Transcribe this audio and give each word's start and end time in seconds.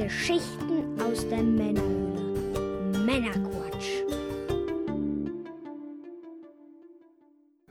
Geschichten 0.00 1.00
aus 1.00 1.28
der 1.28 1.42
Männerhöhle. 1.42 3.04
Männerquatsch. 3.04 4.04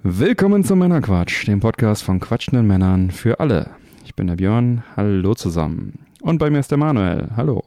Willkommen 0.04 0.66
zum 0.66 0.80
Männerquatsch, 0.80 1.48
dem 1.48 1.62
Podcast 1.62 2.04
von 2.04 2.20
quatschenden 2.20 2.68
Männern 2.68 3.12
für 3.12 3.40
alle. 3.40 3.70
Ich 4.04 4.14
bin 4.14 4.28
der 4.28 4.36
Björn, 4.36 4.84
hallo 4.98 5.36
zusammen. 5.36 6.00
Und 6.20 6.40
bei 6.40 6.50
mir 6.50 6.60
ist 6.60 6.70
der 6.70 6.78
Manuel, 6.78 7.30
hallo. 7.38 7.64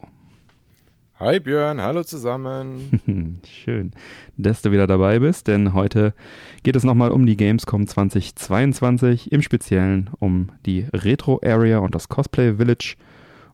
Hi 1.18 1.40
Björn, 1.40 1.80
hallo 1.80 2.04
zusammen. 2.04 3.40
Schön, 3.46 3.92
dass 4.36 4.60
du 4.60 4.72
wieder 4.72 4.86
dabei 4.86 5.20
bist, 5.20 5.48
denn 5.48 5.72
heute 5.72 6.12
geht 6.64 6.76
es 6.76 6.84
nochmal 6.84 7.12
um 7.12 7.24
die 7.24 7.38
Gamescom 7.38 7.86
2022, 7.86 9.32
im 9.32 9.40
Speziellen 9.40 10.10
um 10.18 10.50
die 10.66 10.84
Retro 10.92 11.40
Area 11.42 11.78
und 11.78 11.94
das 11.94 12.10
Cosplay 12.10 12.56
Village. 12.56 12.96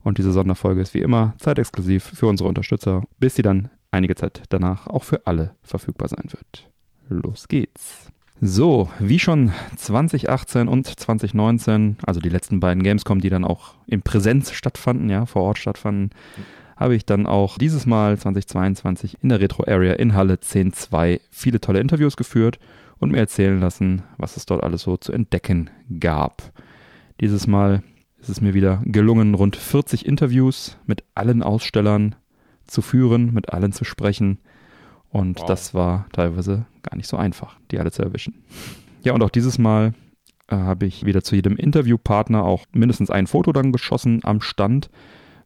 Und 0.06 0.18
diese 0.18 0.30
Sonderfolge 0.30 0.80
ist 0.80 0.94
wie 0.94 1.00
immer 1.00 1.34
zeitexklusiv 1.38 2.04
für 2.04 2.28
unsere 2.28 2.48
Unterstützer, 2.48 3.02
bis 3.18 3.34
sie 3.34 3.42
dann 3.42 3.70
einige 3.90 4.14
Zeit 4.14 4.44
danach 4.50 4.86
auch 4.86 5.02
für 5.02 5.26
alle 5.26 5.56
verfügbar 5.62 6.06
sein 6.06 6.26
wird. 6.30 6.70
Los 7.08 7.48
geht's. 7.48 8.12
So, 8.40 8.88
wie 9.00 9.18
schon 9.18 9.50
2018 9.74 10.68
und 10.68 10.86
2019, 10.86 11.96
also 12.06 12.20
die 12.20 12.28
letzten 12.28 12.60
beiden 12.60 12.84
Gamescom, 12.84 13.20
die 13.20 13.30
dann 13.30 13.44
auch 13.44 13.74
in 13.88 14.02
Präsenz 14.02 14.52
stattfanden, 14.52 15.10
ja, 15.10 15.26
vor 15.26 15.42
Ort 15.42 15.58
stattfanden, 15.58 16.10
habe 16.76 16.94
ich 16.94 17.04
dann 17.04 17.26
auch 17.26 17.58
dieses 17.58 17.84
Mal 17.84 18.16
2022 18.16 19.24
in 19.24 19.30
der 19.30 19.40
Retro 19.40 19.64
Area 19.66 19.94
in 19.94 20.14
Halle 20.14 20.34
10.2 20.34 21.20
viele 21.32 21.60
tolle 21.60 21.80
Interviews 21.80 22.16
geführt 22.16 22.60
und 22.98 23.10
mir 23.10 23.18
erzählen 23.18 23.58
lassen, 23.58 24.04
was 24.18 24.36
es 24.36 24.46
dort 24.46 24.62
alles 24.62 24.82
so 24.82 24.96
zu 24.98 25.10
entdecken 25.10 25.68
gab. 25.98 26.52
Dieses 27.20 27.48
Mal 27.48 27.82
ist 28.26 28.38
es 28.38 28.40
mir 28.40 28.54
wieder 28.54 28.82
gelungen, 28.84 29.34
rund 29.34 29.56
40 29.56 30.04
Interviews 30.04 30.78
mit 30.86 31.04
allen 31.14 31.42
Ausstellern 31.42 32.16
zu 32.66 32.82
führen, 32.82 33.32
mit 33.32 33.52
allen 33.52 33.72
zu 33.72 33.84
sprechen. 33.84 34.38
Und 35.10 35.40
wow. 35.40 35.46
das 35.46 35.74
war 35.74 36.06
teilweise 36.12 36.66
gar 36.82 36.96
nicht 36.96 37.08
so 37.08 37.16
einfach, 37.16 37.56
die 37.70 37.78
alle 37.78 37.92
zu 37.92 38.02
erwischen. 38.02 38.42
Ja, 39.02 39.12
und 39.12 39.22
auch 39.22 39.30
dieses 39.30 39.58
Mal 39.58 39.94
äh, 40.48 40.56
habe 40.56 40.86
ich 40.86 41.06
wieder 41.06 41.22
zu 41.22 41.36
jedem 41.36 41.56
Interviewpartner 41.56 42.44
auch 42.44 42.66
mindestens 42.72 43.10
ein 43.10 43.26
Foto 43.28 43.52
dann 43.52 43.72
geschossen 43.72 44.20
am 44.24 44.40
Stand 44.40 44.90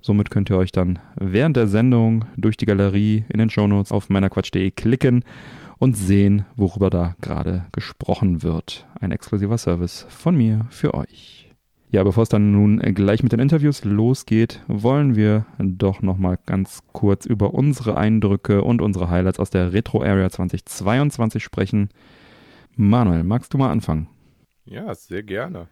Somit 0.02 0.30
könnt 0.30 0.48
ihr 0.48 0.56
euch 0.56 0.72
dann 0.72 0.98
während 1.16 1.56
der 1.56 1.66
Sendung 1.66 2.24
durch 2.36 2.56
die 2.56 2.64
Galerie 2.64 3.24
in 3.28 3.38
den 3.38 3.50
Shownotes 3.50 3.92
auf 3.92 4.08
meinerquatsch.de 4.08 4.70
klicken 4.70 5.24
und 5.78 5.97
sehen, 5.97 6.47
worüber 6.56 6.88
da 6.88 7.16
gerade 7.20 7.66
gesprochen 7.72 8.42
wird. 8.42 8.86
Ein 8.98 9.12
exklusiver 9.12 9.58
Service 9.58 10.06
von 10.08 10.36
mir 10.36 10.66
für 10.70 10.94
euch. 10.94 11.49
Ja, 11.92 12.05
bevor 12.05 12.22
es 12.22 12.28
dann 12.28 12.52
nun 12.52 12.78
gleich 12.78 13.24
mit 13.24 13.33
den 13.33 13.41
Interviews 13.41 13.84
losgeht, 13.84 14.62
wollen 14.69 15.16
wir 15.16 15.46
doch 15.58 16.02
nochmal 16.02 16.38
ganz 16.47 16.84
kurz 16.92 17.27
über 17.27 17.52
unsere 17.52 17.97
Eindrücke 17.97 18.62
und 18.62 18.80
unsere 18.80 19.10
Highlights 19.10 19.41
aus 19.41 19.50
der 19.50 19.72
Retro 19.72 20.00
Area 20.00 20.30
2022 20.30 21.42
sprechen. 21.42 21.88
Manuel, 22.77 23.24
magst 23.24 23.52
du 23.52 23.58
mal 23.58 23.72
anfangen? 23.72 24.08
Ja, 24.66 24.94
sehr 24.94 25.24
gerne. 25.24 25.66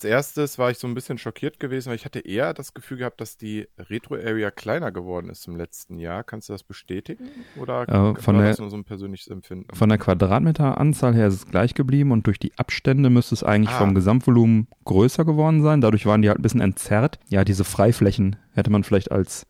Als 0.00 0.06
erstes 0.06 0.58
war 0.58 0.70
ich 0.70 0.78
so 0.78 0.86
ein 0.86 0.94
bisschen 0.94 1.18
schockiert 1.18 1.60
gewesen, 1.60 1.90
weil 1.90 1.96
ich 1.96 2.06
hatte 2.06 2.20
eher 2.20 2.54
das 2.54 2.72
Gefühl 2.72 2.96
gehabt, 2.96 3.20
dass 3.20 3.36
die 3.36 3.68
Retro-Area 3.78 4.50
kleiner 4.50 4.92
geworden 4.92 5.28
ist 5.28 5.46
im 5.46 5.56
letzten 5.56 5.98
Jahr. 5.98 6.24
Kannst 6.24 6.48
du 6.48 6.54
das 6.54 6.62
bestätigen? 6.62 7.28
Oder 7.60 7.82
äh, 7.82 8.14
von 8.18 8.36
war 8.36 8.42
der, 8.44 8.52
das 8.52 8.60
nur 8.60 8.70
so 8.70 8.78
ein 8.78 8.84
persönliches 8.84 9.28
Empfinden? 9.28 9.66
Von 9.76 9.90
der 9.90 9.98
Quadratmeteranzahl 9.98 11.14
her 11.14 11.26
ist 11.26 11.34
es 11.34 11.46
gleich 11.46 11.74
geblieben 11.74 12.12
und 12.12 12.26
durch 12.26 12.38
die 12.38 12.56
Abstände 12.56 13.10
müsste 13.10 13.34
es 13.34 13.44
eigentlich 13.44 13.74
ah. 13.74 13.78
vom 13.78 13.94
Gesamtvolumen 13.94 14.68
größer 14.86 15.26
geworden 15.26 15.62
sein. 15.62 15.82
Dadurch 15.82 16.06
waren 16.06 16.22
die 16.22 16.30
halt 16.30 16.38
ein 16.38 16.42
bisschen 16.42 16.62
entzerrt. 16.62 17.18
Ja, 17.28 17.44
diese 17.44 17.64
Freiflächen 17.64 18.36
hätte 18.54 18.70
man 18.70 18.84
vielleicht 18.84 19.12
als, 19.12 19.46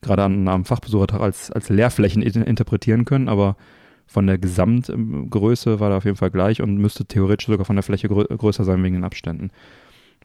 gerade 0.00 0.22
am 0.22 0.64
Fachbesuchertag, 0.64 1.20
als, 1.20 1.50
als 1.50 1.70
Leerflächen 1.70 2.22
interpretieren 2.22 3.04
können, 3.04 3.28
aber 3.28 3.56
von 4.06 4.28
der 4.28 4.38
Gesamtgröße 4.38 5.80
war 5.80 5.90
da 5.90 5.96
auf 5.96 6.04
jeden 6.04 6.16
Fall 6.16 6.30
gleich 6.30 6.62
und 6.62 6.76
müsste 6.76 7.04
theoretisch 7.04 7.48
sogar 7.48 7.66
von 7.66 7.74
der 7.74 7.82
Fläche 7.82 8.08
grö 8.08 8.24
größer 8.24 8.62
sein 8.62 8.82
wegen 8.84 8.94
den 8.94 9.04
Abständen. 9.04 9.50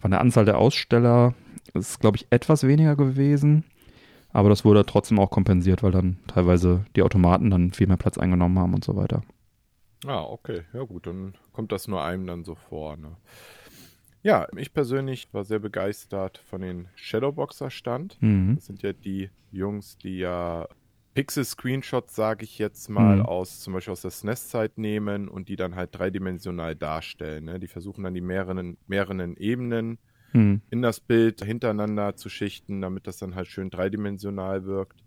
Von 0.03 0.12
der 0.12 0.19
Anzahl 0.19 0.44
der 0.44 0.58
Aussteller 0.58 1.34
ist, 1.74 1.91
es, 1.91 2.00
glaube 2.00 2.18
ich, 2.18 2.28
etwas 2.30 2.68
weniger 2.68 2.97
gewesen. 2.97 3.64
Aber 4.34 4.50
das 4.50 4.66
wurde 4.66 4.86
trotzdem 4.86 5.18
auch 5.18 5.30
kompensiert, 5.30 5.81
weil 5.81 5.94
dann 5.94 6.18
teilweise 6.28 6.84
die 6.97 7.03
Automaten 7.03 7.50
dann 7.50 7.72
viel 7.72 7.88
mehr 7.88 7.96
Platz 7.96 8.18
eingenommen 8.18 8.59
haben 8.59 8.74
und 8.74 8.84
so 8.84 8.97
weiter. 8.97 9.24
Ah, 10.06 10.24
okay. 10.24 10.63
Ja 10.74 10.84
gut, 10.84 11.08
dann 11.08 11.36
kommt 11.53 11.72
das 11.72 11.88
nur 11.88 12.03
einem 12.03 12.28
dann 12.28 12.44
so 12.44 12.56
vor. 12.56 12.97
Ne? 12.97 13.16
Ja, 14.24 14.46
ich 14.58 14.74
persönlich 14.74 15.34
war 15.34 15.46
sehr 15.46 15.59
begeistert 15.59 16.44
von 16.50 16.59
den 16.59 16.90
Shadowboxer-Stand. 16.96 18.18
Mhm. 18.19 18.56
Das 18.56 18.66
sind 18.66 18.81
ja 18.81 18.92
die 18.92 19.30
Jungs, 19.53 19.97
die 19.97 20.18
ja 20.18 20.68
Pixel-Screenshots, 21.13 22.16
sage 22.16 22.44
ich 22.44 22.57
jetzt 22.57 22.90
mal, 22.90 23.18
mhm. 23.18 23.25
aus 23.25 23.59
zum 23.59 23.74
Beispiel 23.74 23.91
aus 23.91 24.01
der 24.01 24.12
SNES-Zeit 24.12 24.78
nehmen 24.78 25.28
und 25.28 25.50
die 25.50 25.56
dann 25.56 25.75
halt 25.75 25.90
dreidimensional 25.94 26.75
darstellen. 26.75 27.46
Ne? 27.46 27.59
Die 27.59 27.68
versuchen 27.68 28.03
dann 28.03 28.13
die 28.13 28.22
mehreren, 28.22 28.78
mehreren 28.88 29.38
Ebenen 29.38 30.00
mhm. 30.34 30.62
in 30.69 30.81
das 30.81 31.00
Bild 31.00 31.44
hintereinander 31.44 32.16
zu 32.16 32.29
schichten, 32.29 32.81
damit 32.81 33.07
das 33.07 33.18
dann 33.18 33.35
halt 33.35 33.47
schön 33.47 33.69
dreidimensional 33.69 34.66
wirkt. 34.66 35.03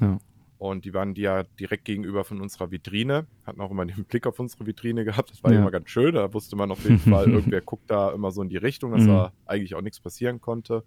Ja. 0.00 0.18
Und 0.58 0.84
die 0.84 0.92
waren 0.92 1.14
die 1.14 1.22
ja 1.22 1.44
direkt 1.58 1.86
gegenüber 1.86 2.22
von 2.22 2.40
unserer 2.40 2.70
Vitrine, 2.70 3.26
hatten 3.46 3.62
auch 3.62 3.70
immer 3.70 3.86
den 3.86 4.04
Blick 4.08 4.26
auf 4.26 4.38
unsere 4.38 4.66
Vitrine 4.66 5.04
gehabt. 5.04 5.30
Das 5.30 5.42
war 5.42 5.52
ja. 5.52 5.60
immer 5.60 5.70
ganz 5.70 5.88
schön. 5.88 6.14
Da 6.14 6.32
wusste 6.34 6.56
man 6.56 6.70
auf 6.70 6.84
jeden 6.84 6.98
Fall, 6.98 7.28
irgendwer 7.30 7.62
guckt 7.62 7.90
da 7.90 8.12
immer 8.12 8.30
so 8.30 8.42
in 8.42 8.50
die 8.50 8.58
Richtung, 8.58 8.92
dass 8.92 9.02
mhm. 9.02 9.08
da 9.08 9.32
eigentlich 9.46 9.74
auch 9.74 9.80
nichts 9.80 10.00
passieren 10.00 10.40
konnte. 10.40 10.84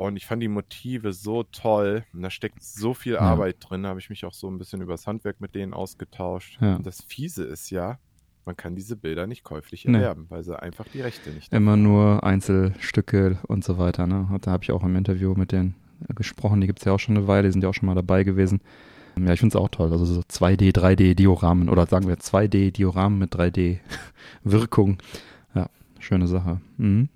Und 0.00 0.16
ich 0.16 0.24
fand 0.24 0.42
die 0.42 0.48
Motive 0.48 1.12
so 1.12 1.42
toll. 1.42 2.04
Und 2.14 2.22
da 2.22 2.30
steckt 2.30 2.62
so 2.62 2.94
viel 2.94 3.14
ja. 3.14 3.20
Arbeit 3.20 3.56
drin. 3.60 3.82
Da 3.82 3.90
habe 3.90 4.00
ich 4.00 4.08
mich 4.08 4.24
auch 4.24 4.32
so 4.32 4.48
ein 4.48 4.56
bisschen 4.56 4.80
übers 4.80 5.06
Handwerk 5.06 5.42
mit 5.42 5.54
denen 5.54 5.74
ausgetauscht. 5.74 6.56
Ja. 6.62 6.76
Und 6.76 6.86
das 6.86 7.02
Fiese 7.02 7.44
ist 7.44 7.68
ja, 7.68 7.98
man 8.46 8.56
kann 8.56 8.74
diese 8.74 8.96
Bilder 8.96 9.26
nicht 9.26 9.44
käuflich 9.44 9.84
erwerben, 9.84 10.22
nee. 10.22 10.30
weil 10.30 10.42
sie 10.42 10.58
einfach 10.58 10.86
die 10.88 11.02
Rechte 11.02 11.28
nicht 11.28 11.52
Immer 11.52 11.72
haben. 11.72 11.82
nur 11.82 12.24
Einzelstücke 12.24 13.40
und 13.46 13.62
so 13.62 13.76
weiter. 13.76 14.06
Ne? 14.06 14.26
Da 14.40 14.52
habe 14.52 14.64
ich 14.64 14.72
auch 14.72 14.82
im 14.84 14.96
Interview 14.96 15.34
mit 15.34 15.52
denen 15.52 15.74
gesprochen. 16.14 16.62
Die 16.62 16.66
gibt 16.66 16.78
es 16.78 16.86
ja 16.86 16.92
auch 16.92 16.98
schon 16.98 17.18
eine 17.18 17.26
Weile. 17.26 17.48
Die 17.48 17.52
sind 17.52 17.62
ja 17.62 17.68
auch 17.68 17.74
schon 17.74 17.86
mal 17.86 17.94
dabei 17.94 18.24
gewesen. 18.24 18.62
Ja, 19.18 19.34
ich 19.34 19.40
finde 19.40 19.54
es 19.54 19.62
auch 19.62 19.68
toll. 19.68 19.92
Also 19.92 20.06
so 20.06 20.20
2D, 20.22 20.74
3D-Dioramen 20.74 21.68
oder 21.68 21.84
sagen 21.84 22.08
wir 22.08 22.16
2D-Dioramen 22.16 23.18
mit 23.18 23.34
3D-Wirkung. 23.34 24.96
Ja, 25.52 25.68
schöne 25.98 26.26
Sache. 26.26 26.60
Mhm. 26.78 27.10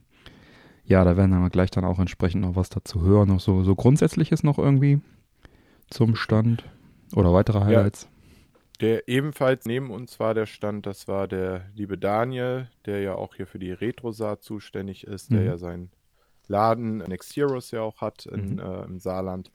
Ja, 0.87 1.05
da 1.05 1.17
werden 1.17 1.31
wir 1.31 1.50
gleich 1.50 1.71
dann 1.71 1.84
auch 1.84 1.99
entsprechend 1.99 2.43
noch 2.43 2.56
was 2.56 2.69
dazu 2.69 3.03
hören. 3.03 3.28
Noch 3.28 3.41
so, 3.41 3.62
so 3.62 3.75
Grundsätzliches 3.75 4.43
noch 4.43 4.59
irgendwie 4.59 5.00
zum 5.91 6.15
Stand 6.15 6.65
oder 7.15 7.33
weitere 7.33 7.61
Highlights. 7.61 8.03
Ja, 8.03 8.09
der 8.81 9.09
ebenfalls 9.09 9.67
neben 9.67 9.91
uns 9.91 10.19
war 10.21 10.34
der 10.34 10.47
Stand, 10.47 10.84
das 10.87 11.09
war 11.09 11.28
der 11.28 11.67
liebe 11.75 11.97
Daniel, 11.97 12.69
der 12.87 13.00
ja 13.00 13.15
auch 13.15 13.34
hier 13.34 13.47
für 13.47 13.59
die 13.59 13.72
Retro-Saat 13.72 14.43
zuständig 14.43 15.06
ist, 15.06 15.31
der 15.31 15.41
mhm. 15.41 15.47
ja 15.47 15.59
seinen 15.59 15.91
Laden 16.49 16.99
Next 16.99 17.34
Heroes 17.37 17.71
ja 17.71 17.81
auch 17.81 18.01
hat 18.01 18.27
in, 18.27 18.55
mhm. 18.55 18.59
äh, 18.59 18.84
im 18.84 18.99
Saarland. 18.99 19.51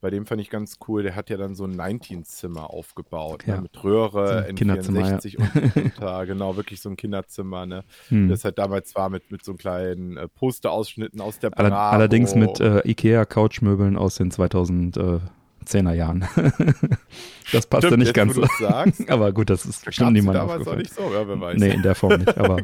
Bei 0.00 0.10
dem 0.10 0.26
fand 0.26 0.40
ich 0.40 0.48
ganz 0.48 0.78
cool, 0.86 1.02
der 1.02 1.16
hat 1.16 1.28
ja 1.28 1.36
dann 1.36 1.56
so 1.56 1.64
ein 1.64 1.74
19-Zimmer 1.74 2.70
aufgebaut, 2.70 3.44
ne, 3.46 3.52
ja. 3.52 3.56
ne, 3.56 3.62
mit 3.62 3.82
Röhre, 3.82 4.46
so 4.46 4.52
N64 4.52 5.38
ja. 5.38 5.44
und, 5.44 6.00
und 6.00 6.26
genau, 6.26 6.56
wirklich 6.56 6.80
so 6.80 6.88
ein 6.88 6.96
Kinderzimmer, 6.96 7.66
ne. 7.66 7.82
Hm. 8.08 8.28
Das 8.28 8.44
halt 8.44 8.58
damals 8.58 8.94
war 8.94 9.10
mit, 9.10 9.32
mit 9.32 9.44
so 9.44 9.54
kleinen 9.54 10.16
äh, 10.16 10.28
Posterausschnitten 10.28 11.20
aus 11.20 11.40
der 11.40 11.50
Bravo. 11.50 11.74
Allerdings 11.74 12.36
mit 12.36 12.60
äh, 12.60 12.80
Ikea-Couchmöbeln 12.88 13.96
aus 13.96 14.14
den 14.14 14.30
2010er 14.30 15.92
Jahren. 15.92 16.28
das 17.52 17.66
passt 17.66 17.90
ja 17.90 17.96
nicht 17.96 18.14
ganz 18.14 18.36
so. 18.36 18.44
aber 19.08 19.32
gut, 19.32 19.50
das 19.50 19.66
ist 19.66 19.84
bestimmt 19.84 20.12
niemand 20.12 20.38
aufgefallen. 20.38 20.76
Auch 20.76 20.80
nicht 20.80 20.94
so, 20.94 21.02
ja, 21.12 21.26
wer 21.26 21.40
weiß. 21.40 21.58
Nee, 21.58 21.70
in 21.70 21.82
der 21.82 21.96
Form 21.96 22.20
nicht, 22.20 22.38
aber 22.38 22.62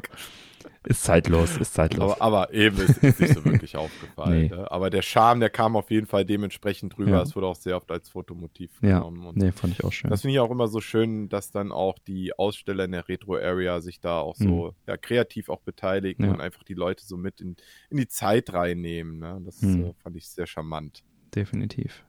Ist 0.87 1.03
zeitlos, 1.03 1.57
ist 1.57 1.73
zeitlos. 1.73 2.21
Aber, 2.21 2.21
aber 2.21 2.55
eben 2.55 2.77
ist, 2.77 3.03
ist 3.03 3.21
nicht 3.21 3.35
so 3.35 3.45
wirklich 3.45 3.77
aufgefallen. 3.77 4.43
Nee. 4.43 4.49
Ne? 4.49 4.71
Aber 4.71 4.91
der 4.91 5.01
Charme, 5.03 5.41
der 5.41 5.49
kam 5.51 5.77
auf 5.77 5.91
jeden 5.91 6.07
Fall 6.07 6.25
dementsprechend 6.25 6.97
drüber. 6.97 7.23
Es 7.23 7.35
wurde 7.35 7.47
auch 7.47 7.57
sehr 7.57 7.77
oft 7.77 7.91
als 7.91 8.11
Fotomotiv 8.11 8.81
genommen. 8.81 9.23
Ja, 9.25 9.33
nee, 9.35 9.53
fand 9.53 9.73
ich 9.73 9.85
auch 9.85 9.93
schön. 9.93 10.11
Das 10.11 10.23
finde 10.23 10.35
ich 10.35 10.41
auch 10.41 10.51
immer 10.51 10.69
so 10.69 10.81
schön, 10.81 11.29
dass 11.29 11.51
dann 11.51 11.73
auch 11.73 11.99
die 11.99 12.39
Aussteller 12.39 12.85
in 12.85 12.93
der 12.93 13.09
Retro-Area 13.09 13.81
sich 13.81 14.01
da 14.01 14.19
auch 14.21 14.37
so 14.37 14.67
mhm. 14.67 14.73
ja, 14.87 14.97
kreativ 14.97 15.49
auch 15.49 15.61
beteiligen 15.61 16.27
ja. 16.27 16.33
und 16.33 16.41
einfach 16.41 16.65
die 16.65 16.75
Leute 16.75 17.05
so 17.05 17.17
mit 17.17 17.41
in, 17.41 17.57
in 17.89 17.97
die 17.97 18.09
Zeit 18.09 18.53
reinnehmen. 18.53 19.19
Ne? 19.19 19.41
Das 19.45 19.63
mhm. 19.63 19.85
äh, 19.85 19.95
fand 20.03 20.17
ich 20.17 20.29
sehr 20.29 20.47
charmant. 20.47 21.03
Definitiv. 21.35 22.05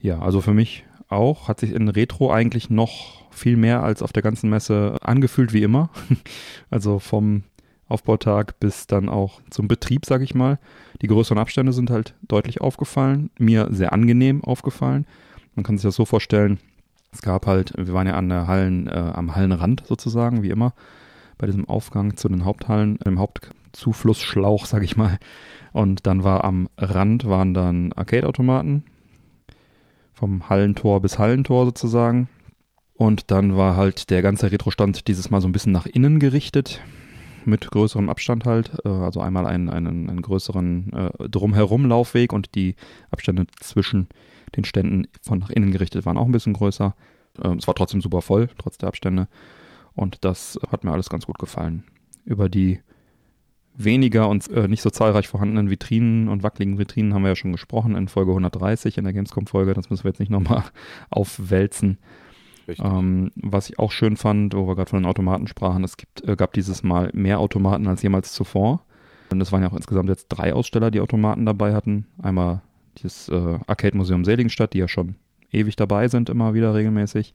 Ja, 0.00 0.20
also 0.20 0.40
für 0.40 0.54
mich 0.54 0.84
auch, 1.08 1.48
hat 1.48 1.60
sich 1.60 1.72
in 1.72 1.88
Retro 1.88 2.30
eigentlich 2.30 2.70
noch 2.70 3.30
viel 3.30 3.56
mehr 3.56 3.82
als 3.82 4.02
auf 4.02 4.12
der 4.12 4.22
ganzen 4.22 4.50
Messe 4.50 4.96
angefühlt 5.02 5.52
wie 5.52 5.62
immer. 5.62 5.90
also 6.70 6.98
vom 6.98 7.44
Aufbautag 7.88 8.60
bis 8.60 8.86
dann 8.86 9.08
auch 9.08 9.40
zum 9.50 9.68
Betrieb, 9.68 10.04
sag 10.04 10.22
ich 10.22 10.34
mal. 10.34 10.58
Die 11.00 11.06
größeren 11.06 11.38
Abstände 11.38 11.72
sind 11.72 11.90
halt 11.90 12.14
deutlich 12.22 12.60
aufgefallen, 12.60 13.30
mir 13.38 13.68
sehr 13.70 13.92
angenehm 13.92 14.44
aufgefallen. 14.44 15.06
Man 15.54 15.64
kann 15.64 15.78
sich 15.78 15.84
das 15.84 15.96
so 15.96 16.04
vorstellen, 16.04 16.58
es 17.12 17.22
gab 17.22 17.46
halt, 17.46 17.72
wir 17.76 17.94
waren 17.94 18.06
ja 18.06 18.14
an 18.14 18.28
der 18.28 18.46
Hallen, 18.46 18.86
äh, 18.86 19.12
am 19.14 19.34
Hallenrand 19.34 19.84
sozusagen, 19.86 20.42
wie 20.42 20.50
immer, 20.50 20.74
bei 21.38 21.46
diesem 21.46 21.68
Aufgang 21.68 22.16
zu 22.16 22.28
den 22.28 22.44
Haupthallen, 22.44 22.98
im 23.04 23.18
Haupt, 23.18 23.50
Zuflussschlauch, 23.72 24.66
sag 24.66 24.82
ich 24.82 24.96
mal. 24.96 25.18
Und 25.72 26.06
dann 26.06 26.24
war 26.24 26.44
am 26.44 26.68
Rand 26.76 27.26
waren 27.26 27.54
dann 27.54 27.92
Arcade-Automaten. 27.92 28.84
Vom 30.18 30.48
Hallentor 30.48 31.00
bis 31.00 31.16
Hallentor 31.20 31.64
sozusagen. 31.66 32.28
Und 32.94 33.30
dann 33.30 33.56
war 33.56 33.76
halt 33.76 34.10
der 34.10 34.20
ganze 34.20 34.50
Retro-Stand 34.50 35.06
dieses 35.06 35.30
Mal 35.30 35.40
so 35.40 35.46
ein 35.46 35.52
bisschen 35.52 35.70
nach 35.70 35.86
innen 35.86 36.18
gerichtet. 36.18 36.80
Mit 37.44 37.70
größerem 37.70 38.08
Abstand 38.08 38.44
halt. 38.44 38.72
Äh, 38.84 38.88
also 38.88 39.20
einmal 39.20 39.46
einen, 39.46 39.68
einen, 39.68 40.10
einen 40.10 40.20
größeren 40.20 40.92
äh, 40.92 41.28
Drumherum-Laufweg 41.28 42.32
und 42.32 42.56
die 42.56 42.74
Abstände 43.12 43.46
zwischen 43.60 44.08
den 44.56 44.64
Ständen 44.64 45.06
von 45.22 45.38
nach 45.38 45.50
innen 45.50 45.70
gerichtet 45.70 46.04
waren 46.04 46.18
auch 46.18 46.26
ein 46.26 46.32
bisschen 46.32 46.54
größer. 46.54 46.96
Äh, 47.40 47.54
es 47.54 47.68
war 47.68 47.76
trotzdem 47.76 48.00
super 48.00 48.20
voll, 48.20 48.48
trotz 48.58 48.76
der 48.76 48.88
Abstände. 48.88 49.28
Und 49.94 50.24
das 50.24 50.58
hat 50.72 50.82
mir 50.82 50.90
alles 50.90 51.10
ganz 51.10 51.26
gut 51.26 51.38
gefallen. 51.38 51.84
Über 52.24 52.48
die 52.48 52.80
weniger 53.78 54.28
und 54.28 54.50
äh, 54.50 54.68
nicht 54.68 54.82
so 54.82 54.90
zahlreich 54.90 55.28
vorhandenen 55.28 55.70
Vitrinen 55.70 56.28
und 56.28 56.42
wackeligen 56.42 56.78
Vitrinen 56.78 57.14
haben 57.14 57.22
wir 57.22 57.30
ja 57.30 57.36
schon 57.36 57.52
gesprochen 57.52 57.94
in 57.94 58.08
Folge 58.08 58.32
130 58.32 58.98
in 58.98 59.04
der 59.04 59.12
Gamescom-Folge. 59.12 59.72
Das 59.72 59.88
müssen 59.88 60.04
wir 60.04 60.10
jetzt 60.10 60.18
nicht 60.18 60.30
nochmal 60.30 60.64
aufwälzen. 61.10 61.98
Ähm, 62.68 63.30
was 63.36 63.70
ich 63.70 63.78
auch 63.78 63.92
schön 63.92 64.16
fand, 64.16 64.54
wo 64.54 64.66
wir 64.66 64.74
gerade 64.74 64.90
von 64.90 65.00
den 65.00 65.08
Automaten 65.08 65.46
sprachen, 65.46 65.84
es 65.84 65.96
gibt, 65.96 66.28
äh, 66.28 66.36
gab 66.36 66.52
dieses 66.52 66.82
Mal 66.82 67.10
mehr 67.14 67.38
Automaten 67.38 67.86
als 67.86 68.02
jemals 68.02 68.32
zuvor. 68.32 68.84
Und 69.30 69.40
es 69.40 69.52
waren 69.52 69.62
ja 69.62 69.70
auch 69.70 69.76
insgesamt 69.76 70.08
jetzt 70.08 70.26
drei 70.28 70.52
Aussteller, 70.52 70.90
die 70.90 71.00
Automaten 71.00 71.46
dabei 71.46 71.74
hatten. 71.74 72.06
Einmal 72.20 72.62
das 73.02 73.28
äh, 73.28 73.58
Arcade 73.66 73.96
Museum 73.96 74.24
Seligenstadt, 74.24 74.74
die 74.74 74.78
ja 74.78 74.88
schon 74.88 75.14
ewig 75.50 75.76
dabei 75.76 76.08
sind, 76.08 76.28
immer 76.28 76.52
wieder 76.52 76.74
regelmäßig. 76.74 77.32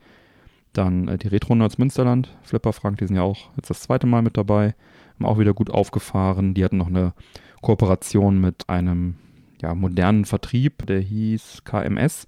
Dann 0.73 1.07
äh, 1.07 1.17
die 1.17 1.29
Retro 1.29 1.55
Nerds 1.55 1.77
Münsterland, 1.77 2.35
Flipper 2.43 2.73
Frank, 2.73 2.97
die 2.97 3.07
sind 3.07 3.15
ja 3.15 3.23
auch 3.23 3.49
jetzt 3.55 3.69
das 3.69 3.81
zweite 3.81 4.07
Mal 4.07 4.21
mit 4.21 4.37
dabei 4.37 4.75
haben 5.23 5.31
auch 5.31 5.39
wieder 5.39 5.53
gut 5.53 5.69
aufgefahren. 5.69 6.53
Die 6.53 6.63
hatten 6.63 6.77
noch 6.77 6.87
eine 6.87 7.13
Kooperation 7.61 8.39
mit 8.39 8.69
einem 8.69 9.15
ja, 9.61 9.73
modernen 9.73 10.25
Vertrieb, 10.25 10.85
der 10.85 10.99
hieß 10.99 11.63
KMS. 11.63 12.27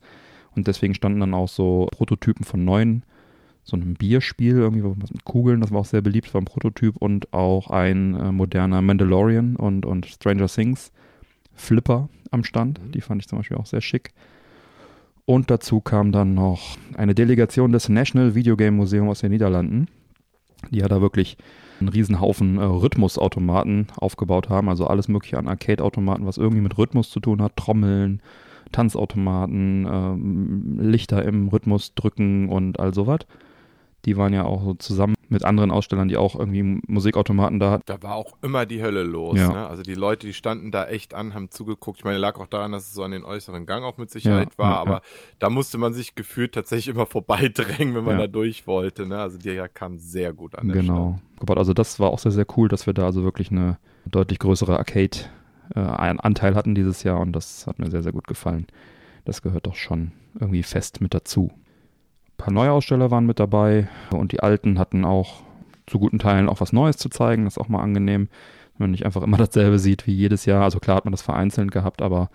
Und 0.55 0.67
deswegen 0.67 0.93
standen 0.93 1.19
dann 1.19 1.33
auch 1.33 1.49
so 1.49 1.87
Prototypen 1.91 2.45
von 2.45 2.63
neuen, 2.63 3.03
so 3.63 3.75
einem 3.75 3.95
Bierspiel, 3.95 4.57
irgendwie 4.57 4.83
was 4.83 5.11
mit 5.11 5.25
Kugeln, 5.25 5.59
das 5.59 5.71
war 5.71 5.81
auch 5.81 5.85
sehr 5.85 6.01
beliebt, 6.01 6.33
war 6.33 6.41
ein 6.41 6.45
Prototyp 6.45 6.95
und 6.97 7.33
auch 7.33 7.71
ein 7.71 8.15
äh, 8.15 8.31
moderner 8.31 8.81
Mandalorian 8.81 9.55
und, 9.55 9.85
und 9.85 10.05
Stranger 10.05 10.47
Things 10.47 10.91
Flipper 11.53 12.07
am 12.31 12.43
Stand. 12.43 12.79
Mhm. 12.81 12.91
Die 12.91 13.01
fand 13.01 13.21
ich 13.21 13.27
zum 13.27 13.39
Beispiel 13.39 13.57
auch 13.57 13.65
sehr 13.65 13.81
schick. 13.81 14.13
Und 15.25 15.49
dazu 15.49 15.81
kam 15.81 16.11
dann 16.11 16.35
noch 16.35 16.77
eine 16.95 17.15
Delegation 17.15 17.71
des 17.71 17.89
National 17.89 18.35
Video 18.35 18.55
Game 18.55 18.75
Museum 18.75 19.09
aus 19.09 19.19
den 19.21 19.31
Niederlanden. 19.31 19.87
Die 20.71 20.83
hat 20.83 20.91
da 20.91 21.01
wirklich 21.01 21.37
einen 21.79 21.89
riesen 21.89 22.19
Haufen 22.19 22.57
äh, 22.57 22.63
Rhythmusautomaten 22.63 23.87
aufgebaut 23.97 24.49
haben, 24.49 24.69
also 24.69 24.87
alles 24.87 25.07
mögliche 25.07 25.37
an 25.37 25.47
Arcade-Automaten, 25.47 26.25
was 26.25 26.37
irgendwie 26.37 26.61
mit 26.61 26.77
Rhythmus 26.77 27.09
zu 27.09 27.19
tun 27.19 27.41
hat, 27.41 27.57
Trommeln, 27.57 28.21
Tanzautomaten, 28.71 29.87
ähm, 29.89 30.79
Lichter 30.79 31.23
im 31.23 31.49
Rhythmus 31.49 31.93
drücken 31.95 32.49
und 32.49 32.79
all 32.79 32.93
sowas. 32.93 33.19
Die 34.05 34.17
waren 34.17 34.33
ja 34.33 34.45
auch 34.45 34.63
so 34.63 34.73
zusammen 34.75 35.15
mit 35.29 35.43
anderen 35.43 35.71
Ausstellern, 35.71 36.07
die 36.07 36.17
auch 36.17 36.35
irgendwie 36.35 36.79
Musikautomaten 36.87 37.59
da 37.59 37.71
hatten. 37.71 37.83
Da 37.85 38.01
war 38.03 38.15
auch 38.15 38.37
immer 38.41 38.65
die 38.65 38.81
Hölle 38.81 39.03
los. 39.03 39.37
Ja. 39.37 39.51
Ne? 39.51 39.67
Also 39.67 39.83
die 39.83 39.95
Leute, 39.95 40.27
die 40.27 40.33
standen 40.33 40.71
da 40.71 40.85
echt 40.85 41.13
an, 41.13 41.33
haben 41.33 41.49
zugeguckt. 41.49 41.99
Ich 41.99 42.05
meine, 42.05 42.17
lag 42.17 42.39
auch 42.39 42.47
daran, 42.47 42.71
dass 42.71 42.87
es 42.87 42.93
so 42.93 43.03
an 43.03 43.11
den 43.11 43.23
äußeren 43.23 43.65
Gang 43.65 43.83
auch 43.83 43.97
mit 43.97 44.11
Sicherheit 44.11 44.49
ja, 44.51 44.57
war. 44.57 44.71
Ja, 44.71 44.77
aber 44.79 45.01
da 45.39 45.49
musste 45.49 45.77
man 45.77 45.93
sich 45.93 46.15
gefühlt 46.15 46.53
tatsächlich 46.53 46.93
immer 46.93 47.05
vorbeidrängen, 47.07 47.95
wenn 47.95 48.03
man 48.03 48.17
da 48.17 48.27
durch 48.27 48.67
wollte. 48.67 49.07
Ne? 49.07 49.19
Also 49.19 49.37
die 49.37 49.49
ja 49.49 49.67
kam 49.67 49.97
sehr 49.97 50.33
gut 50.33 50.55
an. 50.55 50.69
Genau. 50.69 51.19
Stand. 51.37 51.57
Also 51.57 51.73
das 51.73 51.99
war 51.99 52.09
auch 52.09 52.19
sehr, 52.19 52.31
sehr 52.31 52.45
cool, 52.55 52.67
dass 52.67 52.85
wir 52.85 52.93
da 52.93 53.05
also 53.05 53.23
wirklich 53.23 53.51
eine 53.51 53.77
deutlich 54.05 54.39
größere 54.39 54.77
Arcade 54.77 55.17
äh, 55.73 55.79
Anteil 55.79 56.55
hatten 56.55 56.75
dieses 56.75 57.03
Jahr 57.03 57.19
und 57.19 57.33
das 57.33 57.65
hat 57.67 57.79
mir 57.79 57.89
sehr, 57.89 58.03
sehr 58.03 58.11
gut 58.11 58.27
gefallen. 58.27 58.67
Das 59.25 59.41
gehört 59.41 59.65
doch 59.65 59.75
schon 59.75 60.11
irgendwie 60.39 60.63
fest 60.63 61.01
mit 61.01 61.13
dazu. 61.13 61.51
Paar 62.45 62.53
neue 62.53 62.71
Aussteller 62.71 63.09
waren 63.09 63.25
mit 63.25 63.39
dabei 63.39 63.87
und 64.11 64.31
die 64.31 64.39
alten 64.39 64.77
hatten 64.77 65.03
auch 65.03 65.41
zu 65.87 65.97
guten 65.97 66.19
Teilen 66.19 66.47
auch 66.47 66.61
was 66.61 66.73
Neues 66.73 66.95
zu 66.95 67.09
zeigen. 67.09 67.45
Das 67.45 67.55
ist 67.55 67.57
auch 67.57 67.69
mal 67.69 67.81
angenehm, 67.81 68.29
wenn 68.77 68.83
man 68.83 68.91
nicht 68.91 69.03
einfach 69.03 69.23
immer 69.23 69.37
dasselbe 69.37 69.79
sieht 69.79 70.05
wie 70.05 70.13
jedes 70.13 70.45
Jahr. 70.45 70.63
Also 70.63 70.77
klar 70.77 70.97
hat 70.97 71.05
man 71.05 71.11
das 71.11 71.23
vereinzelt 71.23 71.71
gehabt, 71.71 72.03
aber 72.03 72.29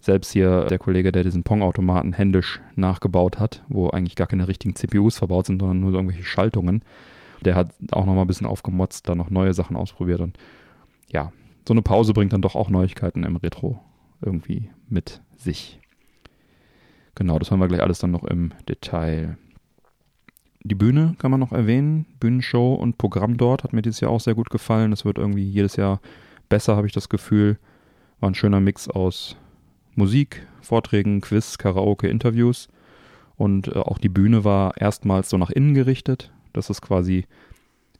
selbst 0.00 0.32
hier 0.32 0.64
der 0.64 0.78
Kollege, 0.78 1.12
der 1.12 1.24
diesen 1.24 1.42
Pong-Automaten 1.42 2.14
händisch 2.14 2.62
nachgebaut 2.74 3.38
hat, 3.38 3.62
wo 3.68 3.90
eigentlich 3.90 4.16
gar 4.16 4.28
keine 4.28 4.48
richtigen 4.48 4.74
CPUs 4.76 5.18
verbaut 5.18 5.44
sind, 5.44 5.60
sondern 5.60 5.80
nur 5.80 5.92
irgendwelche 5.92 6.24
Schaltungen, 6.24 6.80
der 7.44 7.54
hat 7.54 7.74
auch 7.92 8.06
noch 8.06 8.14
mal 8.14 8.22
ein 8.22 8.28
bisschen 8.28 8.46
aufgemotzt, 8.46 9.10
da 9.10 9.14
noch 9.14 9.28
neue 9.28 9.52
Sachen 9.52 9.76
ausprobiert 9.76 10.22
und 10.22 10.38
ja, 11.12 11.32
so 11.68 11.74
eine 11.74 11.82
Pause 11.82 12.14
bringt 12.14 12.32
dann 12.32 12.40
doch 12.40 12.54
auch 12.54 12.70
Neuigkeiten 12.70 13.24
im 13.24 13.36
Retro 13.36 13.78
irgendwie 14.22 14.70
mit 14.88 15.20
sich. 15.36 15.80
Genau, 17.14 17.38
das 17.38 17.50
hören 17.50 17.60
wir 17.60 17.68
gleich 17.68 17.82
alles 17.82 17.98
dann 17.98 18.10
noch 18.10 18.24
im 18.24 18.52
Detail. 18.66 19.36
Die 20.62 20.74
Bühne 20.74 21.14
kann 21.18 21.30
man 21.30 21.40
noch 21.40 21.52
erwähnen. 21.52 22.06
Bühnenshow 22.20 22.74
und 22.74 22.98
Programm 22.98 23.38
dort 23.38 23.64
hat 23.64 23.72
mir 23.72 23.82
dieses 23.82 24.00
Jahr 24.00 24.10
auch 24.10 24.20
sehr 24.20 24.34
gut 24.34 24.50
gefallen. 24.50 24.92
Es 24.92 25.04
wird 25.04 25.16
irgendwie 25.16 25.48
jedes 25.48 25.76
Jahr 25.76 26.00
besser, 26.48 26.76
habe 26.76 26.86
ich 26.86 26.92
das 26.92 27.08
Gefühl. 27.08 27.58
War 28.20 28.30
ein 28.30 28.34
schöner 28.34 28.60
Mix 28.60 28.88
aus 28.88 29.36
Musik, 29.94 30.46
Vorträgen, 30.60 31.22
Quiz, 31.22 31.56
Karaoke, 31.56 32.08
Interviews. 32.08 32.68
Und 33.36 33.68
äh, 33.68 33.78
auch 33.78 33.96
die 33.96 34.10
Bühne 34.10 34.44
war 34.44 34.76
erstmals 34.76 35.30
so 35.30 35.38
nach 35.38 35.50
innen 35.50 35.72
gerichtet, 35.72 36.30
dass 36.52 36.68
es 36.68 36.82
quasi 36.82 37.24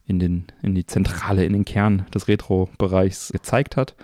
in, 0.06 0.18
den, 0.18 0.44
in 0.62 0.74
die 0.74 0.84
Zentrale, 0.84 1.46
in 1.46 1.54
den 1.54 1.64
Kern 1.64 2.04
des 2.12 2.28
Retro-Bereichs 2.28 3.32
gezeigt 3.32 3.76
hat. 3.76 3.94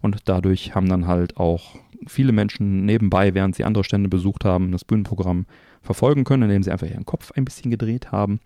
Und 0.00 0.16
dadurch 0.24 0.74
haben 0.74 0.88
dann 0.88 1.06
halt 1.06 1.36
auch 1.36 1.76
viele 2.06 2.32
Menschen 2.32 2.86
nebenbei, 2.86 3.34
während 3.34 3.54
sie 3.54 3.64
andere 3.64 3.84
Stände 3.84 4.08
besucht 4.08 4.46
haben, 4.46 4.72
das 4.72 4.84
Bühnenprogramm 4.84 5.44
verfolgen 5.82 6.24
können, 6.24 6.44
indem 6.44 6.62
sie 6.62 6.70
einfach 6.70 6.86
ihren 6.86 7.06
Kopf 7.06 7.32
ein 7.32 7.44
bisschen 7.44 7.70
gedreht 7.70 8.12
haben. 8.12 8.40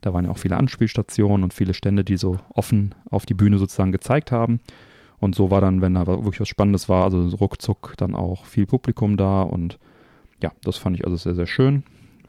Da 0.00 0.12
waren 0.12 0.24
ja 0.24 0.30
auch 0.30 0.38
viele 0.38 0.56
Anspielstationen 0.56 1.44
und 1.44 1.54
viele 1.54 1.74
Stände, 1.74 2.04
die 2.04 2.16
so 2.16 2.38
offen 2.50 2.94
auf 3.10 3.26
die 3.26 3.34
Bühne 3.34 3.58
sozusagen 3.58 3.92
gezeigt 3.92 4.32
haben. 4.32 4.60
Und 5.20 5.34
so 5.34 5.50
war 5.50 5.60
dann, 5.60 5.80
wenn 5.80 5.94
da 5.94 6.06
wirklich 6.06 6.40
was 6.40 6.48
Spannendes 6.48 6.88
war, 6.88 7.04
also 7.04 7.28
ruckzuck 7.36 7.94
dann 7.96 8.14
auch 8.14 8.44
viel 8.44 8.66
Publikum 8.66 9.16
da 9.16 9.42
und 9.42 9.78
ja, 10.42 10.52
das 10.62 10.76
fand 10.76 10.96
ich 10.96 11.04
also 11.04 11.16
sehr, 11.16 11.34
sehr 11.34 11.46
schön. 11.46 11.82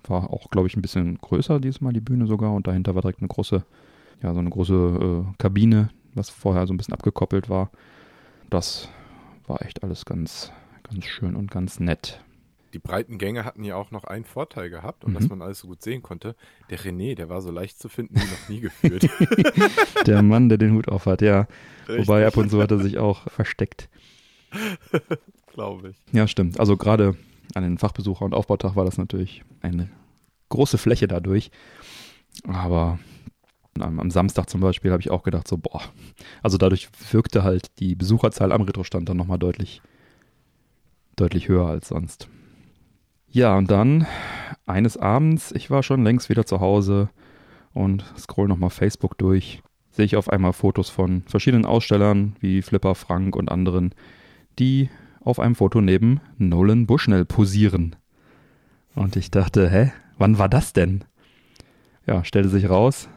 War 0.07 0.31
auch, 0.31 0.49
glaube 0.49 0.67
ich, 0.67 0.75
ein 0.75 0.81
bisschen 0.81 1.19
größer 1.19 1.59
diesmal 1.59 1.93
die 1.93 1.99
Bühne 1.99 2.25
sogar 2.25 2.53
und 2.53 2.65
dahinter 2.65 2.95
war 2.95 3.01
direkt 3.01 3.19
eine 3.19 3.27
große, 3.27 3.63
ja, 4.23 4.33
so 4.33 4.39
eine 4.39 4.49
große 4.49 4.73
äh, 4.73 5.33
Kabine, 5.37 5.89
was 6.15 6.29
vorher 6.29 6.65
so 6.65 6.73
ein 6.73 6.77
bisschen 6.77 6.95
abgekoppelt 6.95 7.49
war. 7.49 7.69
Das 8.49 8.89
war 9.45 9.61
echt 9.61 9.83
alles 9.83 10.05
ganz, 10.05 10.51
ganz 10.83 11.05
schön 11.05 11.35
und 11.35 11.51
ganz 11.51 11.79
nett. 11.79 12.23
Die 12.73 12.79
breiten 12.79 13.17
Gänge 13.17 13.45
hatten 13.45 13.63
ja 13.63 13.75
auch 13.75 13.91
noch 13.91 14.03
einen 14.03 14.25
Vorteil 14.25 14.69
gehabt 14.69 15.03
und 15.03 15.11
mhm. 15.11 15.15
dass 15.15 15.29
man 15.29 15.41
alles 15.41 15.59
so 15.59 15.67
gut 15.67 15.81
sehen 15.81 16.01
konnte. 16.01 16.35
Der 16.69 16.79
René, 16.79 17.15
der 17.15 17.29
war 17.29 17.41
so 17.41 17.51
leicht 17.51 17.79
zu 17.79 17.89
finden 17.89 18.15
wie 18.15 18.19
noch 18.19 18.49
nie 18.49 18.59
gefühlt. 18.59 19.09
der 20.05 20.21
Mann, 20.21 20.49
der 20.49 20.57
den 20.57 20.73
Hut 20.73 20.87
auf 20.87 21.05
hat, 21.05 21.21
ja. 21.21 21.47
Richtig. 21.87 22.07
Wobei 22.07 22.27
ab 22.27 22.37
und 22.37 22.49
zu 22.49 22.61
hat 22.61 22.71
er 22.71 22.79
sich 22.79 22.97
auch 22.97 23.29
versteckt. 23.29 23.89
Glaube 25.53 25.89
ich. 25.89 25.97
Ja, 26.11 26.27
stimmt. 26.27 26.59
Also 26.59 26.77
gerade 26.77 27.15
an 27.55 27.63
den 27.63 27.77
Fachbesucher- 27.77 28.25
und 28.25 28.33
Aufbautag 28.33 28.75
war 28.75 28.85
das 28.85 28.97
natürlich 28.97 29.43
eine 29.61 29.89
große 30.49 30.77
Fläche 30.77 31.07
dadurch. 31.07 31.51
Aber 32.47 32.99
am, 33.79 33.99
am 33.99 34.11
Samstag 34.11 34.49
zum 34.49 34.61
Beispiel 34.61 34.91
habe 34.91 35.01
ich 35.01 35.09
auch 35.09 35.23
gedacht, 35.23 35.47
so, 35.47 35.57
boah. 35.57 35.81
Also 36.43 36.57
dadurch 36.57 36.89
wirkte 37.11 37.43
halt 37.43 37.79
die 37.79 37.95
Besucherzahl 37.95 38.51
am 38.51 38.61
Retrostand 38.61 39.09
dann 39.09 39.17
nochmal 39.17 39.39
deutlich 39.39 39.81
deutlich 41.15 41.47
höher 41.47 41.67
als 41.67 41.89
sonst. 41.89 42.29
Ja, 43.31 43.55
und 43.57 43.69
dann 43.69 44.07
eines 44.65 44.97
Abends, 44.97 45.51
ich 45.51 45.69
war 45.69 45.83
schon 45.83 46.03
längst 46.03 46.29
wieder 46.29 46.45
zu 46.45 46.61
Hause 46.61 47.09
und 47.73 48.03
scroll 48.17 48.47
nochmal 48.47 48.71
Facebook 48.71 49.17
durch, 49.19 49.61
sehe 49.91 50.05
ich 50.05 50.15
auf 50.15 50.29
einmal 50.29 50.53
Fotos 50.53 50.89
von 50.89 51.21
verschiedenen 51.27 51.65
Ausstellern 51.65 52.35
wie 52.39 52.63
Flipper 52.63 52.95
Frank 52.95 53.35
und 53.35 53.51
anderen, 53.51 53.93
die 54.57 54.89
auf 55.21 55.39
einem 55.39 55.55
Foto 55.55 55.79
neben 55.79 56.21
Nolan 56.37 56.87
Bushnell 56.87 57.23
posieren. 57.25 57.95
Und 58.95 59.15
ich 59.15 59.29
dachte, 59.29 59.69
hä, 59.69 59.91
wann 60.17 60.39
war 60.39 60.49
das 60.49 60.73
denn? 60.73 61.03
Ja, 62.07 62.23
stellte 62.23 62.49
sich 62.49 62.67
raus, 62.67 63.09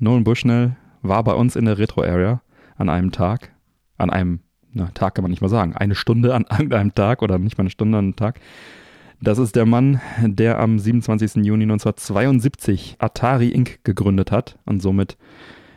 Nolan 0.00 0.24
Bushnell 0.24 0.76
war 1.02 1.22
bei 1.22 1.34
uns 1.34 1.54
in 1.54 1.66
der 1.66 1.78
Retro-Area 1.78 2.42
an 2.76 2.88
einem 2.88 3.12
Tag, 3.12 3.52
an 3.98 4.10
einem 4.10 4.40
na, 4.72 4.86
Tag 4.94 5.14
kann 5.14 5.22
man 5.22 5.30
nicht 5.30 5.42
mal 5.42 5.48
sagen, 5.48 5.74
eine 5.74 5.94
Stunde 5.94 6.34
an 6.34 6.44
irgendeinem 6.50 6.94
Tag 6.94 7.22
oder 7.22 7.38
nicht 7.38 7.58
mal 7.58 7.62
eine 7.62 7.70
Stunde 7.70 7.98
an 7.98 8.04
einem 8.06 8.16
Tag. 8.16 8.40
Das 9.22 9.38
ist 9.38 9.54
der 9.54 9.66
Mann, 9.66 10.00
der 10.22 10.58
am 10.60 10.78
27. 10.78 11.44
Juni 11.44 11.64
1972 11.64 12.96
Atari 12.98 13.48
Inc. 13.48 13.84
gegründet 13.84 14.32
hat 14.32 14.58
und 14.64 14.80
somit 14.80 15.18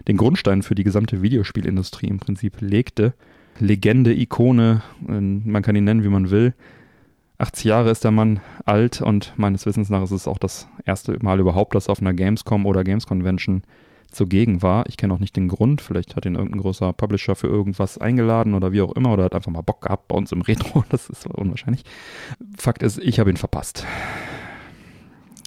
den 0.08 0.16
Grundstein 0.16 0.62
für 0.62 0.76
die 0.76 0.86
gesamte 0.86 1.22
Videospielindustrie 1.22 2.08
im 2.08 2.20
Prinzip 2.20 2.62
legte. 2.62 3.14
Legende, 3.60 4.14
Ikone, 4.14 4.82
man 5.02 5.62
kann 5.62 5.76
ihn 5.76 5.84
nennen, 5.84 6.04
wie 6.04 6.10
man 6.10 6.32
will. 6.32 6.54
80 7.38 7.66
Jahre 7.66 7.92
ist 7.92 8.06
der 8.06 8.12
Mann 8.12 8.40
alt 8.66 9.02
und 9.02 9.34
meines 9.36 9.66
Wissens 9.66 9.90
nach 9.90 10.04
ist 10.04 10.12
es 10.12 10.28
auch 10.28 10.38
das 10.38 10.70
erste 10.86 11.18
Mal 11.22 11.42
überhaupt, 11.42 11.76
dass 11.76 11.90
auf 11.90 12.00
einer 12.00 12.14
Gamescom 12.14 12.66
oder 12.66 12.86
Games 12.86 13.06
Convention 13.08 13.64
zugegen 14.14 14.62
war. 14.62 14.86
Ich 14.88 14.98
kenne 14.98 15.14
auch 15.14 15.20
nicht 15.20 15.36
den 15.36 15.48
Grund. 15.48 15.82
Vielleicht 15.82 16.16
hat 16.16 16.26
ihn 16.26 16.36
irgendein 16.36 16.62
großer 16.62 16.94
Publisher 16.94 17.36
für 17.36 17.48
irgendwas 17.48 17.98
eingeladen 17.98 18.54
oder 18.54 18.72
wie 18.72 18.82
auch 18.82 18.94
immer 18.94 19.14
oder 19.14 19.26
hat 19.26 19.36
einfach 19.36 19.52
mal 19.52 19.62
Bock 19.62 19.82
gehabt 19.82 20.08
bei 20.08 20.16
uns 20.16 20.32
im 20.32 20.42
Retro. 20.42 20.84
Das 20.94 21.10
ist 21.10 21.26
unwahrscheinlich. 21.26 21.84
Fakt 22.58 22.84
ist, 22.84 23.00
ich 23.00 23.20
habe 23.20 23.32
ihn 23.32 23.38
verpasst. 23.38 23.86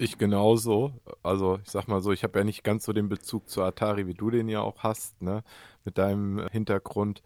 Ich 0.00 0.18
genauso. 0.18 0.92
Also 1.22 1.58
ich 1.64 1.70
sag 1.70 1.88
mal 1.88 2.02
so, 2.02 2.12
ich 2.12 2.24
habe 2.24 2.38
ja 2.38 2.44
nicht 2.44 2.64
ganz 2.64 2.84
so 2.84 2.92
den 2.92 3.08
Bezug 3.08 3.48
zu 3.48 3.62
Atari, 3.62 4.06
wie 4.06 4.14
du 4.14 4.30
den 4.30 4.48
ja 4.48 4.60
auch 4.60 4.82
hast, 4.82 5.22
ne? 5.22 5.42
Mit 5.84 5.98
deinem 5.98 6.46
Hintergrund. 6.50 7.22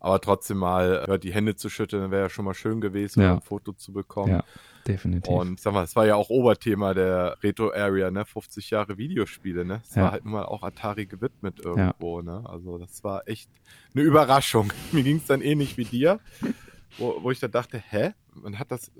Aber 0.00 0.18
trotzdem 0.18 0.56
mal 0.56 1.04
ja, 1.06 1.18
die 1.18 1.32
Hände 1.32 1.56
zu 1.56 1.68
schütteln, 1.68 2.10
wäre 2.10 2.22
ja 2.22 2.28
schon 2.30 2.46
mal 2.46 2.54
schön 2.54 2.80
gewesen, 2.80 3.20
ja. 3.20 3.34
ein 3.34 3.42
Foto 3.42 3.72
zu 3.72 3.92
bekommen. 3.92 4.32
Ja, 4.32 4.44
definitiv. 4.86 5.30
Und 5.30 5.54
ich 5.54 5.60
sag 5.60 5.74
mal, 5.74 5.84
es 5.84 5.94
war 5.94 6.06
ja 6.06 6.16
auch 6.16 6.30
Oberthema 6.30 6.94
der 6.94 7.36
Retro-Area, 7.42 8.10
ne? 8.10 8.24
50 8.24 8.70
Jahre 8.70 8.96
Videospiele, 8.96 9.66
ne? 9.66 9.82
Es 9.86 9.94
ja. 9.94 10.04
war 10.04 10.12
halt 10.12 10.24
nun 10.24 10.32
mal 10.32 10.46
auch 10.46 10.62
Atari 10.62 11.04
gewidmet 11.04 11.60
irgendwo, 11.62 12.22
ne? 12.22 12.42
Also 12.46 12.78
das 12.78 13.04
war 13.04 13.28
echt 13.28 13.50
eine 13.94 14.02
Überraschung. 14.02 14.72
Mir 14.92 15.02
ging 15.02 15.16
es 15.16 15.26
dann 15.26 15.42
ähnlich 15.42 15.76
wie 15.76 15.84
dir, 15.84 16.18
wo, 16.96 17.18
wo 17.20 17.30
ich 17.30 17.38
da 17.38 17.48
dachte, 17.48 17.78
hä? 17.90 18.12
Man 18.32 18.58
hat 18.58 18.70
das, 18.70 18.90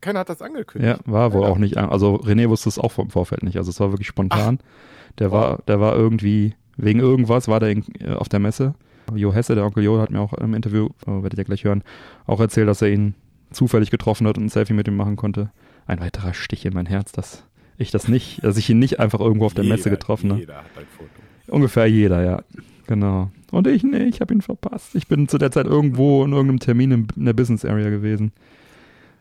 keiner 0.00 0.20
hat 0.20 0.28
das 0.28 0.42
angekündigt. 0.42 1.00
Ja, 1.06 1.12
war 1.12 1.32
wohl 1.34 1.44
auch 1.44 1.58
nicht, 1.58 1.76
also 1.76 2.16
René 2.16 2.48
wusste 2.48 2.68
es 2.68 2.80
auch 2.80 2.90
vom 2.90 3.10
Vorfeld 3.10 3.44
nicht. 3.44 3.58
Also 3.58 3.70
es 3.70 3.78
war 3.78 3.92
wirklich 3.92 4.08
spontan. 4.08 4.58
Ach. 4.60 5.14
Der 5.18 5.30
war, 5.30 5.62
der 5.68 5.78
war 5.78 5.94
irgendwie, 5.94 6.56
wegen 6.76 6.98
irgendwas 6.98 7.46
war 7.46 7.60
der 7.60 7.70
in, 7.70 7.84
äh, 8.00 8.14
auf 8.14 8.28
der 8.28 8.40
Messe 8.40 8.74
Jo 9.16 9.32
Hesse, 9.32 9.54
der 9.54 9.64
Onkel 9.64 9.84
Jo, 9.84 10.00
hat 10.00 10.10
mir 10.10 10.20
auch 10.20 10.32
im 10.34 10.54
Interview, 10.54 10.88
äh, 11.06 11.22
werdet 11.22 11.38
ihr 11.38 11.44
gleich 11.44 11.64
hören, 11.64 11.82
auch 12.26 12.40
erzählt, 12.40 12.68
dass 12.68 12.82
er 12.82 12.88
ihn 12.88 13.14
zufällig 13.50 13.90
getroffen 13.90 14.26
hat 14.26 14.38
und 14.38 14.44
ein 14.44 14.48
Selfie 14.48 14.74
mit 14.74 14.88
ihm 14.88 14.96
machen 14.96 15.16
konnte. 15.16 15.50
Ein 15.86 16.00
weiterer 16.00 16.34
Stich 16.34 16.66
in 16.66 16.74
mein 16.74 16.86
Herz, 16.86 17.12
dass 17.12 17.44
ich 17.78 17.90
das 17.90 18.08
nicht, 18.08 18.44
dass 18.44 18.56
ich 18.56 18.68
ihn 18.68 18.78
nicht 18.78 19.00
einfach 19.00 19.20
irgendwo 19.20 19.46
auf 19.46 19.54
der 19.54 19.64
jeder, 19.64 19.76
Messe 19.76 19.90
getroffen 19.90 20.30
habe. 20.30 20.40
Jeder 20.40 20.56
hat 20.56 20.66
ein 20.76 20.86
Foto. 20.96 21.10
Ungefähr 21.46 21.86
jeder, 21.86 22.22
ja. 22.22 22.42
Genau. 22.86 23.30
Und 23.50 23.66
ich, 23.66 23.82
nee, 23.82 24.04
ich 24.04 24.20
habe 24.20 24.34
ihn 24.34 24.42
verpasst. 24.42 24.94
Ich 24.94 25.08
bin 25.08 25.28
zu 25.28 25.38
der 25.38 25.50
Zeit 25.50 25.66
irgendwo 25.66 26.24
in 26.24 26.32
irgendeinem 26.32 26.58
Termin 26.58 26.90
in, 26.90 27.06
in 27.16 27.24
der 27.24 27.32
Business 27.32 27.64
Area 27.64 27.88
gewesen. 27.90 28.32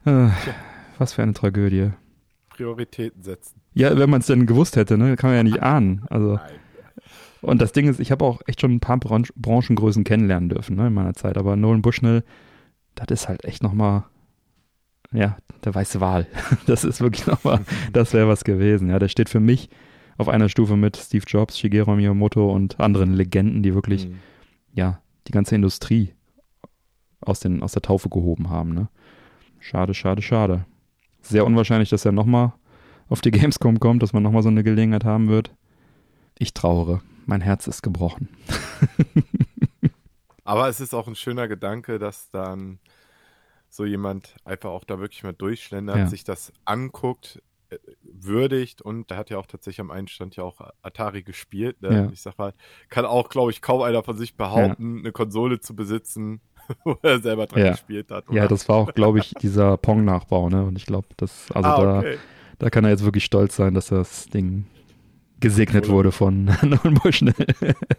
Äh, 0.06 0.30
was 0.98 1.14
für 1.14 1.24
eine 1.24 1.34
Tragödie. 1.34 1.92
Prioritäten 2.50 3.22
setzen. 3.22 3.62
Ja, 3.74 3.98
wenn 3.98 4.10
man 4.10 4.22
es 4.22 4.28
denn 4.28 4.46
gewusst 4.46 4.76
hätte, 4.76 4.98
ne, 4.98 5.16
kann 5.16 5.30
man 5.30 5.38
ja 5.38 5.44
nicht 5.44 5.62
ahnen. 5.62 6.04
Also. 6.10 6.36
Nein. 6.36 6.67
Und 7.42 7.62
das 7.62 7.72
Ding 7.72 7.88
ist, 7.88 8.00
ich 8.00 8.12
habe 8.12 8.26
auch 8.26 8.42
echt 8.48 8.62
schon 8.62 8.72
ein 8.72 8.80
paar 8.80 8.98
Bran 8.98 9.26
Branchengrößen 9.36 10.04
kennenlernen 10.04 10.50
dürfen 10.50 10.76
ne, 10.76 10.88
in 10.88 10.94
meiner 10.94 11.14
Zeit. 11.14 11.38
Aber 11.38 11.56
Nolan 11.56 11.82
Bushnell, 11.82 12.24
das 12.96 13.08
ist 13.10 13.28
halt 13.28 13.46
echt 13.46 13.64
nochmal, 13.64 14.04
ja, 15.12 15.38
der 15.64 15.76
weiße 15.76 16.02
Wal. 16.02 16.28
Das 16.66 16.84
ist 16.84 17.02
wirklich 17.02 17.28
nochmal, 17.28 17.62
das 17.94 18.14
wäre 18.14 18.28
was 18.28 18.44
gewesen. 18.44 18.90
Ja, 18.90 19.00
der 19.00 19.08
steht 19.08 19.30
für 19.30 19.40
mich 19.40 19.70
auf 20.18 20.30
einer 20.30 20.50
Stufe 20.50 20.76
mit 20.76 20.98
Steve 20.98 21.26
Jobs, 21.28 21.60
Shigeru 21.60 21.96
Miyamoto 21.96 22.52
und 22.52 22.80
anderen 22.80 23.14
Legenden, 23.14 23.62
die 23.62 23.76
wirklich, 23.76 24.08
mhm. 24.08 24.20
ja, 24.74 25.00
die 25.28 25.32
ganze 25.32 25.56
Industrie 25.56 26.14
aus, 27.22 27.40
den, 27.40 27.62
aus 27.62 27.74
der 27.74 27.82
Taufe 27.82 28.10
gehoben 28.10 28.50
haben. 28.50 28.74
Ne? 28.74 28.90
Schade, 29.60 29.94
schade, 29.94 30.22
schade. 30.22 30.66
Sehr 31.22 31.46
unwahrscheinlich, 31.46 31.90
dass 31.90 32.06
er 32.06 32.12
nochmal 32.12 32.54
auf 33.10 33.22
die 33.22 33.32
Gamescom 33.32 33.80
kommt, 33.80 34.02
dass 34.02 34.14
man 34.14 34.24
nochmal 34.24 34.44
so 34.44 34.50
eine 34.50 34.64
Gelegenheit 34.64 35.04
haben 35.04 35.28
wird. 35.28 35.54
Ich 36.40 36.54
trauere 36.54 37.02
mein 37.28 37.42
Herz 37.42 37.68
ist 37.68 37.82
gebrochen. 37.82 38.30
Aber 40.44 40.70
es 40.70 40.80
ist 40.80 40.94
auch 40.94 41.08
ein 41.08 41.16
schöner 41.16 41.48
Gedanke, 41.48 42.00
dass 42.00 42.30
dann 42.32 42.80
so 43.70 43.86
jemand 43.86 44.36
einfach 44.46 44.70
auch 44.70 44.86
da 44.86 45.00
wirklich 45.00 45.24
mal 45.24 45.34
durchschlendert, 45.34 45.98
ja. 45.98 46.08
sich 46.08 46.24
das 46.24 46.54
anguckt, 46.64 47.42
äh, 47.70 47.78
würdigt 48.02 48.82
und 48.82 49.10
der 49.10 49.18
hat 49.18 49.30
ja 49.30 49.38
auch 49.38 49.46
tatsächlich 49.46 49.82
am 49.82 49.92
Einstand 49.92 50.38
ja 50.38 50.44
auch 50.44 50.62
Atari 50.82 51.24
gespielt. 51.24 51.82
Ne? 51.82 51.94
Ja. 51.94 52.10
Ich 52.12 52.22
sag 52.22 52.38
mal, 52.38 52.54
kann 52.90 53.06
auch, 53.06 53.28
glaube 53.28 53.52
ich, 53.52 53.62
kaum 53.62 53.82
einer 53.82 54.04
von 54.04 54.18
sich 54.18 54.38
behaupten, 54.38 54.96
ja. 54.96 55.00
eine 55.02 55.12
Konsole 55.12 55.60
zu 55.60 55.76
besitzen, 55.76 56.40
wo 56.86 56.96
er 57.02 57.20
selber 57.20 57.46
dran 57.46 57.72
gespielt 57.72 58.10
hat. 58.10 58.30
Oder? 58.30 58.38
Ja, 58.38 58.48
das 58.48 58.70
war 58.70 58.78
auch, 58.78 58.94
glaube 58.94 59.20
ich, 59.20 59.34
dieser 59.42 59.76
Pong-Nachbau, 59.76 60.50
ne? 60.50 60.64
Und 60.64 60.78
ich 60.78 60.86
glaube, 60.86 61.10
das, 61.18 61.52
also 61.52 61.70
ah, 61.70 62.00
okay. 62.00 62.14
da, 62.14 62.66
da 62.66 62.70
kann 62.70 62.86
er 62.86 62.92
jetzt 62.92 63.04
wirklich 63.04 63.26
stolz 63.26 63.58
sein, 63.58 63.74
dass 63.74 63.92
er 63.92 63.98
das 63.98 64.28
Ding 64.28 64.66
gesegnet 65.40 65.88
wurde 65.88 66.12
von 66.12 66.46
Nolan 66.64 66.94
Bushnell. 66.96 67.34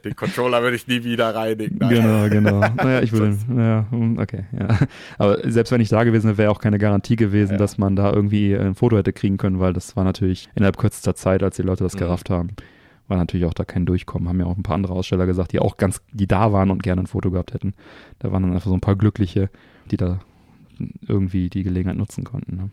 Den 0.04 0.16
Controller 0.16 0.62
würde 0.62 0.76
ich 0.76 0.87
nie 0.87 1.04
wieder 1.04 1.35
reinigen. 1.35 1.78
Nein. 1.78 1.90
Genau, 1.90 2.28
genau. 2.28 2.61
Naja, 2.61 3.00
ich 3.02 3.12
würde, 3.12 3.37
ja, 3.57 3.87
hm, 3.90 4.18
okay, 4.18 4.45
ja. 4.59 4.78
Aber 5.18 5.50
selbst 5.50 5.71
wenn 5.71 5.80
ich 5.80 5.88
da 5.88 6.04
gewesen 6.04 6.26
wäre, 6.28 6.38
wäre 6.38 6.50
auch 6.50 6.61
keine 6.61 6.78
Garantie 6.78 7.16
gewesen, 7.16 7.52
ja. 7.52 7.59
dass 7.59 7.78
man 7.78 7.97
da 7.97 8.12
irgendwie 8.12 8.54
ein 8.57 8.75
Foto 8.75 8.97
hätte 8.97 9.12
kriegen 9.12 9.37
können, 9.37 9.61
weil 9.61 9.73
das 9.73 9.97
war 9.97 10.04
natürlich 10.04 10.49
innerhalb 10.54 10.76
kürzester 10.78 11.14
Zeit, 11.14 11.42
als 11.42 11.57
die 11.57 11.62
Leute 11.62 11.85
das 11.85 11.95
mhm. 11.95 11.99
gerafft 11.99 12.30
haben, 12.30 12.50
war 13.07 13.16
natürlich 13.16 13.47
auch 13.47 13.54
da 13.54 13.64
kein 13.64 13.87
Durchkommen. 13.87 14.28
Haben 14.28 14.40
ja 14.40 14.47
auch 14.47 14.57
ein 14.57 14.62
paar 14.62 14.75
andere 14.75 14.92
Aussteller 14.95 15.26
gesagt, 15.26 15.52
die 15.52 15.61
auch 15.61 15.76
ganz, 15.76 16.02
die 16.12 16.26
da 16.26 16.52
waren 16.52 16.71
und 16.71 16.83
gerne 16.83 17.02
ein 17.02 17.07
Foto 17.07 17.30
gehabt 17.30 17.54
hätten. 17.54 17.75
Da 18.18 18.33
waren 18.33 18.42
dann 18.42 18.52
einfach 18.52 18.68
so 18.68 18.75
ein 18.75 18.80
paar 18.80 18.97
Glückliche, 18.97 19.49
die 19.90 19.97
da 19.97 20.21
irgendwie 21.07 21.49
die 21.49 21.62
Gelegenheit 21.62 21.97
nutzen 21.97 22.25
konnten. 22.25 22.57
Ne? 22.57 22.71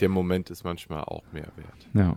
Der 0.00 0.08
Moment 0.08 0.50
ist 0.50 0.64
manchmal 0.64 1.04
auch 1.04 1.24
mehr 1.32 1.48
wert. 1.56 1.88
Ja, 1.92 2.16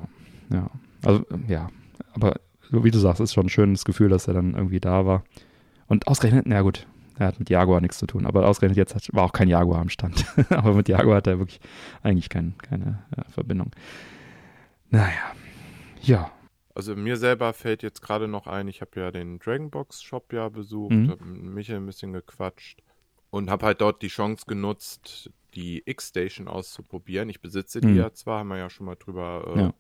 ja. 0.56 0.70
Also, 1.04 1.26
ja. 1.48 1.70
Aber 2.14 2.36
wie 2.72 2.92
du 2.92 3.00
sagst, 3.00 3.22
ist 3.22 3.34
schon 3.34 3.48
ein 3.48 3.50
schönes 3.50 3.86
Gefühl, 3.86 4.10
dass 4.10 4.28
er 4.28 4.34
dann 4.34 4.56
irgendwie 4.56 4.80
da 4.80 5.06
war. 5.06 5.24
Und 5.88 6.08
ausgerechnet, 6.08 6.46
na 6.48 6.62
gut, 6.62 6.88
er 7.18 7.28
hat 7.28 7.40
mit 7.40 7.50
Jaguar 7.50 7.82
nichts 7.82 7.98
zu 7.98 8.08
tun, 8.08 8.26
aber 8.26 8.48
ausgerechnet 8.48 8.78
jetzt 8.78 8.96
hat, 8.96 9.08
war 9.14 9.26
auch 9.26 9.34
kein 9.34 9.48
Jaguar 9.48 9.80
am 9.80 9.90
Stand. 9.90 10.26
aber 10.50 10.74
mit 10.74 10.88
Jaguar 10.88 11.18
hat 11.18 11.28
er 11.28 11.40
wirklich 11.40 11.60
eigentlich 12.02 12.30
kein, 12.30 12.58
keine 12.58 13.04
ja, 13.16 13.24
Verbindung. 13.30 13.72
Naja, 14.90 15.34
ja. 16.02 16.32
Also 16.74 16.96
mir 16.96 17.18
selber 17.18 17.52
fällt 17.54 17.84
jetzt 17.84 18.02
gerade 18.02 18.28
noch 18.28 18.48
ein, 18.48 18.68
ich 18.68 18.82
habe 18.82 19.00
ja 19.00 19.12
den 19.12 19.40
Dragonbox 19.40 20.02
Shop 20.02 20.32
ja 20.32 20.48
besucht, 20.50 20.94
mhm. 20.94 21.10
habe 21.10 21.26
mit 21.26 21.54
Michael 21.54 21.80
ein 21.80 21.86
bisschen 21.86 22.14
gequatscht 22.14 22.82
und 23.30 23.50
habe 23.50 23.66
halt 23.66 23.82
dort 23.82 24.02
die 24.02 24.08
Chance 24.08 24.46
genutzt, 24.48 25.30
die 25.54 25.84
X-Station 25.86 26.48
auszuprobieren. 26.48 27.30
Ich 27.30 27.42
besitze 27.42 27.82
die 27.82 27.88
mhm. 27.88 27.98
ja 27.98 28.14
zwar, 28.14 28.40
haben 28.40 28.48
wir 28.48 28.58
ja 28.58 28.70
schon 28.70 28.86
mal 28.86 28.96
drüber 28.96 29.54
äh, 29.54 29.60
ja. 29.60 29.74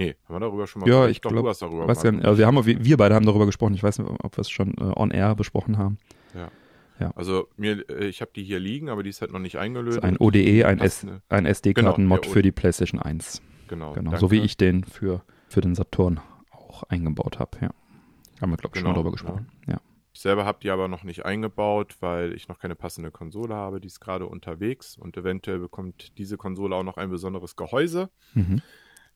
Nee, 0.00 0.16
haben 0.24 0.36
wir 0.36 0.40
darüber 0.40 0.66
schon 0.66 0.80
mal 0.80 0.88
Ja, 0.88 1.08
ich 1.08 1.20
glaube, 1.20 1.36
darüber 1.36 1.86
weiß 1.86 2.02
ja, 2.04 2.10
also 2.10 2.38
wir, 2.38 2.46
haben, 2.46 2.64
wir 2.64 2.96
beide 2.96 3.14
haben 3.14 3.26
darüber 3.26 3.44
gesprochen. 3.44 3.74
Ich 3.74 3.82
weiß 3.82 3.98
nicht, 3.98 4.08
ob 4.08 4.34
wir 4.34 4.40
es 4.40 4.48
schon 4.48 4.72
äh, 4.78 4.92
on 4.96 5.10
air 5.10 5.34
besprochen 5.34 5.76
haben. 5.76 5.98
Ja. 6.34 6.50
ja. 6.98 7.10
Also 7.16 7.48
mir, 7.58 7.84
äh, 7.90 8.06
ich 8.06 8.22
habe 8.22 8.30
die 8.34 8.42
hier 8.42 8.60
liegen, 8.60 8.88
aber 8.88 9.02
die 9.02 9.10
ist 9.10 9.20
halt 9.20 9.30
noch 9.30 9.40
nicht 9.40 9.58
eingelöst. 9.58 10.02
ein 10.02 10.16
ODE, 10.16 10.64
ein, 10.64 10.78
S, 10.78 11.06
ein 11.28 11.44
SD-Karten-Mod 11.44 12.22
genau, 12.22 12.32
für 12.32 12.40
die 12.40 12.50
PlayStation 12.50 12.98
1. 12.98 13.42
Genau. 13.68 13.92
genau. 13.92 14.16
So 14.16 14.30
wie 14.30 14.40
ich 14.40 14.56
den 14.56 14.84
für, 14.84 15.22
für 15.48 15.60
den 15.60 15.74
Saturn 15.74 16.18
auch 16.50 16.82
eingebaut 16.84 17.38
habe, 17.38 17.58
ja. 17.60 17.70
Haben 18.40 18.52
wir, 18.52 18.56
glaube 18.56 18.74
ich, 18.74 18.82
genau, 18.82 18.84
schon 18.84 18.84
mal 18.84 18.94
darüber 18.94 19.12
gesprochen. 19.12 19.48
Ja. 19.66 19.74
ja. 19.74 19.80
Ich 20.14 20.20
selber 20.20 20.46
habe 20.46 20.60
die 20.62 20.70
aber 20.70 20.88
noch 20.88 21.04
nicht 21.04 21.26
eingebaut, 21.26 21.96
weil 22.00 22.32
ich 22.32 22.48
noch 22.48 22.58
keine 22.58 22.74
passende 22.74 23.10
Konsole 23.10 23.54
habe. 23.54 23.82
Die 23.82 23.88
ist 23.88 24.00
gerade 24.00 24.24
unterwegs 24.24 24.96
und 24.96 25.18
eventuell 25.18 25.58
bekommt 25.58 26.16
diese 26.16 26.38
Konsole 26.38 26.74
auch 26.74 26.84
noch 26.84 26.96
ein 26.96 27.10
besonderes 27.10 27.54
Gehäuse. 27.54 28.08
Mhm. 28.32 28.62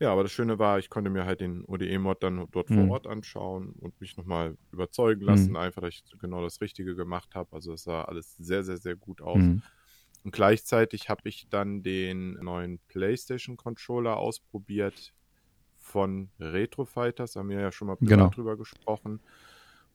Ja, 0.01 0.13
aber 0.13 0.25
das 0.25 0.33
Schöne 0.33 0.59
war, 0.59 0.79
ich 0.79 0.91
konnte 0.91 1.09
mir 1.09 1.25
halt 1.25 1.41
den 1.41 1.65
ODE-Mod 1.65 2.23
dann 2.23 2.47
dort 2.51 2.69
mhm. 2.69 2.75
vor 2.75 2.91
Ort 2.95 3.07
anschauen 3.07 3.75
und 3.81 4.01
mich 4.01 4.17
nochmal 4.17 4.57
überzeugen 4.73 5.23
lassen, 5.23 5.51
mhm. 5.51 5.57
einfach, 5.57 5.83
dass 5.83 5.95
ich 5.95 6.05
genau 6.21 6.43
das 6.43 6.61
Richtige 6.61 6.97
gemacht 6.97 7.35
habe. 7.35 7.53
Also 7.53 7.73
es 7.73 7.85
sah 7.85 8.03
alles 8.03 8.37
sehr, 8.37 8.65
sehr, 8.65 8.77
sehr 8.77 8.97
gut 8.97 9.23
aus. 9.23 9.39
Mhm. 9.39 9.63
Und 10.25 10.33
gleichzeitig 10.33 11.09
habe 11.11 11.21
ich 11.29 11.49
dann 11.49 11.83
den 11.83 12.33
neuen 12.43 12.81
PlayStation-Controller 12.89 14.17
ausprobiert 14.17 15.13
von 15.77 16.31
Retro 16.41 16.87
Fighters, 16.87 17.37
haben 17.37 17.51
wir 17.51 17.61
ja 17.61 17.71
schon 17.71 17.89
mal 17.89 17.97
genau. 18.01 18.31
drüber 18.31 18.57
gesprochen, 18.57 19.21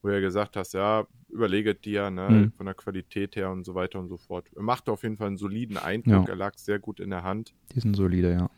wo 0.02 0.08
er 0.08 0.20
gesagt 0.20 0.56
hast, 0.56 0.72
ja, 0.72 1.06
überlege 1.28 1.74
dir, 1.74 2.10
ne, 2.10 2.30
mhm. 2.30 2.52
von 2.52 2.66
der 2.66 2.74
Qualität 2.74 3.36
her 3.36 3.50
und 3.50 3.64
so 3.64 3.74
weiter 3.74 3.98
und 3.98 4.08
so 4.08 4.16
fort. 4.16 4.46
Er 4.54 4.62
machte 4.62 4.92
auf 4.92 5.02
jeden 5.02 5.16
Fall 5.16 5.26
einen 5.26 5.36
soliden 5.36 5.76
Eindruck, 5.76 6.28
ja. 6.28 6.32
er 6.32 6.36
lag 6.36 6.56
sehr 6.56 6.78
gut 6.78 7.00
in 7.00 7.10
der 7.10 7.24
Hand. 7.24 7.52
Die 7.74 7.80
sind 7.80 7.94
solide, 7.96 8.32
ja. 8.32 8.50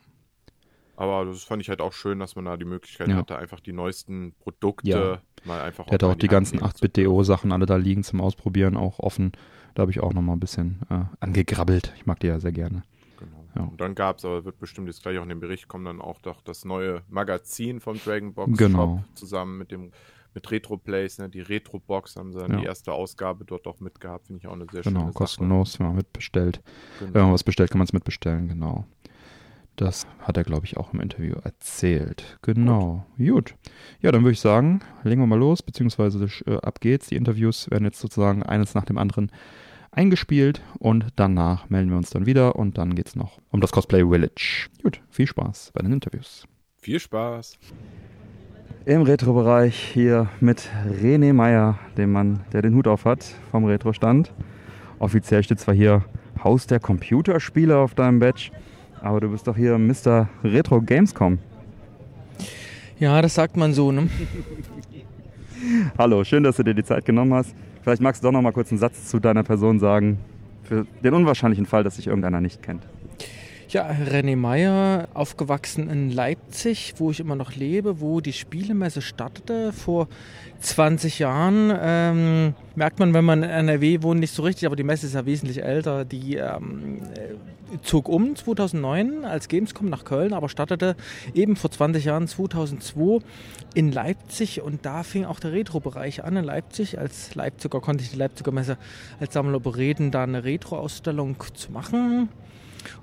Aber 0.95 1.25
das 1.25 1.43
fand 1.43 1.61
ich 1.61 1.69
halt 1.69 1.81
auch 1.81 1.93
schön, 1.93 2.19
dass 2.19 2.35
man 2.35 2.45
da 2.45 2.57
die 2.57 2.65
Möglichkeit 2.65 3.07
ja. 3.07 3.15
hatte, 3.15 3.37
einfach 3.37 3.59
die 3.59 3.73
neuesten 3.73 4.33
Produkte 4.39 4.89
ja. 4.89 5.21
mal 5.43 5.61
einfach 5.61 5.85
Der 5.85 5.93
hat 5.93 6.03
auch 6.03 6.13
die, 6.13 6.21
die 6.21 6.27
ganzen 6.27 6.59
8-Bit-DO-Sachen 6.59 7.51
alle 7.51 7.65
da 7.65 7.77
liegen 7.77 8.03
zum 8.03 8.21
Ausprobieren, 8.21 8.77
auch 8.77 8.99
offen. 8.99 9.31
Da 9.73 9.81
habe 9.81 9.91
ich 9.91 10.01
auch 10.01 10.13
nochmal 10.13 10.35
ein 10.35 10.39
bisschen 10.39 10.81
äh, 10.89 11.05
angegrabbelt. 11.19 11.93
Ich 11.95 12.05
mag 12.05 12.19
die 12.19 12.27
ja 12.27 12.39
sehr 12.39 12.51
gerne. 12.51 12.83
Genau. 13.17 13.45
Ja. 13.55 13.63
Und 13.63 13.81
dann 13.81 13.95
gab 13.95 14.19
es, 14.19 14.25
aber 14.25 14.45
wird 14.45 14.59
bestimmt 14.59 14.87
jetzt 14.87 15.01
gleich 15.01 15.17
auch 15.17 15.23
in 15.23 15.29
den 15.29 15.39
Bericht 15.39 15.67
kommen, 15.67 15.85
dann 15.85 15.99
auch 15.99 16.21
doch 16.21 16.41
das 16.41 16.63
neue 16.63 17.01
Magazin 17.09 17.79
vom 17.79 17.97
Dragon 17.99 18.33
Box 18.33 18.57
genau. 18.57 18.97
Shop 18.97 19.17
zusammen 19.17 19.57
mit 19.57 19.71
dem 19.71 19.91
mit 20.33 20.49
Retro 20.51 20.77
Plays, 20.77 21.19
ne? 21.19 21.29
die 21.29 21.41
Retro 21.41 21.79
Box 21.79 22.15
haben 22.15 22.33
sie 22.33 22.39
dann 22.39 22.53
ja. 22.53 22.57
die 22.57 22.65
erste 22.65 22.91
Ausgabe 22.91 23.45
dort 23.45 23.67
auch 23.67 23.79
mitgehabt, 23.79 24.27
finde 24.27 24.39
ich 24.39 24.47
auch 24.47 24.53
eine 24.53 24.65
sehr 24.71 24.81
genau, 24.81 24.83
schöne 24.83 24.93
Sache. 24.99 25.05
Genau, 25.05 25.11
kostenlos, 25.13 25.79
wenn 25.79 25.87
man 25.87 25.95
mitbestellt. 25.95 26.61
Genau. 26.99 27.13
Wenn 27.13 27.21
man 27.23 27.33
was 27.33 27.43
bestellt, 27.43 27.69
kann 27.69 27.77
man 27.77 27.85
es 27.85 27.93
mitbestellen, 27.93 28.47
genau. 28.47 28.85
Das 29.75 30.05
hat 30.19 30.37
er, 30.37 30.43
glaube 30.43 30.65
ich, 30.65 30.77
auch 30.77 30.93
im 30.93 30.99
Interview 30.99 31.35
erzählt. 31.43 32.37
Genau. 32.41 33.05
Gut. 33.17 33.27
Gut. 33.27 33.55
Ja, 34.01 34.11
dann 34.11 34.21
würde 34.21 34.33
ich 34.33 34.39
sagen, 34.39 34.81
legen 35.03 35.21
wir 35.21 35.27
mal 35.27 35.39
los, 35.39 35.63
beziehungsweise 35.63 36.27
äh, 36.45 36.57
ab 36.57 36.79
geht's. 36.79 37.07
Die 37.07 37.15
Interviews 37.15 37.69
werden 37.71 37.85
jetzt 37.85 37.99
sozusagen 37.99 38.43
eines 38.43 38.75
nach 38.75 38.85
dem 38.85 38.97
anderen 38.97 39.31
eingespielt 39.91 40.61
und 40.79 41.07
danach 41.15 41.69
melden 41.69 41.89
wir 41.89 41.97
uns 41.97 42.09
dann 42.09 42.25
wieder 42.25 42.55
und 42.55 42.77
dann 42.77 42.95
geht 42.95 43.07
es 43.07 43.15
noch 43.15 43.39
um 43.51 43.61
das 43.61 43.71
Cosplay 43.71 44.03
Village. 44.07 44.67
Gut, 44.81 45.01
viel 45.09 45.27
Spaß 45.27 45.71
bei 45.73 45.81
den 45.81 45.93
Interviews. 45.93 46.47
Viel 46.81 46.99
Spaß. 46.99 47.57
im 48.85 49.01
Retro-Bereich 49.01 49.75
hier 49.93 50.29
mit 50.41 50.69
René 51.01 51.33
Meyer, 51.33 51.79
dem 51.97 52.11
Mann, 52.11 52.41
der 52.51 52.61
den 52.61 52.75
Hut 52.75 52.87
auf 52.87 53.05
hat 53.05 53.23
vom 53.51 53.65
Retro-Stand. 53.65 54.33
Offiziell 54.99 55.43
steht 55.43 55.59
zwar 55.59 55.73
hier 55.73 56.03
Haus 56.43 56.67
der 56.67 56.79
Computerspiele 56.79 57.77
auf 57.77 57.95
deinem 57.95 58.19
Badge, 58.19 58.51
aber 59.03 59.19
du 59.19 59.29
bist 59.29 59.45
doch 59.45 59.55
hier 59.55 59.77
Mr. 59.77 60.29
Retro 60.43 60.81
Gamescom. 60.81 61.37
Ja, 62.99 63.21
das 63.21 63.35
sagt 63.35 63.57
man 63.57 63.73
so, 63.73 63.91
ne? 63.91 64.07
Hallo, 65.97 66.23
schön, 66.23 66.43
dass 66.43 66.55
du 66.55 66.63
dir 66.63 66.73
die 66.73 66.83
Zeit 66.83 67.05
genommen 67.05 67.33
hast. 67.33 67.53
Vielleicht 67.81 68.01
magst 68.01 68.23
du 68.23 68.27
doch 68.27 68.31
noch 68.31 68.41
mal 68.41 68.53
kurz 68.53 68.71
einen 68.71 68.79
Satz 68.79 69.07
zu 69.09 69.19
deiner 69.19 69.43
Person 69.43 69.79
sagen, 69.79 70.19
für 70.63 70.87
den 71.03 71.13
unwahrscheinlichen 71.13 71.65
Fall, 71.65 71.83
dass 71.83 71.97
sich 71.97 72.07
irgendeiner 72.07 72.39
nicht 72.39 72.63
kennt. 72.63 72.83
Ja, 73.73 73.89
René 73.89 74.35
Meyer, 74.35 75.07
aufgewachsen 75.15 75.89
in 75.89 76.11
Leipzig, 76.11 76.93
wo 76.97 77.09
ich 77.09 77.19
immer 77.19 77.35
noch 77.35 77.55
lebe, 77.55 77.99
wo 77.99 78.21
die 78.21 78.31
Spielemesse 78.31 79.01
startete 79.01 79.73
vor 79.73 80.09
20 80.59 81.17
Jahren. 81.17 81.73
Ähm, 81.75 82.53
merkt 82.75 82.99
man, 82.99 83.15
wenn 83.15 83.25
man 83.25 83.41
in 83.41 83.49
NRW 83.49 84.03
wohnt, 84.03 84.19
nicht 84.19 84.35
so 84.35 84.43
richtig, 84.43 84.67
aber 84.67 84.75
die 84.75 84.83
Messe 84.83 85.07
ist 85.07 85.15
ja 85.15 85.25
wesentlich 85.25 85.63
älter. 85.63 86.05
Die 86.05 86.35
ähm, 86.35 87.01
zog 87.81 88.09
um 88.09 88.35
2009 88.35 89.25
als 89.25 89.47
Gamescom 89.47 89.89
nach 89.89 90.05
Köln, 90.05 90.33
aber 90.33 90.49
startete 90.49 90.95
eben 91.33 91.55
vor 91.55 91.71
20 91.71 92.05
Jahren 92.05 92.27
2002 92.27 93.25
in 93.73 93.91
Leipzig 93.91 94.61
und 94.61 94.85
da 94.85 95.01
fing 95.01 95.25
auch 95.25 95.39
der 95.39 95.51
Retro-Bereich 95.51 96.23
an 96.23 96.37
in 96.37 96.45
Leipzig. 96.45 96.99
Als 96.99 97.33
Leipziger 97.33 97.81
konnte 97.81 98.03
ich 98.03 98.11
die 98.11 98.17
Leipziger 98.17 98.51
Messe 98.51 98.77
als 99.19 99.33
Sammler 99.33 99.59
bereden, 99.59 100.11
da 100.11 100.21
eine 100.21 100.43
Retro-Ausstellung 100.43 101.37
zu 101.55 101.71
machen. 101.71 102.29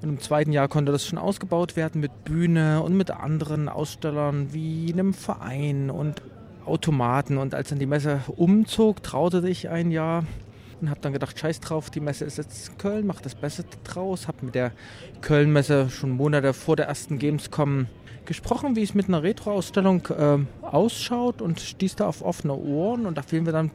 Und 0.02 0.08
im 0.08 0.20
zweiten 0.20 0.52
Jahr 0.52 0.68
konnte 0.68 0.92
das 0.92 1.06
schon 1.06 1.18
ausgebaut 1.18 1.76
werden 1.76 2.00
mit 2.00 2.24
Bühne 2.24 2.82
und 2.82 2.96
mit 2.96 3.10
anderen 3.10 3.68
Ausstellern 3.68 4.52
wie 4.52 4.92
einem 4.92 5.14
Verein 5.14 5.90
und 5.90 6.22
Automaten. 6.64 7.38
Und 7.38 7.54
als 7.54 7.70
dann 7.70 7.78
die 7.78 7.86
Messe 7.86 8.20
umzog, 8.36 9.02
traute 9.02 9.46
ich 9.48 9.68
ein 9.68 9.90
Jahr 9.90 10.24
und 10.80 10.90
habe 10.90 11.00
dann 11.00 11.12
gedacht, 11.12 11.38
scheiß 11.38 11.60
drauf, 11.60 11.90
die 11.90 12.00
Messe 12.00 12.24
ist 12.24 12.38
jetzt 12.38 12.68
in 12.68 12.78
Köln, 12.78 13.06
mach 13.06 13.20
das 13.20 13.34
Beste 13.34 13.64
draus. 13.84 14.28
Habe 14.28 14.46
mit 14.46 14.54
der 14.54 14.72
Köln-Messe 15.20 15.90
schon 15.90 16.10
Monate 16.10 16.54
vor 16.54 16.76
der 16.76 16.86
ersten 16.86 17.18
Gamescom 17.18 17.86
gesprochen, 18.24 18.76
wie 18.76 18.82
es 18.82 18.94
mit 18.94 19.08
einer 19.08 19.22
Retro-Ausstellung 19.22 20.06
äh, 20.08 20.38
ausschaut 20.64 21.42
und 21.42 21.60
stieß 21.60 21.96
da 21.96 22.06
auf 22.06 22.22
offene 22.22 22.54
Ohren 22.54 23.06
und 23.06 23.18
da 23.18 23.22
fingen 23.22 23.44
wir 23.44 23.52
dann 23.52 23.70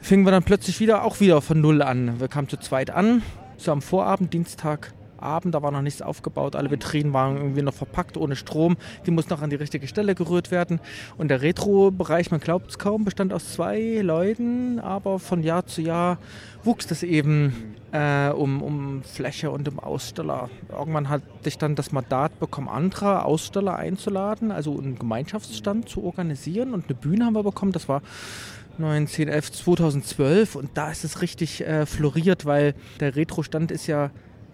fingen 0.00 0.24
wir 0.24 0.32
dann 0.32 0.42
plötzlich 0.42 0.80
wieder 0.80 1.04
auch 1.04 1.20
wieder 1.20 1.40
von 1.40 1.60
null 1.60 1.82
an. 1.82 2.18
Wir 2.18 2.28
kamen 2.28 2.48
zu 2.48 2.56
zweit 2.56 2.90
an, 2.90 3.22
so 3.56 3.70
am 3.70 3.82
Vorabend, 3.82 4.32
Dienstag 4.32 4.92
Abend, 5.22 5.54
da 5.54 5.62
war 5.62 5.70
noch 5.70 5.82
nichts 5.82 6.02
aufgebaut, 6.02 6.56
alle 6.56 6.70
Vitrinen 6.70 7.12
waren 7.12 7.36
irgendwie 7.36 7.62
noch 7.62 7.74
verpackt 7.74 8.16
ohne 8.16 8.36
Strom, 8.36 8.76
die 9.06 9.10
mussten 9.10 9.32
noch 9.32 9.42
an 9.42 9.50
die 9.50 9.56
richtige 9.56 9.86
Stelle 9.88 10.14
gerührt 10.14 10.50
werden. 10.50 10.80
Und 11.16 11.28
der 11.28 11.42
Retro-Bereich, 11.42 12.30
man 12.30 12.40
glaubt 12.40 12.70
es 12.70 12.78
kaum, 12.78 13.04
bestand 13.04 13.32
aus 13.32 13.52
zwei 13.52 14.00
Leuten, 14.02 14.78
aber 14.80 15.18
von 15.18 15.42
Jahr 15.42 15.66
zu 15.66 15.82
Jahr 15.82 16.18
wuchs 16.64 16.86
das 16.86 17.02
eben 17.02 17.74
äh, 17.92 18.30
um, 18.30 18.62
um 18.62 19.02
Fläche 19.02 19.50
und 19.50 19.68
um 19.68 19.78
Aussteller. 19.78 20.48
Irgendwann 20.70 21.08
hatte 21.08 21.24
ich 21.44 21.58
dann 21.58 21.74
das 21.74 21.92
Mandat 21.92 22.38
bekommen, 22.40 22.68
andere 22.68 23.24
Aussteller 23.24 23.76
einzuladen, 23.76 24.50
also 24.50 24.78
einen 24.78 24.98
Gemeinschaftsstand 24.98 25.88
zu 25.88 26.02
organisieren 26.04 26.74
und 26.74 26.86
eine 26.86 26.94
Bühne 26.94 27.26
haben 27.26 27.34
wir 27.34 27.42
bekommen, 27.42 27.72
das 27.72 27.88
war 27.88 28.02
19, 28.78 29.28
11, 29.28 29.52
2012 29.52 30.56
und 30.56 30.70
da 30.74 30.90
ist 30.90 31.04
es 31.04 31.20
richtig 31.20 31.66
äh, 31.66 31.86
floriert, 31.86 32.46
weil 32.46 32.74
der 33.00 33.16
Retro-Stand 33.16 33.70
ist 33.70 33.86
ja 33.86 34.10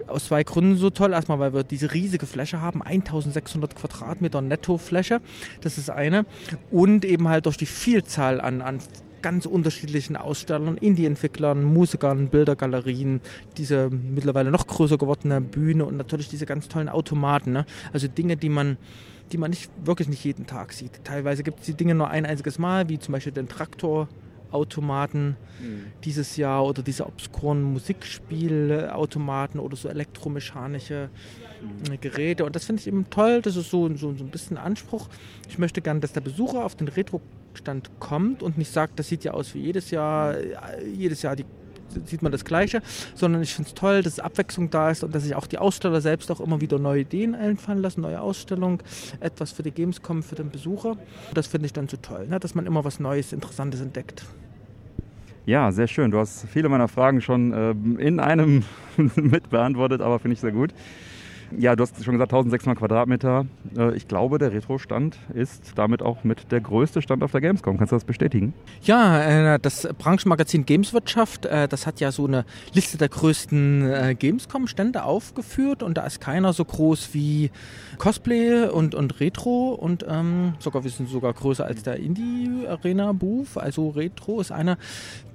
aus 0.09 0.27
zwei 0.27 0.45
Gründen 0.45 0.77
so 0.77 0.91
toll. 0.91 1.13
Erstmal, 1.13 1.39
weil 1.39 1.55
wir 1.55 1.65
diese 1.65 1.93
riesige 1.93 2.27
Fläche 2.27 2.61
haben, 2.61 2.83
1600 2.83 3.75
Quadratmeter 3.77 4.41
Nettofläche, 4.41 5.21
das 5.61 5.79
ist 5.79 5.91
eine. 5.91 6.27
Und 6.71 7.05
eben 7.05 7.29
halt 7.29 7.47
durch 7.47 7.57
die 7.57 7.67
Vielzahl 7.67 8.41
an, 8.41 8.63
an 8.63 8.79
ganz 9.23 9.47
unterschiedlichen 9.47 10.17
Ausstellern, 10.17 10.77
Indie-Entwicklern, 10.77 11.65
Musikern, 11.65 12.29
Bildergalerien, 12.29 13.21
diese 13.57 13.91
mittlerweile 13.91 14.51
noch 14.51 14.67
größer 14.67 14.97
gewordene 14.97 15.41
Bühne 15.41 15.85
und 15.85 15.97
natürlich 15.97 16.29
diese 16.29 16.47
ganz 16.47 16.69
tollen 16.69 16.89
Automaten. 16.89 17.53
Ne? 17.53 17.67
Also 17.93 18.09
Dinge, 18.09 18.37
die 18.37 18.49
man 18.49 18.77
die 19.33 19.37
man 19.37 19.51
nicht 19.51 19.71
wirklich 19.85 20.09
nicht 20.09 20.25
jeden 20.25 20.47
Tag 20.47 20.73
sieht. 20.73 21.05
Teilweise 21.05 21.43
gibt 21.43 21.61
es 21.61 21.67
die 21.67 21.75
Dinge 21.75 21.95
nur 21.95 22.09
ein 22.09 22.25
einziges 22.25 22.59
Mal, 22.59 22.89
wie 22.89 22.99
zum 22.99 23.13
Beispiel 23.13 23.33
den 23.33 23.47
Traktor 23.47 24.09
Automaten 24.51 25.37
mhm. 25.61 25.87
dieses 26.05 26.37
Jahr 26.37 26.65
oder 26.65 26.83
diese 26.83 27.07
obskuren 27.07 27.63
Musikspielautomaten 27.63 29.61
oder 29.61 29.77
so 29.77 29.89
elektromechanische 29.89 31.11
mhm. 31.61 32.01
Geräte. 32.01 32.45
Und 32.45 32.57
das 32.57 32.65
finde 32.65 32.81
ich 32.81 32.87
eben 32.87 33.09
toll. 33.11 33.43
Das 33.43 33.57
ist 33.57 33.71
so, 33.71 33.89
so, 33.97 34.15
so 34.15 34.25
ein 34.25 34.31
bisschen 34.31 34.57
Anspruch. 34.57 35.09
Ich 35.49 35.59
möchte 35.59 35.81
gerne, 35.81 36.01
dass 36.01 36.13
der 36.13 36.21
Besucher 36.21 36.65
auf 36.65 36.75
den 36.75 36.89
Retro-Stand 36.89 37.91
kommt 37.99 38.43
und 38.43 38.59
nicht 38.59 38.73
sagt, 38.73 38.99
das 38.99 39.09
sieht 39.09 39.25
ja 39.25 39.33
aus 39.33 39.55
wie 39.55 39.61
jedes 39.61 39.91
Jahr, 39.91 40.37
jedes 40.85 41.23
Jahr 41.23 41.37
die 41.37 41.45
sieht 42.07 42.23
man 42.23 42.33
das 42.33 42.45
Gleiche, 42.45 42.83
sondern 43.15 43.43
ich 43.43 43.55
finde 43.55 43.69
es 43.69 43.75
toll, 43.75 44.03
dass 44.03 44.21
Abwechslung 44.21 44.71
da 44.71 44.91
ist 44.91 45.05
und 45.05 45.15
dass 45.15 45.23
sich 45.23 45.35
auch 45.35 45.47
die 45.47 45.59
Aussteller 45.59 46.01
selbst 46.01 46.31
auch 46.31 46.41
immer 46.41 46.61
wieder 46.61 46.79
neue 46.79 47.03
Ideen 47.03 47.35
einfallen 47.35 47.81
lassen, 47.81 48.01
neue 48.01 48.21
Ausstellungen, 48.21 48.79
etwas 49.21 49.53
für 49.53 49.63
die 49.63 49.71
Gamescom, 49.71 50.23
für 50.23 50.35
den 50.35 50.51
Besucher. 50.51 50.97
Das 51.35 51.47
finde 51.47 51.67
ich 51.67 51.73
dann 51.73 51.89
so 51.89 51.97
toll, 51.97 52.27
ne? 52.29 52.41
dass 52.41 52.55
man 52.55 52.67
immer 52.67 52.85
was 52.85 53.01
Neues, 53.01 53.33
Interessantes 53.33 53.81
entdeckt. 53.81 54.25
Ja, 55.47 55.73
sehr 55.73 55.87
schön. 55.87 56.11
Du 56.11 56.19
hast 56.19 56.47
viele 56.53 56.69
meiner 56.69 56.89
Fragen 56.89 57.23
schon 57.23 57.53
äh, 57.55 57.71
in 58.03 58.21
einem 58.21 58.65
mit 58.97 59.49
beantwortet, 59.49 60.03
aber 60.03 60.19
finde 60.19 60.35
ich 60.35 60.41
sehr 60.41 60.53
gut. 60.53 60.75
Ja, 61.57 61.75
du 61.77 61.83
hast 61.83 62.03
schon 62.05 62.15
gesagt, 62.15 62.33
1600 62.33 62.79
Quadratmeter. 62.79 63.47
Äh, 63.77 63.97
ich 63.97 64.07
glaube, 64.07 64.39
der 64.39 64.53
Retro-Stand 64.53 65.17
ist 65.35 65.73
damit 65.77 66.03
auch 66.03 66.25
mit 66.25 66.53
der 66.53 66.61
größte 66.61 67.01
Stand 67.01 67.23
auf 67.23 67.33
der 67.33 67.41
Gamescom. 67.41 67.79
Kannst 67.79 67.93
du 67.93 67.97
das 67.97 68.05
bestätigen? 68.05 68.53
Ja, 68.83 69.55
äh, 69.55 69.59
das 69.59 69.89
Branchenmagazin 69.99 70.67
Gameswirtschaft, 70.67 71.47
äh, 71.47 71.67
das 71.69 71.87
hat 71.87 72.01
ja 72.01 72.13
so 72.13 72.27
eine 72.27 72.45
Liste 72.75 72.99
der 72.99 73.09
größten 73.09 74.17
Gamescom-Stände 74.19 75.05
aufgeführt 75.05 75.83
und 75.83 75.97
da 75.97 76.05
ist 76.05 76.21
keiner 76.21 76.53
so 76.53 76.65
groß 76.65 77.11
wie 77.13 77.51
Cosplay 77.99 78.69
und, 78.69 78.95
und 78.95 79.21
Retro 79.21 79.71
und 79.75 80.05
ähm, 80.09 80.55
sogar 80.59 80.85
wir 80.85 80.91
sind 80.91 81.09
sogar 81.09 81.33
größer 81.33 81.65
als 81.65 81.83
der 81.83 81.97
Indie 81.97 82.67
Arena 82.67 83.13
Booth. 83.13 83.57
Also 83.57 83.91
Retro 83.91 84.41
ist 84.41 84.53
einer 84.53 84.77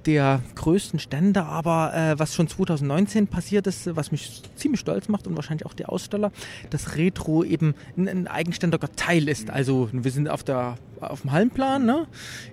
der 0.06 0.40
größten 0.54 0.98
Stände, 0.98 1.44
aber 1.44 1.94
äh, 1.94 2.18
was 2.18 2.34
schon 2.34 2.48
2019 2.48 3.26
passiert 3.26 3.66
ist, 3.66 3.94
was 3.96 4.12
mich 4.12 4.42
ziemlich 4.56 4.80
stolz 4.80 5.08
macht 5.08 5.26
und 5.26 5.36
wahrscheinlich 5.36 5.66
auch 5.66 5.74
die 5.74 5.86
Aussteller, 6.04 6.32
dass 6.70 6.96
Retro 6.96 7.44
eben 7.44 7.74
ein, 7.96 8.08
ein 8.08 8.26
eigenständiger 8.28 8.92
Teil 8.92 9.28
ist. 9.28 9.50
Also 9.50 9.88
wir 9.92 10.10
sind 10.10 10.28
auf, 10.28 10.42
der, 10.42 10.76
auf 11.00 11.22
dem 11.22 11.32
Hallenplan, 11.32 11.84
ne? 11.84 12.06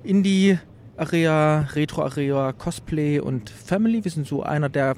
Indie 0.04 0.58
Area, 0.98 1.68
Retro 1.74 2.04
Area, 2.04 2.54
Cosplay 2.54 3.20
und 3.20 3.50
Family. 3.50 4.04
Wir 4.04 4.12
sind 4.12 4.28
so 4.28 4.44
einer 4.44 4.70
der 4.70 4.96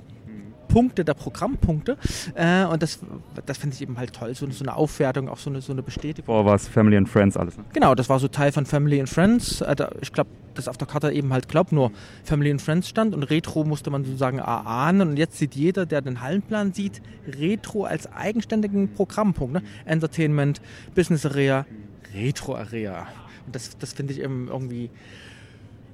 Punkte, 0.73 1.05
der 1.05 1.13
Programmpunkte. 1.13 1.97
Äh, 2.33 2.65
und 2.65 2.81
das, 2.81 2.99
das 3.45 3.59
finde 3.59 3.75
ich 3.75 3.81
eben 3.83 3.95
halt 3.97 4.11
toll. 4.11 4.33
So, 4.33 4.49
so, 4.49 4.63
eine 4.63 4.75
Aufwertung, 4.75 5.29
auch 5.29 5.37
so 5.37 5.51
eine, 5.51 5.61
so 5.61 5.71
eine 5.71 5.83
Bestätigung. 5.83 6.25
Vorher 6.25 6.45
war 6.45 6.55
es 6.55 6.67
Family 6.67 6.97
and 6.97 7.07
Friends 7.07 7.37
alles. 7.37 7.57
Ne? 7.59 7.63
Genau, 7.73 7.93
das 7.93 8.09
war 8.09 8.17
so 8.17 8.27
Teil 8.27 8.51
von 8.51 8.65
Family 8.65 8.99
and 8.99 9.07
Friends. 9.07 9.61
Äh, 9.61 9.75
ich 10.01 10.11
glaube, 10.11 10.31
dass 10.55 10.67
auf 10.67 10.77
der 10.77 10.87
Karte 10.87 11.11
eben 11.11 11.31
halt, 11.31 11.47
glaub 11.47 11.71
nur 11.71 11.91
Family 12.23 12.49
and 12.49 12.59
Friends 12.59 12.89
stand 12.89 13.13
und 13.13 13.21
Retro 13.21 13.63
musste 13.65 13.91
man 13.91 14.03
sozusagen 14.03 14.39
erahnen. 14.39 15.09
Und 15.09 15.17
jetzt 15.17 15.37
sieht 15.37 15.53
jeder, 15.53 15.85
der 15.85 16.01
den 16.01 16.21
Hallenplan 16.21 16.73
sieht, 16.73 17.03
Retro 17.27 17.83
als 17.83 18.11
eigenständigen 18.11 18.93
Programmpunkt. 18.93 19.53
Ne? 19.53 19.61
Entertainment, 19.85 20.59
Business 20.95 21.23
Area, 21.23 21.67
Retro 22.15 22.55
Area. 22.55 23.05
Und 23.45 23.55
das, 23.55 23.77
das 23.77 23.93
finde 23.93 24.13
ich 24.13 24.21
eben 24.21 24.47
irgendwie 24.47 24.89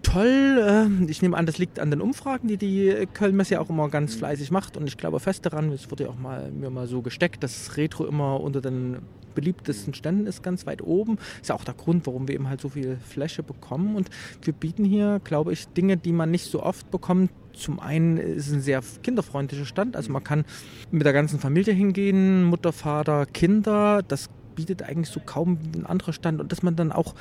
toll. 0.03 0.59
Ähm, 0.61 1.07
ich 1.09 1.21
nehme 1.21 1.37
an, 1.37 1.45
das 1.45 1.57
liegt 1.57 1.79
an 1.79 1.91
den 1.91 2.01
Umfragen, 2.01 2.47
die 2.47 2.57
die 2.57 3.07
Köln-Messe 3.13 3.55
ja 3.55 3.61
auch 3.61 3.69
immer 3.69 3.89
ganz 3.89 4.15
fleißig 4.15 4.51
macht. 4.51 4.77
Und 4.77 4.87
ich 4.87 4.97
glaube 4.97 5.19
fest 5.19 5.45
daran, 5.45 5.71
es 5.71 5.89
wurde 5.91 6.05
ja 6.05 6.09
auch 6.09 6.19
mal, 6.19 6.51
mir 6.51 6.69
mal 6.69 6.87
so 6.87 7.01
gesteckt, 7.01 7.43
dass 7.43 7.77
Retro 7.77 8.05
immer 8.05 8.39
unter 8.39 8.61
den 8.61 8.99
beliebtesten 9.35 9.93
Ständen 9.93 10.27
ist, 10.27 10.43
ganz 10.43 10.65
weit 10.65 10.81
oben. 10.81 11.17
Ist 11.41 11.49
ja 11.49 11.55
auch 11.55 11.63
der 11.63 11.73
Grund, 11.73 12.05
warum 12.07 12.27
wir 12.27 12.35
eben 12.35 12.49
halt 12.49 12.61
so 12.61 12.69
viel 12.69 12.97
Fläche 12.97 13.43
bekommen. 13.43 13.95
Und 13.95 14.09
wir 14.41 14.53
bieten 14.53 14.83
hier, 14.83 15.21
glaube 15.23 15.53
ich, 15.53 15.67
Dinge, 15.69 15.97
die 15.97 16.11
man 16.11 16.31
nicht 16.31 16.45
so 16.45 16.61
oft 16.61 16.89
bekommt. 16.91 17.31
Zum 17.53 17.79
einen 17.79 18.17
ist 18.17 18.47
es 18.47 18.53
ein 18.53 18.61
sehr 18.61 18.81
kinderfreundlicher 19.03 19.65
Stand. 19.65 19.95
Also 19.95 20.11
man 20.11 20.23
kann 20.23 20.45
mit 20.91 21.05
der 21.05 21.13
ganzen 21.13 21.39
Familie 21.39 21.73
hingehen, 21.73 22.43
Mutter, 22.43 22.73
Vater, 22.73 23.25
Kinder. 23.25 24.01
Das 24.07 24.29
bietet 24.55 24.83
eigentlich 24.83 25.09
so 25.09 25.21
kaum 25.25 25.57
ein 25.73 25.85
anderer 25.85 26.13
Stand. 26.13 26.41
Und 26.41 26.51
dass 26.51 26.63
man 26.63 26.75
dann 26.75 26.91
auch 26.91 27.15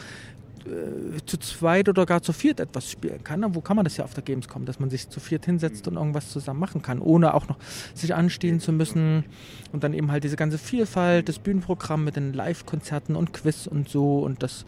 äh, 0.68 1.24
zu 1.26 1.38
zweit 1.38 1.88
oder 1.88 2.06
gar 2.06 2.22
zu 2.22 2.32
viert 2.32 2.60
etwas 2.60 2.90
spielen 2.90 3.24
kann. 3.24 3.44
Wo 3.54 3.60
kann 3.60 3.76
man 3.76 3.84
das 3.84 3.96
ja 3.96 4.04
auf 4.04 4.14
der 4.14 4.22
Gamescom, 4.22 4.64
dass 4.64 4.80
man 4.80 4.90
sich 4.90 5.08
zu 5.08 5.20
viert 5.20 5.46
hinsetzt 5.46 5.88
und 5.88 5.96
irgendwas 5.96 6.30
zusammen 6.30 6.60
machen 6.60 6.82
kann, 6.82 7.00
ohne 7.00 7.34
auch 7.34 7.48
noch 7.48 7.58
sich 7.94 8.14
anstehen 8.14 8.60
zu 8.60 8.72
müssen 8.72 9.24
und 9.72 9.84
dann 9.84 9.94
eben 9.94 10.10
halt 10.10 10.24
diese 10.24 10.36
ganze 10.36 10.58
Vielfalt, 10.58 11.28
das 11.28 11.38
Bühnenprogramm 11.38 12.04
mit 12.04 12.16
den 12.16 12.32
Live-Konzerten 12.32 13.16
und 13.16 13.32
Quiz 13.32 13.66
und 13.66 13.88
so 13.88 14.20
und 14.20 14.42
das 14.42 14.64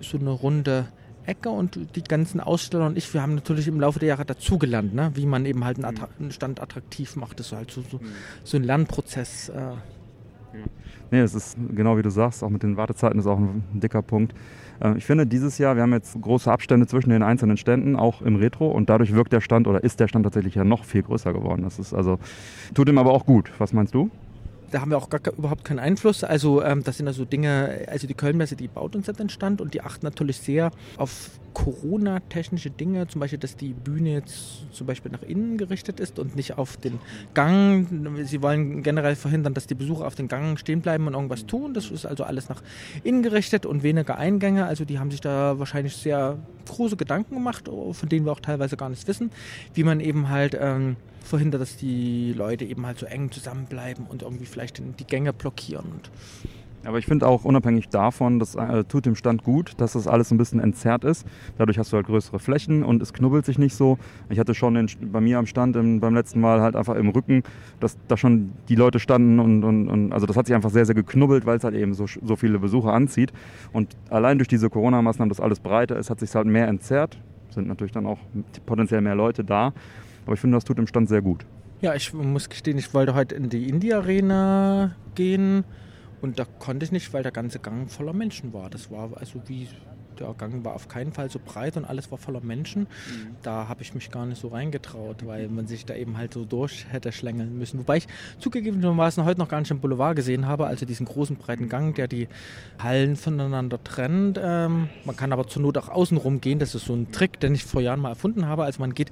ist 0.00 0.10
so 0.10 0.18
eine 0.18 0.30
runde 0.30 0.88
Ecke 1.26 1.50
und 1.50 1.78
die 1.94 2.02
ganzen 2.02 2.40
Aussteller 2.40 2.86
und 2.86 2.96
ich, 2.96 3.12
wir 3.12 3.22
haben 3.22 3.34
natürlich 3.34 3.68
im 3.68 3.78
Laufe 3.78 3.98
der 3.98 4.08
Jahre 4.08 4.24
dazugelernt, 4.24 4.94
ne? 4.94 5.12
wie 5.14 5.26
man 5.26 5.44
eben 5.46 5.64
halt 5.64 5.76
einen, 5.76 5.84
Attra 5.84 6.08
einen 6.18 6.32
Stand 6.32 6.60
attraktiv 6.60 7.16
macht. 7.16 7.38
Das 7.38 7.46
ist 7.46 7.52
halt 7.52 7.70
so, 7.70 7.82
so, 7.82 8.00
so 8.42 8.56
ein 8.56 8.64
Lernprozess. 8.64 9.50
Äh, 9.50 9.72
Nee, 11.10 11.20
es 11.20 11.34
ist 11.34 11.56
genau 11.74 11.96
wie 11.96 12.02
du 12.02 12.10
sagst, 12.10 12.42
auch 12.42 12.50
mit 12.50 12.62
den 12.62 12.76
Wartezeiten 12.76 13.18
ist 13.18 13.26
auch 13.26 13.38
ein 13.38 13.64
dicker 13.72 14.02
Punkt. 14.02 14.34
Ähm, 14.80 14.96
ich 14.96 15.04
finde, 15.04 15.26
dieses 15.26 15.58
Jahr, 15.58 15.76
wir 15.76 15.82
haben 15.82 15.92
jetzt 15.92 16.20
große 16.20 16.50
Abstände 16.50 16.86
zwischen 16.86 17.10
den 17.10 17.22
einzelnen 17.22 17.56
Ständen, 17.56 17.96
auch 17.96 18.22
im 18.22 18.36
Retro, 18.36 18.68
und 18.68 18.88
dadurch 18.88 19.14
wirkt 19.14 19.32
der 19.32 19.40
Stand 19.40 19.66
oder 19.66 19.82
ist 19.82 20.00
der 20.00 20.08
Stand 20.08 20.24
tatsächlich 20.24 20.54
ja 20.54 20.64
noch 20.64 20.84
viel 20.84 21.02
größer 21.02 21.32
geworden. 21.32 21.62
Das 21.62 21.78
ist 21.78 21.94
also, 21.94 22.18
tut 22.74 22.88
ihm 22.88 22.98
aber 22.98 23.12
auch 23.12 23.26
gut. 23.26 23.50
Was 23.58 23.72
meinst 23.72 23.94
du? 23.94 24.10
Da 24.70 24.80
haben 24.80 24.90
wir 24.90 24.98
auch 24.98 25.10
gar, 25.10 25.20
überhaupt 25.36 25.64
keinen 25.64 25.78
Einfluss. 25.78 26.24
Also 26.24 26.62
ähm, 26.62 26.82
das 26.84 26.98
sind 26.98 27.06
also 27.06 27.24
Dinge, 27.24 27.86
also 27.88 28.06
die 28.06 28.14
Kölnmesse, 28.14 28.56
die 28.56 28.68
baut 28.68 28.94
uns 28.96 29.06
jetzt 29.06 29.20
entstand 29.20 29.60
und 29.60 29.74
die 29.74 29.82
achten 29.82 30.06
natürlich 30.06 30.38
sehr 30.38 30.70
auf 30.96 31.30
Corona-technische 31.54 32.70
Dinge, 32.70 33.08
zum 33.08 33.20
Beispiel, 33.20 33.38
dass 33.38 33.56
die 33.56 33.72
Bühne 33.72 34.12
jetzt 34.12 34.72
zum 34.72 34.86
Beispiel 34.86 35.10
nach 35.10 35.22
innen 35.22 35.58
gerichtet 35.58 35.98
ist 35.98 36.18
und 36.18 36.36
nicht 36.36 36.58
auf 36.58 36.76
den 36.76 37.00
Gang. 37.34 37.88
Sie 38.24 38.40
wollen 38.40 38.82
generell 38.82 39.16
verhindern, 39.16 39.54
dass 39.54 39.66
die 39.66 39.74
Besucher 39.74 40.06
auf 40.06 40.14
den 40.14 40.28
Gang 40.28 40.58
stehen 40.58 40.80
bleiben 40.80 41.06
und 41.06 41.14
irgendwas 41.14 41.46
tun. 41.46 41.74
Das 41.74 41.90
ist 41.90 42.06
also 42.06 42.24
alles 42.24 42.48
nach 42.48 42.62
innen 43.02 43.22
gerichtet 43.22 43.66
und 43.66 43.82
weniger 43.82 44.16
Eingänge. 44.16 44.66
Also 44.66 44.84
die 44.84 44.98
haben 44.98 45.10
sich 45.10 45.20
da 45.20 45.58
wahrscheinlich 45.58 45.96
sehr 45.96 46.38
große 46.68 46.96
Gedanken 46.96 47.34
gemacht, 47.34 47.68
von 47.68 48.08
denen 48.08 48.26
wir 48.26 48.32
auch 48.32 48.40
teilweise 48.40 48.76
gar 48.76 48.88
nichts 48.88 49.06
wissen, 49.08 49.30
wie 49.74 49.82
man 49.82 49.98
eben 49.98 50.28
halt 50.28 50.56
ähm, 50.58 50.96
verhindert, 51.30 51.62
dass 51.62 51.76
die 51.76 52.32
Leute 52.32 52.64
eben 52.64 52.84
halt 52.84 52.98
so 52.98 53.06
eng 53.06 53.30
zusammenbleiben 53.30 54.06
und 54.06 54.22
irgendwie 54.22 54.46
vielleicht 54.46 54.78
die 54.78 55.04
Gänge 55.04 55.32
blockieren. 55.32 55.86
aber 56.84 56.98
ich 56.98 57.06
finde 57.06 57.26
auch 57.26 57.44
unabhängig 57.44 57.88
davon, 57.88 58.38
das 58.38 58.54
äh, 58.54 58.84
tut 58.84 59.06
dem 59.06 59.14
Stand 59.14 59.44
gut, 59.44 59.74
dass 59.78 59.92
das 59.92 60.06
alles 60.06 60.30
ein 60.30 60.38
bisschen 60.38 60.60
entzerrt 60.60 61.04
ist. 61.04 61.26
Dadurch 61.58 61.78
hast 61.78 61.92
du 61.92 61.96
halt 61.96 62.06
größere 62.06 62.38
Flächen 62.38 62.82
und 62.82 63.02
es 63.02 63.12
knubbelt 63.12 63.44
sich 63.44 63.58
nicht 63.58 63.74
so. 63.74 63.98
Ich 64.28 64.38
hatte 64.38 64.54
schon 64.54 64.76
in, 64.76 64.88
bei 65.12 65.20
mir 65.20 65.38
am 65.38 65.46
Stand 65.46 65.76
im, 65.76 66.00
beim 66.00 66.14
letzten 66.14 66.40
Mal 66.40 66.60
halt 66.60 66.76
einfach 66.76 66.96
im 66.96 67.10
Rücken, 67.10 67.42
dass 67.80 67.96
da 68.08 68.16
schon 68.16 68.52
die 68.68 68.76
Leute 68.76 68.98
standen 68.98 69.40
und, 69.40 69.62
und, 69.62 69.88
und 69.88 70.12
also 70.12 70.26
das 70.26 70.36
hat 70.36 70.46
sich 70.46 70.54
einfach 70.54 70.70
sehr, 70.70 70.86
sehr 70.86 70.94
geknubbelt, 70.94 71.46
weil 71.46 71.58
es 71.58 71.64
halt 71.64 71.74
eben 71.74 71.94
so, 71.94 72.06
so 72.06 72.36
viele 72.36 72.58
Besucher 72.58 72.92
anzieht. 72.92 73.32
Und 73.72 73.96
allein 74.08 74.38
durch 74.38 74.48
diese 74.48 74.70
Corona-Maßnahmen, 74.70 75.28
dass 75.28 75.40
alles 75.40 75.60
breiter 75.60 75.96
ist, 75.96 76.10
hat 76.10 76.20
sich 76.20 76.34
halt 76.34 76.46
mehr 76.46 76.68
entzerrt. 76.68 77.18
Sind 77.50 77.66
natürlich 77.66 77.92
dann 77.92 78.06
auch 78.06 78.18
potenziell 78.64 79.00
mehr 79.00 79.14
Leute 79.14 79.44
da. 79.44 79.72
Aber 80.24 80.34
ich 80.34 80.40
finde, 80.40 80.56
das 80.56 80.64
tut 80.64 80.78
dem 80.78 80.86
Stand 80.86 81.08
sehr 81.08 81.22
gut. 81.22 81.46
Ja, 81.80 81.94
ich 81.94 82.12
muss 82.12 82.48
gestehen, 82.48 82.76
ich 82.76 82.92
wollte 82.92 83.14
heute 83.14 83.34
in 83.34 83.48
die 83.48 83.68
Indie-Arena 83.68 84.94
gehen 85.14 85.64
und 86.20 86.38
da 86.38 86.44
konnte 86.44 86.84
ich 86.84 86.92
nicht, 86.92 87.12
weil 87.14 87.22
der 87.22 87.32
ganze 87.32 87.58
Gang 87.58 87.90
voller 87.90 88.12
Menschen 88.12 88.52
war. 88.52 88.68
Das 88.68 88.90
war 88.90 89.16
also 89.16 89.40
wie 89.46 89.66
der 90.20 90.34
Gang 90.34 90.64
war 90.64 90.74
auf 90.74 90.88
keinen 90.88 91.12
Fall 91.12 91.30
so 91.30 91.40
breit 91.44 91.76
und 91.76 91.84
alles 91.84 92.10
war 92.10 92.18
voller 92.18 92.40
Menschen. 92.40 92.82
Mhm. 92.82 93.36
Da 93.42 93.68
habe 93.68 93.82
ich 93.82 93.94
mich 93.94 94.10
gar 94.10 94.26
nicht 94.26 94.40
so 94.40 94.48
reingetraut, 94.48 95.26
weil 95.26 95.48
man 95.48 95.66
sich 95.66 95.86
da 95.86 95.94
eben 95.94 96.16
halt 96.16 96.34
so 96.34 96.44
durch 96.44 96.86
hätte 96.90 97.10
schlängeln 97.12 97.58
müssen. 97.58 97.80
Wobei 97.80 97.98
ich 97.98 98.08
zugegebenermaßen 98.38 99.24
heute 99.24 99.40
noch 99.40 99.48
gar 99.48 99.60
nicht 99.60 99.70
im 99.70 99.80
Boulevard 99.80 100.16
gesehen 100.16 100.46
habe, 100.46 100.66
also 100.66 100.86
diesen 100.86 101.06
großen 101.06 101.36
breiten 101.36 101.68
Gang, 101.68 101.94
der 101.94 102.06
die 102.06 102.28
Hallen 102.78 103.16
voneinander 103.16 103.82
trennt. 103.82 104.38
Ähm, 104.42 104.88
man 105.04 105.16
kann 105.16 105.32
aber 105.32 105.46
zur 105.46 105.62
Not 105.62 105.78
auch 105.78 105.88
außenrum 105.88 106.40
gehen. 106.40 106.58
Das 106.58 106.74
ist 106.74 106.84
so 106.84 106.94
ein 106.94 107.10
Trick, 107.12 107.40
den 107.40 107.54
ich 107.54 107.64
vor 107.64 107.80
Jahren 107.80 108.00
mal 108.00 108.10
erfunden 108.10 108.46
habe. 108.46 108.64
Also 108.64 108.80
man 108.80 108.94
geht 108.94 109.10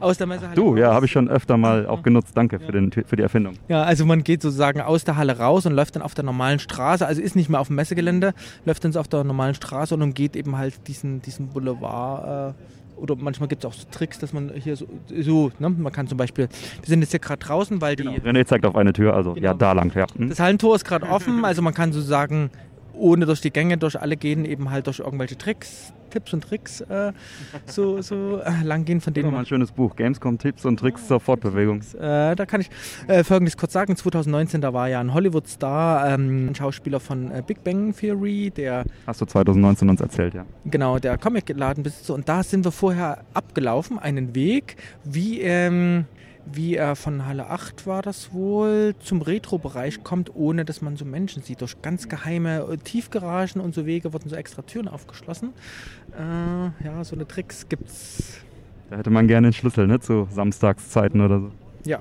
aus 0.00 0.18
der 0.18 0.26
Messehalle. 0.26 0.54
Du, 0.54 0.70
raus. 0.70 0.78
ja, 0.78 0.94
habe 0.94 1.06
ich 1.06 1.12
schon 1.12 1.28
öfter 1.28 1.56
mal 1.56 1.86
auch 1.86 2.02
genutzt. 2.02 2.32
Danke 2.34 2.58
ja. 2.58 2.66
für, 2.66 2.72
den, 2.72 2.90
für 2.90 3.16
die 3.16 3.22
Erfindung. 3.22 3.54
Ja, 3.68 3.82
also 3.82 4.06
man 4.06 4.24
geht 4.24 4.42
sozusagen 4.42 4.80
aus 4.80 5.04
der 5.04 5.16
Halle 5.16 5.38
raus 5.38 5.66
und 5.66 5.74
läuft 5.74 5.96
dann 5.96 6.02
auf 6.02 6.14
der 6.14 6.24
normalen 6.24 6.58
Straße. 6.58 7.06
Also 7.06 7.20
ist 7.20 7.36
nicht 7.36 7.48
mehr 7.50 7.60
auf 7.60 7.68
dem 7.68 7.76
Messegelände, 7.76 8.34
läuft 8.64 8.84
dann 8.84 8.92
so 8.92 9.00
auf 9.00 9.08
der 9.08 9.24
normalen 9.24 9.54
Straße 9.54 9.94
und 9.94 10.02
umgeht 10.02 10.36
eben 10.38 10.56
halt 10.56 10.86
diesen, 10.88 11.20
diesen 11.22 11.48
Boulevard. 11.48 12.54
Äh, 12.54 12.62
oder 13.00 13.14
manchmal 13.16 13.48
gibt 13.48 13.64
es 13.64 13.70
auch 13.70 13.74
so 13.74 13.86
Tricks, 13.90 14.18
dass 14.18 14.32
man 14.32 14.50
hier 14.54 14.76
so, 14.76 14.86
so 15.20 15.52
ne? 15.58 15.70
man 15.70 15.92
kann 15.92 16.08
zum 16.08 16.18
Beispiel, 16.18 16.48
wir 16.48 16.86
sind 16.86 17.00
jetzt 17.00 17.10
hier 17.10 17.20
gerade 17.20 17.38
draußen, 17.38 17.80
weil 17.80 17.96
die. 17.96 18.02
Genau. 18.02 18.16
René 18.16 18.44
zeigt 18.44 18.66
auf 18.66 18.74
eine 18.74 18.92
Tür, 18.92 19.14
also 19.14 19.34
genau. 19.34 19.46
ja, 19.46 19.54
da 19.54 19.72
lang, 19.72 19.92
ja. 19.94 20.06
Hm? 20.16 20.28
Das 20.28 20.40
Hallentor 20.40 20.74
ist 20.74 20.84
gerade 20.84 21.06
offen, 21.08 21.44
also 21.44 21.62
man 21.62 21.74
kann 21.74 21.92
sozusagen 21.92 22.50
ohne 22.98 23.26
durch 23.26 23.40
die 23.40 23.50
Gänge, 23.50 23.78
durch 23.78 24.00
alle 24.00 24.16
gehen, 24.16 24.44
eben 24.44 24.70
halt 24.70 24.86
durch 24.86 24.98
irgendwelche 25.00 25.38
Tricks 25.38 25.92
Tipps 26.08 26.32
und 26.32 26.42
Tricks 26.42 26.80
äh, 26.82 27.12
so, 27.66 28.00
so 28.02 28.40
äh, 28.40 28.62
lang 28.64 28.84
gehen, 28.84 29.00
von 29.00 29.14
denen 29.14 29.30
man... 29.30 29.40
ein 29.40 29.46
schönes 29.46 29.72
Buch, 29.72 29.96
Gamescom 29.96 30.38
Tipps 30.38 30.64
und 30.64 30.78
Tricks 30.78 31.06
zur 31.06 31.20
Fortbewegung. 31.20 31.80
Äh, 31.98 32.34
da 32.34 32.46
kann 32.46 32.60
ich 32.60 32.70
äh, 33.06 33.24
Folgendes 33.24 33.56
kurz 33.56 33.72
sagen. 33.72 33.96
2019, 33.96 34.60
da 34.60 34.72
war 34.72 34.88
ja 34.88 35.00
ein 35.00 35.12
Hollywood-Star, 35.12 36.14
ähm, 36.14 36.48
ein 36.48 36.54
Schauspieler 36.54 37.00
von 37.00 37.30
äh, 37.30 37.42
Big 37.46 37.62
Bang 37.64 37.94
Theory, 37.94 38.50
der... 38.50 38.84
Hast 39.06 39.20
du 39.20 39.26
2019 39.26 39.88
uns 39.88 40.00
erzählt, 40.00 40.34
ja. 40.34 40.44
Genau, 40.64 40.98
der 40.98 41.18
Comic-Ladenbesitzer. 41.18 42.14
Und 42.14 42.28
da 42.28 42.42
sind 42.42 42.64
wir 42.64 42.72
vorher 42.72 43.24
abgelaufen, 43.34 43.98
einen 43.98 44.34
Weg, 44.34 44.76
wie... 45.04 45.40
Ähm, 45.40 46.06
wie 46.52 46.76
er 46.76 46.96
von 46.96 47.26
Halle 47.26 47.48
8 47.50 47.86
war 47.86 48.02
das 48.02 48.32
wohl 48.32 48.94
zum 49.00 49.22
Retro-Bereich 49.22 50.02
kommt, 50.02 50.34
ohne 50.34 50.64
dass 50.64 50.82
man 50.82 50.96
so 50.96 51.04
Menschen 51.04 51.42
sieht. 51.42 51.60
Durch 51.60 51.80
ganz 51.82 52.08
geheime 52.08 52.60
äh, 52.60 52.76
Tiefgaragen 52.76 53.60
und 53.60 53.74
so 53.74 53.86
Wege 53.86 54.12
wurden 54.12 54.28
so 54.28 54.36
extra 54.36 54.62
Türen 54.62 54.88
aufgeschlossen. 54.88 55.52
Äh, 56.12 56.84
ja, 56.84 57.04
so 57.04 57.14
eine 57.14 57.26
Tricks 57.26 57.68
gibt's. 57.68 58.40
Da 58.90 58.96
hätte 58.96 59.10
man 59.10 59.28
gerne 59.28 59.48
einen 59.48 59.52
Schlüssel, 59.52 59.86
ne? 59.86 60.00
Zu 60.00 60.26
Samstagszeiten 60.30 61.20
oder 61.20 61.40
so. 61.40 61.50
Ja. 61.84 62.00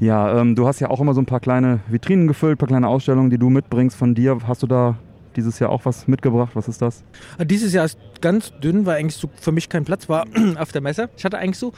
Ja, 0.00 0.40
ähm, 0.40 0.54
du 0.54 0.66
hast 0.66 0.80
ja 0.80 0.88
auch 0.88 1.00
immer 1.00 1.14
so 1.14 1.20
ein 1.20 1.26
paar 1.26 1.40
kleine 1.40 1.80
Vitrinen 1.88 2.26
gefüllt, 2.26 2.54
ein 2.54 2.58
paar 2.58 2.68
kleine 2.68 2.88
Ausstellungen, 2.88 3.30
die 3.30 3.38
du 3.38 3.50
mitbringst 3.50 3.96
von 3.96 4.14
dir. 4.14 4.38
Hast 4.46 4.62
du 4.62 4.66
da 4.66 4.96
dieses 5.36 5.58
Jahr 5.58 5.70
auch 5.70 5.84
was 5.84 6.08
mitgebracht? 6.08 6.52
Was 6.54 6.68
ist 6.68 6.82
das? 6.82 7.04
Ah, 7.38 7.44
dieses 7.44 7.72
Jahr 7.72 7.84
ist 7.84 7.98
ganz 8.20 8.52
dünn, 8.60 8.86
weil 8.86 8.98
eigentlich 8.98 9.16
so 9.16 9.30
für 9.40 9.52
mich 9.52 9.68
kein 9.68 9.84
Platz 9.84 10.08
war 10.08 10.26
auf 10.58 10.72
der 10.72 10.80
Messe. 10.80 11.08
Ich 11.16 11.24
hatte 11.24 11.38
eigentlich 11.38 11.58
so 11.58 11.72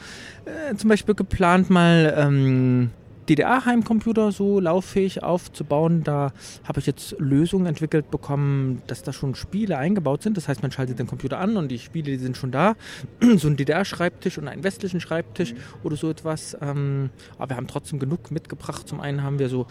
äh, 0.45 0.75
zum 0.75 0.89
Beispiel 0.89 1.15
geplant, 1.15 1.69
mal 1.69 2.13
ähm, 2.17 2.89
DDR-Heimcomputer 3.29 4.31
so 4.31 4.59
lauffähig 4.59 5.23
aufzubauen. 5.23 6.03
Da 6.03 6.33
habe 6.63 6.79
ich 6.79 6.85
jetzt 6.85 7.15
Lösungen 7.19 7.65
entwickelt 7.65 8.11
bekommen, 8.11 8.81
dass 8.87 9.03
da 9.03 9.13
schon 9.13 9.35
Spiele 9.35 9.77
eingebaut 9.77 10.23
sind. 10.23 10.37
Das 10.37 10.47
heißt, 10.47 10.61
man 10.61 10.71
schaltet 10.71 10.99
den 10.99 11.07
Computer 11.07 11.39
an 11.39 11.57
und 11.57 11.69
die 11.69 11.79
Spiele 11.79 12.11
die 12.11 12.17
sind 12.17 12.37
schon 12.37 12.51
da. 12.51 12.75
so 13.37 13.47
ein 13.47 13.55
DDR-Schreibtisch 13.55 14.37
und 14.37 14.47
einen 14.47 14.63
westlichen 14.63 14.99
Schreibtisch 14.99 15.53
mhm. 15.53 15.57
oder 15.83 15.95
so 15.95 16.09
etwas. 16.09 16.57
Ähm, 16.61 17.09
aber 17.37 17.51
wir 17.51 17.57
haben 17.57 17.67
trotzdem 17.67 17.99
genug 17.99 18.31
mitgebracht. 18.31 18.87
Zum 18.87 18.99
einen 18.99 19.23
haben 19.23 19.39
wir 19.39 19.49
so 19.49 19.67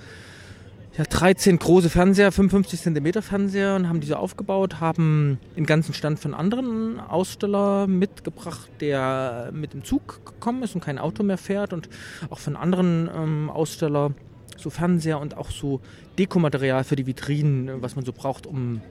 ja, 0.97 1.05
13 1.05 1.59
große 1.59 1.89
Fernseher, 1.89 2.31
55 2.33 2.81
cm 2.81 3.23
Fernseher 3.23 3.77
und 3.77 3.89
haben 3.89 4.01
diese 4.01 4.19
aufgebaut, 4.19 4.81
haben 4.81 5.39
den 5.57 5.65
ganzen 5.65 5.95
Stand 5.95 6.19
von 6.19 6.35
anderen 6.35 7.01
Aussteller 7.01 7.87
mitgebracht, 7.87 8.69
der 8.81 9.51
mit 9.53 9.73
dem 9.73 9.85
Zug 9.85 10.25
gekommen 10.27 10.63
ist 10.63 10.75
und 10.75 10.85
kein 10.85 10.99
Auto 10.99 11.23
mehr 11.23 11.39
fährt 11.39 11.73
und 11.73 11.89
auch 12.29 12.39
von 12.39 12.57
anderen 12.57 13.09
ähm, 13.15 13.51
Aussteller 13.51 14.13
so 14.59 14.69
Fernseher 14.69 15.19
und 15.19 15.37
auch 15.37 15.51
so 15.51 15.81
Dekomaterial 16.19 16.85
für 16.85 16.97
die 16.97 17.07
Vitrinen, 17.07 17.81
was 17.81 17.97
man 17.97 18.05
so 18.05 18.13
braucht, 18.13 18.47
um 18.47 18.83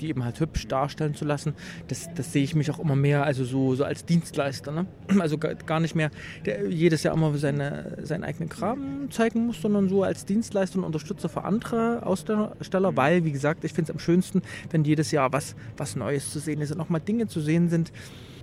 die 0.00 0.08
eben 0.08 0.24
halt 0.24 0.40
hübsch 0.40 0.66
darstellen 0.66 1.14
zu 1.14 1.24
lassen, 1.24 1.54
das, 1.88 2.08
das 2.14 2.32
sehe 2.32 2.44
ich 2.44 2.54
mich 2.54 2.70
auch 2.70 2.78
immer 2.78 2.96
mehr, 2.96 3.24
also 3.24 3.44
so, 3.44 3.74
so 3.74 3.84
als 3.84 4.04
Dienstleister. 4.04 4.72
Ne? 4.72 4.86
Also 5.24 5.38
gar 5.38 5.80
nicht 5.80 5.94
mehr 5.94 6.10
der 6.44 6.68
jedes 6.68 7.02
Jahr 7.02 7.14
immer 7.14 7.36
seine, 7.38 7.98
seinen 8.02 8.24
eigenen 8.24 8.48
Kram 8.48 9.10
zeigen 9.10 9.46
muss, 9.46 9.62
sondern 9.62 9.88
so 9.88 10.02
als 10.02 10.26
Dienstleister 10.26 10.78
und 10.78 10.84
Unterstützer 10.84 11.28
für 11.28 11.44
andere 11.44 12.04
Aussteller, 12.04 12.96
weil, 12.96 13.24
wie 13.24 13.32
gesagt, 13.32 13.64
ich 13.64 13.72
finde 13.72 13.90
es 13.90 13.94
am 13.94 13.98
schönsten, 13.98 14.42
wenn 14.70 14.84
jedes 14.84 15.10
Jahr 15.12 15.32
was, 15.32 15.56
was 15.76 15.96
Neues 15.96 16.30
zu 16.30 16.38
sehen 16.38 16.60
ist 16.60 16.72
und 16.72 16.80
auch 16.80 16.88
mal 16.88 16.98
Dinge 16.98 17.26
zu 17.26 17.40
sehen 17.40 17.70
sind, 17.70 17.92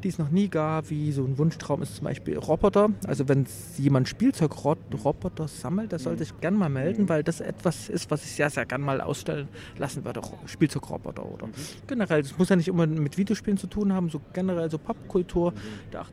die 0.04 0.10
es 0.10 0.18
noch 0.18 0.30
nie 0.30 0.50
gab, 0.50 0.90
wie 0.90 1.12
so 1.12 1.24
ein 1.24 1.38
Wunschtraum 1.38 1.82
ist 1.82 1.96
zum 1.96 2.06
Beispiel 2.06 2.38
Roboter. 2.38 2.90
Also 3.08 3.28
wenn 3.28 3.46
jemand 3.78 4.08
Spielzeugroboter 4.08 5.48
sammelt, 5.48 5.92
der 5.92 6.00
soll 6.00 6.18
sich 6.18 6.40
gerne 6.40 6.58
mal 6.58 6.70
melden, 6.70 7.10
weil 7.10 7.24
das 7.24 7.42
etwas 7.42 7.90
ist, 7.90 8.12
was 8.12 8.24
ich 8.24 8.32
sehr, 8.32 8.50
sehr 8.50 8.66
gerne 8.66 8.84
mal 8.84 9.02
ausstellen 9.02 9.48
lassen 9.78 10.04
würde. 10.06 10.22
Spielzeugroboter 10.46 11.26
oder 11.26 11.48
mhm. 11.48 11.54
generell. 11.88 12.22
Das 12.22 12.38
muss 12.38 12.50
ja 12.50 12.56
nicht 12.56 12.68
immer 12.68 12.88
mit 12.88 13.18
Videospielen 13.18 13.58
zu 13.58 13.68
tun 13.68 13.94
haben, 13.94 14.10
so 14.10 14.22
generell 14.34 14.70
so 14.70 14.78
Popkultur. 14.78 15.54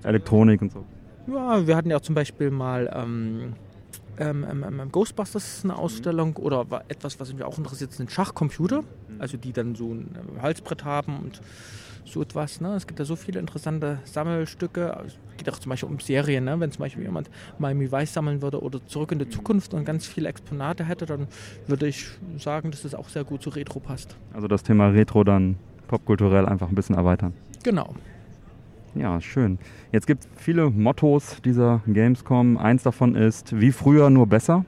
Elektronik 0.04 0.62
und 0.62 0.72
so. 0.72 0.84
Ja, 1.26 1.66
wir 1.66 1.76
hatten 1.76 1.90
ja 1.90 1.96
auch 1.96 2.02
zum 2.02 2.14
Beispiel 2.14 2.50
mal 2.50 2.90
ähm, 2.94 3.54
ähm, 4.18 4.46
ähm, 4.50 4.64
ähm 4.64 4.92
Ghostbusters 4.92 5.62
eine 5.64 5.76
Ausstellung 5.76 6.36
oder 6.36 6.66
etwas, 6.88 7.20
was 7.20 7.32
mich 7.32 7.42
auch 7.42 7.58
interessiert, 7.58 7.92
sind 7.92 8.10
Schachcomputer, 8.10 8.82
also 9.18 9.36
die 9.36 9.52
dann 9.52 9.74
so 9.74 9.92
ein 9.92 10.08
Halsbrett 10.40 10.84
haben 10.84 11.18
und 11.18 11.40
so 12.12 12.22
etwas. 12.22 12.60
Ne? 12.60 12.74
Es 12.74 12.86
gibt 12.86 13.00
da 13.00 13.04
so 13.04 13.16
viele 13.16 13.40
interessante 13.40 13.98
Sammelstücke. 14.04 15.04
Es 15.06 15.16
geht 15.36 15.50
auch 15.50 15.58
zum 15.58 15.70
Beispiel 15.70 15.88
um 15.88 16.00
Serien. 16.00 16.44
Ne? 16.44 16.58
Wenn 16.60 16.70
zum 16.70 16.80
Beispiel 16.80 17.02
jemand 17.02 17.30
Miami 17.58 17.90
Vice 17.90 18.12
sammeln 18.12 18.42
würde 18.42 18.62
oder 18.62 18.84
zurück 18.86 19.12
in 19.12 19.18
die 19.18 19.28
Zukunft 19.28 19.74
und 19.74 19.84
ganz 19.84 20.06
viele 20.06 20.28
Exponate 20.28 20.84
hätte, 20.84 21.06
dann 21.06 21.28
würde 21.66 21.86
ich 21.86 22.06
sagen, 22.38 22.70
dass 22.70 22.82
das 22.82 22.94
auch 22.94 23.08
sehr 23.08 23.24
gut 23.24 23.42
zu 23.42 23.50
Retro 23.50 23.80
passt. 23.80 24.16
Also 24.32 24.48
das 24.48 24.62
Thema 24.62 24.88
Retro 24.88 25.24
dann 25.24 25.56
popkulturell 25.88 26.46
einfach 26.46 26.68
ein 26.68 26.74
bisschen 26.74 26.96
erweitern. 26.96 27.32
Genau. 27.62 27.94
Ja, 28.94 29.20
schön. 29.20 29.58
Jetzt 29.92 30.06
gibt 30.06 30.24
es 30.24 30.28
viele 30.36 30.70
Mottos 30.70 31.40
dieser 31.44 31.82
Gamescom. 31.86 32.56
Eins 32.56 32.82
davon 32.82 33.14
ist, 33.14 33.58
wie 33.60 33.72
früher, 33.72 34.10
nur 34.10 34.26
besser. 34.26 34.64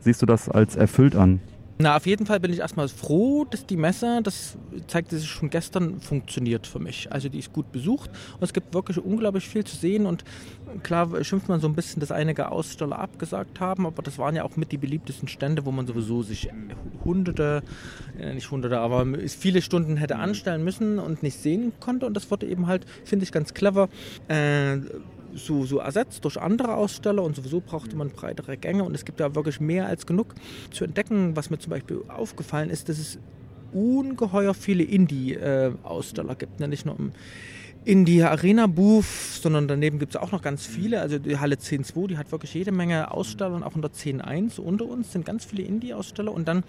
Siehst 0.00 0.22
du 0.22 0.26
das 0.26 0.48
als 0.48 0.76
erfüllt 0.76 1.16
an? 1.16 1.40
Na, 1.76 1.96
auf 1.96 2.06
jeden 2.06 2.24
Fall 2.24 2.38
bin 2.38 2.52
ich 2.52 2.60
erstmal 2.60 2.86
froh, 2.86 3.44
dass 3.44 3.66
die 3.66 3.76
Messe, 3.76 4.20
das 4.22 4.56
zeigte 4.86 5.18
sich 5.18 5.28
schon 5.28 5.50
gestern, 5.50 6.00
funktioniert 6.00 6.68
für 6.68 6.78
mich. 6.78 7.12
Also 7.12 7.28
die 7.28 7.40
ist 7.40 7.52
gut 7.52 7.72
besucht 7.72 8.10
und 8.34 8.42
es 8.42 8.52
gibt 8.52 8.72
wirklich 8.74 8.98
unglaublich 8.98 9.48
viel 9.48 9.64
zu 9.64 9.76
sehen 9.76 10.06
und 10.06 10.22
klar 10.84 11.24
schimpft 11.24 11.48
man 11.48 11.60
so 11.60 11.66
ein 11.66 11.74
bisschen, 11.74 11.98
dass 11.98 12.12
einige 12.12 12.52
Aussteller 12.52 13.00
abgesagt 13.00 13.58
haben, 13.58 13.86
aber 13.86 14.02
das 14.02 14.18
waren 14.18 14.36
ja 14.36 14.44
auch 14.44 14.56
mit 14.56 14.70
die 14.70 14.78
beliebtesten 14.78 15.26
Stände, 15.26 15.66
wo 15.66 15.72
man 15.72 15.88
sowieso 15.88 16.22
sich 16.22 16.48
hunderte, 17.04 17.64
äh, 18.20 18.34
nicht 18.34 18.52
hunderte, 18.52 18.78
aber 18.78 19.04
viele 19.26 19.60
Stunden 19.60 19.96
hätte 19.96 20.16
anstellen 20.16 20.62
müssen 20.62 21.00
und 21.00 21.24
nicht 21.24 21.40
sehen 21.40 21.72
konnte 21.80 22.06
und 22.06 22.14
das 22.14 22.30
wurde 22.30 22.46
eben 22.46 22.68
halt, 22.68 22.86
finde 23.04 23.24
ich, 23.24 23.32
ganz 23.32 23.52
clever. 23.52 23.88
Äh, 24.28 24.78
so, 25.34 25.64
so 25.64 25.78
ersetzt 25.78 26.24
durch 26.24 26.40
andere 26.40 26.74
Aussteller 26.74 27.22
und 27.22 27.36
sowieso 27.36 27.60
brauchte 27.60 27.96
man 27.96 28.10
breitere 28.10 28.56
Gänge 28.56 28.84
und 28.84 28.94
es 28.94 29.04
gibt 29.04 29.20
ja 29.20 29.34
wirklich 29.34 29.60
mehr 29.60 29.86
als 29.86 30.06
genug 30.06 30.34
zu 30.70 30.84
entdecken. 30.84 31.36
Was 31.36 31.50
mir 31.50 31.58
zum 31.58 31.70
Beispiel 31.70 32.02
aufgefallen 32.08 32.70
ist, 32.70 32.88
dass 32.88 32.98
es 32.98 33.18
ungeheuer 33.72 34.54
viele 34.54 34.84
Indie-Aussteller 34.84 36.36
gibt, 36.36 36.60
ne? 36.60 36.68
nicht 36.68 36.86
nur 36.86 36.98
im 36.98 37.12
in 37.84 38.06
die 38.06 38.22
Arena 38.22 38.66
Booth, 38.66 39.04
sondern 39.04 39.68
daneben 39.68 39.98
gibt 39.98 40.14
es 40.14 40.20
auch 40.20 40.32
noch 40.32 40.40
ganz 40.40 40.64
viele. 40.66 41.02
Also 41.02 41.18
die 41.18 41.38
Halle 41.38 41.56
10.2, 41.56 42.08
die 42.08 42.18
hat 42.18 42.32
wirklich 42.32 42.54
jede 42.54 42.72
Menge 42.72 43.10
Aussteller 43.10 43.54
und 43.54 43.62
auch 43.62 43.74
in 43.74 43.82
der 43.82 43.92
10.1 43.92 44.58
unter 44.58 44.86
uns 44.86 45.12
sind 45.12 45.26
ganz 45.26 45.44
viele 45.44 45.64
Indie-Aussteller 45.64 46.32
und 46.32 46.48
dann, 46.48 46.64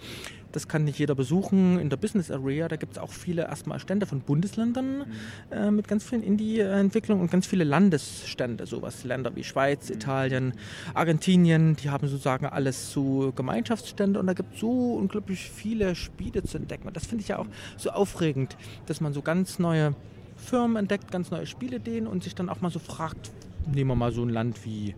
das 0.52 0.68
kann 0.68 0.84
nicht 0.84 0.98
jeder 0.98 1.14
besuchen, 1.14 1.78
in 1.78 1.88
der 1.88 1.96
Business 1.96 2.30
Area, 2.30 2.68
da 2.68 2.76
gibt 2.76 2.92
es 2.92 2.98
auch 2.98 3.12
viele 3.12 3.42
erstmal 3.42 3.80
Stände 3.80 4.04
von 4.04 4.20
Bundesländern 4.20 4.98
mhm. 4.98 5.04
äh, 5.50 5.70
mit 5.70 5.88
ganz 5.88 6.04
vielen 6.04 6.22
Indie-Entwicklungen 6.22 7.22
und 7.22 7.30
ganz 7.30 7.46
viele 7.46 7.64
Landesstände, 7.64 8.66
sowas. 8.66 9.04
Länder 9.04 9.34
wie 9.36 9.44
Schweiz, 9.44 9.88
mhm. 9.88 9.94
Italien, 9.94 10.52
Argentinien, 10.92 11.76
die 11.76 11.88
haben 11.88 12.08
sozusagen 12.08 12.44
alles 12.44 12.92
so 12.92 13.32
Gemeinschaftsstände 13.34 14.20
und 14.20 14.26
da 14.26 14.34
gibt 14.34 14.54
es 14.54 14.60
so 14.60 14.94
unglaublich 14.94 15.50
viele 15.50 15.94
Spiele 15.94 16.42
zu 16.42 16.58
entdecken. 16.58 16.86
Und 16.86 16.96
das 16.96 17.06
finde 17.06 17.22
ich 17.22 17.28
ja 17.28 17.38
auch 17.38 17.46
so 17.78 17.90
aufregend, 17.90 18.58
dass 18.84 19.00
man 19.00 19.14
so 19.14 19.22
ganz 19.22 19.58
neue 19.58 19.94
Firmen 20.36 20.76
entdeckt, 20.76 21.10
ganz 21.10 21.30
neue 21.30 21.46
Spielideen 21.46 22.06
und 22.06 22.22
sich 22.22 22.34
dann 22.34 22.48
auch 22.48 22.60
mal 22.60 22.70
so 22.70 22.78
fragt, 22.78 23.32
nehmen 23.66 23.90
wir 23.90 23.96
mal 23.96 24.12
so 24.12 24.22
ein 24.22 24.28
Land 24.28 24.64
wie 24.64 24.94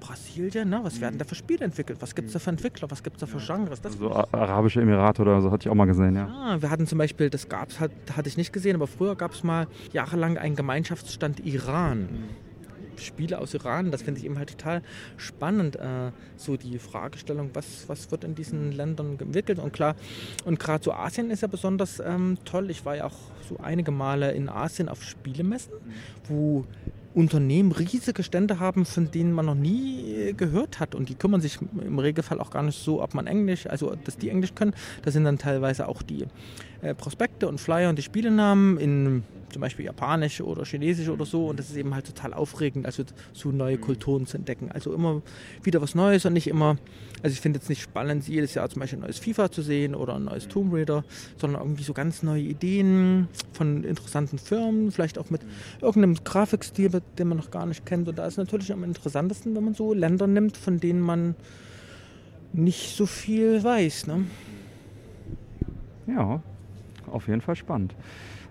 Brasilien, 0.00 0.68
ne? 0.68 0.80
was 0.82 1.00
werden 1.00 1.18
da 1.18 1.24
für 1.24 1.34
Spiele 1.34 1.64
entwickelt? 1.64 2.02
Was 2.02 2.14
gibt 2.14 2.28
es 2.28 2.34
da 2.34 2.38
für 2.38 2.50
Entwickler? 2.50 2.90
Was 2.90 3.02
gibt 3.02 3.16
es 3.16 3.20
da 3.20 3.26
für 3.26 3.38
Genres? 3.38 3.80
Das 3.80 3.94
so 3.94 4.12
Arabische 4.12 4.82
Emirate 4.82 5.22
oder 5.22 5.40
so 5.40 5.50
hatte 5.50 5.66
ich 5.66 5.70
auch 5.70 5.74
mal 5.74 5.86
gesehen, 5.86 6.14
ja. 6.14 6.26
Ah, 6.26 6.56
wir 6.60 6.70
hatten 6.70 6.86
zum 6.86 6.98
Beispiel, 6.98 7.30
das 7.30 7.48
gab 7.48 7.70
es, 7.70 7.80
hat, 7.80 7.90
hatte 8.14 8.28
ich 8.28 8.36
nicht 8.36 8.52
gesehen, 8.52 8.76
aber 8.76 8.86
früher 8.86 9.16
gab 9.16 9.32
es 9.32 9.42
mal 9.42 9.66
jahrelang 9.92 10.36
einen 10.36 10.56
Gemeinschaftsstand 10.56 11.40
Iran. 11.40 12.08
Mhm. 12.96 13.02
Spiele 13.02 13.38
aus 13.38 13.54
Iran. 13.54 13.90
Das 13.90 14.02
finde 14.02 14.20
ich 14.20 14.26
eben 14.26 14.38
halt 14.38 14.50
total 14.50 14.82
spannend, 15.16 15.76
äh, 15.76 16.10
so 16.36 16.56
die 16.56 16.78
Fragestellung, 16.78 17.50
was, 17.54 17.88
was 17.88 18.10
wird 18.10 18.24
in 18.24 18.34
diesen 18.34 18.72
Ländern 18.72 19.18
entwickelt. 19.18 19.58
Und 19.58 19.72
klar, 19.72 19.96
und 20.44 20.58
gerade 20.58 20.84
so 20.84 20.92
Asien 20.92 21.30
ist 21.30 21.42
ja 21.42 21.48
besonders 21.48 22.00
ähm, 22.00 22.38
toll. 22.44 22.70
Ich 22.70 22.84
war 22.84 22.96
ja 22.96 23.04
auch 23.04 23.16
so 23.48 23.58
einige 23.62 23.90
Male 23.90 24.32
in 24.32 24.48
Asien 24.48 24.88
auf 24.88 25.02
Spielemessen, 25.02 25.72
wo 26.28 26.64
Unternehmen 27.14 27.70
riesige 27.70 28.24
Stände 28.24 28.58
haben, 28.58 28.84
von 28.84 29.10
denen 29.10 29.32
man 29.32 29.46
noch 29.46 29.54
nie 29.54 30.34
gehört 30.36 30.80
hat. 30.80 30.94
Und 30.94 31.08
die 31.08 31.14
kümmern 31.14 31.40
sich 31.40 31.58
im 31.80 31.98
Regelfall 31.98 32.40
auch 32.40 32.50
gar 32.50 32.62
nicht 32.62 32.82
so, 32.82 33.02
ob 33.02 33.14
man 33.14 33.26
Englisch, 33.28 33.66
also 33.68 33.94
dass 34.04 34.18
die 34.18 34.30
Englisch 34.30 34.54
können. 34.54 34.74
Da 35.02 35.12
sind 35.12 35.24
dann 35.24 35.38
teilweise 35.38 35.86
auch 35.88 36.02
die 36.02 36.22
äh, 36.22 36.26
Prospekte 36.92 37.48
und 37.48 37.60
Flyer 37.60 37.88
und 37.88 37.96
die 37.96 38.02
Spielenamen 38.02 38.76
in 38.76 39.22
zum 39.54 39.60
Beispiel 39.60 39.84
Japanisch 39.84 40.40
oder 40.40 40.64
Chinesisch 40.64 41.08
oder 41.08 41.24
so. 41.24 41.46
Und 41.46 41.58
das 41.58 41.70
ist 41.70 41.76
eben 41.76 41.94
halt 41.94 42.06
total 42.06 42.34
aufregend, 42.34 42.86
also 42.86 43.04
so 43.32 43.50
neue 43.50 43.78
Kulturen 43.78 44.26
zu 44.26 44.36
entdecken. 44.36 44.70
Also 44.70 44.92
immer 44.92 45.22
wieder 45.62 45.80
was 45.80 45.94
Neues 45.94 46.26
und 46.26 46.32
nicht 46.32 46.48
immer, 46.48 46.76
also 47.22 47.32
ich 47.32 47.40
finde 47.40 47.60
jetzt 47.60 47.68
nicht 47.68 47.80
spannend, 47.80 48.26
jedes 48.28 48.54
Jahr 48.54 48.68
zum 48.68 48.80
Beispiel 48.80 48.98
ein 48.98 49.02
neues 49.02 49.18
FIFA 49.18 49.50
zu 49.50 49.62
sehen 49.62 49.94
oder 49.94 50.16
ein 50.16 50.24
neues 50.24 50.48
Tomb 50.48 50.74
Raider, 50.74 51.04
sondern 51.36 51.62
irgendwie 51.62 51.84
so 51.84 51.94
ganz 51.94 52.22
neue 52.24 52.42
Ideen 52.42 53.28
von 53.52 53.84
interessanten 53.84 54.38
Firmen, 54.38 54.90
vielleicht 54.90 55.18
auch 55.18 55.30
mit 55.30 55.42
irgendeinem 55.80 56.16
Grafikstil, 56.24 56.90
den 57.16 57.28
man 57.28 57.38
noch 57.38 57.52
gar 57.52 57.66
nicht 57.66 57.86
kennt. 57.86 58.08
Und 58.08 58.18
da 58.18 58.26
ist 58.26 58.36
natürlich 58.36 58.72
am 58.72 58.82
interessantesten, 58.82 59.54
wenn 59.54 59.64
man 59.64 59.74
so 59.74 59.94
Länder 59.94 60.26
nimmt, 60.26 60.56
von 60.56 60.80
denen 60.80 61.00
man 61.00 61.36
nicht 62.52 62.96
so 62.96 63.06
viel 63.06 63.62
weiß. 63.62 64.08
Ne? 64.08 64.26
Ja, 66.08 66.42
auf 67.14 67.28
jeden 67.28 67.40
Fall 67.40 67.56
spannend. 67.56 67.94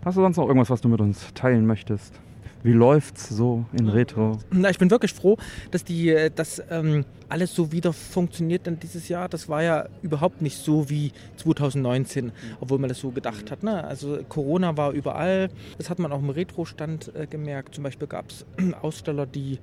Hast 0.03 0.17
du 0.17 0.21
sonst 0.21 0.37
noch 0.37 0.47
irgendwas, 0.47 0.69
was 0.69 0.81
du 0.81 0.89
mit 0.89 1.01
uns 1.01 1.33
teilen 1.33 1.65
möchtest? 1.65 2.19
Wie 2.63 2.71
läuft's 2.71 3.27
so 3.27 3.65
in 3.73 3.89
Retro? 3.89 4.39
Na, 4.49 4.69
ich 4.69 4.79
bin 4.79 4.89
wirklich 4.89 5.13
froh, 5.13 5.37
dass 5.71 5.83
die, 5.83 6.09
äh, 6.09 6.31
dass 6.33 6.63
ähm, 6.69 7.03
alles 7.27 7.53
so 7.53 7.73
wieder 7.73 7.91
funktioniert 7.91 8.65
denn 8.65 8.79
dieses 8.79 9.09
Jahr. 9.09 9.27
Das 9.27 9.49
war 9.49 9.63
ja 9.63 9.87
überhaupt 10.01 10.41
nicht 10.41 10.57
so 10.57 10.89
wie 10.89 11.11
2019, 11.35 12.31
obwohl 12.61 12.79
man 12.79 12.87
das 12.87 12.99
so 12.99 13.11
gedacht 13.11 13.51
hat. 13.51 13.63
Ne? 13.63 13.83
Also 13.83 14.19
Corona 14.29 14.77
war 14.77 14.91
überall. 14.91 15.49
Das 15.77 15.89
hat 15.89 15.99
man 15.99 16.13
auch 16.13 16.19
im 16.19 16.29
Retro-Stand 16.29 17.13
äh, 17.13 17.27
gemerkt. 17.27 17.75
Zum 17.75 17.83
Beispiel 17.83 18.07
gab 18.07 18.29
es 18.29 18.45
Aussteller, 18.81 19.25
die 19.25 19.59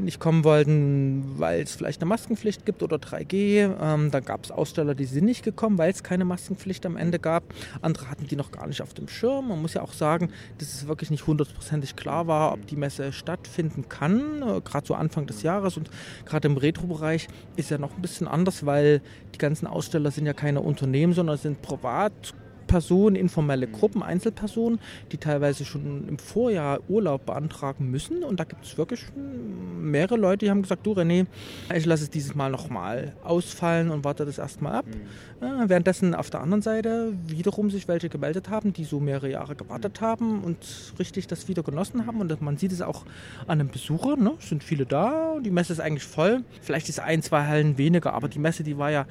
nicht 0.00 0.20
kommen 0.20 0.44
wollten, 0.44 1.38
weil 1.38 1.62
es 1.62 1.74
vielleicht 1.74 2.00
eine 2.00 2.08
Maskenpflicht 2.08 2.66
gibt 2.66 2.82
oder 2.82 2.96
3G. 2.96 3.70
Ähm, 3.80 4.10
dann 4.10 4.24
gab 4.24 4.44
es 4.44 4.50
Aussteller, 4.50 4.94
die 4.94 5.04
sind 5.04 5.24
nicht 5.24 5.44
gekommen, 5.44 5.78
weil 5.78 5.90
es 5.90 6.02
keine 6.02 6.24
Maskenpflicht 6.24 6.84
am 6.86 6.96
Ende 6.96 7.18
gab. 7.18 7.44
Andere 7.82 8.10
hatten 8.10 8.26
die 8.26 8.36
noch 8.36 8.50
gar 8.50 8.66
nicht 8.66 8.82
auf 8.82 8.94
dem 8.94 9.08
Schirm. 9.08 9.48
Man 9.48 9.62
muss 9.62 9.74
ja 9.74 9.82
auch 9.82 9.92
sagen, 9.92 10.30
dass 10.58 10.74
es 10.74 10.88
wirklich 10.88 11.10
nicht 11.10 11.26
hundertprozentig 11.26 11.96
klar 11.96 12.26
war, 12.26 12.52
ob 12.52 12.66
die 12.66 12.76
Messe 12.76 13.12
stattfinden 13.12 13.88
kann, 13.88 14.42
äh, 14.42 14.60
gerade 14.60 14.86
so 14.86 14.94
Anfang 14.94 15.26
des 15.26 15.42
Jahres. 15.42 15.76
Und 15.76 15.90
gerade 16.24 16.48
im 16.48 16.56
Retro-Bereich 16.56 17.28
ist 17.56 17.70
ja 17.70 17.78
noch 17.78 17.94
ein 17.94 18.02
bisschen 18.02 18.28
anders, 18.28 18.66
weil 18.66 19.02
die 19.34 19.38
ganzen 19.38 19.66
Aussteller 19.66 20.10
sind 20.10 20.26
ja 20.26 20.32
keine 20.32 20.60
Unternehmen, 20.60 21.12
sondern 21.12 21.36
sind 21.36 21.62
privat 21.62 22.34
Personen, 22.68 23.16
informelle 23.16 23.66
Gruppen, 23.66 24.04
Einzelpersonen, 24.04 24.78
die 25.10 25.16
teilweise 25.16 25.64
schon 25.64 26.06
im 26.06 26.18
Vorjahr 26.18 26.78
Urlaub 26.88 27.26
beantragen 27.26 27.90
müssen. 27.90 28.22
Und 28.22 28.38
da 28.38 28.44
gibt 28.44 28.64
es 28.64 28.78
wirklich 28.78 29.06
mehrere 29.80 30.16
Leute, 30.16 30.44
die 30.44 30.50
haben 30.50 30.62
gesagt, 30.62 30.86
du 30.86 30.92
René, 30.92 31.26
ich 31.74 31.86
lasse 31.86 32.04
es 32.04 32.10
dieses 32.10 32.36
Mal 32.36 32.50
nochmal 32.50 33.14
ausfallen 33.24 33.90
und 33.90 34.04
warte 34.04 34.24
das 34.24 34.38
erstmal 34.38 34.76
ab. 34.76 34.86
Mhm. 34.86 35.62
Äh, 35.62 35.68
währenddessen 35.68 36.14
auf 36.14 36.30
der 36.30 36.40
anderen 36.40 36.62
Seite 36.62 37.14
wiederum 37.26 37.70
sich 37.70 37.88
welche 37.88 38.08
gemeldet 38.08 38.48
haben, 38.50 38.72
die 38.72 38.84
so 38.84 39.00
mehrere 39.00 39.30
Jahre 39.30 39.56
gewartet 39.56 40.00
haben 40.00 40.44
und 40.44 40.58
richtig 40.98 41.26
das 41.26 41.48
wieder 41.48 41.62
genossen 41.62 42.06
haben. 42.06 42.20
Und 42.20 42.42
man 42.42 42.56
sieht 42.56 42.72
es 42.72 42.82
auch 42.82 43.04
an 43.46 43.58
den 43.58 43.68
Besuchern, 43.68 44.22
ne? 44.22 44.34
es 44.38 44.48
sind 44.48 44.62
viele 44.62 44.86
da, 44.86 45.38
die 45.42 45.50
Messe 45.50 45.72
ist 45.72 45.80
eigentlich 45.80 46.04
voll. 46.04 46.44
Vielleicht 46.60 46.88
ist 46.88 47.00
ein, 47.00 47.22
zwei 47.22 47.46
Hallen 47.46 47.78
weniger, 47.78 48.12
aber 48.12 48.28
die 48.28 48.38
Messe, 48.38 48.62
die 48.62 48.78
war 48.78 48.90
ja 48.90 49.06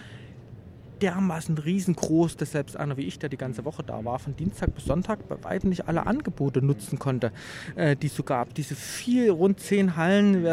dermaßen 1.02 1.58
riesengroß, 1.58 2.38
dass 2.38 2.52
selbst 2.52 2.78
einer 2.78 2.98
wie 2.98 3.04
ich, 3.04 3.20
der 3.20 3.30
die 3.30 3.38
ganze 3.38 3.66
Woche 3.66 3.84
da 3.84 4.04
war, 4.04 4.20
von 4.20 4.36
Dienstag 4.36 4.74
bis 4.76 4.86
Sonntag 4.86 5.28
bei 5.28 5.44
weitem 5.44 5.70
nicht 5.70 5.88
alle 5.88 6.06
Angebote 6.08 6.62
nutzen 6.62 7.00
konnte, 7.00 7.32
äh, 7.76 7.96
die 7.96 8.08
es 8.08 8.16
so 8.16 8.24
gab. 8.24 8.54
Diese 8.54 8.76
vier, 8.76 9.32
rund 9.32 9.60
zehn 9.60 9.96
Hallen 9.96 10.44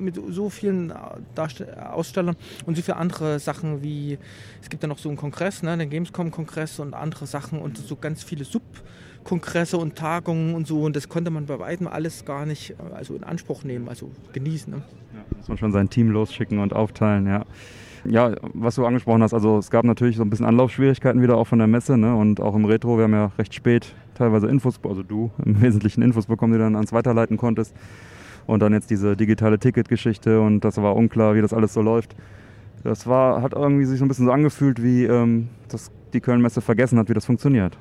mit 0.00 0.20
so 0.30 0.50
vielen 0.50 0.92
Ausstellern 0.92 2.36
und 2.66 2.76
so 2.76 2.82
viele 2.82 2.96
andere 2.96 3.38
Sachen 3.38 3.82
wie, 3.82 4.18
es 4.62 4.68
gibt 4.70 4.82
ja 4.82 4.88
noch 4.88 4.98
so 4.98 5.08
einen 5.08 5.18
Kongress, 5.18 5.62
ne, 5.62 5.76
den 5.76 5.90
Gamescom-Kongress 5.90 6.78
und 6.80 6.94
andere 6.94 7.26
Sachen 7.26 7.60
und 7.60 7.78
so 7.78 7.96
ganz 7.96 8.22
viele 8.22 8.44
Sub- 8.44 8.62
Kongresse 9.24 9.78
und 9.78 9.96
Tagungen 9.96 10.54
und 10.54 10.66
so 10.66 10.82
und 10.82 10.94
das 10.94 11.08
konnte 11.08 11.30
man 11.30 11.46
bei 11.46 11.58
weitem 11.58 11.86
alles 11.86 12.26
gar 12.26 12.44
nicht 12.44 12.72
äh, 12.72 12.74
also 12.94 13.14
in 13.16 13.24
Anspruch 13.24 13.64
nehmen, 13.64 13.88
also 13.88 14.10
genießen. 14.34 14.70
Ne? 14.70 14.82
Ja, 15.14 15.36
muss 15.38 15.48
man 15.48 15.56
schon 15.56 15.72
sein 15.72 15.88
Team 15.88 16.10
losschicken 16.10 16.58
und 16.58 16.74
aufteilen, 16.74 17.26
ja 17.26 17.46
ja, 18.06 18.34
was 18.52 18.74
du 18.74 18.86
angesprochen 18.86 19.22
hast, 19.22 19.34
also 19.34 19.58
es 19.58 19.70
gab 19.70 19.84
natürlich 19.84 20.16
so 20.16 20.22
ein 20.22 20.30
bisschen 20.30 20.46
Anlaufschwierigkeiten 20.46 21.22
wieder 21.22 21.36
auch 21.36 21.46
von 21.46 21.58
der 21.58 21.68
Messe 21.68 21.96
ne? 21.96 22.14
und 22.14 22.40
auch 22.40 22.54
im 22.54 22.64
Retro, 22.64 22.96
wir 22.96 23.04
haben 23.04 23.12
ja 23.12 23.32
recht 23.38 23.54
spät 23.54 23.94
teilweise 24.14 24.48
Infos, 24.48 24.80
also 24.84 25.02
du 25.02 25.30
im 25.44 25.60
Wesentlichen 25.62 26.02
Infos 26.02 26.26
bekommen, 26.26 26.52
die 26.52 26.58
du 26.58 26.64
dann 26.64 26.76
ans 26.76 26.92
Weiterleiten 26.92 27.36
konntest. 27.36 27.74
Und 28.46 28.60
dann 28.60 28.74
jetzt 28.74 28.90
diese 28.90 29.16
digitale 29.16 29.58
Ticketgeschichte 29.58 30.38
und 30.40 30.60
das 30.60 30.76
war 30.76 30.96
unklar, 30.96 31.34
wie 31.34 31.40
das 31.40 31.54
alles 31.54 31.72
so 31.72 31.80
läuft. 31.80 32.14
Das 32.82 33.06
war, 33.06 33.40
hat 33.40 33.54
irgendwie 33.54 33.86
sich 33.86 33.98
so 33.98 34.04
ein 34.04 34.08
bisschen 34.08 34.26
so 34.26 34.32
angefühlt, 34.32 34.82
wie 34.82 35.04
ähm, 35.04 35.48
das 35.68 35.90
die 36.12 36.20
Köln-Messe 36.20 36.60
vergessen 36.60 36.98
hat, 36.98 37.08
wie 37.08 37.14
das 37.14 37.24
funktioniert. 37.24 37.78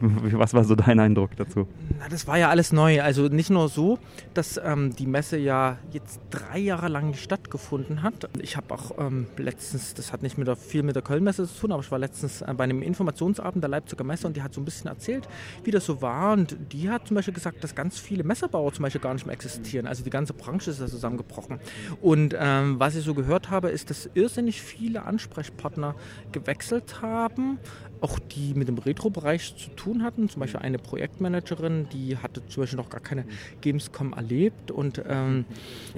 Was 0.32 0.54
war 0.54 0.64
so 0.64 0.74
dein 0.74 0.98
Eindruck 0.98 1.36
dazu? 1.36 1.66
Na, 1.98 2.08
das 2.08 2.26
war 2.26 2.38
ja 2.38 2.48
alles 2.48 2.72
neu. 2.72 3.02
Also 3.02 3.28
nicht 3.28 3.50
nur 3.50 3.68
so, 3.68 3.98
dass 4.32 4.58
ähm, 4.62 4.94
die 4.96 5.06
Messe 5.06 5.36
ja 5.36 5.76
jetzt 5.92 6.20
drei 6.30 6.58
Jahre 6.58 6.88
lang 6.88 7.14
stattgefunden 7.14 8.02
hat. 8.02 8.28
Ich 8.40 8.56
habe 8.56 8.72
auch 8.72 8.98
ähm, 8.98 9.26
letztens, 9.36 9.94
das 9.94 10.12
hat 10.12 10.22
nicht 10.22 10.38
mit 10.38 10.48
der, 10.48 10.56
viel 10.56 10.82
mit 10.82 10.96
der 10.96 11.02
Köln-Messe 11.02 11.46
zu 11.46 11.60
tun, 11.60 11.72
aber 11.72 11.82
ich 11.82 11.90
war 11.90 11.98
letztens 11.98 12.40
äh, 12.40 12.54
bei 12.56 12.64
einem 12.64 12.82
Informationsabend 12.82 13.62
der 13.62 13.68
Leipziger 13.68 14.04
Messe 14.04 14.26
und 14.26 14.36
die 14.36 14.42
hat 14.42 14.54
so 14.54 14.60
ein 14.60 14.64
bisschen 14.64 14.88
erzählt, 14.88 15.28
wie 15.64 15.70
das 15.70 15.84
so 15.84 16.00
war. 16.00 16.32
Und 16.32 16.56
die 16.72 16.88
hat 16.88 17.06
zum 17.06 17.16
Beispiel 17.16 17.34
gesagt, 17.34 17.62
dass 17.62 17.74
ganz 17.74 17.98
viele 17.98 18.24
Messebauer 18.24 18.72
zum 18.72 18.84
Beispiel 18.84 19.02
gar 19.02 19.12
nicht 19.12 19.26
mehr 19.26 19.34
existieren. 19.34 19.86
Also 19.86 20.02
die 20.02 20.10
ganze 20.10 20.32
Branche 20.32 20.70
ist 20.70 20.80
ja 20.80 20.86
zusammengebrochen. 20.86 21.60
Und 22.00 22.34
ähm, 22.38 22.80
was 22.80 22.96
ich 22.96 23.04
so 23.04 23.14
gehört 23.14 23.50
habe, 23.50 23.68
ist, 23.68 23.90
dass 23.90 24.08
irrsinnig 24.14 24.62
viele 24.62 25.02
Ansprechpartner 25.02 25.94
gewechselt 26.32 27.02
haben 27.02 27.58
auch 28.00 28.18
die 28.18 28.54
mit 28.54 28.68
dem 28.68 28.78
Retro-Bereich 28.78 29.56
zu 29.56 29.70
tun 29.70 30.02
hatten. 30.02 30.28
Zum 30.28 30.40
Beispiel 30.40 30.60
eine 30.60 30.78
Projektmanagerin, 30.78 31.88
die 31.92 32.16
hatte 32.16 32.46
zum 32.48 32.62
Beispiel 32.62 32.76
noch 32.76 32.90
gar 32.90 33.00
keine 33.00 33.24
Gamescom 33.60 34.12
erlebt 34.12 34.70
und 34.70 35.02
ähm, 35.08 35.44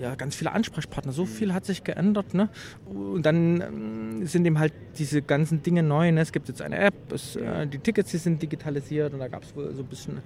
ja, 0.01 0.15
ganz 0.15 0.35
viele 0.35 0.53
Ansprechpartner. 0.53 1.12
So 1.12 1.27
viel 1.27 1.53
hat 1.55 1.65
sich 1.65 1.85
geändert. 1.85 2.35
Ne? 2.35 2.49
Und 2.87 3.25
dann 3.25 3.61
ähm, 3.61 4.27
sind 4.27 4.45
eben 4.47 4.59
halt 4.59 4.73
diese 4.99 5.23
ganzen 5.23 5.62
Dinge 5.62 5.83
neu. 5.83 6.11
Ne? 6.12 6.21
Es 6.21 6.33
gibt 6.33 6.49
jetzt 6.49 6.62
eine 6.62 6.79
App, 6.79 6.95
es, 7.12 7.37
äh, 7.37 7.67
die 7.67 7.79
Tickets 7.79 8.11
die 8.11 8.19
sind 8.19 8.43
digitalisiert 8.43 9.12
und 9.12 9.21
da 9.21 9.29
gab 9.29 9.43
es 9.43 9.55
wohl 9.57 9.75
so 9.75 9.83
ein 9.83 9.88
bisschen 9.88 10.19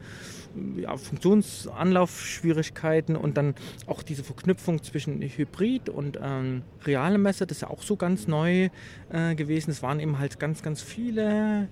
ja, 0.76 0.96
Funktionsanlaufschwierigkeiten 0.96 3.16
und 3.16 3.36
dann 3.36 3.54
auch 3.86 4.02
diese 4.02 4.24
Verknüpfung 4.24 4.82
zwischen 4.82 5.22
Hybrid 5.22 5.88
und 5.88 6.18
ähm, 6.22 6.62
reale 6.84 7.18
Messe, 7.18 7.46
das 7.46 7.58
ist 7.58 7.62
ja 7.62 7.70
auch 7.70 7.82
so 7.82 7.96
ganz 7.96 8.26
neu 8.26 8.68
äh, 9.10 9.34
gewesen. 9.34 9.70
Es 9.70 9.82
waren 9.82 10.00
eben 10.00 10.18
halt 10.18 10.38
ganz, 10.38 10.62
ganz 10.62 10.82
viele 10.82 11.68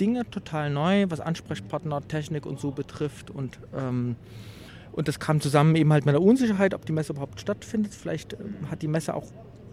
Dinge 0.00 0.28
total 0.30 0.70
neu, 0.70 1.06
was 1.08 1.20
Ansprechpartner, 1.20 2.06
Technik 2.08 2.46
und 2.46 2.60
so 2.60 2.70
betrifft 2.70 3.30
und 3.30 3.58
ähm, 3.74 4.16
und 4.94 5.08
das 5.08 5.18
kam 5.18 5.40
zusammen 5.40 5.74
eben 5.74 5.92
halt 5.92 6.06
mit 6.06 6.14
der 6.14 6.22
Unsicherheit, 6.22 6.72
ob 6.72 6.86
die 6.86 6.92
Messe 6.92 7.14
überhaupt 7.14 7.40
stattfindet. 7.40 7.92
Vielleicht 7.92 8.34
ähm, 8.34 8.70
hat 8.70 8.80
die 8.80 8.86
Messe 8.86 9.14
auch, 9.14 9.26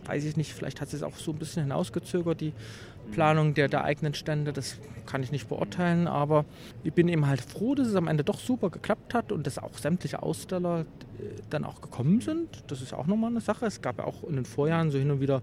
weiß 0.05 0.25
ich 0.25 0.35
nicht, 0.35 0.51
vielleicht 0.51 0.81
hat 0.81 0.89
sie 0.89 0.97
es 0.97 1.03
auch 1.03 1.15
so 1.15 1.31
ein 1.31 1.37
bisschen 1.37 1.61
hinausgezögert, 1.61 2.41
die 2.41 2.53
Planung 3.11 3.53
der, 3.53 3.67
der 3.67 3.83
eigenen 3.83 4.13
Stände, 4.13 4.53
das 4.53 4.79
kann 5.05 5.23
ich 5.23 5.31
nicht 5.31 5.49
beurteilen, 5.49 6.07
aber 6.07 6.45
ich 6.83 6.93
bin 6.93 7.07
eben 7.07 7.27
halt 7.27 7.41
froh, 7.41 7.75
dass 7.75 7.87
es 7.87 7.95
am 7.95 8.07
Ende 8.07 8.23
doch 8.23 8.39
super 8.39 8.69
geklappt 8.69 9.13
hat 9.13 9.31
und 9.31 9.45
dass 9.45 9.57
auch 9.57 9.77
sämtliche 9.77 10.23
Aussteller 10.23 10.81
äh, 10.81 11.23
dann 11.49 11.65
auch 11.65 11.81
gekommen 11.81 12.21
sind. 12.21 12.63
Das 12.67 12.81
ist 12.81 12.93
auch 12.93 13.07
nochmal 13.07 13.31
eine 13.31 13.41
Sache. 13.41 13.65
Es 13.65 13.81
gab 13.81 13.97
ja 13.97 14.05
auch 14.05 14.23
in 14.23 14.35
den 14.35 14.45
Vorjahren 14.45 14.91
so 14.91 14.97
hin 14.97 15.11
und 15.11 15.19
wieder, 15.19 15.41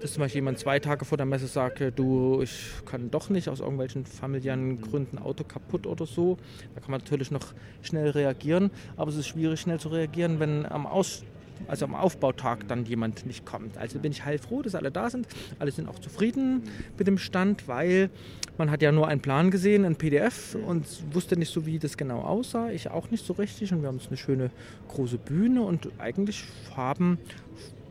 dass 0.00 0.12
zum 0.12 0.20
Beispiel 0.20 0.40
jemand 0.40 0.58
zwei 0.58 0.78
Tage 0.80 1.04
vor 1.04 1.16
der 1.16 1.26
Messe 1.26 1.46
sagte, 1.46 1.92
du, 1.92 2.42
ich 2.42 2.72
kann 2.84 3.10
doch 3.10 3.30
nicht 3.30 3.48
aus 3.48 3.60
irgendwelchen 3.60 4.04
familiären 4.04 4.80
Gründen 4.80 5.18
Auto 5.18 5.44
kaputt 5.44 5.86
oder 5.86 6.06
so. 6.06 6.36
Da 6.74 6.80
kann 6.80 6.90
man 6.90 7.00
natürlich 7.00 7.30
noch 7.30 7.54
schnell 7.82 8.10
reagieren, 8.10 8.70
aber 8.96 9.10
es 9.10 9.16
ist 9.16 9.28
schwierig 9.28 9.60
schnell 9.60 9.80
zu 9.80 9.88
reagieren, 9.88 10.40
wenn 10.40 10.66
am 10.66 10.86
Aus 10.86 11.24
also 11.68 11.84
am 11.84 11.94
Aufbautag 11.94 12.68
dann 12.68 12.84
jemand 12.84 13.26
nicht 13.26 13.44
kommt. 13.44 13.76
Also 13.78 13.98
bin 13.98 14.12
ich 14.12 14.24
heilfroh, 14.24 14.62
dass 14.62 14.74
alle 14.74 14.90
da 14.90 15.10
sind. 15.10 15.26
Alle 15.58 15.70
sind 15.70 15.88
auch 15.88 15.98
zufrieden 15.98 16.62
mit 16.98 17.06
dem 17.06 17.18
Stand, 17.18 17.68
weil 17.68 18.10
man 18.58 18.70
hat 18.70 18.82
ja 18.82 18.92
nur 18.92 19.08
einen 19.08 19.20
Plan 19.20 19.50
gesehen, 19.50 19.84
ein 19.84 19.96
PDF 19.96 20.56
und 20.66 20.86
wusste 21.14 21.36
nicht 21.36 21.52
so, 21.52 21.66
wie 21.66 21.78
das 21.78 21.96
genau 21.96 22.20
aussah. 22.20 22.70
Ich 22.70 22.90
auch 22.90 23.10
nicht 23.10 23.24
so 23.24 23.34
richtig 23.34 23.72
und 23.72 23.82
wir 23.82 23.88
haben 23.88 23.98
jetzt 23.98 24.08
eine 24.08 24.16
schöne 24.16 24.50
große 24.88 25.18
Bühne 25.18 25.62
und 25.62 25.88
eigentlich 25.98 26.44
haben 26.74 27.18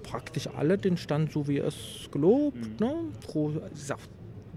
praktisch 0.03 0.47
alle 0.55 0.77
den 0.77 0.97
Stand 0.97 1.31
so, 1.31 1.47
wie 1.47 1.57
er 1.57 1.67
es 1.67 2.09
gelobt. 2.11 2.57
Mhm. 2.57 2.75
Ne? 2.79 2.95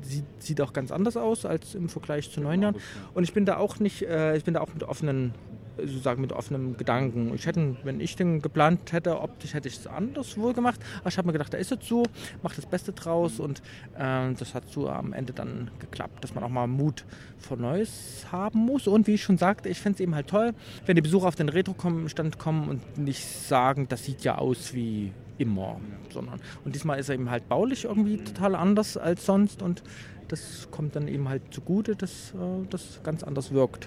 Sieht, 0.01 0.25
sieht, 0.39 0.61
auch 0.61 0.73
ganz 0.73 0.93
anders 0.93 1.17
aus 1.17 1.45
als 1.45 1.75
im 1.75 1.89
Vergleich 1.89 2.31
zu 2.31 2.41
neun 2.41 2.63
Jahren. 2.63 2.77
Und 3.15 3.25
ich 3.25 3.33
bin 3.33 3.45
da 3.45 3.57
auch 3.57 3.81
nicht, 3.81 4.03
äh, 4.03 4.37
ich 4.37 4.45
bin 4.45 4.55
da 4.55 4.61
auch 4.61 4.73
mit 4.73 4.85
offenen 4.85 5.35
sozusagen 5.81 6.21
mit 6.21 6.33
offenem 6.33 6.77
Gedanken. 6.77 7.33
Ich 7.35 7.47
hätte, 7.47 7.77
wenn 7.85 8.01
ich 8.01 8.17
den 8.17 8.43
geplant 8.43 8.93
hätte, 8.93 9.21
optisch 9.21 9.55
hätte 9.55 9.69
ich 9.69 9.79
es 9.79 9.87
anders 9.87 10.37
wohl 10.37 10.53
gemacht. 10.53 10.81
Aber 11.01 11.09
ich 11.09 11.19
habe 11.19 11.27
mir 11.27 11.33
gedacht, 11.33 11.53
da 11.53 11.59
ist 11.59 11.73
es 11.73 11.87
so, 11.87 12.05
mach 12.43 12.55
das 12.55 12.67
Beste 12.67 12.93
draus 12.93 13.41
und 13.41 13.63
äh, 13.97 14.33
das 14.35 14.55
hat 14.55 14.69
so 14.71 14.89
am 14.89 15.13
Ende 15.13 15.33
dann 15.33 15.71
geklappt, 15.79 16.23
dass 16.23 16.35
man 16.35 16.45
auch 16.45 16.49
mal 16.49 16.67
Mut 16.67 17.05
vor 17.39 17.57
Neues 17.57 18.27
haben 18.31 18.61
muss. 18.61 18.87
Und 18.87 19.07
wie 19.07 19.15
ich 19.15 19.23
schon 19.23 19.39
sagte, 19.39 19.69
ich 19.69 19.81
finde 19.81 19.97
es 19.97 20.01
eben 20.01 20.15
halt 20.15 20.29
toll, 20.29 20.53
wenn 20.87 20.97
die 20.97 21.03
Besucher 21.03 21.29
auf 21.29 21.37
den 21.37 21.49
Retro-Stand 21.49 22.39
kommen 22.39 22.69
und 22.69 22.99
nicht 22.99 23.25
sagen, 23.25 23.87
das 23.89 24.05
sieht 24.05 24.25
ja 24.25 24.39
aus 24.39 24.75
wie 24.75 25.13
immer, 25.39 25.81
sondern 26.13 26.41
und 26.65 26.75
diesmal 26.75 26.99
ist 26.99 27.09
er 27.09 27.15
eben 27.15 27.31
halt 27.31 27.49
baulich 27.49 27.85
irgendwie 27.85 28.19
total 28.19 28.57
anders 28.57 28.97
als 28.97 29.25
sonst 29.25 29.63
und 29.63 29.83
das 30.29 30.69
kommt 30.71 30.95
dann 30.97 31.09
eben 31.09 31.29
halt 31.29 31.43
zugute, 31.51 31.97
dass 31.97 32.35
äh, 32.35 32.67
das 32.69 33.01
ganz 33.03 33.23
anders 33.23 33.53
wirkt. 33.53 33.87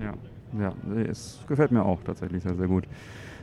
Ja, 0.00 0.14
ja, 0.58 0.72
es 1.10 1.40
gefällt 1.48 1.72
mir 1.72 1.84
auch 1.84 2.02
tatsächlich 2.02 2.42
sehr, 2.42 2.54
sehr 2.54 2.68
gut. 2.68 2.84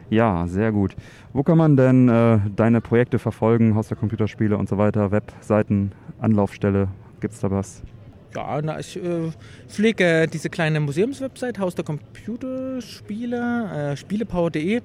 Ja, 0.09 0.45
sehr 0.47 0.71
gut. 0.71 0.95
Wo 1.31 1.41
kann 1.41 1.57
man 1.57 1.77
denn 1.77 2.09
äh, 2.09 2.39
deine 2.55 2.81
Projekte 2.81 3.17
verfolgen, 3.17 3.75
Haus 3.75 3.87
der 3.87 3.97
Computerspiele 3.97 4.57
und 4.57 4.67
so 4.67 4.77
weiter, 4.77 5.11
Webseiten, 5.11 5.93
Anlaufstelle? 6.19 6.89
Gibt 7.21 7.33
es 7.33 7.39
da 7.39 7.49
was? 7.49 7.81
Ja, 8.35 8.61
na, 8.61 8.79
ich 8.79 8.97
äh, 8.97 9.31
pflege 9.67 10.27
diese 10.31 10.49
kleine 10.49 10.79
Museumswebsite, 10.79 11.59
Haus 11.59 11.75
der 11.75 11.83
Computerspiele, 11.83 13.91
äh, 13.91 13.97
spielepower.de. 13.97 14.81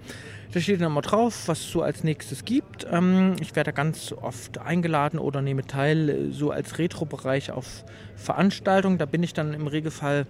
Da 0.52 0.60
steht 0.60 0.80
dann 0.80 0.90
immer 0.90 1.02
drauf, 1.02 1.46
was 1.46 1.60
es 1.60 1.70
so 1.70 1.82
als 1.82 2.02
nächstes 2.02 2.44
gibt. 2.44 2.86
Ähm, 2.90 3.36
ich 3.40 3.54
werde 3.54 3.72
ganz 3.72 4.12
oft 4.12 4.58
eingeladen 4.58 5.18
oder 5.18 5.42
nehme 5.42 5.62
teil, 5.62 6.08
äh, 6.08 6.32
so 6.32 6.50
als 6.50 6.78
Retro-Bereich 6.78 7.52
auf 7.52 7.84
Veranstaltungen. 8.16 8.98
Da 8.98 9.06
bin 9.06 9.22
ich 9.22 9.32
dann 9.32 9.54
im 9.54 9.68
Regelfall 9.68 10.26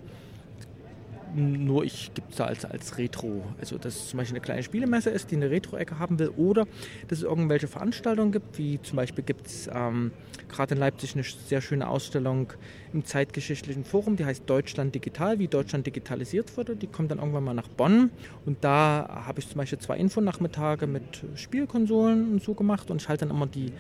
nur 1.36 1.84
ich 1.84 2.12
gibt 2.14 2.30
es 2.30 2.36
da 2.36 2.46
als, 2.46 2.64
als 2.64 2.98
Retro. 2.98 3.44
Also, 3.60 3.78
dass 3.78 3.94
es 3.96 4.08
zum 4.08 4.18
Beispiel 4.18 4.36
eine 4.36 4.44
kleine 4.44 4.62
Spielemesse 4.62 5.10
ist, 5.10 5.30
die 5.30 5.36
eine 5.36 5.50
Retro-Ecke 5.50 5.98
haben 5.98 6.18
will, 6.18 6.30
oder 6.30 6.66
dass 7.08 7.18
es 7.18 7.24
irgendwelche 7.24 7.68
Veranstaltungen 7.68 8.32
gibt, 8.32 8.58
wie 8.58 8.80
zum 8.82 8.96
Beispiel 8.96 9.22
gibt 9.22 9.46
es 9.46 9.68
ähm, 9.72 10.12
gerade 10.48 10.74
in 10.74 10.80
Leipzig 10.80 11.14
eine 11.14 11.24
sehr 11.24 11.60
schöne 11.60 11.88
Ausstellung 11.88 12.52
im 12.92 13.04
Zeitgeschichtlichen 13.04 13.84
Forum, 13.84 14.16
die 14.16 14.24
heißt 14.24 14.44
Deutschland 14.46 14.94
Digital, 14.94 15.38
wie 15.38 15.48
Deutschland 15.48 15.86
digitalisiert 15.86 16.56
wurde. 16.56 16.76
Die 16.76 16.86
kommt 16.86 17.10
dann 17.10 17.18
irgendwann 17.18 17.44
mal 17.44 17.54
nach 17.54 17.68
Bonn. 17.68 18.10
Und 18.44 18.64
da 18.64 19.24
habe 19.26 19.40
ich 19.40 19.48
zum 19.48 19.58
Beispiel 19.58 19.78
zwei 19.78 19.96
Infonachmittage 19.96 20.86
mit 20.86 21.24
Spielkonsolen 21.34 22.32
und 22.32 22.42
so 22.42 22.54
gemacht 22.54 22.90
und 22.90 23.02
ich 23.02 23.08
halte 23.08 23.26
dann 23.26 23.36
immer 23.36 23.46
die 23.46 23.72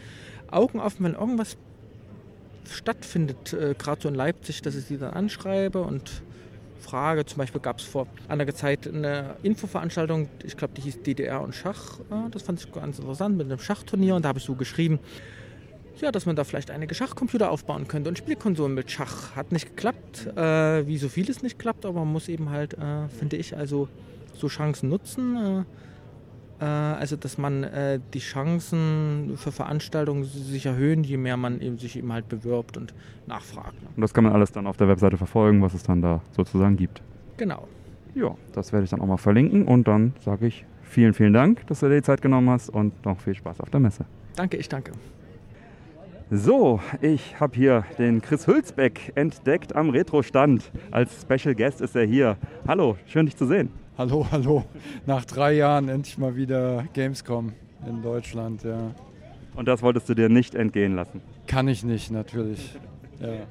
Augen 0.50 0.80
offen, 0.80 1.04
wenn 1.04 1.14
irgendwas 1.14 1.56
stattfindet, 2.70 3.52
äh, 3.52 3.74
gerade 3.78 4.02
so 4.02 4.08
in 4.08 4.14
Leipzig, 4.14 4.62
dass 4.62 4.74
ich 4.74 4.86
die 4.86 4.98
dann 4.98 5.12
anschreibe 5.12 5.80
und 5.82 6.22
Frage. 6.76 7.24
Zum 7.26 7.38
Beispiel 7.38 7.60
gab 7.60 7.78
es 7.78 7.84
vor 7.84 8.06
einiger 8.28 8.54
Zeit 8.54 8.86
eine 8.86 9.36
Infoveranstaltung, 9.42 10.28
ich 10.44 10.56
glaube, 10.56 10.74
die 10.74 10.82
hieß 10.82 11.02
DDR 11.02 11.40
und 11.40 11.54
Schach. 11.54 12.00
Das 12.30 12.42
fand 12.42 12.60
ich 12.60 12.70
ganz 12.72 12.98
interessant 12.98 13.36
mit 13.36 13.46
einem 13.46 13.58
Schachturnier 13.58 14.14
und 14.16 14.24
da 14.24 14.28
habe 14.28 14.38
ich 14.38 14.44
so 14.44 14.54
geschrieben, 14.54 14.98
ja, 16.00 16.12
dass 16.12 16.26
man 16.26 16.36
da 16.36 16.44
vielleicht 16.44 16.70
einige 16.70 16.94
Schachcomputer 16.94 17.50
aufbauen 17.50 17.88
könnte 17.88 18.08
und 18.08 18.18
Spielkonsolen 18.18 18.74
mit 18.74 18.90
Schach. 18.90 19.34
Hat 19.34 19.52
nicht 19.52 19.66
geklappt, 19.66 20.26
äh, 20.36 20.86
wie 20.86 20.98
so 20.98 21.08
vieles 21.08 21.42
nicht 21.42 21.58
klappt, 21.58 21.86
aber 21.86 22.00
man 22.00 22.12
muss 22.12 22.28
eben 22.28 22.50
halt, 22.50 22.74
äh, 22.74 23.08
finde 23.08 23.36
ich, 23.36 23.56
also 23.56 23.88
so 24.34 24.48
Chancen 24.48 24.90
nutzen. 24.90 25.36
Äh, 25.36 25.64
also 26.64 27.16
dass 27.16 27.36
man 27.36 27.64
äh, 27.64 28.00
die 28.14 28.18
Chancen 28.18 29.32
für 29.36 29.52
Veranstaltungen 29.52 30.24
sich 30.24 30.66
erhöhen, 30.66 31.04
je 31.04 31.16
mehr 31.16 31.36
man 31.36 31.60
eben 31.60 31.78
sich 31.78 31.96
eben 31.96 32.12
halt 32.12 32.28
bewirbt 32.28 32.76
und 32.76 32.94
nachfragt. 33.26 33.82
Ne? 33.82 33.88
Und 33.94 34.02
das 34.02 34.14
kann 34.14 34.24
man 34.24 34.32
alles 34.32 34.52
dann 34.52 34.66
auf 34.66 34.76
der 34.76 34.88
Webseite 34.88 35.16
verfolgen, 35.16 35.60
was 35.62 35.74
es 35.74 35.82
dann 35.82 36.00
da 36.00 36.22
sozusagen 36.32 36.76
gibt. 36.76 37.02
Genau. 37.36 37.68
Ja, 38.14 38.34
das 38.52 38.72
werde 38.72 38.84
ich 38.84 38.90
dann 38.90 39.00
auch 39.00 39.06
mal 39.06 39.18
verlinken 39.18 39.66
und 39.66 39.86
dann 39.86 40.14
sage 40.24 40.46
ich 40.46 40.64
vielen, 40.82 41.12
vielen 41.12 41.34
Dank, 41.34 41.66
dass 41.66 41.80
du 41.80 41.88
dir 41.88 41.96
die 41.96 42.02
Zeit 42.02 42.22
genommen 42.22 42.48
hast 42.48 42.70
und 42.70 43.04
noch 43.04 43.20
viel 43.20 43.34
Spaß 43.34 43.60
auf 43.60 43.68
der 43.68 43.80
Messe. 43.80 44.06
Danke, 44.36 44.56
ich 44.56 44.68
danke. 44.68 44.92
So, 46.30 46.80
ich 47.02 47.38
habe 47.38 47.54
hier 47.54 47.84
den 47.98 48.20
Chris 48.20 48.46
Hülsbeck 48.46 49.12
entdeckt 49.14 49.76
am 49.76 49.90
Retro-Stand. 49.90 50.72
Als 50.90 51.22
Special 51.22 51.54
Guest 51.54 51.80
ist 51.80 51.94
er 51.94 52.04
hier. 52.04 52.36
Hallo, 52.66 52.96
schön 53.06 53.26
dich 53.26 53.36
zu 53.36 53.46
sehen. 53.46 53.70
Hallo, 53.98 54.26
hallo. 54.30 54.64
Nach 55.06 55.24
drei 55.24 55.54
Jahren 55.54 55.88
endlich 55.88 56.18
mal 56.18 56.36
wieder 56.36 56.84
Gamescom 56.92 57.54
in 57.88 58.02
Deutschland, 58.02 58.62
ja. 58.62 58.94
Und 59.54 59.66
das 59.66 59.80
wolltest 59.80 60.06
du 60.10 60.14
dir 60.14 60.28
nicht 60.28 60.54
entgehen 60.54 60.96
lassen? 60.96 61.22
Kann 61.46 61.66
ich 61.66 61.82
nicht, 61.82 62.10
natürlich. 62.10 62.74
Ja. 63.20 63.46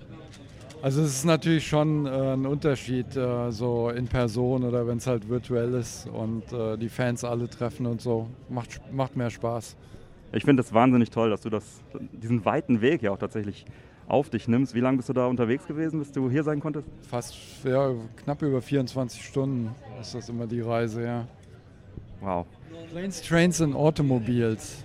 Also 0.84 1.02
es 1.02 1.16
ist 1.16 1.26
natürlich 1.26 1.68
schon 1.68 2.06
äh, 2.06 2.10
ein 2.10 2.46
Unterschied, 2.46 3.16
äh, 3.16 3.52
so 3.52 3.90
in 3.90 4.08
Person 4.08 4.64
oder 4.64 4.86
wenn 4.86 4.98
es 4.98 5.08
halt 5.08 5.28
virtuell 5.28 5.74
ist 5.74 6.08
und 6.10 6.54
äh, 6.54 6.78
die 6.78 6.90
Fans 6.90 7.24
alle 7.24 7.50
treffen 7.50 7.88
und 7.88 8.02
so. 8.02 8.28
Macht, 8.48 8.82
macht 8.94 9.16
mehr 9.16 9.32
Spaß. 9.32 9.76
Ich 10.32 10.44
finde 10.44 10.62
es 10.62 10.72
wahnsinnig 10.72 11.10
toll, 11.10 11.32
dass 11.32 11.42
du 11.42 11.50
das, 11.50 11.82
diesen 12.12 12.46
weiten 12.46 12.82
Weg 12.82 13.02
ja 13.02 13.10
auch 13.10 13.18
tatsächlich 13.18 13.66
auf 14.08 14.30
dich 14.30 14.48
nimmst. 14.48 14.74
Wie 14.76 14.80
lange 14.80 14.98
bist 14.98 15.10
du 15.10 15.14
da 15.14 15.26
unterwegs 15.28 15.66
gewesen, 15.66 16.00
bis 16.00 16.12
du 16.12 16.30
hier 16.30 16.44
sein 16.44 16.60
konntest? 16.60 16.88
Fast, 17.10 17.36
ja, 17.64 17.94
knapp 18.24 18.42
über 18.42 18.62
24 18.62 19.26
Stunden 19.26 19.74
ist 20.00 20.14
das 20.16 20.30
immer 20.30 20.48
die 20.48 20.62
Reise, 20.62 21.04
ja. 21.04 21.28
Wow. 22.22 22.46
Planes, 22.92 23.22
Trains 23.22 23.62
and 23.62 23.76
Automobiles. 23.76 24.84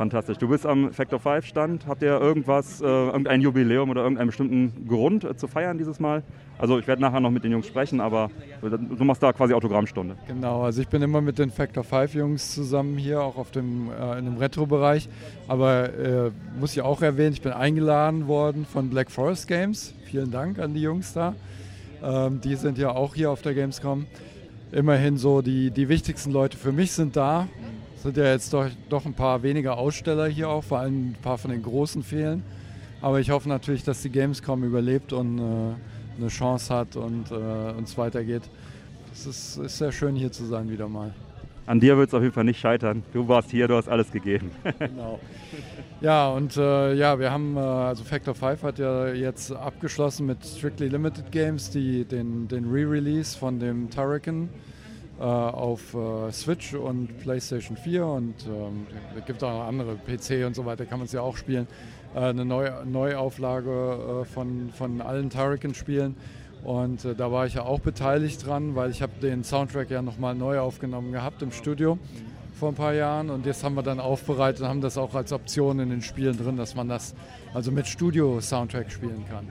Fantastisch. 0.00 0.38
Du 0.38 0.48
bist 0.48 0.64
am 0.64 0.94
Factor 0.94 1.20
5 1.20 1.44
Stand. 1.44 1.86
Habt 1.86 2.00
ihr 2.00 2.18
irgendwas, 2.18 2.80
äh, 2.80 2.86
irgendein 2.86 3.42
Jubiläum 3.42 3.90
oder 3.90 4.00
irgendeinen 4.00 4.28
bestimmten 4.28 4.88
Grund 4.88 5.24
äh, 5.24 5.36
zu 5.36 5.46
feiern 5.46 5.76
dieses 5.76 6.00
Mal? 6.00 6.22
Also 6.56 6.78
ich 6.78 6.86
werde 6.86 7.02
nachher 7.02 7.20
noch 7.20 7.30
mit 7.30 7.44
den 7.44 7.52
Jungs 7.52 7.66
sprechen, 7.66 8.00
aber 8.00 8.30
du 8.62 9.04
machst 9.04 9.22
da 9.22 9.34
quasi 9.34 9.52
Autogrammstunde. 9.52 10.16
Genau, 10.26 10.62
also 10.62 10.80
ich 10.80 10.88
bin 10.88 11.02
immer 11.02 11.20
mit 11.20 11.38
den 11.38 11.50
Factor 11.50 11.84
5 11.84 12.14
Jungs 12.14 12.54
zusammen 12.54 12.96
hier, 12.96 13.20
auch 13.20 13.36
auf 13.36 13.50
dem, 13.50 13.90
äh, 13.90 14.18
in 14.18 14.24
dem 14.24 14.38
Retro-Bereich. 14.38 15.06
Aber 15.48 15.92
äh, 15.92 16.30
muss 16.58 16.72
ich 16.72 16.80
auch 16.80 17.02
erwähnen, 17.02 17.34
ich 17.34 17.42
bin 17.42 17.52
eingeladen 17.52 18.26
worden 18.26 18.64
von 18.64 18.88
Black 18.88 19.10
Forest 19.10 19.48
Games. 19.48 19.92
Vielen 20.06 20.30
Dank 20.30 20.60
an 20.60 20.72
die 20.72 20.80
Jungs 20.80 21.12
da. 21.12 21.34
Ähm, 22.02 22.40
die 22.40 22.54
sind 22.54 22.78
ja 22.78 22.92
auch 22.92 23.14
hier 23.14 23.30
auf 23.30 23.42
der 23.42 23.52
Gamescom. 23.52 24.06
Immerhin 24.72 25.18
so 25.18 25.42
die, 25.42 25.70
die 25.70 25.90
wichtigsten 25.90 26.30
Leute 26.30 26.56
für 26.56 26.72
mich 26.72 26.92
sind 26.92 27.16
da. 27.16 27.48
Es 28.00 28.04
sind 28.04 28.16
ja 28.16 28.24
jetzt 28.32 28.54
doch, 28.54 28.66
doch 28.88 29.04
ein 29.04 29.12
paar 29.12 29.42
weniger 29.42 29.76
Aussteller 29.76 30.26
hier 30.26 30.48
auch, 30.48 30.64
vor 30.64 30.78
allem 30.78 31.10
ein 31.10 31.16
paar 31.20 31.36
von 31.36 31.50
den 31.50 31.62
großen 31.62 32.02
fehlen. 32.02 32.42
Aber 33.02 33.20
ich 33.20 33.28
hoffe 33.30 33.46
natürlich, 33.46 33.84
dass 33.84 34.00
die 34.00 34.08
Gamescom 34.08 34.64
überlebt 34.64 35.12
und 35.12 35.38
äh, 35.38 35.42
eine 36.18 36.28
Chance 36.28 36.74
hat 36.74 36.96
und 36.96 37.30
äh, 37.30 37.34
uns 37.76 37.98
weitergeht. 37.98 38.40
Es 39.12 39.26
ist, 39.26 39.58
ist 39.58 39.76
sehr 39.76 39.92
schön 39.92 40.16
hier 40.16 40.32
zu 40.32 40.46
sein 40.46 40.70
wieder 40.70 40.88
mal. 40.88 41.12
An 41.66 41.78
dir 41.78 41.98
wird 41.98 42.08
es 42.08 42.14
auf 42.14 42.22
jeden 42.22 42.32
Fall 42.32 42.44
nicht 42.44 42.58
scheitern. 42.58 43.02
Du 43.12 43.28
warst 43.28 43.50
hier, 43.50 43.68
du 43.68 43.76
hast 43.76 43.86
alles 43.86 44.10
gegeben. 44.10 44.50
genau. 44.78 45.20
Ja, 46.00 46.30
und 46.30 46.56
äh, 46.56 46.94
ja, 46.94 47.18
wir 47.18 47.30
haben, 47.30 47.54
äh, 47.58 47.60
also 47.60 48.02
Factor 48.02 48.34
5 48.34 48.62
hat 48.62 48.78
ja 48.78 49.08
jetzt 49.08 49.52
abgeschlossen 49.52 50.24
mit 50.24 50.42
Strictly 50.42 50.88
Limited 50.88 51.30
Games, 51.30 51.68
die, 51.68 52.06
den, 52.06 52.48
den 52.48 52.64
Re-Release 52.64 53.36
von 53.36 53.60
dem 53.60 53.90
Turrican 53.90 54.48
auf 55.24 55.94
äh, 55.94 56.32
Switch 56.32 56.74
und 56.74 57.18
PlayStation 57.18 57.76
4 57.76 58.06
und 58.06 58.34
ähm, 58.46 58.86
es 59.18 59.26
gibt 59.26 59.44
auch 59.44 59.66
andere 59.66 59.96
PC 59.96 60.46
und 60.46 60.54
so 60.54 60.64
weiter, 60.64 60.86
kann 60.86 60.98
man 60.98 61.06
es 61.06 61.12
ja 61.12 61.20
auch 61.20 61.36
spielen. 61.36 61.66
Äh, 62.14 62.18
eine 62.18 62.44
Neu 62.44 62.70
Neuauflage 62.84 64.22
äh, 64.22 64.24
von, 64.24 64.70
von 64.70 65.00
allen 65.00 65.30
Turrican-Spielen. 65.30 66.16
Und 66.64 67.04
äh, 67.04 67.14
da 67.14 67.32
war 67.32 67.46
ich 67.46 67.54
ja 67.54 67.62
auch 67.62 67.80
beteiligt 67.80 68.46
dran, 68.46 68.74
weil 68.74 68.90
ich 68.90 69.00
habe 69.02 69.12
den 69.22 69.44
Soundtrack 69.44 69.90
ja 69.90 70.02
nochmal 70.02 70.34
neu 70.34 70.58
aufgenommen 70.58 71.12
gehabt 71.12 71.42
im 71.42 71.52
Studio 71.52 71.98
vor 72.58 72.70
ein 72.70 72.74
paar 72.74 72.92
Jahren. 72.92 73.30
Und 73.30 73.46
jetzt 73.46 73.64
haben 73.64 73.74
wir 73.74 73.82
dann 73.82 74.00
aufbereitet 74.00 74.62
und 74.62 74.68
haben 74.68 74.80
das 74.80 74.98
auch 74.98 75.14
als 75.14 75.32
Option 75.32 75.78
in 75.80 75.90
den 75.90 76.02
Spielen 76.02 76.36
drin, 76.36 76.56
dass 76.56 76.74
man 76.74 76.88
das 76.88 77.14
also 77.54 77.70
mit 77.72 77.86
Studio-Soundtrack 77.86 78.90
spielen 78.90 79.24
kann. 79.30 79.46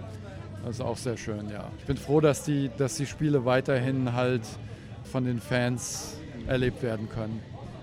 Das 0.63 0.76
ist 0.76 0.82
auch 0.82 0.97
sehr 0.97 1.17
schön, 1.17 1.49
ja. 1.49 1.65
Ich 1.80 1.86
bin 1.86 1.97
froh, 1.97 2.20
dass 2.20 2.43
die, 2.43 2.70
dass 2.78 2.97
die 2.97 3.05
Spiele 3.05 3.45
weiterhin 3.45 4.13
halt 4.13 4.41
von 5.10 5.26
den 5.26 5.39
Fans 5.39 6.18
erlebt 6.47 6.82
werden 6.84 7.10
können. 7.10 7.41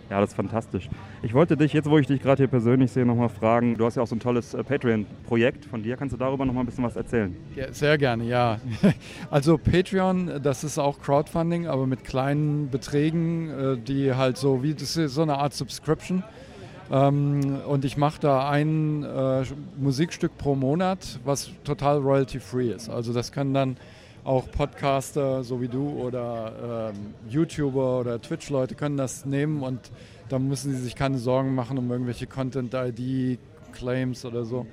Ja, 0.09 0.21
das 0.21 0.31
ist 0.31 0.37
fantastisch. 0.37 0.89
Ich 1.23 1.35
wollte 1.35 1.57
dich, 1.57 1.73
jetzt 1.73 1.91
wo 1.91 1.99
ich 1.99 2.07
dich 2.07 2.23
gerade 2.23 2.39
hier 2.39 2.47
persönlich 2.47 2.93
sehe, 2.93 3.05
nochmal 3.05 3.29
fragen. 3.29 3.77
Du 3.77 3.85
hast 3.85 3.97
ja 3.97 4.03
auch 4.03 4.07
so 4.07 4.15
ein 4.15 4.21
tolles 4.21 4.55
äh, 4.55 4.63
Patreon-Projekt 4.63 5.65
von 5.65 5.83
dir. 5.83 5.97
Kannst 5.97 6.13
du 6.13 6.17
darüber 6.17 6.45
nochmal 6.45 6.63
ein 6.63 6.67
bisschen 6.67 6.85
was 6.85 6.95
erzählen? 6.95 7.35
Ja, 7.57 7.73
sehr 7.73 7.99
gerne, 7.99 8.25
ja. 8.25 8.61
Also 9.31 9.59
Patreon, 9.59 10.41
das 10.43 10.63
ist 10.63 10.79
auch 10.79 11.01
Crowdfunding, 11.01 11.67
aber 11.67 11.89
mit 11.89 12.05
kleinen 12.05 12.71
Beträgen, 12.71 13.51
äh, 13.51 13.77
die 13.77 14.15
halt 14.15 14.37
so 14.37 14.63
wie, 14.63 14.75
das 14.75 14.97
ist 14.97 15.15
so 15.15 15.23
eine 15.23 15.39
Art 15.39 15.55
Subscription. 15.55 16.23
Ähm, 16.91 17.61
und 17.67 17.85
ich 17.85 17.97
mache 17.97 18.21
da 18.21 18.49
ein 18.49 19.03
äh, 19.03 19.43
Musikstück 19.77 20.39
pro 20.39 20.55
Monat, 20.55 21.19
was 21.25 21.51
total 21.65 21.99
royalty-free 21.99 22.71
ist. 22.71 22.89
Also 22.89 23.13
das 23.13 23.33
können 23.33 23.55
dann 23.55 23.77
auch 24.27 24.51
Podcaster, 24.51 25.45
so 25.45 25.61
wie 25.61 25.69
du, 25.69 25.89
oder 25.89 26.93
ähm, 26.93 27.15
YouTuber 27.31 28.01
oder 28.01 28.21
Twitch-Leute 28.21 28.75
können 28.75 28.97
das 28.97 29.25
nehmen 29.25 29.63
und 29.63 29.93
da 30.29 30.41
müssen 30.41 30.75
sie 30.75 30.83
sich 30.83 30.97
keine 30.97 31.19
Sorgen 31.19 31.55
machen 31.55 31.79
um 31.79 31.89
irgendwelche 31.91 32.27
Content-ID-Claims 32.27 34.25
oder 34.25 34.45
so. 34.45 34.67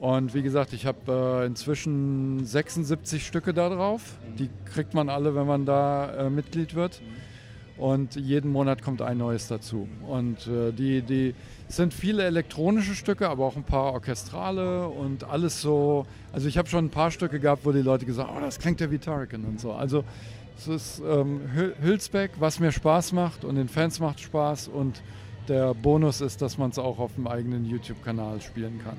Und 0.00 0.34
wie 0.34 0.42
gesagt, 0.42 0.72
ich 0.72 0.86
habe 0.86 1.42
äh, 1.42 1.46
inzwischen 1.46 2.44
76 2.44 3.24
Stücke 3.24 3.54
da 3.54 3.68
drauf. 3.68 4.16
Die 4.38 4.50
kriegt 4.64 4.92
man 4.92 5.08
alle, 5.08 5.36
wenn 5.36 5.46
man 5.46 5.66
da 5.66 6.26
äh, 6.26 6.30
Mitglied 6.30 6.74
wird. 6.74 7.00
Und 7.76 8.16
jeden 8.16 8.50
Monat 8.50 8.82
kommt 8.82 9.02
ein 9.02 9.18
neues 9.18 9.46
dazu. 9.46 9.88
Und 10.08 10.46
äh, 10.48 10.72
die, 10.72 11.02
die 11.02 11.34
sind 11.70 11.94
viele 11.94 12.24
elektronische 12.24 12.94
Stücke, 12.94 13.28
aber 13.28 13.44
auch 13.44 13.56
ein 13.56 13.62
paar 13.62 13.92
orchestrale 13.92 14.88
und 14.88 15.24
alles 15.24 15.60
so. 15.60 16.04
Also 16.32 16.48
ich 16.48 16.58
habe 16.58 16.68
schon 16.68 16.86
ein 16.86 16.90
paar 16.90 17.10
Stücke 17.10 17.38
gehabt, 17.38 17.64
wo 17.64 17.72
die 17.72 17.82
Leute 17.82 18.06
gesagt 18.06 18.28
haben, 18.28 18.38
oh, 18.38 18.40
das 18.40 18.58
klingt 18.58 18.80
ja 18.80 18.90
wie 18.90 18.98
Tarkin 18.98 19.44
und 19.44 19.60
so. 19.60 19.72
Also 19.72 20.04
es 20.58 20.66
ist 20.68 21.02
ähm, 21.08 21.40
Hülsbeck, 21.80 22.32
was 22.38 22.60
mir 22.60 22.72
Spaß 22.72 23.12
macht 23.12 23.44
und 23.44 23.54
den 23.54 23.68
Fans 23.68 24.00
macht 24.00 24.20
Spaß 24.20 24.68
und 24.68 25.00
der 25.48 25.72
Bonus 25.74 26.20
ist, 26.20 26.42
dass 26.42 26.58
man 26.58 26.70
es 26.70 26.78
auch 26.78 26.98
auf 26.98 27.14
dem 27.14 27.26
eigenen 27.26 27.64
YouTube-Kanal 27.64 28.40
spielen 28.40 28.80
kann. 28.84 28.96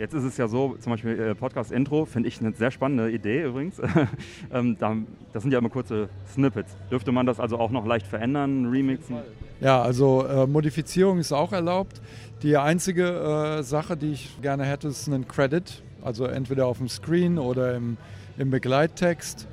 Jetzt 0.00 0.14
ist 0.14 0.24
es 0.24 0.38
ja 0.38 0.48
so, 0.48 0.76
zum 0.80 0.92
Beispiel 0.92 1.20
äh, 1.20 1.34
Podcast-Intro 1.34 2.06
finde 2.06 2.30
ich 2.30 2.40
eine 2.40 2.54
sehr 2.54 2.70
spannende 2.70 3.10
Idee 3.10 3.42
übrigens. 3.42 3.82
ähm, 4.50 4.78
da, 4.78 4.96
das 5.34 5.42
sind 5.42 5.52
ja 5.52 5.58
immer 5.58 5.68
kurze 5.68 6.08
Snippets. 6.32 6.74
Dürfte 6.90 7.12
man 7.12 7.26
das 7.26 7.38
also 7.38 7.58
auch 7.58 7.70
noch 7.70 7.84
leicht 7.84 8.06
verändern, 8.06 8.70
remixen? 8.70 9.16
Ja, 9.60 9.82
also 9.82 10.24
äh, 10.26 10.46
Modifizierung 10.46 11.18
ist 11.18 11.32
auch 11.32 11.52
erlaubt. 11.52 12.00
Die 12.42 12.56
einzige 12.56 13.10
äh, 13.58 13.62
Sache, 13.62 13.94
die 13.98 14.12
ich 14.12 14.40
gerne 14.40 14.64
hätte, 14.64 14.88
ist 14.88 15.06
einen 15.06 15.28
Credit. 15.28 15.82
Also 16.00 16.24
entweder 16.24 16.66
auf 16.66 16.78
dem 16.78 16.88
Screen 16.88 17.38
oder 17.38 17.74
im, 17.74 17.98
im 18.38 18.48
Begleittext. 18.48 19.48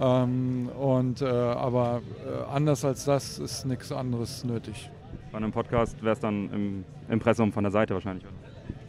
Ähm, 0.00 0.68
und, 0.78 1.22
äh, 1.22 1.26
aber 1.26 2.02
äh, 2.24 2.54
anders 2.54 2.84
als 2.84 3.04
das 3.04 3.40
ist 3.40 3.66
nichts 3.66 3.90
anderes 3.90 4.44
nötig. 4.44 4.92
Bei 5.32 5.38
einem 5.38 5.50
Podcast 5.50 6.00
wäre 6.04 6.12
es 6.12 6.20
dann 6.20 6.52
im 6.52 6.84
Impressum 7.12 7.52
von 7.52 7.64
der 7.64 7.72
Seite 7.72 7.94
wahrscheinlich, 7.94 8.24
oder? 8.24 8.37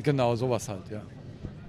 Genau, 0.03 0.35
sowas 0.35 0.69
halt, 0.69 0.89
ja. 0.91 1.01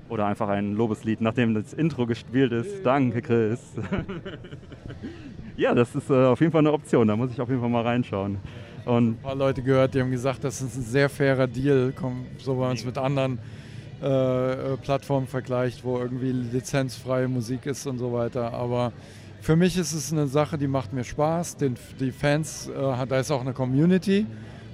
Oder 0.09 0.27
einfach 0.27 0.49
ein 0.49 0.75
Lobeslied, 0.75 1.21
nachdem 1.21 1.55
das 1.55 1.73
Intro 1.73 2.07
gespielt 2.07 2.53
ist. 2.53 2.85
Danke, 2.85 3.23
Chris. 3.23 3.61
ja, 5.57 5.73
das 5.75 5.95
ist 5.95 6.11
äh, 6.11 6.25
auf 6.25 6.41
jeden 6.41 6.51
Fall 6.51 6.61
eine 6.61 6.73
Option. 6.73 7.07
Da 7.07 7.17
muss 7.17 7.31
ich 7.31 7.41
auf 7.41 7.49
jeden 7.49 7.61
Fall 7.61 7.71
mal 7.71 7.83
reinschauen. 7.83 8.39
Und 8.85 9.11
ein 9.11 9.17
paar 9.23 9.37
Leute 9.37 9.63
gehört, 9.63 9.95
die 9.95 10.01
haben 10.01 10.11
gesagt, 10.11 10.43
das 10.43 10.63
ist 10.63 10.77
ein 10.77 10.83
sehr 10.83 11.09
fairer 11.09 11.47
Deal, 11.47 11.93
so 12.39 12.53
wenn 12.53 12.61
man 12.61 12.77
es 12.77 12.85
mit 12.85 12.99
anderen 12.99 13.39
äh, 14.01 14.77
Plattformen 14.83 15.27
vergleicht, 15.27 15.85
wo 15.85 15.99
irgendwie 15.99 16.33
lizenzfreie 16.33 17.29
Musik 17.29 17.67
ist 17.67 17.87
und 17.87 17.99
so 17.99 18.13
weiter. 18.13 18.53
Aber 18.53 18.93
für 19.41 19.55
mich 19.55 19.77
ist 19.77 19.93
es 19.93 20.13
eine 20.13 20.27
Sache, 20.27 20.59
die 20.59 20.67
macht 20.67 20.93
mir 20.93 21.05
Spaß. 21.05 21.57
Den, 21.57 21.77
die 22.01 22.11
Fans, 22.11 22.69
äh, 22.69 23.07
da 23.07 23.21
ist 23.21 23.31
auch 23.31 23.43
eine 23.43 23.53
Community 23.53 24.27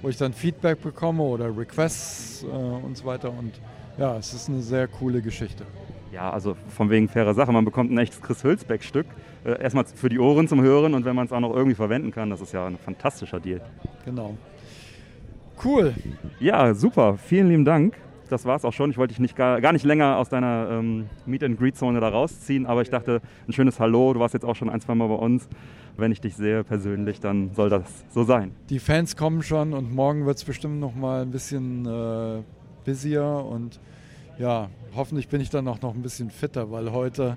wo 0.06 0.10
ich 0.10 0.18
dann 0.18 0.32
Feedback 0.32 0.80
bekomme 0.82 1.24
oder 1.24 1.46
Requests 1.58 2.44
äh, 2.44 2.46
und 2.46 2.96
so 2.96 3.04
weiter. 3.06 3.28
Und 3.28 3.60
ja, 3.98 4.16
es 4.16 4.32
ist 4.34 4.48
eine 4.48 4.62
sehr 4.62 4.86
coole 4.86 5.20
Geschichte. 5.20 5.64
Ja, 6.12 6.30
also 6.30 6.56
von 6.68 6.90
wegen 6.90 7.08
fairer 7.08 7.34
Sache. 7.34 7.50
Man 7.50 7.64
bekommt 7.64 7.90
ein 7.90 7.98
echtes 7.98 8.22
Chris 8.22 8.44
Hülsbeck-Stück. 8.44 9.06
Äh, 9.44 9.60
erstmal 9.60 9.84
für 9.84 10.08
die 10.08 10.20
Ohren 10.20 10.46
zum 10.46 10.62
Hören 10.62 10.94
und 10.94 11.04
wenn 11.04 11.16
man 11.16 11.26
es 11.26 11.32
auch 11.32 11.40
noch 11.40 11.52
irgendwie 11.52 11.74
verwenden 11.74 12.12
kann, 12.12 12.30
das 12.30 12.40
ist 12.40 12.52
ja 12.52 12.68
ein 12.68 12.78
fantastischer 12.78 13.40
Deal. 13.40 13.60
Genau. 14.04 14.36
Cool. 15.64 15.92
Ja, 16.38 16.72
super. 16.72 17.18
Vielen 17.18 17.48
lieben 17.48 17.64
Dank. 17.64 17.96
Das 18.28 18.44
war 18.44 18.56
es 18.56 18.64
auch 18.64 18.72
schon. 18.72 18.90
Ich 18.90 18.98
wollte 18.98 19.12
dich 19.12 19.20
nicht 19.20 19.36
gar, 19.36 19.60
gar 19.60 19.72
nicht 19.72 19.84
länger 19.84 20.16
aus 20.16 20.28
deiner 20.28 20.68
ähm, 20.70 21.06
Meet 21.26 21.44
and 21.44 21.58
Greet 21.58 21.76
Zone 21.76 22.00
da 22.00 22.08
rausziehen, 22.08 22.66
aber 22.66 22.82
ich 22.82 22.90
dachte, 22.90 23.20
ein 23.46 23.52
schönes 23.52 23.78
Hallo. 23.80 24.12
Du 24.12 24.20
warst 24.20 24.34
jetzt 24.34 24.44
auch 24.44 24.56
schon 24.56 24.68
ein, 24.68 24.80
zwei 24.80 24.94
Mal 24.94 25.08
bei 25.08 25.14
uns 25.14 25.48
wenn 25.96 26.12
ich 26.12 26.20
dich 26.20 26.36
sehe 26.36 26.64
persönlich, 26.64 27.20
dann 27.20 27.52
soll 27.54 27.70
das 27.70 28.04
so 28.10 28.24
sein. 28.24 28.52
Die 28.68 28.78
Fans 28.78 29.16
kommen 29.16 29.42
schon 29.42 29.72
und 29.72 29.94
morgen 29.94 30.26
wird 30.26 30.36
es 30.36 30.44
bestimmt 30.44 30.80
noch 30.80 30.94
mal 30.94 31.22
ein 31.22 31.30
bisschen 31.30 31.86
äh, 31.86 32.42
busier 32.84 33.24
und 33.24 33.80
ja, 34.38 34.68
hoffentlich 34.94 35.28
bin 35.28 35.40
ich 35.40 35.50
dann 35.50 35.66
auch 35.68 35.80
noch 35.80 35.94
ein 35.94 36.02
bisschen 36.02 36.30
fitter, 36.30 36.70
weil 36.70 36.92
heute 36.92 37.36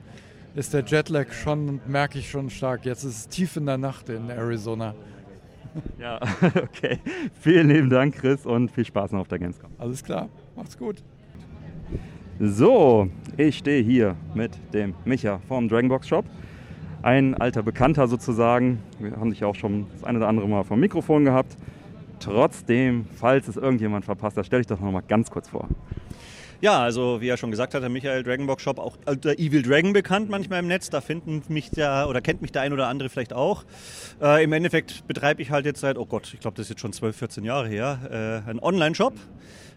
ist 0.55 0.73
der 0.73 0.83
Jetlag 0.83 1.31
schon, 1.31 1.79
merke 1.87 2.19
ich 2.19 2.29
schon 2.29 2.49
stark. 2.49 2.85
Jetzt 2.85 3.03
ist 3.03 3.17
es 3.17 3.27
tief 3.29 3.55
in 3.55 3.65
der 3.65 3.77
Nacht 3.77 4.09
in 4.09 4.29
Arizona. 4.29 4.95
Ja, 5.99 6.19
okay. 6.55 6.99
Vielen 7.39 7.69
lieben 7.69 7.89
Dank, 7.89 8.15
Chris, 8.15 8.45
und 8.45 8.71
viel 8.71 8.85
Spaß 8.85 9.11
noch 9.11 9.21
auf 9.21 9.27
der 9.27 9.39
Gamescom. 9.39 9.69
Alles 9.77 10.03
klar, 10.03 10.27
macht's 10.59 10.77
gut. 10.77 10.97
So, 12.39 13.09
ich 13.37 13.57
stehe 13.57 13.81
hier 13.81 14.15
mit 14.33 14.51
dem 14.73 14.93
Micha 15.05 15.39
vom 15.47 15.69
Dragonbox 15.69 16.07
Shop 16.07 16.25
ein 17.01 17.33
alter 17.35 17.63
Bekannter 17.63 18.09
sozusagen. 18.09 18.83
Wir 18.99 19.11
haben 19.11 19.29
dich 19.29 19.45
auch 19.45 19.55
schon 19.55 19.87
das 19.93 20.03
eine 20.03 20.17
oder 20.17 20.27
andere 20.27 20.49
Mal 20.49 20.65
vom 20.65 20.81
Mikrofon 20.81 21.23
gehabt. 21.23 21.55
Trotzdem, 22.19 23.05
falls 23.15 23.47
es 23.47 23.55
irgendjemand 23.55 24.03
verpasst 24.03 24.35
hat, 24.35 24.45
stell 24.45 24.59
dich 24.59 24.67
doch 24.67 24.81
noch 24.81 24.91
mal 24.91 24.99
ganz 24.99 25.31
kurz 25.31 25.47
vor. 25.47 25.69
Ja, 26.59 26.81
also 26.81 27.21
wie 27.21 27.29
er 27.29 27.37
schon 27.37 27.51
gesagt 27.51 27.73
hat, 27.73 27.81
der 27.81 27.89
Michael 27.89 28.21
Dragonbox 28.21 28.61
Shop, 28.61 28.79
auch 28.79 28.97
der 29.07 29.39
Evil 29.39 29.61
Dragon 29.61 29.93
bekannt 29.93 30.29
manchmal 30.29 30.59
im 30.59 30.67
Netz. 30.67 30.89
Da 30.89 30.99
finden 30.99 31.41
mich 31.47 31.71
der 31.71 32.07
oder 32.09 32.19
kennt 32.19 32.41
mich 32.41 32.51
der 32.51 32.63
ein 32.63 32.73
oder 32.73 32.89
andere 32.89 33.07
vielleicht 33.07 33.31
auch. 33.31 33.63
Äh, 34.21 34.43
Im 34.43 34.51
Endeffekt 34.51 35.07
betreibe 35.07 35.41
ich 35.41 35.51
halt 35.51 35.65
jetzt 35.65 35.79
seit, 35.79 35.97
oh 35.97 36.05
Gott, 36.05 36.33
ich 36.33 36.41
glaube, 36.41 36.57
das 36.57 36.65
ist 36.65 36.71
jetzt 36.71 36.81
schon 36.81 36.91
12, 36.91 37.15
14 37.15 37.45
Jahre 37.45 37.69
her, 37.69 38.43
äh, 38.45 38.49
einen 38.49 38.59
Online-Shop 38.59 39.13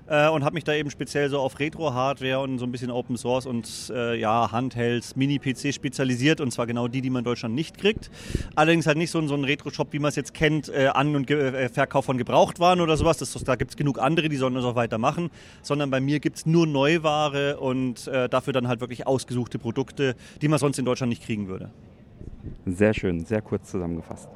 äh, 0.06 0.28
und 0.28 0.44
habe 0.44 0.54
mich 0.54 0.64
da 0.64 0.74
eben 0.74 0.90
speziell 0.90 1.28
so 1.28 1.38
auf 1.38 1.58
Retro-Hardware 1.58 2.40
und 2.40 2.58
so 2.58 2.66
ein 2.66 2.72
bisschen 2.72 2.90
Open 2.90 3.16
Source 3.16 3.46
und 3.46 3.92
äh, 3.94 4.18
ja, 4.18 4.50
Handhelds, 4.52 5.16
Mini-PC 5.16 5.74
spezialisiert 5.74 6.40
und 6.40 6.50
zwar 6.52 6.66
genau 6.66 6.88
die, 6.88 7.00
die 7.00 7.10
man 7.10 7.20
in 7.20 7.24
Deutschland 7.24 7.54
nicht 7.54 7.78
kriegt. 7.78 8.10
Allerdings 8.54 8.86
halt 8.86 8.98
nicht 8.98 9.10
so, 9.10 9.26
so 9.26 9.34
ein 9.34 9.44
Retro-Shop, 9.44 9.88
wie 9.92 9.98
man 9.98 10.08
es 10.08 10.16
jetzt 10.16 10.34
kennt, 10.34 10.68
äh, 10.68 10.88
An- 10.88 11.14
und 11.16 11.26
Ge 11.26 11.38
äh, 11.38 11.68
Verkauf 11.68 12.04
von 12.04 12.18
Gebrauchtwaren 12.18 12.80
oder 12.80 12.96
sowas. 12.96 13.18
Das, 13.18 13.32
da 13.32 13.56
gibt 13.56 13.72
es 13.72 13.76
genug 13.76 13.98
andere, 13.98 14.28
die 14.28 14.36
sollen 14.36 14.54
das 14.54 14.64
auch 14.64 14.74
weitermachen, 14.74 15.30
sondern 15.62 15.90
bei 15.90 16.00
mir 16.00 16.20
gibt 16.20 16.36
es 16.36 16.46
nur 16.46 16.66
Neuware 16.66 17.58
und 17.58 18.06
äh, 18.08 18.28
dafür 18.28 18.52
dann 18.52 18.68
halt 18.68 18.80
wirklich 18.80 19.06
ausgesuchte 19.06 19.58
Produkte, 19.58 20.16
die 20.40 20.48
man 20.48 20.58
sonst 20.58 20.78
in 20.78 20.84
Deutschland 20.84 21.10
nicht 21.10 21.22
kriegen 21.22 21.48
würde. 21.48 21.70
Sehr 22.66 22.94
schön, 22.94 23.24
sehr 23.24 23.42
kurz 23.42 23.70
zusammengefasst. 23.70 24.28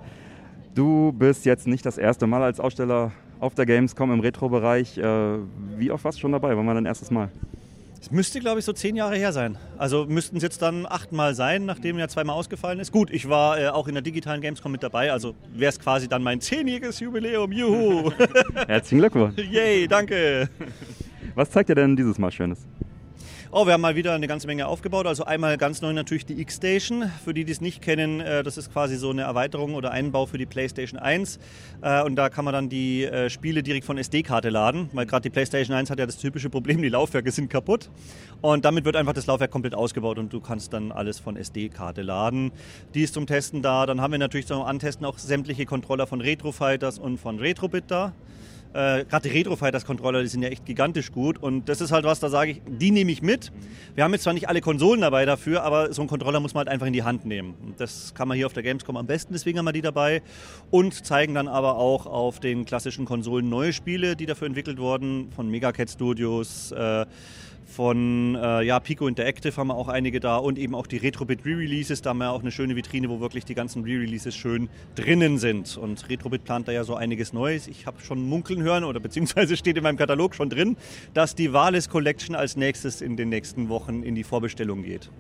Du 0.75 1.13
bist 1.13 1.47
jetzt 1.47 1.67
nicht 1.67 1.87
das 1.87 1.97
erste 1.97 2.27
Mal 2.27 2.43
als 2.43 2.61
Aussteller 2.61 3.13
auf 3.41 3.55
der 3.55 3.67
Gamescom 3.67 4.13
im 4.13 4.21
Retro-Bereich. 4.21 4.99
Äh, 4.99 5.39
wie 5.77 5.91
oft 5.91 6.05
warst 6.05 6.19
du 6.19 6.23
schon 6.23 6.33
dabei? 6.33 6.57
Wann 6.57 6.67
war 6.67 6.75
dein 6.75 6.87
erstes 6.87 7.11
Mal? 7.11 7.31
Es 8.01 8.11
müsste, 8.11 8.39
glaube 8.39 8.61
ich, 8.61 8.65
so 8.65 8.73
zehn 8.73 8.95
Jahre 8.95 9.17
her 9.17 9.33
sein. 9.33 9.59
Also 9.79 10.07
müssten 10.07 10.37
es 10.37 10.43
jetzt 10.43 10.63
dann 10.63 10.87
achtmal 10.87 11.35
sein, 11.35 11.65
nachdem 11.65 11.99
ja 11.99 12.07
zweimal 12.07 12.37
ausgefallen 12.37 12.79
ist. 12.79 12.93
Gut, 12.93 13.11
ich 13.11 13.29
war 13.29 13.59
äh, 13.59 13.69
auch 13.69 13.89
in 13.89 13.95
der 13.95 14.03
digitalen 14.03 14.41
Gamescom 14.41 14.71
mit 14.71 14.83
dabei, 14.83 15.11
also 15.11 15.35
wäre 15.53 15.71
es 15.71 15.81
quasi 15.81 16.07
dann 16.07 16.23
mein 16.23 16.41
zehnjähriges 16.41 17.01
Jubiläum. 17.01 17.51
Juhu! 17.51 18.13
Herzlichen 18.69 18.99
Glückwunsch! 18.99 19.37
Yay, 19.39 19.89
danke! 19.89 20.49
Was 21.35 21.51
zeigt 21.51 21.69
dir 21.69 21.75
denn 21.75 21.97
dieses 21.97 22.19
Mal 22.19 22.31
Schönes? 22.31 22.61
Oh, 23.59 23.65
wir 23.65 23.73
haben 23.73 23.81
mal 23.81 23.97
wieder 23.97 24.13
eine 24.13 24.27
ganze 24.27 24.47
Menge 24.47 24.67
aufgebaut. 24.67 25.07
Also 25.07 25.25
einmal 25.25 25.57
ganz 25.57 25.81
neu 25.81 25.95
natürlich 25.95 26.27
die 26.27 26.39
X-Station. 26.43 27.11
Für 27.25 27.33
die, 27.33 27.47
die 27.47 27.53
es 27.53 27.63
nicht 27.63 27.81
kennen, 27.81 28.21
äh, 28.21 28.43
das 28.43 28.59
ist 28.59 28.71
quasi 28.71 28.97
so 28.97 29.09
eine 29.09 29.23
Erweiterung 29.23 29.77
oder 29.77 29.93
Einbau 29.93 30.27
für 30.27 30.37
die 30.37 30.45
PlayStation 30.45 31.01
1. 31.01 31.39
Äh, 31.81 32.03
und 32.03 32.17
da 32.17 32.29
kann 32.29 32.45
man 32.45 32.53
dann 32.53 32.69
die 32.69 33.05
äh, 33.05 33.31
Spiele 33.31 33.63
direkt 33.63 33.87
von 33.87 33.97
SD-Karte 33.97 34.51
laden, 34.51 34.91
weil 34.93 35.07
gerade 35.07 35.23
die 35.23 35.31
PlayStation 35.31 35.75
1 35.75 35.89
hat 35.89 35.99
ja 35.99 36.05
das 36.05 36.19
typische 36.19 36.51
Problem, 36.51 36.83
die 36.83 36.91
Laufwerke 36.91 37.33
sind 37.33 37.49
kaputt. 37.49 37.89
Und 38.43 38.67
damit 38.67 38.85
wird 38.85 38.95
einfach 38.95 39.15
das 39.15 39.27
Laufwerk 39.27 39.53
komplett 39.53 39.75
ausgebaut 39.75 40.19
und 40.19 40.31
du 40.35 40.41
kannst 40.43 40.75
dann 40.75 40.93
alles 40.93 41.19
von 41.19 41.39
SD-Karte 41.39 42.03
laden. 42.03 42.53
Die 42.93 43.05
ist 43.05 43.15
zum 43.15 43.27
Testen 43.27 43.63
da. 43.63 43.87
Dann 43.87 44.03
haben 44.03 44.13
wir 44.13 44.19
natürlich 44.19 44.49
zum 44.49 44.61
Antesten 44.61 45.07
auch 45.07 45.17
sämtliche 45.17 45.65
Controller 45.65 46.07
von 46.07 46.21
Retro 46.21 46.53
Fighters 46.53 46.99
und 46.99 47.17
von 47.17 47.39
Retrobit 47.39 47.85
da. 47.89 48.13
Äh, 48.77 49.07
Gerade 49.07 49.27
die 49.31 49.35
Retro 49.35 49.57
Fighters 49.57 49.87
Controller, 49.87 50.21
die 50.21 50.29
sind 50.29 50.43
ja 50.43 50.51
echt 50.51 50.67
gigantisch 50.67 51.11
gut. 51.11 51.39
Und 51.39 51.67
das 51.71 51.81
ist 51.81 51.93
halt 51.93 52.05
was, 52.05 52.21
da 52.21 52.29
sage 52.29 52.51
ich, 52.51 52.63
die 52.67 52.91
nehme 52.91 53.11
ich 53.11 53.23
mit. 53.23 53.51
Wir 53.95 54.05
haben 54.05 54.13
jetzt 54.13 54.25
zwar 54.25 54.35
nicht 54.35 54.51
alle 54.51 54.61
Konsolen 54.61 55.01
dabei 55.01 55.25
dafür, 55.25 55.63
aber 55.63 55.95
so 55.95 56.03
einen 56.03 56.11
Controller 56.11 56.41
muss 56.41 56.53
man 56.53 56.61
halt 56.61 56.69
einfach 56.69 56.87
in 56.87 56.93
die 56.93 57.03
Hand 57.03 57.25
nehmen. 57.25 57.55
Das 57.79 58.13
kann 58.13 58.29
man 58.29 58.37
hier 58.37 58.45
auf 58.45 58.53
der 58.53 58.63
Gamescom 58.63 58.99
am 58.99 59.07
besten, 59.07 59.33
deswegen 59.33 59.59
haben 59.59 59.65
wir 59.65 59.73
die 59.73 59.81
dabei. 59.81 60.21
Und 60.71 61.07
zeigen 61.07 61.33
dann 61.33 61.49
aber 61.49 61.77
auch 61.77 62.05
auf 62.05 62.39
den 62.39 62.67
klassischen 62.67 63.07
Konsolen 63.07 63.49
neue 63.49 63.73
Spiele, 63.73 64.15
die 64.15 64.27
dafür 64.27 64.47
entwickelt 64.47 64.79
wurden, 64.79 65.33
von 65.33 65.49
Megacat 65.49 65.89
Studios. 65.89 66.71
Äh, 66.73 67.07
von 67.67 68.37
äh, 68.37 68.63
ja, 68.63 68.79
Pico 68.81 69.09
Interactive 69.09 69.57
haben 69.57 69.69
wir 69.69 69.75
auch 69.75 69.89
einige 69.89 70.21
da 70.21 70.37
und 70.37 70.57
eben 70.59 70.75
auch 70.75 70.87
die 70.87 70.97
Retrobit 70.97 71.45
Re-Releases. 71.45 72.01
Da 72.01 72.11
haben 72.11 72.19
wir 72.19 72.31
auch 72.31 72.41
eine 72.41 72.53
schöne 72.53 72.77
Vitrine, 72.77 73.11
wo 73.11 73.21
wirklich 73.21 73.45
die 73.45 73.55
ganzen 73.55 73.83
Re-Releases 73.83 74.35
schön 74.35 74.69
drinnen 74.95 75.39
sind. 75.39 75.77
Und 75.77 76.09
Retrobit 76.09 76.45
plant 76.45 76.69
da 76.69 76.73
ja 76.73 76.85
so 76.85 76.95
einiges 76.95 77.33
Neues. 77.33 77.67
Ich 77.67 77.87
habe 77.87 78.01
schon 78.01 78.27
munkeln 78.27 78.63
hören 78.63 78.85
oder 78.85 79.01
beziehungsweise 79.01 79.57
steht 79.59 79.77
in 79.77 79.83
meinem 79.83 79.97
Katalog 79.97 80.35
schon 80.35 80.49
drin, 80.49 80.77
dass 81.13 81.35
die 81.35 81.53
Wales 81.53 81.89
Collection 81.89 82.37
als 82.37 82.57
nächstes 82.57 83.01
in 83.01 83.17
den 83.17 83.29
nächsten 83.29 83.69
Wochen 83.69 84.03
in 84.03 84.15
die 84.15 84.25
Vorbestellung 84.25 84.83
geht. 84.83 85.11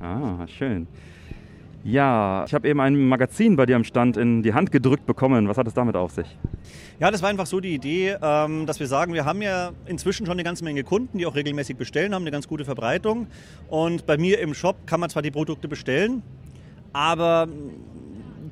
Ah, 0.00 0.46
schön. 0.46 0.86
Ja, 1.88 2.44
ich 2.48 2.52
habe 2.52 2.68
eben 2.68 2.80
ein 2.80 3.08
Magazin 3.08 3.54
bei 3.54 3.64
dir 3.64 3.76
am 3.76 3.84
Stand 3.84 4.16
in 4.16 4.42
die 4.42 4.54
Hand 4.54 4.72
gedrückt 4.72 5.06
bekommen. 5.06 5.48
Was 5.48 5.56
hat 5.56 5.68
es 5.68 5.74
damit 5.74 5.94
auf 5.94 6.10
sich? 6.10 6.26
Ja, 6.98 7.12
das 7.12 7.22
war 7.22 7.28
einfach 7.28 7.46
so 7.46 7.60
die 7.60 7.74
Idee, 7.74 8.16
ähm, 8.20 8.66
dass 8.66 8.80
wir 8.80 8.88
sagen, 8.88 9.12
wir 9.12 9.24
haben 9.24 9.40
ja 9.40 9.70
inzwischen 9.86 10.26
schon 10.26 10.32
eine 10.32 10.42
ganze 10.42 10.64
Menge 10.64 10.82
Kunden, 10.82 11.18
die 11.18 11.26
auch 11.26 11.36
regelmäßig 11.36 11.76
bestellen, 11.76 12.12
haben 12.12 12.24
eine 12.24 12.32
ganz 12.32 12.48
gute 12.48 12.64
Verbreitung. 12.64 13.28
Und 13.68 14.04
bei 14.04 14.18
mir 14.18 14.40
im 14.40 14.52
Shop 14.52 14.84
kann 14.86 14.98
man 14.98 15.10
zwar 15.10 15.22
die 15.22 15.30
Produkte 15.30 15.68
bestellen, 15.68 16.24
aber 16.92 17.46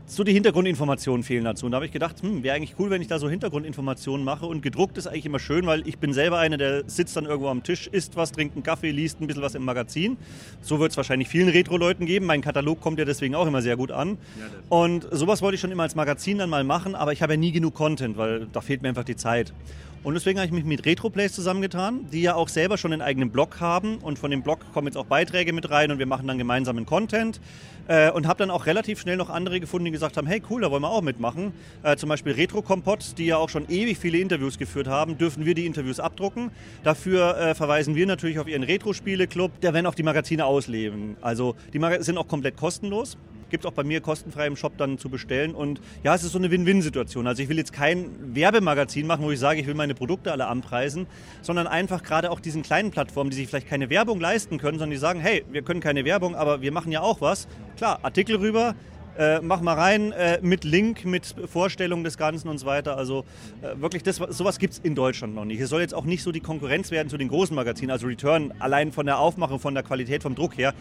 so 0.07 0.23
die 0.23 0.33
Hintergrundinformationen 0.33 1.23
fehlen 1.23 1.45
dazu. 1.45 1.67
Und 1.67 1.73
da 1.73 1.77
habe 1.77 1.87
ich 1.87 1.93
gedacht, 1.93 2.23
hm, 2.23 2.43
wäre 2.43 2.57
eigentlich 2.57 2.75
cool, 2.79 2.91
wenn 2.91 3.01
ich 3.01 3.09
da 3.09 3.19
so 3.19 3.29
Hintergrundinformationen 3.29 4.25
mache. 4.25 4.47
Und 4.47 4.63
gedruckt 4.63 4.99
ist 4.99 5.07
eigentlich 5.07 5.27
immer 5.27 5.39
schön, 5.39 5.67
weil 5.67 5.87
ich 5.89 5.99
bin 5.99 6.13
selber 6.13 6.39
einer, 6.39 6.57
der 6.57 6.85
sitzt 6.87 7.17
dann 7.17 7.25
irgendwo 7.25 7.49
am 7.49 7.63
Tisch, 7.63 7.89
isst 7.89 8.17
was, 8.17 8.33
trinkt 8.33 8.55
einen 8.55 8.63
Kaffee, 8.63 8.91
liest 8.91 9.21
ein 9.21 9.27
bisschen 9.27 9.43
was 9.43 9.55
im 9.55 9.65
Magazin. 9.65 10.17
So 10.61 10.79
wird 10.79 10.91
es 10.91 10.97
wahrscheinlich 10.97 11.29
vielen 11.29 11.49
Retro-Leuten 11.49 12.07
geben. 12.07 12.27
Mein 12.27 12.43
Katalog 12.43 12.81
kommt 12.81 12.99
ja 12.99 13.05
deswegen 13.05 13.35
auch 13.35 13.47
immer 13.47 13.63
sehr 13.63 13.77
gut 13.77 13.91
an. 13.93 14.19
Und 14.69 15.07
sowas 15.11 15.41
wollte 15.43 15.55
ich 15.55 15.61
schon 15.61 15.71
immer 15.71 15.85
als 15.85 15.95
Magazin 15.95 16.39
dann 16.39 16.51
mal 16.51 16.65
machen, 16.65 16.95
aber 16.95 17.13
ich 17.13 17.23
habe 17.23 17.35
ja 17.35 17.37
nie 17.39 17.53
genug 17.53 17.75
Content, 17.75 18.17
weil 18.17 18.47
da 18.53 18.61
fehlt 18.61 18.83
mir 18.83 18.89
einfach 18.89 19.05
die 19.05 19.17
Zeit. 19.17 19.53
Und 20.05 20.13
deswegen 20.13 20.39
habe 20.39 20.47
ich 20.47 20.53
mich 20.53 20.65
mit 20.65 20.85
RetroPlays 20.85 21.33
zusammengetan, 21.33 22.07
die 22.13 22.21
ja 22.21 22.35
auch 22.35 22.51
selber 22.51 22.77
schon 22.77 22.93
einen 22.93 23.01
eigenen 23.01 23.31
Blog 23.31 23.61
haben. 23.61 23.97
Und 23.97 24.19
von 24.19 24.31
dem 24.31 24.43
Blog 24.43 24.61
kommen 24.75 24.87
jetzt 24.87 24.99
auch 24.99 25.07
Beiträge 25.07 25.55
mit 25.55 25.71
rein 25.71 25.91
und 25.91 25.99
wir 25.99 26.05
machen 26.05 26.27
dann 26.27 26.37
gemeinsamen 26.37 26.85
Content. 26.85 27.41
Äh, 27.89 28.11
und 28.11 28.27
habe 28.27 28.39
dann 28.39 28.51
auch 28.51 28.67
relativ 28.67 29.01
schnell 29.01 29.17
noch 29.17 29.31
andere 29.31 29.61
gefunden, 29.61 29.87
die 29.87 29.91
gesagt 29.91 30.19
haben, 30.19 30.27
hey 30.27 30.43
cool, 30.51 30.61
da 30.61 30.71
wollen 30.71 30.83
wir 30.83 30.91
auch 30.91 31.01
mitmachen. 31.01 31.53
Äh, 31.83 31.97
zum 31.97 32.11
Beispiel 32.11 32.33
Retro 32.33 32.61
Kompott, 32.61 33.17
die 33.17 33.25
ja 33.25 33.39
auch 33.39 33.49
schon 33.49 33.67
ewig 33.71 33.97
viele 33.97 34.19
Interviews 34.19 34.59
geführt 34.59 34.89
haben, 34.89 35.17
dürfen 35.17 35.47
wir 35.47 35.55
die 35.55 35.65
Interviews 35.65 36.01
abdrucken. 36.01 36.51
Dafür 36.83 37.39
äh, 37.39 37.55
verweisen 37.55 37.95
wir 37.95 38.07
natürlich 38.07 38.39
auf 38.39 38.47
ihren 38.47 38.63
Retro-Spiele-Club, 38.63 39.59
der 39.63 39.73
werden 39.73 39.87
auch 39.87 39.95
die 39.95 40.03
Magazine 40.03 40.45
ausleben. 40.45 41.17
Also 41.23 41.57
die 41.73 41.79
Mag 41.79 42.03
sind 42.03 42.19
auch 42.19 42.29
komplett 42.29 42.59
kostenlos 42.59 43.17
gibt 43.55 43.65
es 43.65 43.71
auch 43.71 43.75
bei 43.75 43.85
mir 43.85 44.01
kostenfrei 44.01 44.49
im 44.49 44.57
Shop 44.57 44.77
dann 44.79 44.99
zu 44.99 45.09
bestellen. 45.09 45.55
Und 45.55 45.81
ja, 46.03 46.13
es 46.13 46.25
ist 46.25 46.33
so 46.33 46.39
eine 46.39 46.51
Win-Win-Situation. 46.51 47.29
Also 47.29 47.41
ich 47.41 47.49
will 47.49 47.57
jetzt 47.57 47.73
kein 47.73 48.35
Werbemagazin 48.35 49.07
machen, 49.07 49.25
wo 49.25 49.31
ich 49.31 49.39
sage, 49.39 49.61
ich 49.61 49.69
will 49.69 49.75
meine 49.75 49.95
Produkte 49.95 50.33
alle 50.33 50.49
anpreisen, 50.49 51.07
sondern 51.41 51.69
einfach 51.69 52.03
gerade 52.03 52.33
auch 52.33 52.41
diesen 52.41 52.63
kleinen 52.63 52.91
Plattformen, 52.91 53.31
die 53.31 53.37
sich 53.37 53.47
vielleicht 53.47 53.69
keine 53.69 53.91
Werbung 53.91 54.19
leisten 54.19 54.59
können, 54.59 54.81
sondern 54.81 54.91
die 54.91 54.97
sagen, 54.97 55.21
hey, 55.21 55.45
wir 55.53 55.63
können 55.63 55.79
keine 55.79 56.05
Werbung, 56.05 56.35
aber 56.35 56.63
wir 56.63 56.73
machen 56.73 56.91
ja 56.91 57.01
auch 57.01 57.21
was. 57.21 57.47
Klar, 57.77 58.01
Artikel 58.03 58.39
rüber, 58.39 58.75
äh, 59.19 59.41
mach 59.41 59.61
mal 59.61 59.75
rein 59.75 60.13
äh, 60.13 60.39
mit 60.43 60.65
Link, 60.65 61.05
mit 61.05 61.35
Vorstellung 61.47 62.05
des 62.05 62.19
Ganzen 62.19 62.49
und 62.49 62.59
so 62.59 62.67
weiter. 62.67 62.97
Also 62.97 63.25
äh, 63.63 63.81
wirklich, 63.81 64.03
das, 64.03 64.17
sowas 64.17 64.59
gibt 64.59 64.75
es 64.75 64.79
in 64.81 64.95
Deutschland 64.95 65.35
noch 65.35 65.45
nicht. 65.45 65.61
Es 65.61 65.71
soll 65.71 65.81
jetzt 65.81 65.95
auch 65.95 66.05
nicht 66.05 66.23
so 66.23 66.33
die 66.33 66.41
Konkurrenz 66.41 66.91
werden 66.91 67.09
zu 67.09 67.17
den 67.17 67.29
großen 67.29 67.55
Magazinen. 67.55 67.91
Also 67.91 68.07
Return, 68.07 68.53
allein 68.59 68.93
von 68.93 69.07
der 69.07 69.19
Aufmachung, 69.19 69.59
von 69.59 69.75
der 69.75 69.83
Qualität, 69.83 70.23
vom 70.23 70.35
Druck 70.35 70.59
her, 70.59 70.75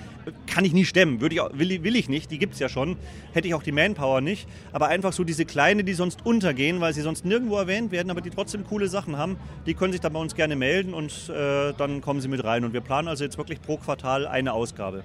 kann 0.48 0.66
ich 0.66 0.74
nie 0.74 0.86
stemmen. 0.86 1.22
Würde 1.22 1.36
ich, 1.36 1.42
will, 1.60 1.84
will 1.84 1.96
ich 1.96 2.10
nicht, 2.10 2.32
die 2.32 2.40
gibt 2.40 2.54
es 2.54 2.60
ja 2.60 2.70
schon. 2.70 2.98
Hätte 3.34 3.48
ich 3.48 3.54
auch 3.54 3.64
die 3.64 3.72
Manpower 3.72 4.22
nicht. 4.22 4.48
Aber 4.72 4.88
einfach 4.88 5.14
so 5.14 5.24
diese 5.24 5.46
kleine, 5.46 5.84
die 5.84 5.94
sonst 5.94 6.26
untergehen, 6.26 6.82
weil 6.82 6.94
sie 6.94 7.02
sonst 7.02 7.26
nirgendwo 7.26 7.58
erwähnt 7.58 7.92
werden, 7.92 8.10
aber 8.10 8.22
die 8.22 8.30
trotzdem 8.30 8.66
coole 8.66 8.88
Sachen 8.88 9.18
haben, 9.18 9.38
die 9.66 9.74
können 9.74 9.94
sich 9.94 10.02
dann 10.02 10.14
bei 10.14 10.20
uns 10.20 10.36
gerne 10.36 10.56
melden 10.56 10.94
und 10.94 11.30
äh, 11.30 11.74
dann 11.78 12.02
kommen 12.02 12.22
sie 12.22 12.28
mit 12.28 12.44
rein. 12.44 12.66
Und 12.66 12.74
wir 12.74 12.82
planen 12.82 13.08
also 13.08 13.24
jetzt 13.24 13.38
wirklich 13.38 13.62
pro 13.62 13.78
Quartal 13.78 14.28
eine 14.28 14.54
Ausgabe. 14.54 15.04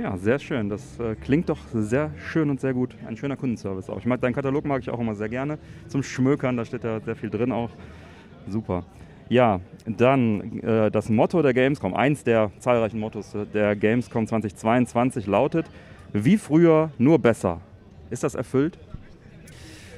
Ja, 0.00 0.16
sehr 0.16 0.38
schön. 0.38 0.68
Das 0.68 1.00
äh, 1.00 1.16
klingt 1.16 1.48
doch 1.48 1.58
sehr 1.74 2.12
schön 2.30 2.50
und 2.50 2.60
sehr 2.60 2.72
gut. 2.72 2.94
Ein 3.04 3.16
schöner 3.16 3.36
Kundenservice 3.36 3.90
auch. 3.90 3.98
Ich 3.98 4.06
mag 4.06 4.20
deinen 4.20 4.32
Katalog 4.32 4.64
mag 4.64 4.80
ich 4.80 4.90
auch 4.90 5.00
immer 5.00 5.16
sehr 5.16 5.28
gerne 5.28 5.58
zum 5.88 6.04
Schmökern. 6.04 6.56
Da 6.56 6.64
steht 6.64 6.84
ja 6.84 7.00
sehr 7.00 7.16
viel 7.16 7.30
drin 7.30 7.50
auch. 7.50 7.70
Super. 8.46 8.84
Ja, 9.28 9.60
dann 9.86 10.60
äh, 10.60 10.90
das 10.92 11.08
Motto 11.08 11.42
der 11.42 11.52
Gamescom, 11.52 11.94
eins 11.94 12.22
der 12.22 12.52
zahlreichen 12.60 13.00
Mottos 13.00 13.34
der 13.52 13.74
Gamescom 13.74 14.28
2022 14.28 15.26
lautet: 15.26 15.66
Wie 16.12 16.38
früher, 16.38 16.90
nur 16.96 17.18
besser. 17.18 17.60
Ist 18.08 18.22
das 18.22 18.36
erfüllt? 18.36 18.78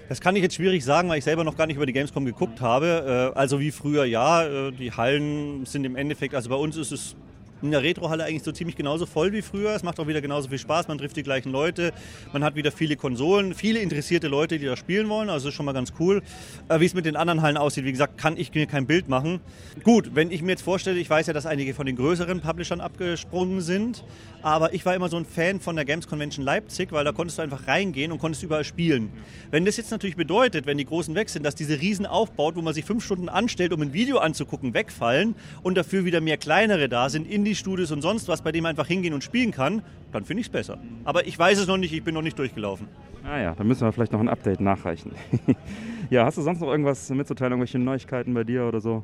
Das 0.08 0.22
kann 0.22 0.34
ich 0.34 0.42
jetzt 0.42 0.54
schwierig 0.54 0.82
sagen, 0.82 1.10
weil 1.10 1.18
ich 1.18 1.24
selber 1.24 1.44
noch 1.44 1.58
gar 1.58 1.66
nicht 1.66 1.76
über 1.76 1.86
die 1.86 1.92
Gamescom 1.92 2.24
geguckt 2.24 2.62
habe. 2.62 3.32
Äh, 3.34 3.38
also 3.38 3.60
wie 3.60 3.70
früher, 3.70 4.06
ja, 4.06 4.44
äh, 4.44 4.72
die 4.72 4.92
Hallen 4.92 5.66
sind 5.66 5.84
im 5.84 5.94
Endeffekt, 5.94 6.34
also 6.34 6.48
bei 6.48 6.56
uns 6.56 6.78
ist 6.78 6.90
es 6.90 7.16
in 7.62 7.70
der 7.70 7.82
Retrohalle 7.82 8.24
eigentlich 8.24 8.42
so 8.42 8.52
ziemlich 8.52 8.76
genauso 8.76 9.06
voll 9.06 9.32
wie 9.32 9.42
früher. 9.42 9.74
Es 9.74 9.82
macht 9.82 10.00
auch 10.00 10.06
wieder 10.06 10.20
genauso 10.20 10.48
viel 10.48 10.58
Spaß. 10.58 10.88
Man 10.88 10.98
trifft 10.98 11.16
die 11.16 11.22
gleichen 11.22 11.52
Leute. 11.52 11.92
Man 12.32 12.44
hat 12.44 12.54
wieder 12.54 12.72
viele 12.72 12.96
Konsolen, 12.96 13.54
viele 13.54 13.80
interessierte 13.80 14.28
Leute, 14.28 14.58
die 14.58 14.66
da 14.66 14.76
spielen 14.76 15.08
wollen. 15.08 15.30
Also 15.30 15.48
ist 15.48 15.54
schon 15.54 15.66
mal 15.66 15.72
ganz 15.72 15.92
cool. 15.98 16.22
Äh, 16.68 16.80
wie 16.80 16.86
es 16.86 16.94
mit 16.94 17.06
den 17.06 17.16
anderen 17.16 17.42
Hallen 17.42 17.56
aussieht, 17.56 17.84
wie 17.84 17.92
gesagt, 17.92 18.18
kann 18.18 18.36
ich 18.36 18.54
mir 18.54 18.66
kein 18.66 18.86
Bild 18.86 19.08
machen. 19.08 19.40
Gut, 19.82 20.14
wenn 20.14 20.30
ich 20.30 20.42
mir 20.42 20.52
jetzt 20.52 20.62
vorstelle, 20.62 20.98
ich 20.98 21.10
weiß 21.10 21.26
ja, 21.26 21.32
dass 21.32 21.46
einige 21.46 21.74
von 21.74 21.86
den 21.86 21.96
größeren 21.96 22.40
Publishern 22.40 22.80
abgesprungen 22.80 23.60
sind. 23.60 24.04
Aber 24.42 24.72
ich 24.72 24.86
war 24.86 24.94
immer 24.94 25.08
so 25.08 25.18
ein 25.18 25.26
Fan 25.26 25.60
von 25.60 25.76
der 25.76 25.84
Games 25.84 26.08
Convention 26.08 26.44
Leipzig, 26.44 26.92
weil 26.92 27.04
da 27.04 27.12
konntest 27.12 27.38
du 27.38 27.42
einfach 27.42 27.66
reingehen 27.66 28.10
und 28.10 28.18
konntest 28.18 28.42
überall 28.42 28.64
spielen. 28.64 29.10
Wenn 29.50 29.64
das 29.64 29.76
jetzt 29.76 29.90
natürlich 29.90 30.16
bedeutet, 30.16 30.66
wenn 30.66 30.78
die 30.78 30.86
Großen 30.86 31.14
weg 31.14 31.28
sind, 31.28 31.44
dass 31.44 31.54
diese 31.54 31.80
Riesen 31.80 32.06
aufbaut, 32.06 32.56
wo 32.56 32.62
man 32.62 32.72
sich 32.72 32.84
fünf 32.84 33.04
Stunden 33.04 33.28
anstellt, 33.28 33.72
um 33.72 33.82
ein 33.82 33.92
Video 33.92 34.18
anzugucken, 34.18 34.72
wegfallen 34.72 35.34
und 35.62 35.76
dafür 35.76 36.04
wieder 36.04 36.20
mehr 36.20 36.38
kleinere 36.38 36.88
da 36.88 37.10
sind, 37.10 37.30
in 37.30 37.44
die 37.44 37.49
Indie-Studios 37.50 37.90
und 37.90 38.02
sonst 38.02 38.28
was, 38.28 38.42
bei 38.42 38.52
dem 38.52 38.62
man 38.62 38.70
einfach 38.70 38.86
hingehen 38.86 39.12
und 39.12 39.24
spielen 39.24 39.50
kann, 39.50 39.82
dann 40.12 40.24
finde 40.24 40.42
ich 40.42 40.46
es 40.46 40.52
besser. 40.52 40.78
Aber 41.04 41.26
ich 41.26 41.36
weiß 41.36 41.58
es 41.58 41.66
noch 41.66 41.76
nicht, 41.76 41.92
ich 41.92 42.04
bin 42.04 42.14
noch 42.14 42.22
nicht 42.22 42.38
durchgelaufen. 42.38 42.86
Ah 43.24 43.40
ja, 43.40 43.54
dann 43.54 43.66
müssen 43.66 43.82
wir 43.82 43.92
vielleicht 43.92 44.12
noch 44.12 44.20
ein 44.20 44.28
Update 44.28 44.60
nachreichen. 44.60 45.12
ja, 46.10 46.24
hast 46.24 46.38
du 46.38 46.42
sonst 46.42 46.60
noch 46.60 46.68
irgendwas 46.68 47.10
mitzuteilen, 47.10 47.52
irgendwelche 47.52 47.78
Neuigkeiten 47.78 48.34
bei 48.34 48.44
dir 48.44 48.66
oder 48.66 48.80
so? 48.80 49.02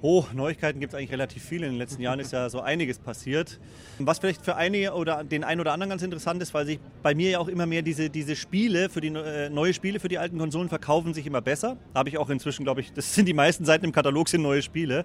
Oh, 0.00 0.24
Neuigkeiten 0.32 0.78
gibt 0.78 0.92
es 0.92 0.96
eigentlich 0.96 1.10
relativ 1.10 1.42
viele. 1.42 1.66
In 1.66 1.72
den 1.72 1.78
letzten 1.78 2.00
Jahren 2.00 2.20
ist 2.20 2.32
ja 2.32 2.48
so 2.50 2.60
einiges 2.60 3.00
passiert. 3.00 3.58
Was 3.98 4.20
vielleicht 4.20 4.44
für 4.44 4.54
einige 4.54 4.92
oder 4.92 5.24
den 5.24 5.42
einen 5.42 5.60
oder 5.60 5.72
anderen 5.72 5.90
ganz 5.90 6.02
interessant 6.02 6.40
ist, 6.40 6.54
weil 6.54 6.66
sich 6.66 6.78
bei 7.02 7.16
mir 7.16 7.30
ja 7.30 7.38
auch 7.40 7.48
immer 7.48 7.66
mehr 7.66 7.82
diese, 7.82 8.08
diese 8.08 8.36
Spiele, 8.36 8.90
für 8.90 9.00
die 9.00 9.08
äh, 9.08 9.50
neue 9.50 9.74
Spiele 9.74 9.98
für 9.98 10.06
die 10.06 10.18
alten 10.18 10.38
Konsolen 10.38 10.68
verkaufen 10.68 11.14
sich 11.14 11.26
immer 11.26 11.40
besser. 11.40 11.76
Habe 11.96 12.10
ich 12.10 12.18
auch 12.18 12.30
inzwischen, 12.30 12.62
glaube 12.62 12.80
ich, 12.80 12.92
das 12.92 13.12
sind 13.12 13.26
die 13.26 13.34
meisten 13.34 13.64
Seiten 13.64 13.86
im 13.86 13.90
Katalog 13.90 14.28
sind 14.28 14.42
neue 14.42 14.62
Spiele. 14.62 15.04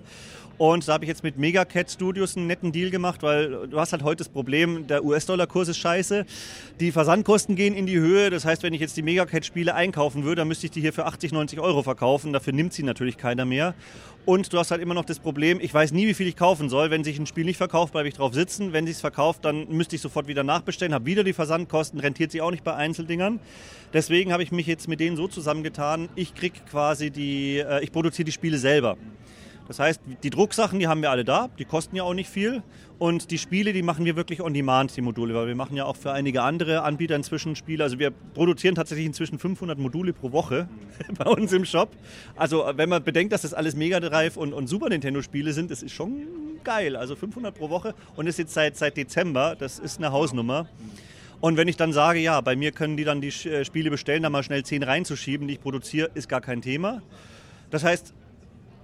Und 0.60 0.88
da 0.88 0.94
habe 0.94 1.06
ich 1.06 1.10
jetzt 1.10 1.24
mit 1.24 1.40
Megacat 1.40 1.90
Studios 1.90 2.38
einen 2.38 2.46
netten 2.46 2.72
Deal 2.72 2.92
gemacht, 2.92 3.24
weil 3.24 3.68
du 3.68 3.80
hast 3.80 3.92
halt 3.92 4.04
heute 4.04 4.18
das 4.18 4.30
Problem, 4.30 4.86
der 4.86 5.04
US-Dollar-Kurs 5.04 5.70
ist 5.70 5.78
scheiße. 5.78 6.26
Die 6.80 6.92
Versandkosten 6.92 7.56
gehen 7.56 7.74
in 7.74 7.88
die 7.88 7.98
Höhe. 7.98 8.30
Das 8.30 8.46
heißt, 8.46 8.62
wenn 8.62 8.74
ich 8.74 8.80
jetzt 8.80 8.96
die 8.96 9.02
Megacat-Spiele 9.02 9.74
einkaufen 9.74 10.24
würde, 10.24 10.42
dann 10.42 10.48
müsste 10.48 10.68
ich 10.68 10.72
die 10.72 10.82
hier 10.82 10.94
für 10.94 11.08
80, 11.08 11.32
90 11.32 11.60
Euro 11.60 11.82
verkaufen. 11.82 12.34
Dafür 12.34 12.54
nimmt 12.54 12.74
sie 12.74 12.84
natürlich 12.84 13.18
keiner 13.18 13.46
mehr. 13.46 13.74
Und 14.26 14.54
du 14.54 14.60
hast 14.60 14.72
halt 14.72 14.82
immer 14.84 14.94
noch 14.94 15.06
das 15.06 15.18
Problem, 15.18 15.60
ich 15.60 15.74
weiß 15.74 15.94
nie, 15.94 16.06
wie 16.06 16.14
viel 16.14 16.28
ich 16.28 16.36
kaufen 16.36 16.70
soll. 16.70 16.92
Wenn 16.92 17.04
sich 17.04 17.18
ein 17.18 17.26
Spiel 17.26 17.46
nicht 17.46 17.58
verkauft, 17.58 17.94
bleibe 17.94 18.08
ich 18.08 18.14
drauf 18.14 18.34
sitzen. 18.34 18.74
Wenn 18.74 18.86
sich 18.86 18.96
es 18.96 19.02
verkauft, 19.02 19.46
dann 19.46 19.68
müsste 19.70 19.96
ich 19.96 20.02
sofort 20.02 20.28
wieder 20.28 20.44
nachbestellen, 20.44 20.94
habe 20.94 21.06
wieder 21.06 21.24
die 21.24 21.34
Versandkosten, 21.34 22.00
rentiert 22.00 22.32
sich 22.32 22.42
auch 22.42 22.52
nicht 22.52 22.64
bei 22.64 22.76
Einzeldingern. 22.76 23.40
Deswegen 23.94 24.32
habe 24.32 24.44
ich 24.44 24.52
mich 24.52 24.68
jetzt 24.68 24.88
mit 24.88 25.00
denen 25.00 25.16
so 25.16 25.28
zusammengetan, 25.28 26.10
ich 26.16 26.36
kriege 26.36 26.60
quasi 26.70 27.10
die, 27.10 27.58
äh, 27.58 27.84
ich 27.84 27.92
produziere 27.92 28.26
die 28.26 28.32
Spiele 28.32 28.58
selber. 28.58 28.98
Das 29.68 29.80
heißt, 29.80 30.02
die 30.24 30.30
Drucksachen, 30.30 30.80
die 30.80 30.88
haben 30.88 31.02
wir 31.02 31.10
alle 31.10 31.24
da, 31.24 31.50
die 31.58 31.66
kosten 31.66 31.96
ja 31.96 32.04
auch 32.04 32.14
nicht 32.14 32.30
viel. 32.30 32.64
Und 33.00 33.32
die 33.32 33.38
Spiele, 33.38 33.74
die 33.74 33.82
machen 33.82 34.06
wir 34.06 34.16
wirklich 34.16 34.42
on 34.42 34.54
demand, 34.54 34.96
die 34.96 35.02
Module, 35.02 35.34
weil 35.34 35.48
wir 35.48 35.56
machen 35.56 35.76
ja 35.76 35.86
auch 35.86 35.96
für 35.96 36.12
einige 36.12 36.42
andere 36.44 36.84
Anbieter 36.84 37.16
inzwischen 37.16 37.56
Spiele. 37.56 37.84
Also 37.84 38.00
wir 38.00 38.12
produzieren 38.12 38.76
tatsächlich 38.76 39.06
inzwischen 39.06 39.40
500 39.40 39.78
Module 39.78 40.14
pro 40.14 40.32
Woche 40.32 40.68
bei 41.18 41.26
uns 41.26 41.52
im 41.54 41.66
Shop. 41.66 41.90
Also 42.36 42.66
wenn 42.76 42.90
man 42.90 43.04
bedenkt, 43.04 43.34
dass 43.34 43.42
das 43.42 43.54
alles 43.54 43.76
Mega 43.76 44.00
Drive 44.00 44.38
und, 44.38 44.54
und 44.54 44.68
Super 44.68 44.90
Nintendo 44.90 45.22
Spiele 45.22 45.54
sind, 45.54 45.72
das 45.72 45.82
ist 45.82 45.94
schon 45.94 46.28
geil. 46.64 46.96
Also 46.96 47.16
500 47.16 47.54
pro 47.56 47.70
Woche 47.70 47.94
und 48.16 48.28
ist 48.28 48.40
jetzt 48.40 48.54
seit, 48.54 48.78
seit 48.78 48.96
Dezember. 48.98 49.56
Das 49.58 49.80
ist 49.80 49.98
eine 49.98 50.12
Hausnummer. 50.12 50.68
Und 51.42 51.58
wenn 51.58 51.68
ich 51.68 51.76
dann 51.76 51.92
sage, 51.92 52.20
ja, 52.20 52.40
bei 52.40 52.56
mir 52.56 52.72
können 52.72 52.96
die 52.96 53.04
dann 53.04 53.20
die 53.20 53.28
äh, 53.50 53.66
Spiele 53.66 53.90
bestellen, 53.90 54.24
da 54.24 54.30
mal 54.30 54.44
schnell 54.44 54.64
10 54.64 54.82
reinzuschieben, 54.82 55.48
die 55.48 55.56
ich 55.56 55.62
produziere, 55.62 56.10
ist 56.14 56.30
gar 56.30 56.40
kein 56.40 56.62
Thema. 56.62 57.02
Das 57.70 57.84
heißt, 57.84 58.14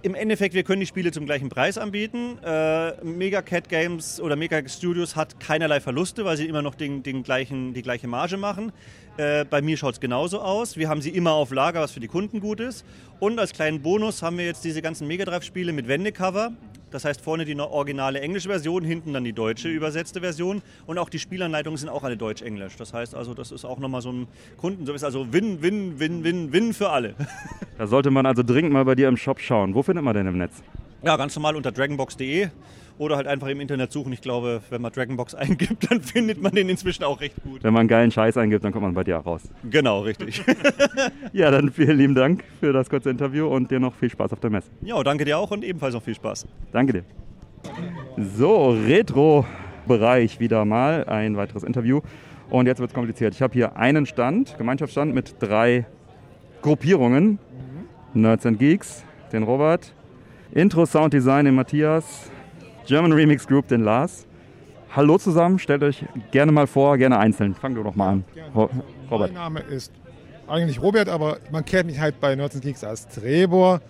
im 0.02 0.14
Endeffekt, 0.14 0.54
wir 0.54 0.62
können 0.62 0.80
die 0.80 0.86
Spiele 0.86 1.12
zum 1.12 1.26
gleichen 1.26 1.48
Preis 1.48 1.76
anbieten. 1.76 2.38
Äh, 2.42 3.04
Mega 3.04 3.42
Cat 3.42 3.68
Games 3.68 4.20
oder 4.20 4.36
Mega 4.36 4.66
Studios 4.68 5.14
hat 5.14 5.38
keinerlei 5.40 5.80
Verluste, 5.80 6.24
weil 6.24 6.36
sie 6.36 6.46
immer 6.46 6.62
noch 6.62 6.74
den, 6.74 7.02
den 7.02 7.22
gleichen, 7.22 7.74
die 7.74 7.82
gleiche 7.82 8.08
Marge 8.08 8.36
machen. 8.36 8.72
Äh, 9.16 9.44
bei 9.44 9.60
mir 9.60 9.76
schaut 9.76 9.94
es 9.94 10.00
genauso 10.00 10.40
aus. 10.40 10.76
Wir 10.76 10.88
haben 10.88 11.02
sie 11.02 11.10
immer 11.10 11.32
auf 11.32 11.50
Lager, 11.50 11.80
was 11.80 11.92
für 11.92 12.00
die 12.00 12.08
Kunden 12.08 12.40
gut 12.40 12.60
ist. 12.60 12.84
Und 13.18 13.38
als 13.38 13.52
kleinen 13.52 13.82
Bonus 13.82 14.22
haben 14.22 14.38
wir 14.38 14.46
jetzt 14.46 14.64
diese 14.64 14.80
ganzen 14.80 15.06
Mega 15.06 15.24
Drive-Spiele 15.24 15.72
mit 15.72 15.86
Wendecover. 15.86 16.52
Das 16.90 17.04
heißt 17.04 17.20
vorne 17.20 17.44
die 17.44 17.58
originale 17.58 18.20
englische 18.20 18.48
Version, 18.48 18.84
hinten 18.84 19.12
dann 19.12 19.24
die 19.24 19.32
deutsche 19.32 19.68
übersetzte 19.68 20.20
Version. 20.20 20.62
Und 20.86 20.98
auch 20.98 21.08
die 21.08 21.18
Spielanleitungen 21.18 21.76
sind 21.76 21.88
auch 21.88 22.02
alle 22.02 22.16
deutsch-englisch. 22.16 22.76
Das 22.76 22.92
heißt 22.92 23.14
also, 23.14 23.34
das 23.34 23.52
ist 23.52 23.64
auch 23.64 23.78
nochmal 23.78 24.02
so 24.02 24.12
ein 24.12 24.26
Kundenservice. 24.56 25.04
Also 25.04 25.32
Win, 25.32 25.62
Win, 25.62 25.98
Win, 26.00 26.24
Win, 26.24 26.52
Win 26.52 26.74
für 26.74 26.90
alle. 26.90 27.14
Da 27.78 27.86
sollte 27.86 28.10
man 28.10 28.26
also 28.26 28.42
dringend 28.42 28.74
mal 28.74 28.84
bei 28.84 28.94
dir 28.94 29.08
im 29.08 29.16
Shop 29.16 29.40
schauen. 29.40 29.74
Wo 29.74 29.82
findet 29.82 30.04
man 30.04 30.12
denn 30.14 30.26
im 30.26 30.36
Netz? 30.36 30.52
Ja, 31.02 31.16
ganz 31.16 31.34
normal 31.34 31.56
unter 31.56 31.72
dragonbox.de 31.72 32.50
oder 33.00 33.16
halt 33.16 33.26
einfach 33.26 33.48
im 33.48 33.60
Internet 33.60 33.90
suchen. 33.92 34.12
Ich 34.12 34.20
glaube, 34.20 34.60
wenn 34.68 34.82
man 34.82 34.92
Dragonbox 34.92 35.34
eingibt, 35.34 35.90
dann 35.90 36.02
findet 36.02 36.40
man 36.40 36.52
den 36.52 36.68
inzwischen 36.68 37.02
auch 37.02 37.20
recht 37.20 37.34
gut. 37.42 37.64
Wenn 37.64 37.72
man 37.72 37.88
geilen 37.88 38.10
Scheiß 38.10 38.36
eingibt, 38.36 38.62
dann 38.62 38.72
kommt 38.72 38.84
man 38.84 38.94
bei 38.94 39.04
dir 39.04 39.18
auch 39.18 39.26
raus. 39.26 39.42
Genau, 39.68 40.00
richtig. 40.00 40.42
ja, 41.32 41.50
dann 41.50 41.72
vielen 41.72 41.96
lieben 41.96 42.14
Dank 42.14 42.44
für 42.60 42.74
das 42.74 42.90
kurze 42.90 43.08
Interview 43.08 43.46
und 43.46 43.70
dir 43.70 43.80
noch 43.80 43.94
viel 43.94 44.10
Spaß 44.10 44.34
auf 44.34 44.40
der 44.40 44.50
Messe. 44.50 44.70
Ja, 44.82 45.02
danke 45.02 45.24
dir 45.24 45.38
auch 45.38 45.50
und 45.50 45.64
ebenfalls 45.64 45.94
noch 45.94 46.02
viel 46.02 46.14
Spaß. 46.14 46.46
Danke 46.72 46.92
dir. 46.92 47.04
So, 48.18 48.70
Retro-Bereich 48.70 50.38
wieder 50.38 50.66
mal, 50.66 51.04
ein 51.04 51.38
weiteres 51.38 51.62
Interview. 51.62 52.02
Und 52.50 52.66
jetzt 52.66 52.80
wird 52.80 52.90
es 52.90 52.94
kompliziert. 52.94 53.34
Ich 53.34 53.40
habe 53.40 53.54
hier 53.54 53.76
einen 53.76 54.04
Stand, 54.04 54.58
Gemeinschaftsstand 54.58 55.14
mit 55.14 55.36
drei 55.40 55.86
Gruppierungen. 56.60 57.38
Mhm. 58.12 58.20
Nerds 58.20 58.44
and 58.44 58.58
Geeks, 58.58 59.04
den 59.32 59.44
Robert, 59.44 59.94
Intro 60.52 60.84
Sound 60.84 61.14
Design, 61.14 61.44
den 61.44 61.54
Matthias, 61.54 62.30
German 62.90 63.12
Remix 63.12 63.46
Group, 63.46 63.68
den 63.68 63.84
Lars. 63.84 64.26
Hallo 64.96 65.16
zusammen, 65.16 65.60
stellt 65.60 65.84
euch 65.84 66.04
gerne 66.32 66.50
mal 66.50 66.66
vor, 66.66 66.98
gerne 66.98 67.20
einzeln. 67.20 67.54
Fang 67.54 67.72
du 67.72 67.84
doch 67.84 67.94
mal 67.94 68.08
an. 68.08 68.24
Robert. 68.52 69.32
Mein 69.32 69.34
Name 69.34 69.60
ist 69.60 69.92
eigentlich 70.48 70.82
Robert, 70.82 71.08
aber 71.08 71.38
man 71.52 71.64
kennt 71.64 71.86
mich 71.86 72.00
halt 72.00 72.18
bei 72.18 72.34
Nerds 72.34 72.60
Geeks 72.60 72.82
als 72.82 73.06
Trebor. 73.06 73.80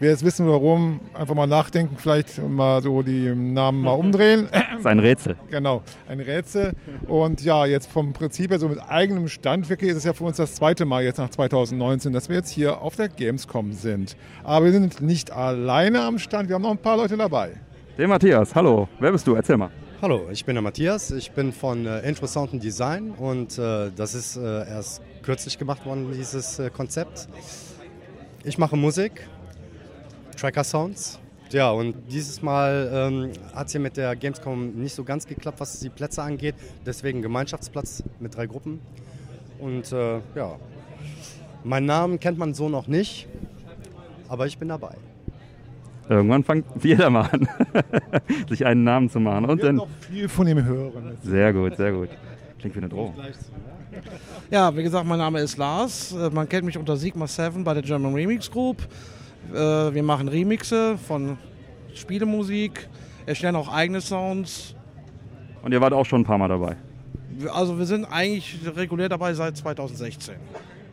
Wer 0.00 0.10
jetzt 0.10 0.24
wissen 0.24 0.48
warum, 0.48 1.00
einfach 1.12 1.34
mal 1.34 1.46
nachdenken, 1.46 1.96
vielleicht 1.98 2.38
mal 2.48 2.80
so 2.80 3.02
die 3.02 3.34
Namen 3.34 3.82
mal 3.82 3.92
umdrehen. 3.92 4.48
Das 4.70 4.80
ist 4.80 4.86
ein 4.86 5.00
Rätsel. 5.00 5.36
Genau, 5.50 5.82
ein 6.08 6.20
Rätsel. 6.20 6.72
Und 7.08 7.42
ja, 7.42 7.66
jetzt 7.66 7.90
vom 7.90 8.14
Prinzip 8.14 8.50
her 8.50 8.58
so 8.58 8.68
mit 8.68 8.78
eigenem 8.88 9.28
Stand, 9.28 9.68
wirklich 9.68 9.90
ist 9.90 9.98
es 9.98 10.04
ja 10.04 10.14
für 10.14 10.24
uns 10.24 10.38
das 10.38 10.54
zweite 10.54 10.86
Mal 10.86 11.04
jetzt 11.04 11.18
nach 11.18 11.28
2019, 11.28 12.10
dass 12.14 12.30
wir 12.30 12.36
jetzt 12.36 12.50
hier 12.50 12.80
auf 12.80 12.96
der 12.96 13.10
Gamescom 13.10 13.72
sind. 13.72 14.16
Aber 14.44 14.64
wir 14.64 14.72
sind 14.72 15.02
nicht 15.02 15.30
alleine 15.30 16.00
am 16.00 16.18
Stand, 16.18 16.48
wir 16.48 16.54
haben 16.54 16.62
noch 16.62 16.70
ein 16.70 16.78
paar 16.78 16.96
Leute 16.96 17.18
dabei. 17.18 17.52
Der 17.98 18.06
Matthias, 18.06 18.54
hallo. 18.54 18.88
Wer 19.00 19.10
bist 19.10 19.26
du? 19.26 19.36
Erzähl 19.36 19.56
mal. 19.56 19.70
Hallo, 20.02 20.28
ich 20.30 20.44
bin 20.44 20.54
der 20.54 20.60
Matthias. 20.60 21.10
Ich 21.12 21.30
bin 21.30 21.50
von 21.50 21.86
äh, 21.86 22.06
Interessanten 22.06 22.60
Design 22.60 23.12
und 23.12 23.56
äh, 23.56 23.90
das 23.96 24.14
ist 24.14 24.36
äh, 24.36 24.68
erst 24.68 25.00
kürzlich 25.22 25.56
gemacht 25.56 25.86
worden, 25.86 26.12
dieses 26.12 26.58
äh, 26.58 26.68
Konzept. 26.68 27.26
Ich 28.44 28.58
mache 28.58 28.76
Musik, 28.76 29.26
Tracker 30.36 30.62
Sounds. 30.62 31.18
Ja, 31.48 31.70
und 31.70 31.94
dieses 32.10 32.42
Mal 32.42 32.90
ähm, 32.92 33.32
hat 33.54 33.68
es 33.68 33.72
hier 33.72 33.80
mit 33.80 33.96
der 33.96 34.14
Gamescom 34.14 34.74
nicht 34.74 34.94
so 34.94 35.02
ganz 35.02 35.26
geklappt, 35.26 35.58
was 35.60 35.80
die 35.80 35.88
Plätze 35.88 36.22
angeht. 36.22 36.54
Deswegen 36.84 37.22
Gemeinschaftsplatz 37.22 38.02
mit 38.20 38.36
drei 38.36 38.44
Gruppen. 38.44 38.78
Und 39.58 39.90
äh, 39.92 40.20
ja, 40.34 40.56
meinen 41.64 41.86
Namen 41.86 42.20
kennt 42.20 42.36
man 42.36 42.52
so 42.52 42.68
noch 42.68 42.88
nicht, 42.88 43.26
aber 44.28 44.46
ich 44.46 44.58
bin 44.58 44.68
dabei. 44.68 44.96
Irgendwann 46.08 46.44
fängt 46.44 46.66
jeder 46.82 47.10
mal 47.10 47.28
an, 47.32 47.48
sich 48.48 48.64
einen 48.64 48.84
Namen 48.84 49.10
zu 49.10 49.18
machen. 49.18 49.46
Und 49.46 49.62
dann 49.62 49.76
noch 49.76 49.88
viel 50.08 50.28
von 50.28 50.46
ihm 50.46 50.64
hören. 50.64 51.16
Sehr 51.22 51.52
gut, 51.52 51.76
sehr 51.76 51.92
gut. 51.92 52.08
Klingt 52.58 52.74
wie 52.74 52.80
eine 52.80 52.88
Drohung. 52.88 53.14
Ja, 54.50 54.76
wie 54.76 54.82
gesagt, 54.82 55.06
mein 55.06 55.18
Name 55.18 55.40
ist 55.40 55.56
Lars. 55.56 56.12
Äh, 56.12 56.30
man 56.30 56.48
kennt 56.48 56.64
mich 56.64 56.78
unter 56.78 56.96
Sigma 56.96 57.26
7 57.26 57.64
bei 57.64 57.74
der 57.74 57.82
German 57.82 58.14
Remix 58.14 58.50
Group. 58.50 58.82
Äh, 59.52 59.56
wir 59.56 60.02
machen 60.02 60.28
Remixe 60.28 60.96
von 60.98 61.38
Spielemusik, 61.94 62.88
erstellen 63.24 63.56
auch 63.56 63.72
eigene 63.72 64.00
Sounds. 64.00 64.74
Und 65.62 65.72
ihr 65.72 65.80
wart 65.80 65.92
auch 65.92 66.06
schon 66.06 66.20
ein 66.20 66.24
paar 66.24 66.38
Mal 66.38 66.48
dabei? 66.48 66.76
Also 67.52 67.78
wir 67.78 67.86
sind 67.86 68.04
eigentlich 68.04 68.58
regulär 68.76 69.08
dabei 69.08 69.34
seit 69.34 69.56
2016. 69.56 70.34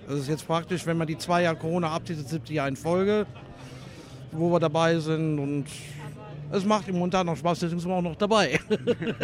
Das 0.07 0.19
ist 0.19 0.27
jetzt 0.27 0.45
praktisch, 0.45 0.85
wenn 0.85 0.97
man 0.97 1.07
die 1.07 1.17
zwei 1.17 1.43
Jahre 1.43 1.55
Corona 1.55 1.89
abzieht, 1.91 2.19
das 2.19 2.29
siebte 2.29 2.53
Jahr 2.53 2.67
in 2.67 2.75
Folge 2.75 3.25
wo 4.35 4.51
wir 4.51 4.59
dabei 4.59 4.99
sind 4.99 5.39
und 5.39 5.65
es 6.51 6.65
macht 6.65 6.87
im 6.87 6.99
Montag 6.99 7.25
noch 7.25 7.35
Spaß, 7.35 7.59
deswegen 7.59 7.79
sind 7.79 7.89
wir 7.89 7.95
auch 7.95 8.01
noch 8.01 8.15
dabei. 8.15 8.59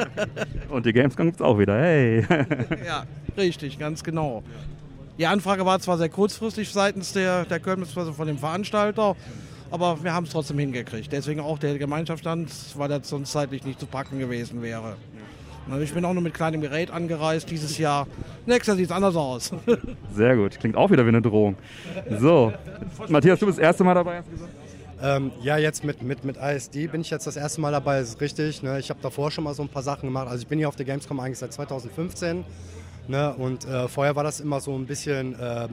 und 0.70 0.86
die 0.86 0.94
Gamescom 0.94 1.28
gibt 1.28 1.40
es 1.40 1.46
auch 1.46 1.60
wieder, 1.60 1.80
hey. 1.80 2.26
ja, 2.86 3.04
richtig, 3.38 3.78
ganz 3.78 4.04
genau. 4.04 4.44
Die 5.20 5.28
Anfrage 5.28 5.66
war 5.66 5.80
zwar 5.80 5.98
sehr 5.98 6.10
kurzfristig 6.10 6.72
seitens 6.72 7.14
der, 7.14 7.46
der 7.46 7.60
Köln, 7.60 7.86
von 7.86 8.28
dem 8.28 8.38
Veranstalter, 8.38 9.16
aber 9.70 10.04
wir 10.04 10.14
haben 10.14 10.24
es 10.24 10.32
trotzdem 10.32 10.58
hingekriegt. 10.58 11.12
Deswegen 11.12 11.42
auch 11.42 11.60
der 11.60 11.78
Gemeinschaftsstand, 11.78 12.50
weil 12.76 12.90
das 12.90 13.10
sonst 13.10 13.32
zeitlich 13.32 13.64
nicht 13.64 13.80
zu 13.80 13.86
packen 13.86 14.18
gewesen 14.18 14.62
wäre. 14.64 14.96
Ich 15.84 15.94
bin 15.94 16.04
auch 16.06 16.14
nur 16.14 16.24
mit 16.24 16.34
kleinem 16.34 16.62
Gerät 16.62 16.90
angereist 16.90 17.52
dieses 17.52 17.78
Jahr. 17.78 18.08
Nächstes 18.48 18.68
Jahr 18.68 18.78
sieht 18.78 18.86
es 18.88 18.92
anders 18.92 19.16
aus. 19.16 19.52
Sehr 20.16 20.36
gut. 20.36 20.60
Klingt 20.60 20.76
auch 20.76 20.90
wieder 20.90 21.06
wie 21.06 21.10
eine 21.10 21.22
Drohung. 21.22 21.58
So, 22.20 22.52
Matthias, 23.08 23.40
du 23.40 23.46
bist 23.46 23.60
das 23.60 23.64
erste 23.64 23.84
Mal 23.84 23.94
dabei, 23.94 24.18
hast 24.18 24.28
du 24.30 24.32
gesagt? 24.32 24.59
Ähm, 25.02 25.32
ja, 25.42 25.58
jetzt 25.58 25.86
mit, 25.86 26.02
mit, 26.02 26.26
mit 26.26 26.36
ISD 26.38 26.88
bin 26.88 27.02
ich 27.02 27.10
jetzt 27.10 27.26
das 27.26 27.38
erste 27.38 27.62
Mal 27.62 27.72
dabei, 27.72 28.00
ist 28.00 28.20
richtig. 28.20 28.62
Ne? 28.64 28.80
Ich 28.80 28.90
habe 28.90 29.00
davor 29.02 29.32
schon 29.32 29.46
mal 29.46 29.54
so 29.54 29.64
ein 29.64 29.70
paar 29.70 29.84
Sachen 29.84 30.08
gemacht. 30.08 30.28
Also 30.28 30.42
ich 30.42 30.48
bin 30.48 30.60
hier 30.60 30.68
auf 30.68 30.76
der 30.76 30.86
Gamescom 30.86 31.20
eigentlich 31.22 31.38
seit 31.38 31.54
2015. 31.54 32.44
Ne? 33.08 33.34
Und 33.36 33.66
äh, 33.66 33.88
vorher 33.88 34.16
war 34.18 34.24
das 34.24 34.42
immer 34.42 34.60
so 34.60 34.76
ein 34.76 34.86
bisschen 34.86 35.40
äh, 35.40 35.70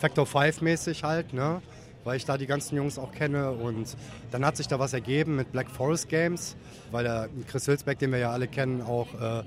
Factor 0.00 0.26
5 0.26 0.62
mäßig 0.62 1.04
halt, 1.04 1.32
ne? 1.32 1.62
weil 2.02 2.16
ich 2.16 2.24
da 2.24 2.36
die 2.36 2.46
ganzen 2.46 2.76
Jungs 2.76 2.98
auch 2.98 3.12
kenne. 3.12 3.52
Und 3.52 3.96
dann 4.32 4.44
hat 4.44 4.56
sich 4.56 4.66
da 4.66 4.80
was 4.80 4.92
ergeben 4.92 5.36
mit 5.36 5.52
Black 5.52 5.70
Forest 5.70 6.08
Games, 6.08 6.56
weil 6.90 7.04
der 7.04 7.28
Chris 7.46 7.68
Hülsbeck, 7.68 8.00
den 8.00 8.10
wir 8.10 8.18
ja 8.18 8.32
alle 8.32 8.48
kennen, 8.48 8.82
auch 8.82 9.08
äh, 9.14 9.44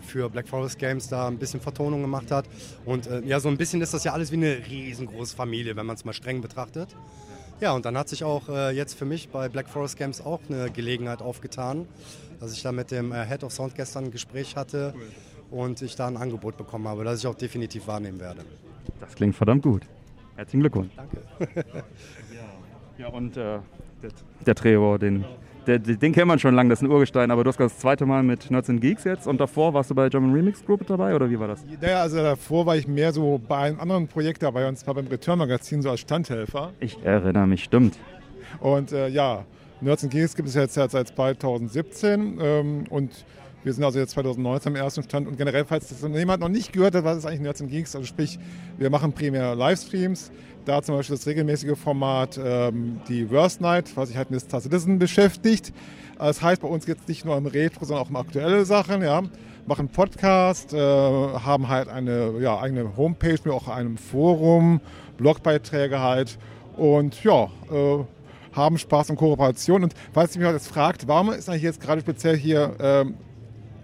für 0.00 0.30
Black 0.30 0.48
Forest 0.48 0.78
Games 0.78 1.08
da 1.08 1.26
ein 1.26 1.38
bisschen 1.38 1.60
Vertonung 1.60 2.02
gemacht 2.02 2.30
hat. 2.30 2.44
Und 2.84 3.08
äh, 3.08 3.20
ja, 3.22 3.40
so 3.40 3.48
ein 3.48 3.56
bisschen 3.56 3.80
ist 3.80 3.94
das 3.94 4.04
ja 4.04 4.12
alles 4.12 4.30
wie 4.30 4.36
eine 4.36 4.58
riesengroße 4.64 5.34
Familie, 5.34 5.74
wenn 5.74 5.86
man 5.86 5.96
es 5.96 6.04
mal 6.04 6.12
streng 6.12 6.40
betrachtet. 6.40 6.94
Ja, 7.60 7.72
und 7.72 7.84
dann 7.84 7.98
hat 7.98 8.08
sich 8.08 8.24
auch 8.24 8.48
äh, 8.48 8.70
jetzt 8.70 8.94
für 8.94 9.04
mich 9.04 9.28
bei 9.28 9.50
Black 9.50 9.68
Forest 9.68 9.98
Games 9.98 10.24
auch 10.24 10.40
eine 10.48 10.70
Gelegenheit 10.70 11.20
aufgetan, 11.20 11.86
dass 12.40 12.54
ich 12.54 12.62
da 12.62 12.72
mit 12.72 12.90
dem 12.90 13.12
äh, 13.12 13.26
Head 13.26 13.44
of 13.44 13.52
Sound 13.52 13.74
gestern 13.74 14.06
ein 14.06 14.10
Gespräch 14.10 14.56
hatte 14.56 14.94
und 15.50 15.82
ich 15.82 15.94
da 15.94 16.06
ein 16.06 16.16
Angebot 16.16 16.56
bekommen 16.56 16.88
habe, 16.88 17.04
das 17.04 17.18
ich 17.18 17.26
auch 17.26 17.34
definitiv 17.34 17.86
wahrnehmen 17.86 18.18
werde. 18.18 18.46
Das 18.98 19.14
klingt 19.14 19.36
verdammt 19.36 19.62
gut. 19.62 19.82
Herzlichen 20.36 20.60
Glückwunsch. 20.60 20.92
Danke. 20.96 21.22
ja, 22.98 23.08
und 23.08 23.36
äh, 23.36 23.58
der, 24.02 24.10
der 24.46 24.54
Trevor, 24.54 24.98
den 24.98 25.26
der, 25.66 25.78
den 25.78 26.12
kennt 26.12 26.26
man 26.26 26.38
schon 26.38 26.54
lange, 26.54 26.70
das 26.70 26.80
ist 26.80 26.88
ein 26.88 26.90
Urgestein, 26.90 27.30
aber 27.30 27.44
du 27.44 27.48
hast 27.48 27.58
das 27.58 27.78
zweite 27.78 28.06
Mal 28.06 28.22
mit 28.22 28.50
Nerds 28.50 28.70
and 28.70 28.80
Geeks 28.80 29.04
jetzt 29.04 29.26
und 29.26 29.40
davor 29.40 29.74
warst 29.74 29.90
du 29.90 29.94
bei 29.94 30.08
German 30.08 30.32
Remix 30.32 30.64
Group 30.64 30.86
dabei 30.86 31.14
oder 31.14 31.30
wie 31.30 31.38
war 31.38 31.48
das? 31.48 31.64
Ja, 31.80 32.02
also 32.02 32.16
davor 32.16 32.66
war 32.66 32.76
ich 32.76 32.86
mehr 32.88 33.12
so 33.12 33.40
bei 33.46 33.58
einem 33.58 33.80
anderen 33.80 34.08
Projekt 34.08 34.42
dabei 34.42 34.68
und 34.68 34.76
zwar 34.76 34.94
beim 34.94 35.06
Return 35.06 35.38
Magazin 35.38 35.82
so 35.82 35.90
als 35.90 36.00
Standhelfer. 36.00 36.72
Ich 36.80 36.98
erinnere 37.04 37.46
mich, 37.46 37.64
stimmt. 37.64 37.98
Und 38.60 38.92
äh, 38.92 39.08
ja, 39.08 39.44
Nerds 39.80 40.04
and 40.04 40.12
Geeks 40.12 40.34
gibt 40.34 40.48
es 40.48 40.54
jetzt 40.54 40.74
seit 40.74 40.90
2017 40.90 42.38
ähm, 42.40 42.84
und 42.90 43.24
wir 43.62 43.72
sind 43.74 43.84
also 43.84 43.98
jetzt 43.98 44.12
2019 44.12 44.72
am 44.72 44.76
ersten 44.76 45.02
Stand 45.02 45.28
und 45.28 45.36
generell, 45.36 45.64
falls 45.64 45.88
das 45.88 46.00
jemand 46.00 46.40
noch 46.40 46.48
nicht 46.48 46.72
gehört 46.72 46.94
hat, 46.94 47.04
was 47.04 47.18
ist 47.18 47.26
eigentlich 47.26 47.40
Nerds 47.40 47.60
and 47.60 47.70
Geeks, 47.70 47.94
also 47.94 48.06
sprich, 48.06 48.38
wir 48.78 48.90
machen 48.90 49.12
primär 49.12 49.54
Livestreams, 49.54 50.32
da 50.64 50.82
zum 50.82 50.96
Beispiel 50.96 51.16
das 51.16 51.26
regelmäßige 51.26 51.78
Format 51.78 52.38
ähm, 52.42 53.00
die 53.08 53.30
Worst 53.30 53.60
Night, 53.60 53.96
was 53.96 54.08
sich 54.08 54.16
halt 54.16 54.30
mit 54.30 54.40
Star 54.40 54.60
Citizen 54.60 54.98
beschäftigt. 54.98 55.72
Das 56.18 56.42
heißt, 56.42 56.60
bei 56.60 56.68
uns 56.68 56.84
geht 56.86 56.98
es 57.00 57.08
nicht 57.08 57.24
nur 57.24 57.36
um 57.36 57.46
Retro, 57.46 57.84
sondern 57.84 58.04
auch 58.04 58.10
um 58.10 58.16
aktuelle 58.16 58.64
Sachen. 58.64 59.02
Ja. 59.02 59.22
Machen 59.66 59.88
Podcast, 59.88 60.72
äh, 60.72 60.78
haben 60.78 61.68
halt 61.68 61.88
eine 61.88 62.38
ja, 62.40 62.58
eigene 62.60 62.96
Homepage 62.96 63.38
mit 63.44 63.52
auch 63.52 63.68
einem 63.68 63.96
Forum, 63.96 64.80
Blogbeiträge 65.16 66.00
halt 66.00 66.38
und 66.76 67.22
ja, 67.22 67.44
äh, 67.70 68.04
haben 68.52 68.78
Spaß 68.78 69.10
und 69.10 69.16
Kooperation. 69.16 69.84
Und 69.84 69.94
falls 70.12 70.34
ihr 70.34 70.42
mich 70.42 70.50
jetzt 70.50 70.68
fragt, 70.68 71.06
warum 71.06 71.30
ist 71.32 71.48
eigentlich 71.48 71.62
jetzt 71.62 71.80
gerade 71.80 72.00
speziell 72.00 72.36
hier 72.36 72.74
ähm, 72.80 73.14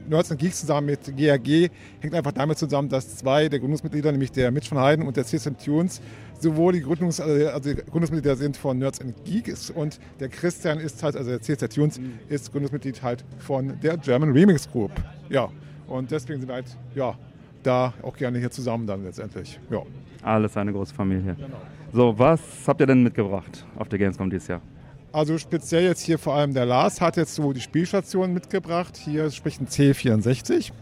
Nerds 0.08 0.30
and 0.30 0.40
Geeks 0.40 0.60
zusammen 0.60 0.86
mit 0.86 1.00
GRG 1.16 1.68
hängt 2.00 2.14
einfach 2.14 2.32
damit 2.32 2.58
zusammen, 2.58 2.88
dass 2.88 3.16
zwei 3.16 3.48
der 3.48 3.58
Gründungsmitglieder, 3.58 4.12
nämlich 4.12 4.32
der 4.32 4.50
Mitch 4.50 4.68
von 4.68 4.78
Heiden 4.78 5.06
und 5.06 5.16
der 5.16 5.24
System 5.24 5.56
Tunes, 5.58 6.00
sowohl 6.38 6.74
die, 6.74 6.84
Gründungs-, 6.84 7.20
also 7.20 7.74
die 7.74 7.76
Gründungsmitglieder 7.76 8.36
sind 8.36 8.56
von 8.56 8.78
Nerds 8.78 9.00
and 9.00 9.14
Geeks 9.24 9.70
und 9.70 9.98
der 10.20 10.28
Christian 10.28 10.78
ist 10.78 11.02
halt, 11.02 11.16
also 11.16 11.30
der 11.30 11.40
CSR 11.40 11.68
Tunes 11.68 11.98
mhm. 11.98 12.18
ist 12.28 12.52
Gründungsmitglied 12.52 13.02
halt 13.02 13.24
von 13.38 13.78
der 13.80 13.96
German 13.96 14.32
Remix 14.32 14.70
Group. 14.70 14.92
Ja, 15.28 15.48
und 15.86 16.10
deswegen 16.10 16.40
sind 16.40 16.48
wir 16.48 16.56
halt, 16.56 16.76
ja, 16.94 17.14
da 17.62 17.92
auch 18.02 18.16
gerne 18.16 18.38
hier 18.38 18.50
zusammen 18.50 18.86
dann 18.86 19.04
letztendlich. 19.04 19.58
Ja. 19.70 19.82
Alles 20.22 20.56
eine 20.56 20.72
große 20.72 20.94
Familie. 20.94 21.34
Genau. 21.34 21.56
So, 21.92 22.18
was 22.18 22.40
habt 22.66 22.80
ihr 22.80 22.86
denn 22.86 23.02
mitgebracht 23.02 23.64
auf 23.76 23.88
der 23.88 23.98
Gamescom 23.98 24.28
dieses 24.28 24.48
Jahr? 24.48 24.60
Also 25.16 25.38
speziell 25.38 25.84
jetzt 25.84 26.02
hier 26.02 26.18
vor 26.18 26.34
allem 26.34 26.52
der 26.52 26.66
Lars 26.66 27.00
hat 27.00 27.16
jetzt 27.16 27.36
so 27.36 27.54
die 27.54 27.62
Spielstation 27.62 28.34
mitgebracht. 28.34 28.98
Hier 28.98 29.30
spricht 29.30 29.62
ein 29.62 29.66
C64 29.66 30.72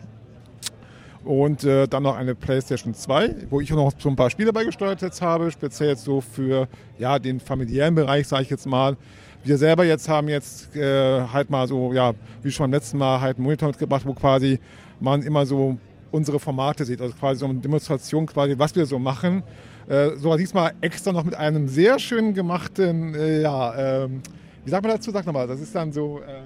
und 1.25 1.63
äh, 1.63 1.87
dann 1.87 2.03
noch 2.03 2.17
eine 2.17 2.35
PlayStation 2.35 2.95
2, 2.95 3.47
wo 3.49 3.61
ich 3.61 3.71
noch 3.71 3.93
so 3.97 4.09
ein 4.09 4.17
paar 4.17 4.31
Spiele 4.31 4.53
beigesteuert 4.53 5.03
jetzt 5.03 5.23
habe, 5.23 5.53
speziell 5.53 5.91
jetzt 5.91 6.03
so 6.03 6.21
für 6.21 6.67
ja, 6.99 7.21
den 7.21 7.39
familiären 7.39 7.95
Bereich, 7.95 8.27
sage 8.27 8.43
ich 8.43 8.51
jetzt 8.51 8.67
mal. 8.67 8.97
Wir 9.45 9.57
selber 9.57 9.85
jetzt 9.85 10.09
haben 10.09 10.29
jetzt 10.29 10.75
äh, 10.75 11.21
halt 11.33 11.49
mal 11.49 11.69
so, 11.69 11.93
ja, 11.93 12.13
wie 12.43 12.51
schon 12.51 12.65
beim 12.65 12.73
letzten 12.73 12.99
Mal, 12.99 13.21
halt 13.21 13.37
einen 13.37 13.45
Monitor 13.45 13.69
mitgebracht, 13.69 14.05
wo 14.05 14.15
quasi 14.15 14.59
man 14.99 15.23
immer 15.23 15.47
so 15.47 15.79
unsere 16.11 16.41
Formate 16.41 16.85
sieht, 16.85 17.01
also 17.01 17.15
quasi 17.15 17.39
so 17.39 17.47
eine 17.47 17.61
Demonstration 17.61 18.27
quasi, 18.27 18.59
was 18.59 18.75
wir 18.75 18.85
so 18.85 18.99
machen 18.99 19.45
äh, 19.89 20.17
sogar 20.17 20.39
diesmal 20.39 20.73
extra 20.81 21.13
noch 21.13 21.25
mit 21.25 21.35
einem 21.35 21.69
sehr 21.69 21.99
schön 21.99 22.35
gemachten, 22.35 23.15
äh, 23.15 23.43
ja, 23.43 24.05
ähm, 24.05 24.23
wie 24.65 24.71
sagt 24.71 24.83
man 24.83 24.97
dazu? 24.97 25.11
Sag 25.11 25.27
nochmal, 25.27 25.47
das 25.47 25.61
ist 25.61 25.75
dann 25.75 25.93
so, 25.93 26.21
äh, 26.21 26.41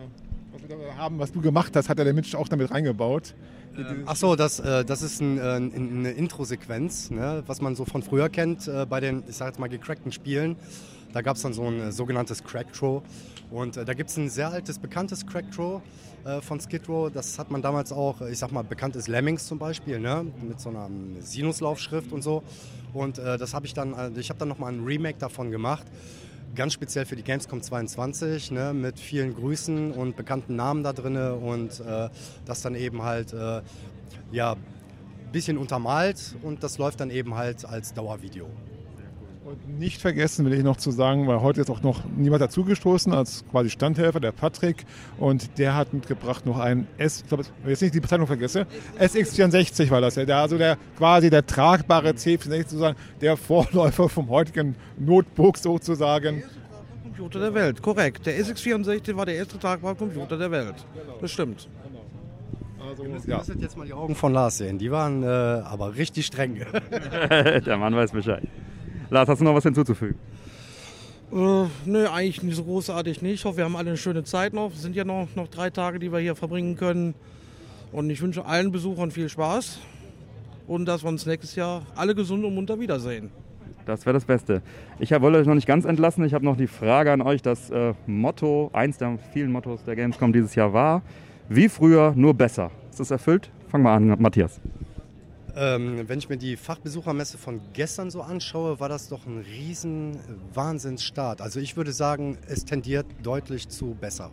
was 0.52 0.68
wir 0.68 0.76
da 0.76 0.96
haben, 0.96 1.18
was 1.18 1.32
du 1.32 1.40
gemacht 1.40 1.74
hast, 1.76 1.88
hat 1.88 1.98
ja 1.98 2.04
der 2.04 2.14
Mensch 2.14 2.34
auch 2.34 2.48
damit 2.48 2.70
reingebaut. 2.70 3.34
Ähm, 3.76 4.02
ach 4.06 4.16
so, 4.16 4.34
das, 4.34 4.58
äh, 4.58 4.84
das 4.84 5.02
ist 5.02 5.20
ein, 5.20 5.38
äh, 5.38 5.42
eine 5.42 6.10
Intro-Sequenz, 6.10 7.10
ne, 7.10 7.44
was 7.46 7.60
man 7.60 7.76
so 7.76 7.84
von 7.84 8.02
früher 8.02 8.28
kennt 8.28 8.68
bei 8.88 9.00
den, 9.00 9.22
ich 9.28 9.36
sag 9.36 9.48
jetzt 9.48 9.60
mal, 9.60 9.68
gecrackten 9.68 10.10
Spielen. 10.10 10.56
Da 11.12 11.22
gab 11.22 11.36
es 11.36 11.42
dann 11.42 11.52
so 11.52 11.64
ein 11.64 11.90
sogenanntes 11.92 12.44
Crack-Throw. 12.44 13.02
Und 13.50 13.76
da 13.76 13.94
gibt 13.94 14.10
es 14.10 14.16
ein 14.18 14.28
sehr 14.28 14.50
altes, 14.50 14.78
bekanntes 14.78 15.26
Crack-Throw 15.26 15.80
äh, 16.24 16.40
von 16.40 16.60
Skid 16.60 16.88
Row. 16.88 17.10
Das 17.12 17.38
hat 17.38 17.50
man 17.50 17.62
damals 17.62 17.92
auch, 17.92 18.20
ich 18.22 18.38
sag 18.38 18.52
mal, 18.52 18.62
bekannt 18.62 18.96
ist 18.96 19.08
Lemmings 19.08 19.46
zum 19.46 19.58
Beispiel, 19.58 19.98
ne? 19.98 20.26
mit 20.42 20.60
so 20.60 20.70
einer 20.70 20.86
ähm, 20.86 21.16
Sinuslaufschrift 21.20 22.12
und 22.12 22.22
so. 22.22 22.42
Und 22.92 23.18
äh, 23.18 23.38
das 23.38 23.54
habe 23.54 23.66
ich 23.66 23.74
dann, 23.74 23.94
äh, 23.94 24.10
ich 24.18 24.30
habe 24.30 24.38
dann 24.38 24.48
nochmal 24.48 24.72
ein 24.72 24.84
Remake 24.84 25.18
davon 25.18 25.50
gemacht. 25.50 25.86
Ganz 26.54 26.72
speziell 26.72 27.04
für 27.04 27.16
die 27.16 27.22
Gamescom 27.22 27.62
22, 27.62 28.50
ne, 28.50 28.72
mit 28.72 28.98
vielen 28.98 29.34
Grüßen 29.34 29.92
und 29.92 30.16
bekannten 30.16 30.56
Namen 30.56 30.82
da 30.82 30.94
drin 30.94 31.16
und 31.16 31.78
äh, 31.80 32.08
das 32.46 32.62
dann 32.62 32.74
eben 32.74 33.02
halt, 33.02 33.34
äh, 33.34 33.60
ja, 34.32 34.56
bisschen 35.30 35.58
untermalt 35.58 36.34
und 36.42 36.62
das 36.62 36.78
läuft 36.78 37.00
dann 37.00 37.10
eben 37.10 37.34
halt 37.34 37.64
als 37.66 37.92
Dauervideo. 37.92 38.48
Und 39.48 39.78
nicht 39.78 40.02
vergessen 40.02 40.44
will 40.44 40.52
ich 40.52 40.62
noch 40.62 40.76
zu 40.76 40.90
sagen, 40.90 41.26
weil 41.26 41.40
heute 41.40 41.62
ist 41.62 41.70
auch 41.70 41.80
noch 41.80 42.04
niemand 42.04 42.42
dazugestoßen 42.42 43.14
als 43.14 43.46
quasi 43.50 43.70
Standhelfer, 43.70 44.20
der 44.20 44.30
Patrick. 44.32 44.84
Und 45.16 45.58
der 45.58 45.74
hat 45.74 45.94
mitgebracht 45.94 46.44
noch 46.44 46.58
einen 46.58 46.86
S, 46.98 47.22
ich 47.22 47.28
glaube, 47.28 47.44
jetzt 47.66 47.80
nicht 47.80 47.94
die 47.94 48.00
Bezeichnung 48.00 48.26
vergesse, 48.26 48.66
SX64 49.00 49.90
war 49.90 50.02
das 50.02 50.16
ja. 50.16 50.26
Der, 50.26 50.36
also 50.36 50.58
der 50.58 50.76
quasi 50.98 51.30
der 51.30 51.46
tragbare 51.46 52.10
C64 52.10 52.58
sozusagen, 52.64 52.98
der 53.22 53.38
Vorläufer 53.38 54.10
vom 54.10 54.28
heutigen 54.28 54.76
Notebook 54.98 55.56
sozusagen. 55.56 56.42
Computer 57.04 57.40
der 57.40 57.54
Welt, 57.54 57.80
korrekt. 57.80 58.26
Der 58.26 58.38
SX64 58.38 59.16
war 59.16 59.24
der 59.24 59.36
erste 59.36 59.58
tragbare 59.58 59.94
Computer 59.94 60.36
der 60.36 60.50
Welt. 60.50 60.74
Das 61.22 61.30
stimmt. 61.30 61.70
Also, 62.86 63.02
ihr 63.02 63.08
müsst, 63.08 63.26
ja. 63.26 63.38
müsstet 63.38 63.62
jetzt 63.62 63.78
mal 63.78 63.86
die 63.86 63.94
Augen 63.94 64.14
von 64.14 64.34
Lars 64.34 64.58
sehen. 64.58 64.76
Die 64.76 64.90
waren 64.90 65.22
äh, 65.22 65.26
aber 65.26 65.96
richtig 65.96 66.26
streng. 66.26 66.56
der 67.30 67.76
Mann 67.78 67.96
weiß 67.96 68.12
Bescheid. 68.12 68.46
Lars, 69.10 69.28
hast 69.28 69.40
du 69.40 69.44
noch 69.44 69.54
was 69.54 69.64
hinzuzufügen? 69.64 70.16
Äh, 71.32 71.64
nö, 71.84 72.08
eigentlich 72.08 72.42
nicht 72.42 72.56
so 72.56 72.64
großartig 72.64 73.22
nicht. 73.22 73.34
Ich 73.34 73.44
hoffe, 73.44 73.58
wir 73.58 73.64
haben 73.64 73.76
alle 73.76 73.90
eine 73.90 73.96
schöne 73.96 74.24
Zeit 74.24 74.54
noch. 74.54 74.72
Es 74.72 74.82
sind 74.82 74.96
ja 74.96 75.04
noch, 75.04 75.28
noch 75.34 75.48
drei 75.48 75.70
Tage, 75.70 75.98
die 75.98 76.12
wir 76.12 76.18
hier 76.18 76.34
verbringen 76.34 76.76
können. 76.76 77.14
Und 77.92 78.10
ich 78.10 78.20
wünsche 78.20 78.44
allen 78.44 78.70
Besuchern 78.70 79.10
viel 79.10 79.28
Spaß 79.28 79.78
und 80.66 80.86
dass 80.86 81.02
wir 81.02 81.08
uns 81.08 81.26
nächstes 81.26 81.54
Jahr 81.54 81.82
alle 81.96 82.14
gesund 82.14 82.44
und 82.44 82.54
munter 82.54 82.78
wiedersehen. 82.80 83.30
Das 83.86 84.04
wäre 84.04 84.12
das 84.12 84.26
Beste. 84.26 84.60
Ich 84.98 85.10
wollte 85.10 85.38
euch 85.38 85.46
noch 85.46 85.54
nicht 85.54 85.66
ganz 85.66 85.86
entlassen. 85.86 86.22
Ich 86.24 86.34
habe 86.34 86.44
noch 86.44 86.58
die 86.58 86.66
Frage 86.66 87.10
an 87.10 87.22
euch. 87.22 87.40
Das 87.40 87.70
äh, 87.70 87.94
Motto, 88.06 88.68
eins 88.74 88.98
der 88.98 89.18
vielen 89.32 89.50
Mottos 89.50 89.82
der 89.84 89.96
Gamescom 89.96 90.32
dieses 90.32 90.54
Jahr 90.54 90.74
war, 90.74 91.02
wie 91.48 91.70
früher, 91.70 92.12
nur 92.14 92.34
besser. 92.34 92.70
Ist 92.90 93.00
das 93.00 93.10
erfüllt? 93.10 93.50
Fangen 93.68 93.84
wir 93.84 93.90
an, 93.90 94.16
Matthias. 94.18 94.60
Ähm, 95.60 96.08
wenn 96.08 96.20
ich 96.20 96.28
mir 96.28 96.36
die 96.36 96.56
Fachbesuchermesse 96.56 97.36
von 97.36 97.60
gestern 97.72 98.10
so 98.12 98.22
anschaue, 98.22 98.78
war 98.78 98.88
das 98.88 99.08
doch 99.08 99.26
ein 99.26 99.38
riesen 99.38 100.16
Wahnsinnsstart. 100.54 101.40
Also 101.40 101.58
ich 101.58 101.76
würde 101.76 101.90
sagen, 101.90 102.38
es 102.46 102.64
tendiert 102.64 103.06
deutlich 103.24 103.68
zu 103.68 103.96
besser. 104.00 104.30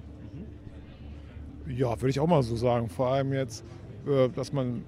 Ja, 1.67 1.99
würde 1.99 2.11
ich 2.11 2.19
auch 2.19 2.27
mal 2.27 2.43
so 2.43 2.55
sagen. 2.55 2.89
Vor 2.89 3.07
allem 3.07 3.33
jetzt, 3.33 3.63
äh, 4.05 4.29
dass 4.29 4.53
man, 4.53 4.83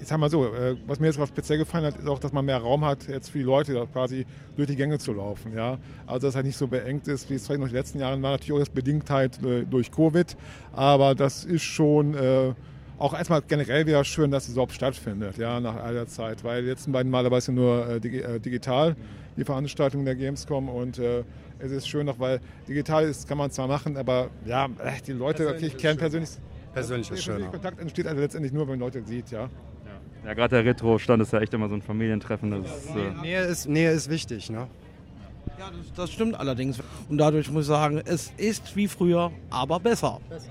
ich 0.00 0.06
sag 0.06 0.18
mal 0.18 0.30
so, 0.30 0.44
äh, 0.44 0.76
was 0.86 1.00
mir 1.00 1.06
jetzt 1.06 1.18
was 1.18 1.30
speziell 1.30 1.58
gefallen 1.58 1.86
hat, 1.86 1.98
ist 1.98 2.06
auch, 2.06 2.20
dass 2.20 2.32
man 2.32 2.44
mehr 2.44 2.58
Raum 2.58 2.84
hat, 2.84 3.08
jetzt 3.08 3.30
für 3.30 3.38
die 3.38 3.44
Leute 3.44 3.88
quasi 3.92 4.24
durch 4.54 4.68
die 4.68 4.76
Gänge 4.76 5.00
zu 5.00 5.14
laufen. 5.14 5.52
Ja? 5.52 5.78
Also 6.06 6.26
dass 6.26 6.28
es 6.28 6.36
halt 6.36 6.46
nicht 6.46 6.58
so 6.58 6.68
beengt 6.68 7.08
ist, 7.08 7.28
wie 7.28 7.34
es 7.34 7.44
vielleicht 7.44 7.58
noch 7.58 7.66
in 7.66 7.72
den 7.72 7.78
letzten 7.78 7.98
Jahren 7.98 8.22
war, 8.22 8.30
natürlich 8.30 8.52
auch 8.52 8.60
jetzt 8.60 8.74
bedingt 8.74 9.10
halt 9.10 9.42
äh, 9.42 9.64
durch 9.64 9.90
Covid. 9.90 10.36
Aber 10.70 11.16
das 11.16 11.44
ist 11.44 11.64
schon 11.64 12.14
auch 12.98 13.14
erstmal 13.14 13.42
generell 13.42 13.86
wieder 13.86 14.02
schön, 14.04 14.30
dass 14.30 14.44
es 14.44 14.52
überhaupt 14.52 14.72
stattfindet, 14.72 15.36
ja, 15.36 15.60
nach 15.60 15.76
all 15.76 15.94
der 15.94 16.06
Zeit, 16.06 16.44
weil 16.44 16.62
die 16.62 16.68
letzten 16.68 16.92
beiden 16.92 17.10
Male 17.10 17.30
war 17.30 17.38
es 17.38 17.46
ja 17.46 17.52
nur 17.52 17.88
äh, 17.88 18.00
dig 18.00 18.14
äh, 18.14 18.38
digital, 18.40 18.96
die 19.36 19.44
Veranstaltung 19.44 20.04
der 20.04 20.14
Gamescom 20.14 20.68
und 20.68 20.98
äh, 20.98 21.24
es 21.58 21.72
ist 21.72 21.88
schön 21.88 22.06
noch, 22.06 22.18
weil 22.18 22.40
digital 22.68 23.04
ist, 23.04 23.28
kann 23.28 23.38
man 23.38 23.50
zwar 23.50 23.68
machen, 23.68 23.96
aber 23.96 24.30
ja, 24.44 24.66
äh, 24.66 25.00
die 25.06 25.12
Leute, 25.12 25.48
okay, 25.48 25.66
ich 25.66 25.76
kenne 25.76 25.96
persönlich, 25.96 26.30
persönlich 26.72 27.10
ist 27.10 27.24
schön. 27.24 27.50
Kontakt 27.50 27.80
entsteht 27.80 28.06
also 28.06 28.20
letztendlich 28.20 28.52
nur, 28.52 28.62
wenn 28.62 28.78
man 28.78 28.80
Leute 28.80 29.02
sieht, 29.04 29.30
ja. 29.30 29.48
Ja, 30.24 30.34
gerade 30.34 30.56
der 30.56 30.64
Retro-Stand 30.64 31.22
ist 31.22 31.32
ja 31.32 31.40
echt 31.40 31.54
immer 31.54 31.68
so 31.68 31.74
ein 31.76 31.82
Familientreffen. 31.82 32.50
Das, 32.50 32.94
Nähe, 32.94 33.06
äh, 33.06 33.20
Nähe, 33.20 33.40
ist, 33.42 33.68
Nähe 33.68 33.90
ist 33.92 34.10
wichtig, 34.10 34.50
ne? 34.50 34.66
Ja, 35.56 35.70
das, 35.70 35.92
das, 35.94 36.12
stimmt 36.12 36.34
allerdings. 36.34 36.80
Und 37.08 37.18
dadurch 37.18 37.48
muss 37.50 37.62
ich 37.62 37.68
sagen, 37.68 38.02
es 38.04 38.32
ist 38.36 38.74
wie 38.74 38.88
früher, 38.88 39.30
aber 39.50 39.78
besser. 39.78 40.20
besser. 40.28 40.50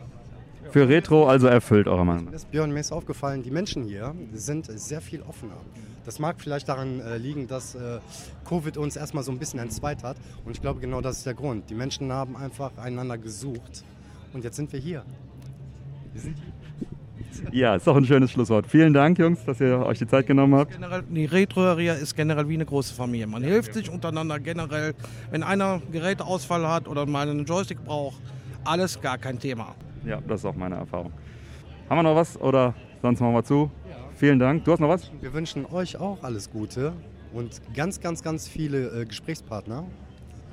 Für 0.76 0.90
Retro 0.90 1.26
also 1.26 1.48
erfüllt, 1.48 1.88
eurer 1.88 2.04
Meinung 2.04 2.26
nach? 2.26 2.44
Björn, 2.52 2.70
mir 2.70 2.82
ist 2.82 2.92
aufgefallen, 2.92 3.42
die 3.42 3.50
Menschen 3.50 3.86
hier 3.86 4.14
sind 4.34 4.66
sehr 4.78 5.00
viel 5.00 5.22
offener. 5.22 5.56
Das 6.04 6.20
mag 6.20 6.36
vielleicht 6.38 6.68
daran 6.68 7.00
äh, 7.00 7.16
liegen, 7.16 7.48
dass 7.48 7.76
äh, 7.76 8.00
Covid 8.44 8.76
uns 8.76 8.98
erstmal 8.98 9.24
so 9.24 9.32
ein 9.32 9.40
bisschen 9.40 9.62
entzweit 9.62 10.04
hat. 10.04 10.18
Und 10.44 10.52
ich 10.52 10.62
glaube, 10.62 10.82
genau 10.82 11.00
das 11.00 11.20
ist 11.20 11.26
der 11.26 11.34
Grund. 11.34 11.70
Die 11.70 11.76
Menschen 11.76 12.12
haben 12.12 12.36
einfach 12.36 12.78
einander 12.78 13.18
gesucht. 13.18 13.86
Und 14.34 14.44
jetzt 14.44 14.58
sind 14.58 14.74
wir 14.74 14.80
hier. 14.82 15.06
Wir 16.12 16.22
sind 16.22 16.36
hier. 16.36 17.54
Ja, 17.54 17.78
ist 17.78 17.88
doch 17.88 17.96
ein 17.96 18.04
schönes 18.04 18.32
Schlusswort. 18.32 18.68
Vielen 18.68 18.94
Dank, 18.94 19.18
Jungs, 19.18 19.46
dass 19.46 19.62
ihr 19.62 19.80
euch 19.80 20.00
die 20.00 20.08
Zeit 20.08 20.28
genommen 20.28 20.56
habt. 20.56 20.74
Generell, 20.74 21.04
die 21.04 21.24
Retro-Area 21.24 21.94
ist 21.94 22.18
generell 22.18 22.50
wie 22.50 22.56
eine 22.56 22.66
große 22.66 22.94
Familie. 22.94 23.28
Man 23.28 23.44
hilft 23.44 23.74
sich 23.76 23.90
untereinander 23.90 24.42
generell. 24.42 24.94
Wenn 25.32 25.42
einer 25.42 25.82
Geräteausfall 25.94 26.68
hat 26.68 26.90
oder 26.90 27.06
mal 27.06 27.30
einen 27.30 27.46
Joystick 27.46 27.82
braucht, 27.86 28.18
alles 28.66 29.00
gar 29.00 29.18
kein 29.18 29.40
Thema. 29.40 29.74
Ja, 30.06 30.22
das 30.28 30.42
ist 30.42 30.46
auch 30.46 30.56
meine 30.56 30.76
Erfahrung. 30.76 31.12
Haben 31.90 31.98
wir 31.98 32.04
noch 32.04 32.16
was 32.16 32.40
oder 32.40 32.74
sonst 33.02 33.20
machen 33.20 33.34
wir 33.34 33.44
zu? 33.44 33.72
Ja. 33.90 33.96
Vielen 34.16 34.40
Dank. 34.40 34.64
Du 34.64 34.72
hast 34.72 34.80
noch 34.80 34.90
was? 34.90 35.12
Wir 35.22 35.34
wünschen 35.34 35.66
euch 35.66 35.98
auch 35.98 36.24
alles 36.24 36.52
Gute 36.52 36.94
und 37.34 37.62
ganz, 37.74 38.00
ganz, 38.00 38.24
ganz 38.24 38.48
viele 38.48 39.02
äh, 39.02 39.06
Gesprächspartner. 39.06 39.86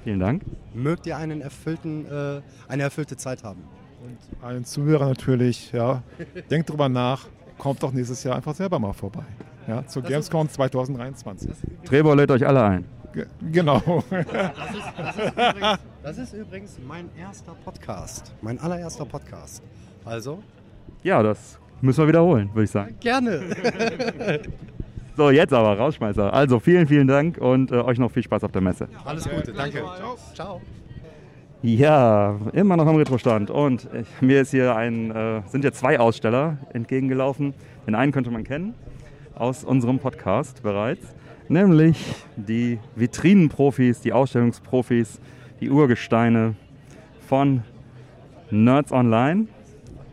Vielen 0.05 0.20
Dank. 0.20 0.42
Mögt 0.74 1.07
ihr 1.07 1.16
einen 1.16 1.40
erfüllten, 1.40 2.07
äh, 2.07 2.40
eine 2.68 2.82
erfüllte 2.82 3.16
Zeit 3.16 3.44
haben. 3.44 3.62
Und 4.03 4.18
allen 4.44 4.64
Zuhörern 4.64 5.09
natürlich, 5.09 5.70
ja, 5.72 6.03
denkt 6.50 6.70
drüber 6.70 6.88
nach, 6.88 7.26
kommt 7.59 7.82
doch 7.82 7.92
nächstes 7.92 8.24
Jahr 8.24 8.36
einfach 8.36 8.55
selber 8.55 8.78
mal 8.78 8.92
vorbei. 8.92 9.24
Ja, 9.68 9.86
zur 9.86 10.03
Gamescom 10.03 10.48
2023. 10.48 11.50
Trebor 11.84 12.16
lädt 12.16 12.32
euch 12.32 12.44
alle 12.44 12.64
ein. 12.64 12.84
Genau. 13.53 14.05
Das 14.11 14.19
ist, 14.75 14.87
das, 14.97 15.17
ist 15.17 15.33
übrigens, 15.33 15.79
das 16.03 16.19
ist, 16.19 16.33
übrigens, 16.35 16.79
mein 16.87 17.11
erster 17.19 17.55
Podcast. 17.65 18.33
Mein 18.41 18.59
allererster 18.59 19.05
Podcast. 19.05 19.63
Also? 20.05 20.43
Ja, 21.03 21.23
das 21.23 21.59
müssen 21.81 22.01
wir 22.01 22.09
wiederholen, 22.09 22.49
würde 22.53 22.65
ich 22.65 22.71
sagen. 22.71 22.97
Gerne. 23.01 23.43
So, 25.15 25.29
jetzt 25.29 25.53
aber, 25.53 25.77
Rausschmeißer. 25.77 26.33
Also 26.33 26.59
vielen, 26.59 26.87
vielen 26.87 27.07
Dank 27.07 27.37
und 27.37 27.71
äh, 27.71 27.75
euch 27.75 27.99
noch 27.99 28.11
viel 28.11 28.23
Spaß 28.23 28.45
auf 28.45 28.53
der 28.53 28.63
Messe. 28.63 28.89
Alles 29.05 29.29
Gute, 29.29 29.53
danke. 29.53 29.81
Ciao. 29.81 30.17
Ciao. 30.35 30.61
Ja, 31.61 32.39
immer 32.55 32.79
noch 32.79 32.87
am 32.87 32.97
Retrostand. 32.97 33.51
Und 33.51 33.89
ich, 33.93 34.23
mir 34.23 34.41
ist 34.41 34.53
hier 34.53 34.75
ein, 34.75 35.11
äh, 35.11 35.43
sind 35.49 35.61
hier 35.61 35.75
zwei 35.75 36.01
Aussteller 36.01 36.57
entgegengelaufen. 36.73 37.53
Den 37.87 37.95
einen 37.95 38.11
könnte 38.11 38.31
man 38.31 38.43
kennen 38.43 38.75
aus 39.35 39.65
unserem 39.65 39.99
Podcast 39.99 40.63
bereits 40.63 41.15
nämlich 41.53 42.14
die 42.36 42.78
Vitrinenprofis, 42.96 44.00
die 44.00 44.12
Ausstellungsprofis, 44.12 45.20
die 45.61 45.70
Urgesteine 45.70 46.55
von 47.28 47.62
Nerds 48.50 48.90
Online, 48.90 49.46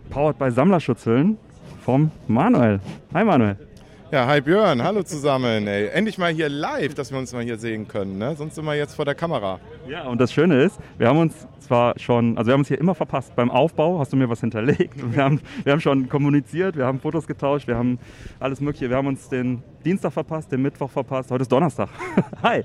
powered 0.10 0.38
by 0.38 0.52
Sammlerschutzhüllen 0.52 1.38
vom 1.84 2.12
Manuel. 2.28 2.80
Hi 3.14 3.24
Manuel. 3.24 3.69
Ja, 4.12 4.26
hi 4.26 4.42
Björn, 4.42 4.82
hallo 4.84 5.04
zusammen. 5.04 5.68
Ey. 5.68 5.90
Endlich 5.90 6.18
mal 6.18 6.32
hier 6.32 6.50
live, 6.50 6.96
dass 6.96 7.12
wir 7.12 7.20
uns 7.20 7.32
mal 7.32 7.44
hier 7.44 7.60
sehen 7.60 7.88
können. 7.88 8.18
Ne? 8.18 8.36
Sonst 8.36 8.58
immer 8.58 8.74
jetzt 8.74 8.96
vor 8.96 9.06
der 9.06 9.14
Kamera. 9.14 9.60
Ja, 9.88 10.08
und 10.08 10.20
das 10.20 10.34
Schöne 10.34 10.64
ist, 10.64 10.80
wir 10.98 11.08
haben 11.08 11.20
uns 11.20 11.48
zwar 11.60 11.94
schon, 12.00 12.36
also 12.36 12.48
wir 12.48 12.54
haben 12.54 12.62
uns 12.62 12.70
hier 12.70 12.80
immer 12.80 12.96
verpasst. 12.96 13.36
Beim 13.36 13.52
Aufbau 13.52 14.00
hast 14.00 14.12
du 14.12 14.18
mir 14.18 14.28
was 14.28 14.40
hinterlegt. 14.40 14.96
Wir 15.14 15.24
haben, 15.24 15.42
wir 15.64 15.74
haben 15.74 15.80
schon 15.80 16.10
kommuniziert, 16.10 16.76
wir 16.76 16.86
haben 16.86 17.00
Fotos 17.00 17.28
getauscht, 17.28 17.68
wir 17.68 17.78
haben 17.78 18.00
alles 18.40 18.62
Mögliche. 18.62 18.90
Wir 18.90 18.98
haben 18.98 19.08
uns 19.08 19.30
den 19.30 19.62
Dienstag 19.86 20.14
verpasst, 20.14 20.52
den 20.52 20.62
Mittwoch 20.62 20.90
verpasst. 20.90 21.30
Heute 21.30 21.44
ist 21.44 21.52
Donnerstag. 21.52 21.90
Hi. 22.44 22.64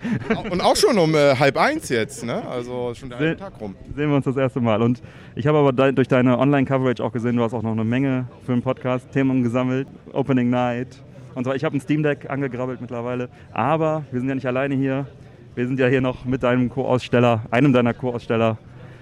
Und 0.51 0.62
auch 0.62 0.76
schon 0.76 0.99
um 0.99 1.14
äh, 1.14 1.36
halb 1.36 1.59
eins 1.59 1.90
jetzt, 1.90 2.24
ne? 2.24 2.47
Also 2.49 2.95
schon 2.95 3.11
der 3.11 3.18
halbe 3.18 3.36
Tag 3.36 3.61
rum. 3.61 3.76
Sehen 3.95 4.09
wir 4.09 4.16
uns 4.16 4.24
das 4.24 4.36
erste 4.36 4.61
Mal. 4.61 4.80
Und 4.80 5.03
ich 5.34 5.47
habe 5.47 5.59
aber 5.59 5.72
durch 5.92 6.09
deine 6.09 6.38
Online-Coverage 6.38 7.03
auch 7.05 7.12
gesehen, 7.12 7.36
du 7.36 7.42
hast 7.42 7.53
auch 7.53 7.62
noch 7.62 7.72
eine 7.72 7.84
Menge 7.84 8.28
für 8.47 8.53
den 8.53 8.62
Podcast 8.62 9.11
Themen 9.12 9.42
gesammelt. 9.42 9.88
Opening 10.12 10.49
Night, 10.49 11.03
und 11.35 11.45
zwar, 11.45 11.57
ich 11.57 11.64
habe 11.64 11.76
ein 11.76 11.80
Steam 11.80 12.03
Deck 12.03 12.30
angegrabbelt 12.30 12.80
mittlerweile, 12.80 13.28
aber 13.53 14.05
wir 14.11 14.20
sind 14.20 14.28
ja 14.28 14.35
nicht 14.35 14.47
alleine 14.47 14.74
hier. 14.74 15.07
Wir 15.55 15.66
sind 15.66 15.78
ja 15.78 15.87
hier 15.87 16.01
noch 16.01 16.24
mit 16.24 16.43
deinem 16.43 16.68
Co-Aussteller, 16.68 17.43
einem 17.51 17.72
deiner 17.72 17.95
Co-Aussteller. 17.95 18.59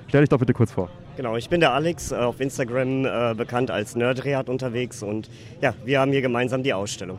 Stell 0.09 0.21
dich 0.21 0.29
doch 0.29 0.39
bitte 0.39 0.53
kurz 0.53 0.73
vor. 0.73 0.91
Genau, 1.17 1.37
ich 1.37 1.49
bin 1.49 1.61
der 1.61 1.73
Alex, 1.73 2.11
äh, 2.11 2.17
auf 2.17 2.41
Instagram 2.41 3.05
äh, 3.05 3.35
bekannt 3.35 3.71
als 3.71 3.97
Nerdreat 3.97 4.49
unterwegs 4.49 5.03
und 5.03 5.29
ja, 5.61 5.75
wir 5.85 6.01
haben 6.01 6.11
hier 6.11 6.23
gemeinsam 6.23 6.63
die 6.63 6.73
Ausstellung. 6.73 7.19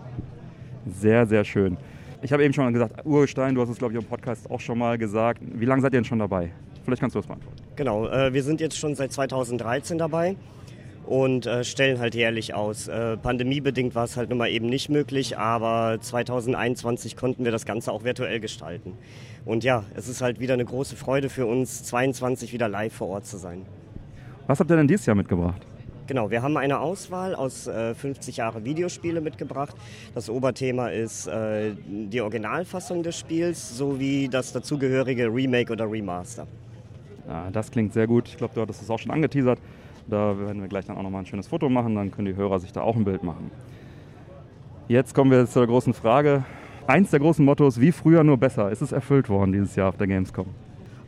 Sehr, 0.85 1.25
sehr 1.27 1.43
schön. 1.43 1.77
Ich 2.21 2.33
habe 2.33 2.43
eben 2.43 2.53
schon 2.53 2.71
gesagt, 2.73 3.05
Urstein, 3.05 3.53
du 3.53 3.61
hast 3.61 3.69
es 3.69 3.77
glaube 3.77 3.93
ich 3.93 3.99
im 3.99 4.05
Podcast 4.05 4.49
auch 4.49 4.59
schon 4.59 4.79
mal 4.79 4.97
gesagt. 4.97 5.41
Wie 5.41 5.65
lange 5.65 5.81
seid 5.81 5.93
ihr 5.93 5.99
denn 5.99 6.05
schon 6.05 6.19
dabei? 6.19 6.51
Vielleicht 6.83 7.01
kannst 7.01 7.15
du 7.15 7.19
das 7.19 7.27
beantworten. 7.27 7.57
Genau, 7.75 8.07
äh, 8.07 8.33
wir 8.33 8.43
sind 8.43 8.61
jetzt 8.61 8.77
schon 8.77 8.95
seit 8.95 9.11
2013 9.11 9.97
dabei 9.97 10.35
und 11.05 11.45
äh, 11.45 11.63
stellen 11.63 11.99
halt 11.99 12.15
jährlich 12.15 12.53
aus. 12.53 12.87
Äh, 12.87 13.17
pandemiebedingt 13.17 13.95
war 13.95 14.05
es 14.05 14.17
halt 14.17 14.29
nun 14.29 14.37
mal 14.37 14.49
eben 14.49 14.67
nicht 14.67 14.89
möglich, 14.89 15.37
aber 15.37 15.97
2021 15.99 17.15
konnten 17.15 17.43
wir 17.43 17.51
das 17.51 17.65
Ganze 17.65 17.91
auch 17.91 18.03
virtuell 18.03 18.39
gestalten. 18.39 18.93
Und 19.45 19.63
ja, 19.63 19.83
es 19.95 20.07
ist 20.07 20.21
halt 20.21 20.39
wieder 20.39 20.53
eine 20.53 20.65
große 20.65 20.95
Freude 20.95 21.29
für 21.29 21.45
uns, 21.45 21.83
22 21.83 22.53
wieder 22.53 22.69
live 22.69 22.93
vor 22.93 23.09
Ort 23.09 23.25
zu 23.25 23.37
sein. 23.37 23.65
Was 24.47 24.59
habt 24.59 24.71
ihr 24.71 24.77
denn 24.77 24.87
dieses 24.87 25.05
Jahr 25.05 25.15
mitgebracht? 25.15 25.61
Genau, 26.05 26.29
wir 26.29 26.41
haben 26.41 26.57
eine 26.57 26.79
Auswahl 26.79 27.33
aus 27.33 27.67
äh, 27.67 27.95
50 27.95 28.37
Jahre 28.37 28.65
Videospiele 28.65 29.21
mitgebracht. 29.21 29.75
Das 30.13 30.29
Oberthema 30.29 30.89
ist 30.89 31.27
äh, 31.27 31.71
die 31.87 32.19
Originalfassung 32.19 33.03
des 33.03 33.17
Spiels 33.17 33.77
sowie 33.77 34.27
das 34.27 34.51
dazugehörige 34.51 35.33
Remake 35.33 35.71
oder 35.71 35.89
Remaster. 35.89 36.45
Ja, 37.27 37.49
das 37.51 37.71
klingt 37.71 37.93
sehr 37.93 38.05
gut. 38.05 38.27
Ich 38.27 38.35
glaube, 38.35 38.53
du 38.53 38.61
hattest 38.61 38.81
es 38.81 38.89
auch 38.89 38.99
schon 38.99 39.11
angeteasert. 39.11 39.59
Da 40.07 40.37
werden 40.37 40.61
wir 40.61 40.67
gleich 40.67 40.85
dann 40.85 40.97
auch 40.97 41.03
nochmal 41.03 41.21
ein 41.21 41.25
schönes 41.25 41.47
Foto 41.47 41.69
machen, 41.69 41.95
dann 41.95 42.11
können 42.11 42.27
die 42.27 42.35
Hörer 42.35 42.59
sich 42.59 42.71
da 42.71 42.81
auch 42.81 42.95
ein 42.95 43.05
Bild 43.05 43.23
machen. 43.23 43.51
Jetzt 44.87 45.15
kommen 45.15 45.31
wir 45.31 45.45
zu 45.47 45.59
der 45.59 45.67
großen 45.67 45.93
Frage. 45.93 46.43
Eins 46.87 47.11
der 47.11 47.19
großen 47.19 47.43
Mottos, 47.43 47.79
wie 47.79 47.93
früher 47.93 48.23
nur 48.23 48.37
besser, 48.37 48.69
ist 48.69 48.81
es 48.81 48.91
erfüllt 48.91 49.29
worden 49.29 49.53
dieses 49.53 49.75
Jahr 49.75 49.89
auf 49.89 49.97
der 49.97 50.07
Gamescom? 50.07 50.47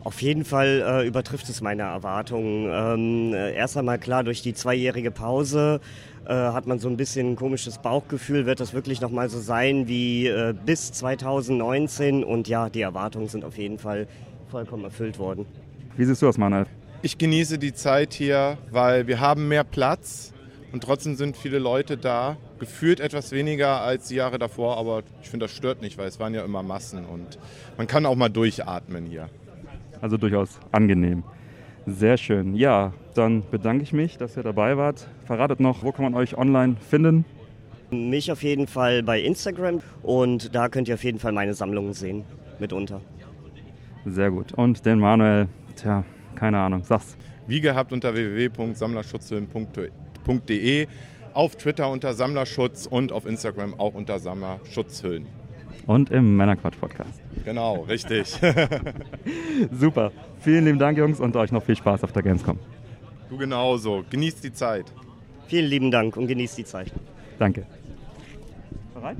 Auf 0.05 0.21
jeden 0.21 0.45
Fall 0.45 0.83
äh, 0.87 1.07
übertrifft 1.07 1.49
es 1.49 1.61
meine 1.61 1.81
Erwartungen. 1.81 2.69
Ähm, 2.71 3.33
äh, 3.33 3.53
erst 3.55 3.75
einmal 3.75 3.97
klar, 3.97 4.23
durch 4.23 4.43
die 4.43 4.53
zweijährige 4.53 5.09
Pause 5.11 5.81
äh, 6.25 6.33
hat 6.33 6.67
man 6.67 6.77
so 6.77 6.87
ein 6.87 6.95
bisschen 6.95 7.31
ein 7.31 7.35
komisches 7.35 7.79
Bauchgefühl. 7.79 8.45
Wird 8.45 8.59
das 8.59 8.73
wirklich 8.73 9.01
nochmal 9.01 9.29
so 9.29 9.39
sein 9.39 9.87
wie 9.87 10.27
äh, 10.27 10.53
bis 10.65 10.91
2019? 10.91 12.23
Und 12.23 12.47
ja, 12.47 12.69
die 12.69 12.81
Erwartungen 12.81 13.27
sind 13.27 13.43
auf 13.43 13.57
jeden 13.57 13.79
Fall 13.79 14.07
vollkommen 14.49 14.83
erfüllt 14.83 15.17
worden. 15.17 15.47
Wie 15.97 16.05
siehst 16.05 16.21
du 16.21 16.27
das, 16.27 16.37
Manuel? 16.37 16.67
Ich 17.05 17.19
genieße 17.19 17.59
die 17.59 17.71
Zeit 17.71 18.15
hier, 18.15 18.57
weil 18.71 19.05
wir 19.05 19.19
haben 19.19 19.47
mehr 19.47 19.63
Platz 19.63 20.33
und 20.71 20.81
trotzdem 20.81 21.13
sind 21.13 21.37
viele 21.37 21.59
Leute 21.59 21.97
da. 21.97 22.35
Gefühlt 22.57 22.99
etwas 22.99 23.31
weniger 23.31 23.81
als 23.81 24.07
die 24.07 24.15
Jahre 24.15 24.39
davor, 24.39 24.77
aber 24.77 25.03
ich 25.21 25.29
finde, 25.29 25.43
das 25.43 25.55
stört 25.55 25.83
nicht, 25.83 25.99
weil 25.99 26.07
es 26.07 26.19
waren 26.19 26.33
ja 26.33 26.43
immer 26.43 26.63
Massen 26.63 27.05
und 27.05 27.37
man 27.77 27.85
kann 27.85 28.07
auch 28.07 28.15
mal 28.15 28.29
durchatmen 28.29 29.05
hier. 29.05 29.29
Also 30.01 30.17
durchaus 30.17 30.59
angenehm. 30.71 31.23
Sehr 31.85 32.17
schön. 32.17 32.55
Ja, 32.55 32.91
dann 33.13 33.43
bedanke 33.51 33.83
ich 33.83 33.93
mich, 33.93 34.17
dass 34.17 34.35
ihr 34.35 34.41
dabei 34.41 34.75
wart. 34.75 35.07
Verratet 35.25 35.59
noch, 35.59 35.83
wo 35.83 35.91
kann 35.91 36.05
man 36.05 36.15
euch 36.15 36.35
online 36.35 36.75
finden? 36.89 37.23
Mich 37.91 38.31
auf 38.31 38.41
jeden 38.41 38.65
Fall 38.65 39.03
bei 39.03 39.21
Instagram 39.21 39.81
und 40.01 40.55
da 40.55 40.69
könnt 40.69 40.87
ihr 40.87 40.95
auf 40.95 41.03
jeden 41.03 41.19
Fall 41.19 41.33
meine 41.33 41.53
Sammlungen 41.53 41.93
sehen, 41.93 42.23
mitunter. 42.57 42.99
Sehr 44.07 44.31
gut. 44.31 44.53
Und 44.53 44.87
den 44.87 44.97
Manuel, 44.97 45.49
tja, 45.75 46.03
keine 46.35 46.59
Ahnung, 46.59 46.83
sag's. 46.83 47.17
Wie 47.47 47.61
gehabt 47.61 47.93
unter 47.93 48.13
www.sammlerschutzhüllen.de, 48.13 50.87
auf 51.33 51.55
Twitter 51.55 51.89
unter 51.89 52.13
Sammlerschutz 52.13 52.87
und 52.87 53.11
auf 53.11 53.25
Instagram 53.25 53.79
auch 53.79 53.93
unter 53.93 54.19
Sammlerschutzhüllen. 54.19 55.27
Und 55.85 56.09
im 56.09 56.35
Männerquatsch-Podcast. 56.37 57.21
Genau, 57.43 57.81
richtig. 57.83 58.39
Super. 59.71 60.11
Vielen 60.39 60.65
lieben 60.65 60.79
Dank, 60.79 60.97
Jungs, 60.97 61.19
und 61.19 61.35
euch 61.35 61.51
noch 61.51 61.63
viel 61.63 61.75
Spaß 61.75 62.03
auf 62.03 62.11
der 62.11 62.23
Gamescom. 62.23 62.57
Du 63.29 63.37
genauso. 63.37 64.03
Genießt 64.09 64.43
die 64.43 64.53
Zeit. 64.53 64.91
Vielen 65.47 65.67
lieben 65.67 65.91
Dank 65.91 66.17
und 66.17 66.27
genießt 66.27 66.57
die 66.57 66.65
Zeit. 66.65 66.91
Danke. 67.37 67.65
Bereit? 68.93 69.17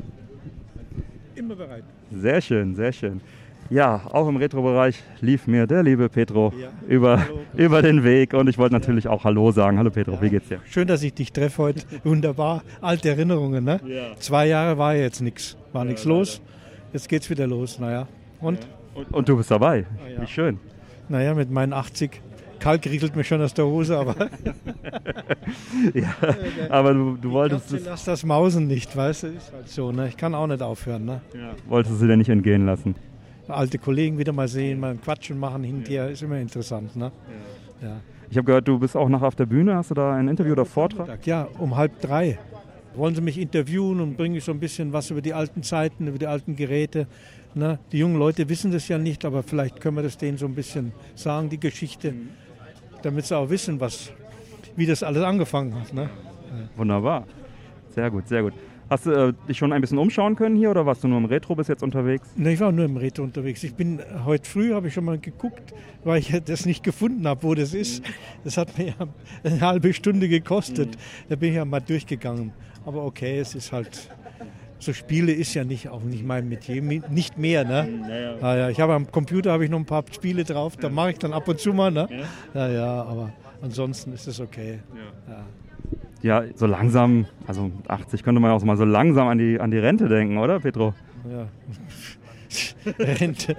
Immer 1.36 1.56
bereit. 1.56 1.84
Sehr 2.12 2.42
schön, 2.42 2.76
sehr 2.76 2.92
schön. 2.92 3.22
Ja, 3.70 4.02
auch 4.12 4.28
im 4.28 4.38
Retro-Bereich 4.38 5.02
lief 5.22 5.48
mir 5.48 5.66
der 5.66 5.82
liebe 5.82 6.08
Petro 6.08 6.54
ja. 6.60 6.70
über, 6.88 7.26
über 7.56 7.82
den 7.82 8.04
Weg 8.04 8.34
und 8.34 8.48
ich 8.48 8.60
wollte 8.60 8.74
natürlich 8.74 9.06
ja. 9.06 9.10
auch 9.12 9.24
Hallo 9.24 9.52
sagen. 9.52 9.80
Hallo 9.80 9.90
Petro, 9.90 10.14
ja. 10.14 10.22
wie 10.22 10.30
geht's 10.30 10.50
dir? 10.50 10.60
Schön, 10.70 10.88
dass 10.88 11.02
ich 11.02 11.16
dich 11.16 11.34
treffe 11.34 11.64
heute. 11.64 11.84
Wunderbar. 12.04 12.64
Alte 12.82 13.10
Erinnerungen, 13.10 13.64
ne? 13.64 13.80
Zwei 14.20 14.48
Jahre 14.48 14.78
war 14.78 14.96
jetzt 14.96 15.22
nichts. 15.22 15.58
War 15.74 15.84
nichts 15.84 16.06
los. 16.06 16.42
Jetzt 16.94 17.10
geht's 17.10 17.30
wieder 17.30 17.48
los. 17.48 17.80
Naja. 17.80 18.08
Und? 18.40 18.60
und? 18.94 19.12
Und, 19.12 19.30
du 19.30 19.38
bist 19.38 19.50
dabei. 19.50 19.86
Ah, 19.98 20.22
wie 20.22 20.28
schön. 20.28 20.60
Naja, 21.10 21.34
mit 21.34 21.50
meinen 21.50 21.74
80 21.74 22.22
Kalk 22.60 22.86
rieselt 22.86 23.16
mir 23.16 23.24
schon 23.24 23.42
aus 23.42 23.54
der 23.54 23.66
Hose, 23.66 23.98
aber. 23.98 24.16
ja, 25.94 26.16
aber 26.70 26.94
du, 26.94 27.18
du 27.20 27.32
wolltest. 27.32 27.74
Ich 27.74 27.84
lass 27.84 28.06
das 28.06 28.24
Mausen 28.24 28.68
nicht, 28.68 28.96
weißt 28.96 29.24
du? 29.24 29.28
Ist 29.28 29.52
halt 29.52 29.68
so, 29.68 29.92
ne? 29.92 30.08
Ich 30.08 30.18
kann 30.18 30.36
auch 30.36 30.48
nicht 30.48 30.62
aufhören, 30.62 31.06
ne? 31.06 31.22
Ja. 31.34 31.52
Wolltest 31.68 32.02
du 32.02 32.08
dir 32.08 32.16
nicht 32.16 32.30
entgehen 32.30 32.66
lassen? 32.66 32.96
Alte 33.48 33.78
Kollegen 33.78 34.18
wieder 34.18 34.34
mal 34.34 34.48
sehen, 34.48 34.80
mal 34.80 34.96
quatschen 34.96 35.40
machen 35.40 35.64
hinterher, 35.64 36.10
ist 36.10 36.24
immer 36.24 36.40
interessant. 36.40 36.96
Ne? 36.96 37.12
Ja. 37.82 37.88
ja. 37.88 37.96
Ich 38.30 38.38
habe 38.38 38.46
gehört, 38.46 38.68
du 38.68 38.80
bist 38.80 38.96
auch 38.98 39.10
noch 39.10 39.22
auf 39.22 39.36
der 39.36 39.46
Bühne. 39.46 39.76
Hast 39.76 39.92
du 39.92 39.96
da 39.96 40.16
ein 40.16 40.28
Interview 40.28 40.54
oder 40.54 40.66
Vortrag? 40.66 41.26
Ja, 41.26 41.48
um 41.60 41.76
halb 41.76 42.02
drei. 42.02 42.40
Wollen 42.96 43.14
sie 43.14 43.22
mich 43.22 43.38
interviewen 43.38 44.00
und 44.00 44.18
bringe 44.18 44.38
ich 44.38 44.44
so 44.44 44.52
ein 44.52 44.60
bisschen 44.60 44.94
was 44.94 45.12
über 45.12 45.22
die 45.22 45.34
alten 45.34 45.64
Zeiten, 45.64 46.08
über 46.08 46.18
die 46.18 46.28
alten 46.28 46.56
Geräte. 46.56 47.08
Ne? 47.54 47.80
Die 47.92 48.00
jungen 48.00 48.18
Leute 48.18 48.50
wissen 48.50 48.72
das 48.72 48.88
ja 48.88 48.98
nicht, 48.98 49.26
aber 49.26 49.44
vielleicht 49.44 49.80
können 49.80 49.98
wir 49.98 50.04
das 50.04 50.18
denen 50.18 50.38
so 50.38 50.46
ein 50.46 50.56
bisschen 50.56 50.92
sagen, 51.16 51.50
die 51.50 51.60
Geschichte, 51.60 52.12
mhm. 52.12 52.30
damit 53.02 53.26
sie 53.26 53.38
auch 53.38 53.50
wissen, 53.50 53.80
was, 53.80 54.12
wie 54.76 54.86
das 54.86 55.04
alles 55.04 55.24
angefangen 55.24 55.74
hat. 55.80 55.94
Ne? 55.94 56.10
Wunderbar. 56.76 57.26
Sehr 57.90 58.10
gut, 58.12 58.28
sehr 58.28 58.44
gut. 58.44 58.54
Hast 58.90 59.08
du 59.08 59.12
äh, 59.12 59.34
dich 59.48 59.58
schon 59.58 59.74
ein 59.74 59.82
bisschen 59.82 59.98
umschauen 59.98 60.36
können 60.36 60.56
hier 60.56 60.70
oder 60.70 60.86
warst 60.86 61.04
du 61.04 61.08
nur 61.08 61.18
im 61.18 61.26
Retro 61.26 61.56
bis 61.56 61.68
jetzt 61.68 61.82
unterwegs? 61.82 62.28
Ne, 62.36 62.54
ich 62.54 62.60
war 62.60 62.72
nur 62.72 62.86
im 62.86 62.98
Retro 62.98 63.24
unterwegs. 63.24 63.64
Ich 63.64 63.74
bin 63.74 64.00
heute 64.26 64.48
früh 64.48 64.74
habe 64.74 64.88
ich 64.88 64.94
schon 64.94 65.06
mal 65.06 65.18
geguckt, 65.18 65.74
weil 66.04 66.20
ich 66.20 66.32
das 66.46 66.66
nicht 66.66 66.84
gefunden 66.84 67.28
habe, 67.28 67.42
wo 67.44 67.56
das 67.56 67.74
ist. 67.74 68.04
Mhm. 68.04 68.14
Das 68.44 68.58
hat 68.58 68.78
mir 68.78 68.88
ja 68.88 69.08
eine 69.44 69.62
halbe 69.62 69.94
Stunde 69.94 70.30
gekostet. 70.30 70.90
Mhm. 70.90 71.30
Da 71.30 71.36
bin 71.36 71.50
ich 71.50 71.56
ja 71.56 71.66
mal 71.66 71.80
durchgegangen. 71.80 72.54
Aber 72.86 73.04
okay, 73.04 73.40
es 73.40 73.56
ist 73.56 73.72
halt 73.72 74.10
so 74.78 74.94
Spiele 74.94 75.32
ist 75.32 75.54
ja 75.54 75.64
nicht 75.64 75.90
auch 75.90 76.04
nicht 76.04 76.24
mein 76.24 76.48
Metier, 76.48 76.82
nicht 76.82 77.38
mehr, 77.38 77.64
ne? 77.64 78.38
Ja, 78.42 78.48
ah, 78.48 78.56
ja. 78.56 78.70
ich 78.70 78.80
habe 78.80 78.94
am 78.94 79.10
Computer 79.10 79.52
habe 79.52 79.64
ich 79.64 79.72
noch 79.72 79.80
ein 79.80 79.86
paar 79.86 80.04
Spiele 80.12 80.44
drauf, 80.44 80.78
da 80.78 80.90
mache 80.90 81.12
ich 81.12 81.18
dann 81.18 81.34
ab 81.34 81.48
und 81.48 81.60
zu 81.60 81.74
mal, 81.74 81.92
ne? 81.92 82.08
Ja, 82.54 82.70
ja, 82.70 83.04
aber 83.04 83.34
ansonsten 83.62 84.14
ist 84.14 84.28
es 84.28 84.40
okay. 84.40 84.80
Ja 84.94 85.34
ja, 85.34 85.46
so 86.56 86.66
langsam, 86.66 87.26
also 87.48 87.64
mit 87.64 87.90
80 87.90 88.24
könnte 88.24 88.42
man 88.42 88.52
auch 88.52 88.64
mal 88.64 88.78
so 88.78 88.86
langsam 88.86 89.28
an 89.28 89.38
die, 89.38 89.60
an 89.60 89.72
die 89.72 89.78
Rente 89.78 90.08
denken, 90.08 90.38
oder, 90.38 90.60
Petro? 90.60 90.94
Ja. 91.30 91.48
Rente. 93.00 93.56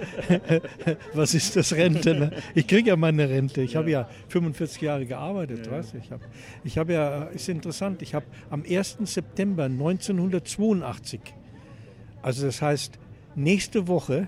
Was 1.13 1.33
ist 1.33 1.55
das 1.55 1.73
Rente? 1.73 2.15
Ne? 2.15 2.31
Ich 2.55 2.67
kriege 2.67 2.89
ja 2.89 2.95
meine 2.95 3.29
Rente. 3.29 3.61
Ich 3.61 3.75
habe 3.75 3.91
ja 3.91 4.09
45 4.29 4.81
Jahre 4.81 5.05
gearbeitet. 5.05 5.67
Ja. 5.67 5.73
Was? 5.73 5.93
Ich 5.93 6.11
habe 6.11 6.23
ich 6.63 6.77
hab 6.77 6.89
ja, 6.89 7.23
ist 7.25 7.49
interessant, 7.49 8.01
ich 8.01 8.13
habe 8.13 8.25
am 8.49 8.63
1. 8.67 8.97
September 9.03 9.65
1982, 9.65 11.21
also 12.21 12.45
das 12.45 12.61
heißt, 12.61 12.99
nächste 13.35 13.87
Woche 13.87 14.27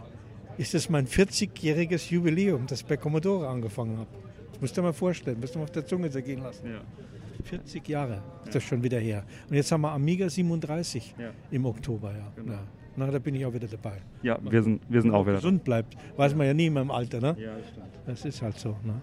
ist 0.57 0.75
es 0.75 0.89
mein 0.89 1.07
40-jähriges 1.07 2.11
Jubiläum, 2.11 2.67
das 2.67 2.81
ich 2.81 2.85
bei 2.85 2.97
Commodore 2.97 3.47
angefangen 3.47 3.97
habe. 3.97 4.09
Das 4.51 4.61
musst 4.61 4.77
du 4.77 4.81
dir 4.81 4.87
mal 4.87 4.93
vorstellen, 4.93 5.39
musst 5.39 5.55
du 5.55 5.59
mal 5.59 5.63
auf 5.63 5.71
der 5.71 5.85
Zunge 5.85 6.09
zergehen 6.09 6.43
lassen. 6.43 6.67
Ja. 6.67 6.81
40 7.43 7.87
Jahre 7.87 8.21
ist 8.45 8.55
das 8.55 8.63
schon 8.63 8.83
wieder 8.83 8.99
her. 8.99 9.23
Und 9.49 9.55
jetzt 9.55 9.71
haben 9.71 9.81
wir 9.81 9.91
Amiga 9.91 10.29
37 10.29 11.15
ja. 11.17 11.29
im 11.51 11.65
Oktober. 11.65 12.11
Ja. 12.11 12.31
Genau. 12.35 12.59
Na, 12.95 13.09
da 13.09 13.19
bin 13.19 13.35
ich 13.35 13.45
auch 13.45 13.53
wieder 13.53 13.67
dabei. 13.67 14.01
Ja, 14.23 14.37
wir 14.41 14.61
sind, 14.61 14.81
wir 14.89 15.01
sind 15.01 15.11
auch 15.11 15.25
wieder 15.25 15.35
gesund 15.35 15.63
bleibt, 15.63 15.95
weiß 16.17 16.35
man 16.35 16.47
ja 16.47 16.53
nie 16.53 16.69
mehr 16.69 16.81
im 16.81 16.91
Alter. 16.91 17.21
Ne? 17.21 17.35
Ja, 17.39 17.55
das 17.55 17.69
stimmt. 17.69 17.87
Das 18.05 18.25
ist 18.25 18.41
halt 18.41 18.57
so. 18.57 18.75
Ne? 18.83 19.01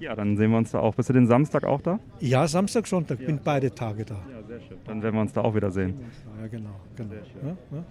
Ja, 0.00 0.14
dann 0.14 0.36
sehen 0.36 0.50
wir 0.50 0.58
uns 0.58 0.70
da 0.70 0.80
auch. 0.80 0.94
Bist 0.94 1.08
du 1.08 1.12
den 1.12 1.26
Samstag 1.26 1.64
auch 1.64 1.80
da? 1.80 1.98
Ja, 2.20 2.46
Samstag, 2.46 2.86
Sonntag, 2.86 3.20
ja. 3.20 3.26
bin 3.26 3.40
beide 3.42 3.74
Tage 3.74 4.04
da. 4.04 4.14
Ja, 4.14 4.42
sehr 4.46 4.58
Sehr 4.58 4.68
schön. 4.68 4.78
Dann 4.84 5.02
werden 5.02 5.14
wir 5.14 5.22
uns 5.22 5.32
da 5.32 5.42
auch 5.42 5.54
wieder 5.54 5.70
sehen. 5.70 5.94
Ja, 6.40 6.46
genau. 6.46 6.70
genau. 6.94 7.14
Ja, 7.14 7.56
ja. 7.72 7.84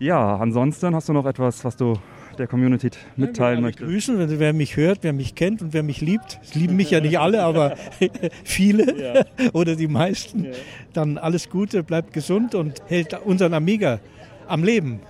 Ja, 0.00 0.36
ansonsten 0.36 0.94
hast 0.94 1.08
du 1.08 1.12
noch 1.12 1.26
etwas, 1.26 1.64
was 1.64 1.76
du 1.76 1.94
der 2.38 2.46
Community 2.46 2.90
mitteilen 3.16 3.60
möchtest? 3.60 3.88
Grüßen, 3.88 4.18
wenn, 4.18 4.38
wer 4.40 4.52
mich 4.52 4.76
hört, 4.76 5.00
wer 5.02 5.12
mich 5.12 5.34
kennt 5.34 5.60
und 5.62 5.74
wer 5.74 5.82
mich 5.82 6.00
liebt. 6.00 6.40
Es 6.42 6.54
lieben 6.54 6.74
mich 6.74 6.90
ja 6.90 7.00
nicht 7.00 7.18
alle, 7.18 7.42
aber 7.42 7.76
viele 8.44 9.26
oder 9.52 9.76
die 9.76 9.88
meisten. 9.88 10.48
Dann 10.94 11.18
alles 11.18 11.50
Gute, 11.50 11.82
bleibt 11.82 12.12
gesund 12.12 12.54
und 12.54 12.82
hält 12.88 13.16
unseren 13.24 13.54
Amiga 13.54 14.00
am 14.48 14.64
Leben. 14.64 15.00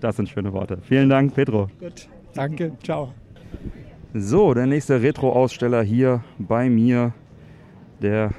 Das 0.00 0.16
sind 0.16 0.28
schöne 0.28 0.52
Worte. 0.52 0.78
Vielen 0.82 1.08
Dank, 1.08 1.34
Pedro. 1.34 1.70
Gut, 1.78 2.08
danke, 2.34 2.72
ciao. 2.82 3.14
So, 4.14 4.52
der 4.52 4.66
nächste 4.66 5.00
Retro-Aussteller 5.00 5.82
hier 5.82 6.24
bei 6.38 6.68
mir, 6.68 7.14
der 8.02 8.30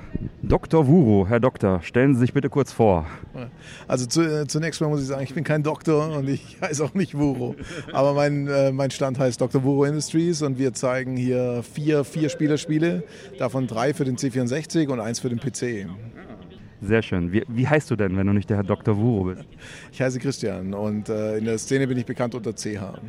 Dr. 0.41 0.87
Wuro. 0.87 1.27
Herr 1.27 1.39
Doktor, 1.39 1.81
stellen 1.81 2.13
Sie 2.13 2.21
sich 2.21 2.33
bitte 2.33 2.49
kurz 2.49 2.71
vor. 2.71 3.05
Also 3.87 4.05
zu, 4.05 4.21
äh, 4.21 4.47
zunächst 4.47 4.81
mal 4.81 4.89
muss 4.89 5.01
ich 5.01 5.07
sagen, 5.07 5.23
ich 5.23 5.33
bin 5.33 5.43
kein 5.43 5.63
Doktor 5.63 6.15
und 6.15 6.27
ich 6.29 6.57
heiße 6.61 6.83
auch 6.83 6.93
nicht 6.93 7.17
Wuro. 7.17 7.55
Aber 7.91 8.13
mein, 8.13 8.47
äh, 8.47 8.71
mein 8.71 8.91
Stand 8.91 9.19
heißt 9.19 9.39
Dr. 9.39 9.63
Wuro 9.63 9.85
Industries 9.85 10.41
und 10.41 10.57
wir 10.57 10.73
zeigen 10.73 11.15
hier 11.15 11.63
vier, 11.63 12.03
vier 12.03 12.29
Spielerspiele, 12.29 13.03
davon 13.39 13.67
drei 13.67 13.93
für 13.93 14.05
den 14.05 14.17
C64 14.17 14.87
und 14.87 14.99
eins 14.99 15.19
für 15.19 15.29
den 15.29 15.39
PC. 15.39 15.87
Sehr 16.81 17.01
schön. 17.01 17.31
Wie, 17.31 17.43
wie, 17.47 17.67
heißt 17.67 17.89
du 17.89 17.95
denn, 17.95 18.17
wenn 18.17 18.27
du 18.27 18.33
nicht 18.33 18.49
der 18.49 18.57
Herr 18.57 18.65
Dr. 18.65 18.97
Wuro 18.97 19.25
bist? 19.25 19.45
Ich 19.93 20.01
heiße 20.01 20.19
Christian 20.19 20.73
und 20.73 21.07
äh, 21.07 21.37
in 21.37 21.45
der 21.45 21.57
Szene 21.57 21.87
bin 21.87 21.97
ich 21.97 22.05
bekannt 22.05 22.35
unter 22.35 22.53
CH. 22.53 22.99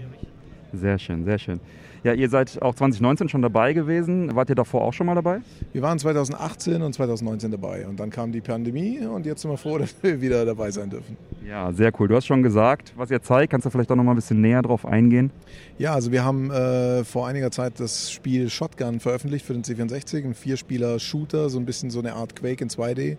Sehr 0.73 0.99
schön, 0.99 1.25
sehr 1.25 1.39
schön. 1.39 1.61
Ja, 2.05 2.13
ihr 2.13 2.29
seid 2.29 2.61
auch 2.61 2.75
2019 2.75 3.31
schon 3.31 3.41
dabei 3.41 3.73
gewesen. 3.73 4.37
Wart 4.37 4.51
ihr 4.51 4.55
davor 4.55 4.83
auch 4.83 4.93
schon 4.93 5.07
mal 5.07 5.15
dabei? 5.15 5.41
Wir 5.73 5.81
waren 5.81 5.99
2018 5.99 6.83
und 6.83 6.93
2019 6.93 7.51
dabei 7.51 7.87
und 7.87 7.99
dann 7.99 8.11
kam 8.11 8.31
die 8.31 8.43
Pandemie 8.43 8.99
und 8.99 9.25
jetzt 9.25 9.41
sind 9.41 9.51
wir 9.51 9.57
froh, 9.57 9.79
dass 9.85 9.95
wir 10.03 10.21
wieder 10.21 10.45
dabei 10.45 10.71
sein 10.71 10.91
dürfen. 10.91 11.17
Ja, 11.49 11.73
sehr 11.73 11.99
cool. 11.99 12.09
Du 12.09 12.15
hast 12.15 12.27
schon 12.27 12.43
gesagt, 12.43 12.93
was 12.95 13.11
ihr 13.11 13.23
zeigt. 13.23 13.53
Kannst 13.53 13.65
du 13.65 13.71
vielleicht 13.71 13.91
auch 13.91 13.97
noch 13.97 14.05
mal 14.05 14.13
ein 14.13 14.17
bisschen 14.17 14.43
näher 14.43 14.61
drauf 14.61 14.85
eingehen? 14.85 15.31
Ja, 15.79 15.95
also 15.95 16.13
wir 16.13 16.23
haben 16.23 16.51
äh, 16.51 17.05
vor 17.05 17.27
einiger 17.27 17.51
Zeit 17.51 17.81
das 17.81 18.11
Spiel 18.11 18.51
Shotgun 18.51 19.01
veröffentlicht 19.01 19.47
für 19.47 19.55
den 19.55 19.63
C64, 19.63 20.25
ein 20.25 20.35
Vierspieler-Shooter, 20.35 21.49
so 21.49 21.59
ein 21.59 21.65
bisschen 21.65 21.89
so 21.89 22.01
eine 22.01 22.13
Art 22.13 22.37
Quake 22.37 22.63
in 22.63 22.69
2D. 22.69 23.13
Mhm. 23.13 23.19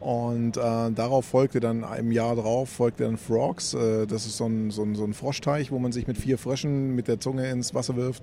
Und 0.00 0.56
äh, 0.56 0.90
darauf 0.92 1.26
folgte 1.26 1.60
dann 1.60 1.84
im 1.98 2.10
Jahr 2.10 2.34
drauf 2.34 2.70
folgte 2.70 3.04
dann 3.04 3.18
Frogs. 3.18 3.74
Äh, 3.74 4.06
das 4.06 4.24
ist 4.24 4.38
so 4.38 4.46
ein, 4.46 4.70
so, 4.70 4.82
ein, 4.82 4.94
so 4.94 5.04
ein 5.04 5.12
Froschteich, 5.12 5.70
wo 5.70 5.78
man 5.78 5.92
sich 5.92 6.06
mit 6.06 6.16
vier 6.16 6.38
Fröschen 6.38 6.94
mit 6.94 7.06
der 7.06 7.20
Zunge 7.20 7.48
ins 7.50 7.74
Wasser 7.74 7.96
wirft. 7.96 8.22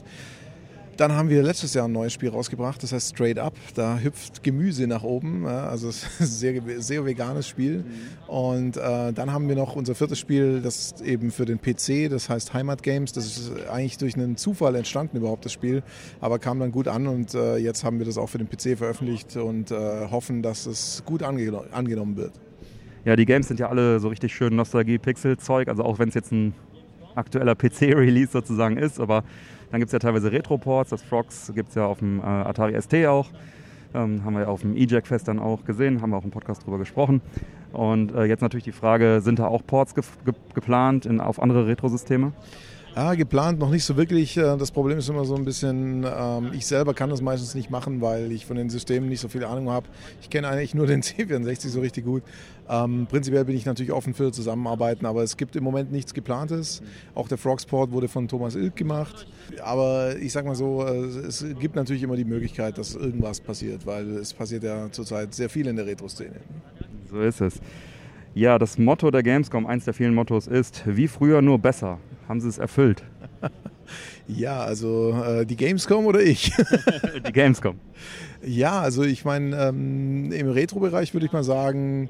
Dann 0.97 1.11
haben 1.11 1.29
wir 1.29 1.43
letztes 1.43 1.75
Jahr 1.75 1.87
ein 1.87 1.91
neues 1.91 2.11
Spiel 2.11 2.29
rausgebracht, 2.29 2.81
das 2.81 2.91
heißt 2.91 3.09
Straight 3.09 3.37
Up. 3.37 3.53
Da 3.75 3.99
hüpft 3.99 4.41
Gemüse 4.41 4.87
nach 4.87 5.03
oben. 5.03 5.45
Also 5.45 5.89
es 5.89 6.03
ist 6.03 6.21
ein 6.21 6.25
sehr, 6.25 6.61
sehr 6.81 7.05
veganes 7.05 7.47
Spiel. 7.47 7.85
Und 8.25 8.77
äh, 8.77 9.13
dann 9.13 9.31
haben 9.31 9.47
wir 9.47 9.55
noch 9.55 9.75
unser 9.75 9.93
viertes 9.93 10.17
Spiel, 10.17 10.59
das 10.59 10.99
eben 11.03 11.29
für 11.29 11.45
den 11.45 11.59
PC, 11.61 12.09
das 12.09 12.29
heißt 12.29 12.55
Heimat 12.55 12.81
Games. 12.81 13.11
Das 13.13 13.25
ist 13.25 13.51
eigentlich 13.69 13.99
durch 13.99 14.15
einen 14.15 14.37
Zufall 14.37 14.73
entstanden 14.73 15.17
überhaupt, 15.17 15.45
das 15.45 15.53
Spiel. 15.53 15.83
Aber 16.19 16.39
kam 16.39 16.59
dann 16.59 16.71
gut 16.71 16.87
an 16.87 17.05
und 17.05 17.35
äh, 17.35 17.57
jetzt 17.57 17.83
haben 17.83 17.99
wir 17.99 18.05
das 18.07 18.17
auch 18.17 18.27
für 18.29 18.39
den 18.39 18.49
PC 18.49 18.75
veröffentlicht 18.75 19.37
und 19.37 19.69
äh, 19.69 20.07
hoffen, 20.09 20.41
dass 20.41 20.65
es 20.65 21.03
gut 21.05 21.21
ange 21.21 21.61
angenommen 21.71 22.17
wird. 22.17 22.31
Ja, 23.05 23.15
die 23.15 23.25
Games 23.25 23.47
sind 23.47 23.59
ja 23.59 23.69
alle 23.69 23.99
so 23.99 24.07
richtig 24.07 24.33
schön 24.33 24.55
Nostalgie-Pixel-Zeug. 24.55 25.67
Also 25.67 25.83
auch 25.83 25.99
wenn 25.99 26.09
es 26.09 26.15
jetzt 26.15 26.31
ein 26.31 26.55
aktueller 27.13 27.55
PC-Release 27.55 28.31
sozusagen 28.31 28.77
ist, 28.77 28.99
aber 28.99 29.23
dann 29.71 29.79
gibt 29.79 29.89
es 29.89 29.93
ja 29.93 29.99
teilweise 29.99 30.31
Retroports, 30.31 30.89
das 30.89 31.01
Frogs 31.01 31.51
gibt 31.53 31.69
es 31.69 31.75
ja 31.75 31.85
auf 31.85 31.99
dem 31.99 32.19
äh, 32.19 32.23
Atari 32.23 32.79
ST 32.81 32.93
auch. 33.07 33.29
Ähm, 33.93 34.23
haben 34.25 34.33
wir 34.33 34.41
ja 34.41 34.47
auf 34.47 34.61
dem 34.61 34.75
E-Jack-Fest 34.75 35.27
dann 35.27 35.39
auch 35.39 35.63
gesehen, 35.65 36.01
haben 36.01 36.09
wir 36.09 36.17
auch 36.17 36.23
im 36.23 36.31
Podcast 36.31 36.65
drüber 36.65 36.77
gesprochen. 36.77 37.21
Und 37.71 38.13
äh, 38.13 38.25
jetzt 38.25 38.41
natürlich 38.41 38.65
die 38.65 38.71
Frage, 38.71 39.21
sind 39.21 39.39
da 39.39 39.47
auch 39.47 39.65
Ports 39.65 39.95
ge 39.95 40.03
ge 40.25 40.33
geplant 40.53 41.05
in, 41.05 41.21
auf 41.21 41.41
andere 41.41 41.67
Retro-Systeme? 41.67 42.33
Ja, 42.97 43.13
geplant 43.13 43.59
noch 43.59 43.69
nicht 43.69 43.83
so 43.83 43.95
wirklich. 43.95 44.37
Äh, 44.37 44.57
das 44.57 44.71
Problem 44.71 44.97
ist 44.97 45.07
immer 45.07 45.23
so 45.23 45.35
ein 45.35 45.45
bisschen, 45.45 46.03
ähm, 46.03 46.49
ich 46.53 46.65
selber 46.65 46.95
kann 46.95 47.11
das 47.11 47.21
meistens 47.21 47.53
nicht 47.53 47.69
machen, 47.69 48.01
weil 48.01 48.31
ich 48.31 48.47
von 48.47 48.57
den 48.57 48.71
Systemen 48.71 49.07
nicht 49.07 49.19
so 49.19 49.27
viel 49.27 49.43
Ahnung 49.43 49.69
habe. 49.69 49.85
Ich 50.19 50.31
kenne 50.31 50.47
eigentlich 50.47 50.73
nur 50.73 50.87
den 50.87 51.01
C64 51.03 51.67
so 51.67 51.81
richtig 51.81 52.05
gut. 52.05 52.23
Ähm, 52.67 53.05
prinzipiell 53.07 53.45
bin 53.45 53.55
ich 53.55 53.67
natürlich 53.67 53.91
offen 53.91 54.15
für 54.15 54.31
Zusammenarbeiten, 54.31 55.05
aber 55.05 55.21
es 55.21 55.37
gibt 55.37 55.55
im 55.55 55.63
Moment 55.63 55.91
nichts 55.91 56.15
Geplantes. 56.15 56.81
Auch 57.13 57.27
der 57.27 57.37
Frogsport 57.37 57.91
wurde 57.91 58.07
von 58.07 58.27
Thomas 58.27 58.55
Ilk 58.55 58.75
gemacht. 58.75 59.27
Aber 59.63 60.17
ich 60.17 60.33
sag 60.33 60.47
mal 60.47 60.55
so, 60.55 60.83
äh, 60.83 60.95
es 61.27 61.45
gibt 61.59 61.75
natürlich 61.75 62.01
immer 62.01 62.15
die 62.15 62.25
Möglichkeit, 62.25 62.79
dass 62.79 62.95
irgendwas 62.95 63.39
passiert, 63.39 63.85
weil 63.85 64.09
es 64.09 64.33
passiert 64.33 64.63
ja 64.63 64.91
zurzeit 64.91 65.35
sehr 65.35 65.49
viel 65.49 65.67
in 65.67 65.75
der 65.75 65.85
Retro-Szene. 65.85 66.37
So 67.11 67.21
ist 67.21 67.41
es. 67.41 67.61
Ja, 68.33 68.57
das 68.57 68.79
Motto 68.79 69.11
der 69.11 69.21
Gamescom, 69.21 69.67
eins 69.67 69.85
der 69.85 69.93
vielen 69.93 70.15
Mottos 70.15 70.47
ist, 70.47 70.81
wie 70.87 71.07
früher 71.07 71.43
nur 71.43 71.59
besser 71.59 71.99
haben 72.27 72.41
sie 72.41 72.49
es 72.49 72.57
erfüllt? 72.57 73.03
Ja, 74.27 74.59
also 74.59 75.11
äh, 75.25 75.45
die 75.45 75.55
Gamescom 75.55 76.05
oder 76.05 76.19
ich? 76.19 76.51
die 77.25 77.31
Gamescom. 77.31 77.79
Ja, 78.45 78.81
also 78.81 79.03
ich 79.03 79.23
meine, 79.23 79.55
ähm, 79.55 80.33
im 80.33 80.49
Retro-Bereich 80.49 81.13
würde 81.13 81.25
ich 81.25 81.31
mal 81.31 81.45
sagen, 81.45 82.09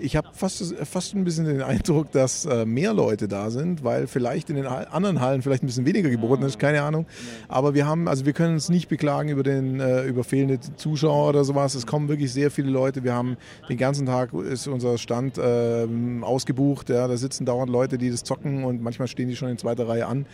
ich 0.00 0.16
habe 0.16 0.28
fast, 0.32 0.74
fast 0.84 1.14
ein 1.14 1.24
bisschen 1.24 1.44
den 1.44 1.62
Eindruck, 1.62 2.10
dass 2.12 2.44
äh, 2.46 2.64
mehr 2.64 2.92
Leute 2.92 3.28
da 3.28 3.50
sind, 3.50 3.84
weil 3.84 4.06
vielleicht 4.06 4.50
in 4.50 4.56
den 4.56 4.66
anderen 4.66 5.20
Hallen 5.20 5.42
vielleicht 5.42 5.62
ein 5.62 5.66
bisschen 5.66 5.86
weniger 5.86 6.10
geboten 6.10 6.42
ist, 6.42 6.58
keine 6.58 6.82
Ahnung. 6.82 7.06
Aber 7.48 7.74
wir 7.74 7.86
haben, 7.86 8.08
also 8.08 8.26
wir 8.26 8.32
können 8.32 8.54
uns 8.54 8.68
nicht 8.68 8.88
beklagen 8.88 9.28
über 9.28 9.42
den 9.42 9.80
äh, 9.80 10.04
über 10.04 10.24
fehlende 10.24 10.58
Zuschauer 10.76 11.28
oder 11.28 11.44
sowas. 11.44 11.74
Es 11.74 11.86
kommen 11.86 12.08
wirklich 12.08 12.32
sehr 12.32 12.50
viele 12.50 12.70
Leute. 12.70 13.04
Wir 13.04 13.14
haben 13.14 13.36
den 13.68 13.76
ganzen 13.76 14.06
Tag 14.06 14.32
ist 14.32 14.66
unser 14.66 14.98
Stand 14.98 15.38
äh, 15.38 15.86
ausgebucht. 16.22 16.88
Ja, 16.90 17.06
da 17.08 17.16
sitzen 17.16 17.44
dauernd 17.44 17.70
Leute, 17.70 17.98
die 17.98 18.10
das 18.10 18.24
zocken 18.24 18.64
und 18.64 18.82
manchmal 18.82 19.08
stehen 19.08 19.28
die 19.28 19.36
schon 19.36 19.48
in 19.48 19.58
zweiter 19.58 19.88
Reihe 19.88 20.06
an. 20.06 20.26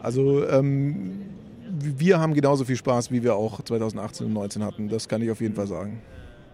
Also 0.00 0.46
ähm, 0.48 1.22
wir 1.68 2.18
haben 2.18 2.34
genauso 2.34 2.64
viel 2.64 2.76
Spaß, 2.76 3.10
wie 3.12 3.22
wir 3.22 3.34
auch 3.34 3.62
2018 3.62 4.26
und 4.26 4.32
2019 4.32 4.64
hatten. 4.64 4.88
Das 4.88 5.08
kann 5.08 5.22
ich 5.22 5.30
auf 5.30 5.40
jeden 5.40 5.54
Fall 5.54 5.66
sagen. 5.66 6.00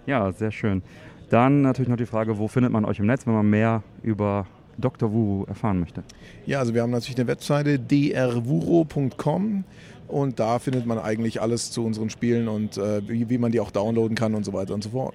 Ja, 0.07 0.33
sehr 0.33 0.53
schön. 0.53 0.83
Dann 1.29 1.63
natürlich 1.63 1.89
noch 1.89 1.97
die 1.97 2.07
Frage, 2.07 2.39
wo 2.39 2.49
findet 2.49 2.73
man 2.73 2.85
euch 2.85 2.99
im 2.99 3.07
Netz, 3.07 3.27
wenn 3.27 3.35
man 3.35 3.49
mehr 3.49 3.83
über 4.03 4.47
Dr. 4.79 5.13
Wuru 5.13 5.45
erfahren 5.45 5.81
möchte? 5.81 6.03
Ja, 6.45 6.61
also 6.61 6.75
wir 6.75 6.83
haben 6.83 6.91
natürlich 6.91 7.19
eine 7.19 7.27
Webseite 7.27 7.79
drwuro.com 7.79 9.65
und 10.09 10.39
da 10.39 10.59
findet 10.59 10.87
man 10.87 10.99
eigentlich 10.99 11.41
alles 11.41 11.71
zu 11.71 11.85
unseren 11.85 12.11
Spielen 12.11 12.49
und 12.49 12.77
äh, 12.79 13.07
wie, 13.09 13.29
wie 13.29 13.39
man 13.39 13.51
die 13.53 13.61
auch 13.61 13.71
downloaden 13.71 14.17
kann 14.17 14.35
und 14.35 14.45
so 14.45 14.53
weiter 14.53 14.75
und 14.75 14.85
so 14.85 14.91
fort. 14.91 15.15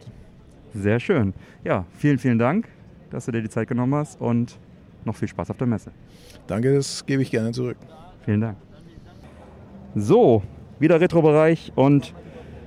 Sehr 0.74 1.00
schön. 1.00 1.34
Ja, 1.64 1.86
vielen, 1.98 2.18
vielen 2.18 2.40
Dank, 2.40 2.68
dass 3.10 3.26
du 3.26 3.32
dir 3.32 3.42
die 3.42 3.50
Zeit 3.50 3.68
genommen 3.68 3.96
hast 3.96 4.20
und 4.20 4.58
noch 5.06 5.16
viel 5.16 5.28
Spaß 5.28 5.50
auf 5.52 5.58
der 5.58 5.68
Messe. 5.68 5.92
Danke, 6.48 6.74
das 6.74 7.06
gebe 7.06 7.22
ich 7.22 7.32
gerne 7.32 7.52
zurück. 7.52 7.78
Vielen 8.26 8.42
Dank. 8.42 8.58
So, 9.96 10.44
wieder 10.80 11.00
Retro-Bereich 11.02 11.74
und 11.76 12.14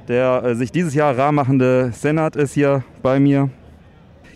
der 0.08 0.42
äh, 0.44 0.54
sich 0.54 0.72
dieses 0.72 0.94
Jahr 0.94 1.16
rar 1.16 1.32
machende 1.32 1.92
Senat 1.92 2.36
ist 2.36 2.54
hier 2.54 2.84
bei 3.02 3.20
mir. 3.20 3.50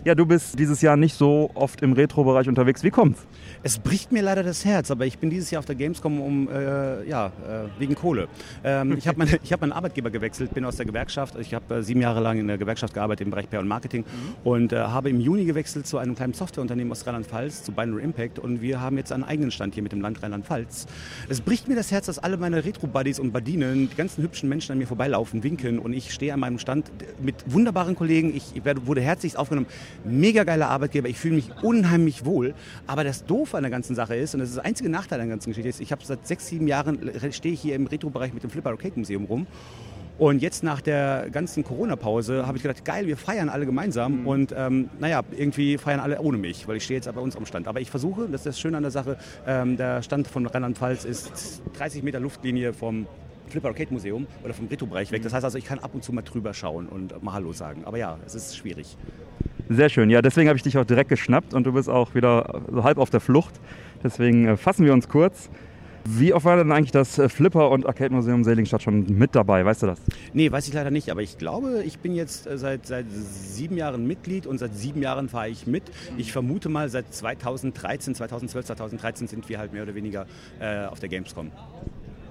Ja, 0.04 0.14
du 0.14 0.26
bist 0.26 0.58
dieses 0.58 0.80
Jahr 0.80 0.96
nicht 0.96 1.14
so 1.14 1.50
oft 1.54 1.82
im 1.82 1.92
Retro-Bereich 1.92 2.48
unterwegs. 2.48 2.82
Wie 2.82 2.90
kommt's? 2.90 3.26
Es 3.62 3.78
bricht 3.78 4.12
mir 4.12 4.22
leider 4.22 4.42
das 4.42 4.64
Herz, 4.64 4.90
aber 4.90 5.06
ich 5.06 5.18
bin 5.18 5.30
dieses 5.30 5.50
Jahr 5.50 5.58
auf 5.60 5.66
der 5.66 5.74
Gamescom 5.74 6.20
um, 6.20 6.48
äh, 6.48 7.08
ja, 7.08 7.26
äh, 7.26 7.80
wegen 7.80 7.94
Kohle. 7.94 8.28
Ähm, 8.62 8.96
ich 8.96 9.08
habe 9.08 9.18
meine, 9.18 9.32
hab 9.50 9.60
meinen 9.60 9.72
Arbeitgeber 9.72 10.10
gewechselt, 10.10 10.54
bin 10.54 10.64
aus 10.64 10.76
der 10.76 10.86
Gewerkschaft. 10.86 11.36
Ich 11.38 11.54
habe 11.54 11.76
äh, 11.76 11.82
sieben 11.82 12.00
Jahre 12.00 12.20
lang 12.20 12.38
in 12.38 12.46
der 12.46 12.58
Gewerkschaft 12.58 12.94
gearbeitet 12.94 13.26
im 13.26 13.30
Bereich 13.30 13.50
PR 13.50 13.60
und 13.60 13.68
Marketing 13.68 14.02
mhm. 14.02 14.48
und 14.48 14.72
äh, 14.72 14.76
habe 14.78 15.10
im 15.10 15.20
Juni 15.20 15.44
gewechselt 15.44 15.86
zu 15.86 15.98
einem 15.98 16.14
kleinen 16.14 16.34
Softwareunternehmen 16.34 16.92
aus 16.92 17.06
Rheinland-Pfalz, 17.06 17.64
zu 17.64 17.72
Binary 17.72 18.02
Impact 18.02 18.38
und 18.38 18.62
wir 18.62 18.80
haben 18.80 18.96
jetzt 18.96 19.12
einen 19.12 19.24
eigenen 19.24 19.50
Stand 19.50 19.74
hier 19.74 19.82
mit 19.82 19.92
dem 19.92 20.00
Land 20.00 20.22
Rheinland-Pfalz. 20.22 20.86
Es 21.28 21.40
bricht 21.40 21.68
mir 21.68 21.74
das 21.74 21.90
Herz, 21.90 22.06
dass 22.06 22.18
alle 22.18 22.36
meine 22.36 22.64
Retro-Buddies 22.64 23.18
und 23.18 23.32
Badinen, 23.32 23.90
die 23.90 23.96
ganzen 23.96 24.22
hübschen 24.22 24.48
Menschen 24.48 24.72
an 24.72 24.78
mir 24.78 24.86
vorbeilaufen, 24.86 25.42
winken 25.42 25.78
und 25.78 25.92
ich 25.92 26.12
stehe 26.12 26.32
an 26.32 26.40
meinem 26.40 26.58
Stand 26.58 26.90
mit 27.20 27.36
wunderbaren 27.46 27.94
Kollegen. 27.94 28.34
Ich 28.34 28.64
werde, 28.64 28.86
wurde 28.86 29.00
herzlichst 29.00 29.36
aufgenommen. 29.36 29.66
Mega 30.04 30.44
geiler 30.44 30.68
Arbeitgeber. 30.68 31.08
Ich 31.08 31.18
fühle 31.18 31.34
mich 31.34 31.50
unheimlich 31.62 32.24
wohl. 32.24 32.54
Aber 32.86 33.04
das 33.04 33.24
Doofe 33.24 33.57
an 33.58 33.64
der 33.64 33.70
ganzen 33.70 33.94
Sache 33.94 34.16
ist, 34.16 34.34
und 34.34 34.40
das 34.40 34.50
ist 34.50 34.56
der 34.56 34.64
einzige 34.64 34.88
Nachteil 34.88 35.20
an 35.20 35.28
der 35.28 35.36
ganzen 35.36 35.50
Geschichte, 35.50 35.68
ist, 35.68 35.80
ich 35.80 35.92
habe 35.92 36.04
seit 36.04 36.26
sechs, 36.26 36.46
sieben 36.46 36.66
Jahren, 36.66 37.10
stehe 37.30 37.54
ich 37.54 37.60
hier 37.60 37.74
im 37.74 37.86
Retro-Bereich 37.86 38.32
mit 38.32 38.42
dem 38.42 38.50
Flipper 38.50 38.70
Arcade 38.70 38.94
Museum 38.96 39.24
rum. 39.24 39.46
Und 40.18 40.42
jetzt 40.42 40.64
nach 40.64 40.80
der 40.80 41.28
ganzen 41.30 41.62
Corona-Pause 41.62 42.44
habe 42.44 42.56
ich 42.56 42.62
gedacht, 42.64 42.84
geil, 42.84 43.06
wir 43.06 43.16
feiern 43.16 43.48
alle 43.48 43.66
gemeinsam. 43.66 44.22
Mhm. 44.22 44.26
Und 44.26 44.54
ähm, 44.56 44.90
naja, 44.98 45.22
irgendwie 45.30 45.78
feiern 45.78 46.00
alle 46.00 46.20
ohne 46.20 46.38
mich, 46.38 46.66
weil 46.66 46.76
ich 46.76 46.84
stehe 46.84 46.98
jetzt 46.98 47.12
bei 47.12 47.20
uns 47.20 47.36
am 47.36 47.46
Stand. 47.46 47.68
Aber 47.68 47.80
ich 47.80 47.88
versuche, 47.88 48.22
das 48.22 48.40
ist 48.40 48.46
das 48.46 48.60
Schöne 48.60 48.78
an 48.78 48.82
der 48.82 48.90
Sache, 48.90 49.16
ähm, 49.46 49.76
der 49.76 50.02
Stand 50.02 50.26
von 50.26 50.44
Rheinland-Pfalz 50.46 51.04
ist 51.04 51.62
30 51.74 52.02
Meter 52.02 52.18
Luftlinie 52.18 52.72
vom 52.72 53.06
Flipper 53.48 53.68
Arcade 53.68 53.92
Museum 53.92 54.26
oder 54.44 54.54
vom 54.54 54.66
Retro-Bereich 54.66 55.12
weg. 55.12 55.22
Das 55.22 55.32
heißt 55.32 55.44
also, 55.44 55.58
ich 55.58 55.64
kann 55.64 55.78
ab 55.78 55.90
und 55.94 56.04
zu 56.04 56.12
mal 56.12 56.22
drüber 56.22 56.54
schauen 56.54 56.86
und 56.88 57.22
mal 57.22 57.32
Hallo 57.32 57.52
sagen. 57.52 57.84
Aber 57.84 57.98
ja, 57.98 58.18
es 58.26 58.34
ist 58.34 58.56
schwierig. 58.56 58.96
Sehr 59.68 59.88
schön. 59.88 60.08
Ja, 60.08 60.22
deswegen 60.22 60.48
habe 60.48 60.56
ich 60.56 60.62
dich 60.62 60.78
auch 60.78 60.84
direkt 60.84 61.10
geschnappt 61.10 61.52
und 61.52 61.64
du 61.64 61.72
bist 61.72 61.88
auch 61.88 62.14
wieder 62.14 62.62
so 62.72 62.84
halb 62.84 62.98
auf 62.98 63.10
der 63.10 63.20
Flucht. 63.20 63.54
Deswegen 64.02 64.46
äh, 64.46 64.56
fassen 64.56 64.84
wir 64.86 64.92
uns 64.92 65.08
kurz. 65.08 65.50
Wie 66.10 66.32
oft 66.32 66.46
war 66.46 66.56
denn 66.56 66.72
eigentlich 66.72 66.90
das 66.90 67.18
äh, 67.18 67.28
Flipper- 67.28 67.70
und 67.70 67.84
Arcade-Museum 67.84 68.42
Seligenstadt 68.42 68.82
schon 68.82 69.04
mit 69.18 69.34
dabei? 69.34 69.64
Weißt 69.66 69.82
du 69.82 69.86
das? 69.88 70.00
Nee, 70.32 70.50
weiß 70.50 70.66
ich 70.66 70.72
leider 70.72 70.90
nicht. 70.90 71.10
Aber 71.10 71.20
ich 71.20 71.36
glaube, 71.36 71.82
ich 71.84 71.98
bin 71.98 72.14
jetzt 72.14 72.46
äh, 72.46 72.56
seit, 72.56 72.86
seit 72.86 73.04
sieben 73.10 73.76
Jahren 73.76 74.06
Mitglied 74.06 74.46
und 74.46 74.56
seit 74.56 74.74
sieben 74.74 75.02
Jahren 75.02 75.28
fahre 75.28 75.50
ich 75.50 75.66
mit. 75.66 75.82
Ich 76.16 76.32
vermute 76.32 76.70
mal, 76.70 76.88
seit 76.88 77.12
2013, 77.12 78.14
2012, 78.14 78.66
2013 78.66 79.26
sind 79.26 79.48
wir 79.50 79.58
halt 79.58 79.74
mehr 79.74 79.82
oder 79.82 79.94
weniger 79.94 80.26
äh, 80.60 80.86
auf 80.86 80.98
der 80.98 81.10
Gamescom. 81.10 81.50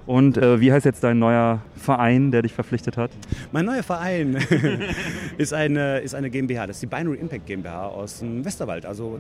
Und 0.08 0.38
äh, 0.38 0.62
wie 0.62 0.72
heißt 0.72 0.86
jetzt 0.86 1.04
dein 1.04 1.20
neuer 1.20 1.62
Verein, 1.76 2.32
der 2.32 2.42
dich 2.42 2.54
verpflichtet 2.54 2.96
hat? 2.96 3.12
Mein 3.52 3.66
neuer 3.66 3.84
Verein 3.84 4.38
ist, 5.38 5.54
eine, 5.54 6.00
ist 6.00 6.16
eine 6.16 6.30
GmbH, 6.30 6.66
das 6.66 6.78
ist 6.78 6.84
die 6.84 6.88
Binary 6.88 7.18
Impact 7.18 7.46
GmbH 7.46 7.88
aus 7.88 8.20
dem 8.20 8.44
Westerwald, 8.44 8.86
also 8.86 9.20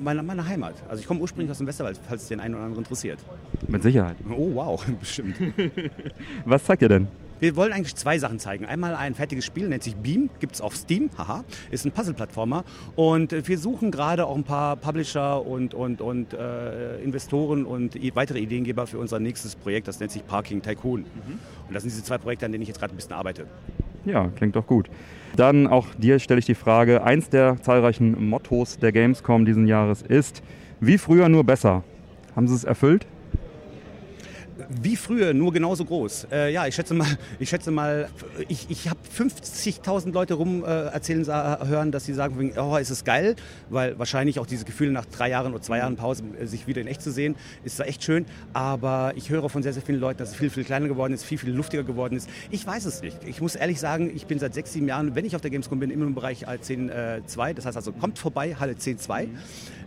meiner, 0.00 0.24
meiner 0.24 0.46
Heimat. 0.46 0.74
Also 0.88 1.00
ich 1.00 1.06
komme 1.06 1.20
ursprünglich 1.20 1.52
aus 1.52 1.58
dem 1.58 1.68
Westerwald, 1.68 2.00
falls 2.08 2.22
es 2.22 2.28
den 2.28 2.40
einen 2.40 2.54
oder 2.56 2.64
anderen 2.64 2.82
interessiert. 2.82 3.20
Mit 3.68 3.84
Sicherheit. 3.84 4.16
Oh 4.28 4.50
wow, 4.54 4.84
bestimmt. 5.00 5.36
Was 6.44 6.64
zeigt 6.64 6.82
ihr 6.82 6.88
denn? 6.88 7.06
Wir 7.44 7.56
wollen 7.56 7.74
eigentlich 7.74 7.94
zwei 7.94 8.18
Sachen 8.18 8.38
zeigen. 8.38 8.64
Einmal 8.64 8.94
ein 8.94 9.14
fertiges 9.14 9.44
Spiel, 9.44 9.68
nennt 9.68 9.82
sich 9.82 9.96
Beam, 9.96 10.30
gibt 10.40 10.54
es 10.54 10.62
auf 10.62 10.74
Steam, 10.74 11.10
haha, 11.18 11.44
ist 11.70 11.84
ein 11.84 11.92
Puzzle-Plattformer. 11.92 12.64
Und 12.96 13.46
wir 13.46 13.58
suchen 13.58 13.90
gerade 13.90 14.24
auch 14.24 14.34
ein 14.34 14.44
paar 14.44 14.76
Publisher 14.76 15.44
und, 15.44 15.74
und, 15.74 16.00
und 16.00 16.32
äh, 16.32 17.02
Investoren 17.02 17.66
und 17.66 17.98
weitere 18.14 18.38
Ideengeber 18.38 18.86
für 18.86 18.96
unser 18.96 19.20
nächstes 19.20 19.56
Projekt, 19.56 19.88
das 19.88 20.00
nennt 20.00 20.12
sich 20.12 20.26
Parking 20.26 20.62
Tycoon. 20.62 21.00
Mhm. 21.00 21.38
Und 21.68 21.74
das 21.74 21.82
sind 21.82 21.92
diese 21.92 22.02
zwei 22.02 22.16
Projekte, 22.16 22.46
an 22.46 22.52
denen 22.52 22.62
ich 22.62 22.68
jetzt 22.68 22.80
gerade 22.80 22.94
ein 22.94 22.96
bisschen 22.96 23.12
arbeite. 23.12 23.44
Ja, 24.06 24.28
klingt 24.28 24.56
doch 24.56 24.66
gut. 24.66 24.88
Dann 25.36 25.66
auch 25.66 25.88
dir 25.98 26.20
stelle 26.20 26.38
ich 26.38 26.46
die 26.46 26.54
Frage, 26.54 27.04
eins 27.04 27.28
der 27.28 27.60
zahlreichen 27.60 28.26
Mottos 28.26 28.78
der 28.78 28.90
Gamescom 28.90 29.44
diesen 29.44 29.66
Jahres 29.66 30.00
ist, 30.00 30.42
wie 30.80 30.96
früher 30.96 31.28
nur 31.28 31.44
besser. 31.44 31.84
Haben 32.34 32.48
sie 32.48 32.54
es 32.54 32.64
erfüllt? 32.64 33.06
Wie 34.68 34.96
früher, 34.96 35.34
nur 35.34 35.52
genauso 35.52 35.84
groß. 35.84 36.28
Äh, 36.30 36.52
ja, 36.52 36.66
ich 36.66 36.74
schätze 36.74 36.94
mal, 36.94 37.06
ich 37.38 37.48
schätze 37.48 37.70
mal, 37.70 38.08
ich, 38.48 38.66
ich 38.70 38.88
habe 38.88 39.00
50.000 39.16 40.12
Leute 40.12 40.34
rum 40.34 40.64
äh, 40.64 40.66
erzählen 40.66 41.26
hören, 41.26 41.90
dass 41.90 42.04
sie 42.04 42.14
sagen, 42.14 42.52
oh, 42.56 42.76
ist 42.76 42.90
es 42.90 43.04
geil, 43.04 43.34
weil 43.68 43.98
wahrscheinlich 43.98 44.38
auch 44.38 44.46
dieses 44.46 44.64
Gefühl 44.64 44.92
nach 44.92 45.06
drei 45.06 45.30
Jahren 45.30 45.52
oder 45.52 45.62
zwei 45.62 45.78
Jahren 45.78 45.96
Pause 45.96 46.22
äh, 46.40 46.46
sich 46.46 46.66
wieder 46.66 46.80
in 46.80 46.86
echt 46.86 47.02
zu 47.02 47.10
sehen, 47.10 47.34
ist 47.64 47.80
da 47.80 47.84
echt 47.84 48.04
schön. 48.04 48.26
Aber 48.52 49.12
ich 49.16 49.30
höre 49.30 49.48
von 49.48 49.62
sehr, 49.62 49.72
sehr 49.72 49.82
vielen 49.82 50.00
Leuten, 50.00 50.18
dass 50.18 50.30
es 50.30 50.36
viel, 50.36 50.50
viel 50.50 50.64
kleiner 50.64 50.86
geworden 50.86 51.12
ist, 51.12 51.24
viel, 51.24 51.38
viel 51.38 51.52
luftiger 51.52 51.82
geworden 51.82 52.16
ist. 52.16 52.28
Ich 52.50 52.66
weiß 52.66 52.84
es 52.84 53.02
nicht. 53.02 53.18
Ich 53.26 53.40
muss 53.40 53.56
ehrlich 53.56 53.80
sagen, 53.80 54.10
ich 54.14 54.26
bin 54.26 54.38
seit 54.38 54.54
sechs, 54.54 54.72
sieben 54.72 54.86
Jahren, 54.86 55.14
wenn 55.14 55.24
ich 55.24 55.34
auf 55.34 55.42
der 55.42 55.50
Gamescom 55.50 55.80
bin, 55.80 55.90
immer 55.90 56.06
im 56.06 56.14
Bereich 56.14 56.46
10.2. 56.46 57.48
Äh, 57.50 57.54
das 57.54 57.66
heißt 57.66 57.76
also, 57.76 57.92
kommt 57.92 58.18
vorbei, 58.18 58.54
Halle 58.54 58.74
10.2. 58.74 59.28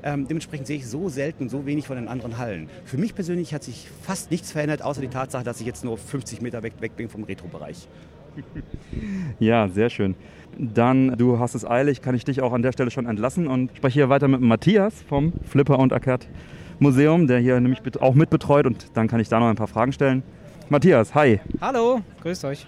Ähm, 0.03 0.27
dementsprechend 0.27 0.67
sehe 0.67 0.77
ich 0.77 0.87
so 0.87 1.09
selten, 1.09 1.49
so 1.49 1.65
wenig 1.65 1.87
von 1.87 1.95
den 1.95 2.07
anderen 2.07 2.37
Hallen. 2.37 2.69
Für 2.85 2.97
mich 2.97 3.15
persönlich 3.15 3.53
hat 3.53 3.63
sich 3.63 3.87
fast 4.03 4.31
nichts 4.31 4.51
verändert, 4.51 4.56
außer 4.81 5.01
die 5.01 5.07
Tatsache, 5.07 5.43
dass 5.43 5.59
ich 5.59 5.67
jetzt 5.67 5.83
nur 5.83 5.97
50 5.97 6.41
Meter 6.41 6.63
weg, 6.63 6.73
weg 6.79 6.95
bin 6.95 7.09
vom 7.09 7.23
Retro-Bereich. 7.23 7.87
Ja, 9.39 9.67
sehr 9.67 9.89
schön. 9.89 10.15
Dann, 10.57 11.17
du 11.17 11.39
hast 11.39 11.55
es 11.55 11.65
eilig, 11.65 12.01
kann 12.01 12.15
ich 12.15 12.23
dich 12.23 12.41
auch 12.41 12.53
an 12.53 12.61
der 12.61 12.71
Stelle 12.71 12.91
schon 12.91 13.05
entlassen 13.05 13.47
und 13.47 13.71
spreche 13.75 13.93
hier 13.95 14.09
weiter 14.09 14.27
mit 14.27 14.41
Matthias 14.41 15.01
vom 15.07 15.33
Flipper 15.43 15.79
und 15.79 15.93
Arcade 15.93 16.25
Museum, 16.79 17.27
der 17.27 17.39
hier 17.39 17.59
nämlich 17.59 17.81
auch 17.99 18.13
mitbetreut 18.13 18.65
und 18.65 18.95
dann 18.95 19.07
kann 19.07 19.19
ich 19.19 19.29
da 19.29 19.39
noch 19.39 19.47
ein 19.47 19.55
paar 19.55 19.67
Fragen 19.67 19.91
stellen. 19.91 20.23
Matthias, 20.69 21.15
hi. 21.15 21.39
Hallo, 21.61 22.01
grüßt 22.21 22.45
euch. 22.45 22.67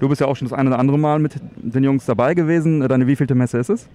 Du 0.00 0.08
bist 0.08 0.20
ja 0.20 0.26
auch 0.26 0.36
schon 0.36 0.48
das 0.48 0.58
eine 0.58 0.70
oder 0.70 0.78
andere 0.78 0.98
Mal 0.98 1.18
mit 1.18 1.36
den 1.56 1.84
Jungs 1.84 2.04
dabei 2.06 2.34
gewesen. 2.34 2.80
Deine 2.80 3.06
wievielte 3.06 3.34
Messe 3.34 3.58
ist 3.58 3.70
es? 3.70 3.88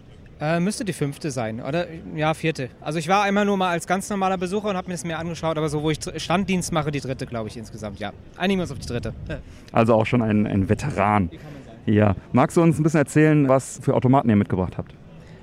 Äh, 0.44 0.60
müsste 0.60 0.84
die 0.84 0.91
fünfte 0.91 1.32
sein, 1.32 1.62
oder? 1.62 1.88
Ja, 2.18 2.34
vierte. 2.34 2.70
Also 2.82 3.00
ich 3.00 3.08
war 3.08 3.24
einmal 3.24 3.46
nur 3.46 3.56
mal 3.56 3.70
als 3.70 3.88
ganz 3.88 4.10
normaler 4.10 4.38
Besucher 4.38 4.68
und 4.68 4.76
habe 4.76 4.89
mir 4.89 4.94
das 4.94 5.06
mehr 5.06 5.18
angeschaut, 5.18 5.58
aber 5.58 5.70
so, 5.70 5.84
wo 5.84 5.89
ich 5.89 6.00
Standdienst 6.18 6.74
mache, 6.74 6.91
die 6.91 7.00
dritte, 7.00 7.26
glaube 7.26 7.48
ich, 7.48 7.56
insgesamt, 7.56 8.02
ja. 8.02 8.12
Einigen 8.36 8.60
wir 8.60 8.64
uns 8.64 8.72
auf 8.74 8.80
die 8.80 8.88
dritte. 8.88 9.14
Also 9.72 9.94
auch 9.94 10.06
schon 10.06 10.22
ein, 10.22 10.46
ein 10.46 10.68
Veteran. 10.68 11.30
Ja. 11.86 12.18
Magst 12.34 12.58
du 12.58 12.62
uns 12.62 12.78
ein 12.78 12.84
bisschen 12.84 13.00
erzählen, 13.00 13.48
was 13.48 13.80
für 13.82 13.94
Automaten 13.94 14.30
ihr 14.30 14.36
mitgebracht 14.36 14.78
habt? 14.78 14.94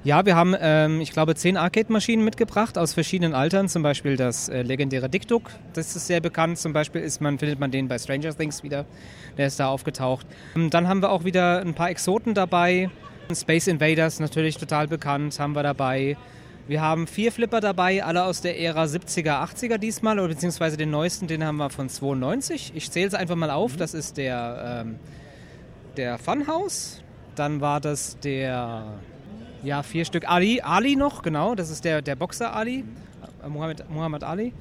Ja, 0.05 0.27
wir 0.27 0.37
haben, 0.37 0.55
ähm, 0.61 1.01
ich 1.01 1.13
glaube, 1.13 1.35
zehn 1.35 1.57
Arcade-Maschinen 1.57 2.23
mitgebracht 2.23 2.77
aus 2.77 2.93
verschiedenen 2.93 3.33
Altern. 3.33 3.69
Zum 3.69 3.83
Beispiel 3.83 4.17
das 4.17 4.51
äh, 4.51 4.61
legendäre 4.61 5.09
Dick 5.09 5.27
Duck, 5.27 5.51
das 5.73 5.97
ist 5.97 6.09
sehr 6.09 6.21
bekannt. 6.21 6.59
Zum 6.59 6.75
Beispiel 6.75 7.01
ist 7.01 7.23
man, 7.23 7.39
findet 7.39 7.59
man 7.59 7.71
den 7.71 7.89
bei 7.89 7.99
Stranger 7.99 8.37
Things 8.37 8.63
wieder. 8.63 8.85
Der 9.39 9.47
ist 9.47 9.61
da 9.61 9.69
aufgetaucht. 9.69 10.27
Ähm, 10.55 10.69
dann 10.69 10.89
haben 10.89 11.01
wir 11.01 11.11
auch 11.11 11.25
wieder 11.25 11.61
ein 11.61 11.73
paar 11.73 11.89
Exoten 11.89 12.35
dabei. 12.35 12.91
Space 13.35 13.67
Invaders 13.67 14.21
natürlich 14.21 14.57
total 14.57 14.89
bekannt, 14.89 15.39
haben 15.39 15.55
wir 15.55 15.63
dabei. 15.63 16.17
Wir 16.71 16.81
haben 16.83 17.07
vier 17.07 17.33
Flipper 17.33 17.61
dabei, 17.61 18.05
alle 18.05 18.25
aus 18.25 18.43
der 18.43 18.61
Ära 18.61 18.85
70er, 18.85 19.43
80er 19.43 19.77
diesmal, 19.77 20.19
oder 20.21 20.29
beziehungsweise 20.29 20.77
den 20.77 20.91
neuesten, 20.91 21.27
den 21.27 21.45
haben 21.45 21.57
wir 21.57 21.69
von 21.69 21.89
92. 21.89 22.73
Ich 22.77 22.91
zähle 22.91 23.09
es 23.09 23.15
einfach 23.15 23.35
mal 23.35 23.51
auf. 23.51 23.77
Das 23.77 23.93
ist 23.93 24.17
der, 24.17 24.83
ähm, 24.85 24.99
der 25.97 26.19
Funhouse. 26.19 27.03
Dann 27.35 27.61
war 27.61 27.81
das 27.81 28.19
der, 28.21 28.85
ja, 29.65 29.83
vier 29.83 30.05
Stück 30.05 30.31
Ali, 30.31 30.61
Ali 30.61 30.95
noch, 30.95 31.23
genau. 31.23 31.55
Das 31.55 31.71
ist 31.71 31.85
der, 31.85 32.03
der 32.03 32.15
Boxer 32.15 32.55
Ali, 32.55 32.85
äh, 33.45 33.49
Muhammad, 33.49 33.91
Muhammad 33.91 34.23
Ali. 34.23 34.53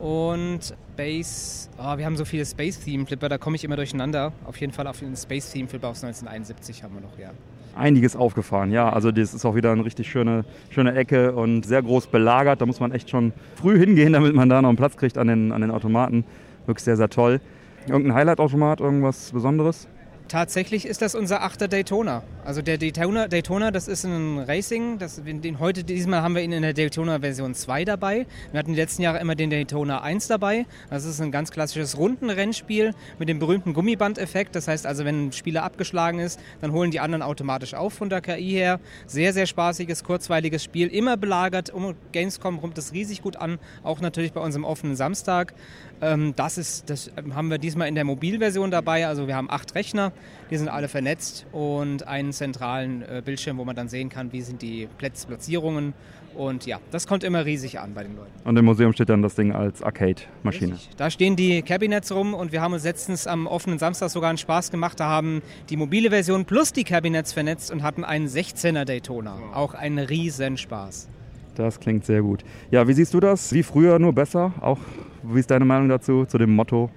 Und 0.00 0.74
Space, 0.94 1.70
oh, 1.78 1.96
wir 1.96 2.04
haben 2.04 2.16
so 2.16 2.24
viele 2.24 2.44
Space-Theme-Flipper, 2.44 3.28
da 3.28 3.38
komme 3.38 3.54
ich 3.54 3.62
immer 3.62 3.76
durcheinander. 3.76 4.32
Auf 4.44 4.56
jeden 4.56 4.72
Fall 4.72 4.88
auf 4.88 4.98
den 4.98 5.16
Space-Theme-Flipper 5.16 5.88
aus 5.88 6.02
1971 6.02 6.82
haben 6.82 6.94
wir 6.94 7.02
noch, 7.02 7.18
ja 7.18 7.30
einiges 7.76 8.16
aufgefahren. 8.16 8.70
Ja, 8.70 8.90
also 8.90 9.12
das 9.12 9.34
ist 9.34 9.44
auch 9.44 9.54
wieder 9.54 9.72
eine 9.72 9.84
richtig 9.84 10.10
schöne, 10.10 10.44
schöne 10.70 10.94
Ecke 10.94 11.32
und 11.32 11.64
sehr 11.64 11.82
groß 11.82 12.08
belagert. 12.08 12.60
Da 12.60 12.66
muss 12.66 12.80
man 12.80 12.92
echt 12.92 13.10
schon 13.10 13.32
früh 13.56 13.78
hingehen, 13.78 14.12
damit 14.14 14.34
man 14.34 14.48
da 14.48 14.62
noch 14.62 14.68
einen 14.68 14.76
Platz 14.76 14.96
kriegt 14.96 15.18
an 15.18 15.28
den, 15.28 15.52
an 15.52 15.60
den 15.60 15.70
Automaten. 15.70 16.24
Wirklich 16.66 16.84
sehr, 16.84 16.96
sehr 16.96 17.08
toll. 17.08 17.40
Irgendein 17.88 18.14
Highlight-Automat, 18.14 18.80
irgendwas 18.80 19.32
Besonderes? 19.32 19.88
Tatsächlich 20.28 20.86
ist 20.86 21.02
das 21.02 21.14
unser 21.14 21.42
achter 21.42 21.68
Daytona. 21.68 22.22
Also 22.44 22.60
der 22.60 22.76
Daytona, 22.76 23.28
Daytona 23.28 23.70
das 23.70 23.86
ist 23.86 24.02
ein 24.04 24.40
Racing. 24.40 24.98
Das, 24.98 25.22
den, 25.24 25.60
heute, 25.60 25.84
diesmal 25.84 26.22
haben 26.22 26.34
wir 26.34 26.42
ihn 26.42 26.50
in 26.50 26.62
der 26.62 26.72
Daytona 26.72 27.20
Version 27.20 27.54
2 27.54 27.84
dabei. 27.84 28.26
Wir 28.50 28.58
hatten 28.58 28.72
die 28.72 28.80
letzten 28.80 29.02
Jahre 29.02 29.20
immer 29.20 29.36
den 29.36 29.48
Daytona 29.48 30.00
1 30.00 30.26
dabei. 30.26 30.66
Das 30.90 31.04
ist 31.04 31.20
ein 31.20 31.30
ganz 31.30 31.52
klassisches 31.52 31.96
Rundenrennspiel 31.96 32.94
mit 33.20 33.28
dem 33.28 33.38
berühmten 33.38 33.74
Gummibandeffekt. 33.74 34.56
Das 34.56 34.66
heißt 34.66 34.88
also, 34.88 35.04
wenn 35.04 35.28
ein 35.28 35.32
Spieler 35.32 35.62
abgeschlagen 35.62 36.18
ist, 36.18 36.40
dann 36.60 36.72
holen 36.72 36.90
die 36.90 36.98
anderen 36.98 37.22
automatisch 37.22 37.74
auf 37.74 37.92
von 37.92 38.10
der 38.10 38.20
KI 38.20 38.50
her. 38.50 38.80
Sehr, 39.06 39.32
sehr 39.32 39.46
spaßiges, 39.46 40.02
kurzweiliges 40.02 40.64
Spiel. 40.64 40.88
Immer 40.88 41.16
belagert. 41.16 41.70
Um 41.70 41.94
Gamescom 42.10 42.60
kommt 42.60 42.76
es 42.76 42.92
riesig 42.92 43.22
gut 43.22 43.36
an. 43.36 43.60
Auch 43.84 44.00
natürlich 44.00 44.32
bei 44.32 44.40
unserem 44.40 44.64
offenen 44.64 44.96
Samstag. 44.96 45.54
Ähm, 46.00 46.34
das, 46.34 46.58
ist, 46.58 46.90
das 46.90 47.12
haben 47.32 47.50
wir 47.50 47.58
diesmal 47.58 47.86
in 47.86 47.94
der 47.94 48.04
Mobilversion 48.04 48.72
dabei. 48.72 49.06
Also 49.06 49.28
wir 49.28 49.36
haben 49.36 49.48
acht 49.48 49.76
Rechner, 49.76 50.10
die 50.52 50.58
sind 50.58 50.68
alle 50.68 50.88
vernetzt 50.88 51.46
und 51.50 52.06
einen 52.06 52.32
zentralen 52.32 53.00
äh, 53.02 53.22
Bildschirm, 53.24 53.56
wo 53.56 53.64
man 53.64 53.74
dann 53.74 53.88
sehen 53.88 54.10
kann, 54.10 54.32
wie 54.32 54.42
sind 54.42 54.60
die 54.60 54.86
Platz 54.98 55.24
Platzierungen. 55.24 55.94
Und 56.34 56.66
ja, 56.66 56.78
das 56.90 57.06
kommt 57.06 57.24
immer 57.24 57.46
riesig 57.46 57.80
an 57.80 57.94
bei 57.94 58.02
den 58.02 58.16
Leuten. 58.16 58.32
Und 58.44 58.56
im 58.58 58.66
Museum 58.66 58.92
steht 58.92 59.08
dann 59.08 59.22
das 59.22 59.34
Ding 59.34 59.52
als 59.52 59.82
Arcade-Maschine. 59.82 60.76
Da 60.98 61.10
stehen 61.10 61.36
die 61.36 61.62
Cabinets 61.62 62.12
rum 62.12 62.34
und 62.34 62.52
wir 62.52 62.60
haben 62.60 62.74
uns 62.74 62.84
letztens 62.84 63.26
am 63.26 63.46
offenen 63.46 63.78
Samstag 63.78 64.10
sogar 64.10 64.28
einen 64.28 64.38
Spaß 64.38 64.70
gemacht. 64.70 65.00
Da 65.00 65.06
haben 65.06 65.40
die 65.70 65.76
mobile 65.78 66.10
Version 66.10 66.44
plus 66.44 66.72
die 66.72 66.84
Cabinets 66.84 67.32
vernetzt 67.32 67.70
und 67.70 67.82
hatten 67.82 68.04
einen 68.04 68.28
16er 68.28 68.84
Daytona. 68.84 69.38
Auch 69.54 69.72
ein 69.72 69.98
Riesenspaß. 69.98 71.08
Das 71.54 71.80
klingt 71.80 72.04
sehr 72.04 72.20
gut. 72.20 72.44
Ja, 72.70 72.86
wie 72.86 72.92
siehst 72.92 73.14
du 73.14 73.20
das? 73.20 73.54
Wie 73.54 73.62
früher, 73.62 73.98
nur 73.98 74.12
besser? 74.12 74.52
Auch 74.60 74.78
wie 75.22 75.40
ist 75.40 75.50
deine 75.50 75.64
Meinung 75.64 75.88
dazu, 75.88 76.26
zu 76.26 76.36
dem 76.36 76.54
Motto? 76.54 76.90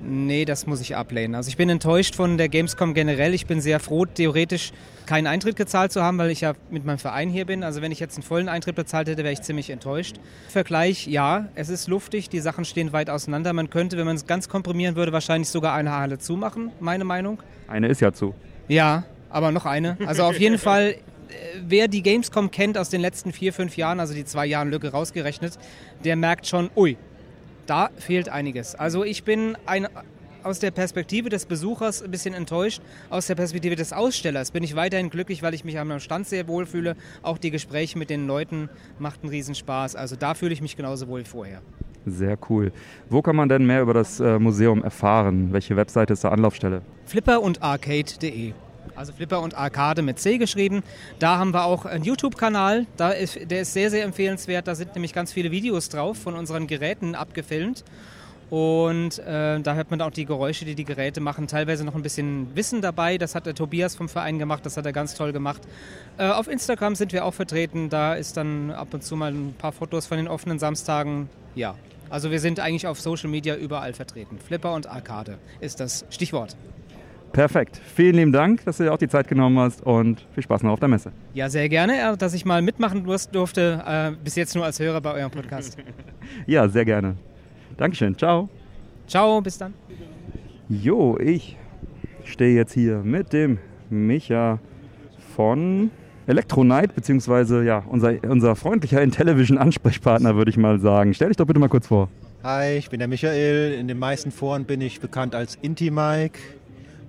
Nee, 0.00 0.44
das 0.44 0.66
muss 0.66 0.80
ich 0.80 0.96
ablehnen. 0.96 1.34
Also 1.34 1.48
ich 1.48 1.56
bin 1.56 1.68
enttäuscht 1.68 2.14
von 2.14 2.38
der 2.38 2.48
Gamescom 2.48 2.94
generell. 2.94 3.34
Ich 3.34 3.46
bin 3.46 3.60
sehr 3.60 3.80
froh, 3.80 4.04
theoretisch 4.04 4.72
keinen 5.06 5.26
Eintritt 5.26 5.56
gezahlt 5.56 5.92
zu 5.92 6.02
haben, 6.02 6.18
weil 6.18 6.30
ich 6.30 6.40
ja 6.40 6.54
mit 6.70 6.84
meinem 6.84 6.98
Verein 6.98 7.28
hier 7.28 7.44
bin. 7.44 7.64
Also 7.64 7.82
wenn 7.82 7.92
ich 7.92 8.00
jetzt 8.00 8.16
einen 8.16 8.22
vollen 8.22 8.48
Eintritt 8.48 8.76
bezahlt 8.76 9.08
hätte, 9.08 9.22
wäre 9.24 9.32
ich 9.32 9.42
ziemlich 9.42 9.70
enttäuscht. 9.70 10.16
Vergleich, 10.48 11.06
ja, 11.06 11.48
es 11.54 11.68
ist 11.68 11.88
luftig, 11.88 12.28
die 12.28 12.40
Sachen 12.40 12.64
stehen 12.64 12.92
weit 12.92 13.10
auseinander. 13.10 13.52
Man 13.52 13.70
könnte, 13.70 13.96
wenn 13.96 14.06
man 14.06 14.16
es 14.16 14.26
ganz 14.26 14.48
komprimieren 14.48 14.96
würde, 14.96 15.12
wahrscheinlich 15.12 15.48
sogar 15.48 15.74
eine 15.74 15.92
Halle 15.92 16.18
zumachen, 16.18 16.70
meine 16.80 17.04
Meinung. 17.04 17.42
Eine 17.68 17.88
ist 17.88 18.00
ja 18.00 18.12
zu. 18.12 18.34
Ja, 18.68 19.04
aber 19.30 19.50
noch 19.50 19.66
eine. 19.66 19.96
Also 20.06 20.24
auf 20.24 20.38
jeden 20.38 20.58
Fall 20.58 20.96
wer 21.66 21.88
die 21.88 22.02
Gamescom 22.02 22.50
kennt 22.50 22.78
aus 22.78 22.90
den 22.90 23.00
letzten 23.00 23.32
vier, 23.32 23.52
fünf 23.52 23.76
Jahren, 23.76 24.00
also 24.00 24.14
die 24.14 24.24
zwei 24.24 24.46
Jahren 24.46 24.70
Lücke 24.70 24.90
rausgerechnet, 24.90 25.58
der 26.04 26.16
merkt 26.16 26.46
schon, 26.46 26.70
ui, 26.76 26.96
da 27.66 27.90
fehlt 27.96 28.28
einiges. 28.28 28.74
Also 28.74 29.04
ich 29.04 29.24
bin 29.24 29.56
ein, 29.66 29.88
aus 30.42 30.58
der 30.58 30.70
Perspektive 30.70 31.28
des 31.28 31.46
Besuchers 31.46 32.02
ein 32.02 32.10
bisschen 32.10 32.34
enttäuscht. 32.34 32.82
Aus 33.10 33.26
der 33.26 33.34
Perspektive 33.34 33.76
des 33.76 33.92
Ausstellers 33.92 34.50
bin 34.50 34.62
ich 34.62 34.76
weiterhin 34.76 35.10
glücklich, 35.10 35.42
weil 35.42 35.54
ich 35.54 35.64
mich 35.64 35.78
am 35.78 35.98
Stand 36.00 36.26
sehr 36.26 36.48
wohl 36.48 36.66
fühle. 36.66 36.96
Auch 37.22 37.38
die 37.38 37.50
Gespräche 37.50 37.98
mit 37.98 38.10
den 38.10 38.26
Leuten 38.26 38.68
machten 38.98 39.26
einen 39.26 39.30
Riesenspaß. 39.30 39.96
Also 39.96 40.16
da 40.16 40.34
fühle 40.34 40.52
ich 40.52 40.62
mich 40.62 40.76
genauso 40.76 41.08
wohl 41.08 41.20
wie 41.20 41.24
vorher. 41.24 41.62
Sehr 42.04 42.36
cool. 42.50 42.72
Wo 43.08 43.22
kann 43.22 43.36
man 43.36 43.48
denn 43.48 43.64
mehr 43.64 43.82
über 43.82 43.94
das 43.94 44.18
äh, 44.18 44.38
Museum 44.38 44.82
erfahren? 44.82 45.52
Welche 45.52 45.76
Webseite 45.76 46.12
ist 46.14 46.24
da 46.24 46.30
Anlaufstelle? 46.30 46.82
Flipper 47.06 47.40
und 47.40 47.62
Arcade.de. 47.62 48.54
Also 48.94 49.12
Flipper 49.12 49.40
und 49.40 49.54
Arcade 49.54 50.02
mit 50.02 50.18
C 50.18 50.38
geschrieben. 50.38 50.82
Da 51.18 51.38
haben 51.38 51.52
wir 51.52 51.64
auch 51.64 51.86
einen 51.86 52.04
YouTube-Kanal. 52.04 52.86
der 52.98 53.16
ist 53.18 53.72
sehr, 53.72 53.90
sehr 53.90 54.04
empfehlenswert. 54.04 54.68
Da 54.68 54.74
sind 54.74 54.94
nämlich 54.94 55.12
ganz 55.12 55.32
viele 55.32 55.50
Videos 55.50 55.88
drauf 55.88 56.18
von 56.18 56.34
unseren 56.34 56.66
Geräten 56.66 57.14
abgefilmt. 57.14 57.84
Und 58.50 59.18
äh, 59.20 59.60
da 59.60 59.74
hört 59.74 59.90
man 59.90 60.02
auch 60.02 60.10
die 60.10 60.26
Geräusche, 60.26 60.66
die 60.66 60.74
die 60.74 60.84
Geräte 60.84 61.20
machen. 61.20 61.46
Teilweise 61.46 61.84
noch 61.84 61.94
ein 61.94 62.02
bisschen 62.02 62.54
Wissen 62.54 62.82
dabei. 62.82 63.16
Das 63.16 63.34
hat 63.34 63.46
der 63.46 63.54
Tobias 63.54 63.94
vom 63.94 64.10
Verein 64.10 64.38
gemacht. 64.38 64.66
Das 64.66 64.76
hat 64.76 64.84
er 64.84 64.92
ganz 64.92 65.14
toll 65.14 65.32
gemacht. 65.32 65.62
Äh, 66.18 66.28
auf 66.28 66.48
Instagram 66.48 66.94
sind 66.94 67.14
wir 67.14 67.24
auch 67.24 67.32
vertreten. 67.32 67.88
Da 67.88 68.12
ist 68.12 68.36
dann 68.36 68.70
ab 68.70 68.92
und 68.92 69.02
zu 69.02 69.16
mal 69.16 69.32
ein 69.32 69.54
paar 69.56 69.72
Fotos 69.72 70.04
von 70.04 70.18
den 70.18 70.28
offenen 70.28 70.58
Samstagen. 70.58 71.30
Ja, 71.54 71.76
also 72.10 72.30
wir 72.30 72.40
sind 72.40 72.60
eigentlich 72.60 72.86
auf 72.86 73.00
Social 73.00 73.30
Media 73.30 73.56
überall 73.56 73.94
vertreten. 73.94 74.38
Flipper 74.38 74.74
und 74.74 74.86
Arcade 74.86 75.38
ist 75.60 75.80
das 75.80 76.04
Stichwort. 76.10 76.54
Perfekt. 77.32 77.80
Vielen 77.94 78.16
lieben 78.16 78.32
Dank, 78.32 78.64
dass 78.66 78.76
du 78.76 78.84
dir 78.84 78.92
auch 78.92 78.98
die 78.98 79.08
Zeit 79.08 79.26
genommen 79.26 79.58
hast 79.58 79.82
und 79.82 80.26
viel 80.34 80.42
Spaß 80.42 80.62
noch 80.62 80.72
auf 80.72 80.80
der 80.80 80.88
Messe. 80.88 81.12
Ja, 81.32 81.48
sehr 81.48 81.68
gerne, 81.68 82.16
dass 82.18 82.34
ich 82.34 82.44
mal 82.44 82.60
mitmachen 82.60 83.04
durfte. 83.32 83.82
Äh, 83.86 84.12
bis 84.22 84.36
jetzt 84.36 84.54
nur 84.54 84.64
als 84.64 84.78
Hörer 84.78 85.00
bei 85.00 85.14
eurem 85.14 85.30
Podcast. 85.30 85.78
ja, 86.46 86.68
sehr 86.68 86.84
gerne. 86.84 87.16
Dankeschön. 87.78 88.16
Ciao. 88.18 88.50
Ciao, 89.06 89.40
bis 89.40 89.56
dann. 89.56 89.72
Jo, 90.68 91.18
ich 91.18 91.56
stehe 92.24 92.54
jetzt 92.54 92.74
hier 92.74 92.98
mit 92.98 93.32
dem 93.32 93.58
Micha 93.88 94.58
von 95.34 95.90
Electronite, 96.26 96.92
beziehungsweise 96.94 97.64
ja, 97.64 97.82
unser, 97.88 98.14
unser 98.28 98.56
freundlicher 98.56 99.02
Intellivision-Ansprechpartner, 99.02 100.36
würde 100.36 100.50
ich 100.50 100.56
mal 100.56 100.78
sagen. 100.78 101.14
Stell 101.14 101.28
dich 101.28 101.36
doch 101.38 101.46
bitte 101.46 101.60
mal 101.60 101.68
kurz 101.68 101.86
vor. 101.86 102.08
Hi, 102.44 102.76
ich 102.76 102.90
bin 102.90 102.98
der 102.98 103.08
Michael. 103.08 103.74
In 103.74 103.88
den 103.88 103.98
meisten 103.98 104.30
Foren 104.30 104.64
bin 104.64 104.80
ich 104.80 105.00
bekannt 105.00 105.34
als 105.34 105.56
Inti-Mike. 105.62 106.38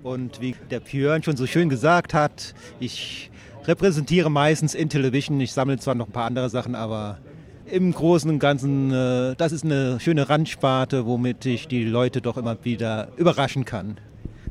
Und 0.04 0.42
wie 0.42 0.54
der 0.70 0.80
Björn 0.80 1.22
schon 1.22 1.34
so 1.34 1.46
schön 1.46 1.70
gesagt 1.70 2.12
hat, 2.12 2.52
ich 2.78 3.30
repräsentiere 3.64 4.30
meistens 4.30 4.74
Intellivision. 4.74 5.40
Ich 5.40 5.54
sammle 5.54 5.78
zwar 5.78 5.94
noch 5.94 6.08
ein 6.08 6.12
paar 6.12 6.26
andere 6.26 6.50
Sachen, 6.50 6.74
aber 6.74 7.16
im 7.64 7.90
Großen 7.90 8.28
und 8.28 8.38
Ganzen, 8.38 8.92
äh, 8.92 9.34
das 9.34 9.52
ist 9.52 9.64
eine 9.64 9.98
schöne 10.00 10.28
Randsparte, 10.28 11.06
womit 11.06 11.46
ich 11.46 11.68
die 11.68 11.84
Leute 11.84 12.20
doch 12.20 12.36
immer 12.36 12.62
wieder 12.64 13.08
überraschen 13.16 13.64
kann. 13.64 13.96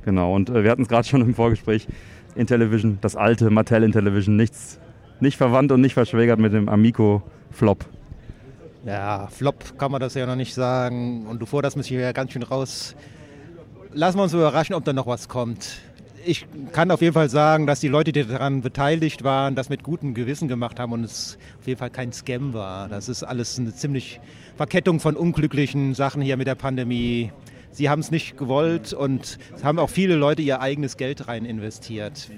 Genau, 0.04 0.34
und 0.34 0.50
äh, 0.50 0.64
wir 0.64 0.72
hatten 0.72 0.82
es 0.82 0.88
gerade 0.88 1.08
schon 1.08 1.22
im 1.22 1.36
Vorgespräch, 1.36 1.86
Intellivision, 2.34 2.98
das 3.02 3.16
alte 3.16 3.52
Mattel 3.52 3.84
Intellivision, 3.84 4.36
nichts, 4.36 4.80
nicht 5.20 5.38
verwandt 5.38 5.72
und 5.72 5.82
nicht 5.82 5.94
verschwägert 5.94 6.40
mit 6.40 6.54
dem 6.54 6.68
Amico 6.68 7.22
Flop. 7.52 7.86
Ja, 8.88 9.28
Flop 9.28 9.78
kann 9.78 9.92
man 9.92 10.02
das 10.02 10.16
ja 10.16 10.26
noch 10.26 10.36
nicht 10.36 10.56
sagen. 10.56 11.28
Und 11.28 11.40
du 11.40 11.46
forderst 11.46 11.78
mich 11.78 11.88
hier 11.88 12.12
ganz 12.12 12.32
schön 12.32 12.42
raus. 12.42 12.96
Lassen 13.94 14.18
wir 14.18 14.24
uns 14.24 14.34
überraschen, 14.34 14.76
ob 14.76 14.84
da 14.84 14.94
noch 14.94 15.08
was 15.08 15.28
kommt 15.28 15.80
ich 16.26 16.46
kann 16.72 16.92
auf 16.92 17.02
jeden 17.02 17.14
Fall 17.14 17.30
sagen, 17.30 17.68
dass 17.68 17.80
die 17.80 17.88
Leute, 17.88 18.12
die 18.12 18.24
daran 18.24 18.62
beteiligt 18.62 19.24
waren, 19.24 19.56
das 19.56 19.70
mit 19.70 19.84
gutem 19.84 20.14
Gewissen 20.14 20.48
gemacht 20.48 20.80
haben 20.80 20.92
und 20.94 21.04
es 21.04 21.38
auf 21.60 21.68
jeden 21.68 21.80
Fall 21.80 21.90
kein 21.90 22.12
Scam 22.12 22.54
war. 22.54 22.88
Das 22.90 23.10
ist 23.10 23.24
alles 23.24 23.60
eine 23.60 23.74
ziemlich 23.74 24.20
Verkettung 24.56 25.00
von 25.00 25.16
unglücklichen 25.16 25.94
Sachen 25.94 26.22
hier 26.22 26.38
mit 26.38 26.48
der 26.48 26.56
Pandemie. 26.56 27.32
Sie 27.72 27.90
haben 27.90 28.00
es 28.00 28.12
nicht 28.12 28.38
gewollt 28.38 28.94
und 28.94 29.38
es 29.56 29.64
haben 29.64 29.80
auch 29.80 29.90
viele 29.90 30.16
Leute 30.16 30.42
ihr 30.42 30.62
eigenes 30.62 30.98
Geld 30.98 31.28
rein 31.28 31.46
investiert. 31.46 32.30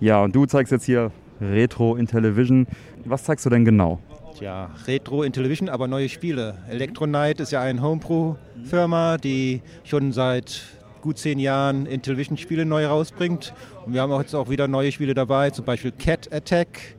Ja, 0.00 0.22
und 0.22 0.34
du 0.34 0.46
zeigst 0.46 0.72
jetzt 0.72 0.84
hier 0.84 1.10
Retro 1.40 1.96
Intellivision. 1.96 2.66
Was 3.04 3.24
zeigst 3.24 3.44
du 3.46 3.50
denn 3.50 3.64
genau? 3.64 4.00
Ja, 4.40 4.70
Retro 4.86 5.24
Intellivision, 5.24 5.68
aber 5.68 5.88
neue 5.88 6.08
Spiele. 6.08 6.54
Electronite 6.70 7.42
ist 7.42 7.50
ja 7.50 7.60
eine 7.60 7.82
Homebrew-Firma, 7.82 9.16
die 9.16 9.62
schon 9.82 10.12
seit 10.12 10.62
gut 11.00 11.18
zehn 11.18 11.40
Jahren 11.40 11.86
Intellivision-Spiele 11.86 12.64
neu 12.64 12.86
rausbringt. 12.86 13.52
Und 13.84 13.94
wir 13.94 14.02
haben 14.02 14.12
jetzt 14.20 14.34
auch 14.34 14.48
wieder 14.48 14.68
neue 14.68 14.92
Spiele 14.92 15.14
dabei, 15.14 15.50
zum 15.50 15.64
Beispiel 15.64 15.90
Cat 15.90 16.32
Attack, 16.32 16.96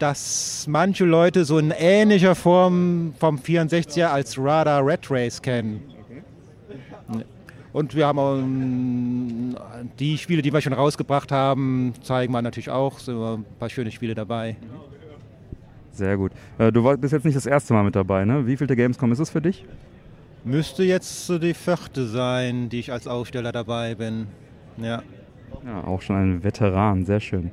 das 0.00 0.66
manche 0.68 1.04
Leute 1.04 1.44
so 1.44 1.58
in 1.58 1.70
ähnlicher 1.70 2.34
Form 2.34 3.14
vom 3.18 3.36
64er 3.36 4.06
als 4.06 4.36
Radar 4.36 4.84
Red 4.84 5.08
Race 5.10 5.40
kennen. 5.40 5.82
Und 7.72 7.94
wir 7.94 8.06
haben 8.06 8.18
auch 8.18 8.36
ähm, 8.36 9.56
die 9.98 10.18
Spiele, 10.18 10.42
die 10.42 10.52
wir 10.52 10.60
schon 10.60 10.72
rausgebracht 10.72 11.30
haben, 11.30 11.92
zeigen 12.02 12.32
wir 12.32 12.42
natürlich 12.42 12.70
auch. 12.70 12.98
So 12.98 13.36
ein 13.36 13.44
paar 13.58 13.68
schöne 13.68 13.92
Spiele 13.92 14.14
dabei. 14.14 14.56
Sehr 15.98 16.16
gut. 16.16 16.30
Äh, 16.58 16.70
du 16.70 16.84
bist 16.96 17.12
jetzt 17.12 17.24
nicht 17.24 17.36
das 17.36 17.44
erste 17.44 17.74
Mal 17.74 17.82
mit 17.82 17.96
dabei, 17.96 18.24
ne? 18.24 18.46
Wie 18.46 18.56
viel 18.56 18.68
der 18.68 18.76
Gamescom 18.76 19.10
ist 19.10 19.18
es 19.18 19.30
für 19.30 19.42
dich? 19.42 19.64
Müsste 20.44 20.84
jetzt 20.84 21.28
die 21.42 21.54
vierte 21.54 22.06
sein, 22.06 22.68
die 22.68 22.78
ich 22.78 22.92
als 22.92 23.08
Aussteller 23.08 23.50
dabei 23.50 23.96
bin. 23.96 24.28
Ja. 24.76 25.02
Ja, 25.66 25.82
auch 25.84 26.00
schon 26.00 26.14
ein 26.14 26.44
Veteran, 26.44 27.04
sehr 27.04 27.18
schön. 27.18 27.50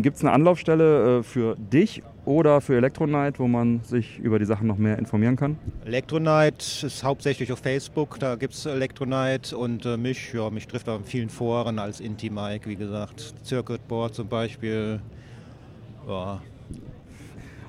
Gibt 0.00 0.16
es 0.16 0.22
eine 0.22 0.30
Anlaufstelle 0.30 1.18
äh, 1.18 1.22
für 1.24 1.56
dich 1.56 2.04
oder 2.24 2.60
für 2.60 2.76
Electronite, 2.76 3.40
wo 3.40 3.48
man 3.48 3.80
sich 3.82 4.20
über 4.20 4.38
die 4.38 4.44
Sachen 4.44 4.68
noch 4.68 4.78
mehr 4.78 4.96
informieren 4.96 5.34
kann? 5.34 5.58
Electronite 5.84 6.86
ist 6.86 7.02
hauptsächlich 7.02 7.52
auf 7.52 7.58
Facebook, 7.58 8.20
da 8.20 8.36
gibt 8.36 8.54
es 8.54 8.64
Electronite 8.64 9.56
und 9.56 9.84
äh, 9.84 9.96
mich, 9.96 10.32
ja, 10.32 10.48
mich 10.50 10.68
trifft 10.68 10.86
in 10.86 11.02
vielen 11.02 11.28
Foren 11.28 11.80
als 11.80 11.98
Inti-Mike, 11.98 12.70
wie 12.70 12.76
gesagt. 12.76 13.34
Circuit 13.44 13.88
Board 13.88 14.14
zum 14.14 14.28
Beispiel. 14.28 15.00
Ja, 16.06 16.40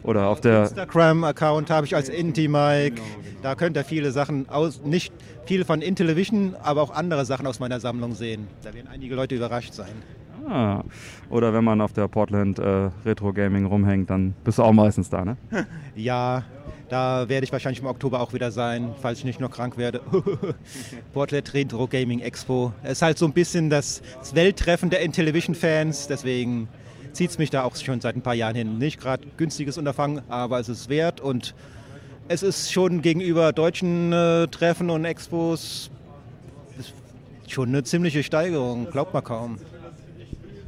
oder 0.03 0.27
auf 0.27 0.41
der 0.41 0.63
Instagram-Account 0.63 1.69
habe 1.69 1.85
ich 1.85 1.95
als 1.95 2.09
Inti-Mike. 2.09 2.95
Genau, 2.95 3.07
genau. 3.23 3.37
Da 3.41 3.55
könnt 3.55 3.77
ihr 3.77 3.83
viele 3.83 4.11
Sachen 4.11 4.49
aus, 4.49 4.81
nicht 4.83 5.13
viele 5.45 5.65
von 5.65 5.81
Intellivision, 5.81 6.55
aber 6.61 6.81
auch 6.81 6.91
andere 6.91 7.25
Sachen 7.25 7.47
aus 7.47 7.59
meiner 7.59 7.79
Sammlung 7.79 8.15
sehen. 8.15 8.47
Da 8.63 8.73
werden 8.73 8.87
einige 8.91 9.15
Leute 9.15 9.35
überrascht 9.35 9.73
sein. 9.73 9.91
Ah. 10.47 10.83
Oder 11.29 11.53
wenn 11.53 11.63
man 11.63 11.81
auf 11.81 11.93
der 11.93 12.07
Portland 12.07 12.59
äh, 12.59 12.89
Retro 13.05 13.31
Gaming 13.31 13.65
rumhängt, 13.65 14.09
dann 14.09 14.33
bist 14.43 14.57
du 14.57 14.63
auch 14.63 14.73
meistens 14.73 15.09
da, 15.09 15.23
ne? 15.23 15.37
ja, 15.95 16.43
da 16.89 17.29
werde 17.29 17.45
ich 17.45 17.51
wahrscheinlich 17.51 17.79
im 17.79 17.85
Oktober 17.85 18.19
auch 18.19 18.33
wieder 18.33 18.51
sein, 18.51 18.93
falls 19.01 19.19
ich 19.19 19.25
nicht 19.25 19.39
noch 19.39 19.51
krank 19.51 19.77
werde. 19.77 20.01
Portland 21.13 21.53
Retro 21.53 21.87
Gaming 21.87 22.19
Expo. 22.19 22.73
Es 22.83 22.93
ist 22.93 23.01
halt 23.01 23.17
so 23.17 23.25
ein 23.25 23.33
bisschen 23.33 23.69
das, 23.69 24.01
das 24.19 24.35
Welttreffen 24.35 24.89
der 24.89 25.01
Intellivision-Fans, 25.01 26.07
deswegen 26.07 26.67
zieht 27.13 27.31
es 27.31 27.37
mich 27.37 27.49
da 27.49 27.63
auch 27.63 27.75
schon 27.75 28.01
seit 28.01 28.15
ein 28.15 28.21
paar 28.21 28.35
Jahren 28.35 28.55
hin. 28.55 28.77
Nicht 28.77 28.99
gerade 28.99 29.25
günstiges 29.37 29.77
Unterfangen, 29.77 30.21
aber 30.29 30.59
es 30.59 30.69
ist 30.69 30.89
wert 30.89 31.21
und 31.21 31.55
es 32.27 32.43
ist 32.43 32.71
schon 32.71 33.01
gegenüber 33.01 33.51
deutschen 33.51 34.13
äh, 34.13 34.47
Treffen 34.47 34.89
und 34.89 35.05
Expos 35.05 35.91
schon 37.51 37.69
eine 37.69 37.83
ziemliche 37.83 38.23
Steigerung, 38.23 38.89
glaubt 38.89 39.13
man 39.13 39.23
kaum. 39.23 39.57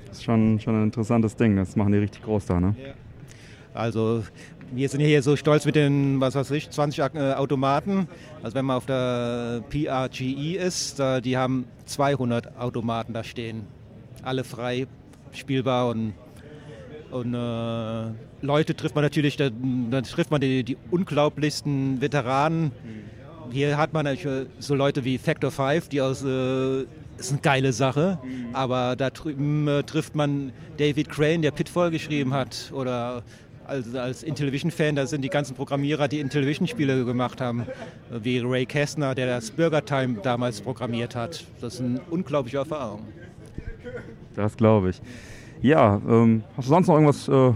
Das 0.08 0.18
ist 0.18 0.24
schon, 0.24 0.60
schon 0.60 0.76
ein 0.76 0.84
interessantes 0.84 1.36
Ding, 1.36 1.56
das 1.56 1.76
machen 1.76 1.92
die 1.92 1.98
richtig 2.00 2.24
groß 2.24 2.46
da, 2.46 2.60
ne? 2.60 2.76
Ja. 2.78 2.94
Also 3.74 4.24
wir 4.72 4.90
sind 4.90 5.02
hier 5.02 5.24
so 5.24 5.36
stolz 5.36 5.66
mit 5.66 5.76
den, 5.76 6.20
was 6.20 6.36
weiß 6.36 6.52
ich, 6.52 6.70
20 6.70 7.16
äh, 7.16 7.34
Automaten. 7.34 8.08
Also 8.44 8.56
wenn 8.56 8.66
man 8.66 8.78
auf 8.78 8.86
der 8.86 9.64
PRGE 9.70 10.58
ist, 10.58 11.02
die 11.24 11.38
haben 11.38 11.66
200 11.86 12.58
Automaten 12.58 13.14
da 13.14 13.24
stehen. 13.24 13.66
Alle 14.22 14.44
frei 14.44 14.88
spielbar 15.32 15.90
und 15.90 16.14
und 17.14 17.34
äh, 17.34 18.46
Leute 18.46 18.76
trifft 18.76 18.96
man 18.96 19.04
natürlich, 19.04 19.38
dann, 19.38 19.90
dann 19.92 20.04
trifft 20.04 20.32
man 20.32 20.42
die, 20.42 20.64
die, 20.64 20.78
unglaublichsten 20.92 22.02
Veteranen. 22.02 22.72
Hier 23.52 23.78
hat 23.78 23.94
man 23.94 24.08
so 24.60 24.74
Leute 24.74 25.04
wie 25.04 25.18
Factor 25.18 25.52
5, 25.52 25.90
die 25.90 26.02
aus 26.02 26.24
äh, 26.24 26.86
ist 27.18 27.32
eine 27.32 27.42
geile 27.42 27.72
Sache, 27.72 28.18
mhm. 28.24 28.56
aber 28.56 28.96
da 28.96 29.12
drüben 29.12 29.68
äh, 29.68 29.84
trifft 29.84 30.16
man 30.16 30.52
David 30.78 31.10
Crane, 31.10 31.42
der 31.44 31.52
Pitfall 31.52 31.92
geschrieben 31.92 32.34
hat, 32.34 32.72
oder 32.74 33.22
als, 33.68 33.94
als 33.96 34.24
Intellivision-Fan, 34.24 34.96
da 34.96 35.06
sind 35.06 35.22
die 35.22 35.30
ganzen 35.30 35.56
Programmierer, 35.56 36.08
die 36.08 36.20
Intellivision-Spiele 36.20 37.06
gemacht 37.06 37.40
haben, 37.40 37.66
wie 38.10 38.40
Ray 38.40 38.66
Kestner, 38.66 39.14
der 39.16 39.28
das 39.28 39.52
Burger 39.52 39.86
Time 39.86 40.20
damals 40.24 40.62
programmiert 40.62 41.16
hat. 41.16 41.46
Das 41.62 41.76
ist 41.76 41.82
eine 41.82 42.02
unglaubliche 42.10 42.58
Erfahrung. 42.58 43.08
Das 44.36 44.58
glaube 44.58 44.90
ich. 44.90 45.02
Ja, 45.64 46.02
ähm, 46.10 46.44
hast 46.58 46.66
du 46.66 46.70
sonst 46.74 46.88
noch 46.88 46.96
irgendwas 46.96 47.30
äh, 47.30 47.54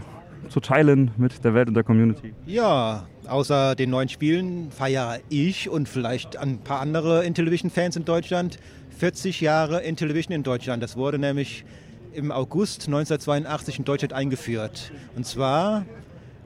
zu 0.47 0.61
teilen 0.61 1.11
mit 1.17 1.43
der 1.43 1.53
Welt 1.53 1.67
und 1.67 1.73
der 1.73 1.83
Community? 1.83 2.33
Ja, 2.45 3.05
außer 3.27 3.75
den 3.75 3.89
neuen 3.89 4.07
Spielen 4.07 4.71
feiere 4.71 5.19
ich 5.27 5.67
und 5.67 5.89
vielleicht 5.89 6.37
ein 6.37 6.59
paar 6.59 6.79
andere 6.79 7.25
Intellivision-Fans 7.25 7.97
in 7.97 8.05
Deutschland 8.05 8.59
40 8.97 9.41
Jahre 9.41 9.81
Intellivision 9.81 10.33
in 10.33 10.43
Deutschland. 10.43 10.81
Das 10.81 10.95
wurde 10.95 11.19
nämlich 11.19 11.65
im 12.13 12.31
August 12.31 12.87
1982 12.87 13.79
in 13.79 13.83
Deutschland 13.83 14.13
eingeführt. 14.13 14.93
Und 15.17 15.25
zwar 15.25 15.85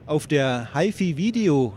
auf 0.06 0.26
der 0.26 0.68
HiFi 0.74 1.16
Video 1.16 1.74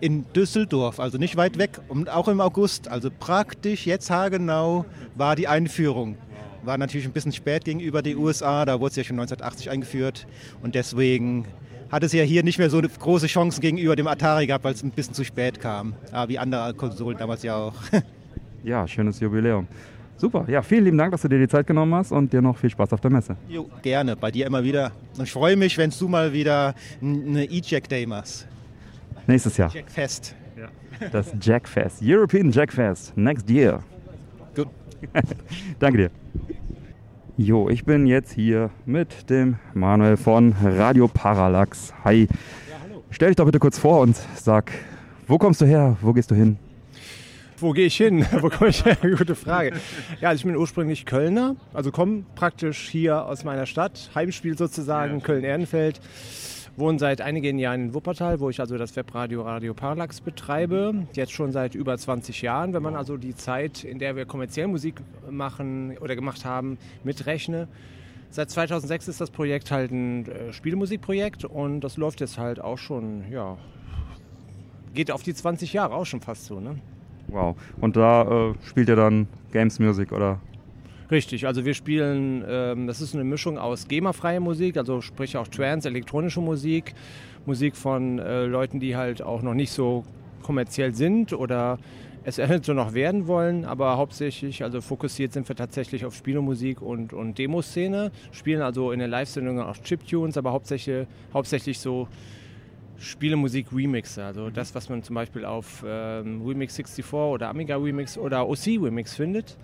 in 0.00 0.26
Düsseldorf, 0.34 0.98
also 0.98 1.16
nicht 1.16 1.36
weit 1.36 1.58
weg 1.58 1.78
und 1.86 2.10
auch 2.10 2.26
im 2.26 2.40
August, 2.40 2.88
also 2.88 3.08
praktisch 3.08 3.86
jetzt 3.86 4.10
haargenau 4.10 4.84
war 5.14 5.36
die 5.36 5.46
Einführung 5.46 6.16
war 6.62 6.78
natürlich 6.78 7.06
ein 7.06 7.12
bisschen 7.12 7.32
spät 7.32 7.64
gegenüber 7.64 8.02
den 8.02 8.16
USA, 8.16 8.64
da 8.64 8.80
wurde 8.80 8.90
es 8.90 8.96
ja 8.96 9.04
schon 9.04 9.18
1980 9.18 9.70
eingeführt 9.70 10.26
und 10.62 10.74
deswegen 10.74 11.46
hat 11.90 12.02
es 12.02 12.12
ja 12.12 12.22
hier 12.22 12.42
nicht 12.42 12.58
mehr 12.58 12.70
so 12.70 12.80
große 12.80 13.26
Chancen 13.26 13.60
gegenüber 13.60 13.96
dem 13.96 14.06
Atari 14.06 14.46
gehabt, 14.46 14.64
weil 14.64 14.74
es 14.74 14.82
ein 14.82 14.90
bisschen 14.90 15.14
zu 15.14 15.24
spät 15.24 15.60
kam, 15.60 15.94
ja, 16.12 16.28
wie 16.28 16.38
andere 16.38 16.74
Konsolen 16.74 17.18
damals 17.18 17.42
ja 17.42 17.56
auch. 17.56 17.74
ja, 18.64 18.86
schönes 18.86 19.20
Jubiläum. 19.20 19.66
Super, 20.16 20.44
ja, 20.48 20.62
vielen 20.62 20.84
lieben 20.84 20.98
Dank, 20.98 21.10
dass 21.10 21.22
du 21.22 21.28
dir 21.28 21.38
die 21.38 21.48
Zeit 21.48 21.66
genommen 21.66 21.94
hast 21.94 22.12
und 22.12 22.32
dir 22.32 22.40
noch 22.40 22.56
viel 22.56 22.70
Spaß 22.70 22.92
auf 22.92 23.00
der 23.00 23.10
Messe. 23.10 23.36
Jo, 23.48 23.68
gerne, 23.82 24.14
bei 24.14 24.30
dir 24.30 24.46
immer 24.46 24.62
wieder. 24.62 24.92
Und 25.18 25.24
ich 25.24 25.32
freue 25.32 25.56
mich, 25.56 25.76
wenn 25.78 25.90
du 25.90 26.08
mal 26.08 26.32
wieder 26.32 26.74
eine 27.00 27.44
E-Jack 27.44 27.88
Day 27.88 28.06
machst. 28.06 28.46
Nächstes 29.26 29.56
Jahr. 29.56 29.70
E-Jack 29.74 29.90
Fest. 29.90 30.36
Das 31.10 31.34
Jackfest, 31.40 32.00
European 32.02 32.50
Jackfest, 32.50 33.16
next 33.16 33.50
year. 33.50 33.82
Gut. 34.54 34.68
Danke 35.78 35.98
dir. 35.98 36.10
Jo, 37.38 37.68
ich 37.68 37.84
bin 37.84 38.06
jetzt 38.06 38.32
hier 38.32 38.70
mit 38.84 39.30
dem 39.30 39.56
Manuel 39.72 40.16
von 40.16 40.54
Radio 40.62 41.08
Parallax. 41.08 41.94
Hi. 42.04 42.28
Stell 43.10 43.28
dich 43.28 43.36
doch 43.36 43.46
bitte 43.46 43.58
kurz 43.58 43.78
vor 43.78 44.00
und 44.00 44.16
sag, 44.36 44.70
wo 45.26 45.38
kommst 45.38 45.60
du 45.60 45.64
her? 45.64 45.96
Wo 46.02 46.12
gehst 46.12 46.30
du 46.30 46.34
hin? 46.34 46.58
Wo 47.56 47.70
gehe 47.70 47.86
ich 47.86 47.96
hin? 47.96 48.26
Wo 48.40 48.48
komme 48.48 48.70
ich 48.70 48.84
her? 48.84 48.96
Gute 49.16 49.34
Frage. 49.34 49.72
Ja, 50.20 50.30
also 50.30 50.40
ich 50.40 50.44
bin 50.44 50.56
ursprünglich 50.56 51.06
Kölner, 51.06 51.54
also 51.72 51.92
komme 51.92 52.24
praktisch 52.34 52.88
hier 52.88 53.24
aus 53.24 53.44
meiner 53.44 53.66
Stadt, 53.66 54.10
Heimspiel 54.14 54.58
sozusagen, 54.58 55.18
ja. 55.18 55.24
Köln-Ehrenfeld. 55.24 56.00
Wohne 56.76 56.98
seit 56.98 57.20
einigen 57.20 57.58
Jahren 57.58 57.82
in 57.82 57.94
Wuppertal, 57.94 58.40
wo 58.40 58.48
ich 58.48 58.58
also 58.58 58.78
das 58.78 58.96
Webradio 58.96 59.42
Radio 59.42 59.74
Parallax 59.74 60.22
betreibe. 60.22 61.06
Jetzt 61.12 61.32
schon 61.32 61.52
seit 61.52 61.74
über 61.74 61.98
20 61.98 62.40
Jahren, 62.40 62.72
wenn 62.72 62.82
man 62.82 62.96
also 62.96 63.18
die 63.18 63.34
Zeit, 63.34 63.84
in 63.84 63.98
der 63.98 64.16
wir 64.16 64.24
kommerziell 64.24 64.68
Musik 64.68 65.02
machen 65.30 65.98
oder 65.98 66.16
gemacht 66.16 66.46
haben, 66.46 66.78
mitrechne. 67.04 67.68
Seit 68.30 68.50
2006 68.50 69.08
ist 69.08 69.20
das 69.20 69.30
Projekt 69.30 69.70
halt 69.70 69.90
ein 69.90 70.26
äh, 70.26 70.52
Spielemusikprojekt 70.54 71.44
und 71.44 71.80
das 71.80 71.98
läuft 71.98 72.20
jetzt 72.20 72.38
halt 72.38 72.58
auch 72.58 72.78
schon, 72.78 73.30
ja, 73.30 73.58
geht 74.94 75.10
auf 75.10 75.22
die 75.22 75.34
20 75.34 75.74
Jahre 75.74 75.94
auch 75.94 76.06
schon 76.06 76.22
fast 76.22 76.46
so, 76.46 76.58
ne? 76.58 76.76
Wow. 77.28 77.56
Und 77.82 77.96
da 77.96 78.50
äh, 78.50 78.54
spielt 78.64 78.88
ihr 78.88 78.96
dann 78.96 79.28
Games 79.52 79.78
Music 79.78 80.12
oder? 80.12 80.40
Richtig, 81.12 81.46
also 81.46 81.66
wir 81.66 81.74
spielen, 81.74 82.42
ähm, 82.48 82.86
das 82.86 83.02
ist 83.02 83.14
eine 83.14 83.22
Mischung 83.22 83.58
aus 83.58 83.86
GEMA-freie 83.86 84.40
Musik, 84.40 84.78
also 84.78 85.02
sprich 85.02 85.36
auch 85.36 85.46
Trance, 85.46 85.86
elektronische 85.86 86.40
Musik, 86.40 86.94
Musik 87.44 87.76
von 87.76 88.18
äh, 88.18 88.46
Leuten, 88.46 88.80
die 88.80 88.96
halt 88.96 89.20
auch 89.20 89.42
noch 89.42 89.52
nicht 89.52 89.72
so 89.72 90.04
kommerziell 90.42 90.94
sind 90.94 91.34
oder 91.34 91.78
es 92.24 92.36
so 92.62 92.72
noch 92.72 92.94
werden 92.94 93.26
wollen, 93.26 93.66
aber 93.66 93.98
hauptsächlich, 93.98 94.64
also 94.64 94.80
fokussiert 94.80 95.34
sind 95.34 95.46
wir 95.46 95.54
tatsächlich 95.54 96.06
auf 96.06 96.14
Spielemusik 96.14 96.80
und, 96.80 97.12
und 97.12 97.36
Demoszene, 97.36 98.10
spielen 98.30 98.62
also 98.62 98.90
in 98.90 98.98
den 98.98 99.10
Live-Sendungen 99.10 99.62
auch 99.62 99.76
Chiptunes, 99.76 100.38
aber 100.38 100.52
hauptsächlich, 100.52 101.06
hauptsächlich 101.34 101.78
so 101.78 102.08
Spielemusik 102.96 103.66
Remixe, 103.70 104.24
also 104.24 104.48
das, 104.48 104.74
was 104.74 104.88
man 104.88 105.02
zum 105.02 105.16
Beispiel 105.16 105.44
auf 105.44 105.84
ähm, 105.86 106.40
Remix 106.40 106.74
64 106.74 107.12
oder 107.12 107.50
Amiga 107.50 107.76
Remix 107.76 108.16
oder 108.16 108.48
OC 108.48 108.80
Remix 108.80 109.14
findet. 109.14 109.58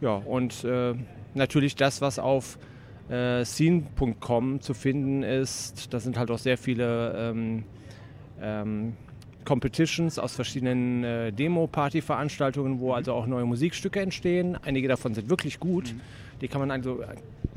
Ja, 0.00 0.14
und 0.14 0.64
äh, 0.64 0.94
natürlich 1.34 1.76
das, 1.76 2.00
was 2.00 2.18
auf 2.18 2.58
äh, 3.10 3.44
scene.com 3.44 4.60
zu 4.60 4.74
finden 4.74 5.22
ist. 5.22 5.92
Da 5.92 6.00
sind 6.00 6.16
halt 6.18 6.30
auch 6.30 6.38
sehr 6.38 6.56
viele 6.56 7.14
ähm, 7.16 7.64
ähm, 8.40 8.96
Competitions 9.44 10.18
aus 10.18 10.34
verschiedenen 10.34 11.02
äh, 11.02 11.32
Demo-Party-Veranstaltungen, 11.32 12.80
wo 12.80 12.92
also 12.92 13.12
auch 13.14 13.26
neue 13.26 13.44
Musikstücke 13.44 14.00
entstehen. 14.00 14.56
Einige 14.62 14.88
davon 14.88 15.14
sind 15.14 15.28
wirklich 15.28 15.60
gut. 15.60 15.92
Mhm. 15.92 16.00
Die 16.40 16.48
kann 16.48 16.60
man 16.60 16.70
also 16.70 17.02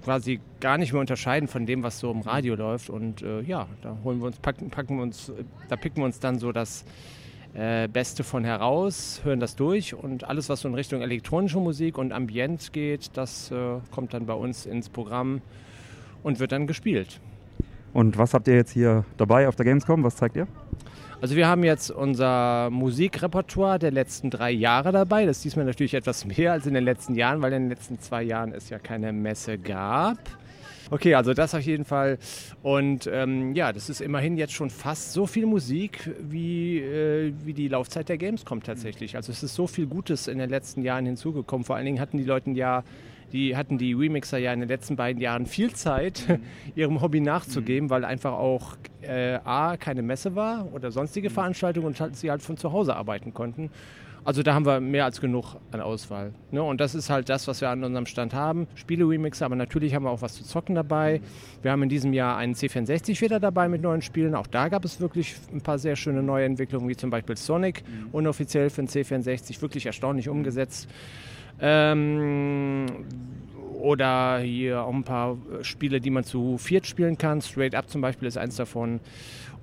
quasi 0.04 0.40
gar 0.60 0.78
nicht 0.78 0.92
mehr 0.92 1.00
unterscheiden 1.00 1.48
von 1.48 1.66
dem, 1.66 1.84
was 1.84 2.00
so 2.00 2.12
im 2.12 2.22
Radio 2.22 2.56
läuft. 2.56 2.90
Und 2.90 3.22
äh, 3.22 3.42
ja, 3.42 3.68
da 3.82 3.98
holen 4.04 4.20
wir 4.20 4.28
uns, 4.28 4.38
packen, 4.38 4.70
packen 4.70 4.98
wir 4.98 5.04
uns, 5.04 5.32
da 5.70 5.76
picken 5.76 6.02
wir 6.02 6.06
uns 6.06 6.20
dann 6.20 6.40
so 6.40 6.52
das 6.52 6.84
äh, 7.54 7.88
Beste 7.88 8.24
von 8.24 8.44
heraus, 8.44 9.22
hören 9.24 9.40
das 9.40 9.56
durch 9.56 9.94
und 9.94 10.24
alles, 10.24 10.50
was 10.50 10.62
so 10.62 10.68
in 10.68 10.74
Richtung 10.74 11.02
elektronische 11.02 11.60
Musik 11.60 11.98
und 11.98 12.12
Ambient 12.12 12.74
geht, 12.74 13.12
das 13.16 13.52
äh, 13.52 13.80
kommt 13.92 14.14
dann 14.14 14.26
bei 14.26 14.34
uns 14.34 14.66
ins 14.66 14.90
Programm 14.90 15.42
und 16.24 16.40
wird 16.40 16.52
dann 16.52 16.68
gespielt. 16.68 17.20
Und 17.94 18.18
was 18.18 18.34
habt 18.34 18.48
ihr 18.48 18.56
jetzt 18.56 18.72
hier 18.72 19.06
dabei 19.18 19.48
auf 19.48 19.56
der 19.56 19.66
Gamescom? 19.66 20.04
Was 20.04 20.16
zeigt 20.16 20.36
ihr? 20.36 20.48
Also 21.22 21.36
wir 21.36 21.48
haben 21.48 21.64
jetzt 21.64 21.90
unser 21.90 22.70
Musikrepertoire 22.70 23.80
der 23.80 23.92
letzten 23.92 24.30
drei 24.30 24.52
Jahre 24.52 24.92
dabei. 24.92 25.26
Das 25.26 25.38
ist 25.38 25.46
diesmal 25.46 25.66
natürlich 25.66 25.94
etwas 25.94 26.26
mehr 26.26 26.52
als 26.52 26.66
in 26.66 26.74
den 26.74 26.84
letzten 26.84 27.16
Jahren, 27.16 27.42
weil 27.42 27.54
in 27.54 27.64
den 27.64 27.70
letzten 27.70 28.00
zwei 28.00 28.24
Jahren 28.24 28.52
es 28.52 28.70
ja 28.70 28.80
keine 28.80 29.14
Messe 29.14 29.58
gab. 29.58 30.18
Okay, 30.92 31.16
also 31.16 31.34
das 31.34 31.56
auf 31.56 31.62
jeden 31.62 31.86
Fall. 31.86 32.18
Und 32.62 33.10
ähm, 33.12 33.54
ja, 33.56 33.72
das 33.74 33.90
ist 33.90 34.02
immerhin 34.02 34.38
jetzt 34.38 34.54
schon 34.54 34.70
fast 34.70 35.14
so 35.14 35.26
viel 35.26 35.46
Musik 35.46 36.12
wie, 36.20 36.80
äh, 36.80 37.34
wie 37.44 37.54
die 37.54 37.68
Laufzeit 37.68 38.10
der 38.10 38.18
Gamescom 38.18 38.64
tatsächlich. 38.64 39.16
Also 39.16 39.32
es 39.32 39.44
ist 39.44 39.56
so 39.56 39.68
viel 39.68 39.88
Gutes 39.88 40.28
in 40.28 40.38
den 40.38 40.50
letzten 40.50 40.82
Jahren 40.82 41.06
hinzugekommen. 41.06 41.66
Vor 41.66 41.76
allen 41.76 41.86
Dingen 41.86 42.00
hatten 42.00 42.18
die 42.18 42.26
Leute 42.26 42.52
ja 42.52 42.84
die 43.34 43.58
hatten 43.58 43.80
die 43.80 43.94
Remixer 43.94 44.38
ja 44.38 44.54
in 44.54 44.60
den 44.60 44.70
letzten 44.70 44.96
beiden 44.96 45.20
Jahren 45.22 45.48
viel 45.48 45.74
Zeit, 45.74 46.24
mhm. 46.28 46.44
ihrem 46.76 47.02
Hobby 47.02 47.20
nachzugeben, 47.20 47.88
mhm. 47.88 47.90
weil 47.90 48.06
einfach 48.06 48.34
auch 48.34 48.78
äh, 49.02 49.40
A, 49.44 49.76
keine 49.76 50.04
Messe 50.04 50.36
war 50.36 50.72
oder 50.72 50.92
sonstige 50.92 51.30
mhm. 51.30 51.34
Veranstaltungen 51.34 51.88
und 51.88 52.00
halt, 52.00 52.16
sie 52.16 52.30
halt 52.30 52.44
von 52.44 52.58
zu 52.58 52.72
Hause 52.72 52.96
arbeiten 52.96 53.34
konnten. 53.34 53.72
Also 54.26 54.42
da 54.42 54.54
haben 54.54 54.66
wir 54.66 54.80
mehr 54.80 55.06
als 55.06 55.20
genug 55.20 55.58
an 55.72 55.82
Auswahl. 55.82 56.34
Ne? 56.52 56.64
Und 56.64 56.80
das 56.80 56.96
ist 56.96 57.10
halt 57.10 57.30
das, 57.30 57.48
was 57.48 57.62
wir 57.62 57.70
an 57.70 57.84
unserem 57.84 58.06
Stand 58.06 58.34
haben. 58.34 58.68
Spiele-Remixer, 58.76 59.46
aber 59.46 59.56
natürlich 59.56 59.94
haben 59.96 60.04
wir 60.04 60.12
auch 60.12 60.22
was 60.22 60.36
zu 60.36 60.44
zocken 60.44 60.76
dabei. 60.76 61.22
Wir 61.62 61.72
haben 61.72 61.84
in 61.84 61.90
diesem 61.90 62.14
Jahr 62.14 62.38
einen 62.38 62.54
C64 62.54 63.20
wieder 63.22 63.40
dabei 63.40 63.68
mit 63.68 63.82
neuen 63.82 64.02
Spielen. 64.02 64.36
Auch 64.36 64.48
da 64.48 64.70
gab 64.70 64.86
es 64.86 65.02
wirklich 65.02 65.36
ein 65.52 65.62
paar 65.62 65.78
sehr 65.78 65.96
schöne 65.96 66.24
neue 66.24 66.46
Entwicklungen, 66.46 66.88
wie 66.88 66.96
zum 66.96 67.10
Beispiel 67.10 67.36
Sonic, 67.36 67.84
mhm. 67.86 68.10
unoffiziell 68.12 68.70
für 68.70 68.82
den 68.82 68.88
C64, 68.88 69.62
wirklich 69.62 69.86
erstaunlich 69.86 70.30
umgesetzt. 70.30 70.88
Ähm, 71.60 72.86
oder 73.84 74.40
hier 74.40 74.84
auch 74.84 74.94
ein 74.94 75.04
paar 75.04 75.38
Spiele, 75.62 76.00
die 76.00 76.10
man 76.10 76.24
zu 76.24 76.58
viert 76.58 76.88
spielen 76.88 77.18
kann. 77.18 77.42
Straight 77.42 77.76
Up 77.76 77.90
zum 77.90 78.00
Beispiel 78.00 78.30
ist 78.30 78.38
eins 78.38 78.56
davon. 78.56 79.02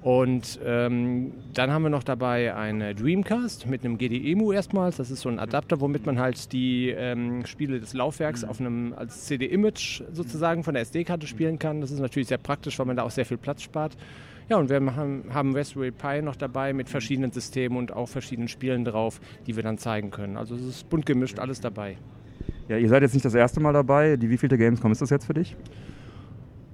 Und 0.03 0.59
ähm, 0.65 1.33
dann 1.53 1.71
haben 1.71 1.83
wir 1.83 1.91
noch 1.91 2.03
dabei 2.03 2.55
eine 2.55 2.95
Dreamcast 2.95 3.67
mit 3.67 3.85
einem 3.85 3.99
GDEMU 3.99 4.53
erstmals. 4.53 4.97
Das 4.97 5.11
ist 5.11 5.21
so 5.21 5.29
ein 5.29 5.39
Adapter, 5.39 5.81
womit 5.81 6.07
man 6.07 6.19
halt 6.19 6.53
die 6.53 6.89
ähm, 6.89 7.45
Spiele 7.45 7.81
des 7.81 7.93
Laufwerks 7.93 8.43
auf 8.43 8.61
einem 8.61 8.95
als 8.97 9.27
CD-Image 9.27 10.03
sozusagen 10.13 10.65
von 10.65 10.73
der 10.73 10.83
SD-Karte 10.85 11.27
spielen 11.27 11.59
kann. 11.59 11.83
Das 11.83 11.91
ist 11.91 12.01
natürlich 12.01 12.29
sehr 12.29 12.39
praktisch, 12.39 12.79
weil 12.79 12.87
man 12.87 12.97
da 12.97 13.03
auch 13.03 13.11
sehr 13.11 13.27
viel 13.27 13.37
Platz 13.37 13.61
spart. 13.63 13.95
Ja, 14.49 14.57
und 14.57 14.71
wir 14.71 14.77
haben, 14.77 15.25
haben 15.33 15.55
Raspberry 15.55 15.91
Pi 15.91 16.23
noch 16.23 16.35
dabei 16.35 16.73
mit 16.73 16.89
verschiedenen 16.89 17.31
Systemen 17.31 17.77
und 17.77 17.93
auch 17.93 18.09
verschiedenen 18.09 18.49
Spielen 18.49 18.87
drauf, 18.87 19.21
die 19.47 19.55
wir 19.55 19.63
dann 19.63 19.77
zeigen 19.77 20.11
können. 20.11 20.39
Also 20.39 20.55
es 20.55 20.63
ist 20.63 20.91
bunt 20.91 21.05
gemischt, 21.05 21.39
alles 21.39 21.61
dabei. 21.61 21.99
Ja, 22.69 22.79
ihr 22.79 22.89
seid 22.89 23.03
jetzt 23.03 23.13
nicht 23.13 23.25
das 23.25 23.35
erste 23.35 23.61
Mal 23.61 23.75
dabei. 23.75 24.17
Die 24.17 24.31
wievielte 24.31 24.57
Gamescom 24.57 24.91
ist 24.93 25.03
das 25.03 25.11
jetzt 25.11 25.27
für 25.27 25.35
dich? 25.35 25.57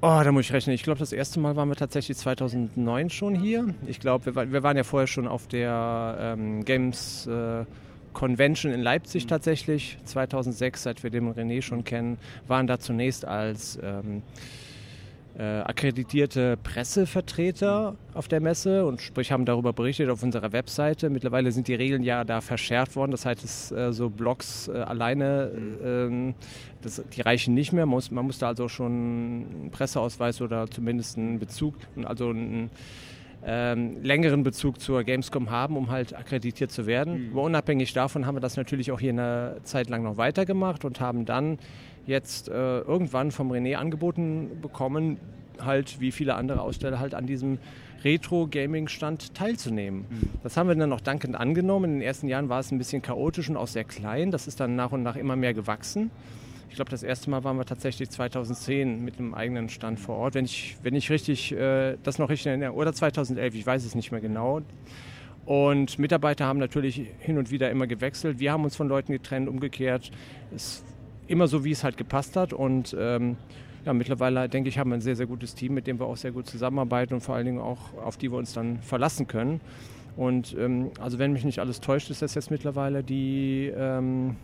Oh, 0.02 0.20
da 0.22 0.30
muss 0.30 0.44
ich 0.44 0.52
rechnen. 0.52 0.74
Ich 0.74 0.82
glaube, 0.82 0.98
das 0.98 1.12
erste 1.12 1.40
Mal 1.40 1.56
waren 1.56 1.70
wir 1.70 1.76
tatsächlich 1.76 2.18
2009 2.18 3.08
schon 3.08 3.34
hier. 3.34 3.74
Ich 3.86 3.98
glaube, 3.98 4.34
wir, 4.34 4.52
wir, 4.52 4.62
waren 4.62 4.76
ja 4.76 4.84
vorher 4.84 5.06
schon 5.06 5.26
auf 5.26 5.48
der 5.48 6.18
ähm, 6.20 6.64
Games 6.66 7.26
äh, 7.26 7.64
Convention 8.12 8.72
in 8.72 8.82
Leipzig 8.82 9.24
mhm. 9.24 9.28
tatsächlich. 9.28 9.98
2006, 10.04 10.82
seit 10.82 11.02
wir 11.02 11.08
den 11.08 11.32
René 11.32 11.62
schon 11.62 11.84
kennen, 11.84 12.18
waren 12.46 12.66
da 12.66 12.78
zunächst 12.78 13.24
als 13.24 13.78
ähm, 13.82 14.22
äh, 15.38 15.60
akkreditierte 15.60 16.56
Pressevertreter 16.62 17.94
auf 18.14 18.26
der 18.26 18.40
Messe 18.40 18.86
und 18.86 19.02
sprich 19.02 19.32
haben 19.32 19.44
darüber 19.44 19.74
berichtet 19.74 20.08
auf 20.08 20.22
unserer 20.22 20.52
Webseite. 20.52 21.10
Mittlerweile 21.10 21.52
sind 21.52 21.68
die 21.68 21.74
Regeln 21.74 22.02
ja 22.02 22.24
da 22.24 22.40
verschärft 22.40 22.96
worden. 22.96 23.10
Das 23.10 23.26
heißt, 23.26 23.44
es, 23.44 23.70
äh, 23.70 23.92
so 23.92 24.08
Blogs 24.08 24.68
äh, 24.68 24.78
alleine, 24.78 25.50
äh, 25.84 26.34
das, 26.80 27.02
die 27.14 27.20
reichen 27.20 27.52
nicht 27.52 27.72
mehr. 27.72 27.84
Man 27.84 27.96
muss, 27.96 28.10
man 28.10 28.24
muss 28.24 28.38
da 28.38 28.48
also 28.48 28.68
schon 28.68 28.92
einen 28.92 29.70
Presseausweis 29.72 30.40
oder 30.40 30.70
zumindest 30.70 31.18
einen 31.18 31.38
Bezug, 31.38 31.74
also 32.04 32.30
einen 32.30 32.70
ähm, 33.44 34.02
längeren 34.02 34.42
Bezug 34.42 34.80
zur 34.80 35.04
Gamescom 35.04 35.50
haben, 35.50 35.76
um 35.76 35.90
halt 35.90 36.16
akkreditiert 36.16 36.72
zu 36.72 36.86
werden. 36.86 37.26
Mhm. 37.26 37.32
Aber 37.32 37.42
unabhängig 37.42 37.92
davon 37.92 38.26
haben 38.26 38.36
wir 38.36 38.40
das 38.40 38.56
natürlich 38.56 38.90
auch 38.90 39.00
hier 39.00 39.12
eine 39.12 39.58
Zeit 39.62 39.88
lang 39.88 40.02
noch 40.02 40.16
weitergemacht 40.16 40.84
und 40.84 41.00
haben 41.00 41.26
dann 41.26 41.58
jetzt 42.06 42.48
äh, 42.48 42.80
irgendwann 42.80 43.30
vom 43.30 43.50
René 43.50 43.74
angeboten 43.74 44.60
bekommen, 44.60 45.18
halt 45.60 46.00
wie 46.00 46.12
viele 46.12 46.34
andere 46.34 46.60
Aussteller 46.60 47.00
halt 47.00 47.14
an 47.14 47.26
diesem 47.26 47.58
Retro-Gaming-Stand 48.04 49.34
teilzunehmen. 49.34 50.06
Mhm. 50.08 50.30
Das 50.42 50.56
haben 50.56 50.68
wir 50.68 50.76
dann 50.76 50.88
noch 50.88 51.00
dankend 51.00 51.34
angenommen. 51.34 51.84
In 51.84 51.98
den 51.98 52.02
ersten 52.02 52.28
Jahren 52.28 52.48
war 52.48 52.60
es 52.60 52.70
ein 52.70 52.78
bisschen 52.78 53.02
chaotisch 53.02 53.48
und 53.48 53.56
auch 53.56 53.66
sehr 53.66 53.84
klein. 53.84 54.30
Das 54.30 54.46
ist 54.46 54.60
dann 54.60 54.76
nach 54.76 54.92
und 54.92 55.02
nach 55.02 55.16
immer 55.16 55.36
mehr 55.36 55.54
gewachsen. 55.54 56.10
Ich 56.68 56.76
glaube, 56.76 56.90
das 56.90 57.02
erste 57.02 57.30
Mal 57.30 57.42
waren 57.42 57.56
wir 57.56 57.64
tatsächlich 57.64 58.10
2010 58.10 59.02
mit 59.02 59.18
einem 59.18 59.34
eigenen 59.34 59.68
Stand 59.68 59.98
vor 59.98 60.16
Ort. 60.16 60.34
Wenn 60.34 60.44
ich, 60.44 60.76
wenn 60.82 60.94
ich 60.94 61.10
richtig, 61.10 61.52
äh, 61.52 61.96
das 62.02 62.18
noch 62.18 62.28
richtig 62.28 62.48
erinnere, 62.48 62.72
oder 62.72 62.92
2011, 62.92 63.54
ich 63.54 63.66
weiß 63.66 63.84
es 63.84 63.94
nicht 63.94 64.12
mehr 64.12 64.20
genau. 64.20 64.62
Und 65.46 65.98
Mitarbeiter 65.98 66.44
haben 66.44 66.58
natürlich 66.58 67.00
hin 67.20 67.38
und 67.38 67.50
wieder 67.50 67.70
immer 67.70 67.86
gewechselt. 67.86 68.40
Wir 68.40 68.52
haben 68.52 68.64
uns 68.64 68.76
von 68.76 68.88
Leuten 68.88 69.12
getrennt, 69.12 69.48
umgekehrt. 69.48 70.10
Es 70.54 70.84
immer 71.28 71.48
so, 71.48 71.64
wie 71.64 71.70
es 71.70 71.84
halt 71.84 71.96
gepasst 71.96 72.36
hat. 72.36 72.52
Und 72.52 72.96
ähm, 72.98 73.36
ja, 73.84 73.92
mittlerweile, 73.92 74.48
denke 74.48 74.68
ich, 74.68 74.78
haben 74.78 74.90
wir 74.90 74.96
ein 74.96 75.00
sehr, 75.00 75.16
sehr 75.16 75.26
gutes 75.26 75.54
Team, 75.54 75.74
mit 75.74 75.86
dem 75.86 75.98
wir 76.00 76.06
auch 76.06 76.16
sehr 76.16 76.32
gut 76.32 76.46
zusammenarbeiten 76.46 77.14
und 77.14 77.20
vor 77.20 77.34
allen 77.34 77.46
Dingen 77.46 77.60
auch, 77.60 77.94
auf 78.04 78.16
die 78.16 78.30
wir 78.30 78.38
uns 78.38 78.52
dann 78.52 78.80
verlassen 78.80 79.26
können. 79.26 79.60
Und 80.16 80.56
ähm, 80.58 80.90
also 81.00 81.18
wenn 81.18 81.32
mich 81.32 81.44
nicht 81.44 81.58
alles 81.58 81.80
täuscht, 81.80 82.10
ist 82.10 82.22
das 82.22 82.34
jetzt 82.34 82.50
mittlerweile 82.50 83.02
die 83.04 83.72
ähm, 83.76 84.36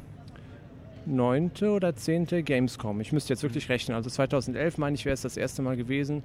neunte 1.06 1.70
oder 1.70 1.96
zehnte 1.96 2.42
Gamescom. 2.42 3.00
Ich 3.00 3.12
müsste 3.12 3.32
jetzt 3.32 3.42
wirklich 3.42 3.68
rechnen. 3.68 3.96
Also 3.96 4.10
2011, 4.10 4.78
meine 4.78 4.94
ich, 4.94 5.04
wäre 5.04 5.14
es 5.14 5.22
das 5.22 5.36
erste 5.36 5.62
Mal 5.62 5.76
gewesen. 5.76 6.22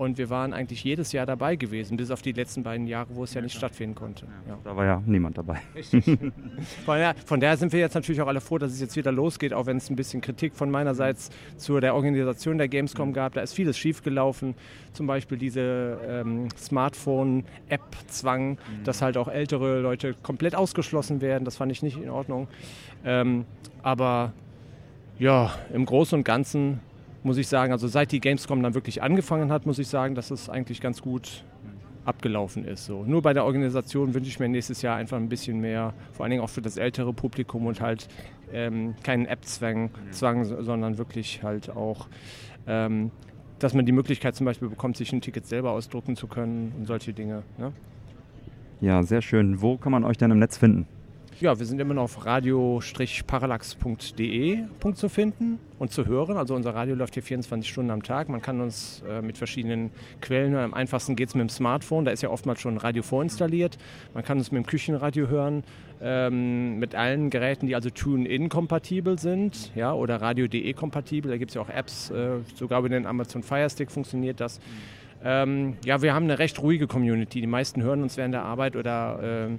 Und 0.00 0.16
wir 0.16 0.30
waren 0.30 0.54
eigentlich 0.54 0.82
jedes 0.82 1.12
Jahr 1.12 1.26
dabei 1.26 1.56
gewesen, 1.56 1.98
bis 1.98 2.10
auf 2.10 2.22
die 2.22 2.32
letzten 2.32 2.62
beiden 2.62 2.86
Jahre, 2.86 3.14
wo 3.16 3.24
es 3.24 3.34
ja 3.34 3.42
nicht 3.42 3.54
stattfinden 3.54 3.94
konnte. 3.94 4.24
Ja. 4.48 4.56
Da 4.64 4.74
war 4.74 4.86
ja 4.86 5.02
niemand 5.04 5.36
dabei. 5.36 5.58
Richtig. 5.74 6.02
von, 6.86 6.96
daher, 6.96 7.14
von 7.26 7.38
daher 7.38 7.58
sind 7.58 7.70
wir 7.70 7.80
jetzt 7.80 7.92
natürlich 7.92 8.22
auch 8.22 8.26
alle 8.26 8.40
froh, 8.40 8.56
dass 8.56 8.72
es 8.72 8.80
jetzt 8.80 8.96
wieder 8.96 9.12
losgeht, 9.12 9.52
auch 9.52 9.66
wenn 9.66 9.76
es 9.76 9.90
ein 9.90 9.96
bisschen 9.96 10.22
Kritik 10.22 10.56
von 10.56 10.70
meinerseits 10.70 11.28
zu 11.58 11.78
der 11.80 11.94
Organisation 11.94 12.56
der 12.56 12.68
Gamescom 12.68 13.12
gab. 13.12 13.34
Da 13.34 13.42
ist 13.42 13.52
vieles 13.52 13.76
schiefgelaufen. 13.76 14.54
Zum 14.94 15.06
Beispiel 15.06 15.36
diese 15.36 15.98
ähm, 16.08 16.48
Smartphone-App-Zwang, 16.56 18.52
mhm. 18.52 18.56
dass 18.84 19.02
halt 19.02 19.18
auch 19.18 19.28
ältere 19.28 19.80
Leute 19.80 20.14
komplett 20.22 20.54
ausgeschlossen 20.54 21.20
werden. 21.20 21.44
Das 21.44 21.56
fand 21.56 21.72
ich 21.72 21.82
nicht 21.82 21.98
in 21.98 22.08
Ordnung. 22.08 22.48
Ähm, 23.04 23.44
aber 23.82 24.32
ja, 25.18 25.52
im 25.74 25.84
Großen 25.84 26.16
und 26.16 26.24
Ganzen 26.24 26.80
muss 27.22 27.36
ich 27.36 27.48
sagen, 27.48 27.72
also 27.72 27.88
seit 27.88 28.12
die 28.12 28.20
Gamescom 28.20 28.62
dann 28.62 28.74
wirklich 28.74 29.02
angefangen 29.02 29.52
hat, 29.52 29.66
muss 29.66 29.78
ich 29.78 29.88
sagen, 29.88 30.14
dass 30.14 30.30
es 30.30 30.48
eigentlich 30.48 30.80
ganz 30.80 31.02
gut 31.02 31.44
abgelaufen 32.04 32.64
ist. 32.64 32.86
So. 32.86 33.04
Nur 33.04 33.22
bei 33.22 33.34
der 33.34 33.44
Organisation 33.44 34.14
wünsche 34.14 34.28
ich 34.28 34.40
mir 34.40 34.48
nächstes 34.48 34.82
Jahr 34.82 34.96
einfach 34.96 35.16
ein 35.16 35.28
bisschen 35.28 35.60
mehr, 35.60 35.92
vor 36.12 36.24
allen 36.24 36.30
Dingen 36.30 36.42
auch 36.42 36.48
für 36.48 36.62
das 36.62 36.76
ältere 36.76 37.12
Publikum 37.12 37.66
und 37.66 37.80
halt 37.80 38.08
ähm, 38.52 38.94
keinen 39.02 39.26
App-Zwang, 39.26 39.90
Zwang, 40.10 40.44
sondern 40.44 40.98
wirklich 40.98 41.42
halt 41.42 41.70
auch, 41.70 42.08
ähm, 42.66 43.10
dass 43.58 43.74
man 43.74 43.84
die 43.84 43.92
Möglichkeit 43.92 44.34
zum 44.34 44.46
Beispiel 44.46 44.68
bekommt, 44.68 44.96
sich 44.96 45.12
ein 45.12 45.20
Ticket 45.20 45.46
selber 45.46 45.72
ausdrucken 45.72 46.16
zu 46.16 46.26
können 46.26 46.72
und 46.78 46.86
solche 46.86 47.12
Dinge. 47.12 47.42
Ne? 47.58 47.72
Ja, 48.80 49.02
sehr 49.02 49.20
schön. 49.20 49.60
Wo 49.60 49.76
kann 49.76 49.92
man 49.92 50.04
euch 50.04 50.16
denn 50.16 50.30
im 50.30 50.38
Netz 50.38 50.56
finden? 50.56 50.86
Ja, 51.40 51.58
wir 51.58 51.64
sind 51.64 51.80
immer 51.80 51.94
noch 51.94 52.02
auf 52.02 52.26
radio-parallax.de 52.26 54.58
zu 54.92 55.08
finden 55.08 55.58
und 55.78 55.90
zu 55.90 56.04
hören. 56.04 56.36
Also 56.36 56.54
unser 56.54 56.74
Radio 56.74 56.94
läuft 56.94 57.14
hier 57.14 57.22
24 57.22 57.66
Stunden 57.66 57.90
am 57.90 58.02
Tag. 58.02 58.28
Man 58.28 58.42
kann 58.42 58.60
uns 58.60 59.02
äh, 59.08 59.22
mit 59.22 59.38
verschiedenen 59.38 59.90
Quellen 60.20 60.52
hören. 60.52 60.64
Am 60.64 60.74
einfachsten 60.74 61.16
geht 61.16 61.30
es 61.30 61.34
mit 61.34 61.40
dem 61.40 61.48
Smartphone. 61.48 62.04
Da 62.04 62.10
ist 62.10 62.22
ja 62.22 62.28
oftmals 62.28 62.60
schon 62.60 62.74
ein 62.74 62.76
Radio 62.76 63.02
vorinstalliert. 63.02 63.78
Man 64.12 64.22
kann 64.22 64.36
uns 64.36 64.52
mit 64.52 64.62
dem 64.62 64.66
Küchenradio 64.66 65.28
hören. 65.28 65.64
Ähm, 66.02 66.78
mit 66.78 66.94
allen 66.94 67.30
Geräten, 67.30 67.66
die 67.66 67.74
also 67.74 67.88
Tune-In 67.88 68.50
kompatibel 68.50 69.18
sind 69.18 69.74
ja, 69.74 69.94
oder 69.94 70.20
Radio.de 70.20 70.70
kompatibel. 70.74 71.30
Da 71.30 71.38
gibt 71.38 71.52
es 71.52 71.54
ja 71.54 71.62
auch 71.62 71.70
Apps, 71.70 72.10
äh, 72.10 72.40
sogar 72.54 72.80
über 72.80 72.90
den 72.90 73.06
Amazon 73.06 73.42
Fire 73.42 73.70
Stick 73.70 73.90
funktioniert 73.90 74.40
das. 74.40 74.60
Ähm, 75.22 75.76
ja, 75.84 76.00
wir 76.00 76.14
haben 76.14 76.24
eine 76.24 76.38
recht 76.38 76.62
ruhige 76.62 76.86
Community. 76.86 77.40
Die 77.40 77.46
meisten 77.46 77.82
hören 77.82 78.02
uns 78.02 78.16
während 78.16 78.34
der 78.34 78.42
Arbeit 78.42 78.76
oder, 78.76 79.48
äh, 79.48 79.58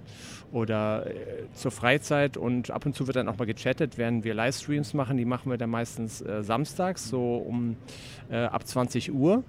oder 0.52 1.08
äh, 1.08 1.14
zur 1.54 1.72
Freizeit 1.72 2.38
und 2.38 2.72
ab 2.72 2.86
und 2.86 2.96
zu 2.96 3.08
wird 3.08 3.16
dann 3.16 3.28
auch 3.30 3.38
mal 3.38 3.46
gechattet, 3.46 3.98
während 3.98 4.24
wir 4.24 4.34
Livestreams 4.34 4.94
machen. 4.94 5.18
Die 5.18 5.26
machen 5.26 5.50
wir 5.50 5.58
dann 5.58 5.70
meistens 5.70 6.22
äh, 6.22 6.44
samstags, 6.44 7.10
so 7.10 7.38
um 7.38 7.78
äh, 8.30 8.38
ab 8.38 8.68
20 8.68 9.14
Uhr. 9.14 9.44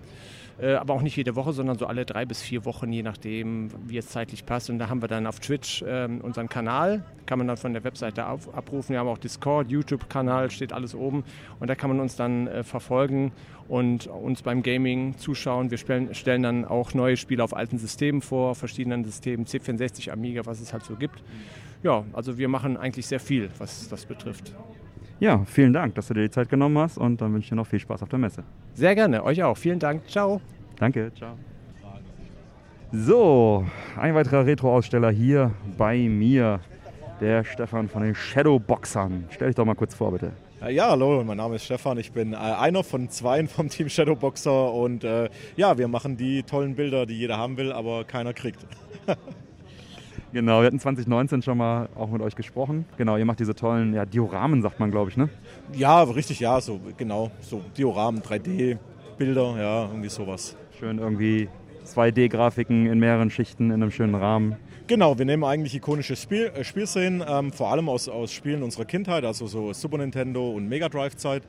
Äh, 0.63 0.75
aber 0.75 0.95
auch 0.95 1.03
nicht 1.03 1.17
jede 1.17 1.35
Woche, 1.35 1.53
sondern 1.53 1.77
so 1.77 1.87
alle 1.87 2.07
drei 2.07 2.25
bis 2.25 2.41
vier 2.41 2.65
Wochen, 2.65 2.93
je 2.93 3.03
nachdem, 3.03 3.71
wie 3.85 3.99
es 3.99 4.09
zeitlich 4.09 4.47
passt. 4.47 4.71
Und 4.71 4.79
da 4.79 4.89
haben 4.89 5.03
wir 5.03 5.09
dann 5.09 5.27
auf 5.27 5.41
Twitch 5.41 5.83
äh, 5.83 6.09
unseren 6.23 6.49
Kanal, 6.49 7.05
kann 7.27 7.39
man 7.39 7.49
dann 7.49 7.57
von 7.57 7.73
der 7.73 7.83
Webseite 7.83 8.25
abrufen. 8.25 8.93
Wir 8.93 9.01
haben 9.01 9.09
auch 9.09 9.19
Discord, 9.19 9.71
YouTube-Kanal, 9.71 10.51
steht 10.53 10.73
alles 10.73 10.95
oben. 10.95 11.25
Und 11.59 11.69
da 11.69 11.75
kann 11.75 11.91
man 11.91 11.99
uns 11.99 12.15
dann 12.15 12.47
äh, 12.47 12.63
verfolgen 12.63 13.33
und 13.67 14.07
uns 14.07 14.43
beim 14.43 14.63
Gaming 14.63 15.19
zuschauen. 15.19 15.73
Wir 15.73 15.79
stellen, 15.79 16.15
stellen 16.15 16.45
dann 16.45 16.65
auch 16.65 16.95
neue 16.95 17.17
Spiele 17.17 17.43
auf 17.43 17.57
alten 17.57 17.79
Systemen 17.79 18.23
vor, 18.23 18.55
verschiedenen 18.55 19.05
Systemen, 19.05 19.47
C64, 19.47 20.11
Amiga, 20.11 20.47
was 20.47 20.61
es 20.61 20.73
halt 20.73 20.85
so 20.85 20.95
gibt. 20.95 21.25
Ja, 21.83 22.05
also 22.13 22.39
wir 22.39 22.47
machen 22.47 22.77
eigentlich 22.77 23.09
sehr 23.09 23.19
viel, 23.19 23.51
was 23.59 23.89
das 23.89 24.07
betrifft. 24.07 24.55
Ja, 25.23 25.45
vielen 25.47 25.73
Dank, 25.73 25.95
dass 25.95 26.09
du 26.09 26.15
dir 26.15 26.23
die 26.23 26.31
Zeit 26.31 26.49
genommen 26.49 26.77
hast 26.79 26.99
und 26.99 27.21
dann 27.21 27.33
wünsche 27.33 27.45
ich 27.45 27.49
dir 27.51 27.55
noch 27.55 27.69
viel 27.69 27.79
Spaß 27.79 28.03
auf 28.03 28.09
der 28.09 28.19
Messe. 28.19 28.43
Sehr 28.75 28.93
gerne, 28.97 29.23
euch 29.23 29.41
auch. 29.41 29.57
Vielen 29.57 29.79
Dank. 29.79 30.09
Ciao. 30.09 30.41
Danke, 30.81 31.13
ciao. 31.15 31.39
So, 32.91 33.65
ein 33.97 34.17
weiterer 34.17 34.47
Retro-Aussteller 34.47 35.13
hier 35.13 35.53
bei 35.79 35.97
mir, 35.97 36.59
der 37.21 37.45
Stefan 37.45 37.89
von 37.89 38.03
den 38.03 38.17
Shadowboxern. 38.17 39.27
Stell 39.31 39.47
dich 39.47 39.55
doch 39.55 39.65
mal 39.65 39.77
kurz 39.77 39.95
vor, 39.95 40.11
bitte. 40.11 40.33
Äh, 40.61 40.75
ja, 40.75 40.91
hallo, 40.91 41.23
mein 41.23 41.37
Name 41.37 41.55
ist 41.55 41.67
Stefan. 41.67 41.99
Ich 41.99 42.11
bin 42.11 42.33
äh, 42.33 42.37
einer 42.37 42.83
von 42.83 43.09
zwei 43.09 43.47
vom 43.47 43.69
Team 43.69 43.89
Shadowboxer 43.89 44.75
und 44.75 45.05
äh, 45.05 45.31
ja, 45.55 45.79
wir 45.79 45.87
machen 45.87 46.17
die 46.17 46.43
tollen 46.43 46.75
Bilder, 46.75 47.07
die 47.07 47.17
jeder 47.17 47.39
haben 47.39 47.57
will, 47.57 47.71
aber 47.71 48.03
keiner 48.03 48.35
kriegt. 48.35 48.67
Genau, 50.33 50.61
wir 50.61 50.67
hatten 50.67 50.81
2019 50.81 51.43
schon 51.43 51.59
mal 51.59 51.91
auch 51.95 52.09
mit 52.09 52.23
euch 52.23 52.35
gesprochen. 52.35 52.87
Genau, 52.97 53.19
ihr 53.19 53.25
macht 53.27 53.41
diese 53.41 53.55
tollen 53.55 53.93
ja, 53.93 54.07
Dioramen, 54.07 54.63
sagt 54.63 54.81
man, 54.81 54.91
glaube 54.91 55.11
ich, 55.11 55.17
ne? 55.17 55.29
Ja, 55.75 56.03
richtig, 56.03 56.41
ja, 56.41 56.61
so 56.61 56.81
genau, 56.97 57.31
so 57.41 57.61
Dioramen, 57.77 58.23
3D-Bilder, 58.23 59.55
ja, 59.59 59.83
irgendwie 59.87 60.09
sowas. 60.09 60.57
Schön 60.79 60.99
irgendwie 60.99 61.49
2D-Grafiken 61.85 62.87
in 62.87 62.99
mehreren 62.99 63.31
Schichten 63.31 63.67
in 63.67 63.83
einem 63.83 63.91
schönen 63.91 64.15
Rahmen. 64.15 64.57
Genau, 64.87 65.17
wir 65.17 65.25
nehmen 65.25 65.45
eigentlich 65.45 65.75
ikonische 65.75 66.17
Spiel, 66.17 66.51
äh, 66.55 66.65
Spielszenen, 66.65 67.23
ähm, 67.27 67.53
vor 67.53 67.71
allem 67.71 67.89
aus, 67.89 68.09
aus 68.09 68.33
Spielen 68.33 68.63
unserer 68.63 68.85
Kindheit, 68.85 69.25
also 69.25 69.47
so 69.47 69.73
Super 69.73 69.99
Nintendo 69.99 70.51
und 70.51 70.69
Mega 70.69 70.89
Drive-Zeit 70.89 71.43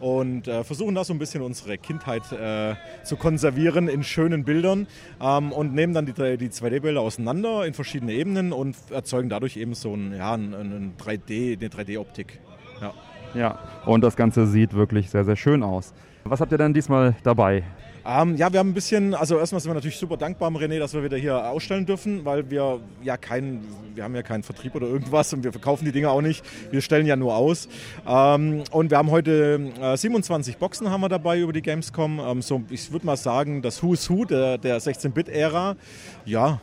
und 0.00 0.48
äh, 0.48 0.64
versuchen 0.64 0.94
da 0.94 1.04
so 1.04 1.12
ein 1.12 1.18
bisschen 1.18 1.42
unsere 1.42 1.78
Kindheit 1.78 2.32
äh, 2.32 2.74
zu 3.04 3.16
konservieren 3.16 3.88
in 3.88 4.02
schönen 4.02 4.44
Bildern 4.44 4.86
ähm, 5.20 5.52
und 5.52 5.74
nehmen 5.74 5.94
dann 5.94 6.06
die, 6.06 6.12
die 6.12 6.48
2D-Bilder 6.48 7.00
auseinander 7.00 7.66
in 7.66 7.74
verschiedene 7.74 8.12
Ebenen 8.12 8.52
und 8.52 8.76
erzeugen 8.90 9.28
dadurch 9.28 9.56
eben 9.56 9.74
so 9.74 9.94
ein, 9.94 10.14
ja, 10.16 10.34
ein, 10.34 10.54
ein 10.54 10.94
3D, 10.98 11.58
eine 11.58 11.68
3D-Optik. 11.68 12.40
Ja. 12.80 12.94
ja, 13.34 13.58
und 13.84 14.02
das 14.02 14.16
Ganze 14.16 14.46
sieht 14.46 14.74
wirklich 14.74 15.10
sehr, 15.10 15.24
sehr 15.24 15.36
schön 15.36 15.62
aus. 15.62 15.92
Was 16.24 16.40
habt 16.40 16.52
ihr 16.52 16.58
denn 16.58 16.74
diesmal 16.74 17.14
dabei? 17.22 17.62
Ähm, 18.06 18.36
ja, 18.36 18.52
wir 18.52 18.58
haben 18.58 18.70
ein 18.70 18.74
bisschen, 18.74 19.14
also 19.14 19.38
erstmal 19.38 19.60
sind 19.60 19.70
wir 19.70 19.74
natürlich 19.74 19.98
super 19.98 20.16
dankbar, 20.16 20.50
René, 20.50 20.78
dass 20.78 20.94
wir 20.94 21.04
wieder 21.04 21.16
hier 21.16 21.50
ausstellen 21.50 21.86
dürfen, 21.86 22.24
weil 22.24 22.50
wir 22.50 22.80
ja 23.02 23.16
keinen, 23.16 23.66
wir 23.94 24.04
haben 24.04 24.14
ja 24.14 24.22
keinen 24.22 24.42
Vertrieb 24.42 24.74
oder 24.74 24.86
irgendwas 24.86 25.32
und 25.32 25.44
wir 25.44 25.52
verkaufen 25.52 25.84
die 25.84 25.92
Dinge 25.92 26.10
auch 26.10 26.22
nicht. 26.22 26.44
Wir 26.70 26.80
stellen 26.80 27.06
ja 27.06 27.16
nur 27.16 27.36
aus. 27.36 27.68
Ähm, 28.06 28.64
und 28.70 28.90
wir 28.90 28.98
haben 28.98 29.10
heute 29.10 29.72
äh, 29.80 29.96
27 29.96 30.56
Boxen 30.56 30.90
haben 30.90 31.02
wir 31.02 31.08
dabei 31.08 31.38
über 31.40 31.52
die 31.52 31.62
Gamescom. 31.62 32.20
Ähm, 32.20 32.42
so, 32.42 32.62
ich 32.70 32.90
würde 32.90 33.06
mal 33.06 33.16
sagen, 33.16 33.62
das 33.62 33.82
Who's 33.82 34.08
Who 34.08 34.24
der, 34.24 34.58
der 34.58 34.80
16-Bit-Ära. 34.80 35.76
Ja, 36.24 36.60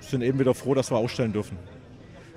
sind 0.00 0.22
eben 0.22 0.38
wieder 0.38 0.54
froh, 0.54 0.74
dass 0.74 0.90
wir 0.90 0.96
ausstellen 0.96 1.32
dürfen. 1.32 1.56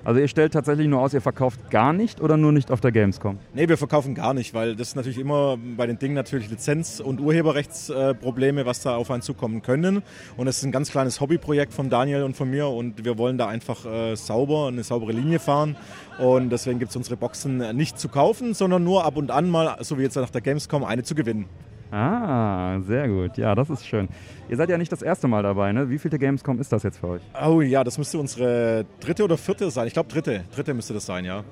Also 0.05 0.19
ihr 0.19 0.27
stellt 0.27 0.51
tatsächlich 0.51 0.87
nur 0.87 0.99
aus, 0.99 1.13
ihr 1.13 1.21
verkauft 1.21 1.71
gar 1.71 1.93
nicht 1.93 2.19
oder 2.19 2.35
nur 2.35 2.51
nicht 2.51 2.71
auf 2.71 2.81
der 2.81 2.91
Gamescom? 2.91 3.37
Nee, 3.53 3.69
wir 3.69 3.77
verkaufen 3.77 4.15
gar 4.15 4.33
nicht, 4.33 4.53
weil 4.53 4.75
das 4.75 4.89
ist 4.89 4.95
natürlich 4.95 5.17
immer 5.17 5.57
bei 5.77 5.87
den 5.87 5.97
Dingen 5.97 6.13
natürlich 6.13 6.49
Lizenz- 6.49 6.99
und 6.99 7.21
Urheberrechtsprobleme, 7.21 8.65
was 8.65 8.81
da 8.81 8.97
auf 8.97 9.09
einen 9.11 9.21
zukommen 9.21 9.61
können. 9.61 10.03
Und 10.35 10.47
es 10.47 10.57
ist 10.57 10.63
ein 10.63 10.73
ganz 10.73 10.91
kleines 10.91 11.21
Hobbyprojekt 11.21 11.73
von 11.73 11.89
Daniel 11.89 12.23
und 12.23 12.35
von 12.35 12.49
mir 12.49 12.67
und 12.67 13.05
wir 13.05 13.17
wollen 13.17 13.37
da 13.37 13.47
einfach 13.47 13.85
äh, 13.85 14.15
sauber, 14.15 14.67
eine 14.67 14.83
saubere 14.83 15.13
Linie 15.13 15.39
fahren. 15.39 15.77
Und 16.19 16.49
deswegen 16.49 16.79
gibt 16.79 16.89
es 16.89 16.97
unsere 16.97 17.15
Boxen 17.15 17.75
nicht 17.75 17.97
zu 17.97 18.09
kaufen, 18.09 18.53
sondern 18.53 18.83
nur 18.83 19.05
ab 19.05 19.15
und 19.15 19.31
an 19.31 19.49
mal, 19.49 19.77
so 19.79 19.97
wie 19.97 20.03
jetzt 20.03 20.15
nach 20.15 20.29
der 20.29 20.41
Gamescom, 20.41 20.83
eine 20.83 21.03
zu 21.03 21.15
gewinnen. 21.15 21.45
Ah, 21.95 22.79
sehr 22.81 23.07
gut. 23.07 23.37
Ja, 23.37 23.53
das 23.53 23.69
ist 23.69 23.85
schön. 23.85 24.09
Ihr 24.49 24.57
seid 24.57 24.67
ja 24.69 24.79
nicht 24.79 24.91
das 24.91 25.03
erste 25.03 25.27
Mal 25.27 25.43
dabei, 25.43 25.71
ne? 25.73 25.87
Wie 25.91 25.99
viele 25.99 26.17
Gamescom 26.17 26.59
ist 26.59 26.71
das 26.71 26.81
jetzt 26.81 26.97
für 26.97 27.07
euch? 27.07 27.21
Oh 27.45 27.61
ja, 27.61 27.83
das 27.83 27.99
müsste 27.99 28.17
unsere 28.17 28.83
dritte 28.99 29.23
oder 29.23 29.37
vierte 29.37 29.69
sein. 29.69 29.85
Ich 29.85 29.93
glaube 29.93 30.09
dritte. 30.09 30.43
Dritte 30.55 30.73
müsste 30.73 30.95
das 30.95 31.05
sein, 31.05 31.23
ja. 31.23 31.43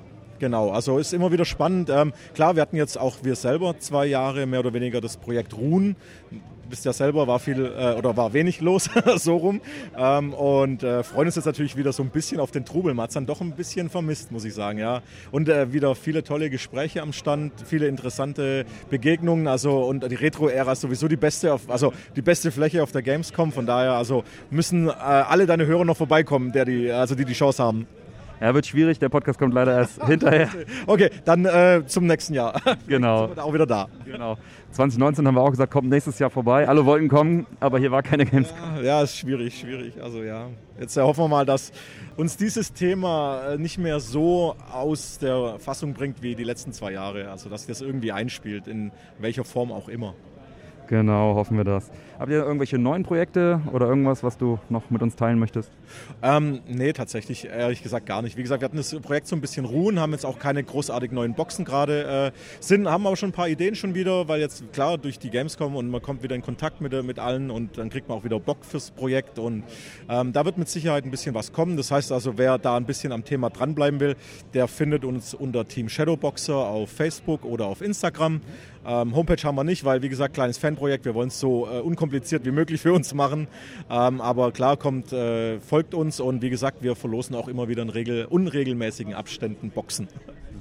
Genau, 0.42 0.70
also 0.70 0.98
ist 0.98 1.14
immer 1.14 1.30
wieder 1.30 1.44
spannend. 1.44 1.88
Ähm, 1.88 2.12
klar, 2.34 2.56
wir 2.56 2.62
hatten 2.62 2.74
jetzt 2.74 2.98
auch 2.98 3.18
wir 3.22 3.36
selber 3.36 3.78
zwei 3.78 4.06
Jahre 4.06 4.44
mehr 4.44 4.58
oder 4.58 4.74
weniger 4.74 5.00
das 5.00 5.16
Projekt 5.16 5.56
Ruhen 5.56 5.94
wisst 6.68 6.84
ja 6.86 6.92
selber, 6.92 7.26
war 7.26 7.38
viel 7.38 7.66
äh, 7.66 7.92
oder 7.92 8.16
war 8.16 8.32
wenig 8.32 8.60
los, 8.60 8.88
so 9.16 9.36
rum. 9.36 9.60
Ähm, 9.96 10.32
und 10.32 10.82
äh, 10.82 11.02
freuen 11.02 11.26
uns 11.26 11.36
jetzt 11.36 11.44
natürlich 11.44 11.76
wieder 11.76 11.92
so 11.92 12.02
ein 12.02 12.08
bisschen 12.08 12.40
auf 12.40 12.50
den 12.50 12.64
Trubel. 12.64 12.94
Man 12.94 13.04
hat 13.04 13.10
es 13.10 13.14
dann 13.14 13.26
doch 13.26 13.40
ein 13.40 13.52
bisschen 13.52 13.90
vermisst, 13.90 14.32
muss 14.32 14.44
ich 14.44 14.54
sagen, 14.54 14.78
ja. 14.78 15.02
Und 15.30 15.48
äh, 15.48 15.72
wieder 15.72 15.94
viele 15.94 16.24
tolle 16.24 16.50
Gespräche 16.50 17.02
am 17.02 17.12
Stand, 17.12 17.52
viele 17.66 17.86
interessante 17.86 18.64
Begegnungen. 18.88 19.46
Also 19.46 19.82
und 19.82 20.10
die 20.10 20.14
Retro-Ära 20.14 20.72
ist 20.72 20.80
sowieso 20.80 21.08
die 21.08 21.16
beste, 21.16 21.52
auf, 21.52 21.68
also 21.68 21.92
die 22.16 22.22
beste 22.22 22.50
Fläche 22.50 22.82
auf 22.82 22.90
der 22.90 23.02
Gamescom. 23.02 23.52
Von 23.52 23.66
daher, 23.66 23.92
also 23.92 24.24
müssen 24.50 24.88
äh, 24.88 24.92
alle 24.92 25.46
deine 25.46 25.66
Hörer 25.66 25.84
noch 25.84 25.98
vorbeikommen, 25.98 26.52
der 26.52 26.64
die, 26.64 26.90
also 26.90 27.14
die 27.14 27.26
die 27.26 27.34
Chance 27.34 27.62
haben. 27.62 27.86
Ja, 28.42 28.52
wird 28.54 28.66
schwierig. 28.66 28.98
Der 28.98 29.08
Podcast 29.08 29.38
kommt 29.38 29.54
leider 29.54 29.72
erst 29.72 30.04
hinterher. 30.06 30.48
Okay, 30.88 31.10
dann 31.24 31.44
äh, 31.44 31.84
zum 31.86 32.06
nächsten 32.06 32.34
Jahr. 32.34 32.60
Genau. 32.88 33.26
Sind 33.28 33.36
wir 33.36 33.44
auch 33.44 33.54
wieder 33.54 33.66
da. 33.66 33.86
Genau. 34.04 34.36
2019 34.72 35.26
haben 35.26 35.36
wir 35.36 35.42
auch 35.42 35.50
gesagt, 35.50 35.72
kommt 35.72 35.88
nächstes 35.88 36.18
Jahr 36.18 36.30
vorbei. 36.30 36.66
Alle 36.66 36.84
wollten 36.84 37.08
kommen, 37.08 37.46
aber 37.60 37.78
hier 37.78 37.92
war 37.92 38.02
keine 38.02 38.26
Games. 38.26 38.52
Ja, 38.76 38.82
ja, 38.82 39.02
ist 39.02 39.16
schwierig, 39.16 39.60
schwierig. 39.60 40.02
Also 40.02 40.22
ja, 40.22 40.48
jetzt 40.80 40.96
hoffen 40.96 41.24
wir 41.24 41.28
mal, 41.28 41.46
dass 41.46 41.70
uns 42.16 42.36
dieses 42.36 42.72
Thema 42.72 43.52
äh, 43.52 43.58
nicht 43.58 43.78
mehr 43.78 44.00
so 44.00 44.56
aus 44.72 45.18
der 45.18 45.58
Fassung 45.60 45.94
bringt 45.94 46.22
wie 46.22 46.34
die 46.34 46.44
letzten 46.44 46.72
zwei 46.72 46.92
Jahre. 46.92 47.30
Also 47.30 47.48
dass 47.48 47.66
das 47.66 47.80
irgendwie 47.80 48.10
einspielt, 48.10 48.66
in 48.66 48.90
welcher 49.20 49.44
Form 49.44 49.70
auch 49.70 49.88
immer. 49.88 50.14
Genau, 50.92 51.36
hoffen 51.36 51.56
wir 51.56 51.64
das. 51.64 51.90
Habt 52.18 52.30
ihr 52.30 52.44
irgendwelche 52.44 52.76
neuen 52.76 53.02
Projekte 53.02 53.62
oder 53.72 53.86
irgendwas, 53.86 54.22
was 54.22 54.36
du 54.36 54.58
noch 54.68 54.90
mit 54.90 55.00
uns 55.00 55.16
teilen 55.16 55.38
möchtest? 55.38 55.70
Ähm, 56.22 56.60
nee, 56.68 56.92
tatsächlich 56.92 57.46
ehrlich 57.46 57.82
gesagt 57.82 58.04
gar 58.04 58.20
nicht. 58.20 58.36
Wie 58.36 58.42
gesagt, 58.42 58.60
wir 58.60 58.66
hatten 58.66 58.76
das 58.76 58.94
Projekt 59.00 59.26
so 59.26 59.34
ein 59.34 59.40
bisschen 59.40 59.64
ruhen, 59.64 59.98
haben 59.98 60.12
jetzt 60.12 60.26
auch 60.26 60.38
keine 60.38 60.62
großartigen 60.62 61.14
neuen 61.14 61.32
Boxen 61.32 61.64
gerade. 61.64 62.32
Äh, 62.34 62.38
sind, 62.60 62.86
haben 62.90 63.06
aber 63.06 63.16
schon 63.16 63.30
ein 63.30 63.32
paar 63.32 63.48
Ideen 63.48 63.74
schon 63.74 63.94
wieder, 63.94 64.28
weil 64.28 64.40
jetzt 64.40 64.70
klar 64.74 64.98
durch 64.98 65.18
die 65.18 65.30
Gamescom 65.30 65.76
und 65.76 65.88
man 65.88 66.02
kommt 66.02 66.22
wieder 66.22 66.36
in 66.36 66.42
Kontakt 66.42 66.82
mit, 66.82 66.92
mit 67.06 67.18
allen 67.18 67.50
und 67.50 67.78
dann 67.78 67.88
kriegt 67.88 68.10
man 68.10 68.18
auch 68.18 68.24
wieder 68.24 68.38
Bock 68.38 68.62
fürs 68.62 68.90
Projekt 68.90 69.38
und 69.38 69.62
ähm, 70.10 70.34
da 70.34 70.44
wird 70.44 70.58
mit 70.58 70.68
Sicherheit 70.68 71.06
ein 71.06 71.10
bisschen 71.10 71.34
was 71.34 71.54
kommen. 71.54 71.78
Das 71.78 71.90
heißt 71.90 72.12
also, 72.12 72.36
wer 72.36 72.58
da 72.58 72.76
ein 72.76 72.84
bisschen 72.84 73.12
am 73.12 73.24
Thema 73.24 73.48
dranbleiben 73.48 73.98
will, 73.98 74.14
der 74.52 74.68
findet 74.68 75.06
uns 75.06 75.32
unter 75.32 75.66
Team 75.66 75.88
Shadowboxer 75.88 76.54
auf 76.54 76.90
Facebook 76.90 77.46
oder 77.46 77.64
auf 77.64 77.80
Instagram. 77.80 78.42
Ähm, 78.84 79.14
Homepage 79.14 79.42
haben 79.44 79.54
wir 79.54 79.64
nicht, 79.64 79.84
weil 79.84 80.02
wie 80.02 80.08
gesagt, 80.08 80.34
kleines 80.34 80.58
Fanprojekt, 80.58 81.04
wir 81.04 81.14
wollen 81.14 81.28
es 81.28 81.38
so 81.38 81.68
äh, 81.68 81.80
unkompliziert 81.80 82.44
wie 82.44 82.50
möglich 82.50 82.80
für 82.80 82.92
uns 82.92 83.14
machen. 83.14 83.46
Ähm, 83.90 84.20
aber 84.20 84.52
klar, 84.52 84.76
kommt, 84.76 85.12
äh, 85.12 85.60
folgt 85.60 85.94
uns 85.94 86.20
und 86.20 86.42
wie 86.42 86.50
gesagt, 86.50 86.82
wir 86.82 86.96
verlosen 86.96 87.36
auch 87.36 87.48
immer 87.48 87.68
wieder 87.68 87.82
in 87.82 87.90
regel, 87.90 88.24
unregelmäßigen 88.24 89.14
Abständen 89.14 89.70
Boxen. 89.70 90.08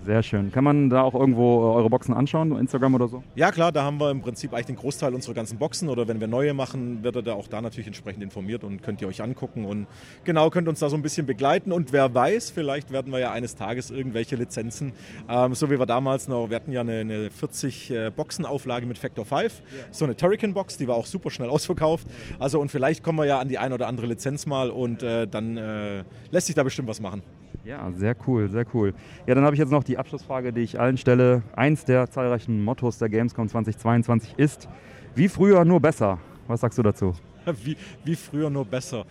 Sehr 0.03 0.23
schön. 0.23 0.51
Kann 0.51 0.63
man 0.63 0.89
da 0.89 1.03
auch 1.03 1.13
irgendwo 1.13 1.61
äh, 1.61 1.75
eure 1.75 1.89
Boxen 1.89 2.15
anschauen, 2.15 2.57
Instagram 2.57 2.95
oder 2.95 3.07
so? 3.07 3.23
Ja 3.35 3.51
klar, 3.51 3.71
da 3.71 3.83
haben 3.83 3.99
wir 3.99 4.09
im 4.09 4.21
Prinzip 4.21 4.51
eigentlich 4.51 4.65
den 4.65 4.75
Großteil 4.77 5.13
unserer 5.13 5.35
ganzen 5.35 5.59
Boxen 5.59 5.89
oder 5.89 6.07
wenn 6.07 6.19
wir 6.19 6.27
neue 6.27 6.55
machen, 6.55 7.03
wird 7.03 7.17
er 7.17 7.21
da 7.21 7.33
auch 7.33 7.47
da 7.47 7.61
natürlich 7.61 7.85
entsprechend 7.85 8.23
informiert 8.23 8.63
und 8.63 8.81
könnt 8.81 8.99
ihr 9.01 9.07
euch 9.07 9.21
angucken 9.21 9.63
und 9.65 9.85
genau 10.23 10.49
könnt 10.49 10.67
uns 10.67 10.79
da 10.79 10.89
so 10.89 10.95
ein 10.95 11.03
bisschen 11.03 11.27
begleiten 11.27 11.71
und 11.71 11.93
wer 11.93 12.13
weiß, 12.13 12.49
vielleicht 12.49 12.91
werden 12.91 13.11
wir 13.11 13.19
ja 13.19 13.31
eines 13.31 13.55
Tages 13.55 13.91
irgendwelche 13.91 14.35
Lizenzen, 14.35 14.93
ähm, 15.29 15.53
so 15.53 15.69
wie 15.69 15.77
wir 15.77 15.85
damals 15.85 16.27
noch, 16.27 16.49
wir 16.49 16.55
hatten 16.55 16.71
ja 16.71 16.81
eine, 16.81 17.01
eine 17.01 17.29
40 17.29 17.91
äh, 17.91 18.11
Boxenauflage 18.15 18.87
mit 18.87 18.97
Factor 18.97 19.25
5, 19.25 19.43
ja. 19.43 19.85
so 19.91 20.05
eine 20.05 20.17
Turrican 20.17 20.55
Box, 20.55 20.77
die 20.77 20.87
war 20.87 20.95
auch 20.95 21.05
super 21.05 21.29
schnell 21.29 21.49
ausverkauft. 21.51 22.07
Also 22.39 22.59
und 22.59 22.71
vielleicht 22.71 23.03
kommen 23.03 23.19
wir 23.19 23.25
ja 23.25 23.39
an 23.39 23.49
die 23.49 23.59
ein 23.59 23.71
oder 23.71 23.87
andere 23.87 24.07
Lizenz 24.07 24.47
mal 24.47 24.71
und 24.71 25.03
äh, 25.03 25.27
dann 25.27 25.57
äh, 25.57 26.03
lässt 26.31 26.47
sich 26.47 26.55
da 26.55 26.63
bestimmt 26.63 26.87
was 26.87 26.99
machen. 26.99 27.21
Ja, 27.63 27.91
sehr 27.91 28.15
cool, 28.27 28.49
sehr 28.49 28.65
cool. 28.73 28.93
Ja, 29.27 29.35
dann 29.35 29.43
habe 29.43 29.55
ich 29.55 29.59
jetzt 29.59 29.71
noch 29.71 29.83
die 29.83 29.97
Abschlussfrage, 29.97 30.51
die 30.51 30.61
ich 30.61 30.79
allen 30.79 30.97
stelle. 30.97 31.43
Eins 31.55 31.85
der 31.85 32.09
zahlreichen 32.09 32.63
Mottos 32.63 32.97
der 32.97 33.09
Gamescom 33.09 33.47
2022 33.47 34.33
ist, 34.37 34.67
wie 35.15 35.27
früher 35.27 35.65
nur 35.65 35.79
besser. 35.79 36.19
Was 36.47 36.61
sagst 36.61 36.77
du 36.77 36.83
dazu? 36.83 37.13
Wie, 37.63 37.75
wie 38.03 38.15
früher 38.15 38.51
nur 38.51 38.65
besser. 38.65 39.03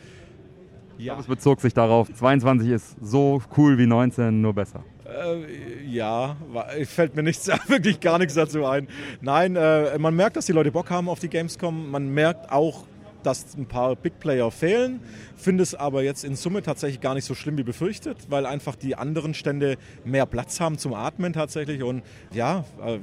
Ja. 0.99 1.19
Es 1.19 1.27
bezog 1.27 1.61
sich 1.61 1.75
darauf, 1.75 2.13
22 2.13 2.69
ist 2.69 2.97
so 3.01 3.43
cool 3.57 3.77
wie 3.79 3.87
19, 3.87 4.41
nur 4.41 4.53
besser. 4.53 4.85
Äh, 5.05 5.85
ja, 5.85 6.37
fällt 6.85 7.17
mir 7.17 7.23
nichts, 7.23 7.49
wirklich 7.69 7.99
gar 8.01 8.19
nichts 8.19 8.35
dazu 8.35 8.67
ein. 8.67 8.87
Nein, 9.21 9.57
äh, 9.57 9.99
man 9.99 10.15
merkt, 10.15 10.37
dass 10.37 10.47
die 10.47 10.53
Leute 10.53 10.71
Bock 10.71 10.91
haben 10.91 11.09
auf 11.09 11.19
die 11.19 11.29
Gamescom. 11.29 11.91
Man 11.91 12.13
merkt 12.13 12.53
auch, 12.53 12.85
dass 13.23 13.57
ein 13.57 13.67
paar 13.67 13.97
Big 13.97 14.19
Player 14.19 14.51
fehlen, 14.51 15.01
finde 15.37 15.63
es 15.63 15.75
aber 15.75 16.03
jetzt 16.03 16.25
in 16.25 16.37
Summe 16.37 16.63
tatsächlich 16.63 17.01
gar 17.01 17.15
nicht 17.15 17.25
so 17.25 17.35
schlimm 17.35 17.57
wie 17.59 17.63
befürchtet, 17.63 18.17
weil 18.29 18.47
einfach 18.47 18.77
die 18.77 18.97
anderen 18.97 19.35
Stände 19.35 19.77
mehr 20.05 20.27
Platz 20.27 20.61
haben 20.61 20.79
zum 20.79 20.95
Atmen 20.95 21.33
tatsächlich. 21.33 21.83
Und 21.83 22.03
ja, 22.33 22.65
äh, 22.85 22.99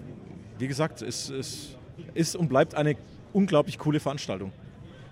wie 0.59 0.67
gesagt, 0.67 1.01
es, 1.01 1.29
es 1.29 1.77
ist 2.13 2.35
und 2.35 2.49
bleibt 2.49 2.75
eine 2.75 2.95
unglaublich 3.33 3.77
coole 3.77 3.99
Veranstaltung. 3.99 4.51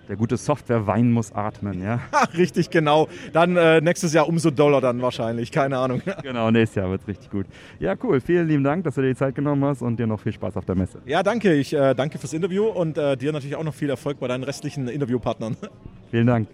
Der 0.08 0.16
gute 0.16 0.36
Software-Wein 0.36 1.10
muss 1.10 1.32
atmen, 1.32 1.82
ja? 1.82 2.00
richtig, 2.36 2.70
genau. 2.70 3.08
Dann 3.32 3.56
äh, 3.56 3.80
nächstes 3.80 4.12
Jahr 4.12 4.28
umso 4.28 4.50
doller 4.50 4.80
dann 4.80 5.02
wahrscheinlich, 5.02 5.50
keine 5.50 5.78
Ahnung. 5.78 6.00
genau, 6.22 6.50
nächstes 6.50 6.76
Jahr 6.76 6.90
wird 6.90 7.02
es 7.02 7.08
richtig 7.08 7.30
gut. 7.30 7.46
Ja, 7.80 7.94
cool. 8.04 8.20
Vielen 8.20 8.46
lieben 8.46 8.62
Dank, 8.62 8.84
dass 8.84 8.94
du 8.94 9.02
dir 9.02 9.08
die 9.08 9.16
Zeit 9.16 9.34
genommen 9.34 9.64
hast 9.64 9.82
und 9.82 9.98
dir 9.98 10.06
noch 10.06 10.20
viel 10.20 10.32
Spaß 10.32 10.56
auf 10.56 10.64
der 10.64 10.76
Messe. 10.76 11.00
Ja, 11.06 11.22
danke. 11.22 11.54
Ich 11.54 11.72
äh, 11.72 11.94
danke 11.94 12.18
fürs 12.18 12.32
Interview 12.32 12.66
und 12.66 12.96
äh, 12.98 13.16
dir 13.16 13.32
natürlich 13.32 13.56
auch 13.56 13.64
noch 13.64 13.74
viel 13.74 13.90
Erfolg 13.90 14.20
bei 14.20 14.28
deinen 14.28 14.44
restlichen 14.44 14.86
Interviewpartnern. 14.86 15.56
Vielen 16.10 16.26
Dank. 16.28 16.48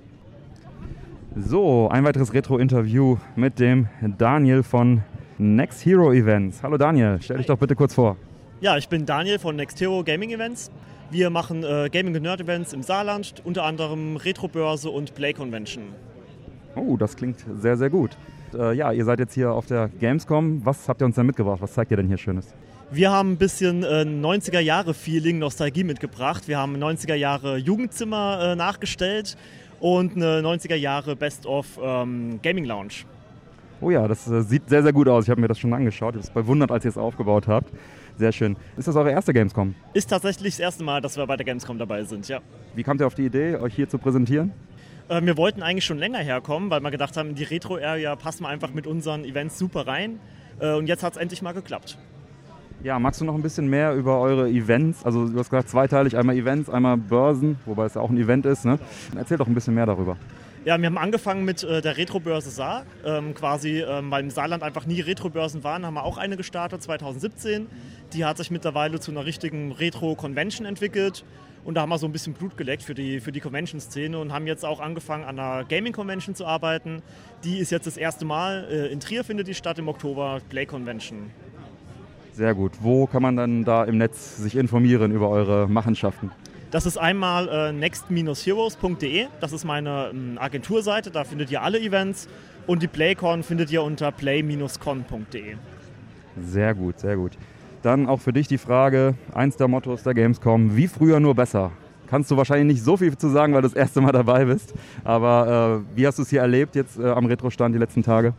So, 1.36 1.88
ein 1.90 2.04
weiteres 2.04 2.32
Retro-Interview 2.32 3.16
mit 3.36 3.58
dem 3.58 3.88
Daniel 4.18 4.62
von 4.62 5.02
Next 5.38 5.84
Hero 5.84 6.12
Events. 6.12 6.62
Hallo 6.62 6.76
Daniel, 6.76 7.18
stell 7.20 7.38
dich 7.38 7.46
doch 7.46 7.58
bitte 7.58 7.74
kurz 7.74 7.94
vor. 7.94 8.16
Ja, 8.62 8.76
ich 8.76 8.88
bin 8.88 9.06
Daniel 9.06 9.40
von 9.40 9.56
Next 9.56 9.80
Hero 9.80 10.04
Gaming 10.04 10.30
Events. 10.30 10.70
Wir 11.10 11.30
machen 11.30 11.64
äh, 11.64 11.88
Gaming- 11.90 12.14
und 12.14 12.22
Nerd-Events 12.22 12.72
im 12.72 12.84
Saarland, 12.84 13.42
unter 13.42 13.64
anderem 13.64 14.16
Retro-Börse 14.16 14.88
und 14.88 15.16
Play 15.16 15.32
Convention. 15.32 15.82
Oh, 16.76 16.96
das 16.96 17.16
klingt 17.16 17.44
sehr, 17.60 17.76
sehr 17.76 17.90
gut. 17.90 18.16
Äh, 18.54 18.76
ja, 18.76 18.92
ihr 18.92 19.04
seid 19.04 19.18
jetzt 19.18 19.34
hier 19.34 19.50
auf 19.50 19.66
der 19.66 19.88
Gamescom. 19.88 20.64
Was 20.64 20.88
habt 20.88 21.02
ihr 21.02 21.06
uns 21.06 21.16
denn 21.16 21.26
mitgebracht? 21.26 21.60
Was 21.60 21.72
zeigt 21.72 21.90
ihr 21.90 21.96
denn 21.96 22.06
hier 22.06 22.18
Schönes? 22.18 22.54
Wir 22.92 23.10
haben 23.10 23.32
ein 23.32 23.36
bisschen 23.36 23.82
äh, 23.82 24.04
90er-Jahre-Feeling, 24.04 25.40
Nostalgie 25.40 25.82
mitgebracht. 25.82 26.46
Wir 26.46 26.58
haben 26.58 26.76
90er-Jahre 26.76 27.56
Jugendzimmer 27.56 28.52
äh, 28.52 28.54
nachgestellt 28.54 29.36
und 29.80 30.14
eine 30.14 30.40
90er-Jahre 30.40 31.16
Best-of 31.16 31.80
ähm, 31.82 32.38
Gaming 32.44 32.66
Lounge. 32.66 33.06
Oh 33.80 33.90
ja, 33.90 34.06
das 34.06 34.28
äh, 34.28 34.42
sieht 34.42 34.68
sehr, 34.68 34.84
sehr 34.84 34.92
gut 34.92 35.08
aus. 35.08 35.24
Ich 35.24 35.30
habe 35.30 35.40
mir 35.40 35.48
das 35.48 35.58
schon 35.58 35.74
angeschaut. 35.74 36.14
Ich 36.14 36.18
habe 36.18 36.28
es 36.28 36.30
bewundert, 36.30 36.70
als 36.70 36.84
ihr 36.84 36.90
es 36.90 36.96
aufgebaut 36.96 37.48
habt. 37.48 37.72
Sehr 38.22 38.30
schön. 38.30 38.56
Ist 38.76 38.86
das 38.86 38.94
eure 38.94 39.10
erste 39.10 39.32
Gamescom? 39.32 39.74
Ist 39.94 40.08
tatsächlich 40.08 40.54
das 40.54 40.60
erste 40.60 40.84
Mal, 40.84 41.00
dass 41.00 41.16
wir 41.16 41.26
bei 41.26 41.36
der 41.36 41.44
Gamescom 41.44 41.76
dabei 41.76 42.04
sind, 42.04 42.28
ja. 42.28 42.38
Wie 42.76 42.84
kamt 42.84 43.00
ihr 43.00 43.06
auf 43.08 43.16
die 43.16 43.26
Idee, 43.26 43.56
euch 43.56 43.74
hier 43.74 43.88
zu 43.88 43.98
präsentieren? 43.98 44.52
Äh, 45.08 45.22
wir 45.22 45.36
wollten 45.36 45.60
eigentlich 45.60 45.84
schon 45.84 45.98
länger 45.98 46.20
herkommen, 46.20 46.70
weil 46.70 46.80
wir 46.82 46.92
gedacht 46.92 47.16
haben, 47.16 47.34
die 47.34 47.42
Retro-Area 47.42 48.14
passen 48.14 48.44
wir 48.44 48.48
einfach 48.48 48.72
mit 48.72 48.86
unseren 48.86 49.24
Events 49.24 49.58
super 49.58 49.88
rein. 49.88 50.20
Äh, 50.60 50.74
und 50.74 50.86
jetzt 50.86 51.02
hat 51.02 51.14
es 51.14 51.18
endlich 51.18 51.42
mal 51.42 51.50
geklappt. 51.50 51.98
Ja, 52.84 53.00
magst 53.00 53.20
du 53.20 53.24
noch 53.24 53.34
ein 53.34 53.42
bisschen 53.42 53.68
mehr 53.68 53.92
über 53.96 54.20
eure 54.20 54.48
Events? 54.48 55.04
Also 55.04 55.26
du 55.26 55.36
hast 55.36 55.50
gesagt 55.50 55.68
zweiteilig, 55.68 56.16
einmal 56.16 56.36
Events, 56.36 56.70
einmal 56.70 56.98
Börsen, 56.98 57.58
wobei 57.66 57.86
es 57.86 57.94
ja 57.94 58.02
auch 58.02 58.10
ein 58.10 58.18
Event 58.18 58.46
ist. 58.46 58.64
Ne? 58.64 58.78
Erzähl 59.16 59.36
doch 59.36 59.48
ein 59.48 59.54
bisschen 59.54 59.74
mehr 59.74 59.86
darüber. 59.86 60.16
Ja, 60.64 60.78
wir 60.78 60.86
haben 60.86 60.98
angefangen 60.98 61.44
mit 61.44 61.64
äh, 61.64 61.82
der 61.82 61.96
Retrobörse 61.96 62.50
Saar. 62.50 62.86
Ähm, 63.04 63.34
quasi, 63.34 63.80
ähm, 63.80 64.12
weil 64.12 64.22
im 64.22 64.30
Saarland 64.30 64.62
einfach 64.62 64.86
nie 64.86 65.00
Retrobörsen 65.00 65.64
waren, 65.64 65.84
haben 65.84 65.94
wir 65.94 66.04
auch 66.04 66.18
eine 66.18 66.36
gestartet 66.36 66.80
2017. 66.84 67.66
Die 68.12 68.24
hat 68.24 68.36
sich 68.36 68.52
mittlerweile 68.52 69.00
zu 69.00 69.10
einer 69.10 69.26
richtigen 69.26 69.72
Retro-Convention 69.72 70.64
entwickelt. 70.64 71.24
Und 71.64 71.74
da 71.74 71.80
haben 71.80 71.88
wir 71.88 71.98
so 71.98 72.06
ein 72.06 72.12
bisschen 72.12 72.34
Blut 72.34 72.56
geleckt 72.56 72.84
für 72.84 72.94
die, 72.94 73.18
für 73.18 73.32
die 73.32 73.40
Convention-Szene 73.40 74.16
und 74.16 74.32
haben 74.32 74.46
jetzt 74.46 74.64
auch 74.64 74.78
angefangen, 74.78 75.24
an 75.24 75.36
einer 75.38 75.64
Gaming-Convention 75.64 76.36
zu 76.36 76.46
arbeiten. 76.46 77.02
Die 77.42 77.58
ist 77.58 77.72
jetzt 77.72 77.88
das 77.88 77.96
erste 77.96 78.24
Mal. 78.24 78.68
Äh, 78.70 78.92
in 78.92 79.00
Trier 79.00 79.24
findet 79.24 79.48
die 79.48 79.54
statt 79.54 79.80
im 79.80 79.88
Oktober, 79.88 80.40
Play 80.48 80.66
Convention. 80.66 81.30
Sehr 82.34 82.54
gut. 82.54 82.72
Wo 82.80 83.08
kann 83.08 83.22
man 83.22 83.36
dann 83.36 83.64
da 83.64 83.82
im 83.82 83.98
Netz 83.98 84.36
sich 84.36 84.54
informieren 84.54 85.10
über 85.10 85.28
eure 85.28 85.68
Machenschaften? 85.68 86.30
Das 86.72 86.86
ist 86.86 86.96
einmal 86.96 87.48
äh, 87.50 87.70
next-heroes.de. 87.70 89.26
Das 89.40 89.52
ist 89.52 89.64
meine 89.64 90.08
ähm, 90.10 90.38
Agenturseite. 90.40 91.10
Da 91.10 91.24
findet 91.24 91.50
ihr 91.50 91.60
alle 91.62 91.78
Events. 91.78 92.28
Und 92.66 92.82
die 92.82 92.86
PlayCon 92.86 93.42
findet 93.42 93.70
ihr 93.70 93.82
unter 93.82 94.10
play-con.de. 94.10 95.56
Sehr 96.40 96.74
gut, 96.74 96.98
sehr 96.98 97.16
gut. 97.16 97.32
Dann 97.82 98.08
auch 98.08 98.20
für 98.20 98.32
dich 98.32 98.48
die 98.48 98.56
Frage, 98.56 99.16
eins 99.34 99.58
der 99.58 99.68
Mottos 99.68 100.02
der 100.02 100.14
Gamescom, 100.14 100.74
wie 100.74 100.88
früher 100.88 101.20
nur 101.20 101.34
besser. 101.34 101.72
Kannst 102.06 102.30
du 102.30 102.38
wahrscheinlich 102.38 102.76
nicht 102.76 102.84
so 102.84 102.96
viel 102.96 103.14
zu 103.18 103.28
sagen, 103.28 103.52
weil 103.52 103.60
du 103.60 103.68
das 103.68 103.76
erste 103.76 104.00
Mal 104.00 104.12
dabei 104.12 104.46
bist. 104.46 104.72
Aber 105.04 105.84
äh, 105.92 105.96
wie 105.96 106.06
hast 106.06 106.18
du 106.18 106.22
es 106.22 106.30
hier 106.30 106.40
erlebt 106.40 106.74
jetzt 106.74 106.98
äh, 106.98 107.06
am 107.06 107.26
Retro-Stand 107.26 107.74
die 107.74 107.78
letzten 107.78 108.02
Tage? 108.02 108.32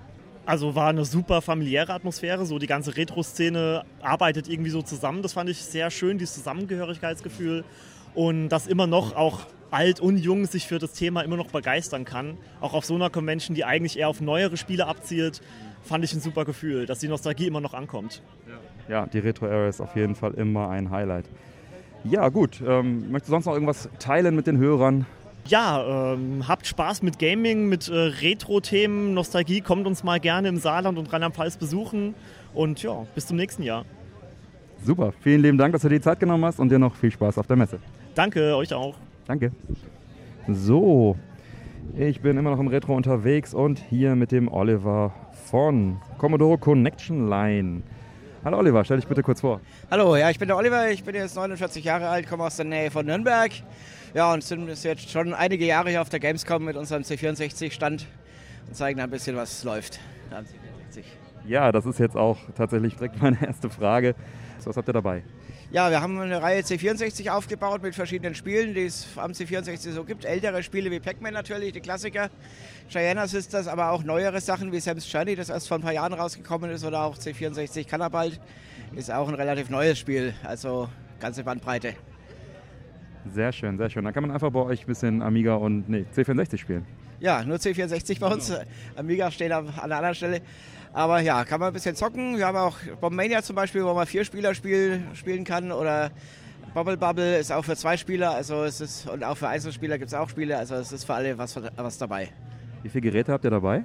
Also 0.48 0.74
war 0.74 0.90
eine 0.90 1.06
super 1.06 1.44
familiäre 1.44 1.94
Atmosphäre. 1.94 2.48
So 2.48 2.58
die 2.58 2.68
ganze 2.68 2.98
Retro-Szene 2.98 3.84
arbeitet 4.02 4.50
irgendwie 4.50 4.72
so 4.72 4.82
zusammen. 4.82 5.22
Das 5.22 5.34
fand 5.34 5.52
ich 5.52 5.60
sehr 5.60 5.92
schön, 5.92 6.18
dieses 6.18 6.34
Zusammengehörigkeitsgefühl 6.36 7.64
und 8.16 8.50
dass 8.50 8.68
immer 8.68 8.88
noch 8.88 9.16
auch 9.16 9.42
alt 9.72 10.00
und 10.00 10.18
jung 10.18 10.46
sich 10.46 10.68
für 10.68 10.78
das 10.78 10.94
Thema 10.94 11.22
immer 11.22 11.36
noch 11.36 11.48
begeistern 11.48 12.06
kann. 12.06 12.38
Auch 12.62 12.74
auf 12.74 12.86
so 12.86 12.94
einer 12.94 13.10
Convention, 13.10 13.56
die 13.56 13.66
eigentlich 13.66 13.98
eher 13.98 14.08
auf 14.08 14.22
neuere 14.22 14.56
Spiele 14.56 14.86
abzielt, 14.86 15.42
fand 15.82 16.04
ich 16.04 16.14
ein 16.14 16.22
super 16.22 16.46
Gefühl, 16.46 16.86
dass 16.86 17.00
die 17.00 17.08
Nostalgie 17.08 17.48
immer 17.48 17.60
noch 17.60 17.74
ankommt. 17.74 18.22
Ja, 18.88 19.08
die 19.08 19.20
Retro-Era 19.20 19.68
ist 19.68 19.82
auf 19.82 19.96
jeden 19.96 20.16
Fall 20.16 20.34
immer 20.36 20.70
ein 20.70 20.92
Highlight. 20.92 21.26
Ja, 22.04 22.30
gut. 22.30 22.62
Ähm, 22.66 23.12
möchtest 23.12 23.30
du 23.30 23.32
sonst 23.32 23.46
noch 23.46 23.54
irgendwas 23.54 23.90
teilen 23.98 24.36
mit 24.36 24.46
den 24.46 24.58
Hörern? 24.58 25.06
Ja, 25.48 26.14
ähm, 26.14 26.48
habt 26.48 26.68
Spaß 26.68 27.02
mit 27.02 27.18
Gaming, 27.18 27.68
mit 27.68 27.90
äh, 27.90 27.94
Retro-Themen, 27.94 29.14
Nostalgie. 29.14 29.62
Kommt 29.62 29.88
uns 29.88 30.04
mal 30.04 30.20
gerne 30.20 30.50
im 30.50 30.58
Saarland 30.58 30.98
und 30.98 31.12
Rheinland-Pfalz 31.12 31.58
besuchen. 31.58 32.14
Und 32.54 32.84
ja, 32.84 33.06
bis 33.16 33.28
zum 33.28 33.38
nächsten 33.38 33.64
Jahr. 33.64 33.86
Super, 34.86 35.14
vielen 35.22 35.42
lieben 35.42 35.58
Dank, 35.58 35.72
dass 35.74 35.82
du 35.82 35.90
dir 35.90 35.96
die 35.96 36.02
Zeit 36.02 36.20
genommen 36.20 36.44
hast 36.46 36.60
und 36.60 36.70
dir 36.70 36.80
noch 36.80 36.96
viel 36.96 37.12
Spaß 37.12 37.38
auf 37.38 37.48
der 37.48 37.56
Messe. 37.56 37.80
Danke, 38.16 38.56
euch 38.56 38.74
auch. 38.74 38.96
Danke. 39.26 39.52
So, 40.48 41.18
ich 41.98 42.22
bin 42.22 42.38
immer 42.38 42.52
noch 42.52 42.60
im 42.60 42.68
Retro 42.68 42.96
unterwegs 42.96 43.54
und 43.54 43.80
hier 43.80 44.16
mit 44.16 44.32
dem 44.32 44.48
Oliver 44.48 45.14
von 45.46 46.00
Commodore 46.18 46.58
Connection 46.58 47.28
Line. 47.30 47.82
Hallo 48.46 48.58
Oliver, 48.58 48.84
stell 48.84 48.98
dich 48.98 49.08
bitte 49.08 49.24
kurz 49.24 49.42
vor. 49.42 49.62
Hallo, 49.90 50.16
ja, 50.16 50.30
ich 50.30 50.38
bin 50.38 50.48
der 50.48 50.58
Oliver, 50.58 50.92
ich 50.92 51.04
bin 51.04 51.16
jetzt 51.16 51.36
49 51.36 51.84
Jahre 51.84 52.10
alt, 52.10 52.28
komme 52.28 52.44
aus 52.44 52.58
der 52.58 52.66
Nähe 52.66 52.92
von 52.92 53.06
Nürnberg. 53.06 53.52
Ja, 54.14 54.34
und 54.34 54.44
sind 54.44 54.68
jetzt 54.68 55.10
schon 55.10 55.34
einige 55.34 55.66
Jahre 55.66 55.90
hier 55.90 56.02
auf 56.02 56.10
der 56.10 56.20
Gamescom 56.20 56.64
mit 56.66 56.76
unserem 56.76 57.04
C64-Stand 57.04 58.06
und 58.68 58.76
zeigen 58.76 59.00
ein 59.00 59.10
bisschen, 59.10 59.36
was 59.36 59.64
läuft. 59.64 60.00
Ja, 61.48 61.72
das 61.72 61.86
ist 61.86 62.00
jetzt 62.00 62.16
auch 62.16 62.38
tatsächlich 62.56 62.96
direkt 62.96 63.22
meine 63.22 63.44
erste 63.44 63.70
Frage. 63.70 64.14
Was 64.64 64.78
habt 64.78 64.88
ihr 64.88 64.94
dabei? 64.94 65.24
Ja, 65.74 65.90
wir 65.90 66.02
haben 66.02 66.20
eine 66.20 66.40
Reihe 66.40 66.62
C64 66.62 67.32
aufgebaut 67.32 67.82
mit 67.82 67.96
verschiedenen 67.96 68.36
Spielen, 68.36 68.76
die 68.76 68.86
es 68.86 69.08
am 69.16 69.32
C64 69.32 69.90
so 69.92 70.04
gibt. 70.04 70.24
Ältere 70.24 70.62
Spiele 70.62 70.92
wie 70.92 71.00
Pac-Man 71.00 71.34
natürlich, 71.34 71.72
die 71.72 71.80
Klassiker. 71.82 72.30
Gianna 72.90 73.26
Sisters, 73.26 73.68
aber 73.68 73.90
auch 73.90 74.04
neuere 74.04 74.40
Sachen 74.40 74.72
wie 74.72 74.80
Sam's 74.80 75.12
Journey, 75.12 75.36
das 75.36 75.50
erst 75.50 75.68
vor 75.68 75.80
ein 75.80 75.82
paar 75.82 75.92
Jahren 75.92 76.14
rausgekommen 76.14 76.70
ist, 76.70 76.86
oder 76.86 77.02
auch 77.02 77.18
C64 77.18 77.88
Cannabalt. 77.88 78.40
Ist 78.96 79.12
auch 79.12 79.28
ein 79.28 79.34
relativ 79.34 79.72
neues 79.72 79.98
Spiel, 79.98 80.36
also 80.44 80.90
ganze 81.20 81.44
Bandbreite. 81.44 81.96
Sehr 83.34 83.52
schön, 83.52 83.76
sehr 83.80 83.90
schön. 83.90 84.06
Da 84.06 84.12
kann 84.12 84.22
man 84.22 84.32
einfach 84.32 84.52
bei 84.52 84.60
euch 84.60 84.82
ein 84.82 84.86
bisschen 84.86 85.24
Amiga 85.24 85.56
und 85.56 85.90
nee, 85.90 86.06
C64 86.16 86.58
spielen. 86.60 86.86
Ja, 87.20 87.44
nur 87.44 87.58
C64 87.58 88.20
bei 88.20 88.28
uns. 88.28 88.50
Genau. 88.50 88.62
Amiga 88.96 89.32
steht 89.32 89.52
an 89.52 89.70
einer 89.70 89.96
anderen 89.96 90.14
Stelle. 90.14 90.42
Aber 90.94 91.20
ja, 91.22 91.44
kann 91.44 91.60
man 91.60 91.70
ein 91.70 91.74
bisschen 91.74 91.96
zocken. 91.96 92.38
Wir 92.38 92.46
haben 92.46 92.58
auch 92.58 92.78
Bombmania 93.02 93.42
zum 93.42 93.56
Beispiel, 93.56 93.84
wo 93.84 93.94
man 93.94 94.06
vier 94.06 94.24
Spieler 94.24 94.54
spiel, 94.54 95.02
spielen 95.16 95.44
kann. 95.44 95.72
Oder 95.72 96.12
Bubble 96.76 96.98
Bubble 96.98 97.38
ist 97.40 97.52
auch 97.52 97.66
für 97.66 97.76
zwei 97.76 97.98
Spieler. 97.98 98.36
Also 98.36 98.64
es 98.64 98.80
ist, 98.80 99.10
und 99.10 99.24
auch 99.24 99.36
für 99.36 99.48
Einzelspieler 99.48 99.98
gibt 99.98 100.10
es 100.10 100.14
auch 100.14 100.30
Spiele. 100.30 100.58
Also 100.58 100.76
es 100.76 100.92
ist 100.92 101.04
für 101.06 101.16
alle 101.16 101.38
was, 101.38 101.60
was 101.76 101.98
dabei. 101.98 102.30
Wie 102.84 102.90
viele 102.90 103.02
Geräte 103.02 103.32
habt 103.32 103.44
ihr 103.44 103.50
dabei? 103.50 103.84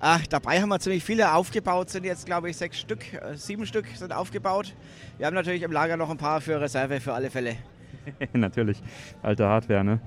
Ach, 0.00 0.26
dabei 0.26 0.60
haben 0.60 0.68
wir 0.68 0.78
ziemlich 0.80 1.02
viele 1.02 1.32
aufgebaut, 1.32 1.88
sind 1.88 2.04
jetzt 2.04 2.26
glaube 2.26 2.50
ich 2.50 2.56
sechs 2.56 2.78
Stück, 2.78 3.00
äh, 3.14 3.36
sieben 3.36 3.64
Stück 3.64 3.86
sind 3.94 4.12
aufgebaut. 4.12 4.74
Wir 5.16 5.26
haben 5.26 5.34
natürlich 5.34 5.62
im 5.62 5.72
Lager 5.72 5.96
noch 5.96 6.10
ein 6.10 6.18
paar 6.18 6.40
für 6.40 6.60
Reserve 6.60 7.00
für 7.00 7.14
alle 7.14 7.30
Fälle. 7.30 7.56
natürlich, 8.34 8.82
alte 9.22 9.46
Hardware, 9.46 9.84
ne? 9.84 10.00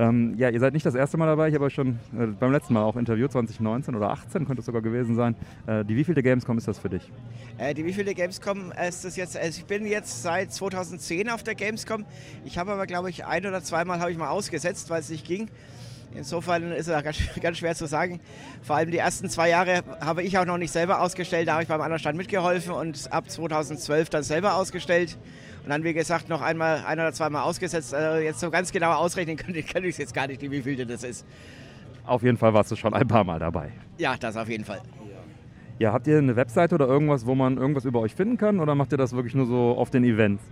Ähm, 0.00 0.34
ja, 0.38 0.48
ihr 0.48 0.58
seid 0.60 0.72
nicht 0.72 0.86
das 0.86 0.94
erste 0.94 1.18
Mal 1.18 1.26
dabei. 1.26 1.48
Ich 1.48 1.54
habe 1.54 1.66
euch 1.66 1.74
schon 1.74 1.98
äh, 2.18 2.24
beim 2.28 2.52
letzten 2.52 2.72
Mal 2.72 2.82
auch 2.82 2.96
interviewt, 2.96 3.32
2019 3.32 3.94
oder 3.94 4.08
18 4.08 4.46
könnte 4.46 4.60
es 4.60 4.66
sogar 4.66 4.80
gewesen 4.80 5.14
sein. 5.14 5.36
Äh, 5.66 5.84
die 5.84 5.94
wievielte 5.94 6.22
Gamescom 6.22 6.56
ist 6.56 6.66
das 6.66 6.78
für 6.78 6.88
dich? 6.88 7.12
Äh, 7.58 7.74
die 7.74 7.84
wievielte 7.84 8.14
Gamescom 8.14 8.72
ist 8.88 9.04
das 9.04 9.16
jetzt? 9.16 9.36
Also 9.36 9.60
ich 9.60 9.66
bin 9.66 9.84
jetzt 9.84 10.22
seit 10.22 10.54
2010 10.54 11.28
auf 11.28 11.42
der 11.42 11.54
Gamescom. 11.54 12.06
Ich 12.46 12.56
habe 12.56 12.72
aber, 12.72 12.86
glaube 12.86 13.10
ich, 13.10 13.26
ein 13.26 13.44
oder 13.44 13.62
zweimal 13.62 14.00
habe 14.00 14.10
ich 14.10 14.16
mal 14.16 14.30
ausgesetzt, 14.30 14.88
weil 14.88 15.00
es 15.00 15.10
nicht 15.10 15.26
ging. 15.26 15.50
Insofern 16.14 16.72
ist 16.72 16.88
es 16.88 17.04
ganz, 17.04 17.18
ganz 17.42 17.58
schwer 17.58 17.74
zu 17.74 17.84
sagen. 17.84 18.20
Vor 18.62 18.76
allem 18.76 18.90
die 18.90 18.96
ersten 18.96 19.28
zwei 19.28 19.50
Jahre 19.50 19.82
habe 20.00 20.22
ich 20.22 20.38
auch 20.38 20.46
noch 20.46 20.56
nicht 20.56 20.72
selber 20.72 21.02
ausgestellt. 21.02 21.46
Da 21.46 21.52
habe 21.52 21.62
ich 21.64 21.68
beim 21.68 21.82
anderen 21.82 22.00
Stand 22.00 22.16
mitgeholfen 22.16 22.72
und 22.72 23.12
ab 23.12 23.30
2012 23.30 24.08
dann 24.08 24.22
selber 24.22 24.54
ausgestellt. 24.54 25.18
Und 25.62 25.70
dann, 25.70 25.84
wie 25.84 25.92
gesagt, 25.92 26.28
noch 26.28 26.40
einmal, 26.40 26.84
ein 26.86 26.98
oder 26.98 27.12
zweimal 27.12 27.42
ausgesetzt. 27.42 27.94
Also 27.94 28.20
jetzt 28.20 28.40
so 28.40 28.50
ganz 28.50 28.72
genau 28.72 28.92
ausrechnen 28.92 29.36
kann, 29.36 29.52
kann 29.52 29.84
ich 29.84 29.90
es 29.90 29.98
jetzt 29.98 30.14
gar 30.14 30.26
nicht, 30.26 30.40
wie 30.42 30.62
viel 30.62 30.84
das 30.84 31.04
ist. 31.04 31.26
Auf 32.06 32.22
jeden 32.22 32.36
Fall 32.36 32.54
warst 32.54 32.70
du 32.70 32.76
schon 32.76 32.94
ein 32.94 33.06
paar 33.06 33.24
Mal 33.24 33.38
dabei. 33.38 33.72
Ja, 33.98 34.16
das 34.18 34.36
auf 34.36 34.48
jeden 34.48 34.64
Fall. 34.64 34.80
Ja, 35.78 35.92
habt 35.92 36.06
ihr 36.06 36.18
eine 36.18 36.36
Webseite 36.36 36.74
oder 36.74 36.86
irgendwas, 36.86 37.24
wo 37.24 37.34
man 37.34 37.56
irgendwas 37.56 37.86
über 37.86 38.00
euch 38.00 38.14
finden 38.14 38.36
kann 38.36 38.60
oder 38.60 38.74
macht 38.74 38.92
ihr 38.92 38.98
das 38.98 39.12
wirklich 39.12 39.34
nur 39.34 39.46
so 39.46 39.76
auf 39.78 39.88
den 39.88 40.04
Events? 40.04 40.42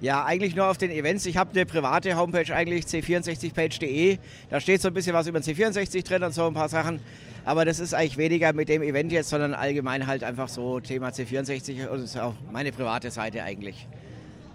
Ja, 0.00 0.24
eigentlich 0.24 0.54
nur 0.54 0.66
auf 0.66 0.78
den 0.78 0.92
Events. 0.92 1.26
Ich 1.26 1.36
habe 1.36 1.50
eine 1.50 1.66
private 1.66 2.16
Homepage 2.16 2.54
eigentlich, 2.54 2.84
c64page.de. 2.84 4.18
Da 4.48 4.60
steht 4.60 4.80
so 4.80 4.86
ein 4.86 4.94
bisschen 4.94 5.14
was 5.14 5.26
über 5.26 5.40
den 5.40 5.52
C64 5.52 6.06
drin 6.06 6.22
und 6.22 6.32
so 6.32 6.46
ein 6.46 6.54
paar 6.54 6.68
Sachen. 6.68 7.00
Aber 7.44 7.64
das 7.64 7.80
ist 7.80 7.94
eigentlich 7.94 8.18
weniger 8.18 8.52
mit 8.52 8.68
dem 8.68 8.82
Event 8.82 9.10
jetzt, 9.10 9.30
sondern 9.30 9.54
allgemein 9.54 10.06
halt 10.06 10.22
einfach 10.22 10.48
so 10.48 10.78
Thema 10.78 11.08
C64 11.08 11.88
und 11.88 12.04
ist 12.04 12.16
auch 12.16 12.34
meine 12.52 12.70
private 12.70 13.10
Seite 13.10 13.42
eigentlich. 13.42 13.88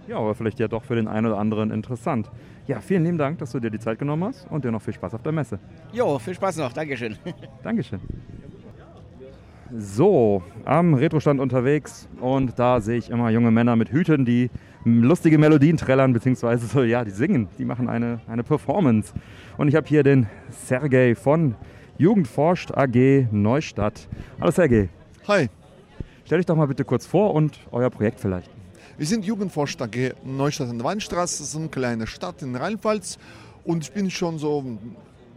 Ja, 0.08 0.18
aber 0.18 0.36
vielleicht 0.36 0.60
ja 0.60 0.68
doch 0.68 0.84
für 0.84 0.96
den 0.96 1.08
einen 1.08 1.28
oder 1.28 1.38
anderen 1.38 1.72
interessant. 1.72 2.30
Ja, 2.68 2.82
vielen 2.82 3.04
lieben 3.04 3.18
Dank, 3.18 3.40
dass 3.40 3.52
du 3.52 3.60
dir 3.60 3.70
die 3.70 3.80
Zeit 3.80 4.00
genommen 4.00 4.24
hast 4.26 4.50
und 4.50 4.66
dir 4.66 4.72
noch 4.72 4.82
viel 4.82 4.94
Spaß 4.94 5.14
auf 5.14 5.22
der 5.24 5.32
Messe. 5.32 5.60
Jo, 5.92 6.20
viel 6.20 6.34
Spaß 6.34 6.58
noch. 6.58 6.74
Dankeschön. 6.74 7.18
Dankeschön. 7.64 8.00
So, 9.76 10.44
am 10.66 10.94
Retrostand 10.94 11.40
unterwegs 11.40 12.08
und 12.22 12.60
da 12.60 12.80
sehe 12.80 12.98
ich 12.98 13.10
immer 13.10 13.32
junge 13.32 13.50
Männer 13.50 13.76
mit 13.76 13.92
Hüten, 13.92 14.24
die 14.24 14.52
lustige 14.86 15.38
Melodien 15.38 15.78
trällern, 15.78 16.14
beziehungsweise 16.14 16.68
so, 16.68 16.84
ja, 16.84 17.04
die 17.04 17.12
singen, 17.12 17.48
die 17.58 17.66
machen 17.66 17.90
eine, 17.90 18.20
eine 18.28 18.44
Performance. 18.44 19.14
Und 19.58 19.70
ich 19.70 19.76
habe 19.76 19.88
hier 19.88 20.04
den 20.04 20.28
Sergej 20.52 21.16
von 21.16 21.56
Jugendforscht 21.98 22.72
AG 22.72 23.28
Neustadt. 23.32 24.08
Hallo 24.40 24.52
Sergej. 24.52 24.90
Hi. 25.28 25.50
Stell 26.26 26.38
dich 26.38 26.46
doch 26.46 26.56
mal 26.56 26.68
bitte 26.68 26.86
kurz 26.86 27.06
vor 27.06 27.34
und 27.34 27.60
euer 27.72 27.90
Projekt 27.90 28.20
vielleicht. 28.20 28.52
Wir 28.95 29.07
sind 29.07 29.26
Jugendforscht 29.26 29.82
AG 29.82 30.14
Neustadt 30.24 30.70
an 30.70 30.78
der 30.78 30.86
Weinstraße, 30.86 31.40
das 31.40 31.49
ist 31.49 31.56
eine 31.56 31.68
kleine 31.68 32.06
Stadt 32.06 32.44
in 32.44 32.56
Rheinpfalz 32.56 33.18
und 33.64 33.84
ich 33.84 33.91
bin 33.91 34.11
schon 34.11 34.38
so 34.38 34.78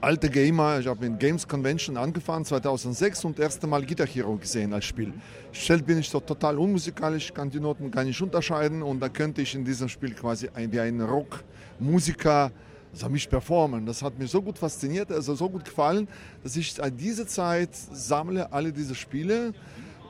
alter 0.03 0.29
Gamer. 0.29 0.79
Ich 0.79 0.87
habe 0.87 1.09
mit 1.09 1.19
Games 1.19 1.49
Convention 1.49 1.97
angefangen 1.97 2.45
2006 2.45 3.25
und 3.25 3.39
das 3.39 3.45
erste 3.45 3.67
Mal 3.67 3.87
Guitar 3.87 4.07
Hero 4.07 4.37
gesehen 4.37 4.75
als 4.75 4.85
Spiel. 4.85 5.15
Stellt 5.53 5.87
bin 5.87 5.99
ich 6.01 6.11
so 6.11 6.21
total 6.21 6.59
unmusikalisch, 6.59 7.33
kann 7.33 7.49
die 7.49 7.59
Noten 7.59 7.91
gar 7.91 8.05
nicht 8.05 8.21
unterscheiden 8.21 8.83
und 8.83 9.01
da 9.01 9.09
könnte 9.09 9.41
ich 9.41 9.55
in 9.55 9.65
diesem 9.65 9.89
Spiel 9.89 10.13
quasi 10.13 10.51
wie 10.55 10.79
ein 10.79 11.01
Rockmusiker 11.01 12.53
also 12.93 13.09
mich 13.09 13.27
performen. 13.27 13.87
Das 13.87 14.03
hat 14.03 14.19
mich 14.19 14.31
so 14.31 14.43
gut 14.43 14.59
fasziniert, 14.59 15.11
also 15.11 15.35
so 15.35 15.49
gut 15.49 15.65
gefallen, 15.65 16.09
dass 16.43 16.57
ich 16.57 16.75
seit 16.75 17.01
dieser 17.01 17.27
Zeit 17.27 17.71
sammle 17.75 18.53
alle 18.53 18.71
diese 18.71 18.95
Spiele 18.95 19.49
äh, 19.49 19.53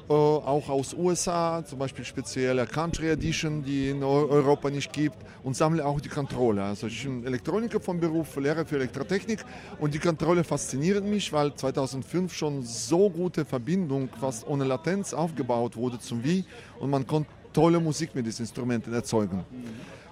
auch 0.09 0.69
aus 0.69 0.95
USA, 0.95 1.65
zum 1.65 1.78
Beispiel 1.78 2.05
spezielle 2.05 2.66
Country 2.66 3.11
Edition, 3.11 3.62
die 3.62 3.91
in 3.91 4.03
Europa 4.03 4.70
nicht 4.70 4.93
gibt 4.93 5.16
und 5.43 5.57
sammle 5.57 5.85
auch 5.85 6.01
die 6.01 6.09
Controller. 6.09 6.65
Also 6.65 6.87
ich 6.87 7.03
bin 7.03 7.24
Elektroniker 7.24 7.81
vom 7.81 7.99
Beruf, 7.99 8.37
Lehrer 8.37 8.65
für 8.65 8.77
Elektrotechnik 8.77 9.45
und 9.81 9.95
die 9.95 9.99
Controller 9.99 10.45
faszinieren 10.45 11.09
mich, 11.09 11.33
weil 11.33 11.55
2005 11.55 12.33
schon 12.33 12.62
so 12.62 13.11
gute 13.11 13.45
Verbindung 13.45 14.09
fast 14.20 14.47
ohne 14.47 14.65
Latenz 14.65 15.12
aufgebaut 15.12 15.77
wurde 15.77 15.99
zum 15.99 16.23
Wii 16.23 16.45
und 16.78 16.91
man 16.91 17.07
konnte 17.07 17.31
tolle 17.53 17.81
Musik 17.81 18.15
mit 18.15 18.27
diesen 18.27 18.43
Instrumenten 18.43 18.93
erzeugen. 18.93 19.45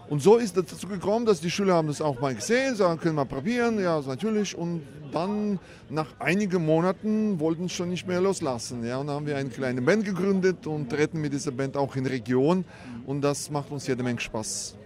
Und 0.08 0.22
so 0.22 0.36
ist 0.36 0.56
es 0.56 0.66
dazu 0.66 0.86
gekommen, 0.86 1.24
dass 1.24 1.40
die 1.40 1.50
Schüler 1.50 1.74
haben 1.74 1.88
das 1.88 2.00
auch 2.00 2.20
mal 2.20 2.34
gesehen, 2.34 2.76
sagen, 2.76 3.00
können 3.00 3.14
wir 3.14 3.24
probieren, 3.24 3.82
ja, 3.82 4.00
natürlich. 4.06 4.56
Und 4.56 4.82
dann 5.12 5.58
nach 5.88 6.08
einigen 6.18 6.64
Monaten 6.64 7.40
wollten 7.40 7.68
sie 7.68 7.74
schon 7.74 7.88
nicht 7.88 8.06
mehr 8.06 8.20
loslassen. 8.20 8.84
Ja, 8.84 8.98
und 8.98 9.06
dann 9.06 9.16
haben 9.16 9.26
wir 9.26 9.36
eine 9.36 9.48
kleine 9.48 9.80
Band 9.80 10.04
gegründet 10.04 10.66
und 10.66 10.90
treten 10.90 11.20
mit 11.20 11.32
dieser 11.32 11.52
Band 11.52 11.76
auch 11.76 11.96
in 11.96 12.04
Region. 12.04 12.64
Und 13.06 13.22
das 13.22 13.50
macht 13.50 13.70
uns 13.70 13.86
jede 13.86 14.02
Menge 14.02 14.20
Spaß. 14.20 14.76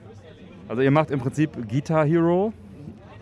Also 0.69 0.83
ihr 0.83 0.91
macht 0.91 1.11
im 1.11 1.19
Prinzip 1.19 1.51
Guitar 1.69 2.07
Hero 2.07 2.53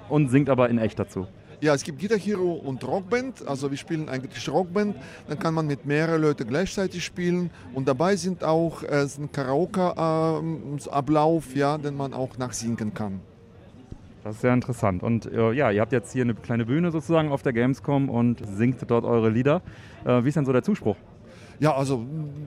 und 0.08 0.28
singt 0.28 0.50
aber 0.50 0.68
in 0.68 0.78
echt 0.78 0.98
dazu. 0.98 1.26
Ja, 1.60 1.74
es 1.74 1.84
gibt 1.84 2.00
Guitar 2.00 2.18
Hero 2.18 2.52
und 2.52 2.86
Rockband. 2.86 3.48
Also 3.48 3.70
wir 3.70 3.78
spielen 3.78 4.10
eigentlich 4.10 4.46
Rockband. 4.48 4.96
Dann 5.28 5.38
kann 5.38 5.54
man 5.54 5.66
mit 5.66 5.86
mehreren 5.86 6.20
Leuten 6.20 6.46
gleichzeitig 6.46 7.02
spielen. 7.04 7.50
Und 7.74 7.88
dabei 7.88 8.16
sind 8.16 8.44
auch 8.44 8.82
äh, 8.82 9.06
ein 9.18 9.32
Karaoke-Ablauf, 9.32 11.54
äh, 11.54 11.58
ja, 11.58 11.78
den 11.78 11.96
man 11.96 12.12
auch 12.12 12.36
nachsingen 12.36 12.92
kann. 12.92 13.20
Das 14.22 14.34
ist 14.34 14.42
sehr 14.42 14.52
interessant. 14.52 15.02
Und 15.02 15.32
äh, 15.32 15.52
ja, 15.52 15.70
ihr 15.70 15.80
habt 15.80 15.92
jetzt 15.92 16.12
hier 16.12 16.24
eine 16.24 16.34
kleine 16.34 16.66
Bühne 16.66 16.90
sozusagen 16.90 17.30
auf 17.30 17.42
der 17.42 17.52
Gamescom 17.52 18.10
und 18.10 18.44
singt 18.44 18.90
dort 18.90 19.04
eure 19.04 19.30
Lieder. 19.30 19.62
Äh, 20.04 20.24
wie 20.24 20.28
ist 20.28 20.36
denn 20.36 20.44
so 20.44 20.52
der 20.52 20.64
Zuspruch? 20.64 20.96
Ja, 21.58 21.74
also 21.74 22.04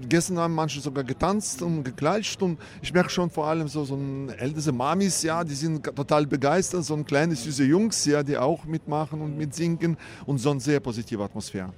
gestern 0.08 0.38
haben 0.38 0.54
manche 0.54 0.80
sogar 0.80 1.04
getanzt 1.04 1.62
und 1.62 1.84
geklatscht 1.84 2.42
und 2.42 2.60
ich 2.82 2.94
merke 2.94 3.10
schon 3.10 3.30
vor 3.30 3.48
allem 3.48 3.68
so, 3.68 3.84
so 3.84 3.98
ältere 4.38 4.72
Mamis, 4.72 5.24
ja, 5.24 5.44
die 5.44 5.56
sind 5.56 5.84
total 5.84 6.28
begeistert, 6.28 6.84
so 6.84 6.94
ein 6.94 7.06
kleine 7.06 7.36
süße 7.36 7.64
Jungs, 7.64 8.06
ja, 8.06 8.22
die 8.22 8.38
auch 8.38 8.66
mitmachen 8.66 9.22
und 9.22 9.38
mitsingen 9.38 9.98
und 10.26 10.38
so 10.38 10.52
eine 10.52 10.60
sehr 10.60 10.80
positive 10.80 11.24
Atmosphäre. 11.24 11.74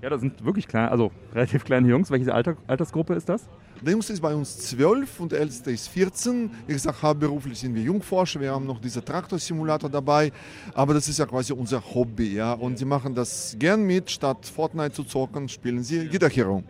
Ja, 0.00 0.10
das 0.10 0.20
sind 0.20 0.44
wirklich 0.44 0.68
kleine, 0.68 0.92
also 0.92 1.10
relativ 1.34 1.64
kleine 1.64 1.88
Jungs. 1.88 2.10
Welche 2.10 2.32
Alter, 2.32 2.56
Altersgruppe 2.68 3.14
ist 3.14 3.28
das? 3.28 3.48
Der 3.80 3.92
Jüngste 3.92 4.12
ist 4.12 4.20
bei 4.20 4.34
uns 4.34 4.58
12 4.58 5.20
und 5.20 5.32
der 5.32 5.40
Älteste 5.40 5.70
ist 5.70 5.88
14. 5.88 6.50
Wie 6.66 6.72
gesagt, 6.72 7.00
hauptberuflich 7.00 7.58
sind 7.58 7.74
wir 7.74 7.82
Jungforscher. 7.82 8.40
Wir 8.40 8.50
haben 8.50 8.66
noch 8.66 8.80
diesen 8.80 9.04
Traktorsimulator 9.04 9.88
dabei. 9.88 10.32
Aber 10.74 10.94
das 10.94 11.08
ist 11.08 11.18
ja 11.18 11.26
quasi 11.26 11.52
unser 11.52 11.82
Hobby. 11.94 12.34
Ja? 12.34 12.54
Und 12.54 12.78
sie 12.78 12.84
machen 12.84 13.14
das 13.14 13.54
gern 13.58 13.84
mit. 13.84 14.10
Statt 14.10 14.46
Fortnite 14.46 14.92
zu 14.92 15.04
zocken, 15.04 15.48
spielen 15.48 15.84
sie 15.84 16.08
Guitar 16.08 16.30
Hero. 16.30 16.64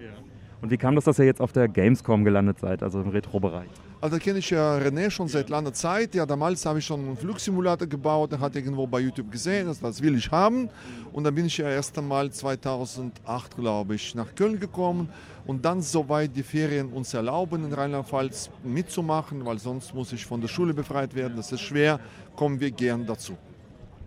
Und 0.60 0.70
wie 0.70 0.76
kam 0.76 0.97
das, 0.97 1.05
dass 1.05 1.18
ihr 1.18 1.24
jetzt 1.24 1.40
auf 1.40 1.52
der 1.52 1.68
Gamescom 1.68 2.24
gelandet 2.24 2.59
seid, 2.59 2.82
also 2.82 3.01
im 3.01 3.09
Retro-Bereich? 3.10 3.68
Also 4.01 4.16
da 4.16 4.22
kenne 4.22 4.39
ich 4.39 4.51
ja 4.51 4.76
René 4.76 5.10
schon 5.10 5.28
seit 5.28 5.48
langer 5.48 5.72
Zeit. 5.72 6.14
Ja, 6.14 6.24
damals 6.24 6.64
habe 6.66 6.78
ich 6.78 6.86
schon 6.86 7.01
einen 7.01 7.16
Flugsimulator 7.16 7.86
gebaut. 7.86 8.32
Der 8.32 8.40
hat 8.40 8.55
irgendwo 8.55 8.86
bei 8.86 9.01
YouTube 9.01 9.30
gesehen, 9.30 9.66
das, 9.66 9.80
das 9.80 10.02
will 10.02 10.16
ich 10.16 10.30
haben. 10.30 10.68
Und 11.12 11.24
dann 11.24 11.35
bin 11.35 11.47
ich 11.47 11.59
ja 11.59 11.68
erst 11.68 11.97
einmal 11.98 12.30
2008, 12.30 13.56
glaube 13.56 13.94
ich, 13.94 14.14
nach 14.14 14.35
Köln 14.35 14.59
gekommen. 14.59 15.09
Und 15.47 15.64
dann, 15.64 15.80
soweit 15.80 16.36
die 16.36 16.43
Ferien 16.43 16.93
uns 16.93 17.14
erlauben, 17.14 17.64
in 17.64 17.72
Rheinland-Pfalz 17.72 18.51
mitzumachen, 18.64 19.44
weil 19.44 19.59
sonst 19.59 19.94
muss 19.94 20.12
ich 20.12 20.26
von 20.26 20.40
der 20.40 20.48
Schule 20.48 20.74
befreit 20.74 21.14
werden. 21.14 21.36
Das 21.36 21.51
ist 21.51 21.60
schwer, 21.60 21.98
kommen 22.36 22.60
wir 22.60 22.70
gern 22.70 23.06
dazu. 23.06 23.36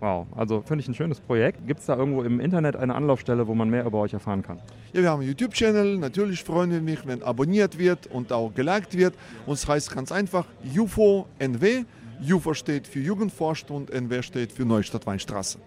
Wow, 0.01 0.25
also 0.35 0.63
finde 0.63 0.81
ich 0.81 0.87
ein 0.87 0.95
schönes 0.95 1.19
Projekt. 1.19 1.67
Gibt 1.67 1.79
es 1.79 1.85
da 1.85 1.95
irgendwo 1.95 2.23
im 2.23 2.39
Internet 2.39 2.75
eine 2.75 2.95
Anlaufstelle, 2.95 3.47
wo 3.47 3.53
man 3.53 3.69
mehr 3.69 3.85
über 3.85 3.99
euch 3.99 4.13
erfahren 4.13 4.41
kann? 4.41 4.59
Ja, 4.93 5.03
wir 5.03 5.11
haben 5.11 5.19
einen 5.19 5.29
YouTube-Channel. 5.29 5.99
Natürlich 5.99 6.43
freuen 6.43 6.71
wir 6.71 6.81
mich, 6.81 7.05
wenn 7.05 7.21
abonniert 7.21 7.77
wird 7.77 8.07
und 8.07 8.33
auch 8.33 8.51
geliked 8.51 8.97
wird. 8.97 9.13
Uns 9.45 9.67
heißt 9.67 9.93
ganz 9.93 10.11
einfach 10.11 10.47
UFO 10.75 11.27
NW. 11.37 11.83
UFO 12.19 12.55
steht 12.55 12.87
für 12.87 12.99
Jugendforscht 12.99 13.69
und 13.69 13.91
NW 13.91 14.23
steht 14.23 14.51
für 14.51 14.65
Neustadt 14.65 15.05
Weinstraße. 15.05 15.59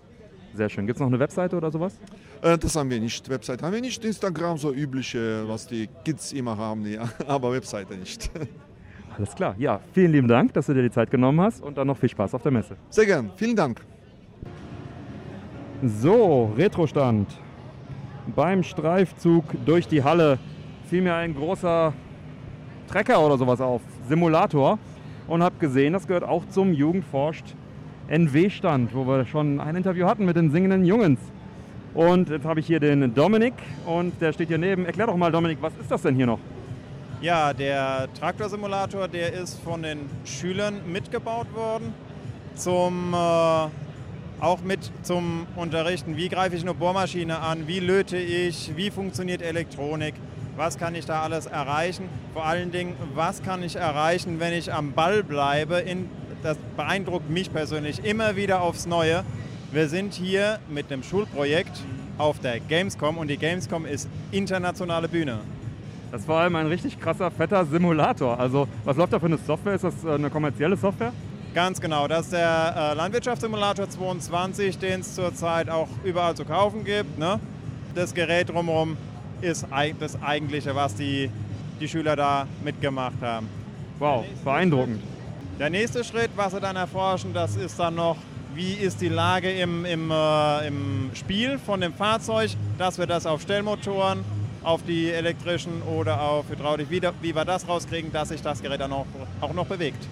Sehr 0.53 0.69
schön. 0.69 0.89
Gibt 0.89 0.97
es 0.97 1.01
noch 1.01 1.07
eine 1.07 1.21
Webseite 1.21 1.57
oder 1.57 1.71
sowas? 1.71 1.97
Äh, 2.43 2.59
das 2.59 2.75
haben 2.75 2.91
wir 2.91 2.99
nicht. 2.99 3.29
Webseite 3.29 3.65
haben 3.65 3.73
wir 3.73 3.81
nicht. 3.81 4.05
Instagram, 4.05 4.59
so 4.59 4.73
übliche, 4.73 5.47
was 5.47 5.69
die 5.69 5.89
Kids 6.05 6.33
immer 6.33 6.59
haben, 6.59 6.85
ja. 6.87 7.09
aber 7.29 7.53
Webseite 7.53 7.97
nicht. 7.97 8.29
Alles 9.17 9.33
klar. 9.37 9.55
Ja, 9.59 9.81
vielen 9.93 10.11
lieben 10.11 10.27
Dank, 10.27 10.55
dass 10.55 10.67
du 10.67 10.75
dir 10.75 10.83
die 10.83 10.91
Zeit 10.91 11.13
genommen 11.13 11.41
hast 11.41 11.63
und 11.63 11.79
dann 11.79 11.87
noch 11.87 11.99
viel 11.99 12.09
Spaß 12.09 12.35
auf 12.35 12.43
der 12.43 12.51
Messe. 12.51 12.77
Sehr 12.91 13.07
gern. 13.07 13.31
Vielen 13.37 13.55
Dank. 13.55 13.81
So, 15.87 16.51
Retrostand. 16.57 17.29
Beim 18.35 18.63
Streifzug 18.63 19.45
durch 19.67 19.87
die 19.87 20.03
Halle 20.03 20.39
fiel 20.89 21.03
mir 21.03 21.15
ein 21.15 21.35
großer 21.35 21.93
Trecker 22.89 23.21
oder 23.21 23.37
sowas 23.37 23.61
auf, 23.61 23.83
Simulator. 24.09 24.79
Und 25.29 25.43
habe 25.43 25.57
gesehen, 25.59 25.93
das 25.93 26.07
gehört 26.07 26.25
auch 26.25 26.49
zum 26.49 26.73
Jugendforscht 26.73 27.55
NW-Stand, 28.09 28.95
wo 28.95 29.07
wir 29.07 29.27
schon 29.27 29.61
ein 29.61 29.77
Interview 29.77 30.07
hatten 30.07 30.25
mit 30.25 30.37
den 30.37 30.51
singenden 30.51 30.87
Jungens. 30.87 31.21
Und 31.93 32.31
jetzt 32.31 32.47
habe 32.47 32.61
ich 32.61 32.67
hier 32.67 32.81
den 32.81 33.13
Dominik 33.15 33.55
und 33.85 34.19
der 34.23 34.33
steht 34.33 34.49
hier 34.49 34.59
neben. 34.59 34.87
Erklär 34.87 35.09
doch 35.09 35.17
mal, 35.19 35.31
Dominik, 35.31 35.59
was 35.61 35.75
ist 35.79 35.91
das 35.91 36.01
denn 36.01 36.15
hier 36.15 36.27
noch? 36.27 36.39
Ja, 37.21 37.53
der 37.53 38.09
Traktorsimulator, 38.19 39.07
der 39.07 39.35
ist 39.35 39.61
von 39.63 39.83
den 39.83 40.01
Schülern 40.25 40.81
mitgebaut 40.91 41.55
worden, 41.55 41.93
zum, 42.55 43.13
äh, 43.13 43.84
auch 44.45 44.61
mit 44.61 44.79
zum 45.03 45.47
Unterrichten. 45.57 46.17
Wie 46.17 46.29
greife 46.29 46.55
ich 46.55 46.63
eine 46.63 46.75
Bohrmaschine 46.75 47.39
an? 47.39 47.67
Wie 47.67 47.81
löte 47.81 48.19
ich? 48.19 48.73
Wie 48.77 48.91
funktioniert 48.91 49.41
Elektronik? 49.41 50.15
Was 50.57 50.77
kann 50.77 50.95
ich 50.95 51.07
da 51.07 51.23
alles 51.23 51.47
erreichen? 51.47 52.05
Vor 52.35 52.45
allen 52.45 52.71
Dingen, 52.71 52.95
was 53.15 53.43
kann 53.43 53.63
ich 53.63 53.77
erreichen, 53.77 54.39
wenn 54.41 54.53
ich 54.53 54.73
am 54.73 54.93
Ball 54.93 55.23
bleibe? 55.25 55.77
In, 55.77 56.11
das 56.43 56.59
beeindruckt 56.77 57.31
mich 57.31 57.53
persönlich 57.53 58.05
immer 58.05 58.37
wieder 58.37 58.61
aufs 58.61 58.87
Neue. 58.87 59.25
Wir 59.73 59.89
sind 59.89 60.13
hier 60.13 60.59
mit 60.69 60.93
einem 60.93 61.03
Schulprojekt 61.03 61.81
auf 62.19 62.39
der 62.39 62.61
Gamescom 62.61 63.17
und 63.17 63.29
die 63.29 63.39
Gamescom 63.39 63.87
ist 63.87 64.09
internationale 64.31 65.09
Bühne. 65.09 65.39
Das 66.13 66.21
ist 66.21 66.27
vor 66.27 66.37
allem 66.37 66.55
ein 66.57 66.67
richtig 66.67 67.01
krasser, 67.01 67.31
fetter 67.31 67.65
Simulator. 67.65 68.39
Also, 68.39 68.69
was 68.85 68.97
läuft 68.97 69.15
da 69.15 69.19
für 69.19 69.27
eine 69.27 69.39
Software? 69.39 69.75
Ist 69.75 69.85
das 69.85 70.05
äh, 70.05 70.11
eine 70.11 70.29
kommerzielle 70.29 70.77
Software? 70.77 71.13
Ganz 71.55 71.81
genau, 71.81 72.09
das 72.09 72.23
ist 72.23 72.33
der 72.33 72.75
äh, 72.77 72.95
Landwirtschaftssimulator 72.97 73.89
22, 73.89 74.77
den 74.77 75.03
es 75.03 75.15
zurzeit 75.15 75.71
auch 75.71 75.87
überall 76.03 76.35
zu 76.35 76.45
kaufen 76.45 76.83
gibt. 76.83 77.17
Ne? 77.17 77.39
Das 77.95 78.13
Gerät 78.13 78.49
drumherum 78.49 78.97
ist 79.41 79.65
das 80.01 80.21
Eigentliche, 80.21 80.75
was 80.75 80.97
die, 80.97 81.31
die 81.79 81.87
Schüler 81.87 82.17
da 82.17 82.49
mitgemacht 82.65 83.23
haben. 83.23 83.49
Wow, 84.01 84.25
beeindruckend. 84.45 85.01
Der 85.61 85.71
nächste 85.71 86.03
Schritt, 86.03 86.31
was 86.35 86.55
sie 86.55 86.61
dann 86.61 86.75
erforschen, 86.75 87.33
das 87.33 87.55
ist 87.55 87.79
dann 87.79 87.95
noch, 87.95 88.17
wie 88.53 88.73
ist 88.73 89.01
die 89.01 89.09
Lage 89.09 89.53
im, 89.53 89.85
im, 89.85 90.11
äh, 90.11 90.67
im 90.67 91.11
Spiel 91.15 91.61
von 91.61 91.81
dem 91.81 91.95
Fahrzeug, 91.95 92.51
dass 92.79 92.99
wir 92.99 93.07
das 93.07 93.27
auf 93.27 93.43
Stellmotoren 93.43 94.25
auf 94.65 94.83
die 94.83 95.13
elektrischen 95.13 95.83
oder 95.83 96.21
auf 96.21 96.51
Hydraulik, 96.51 96.91
wie, 96.91 97.01
wie 97.21 97.33
wir 97.33 97.45
das 97.45 97.69
rauskriegen, 97.69 98.11
dass 98.11 98.31
sich 98.31 98.43
das 98.43 98.61
Gerät 98.61 98.81
dann 98.81 98.93
auch, 98.93 99.07
auch 99.41 99.53
noch 99.53 99.67
bewegt. 99.67 100.05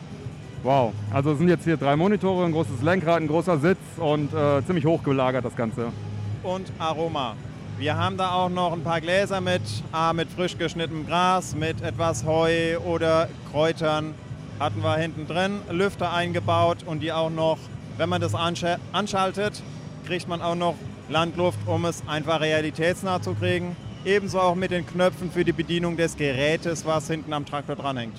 Wow, 0.62 0.92
also 1.12 1.34
sind 1.34 1.48
jetzt 1.48 1.64
hier 1.64 1.76
drei 1.76 1.96
Monitore, 1.96 2.44
ein 2.44 2.52
großes 2.52 2.82
Lenkrad, 2.82 3.20
ein 3.20 3.26
großer 3.26 3.58
Sitz 3.58 3.80
und 3.96 4.32
äh, 4.32 4.64
ziemlich 4.64 4.86
hoch 4.86 5.02
gelagert 5.02 5.44
das 5.44 5.56
Ganze. 5.56 5.88
Und 6.44 6.70
Aroma. 6.78 7.34
Wir 7.78 7.96
haben 7.96 8.16
da 8.16 8.30
auch 8.32 8.48
noch 8.48 8.72
ein 8.72 8.84
paar 8.84 9.00
Gläser 9.00 9.40
mit, 9.40 9.62
ah, 9.90 10.12
mit 10.12 10.28
frisch 10.30 10.56
geschnittenem 10.56 11.04
Gras, 11.04 11.56
mit 11.56 11.82
etwas 11.82 12.24
Heu 12.24 12.78
oder 12.78 13.28
Kräutern 13.50 14.14
hatten 14.60 14.84
wir 14.84 14.96
hinten 14.96 15.26
drin, 15.26 15.60
Lüfter 15.68 16.12
eingebaut 16.12 16.78
und 16.86 17.02
die 17.02 17.10
auch 17.10 17.30
noch, 17.30 17.58
wenn 17.96 18.08
man 18.08 18.20
das 18.20 18.34
anschaltet, 18.36 19.60
kriegt 20.06 20.28
man 20.28 20.40
auch 20.40 20.54
noch 20.54 20.76
Landluft, 21.08 21.58
um 21.66 21.84
es 21.86 22.04
einfach 22.06 22.40
realitätsnah 22.40 23.20
zu 23.20 23.34
kriegen. 23.34 23.74
Ebenso 24.04 24.38
auch 24.38 24.54
mit 24.54 24.70
den 24.70 24.86
Knöpfen 24.86 25.32
für 25.32 25.44
die 25.44 25.52
Bedienung 25.52 25.96
des 25.96 26.16
Gerätes, 26.16 26.86
was 26.86 27.08
hinten 27.08 27.32
am 27.32 27.46
Traktor 27.46 27.74
dranhängt. 27.74 28.14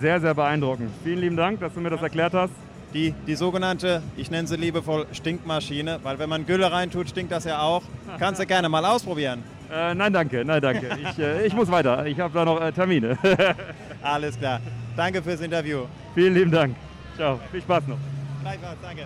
Sehr, 0.00 0.20
sehr 0.20 0.34
beeindruckend. 0.34 0.90
Vielen 1.04 1.20
lieben 1.20 1.36
Dank, 1.36 1.60
dass 1.60 1.72
du 1.74 1.80
mir 1.80 1.90
das 1.90 2.02
erklärt 2.02 2.34
hast. 2.34 2.52
Die, 2.94 3.14
die 3.26 3.34
sogenannte, 3.34 4.02
ich 4.16 4.30
nenne 4.30 4.48
sie 4.48 4.56
liebevoll 4.56 5.06
Stinkmaschine, 5.12 6.00
weil 6.02 6.18
wenn 6.18 6.28
man 6.28 6.46
Gülle 6.46 6.72
reintut, 6.72 7.10
stinkt 7.10 7.30
das 7.30 7.44
ja 7.44 7.60
auch. 7.60 7.82
Kannst 8.18 8.40
du 8.40 8.46
gerne 8.46 8.68
mal 8.68 8.84
ausprobieren. 8.84 9.42
Äh, 9.70 9.94
nein, 9.94 10.12
danke, 10.12 10.44
nein, 10.44 10.62
danke. 10.62 10.88
Ich, 11.02 11.18
äh, 11.18 11.46
ich 11.46 11.54
muss 11.54 11.70
weiter. 11.70 12.06
Ich 12.06 12.18
habe 12.18 12.32
da 12.32 12.44
noch 12.44 12.60
äh, 12.60 12.72
Termine. 12.72 13.18
Alles 14.02 14.38
klar. 14.38 14.60
Danke 14.96 15.22
fürs 15.22 15.40
Interview. 15.42 15.80
Vielen 16.14 16.34
lieben 16.34 16.50
Dank. 16.50 16.74
Ciao. 17.16 17.38
Viel 17.52 17.60
Spaß 17.60 17.86
noch. 17.88 17.98
Gleichfalls, 18.42 18.78
danke. 18.82 19.02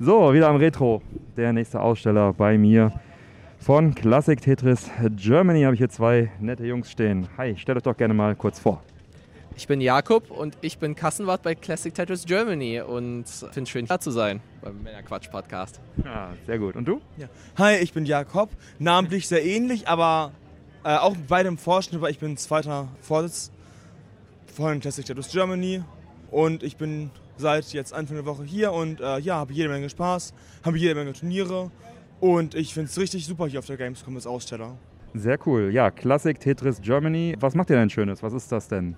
So, 0.00 0.32
wieder 0.32 0.48
am 0.48 0.56
Retro. 0.56 1.02
Der 1.36 1.52
nächste 1.52 1.80
Aussteller 1.80 2.32
bei 2.32 2.56
mir. 2.56 2.92
Von 3.58 3.94
Classic 3.94 4.40
Tetris 4.40 4.90
Germany 5.16 5.62
habe 5.62 5.74
ich 5.74 5.78
hier 5.78 5.90
zwei 5.90 6.30
nette 6.40 6.64
Jungs 6.64 6.90
stehen. 6.90 7.28
Hi, 7.36 7.54
stellt 7.56 7.76
euch 7.76 7.84
doch 7.84 7.96
gerne 7.96 8.14
mal 8.14 8.34
kurz 8.34 8.58
vor. 8.58 8.82
Ich 9.56 9.66
bin 9.66 9.80
Jakob 9.80 10.30
und 10.30 10.56
ich 10.62 10.78
bin 10.78 10.94
Kassenwart 10.94 11.42
bei 11.42 11.54
Classic 11.54 11.94
Tetris 11.94 12.24
Germany 12.24 12.80
und 12.80 13.24
finde 13.28 13.62
es 13.62 13.68
schön, 13.68 13.86
hier 13.86 14.00
zu 14.00 14.10
sein 14.10 14.40
beim 14.62 14.82
Männerquatsch 14.82 15.30
Podcast. 15.30 15.80
Ja, 16.04 16.30
sehr 16.46 16.58
gut. 16.58 16.74
Und 16.74 16.86
du? 16.86 17.00
Ja. 17.18 17.28
Hi, 17.58 17.76
ich 17.76 17.92
bin 17.92 18.06
Jakob. 18.06 18.50
Namentlich 18.78 19.28
sehr 19.28 19.44
ähnlich, 19.44 19.88
aber 19.88 20.32
äh, 20.84 20.96
auch 20.96 21.16
bei 21.28 21.42
dem 21.42 21.58
Vorstand, 21.58 22.00
weil 22.02 22.10
ich 22.10 22.18
bin 22.18 22.36
zweiter 22.36 22.88
Vorsitz 23.00 23.52
von 24.46 24.80
Classic 24.80 25.04
Tetris 25.04 25.30
Germany 25.30 25.82
und 26.30 26.62
ich 26.62 26.76
bin 26.76 27.10
seit 27.36 27.72
jetzt 27.72 27.92
Anfang 27.92 28.16
der 28.16 28.26
Woche 28.26 28.44
hier 28.44 28.72
und 28.72 29.00
äh, 29.00 29.18
ja, 29.18 29.36
habe 29.36 29.52
jede 29.52 29.68
Menge 29.68 29.90
Spaß, 29.90 30.32
habe 30.64 30.78
jede 30.78 30.94
Menge 30.94 31.12
Turniere 31.12 31.70
und 32.20 32.54
ich 32.54 32.72
finde 32.72 32.88
es 32.90 32.98
richtig 32.98 33.26
super 33.26 33.46
hier 33.46 33.58
auf 33.58 33.66
der 33.66 33.76
Gamescom 33.76 34.14
als 34.14 34.26
Aussteller. 34.26 34.76
Sehr 35.14 35.38
cool. 35.46 35.70
Ja, 35.72 35.90
Classic 35.90 36.38
Tetris 36.38 36.80
Germany. 36.80 37.36
Was 37.38 37.54
macht 37.54 37.68
ihr 37.68 37.76
denn 37.76 37.90
Schönes? 37.90 38.22
Was 38.22 38.32
ist 38.32 38.50
das 38.50 38.68
denn? 38.68 38.96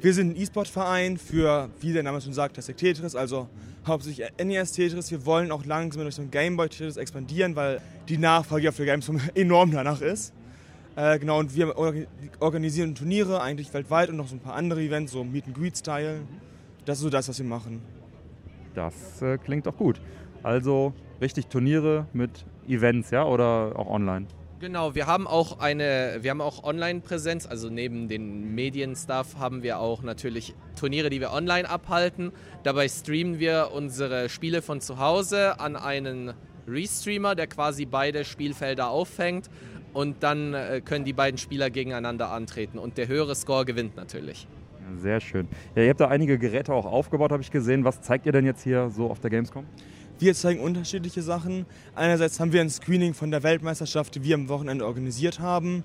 Wir 0.00 0.14
sind 0.14 0.30
ein 0.30 0.40
E-Sport-Verein 0.40 1.18
für, 1.18 1.70
wie 1.80 1.92
der 1.92 2.04
Name 2.04 2.20
schon 2.20 2.32
sagt, 2.32 2.54
Classic 2.54 2.76
Tetris, 2.76 3.16
also 3.16 3.48
hauptsächlich 3.84 4.28
NES 4.40 4.70
Tetris. 4.70 5.10
Wir 5.10 5.26
wollen 5.26 5.50
auch 5.50 5.64
langsam 5.64 6.02
durch 6.02 6.16
Richtung 6.16 6.30
Gameboy 6.30 6.68
Tetris 6.68 6.96
expandieren, 6.96 7.56
weil 7.56 7.80
die 8.08 8.16
Nachfrage 8.16 8.70
der 8.70 8.86
Gamescom 8.86 9.20
enorm 9.34 9.72
danach 9.72 10.00
ist. 10.00 10.32
Äh, 10.94 11.18
genau, 11.18 11.40
und 11.40 11.56
wir 11.56 11.74
organisieren 12.38 12.94
Turniere 12.94 13.42
eigentlich 13.42 13.74
weltweit 13.74 14.08
und 14.10 14.16
noch 14.18 14.28
so 14.28 14.36
ein 14.36 14.40
paar 14.40 14.54
andere 14.54 14.82
Events, 14.82 15.10
so 15.10 15.24
Meet 15.24 15.46
and 15.48 15.56
Greet-Style. 15.56 16.20
Das 16.84 16.98
ist 16.98 17.02
so 17.02 17.10
das, 17.10 17.28
was 17.28 17.36
wir 17.40 17.46
machen. 17.46 17.82
Das 18.74 19.20
äh, 19.20 19.36
klingt 19.36 19.66
doch 19.66 19.76
gut. 19.76 20.00
Also 20.44 20.92
richtig 21.20 21.48
Turniere 21.48 22.06
mit 22.12 22.46
Events, 22.68 23.10
ja, 23.10 23.24
oder 23.24 23.72
auch 23.74 23.88
online? 23.88 24.26
Genau, 24.60 24.96
wir 24.96 25.06
haben 25.06 25.28
auch 25.28 25.60
eine, 25.60 26.18
wir 26.22 26.32
haben 26.32 26.40
auch 26.40 26.64
Online-Präsenz, 26.64 27.46
also 27.46 27.70
neben 27.70 28.08
den 28.08 28.56
Medienstuff 28.56 29.38
haben 29.38 29.62
wir 29.62 29.78
auch 29.78 30.02
natürlich 30.02 30.52
Turniere, 30.74 31.10
die 31.10 31.20
wir 31.20 31.32
online 31.32 31.70
abhalten. 31.70 32.32
Dabei 32.64 32.88
streamen 32.88 33.38
wir 33.38 33.70
unsere 33.72 34.28
Spiele 34.28 34.60
von 34.60 34.80
zu 34.80 34.98
Hause 34.98 35.60
an 35.60 35.76
einen 35.76 36.34
Restreamer, 36.66 37.36
der 37.36 37.46
quasi 37.46 37.86
beide 37.86 38.24
Spielfelder 38.24 38.90
auffängt 38.90 39.48
und 39.92 40.24
dann 40.24 40.54
äh, 40.54 40.80
können 40.84 41.04
die 41.04 41.12
beiden 41.12 41.38
Spieler 41.38 41.70
gegeneinander 41.70 42.32
antreten 42.32 42.78
und 42.78 42.98
der 42.98 43.06
höhere 43.06 43.36
Score 43.36 43.64
gewinnt 43.64 43.94
natürlich. 43.94 44.48
Sehr 44.96 45.20
schön. 45.20 45.46
Ja, 45.76 45.82
ihr 45.82 45.90
habt 45.90 46.00
da 46.00 46.08
einige 46.08 46.36
Geräte 46.36 46.72
auch 46.72 46.86
aufgebaut, 46.86 47.30
habe 47.30 47.42
ich 47.42 47.52
gesehen. 47.52 47.84
Was 47.84 48.00
zeigt 48.00 48.26
ihr 48.26 48.32
denn 48.32 48.44
jetzt 48.44 48.64
hier 48.64 48.90
so 48.90 49.08
auf 49.08 49.20
der 49.20 49.30
Gamescom? 49.30 49.66
Wir 50.20 50.34
zeigen 50.34 50.58
unterschiedliche 50.58 51.22
Sachen. 51.22 51.64
Einerseits 51.94 52.40
haben 52.40 52.52
wir 52.52 52.60
ein 52.60 52.70
Screening 52.70 53.14
von 53.14 53.30
der 53.30 53.44
Weltmeisterschaft, 53.44 54.16
die 54.16 54.24
wir 54.24 54.34
am 54.34 54.48
Wochenende 54.48 54.84
organisiert 54.84 55.38
haben. 55.38 55.84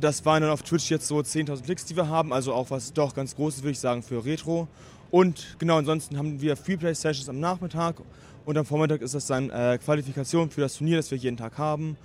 Das 0.00 0.24
waren 0.24 0.42
dann 0.42 0.52
auf 0.52 0.62
Twitch 0.62 0.90
jetzt 0.90 1.08
so 1.08 1.18
10.000 1.18 1.64
Klicks, 1.64 1.84
die 1.84 1.96
wir 1.96 2.08
haben, 2.08 2.32
also 2.32 2.52
auch 2.54 2.70
was 2.70 2.92
doch 2.92 3.14
ganz 3.14 3.34
Großes, 3.34 3.64
würde 3.64 3.72
ich 3.72 3.80
sagen, 3.80 4.04
für 4.04 4.24
Retro. 4.24 4.68
Und 5.10 5.56
genau, 5.58 5.78
ansonsten 5.78 6.16
haben 6.16 6.40
wir 6.40 6.56
Freeplay-Sessions 6.56 7.28
am 7.28 7.40
Nachmittag 7.40 7.96
und 8.44 8.56
am 8.56 8.64
Vormittag 8.64 9.02
ist 9.02 9.14
das 9.14 9.26
dann 9.26 9.50
äh, 9.50 9.76
Qualifikation 9.84 10.50
für 10.50 10.60
das 10.60 10.76
Turnier, 10.76 10.98
das 10.98 11.10
wir 11.10 11.18
jeden 11.18 11.36
Tag 11.36 11.58
haben. 11.58 11.96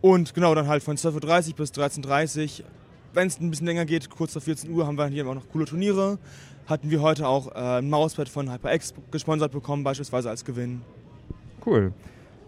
Und 0.00 0.34
genau, 0.34 0.56
dann 0.56 0.66
halt 0.66 0.82
von 0.82 0.96
12.30 0.96 1.50
Uhr 1.50 1.54
bis 1.54 1.70
13.30 1.70 2.62
Uhr. 2.62 2.66
Wenn 3.14 3.28
es 3.28 3.38
ein 3.38 3.48
bisschen 3.48 3.66
länger 3.66 3.84
geht, 3.84 4.10
kurz 4.10 4.32
vor 4.32 4.42
14 4.42 4.70
Uhr, 4.70 4.88
haben 4.88 4.98
wir 4.98 5.06
hier 5.06 5.24
auch 5.28 5.34
noch 5.34 5.48
coole 5.52 5.66
Turniere. 5.66 6.18
Hatten 6.66 6.90
wir 6.90 7.00
heute 7.00 7.28
auch 7.28 7.54
äh, 7.54 7.78
ein 7.78 7.88
Mauspad 7.88 8.28
von 8.28 8.50
HyperX 8.50 8.94
gesponsert 9.12 9.52
bekommen, 9.52 9.84
beispielsweise 9.84 10.28
als 10.28 10.44
Gewinn. 10.44 10.82
Cool. 11.64 11.92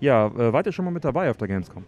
Ja, 0.01 0.27
äh, 0.27 0.53
wart 0.53 0.67
ihr 0.67 0.73
schon 0.73 0.85
mal 0.85 0.91
mit 0.91 1.05
dabei 1.05 1.31
auf 1.31 1.37
der 1.37 1.49
Gamescom? 1.49 1.85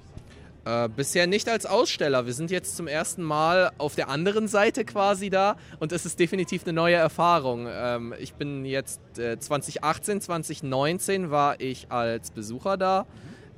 Äh, 0.66 0.89
bisher 0.89 1.28
nicht 1.28 1.48
als 1.48 1.65
Aussteller. 1.65 2.27
Wir 2.27 2.32
sind 2.32 2.51
jetzt 2.51 2.77
zum 2.77 2.89
ersten 2.89 3.23
Mal 3.23 3.70
auf 3.78 3.94
der 3.94 4.09
anderen 4.09 4.48
Seite 4.48 4.85
quasi 4.85 5.31
da 5.31 5.57
und 5.78 5.93
es 5.93 6.05
ist 6.05 6.19
definitiv 6.19 6.65
eine 6.65 6.73
neue 6.73 6.97
Erfahrung. 6.97 7.69
Ähm, 7.70 8.12
ich 8.19 8.35
bin 8.35 8.65
jetzt 8.65 9.01
äh, 9.16 9.39
2018, 9.39 10.20
2019 10.20 11.31
war 11.31 11.61
ich 11.61 11.93
als 11.93 12.32
Besucher 12.32 12.77
da. 12.77 13.07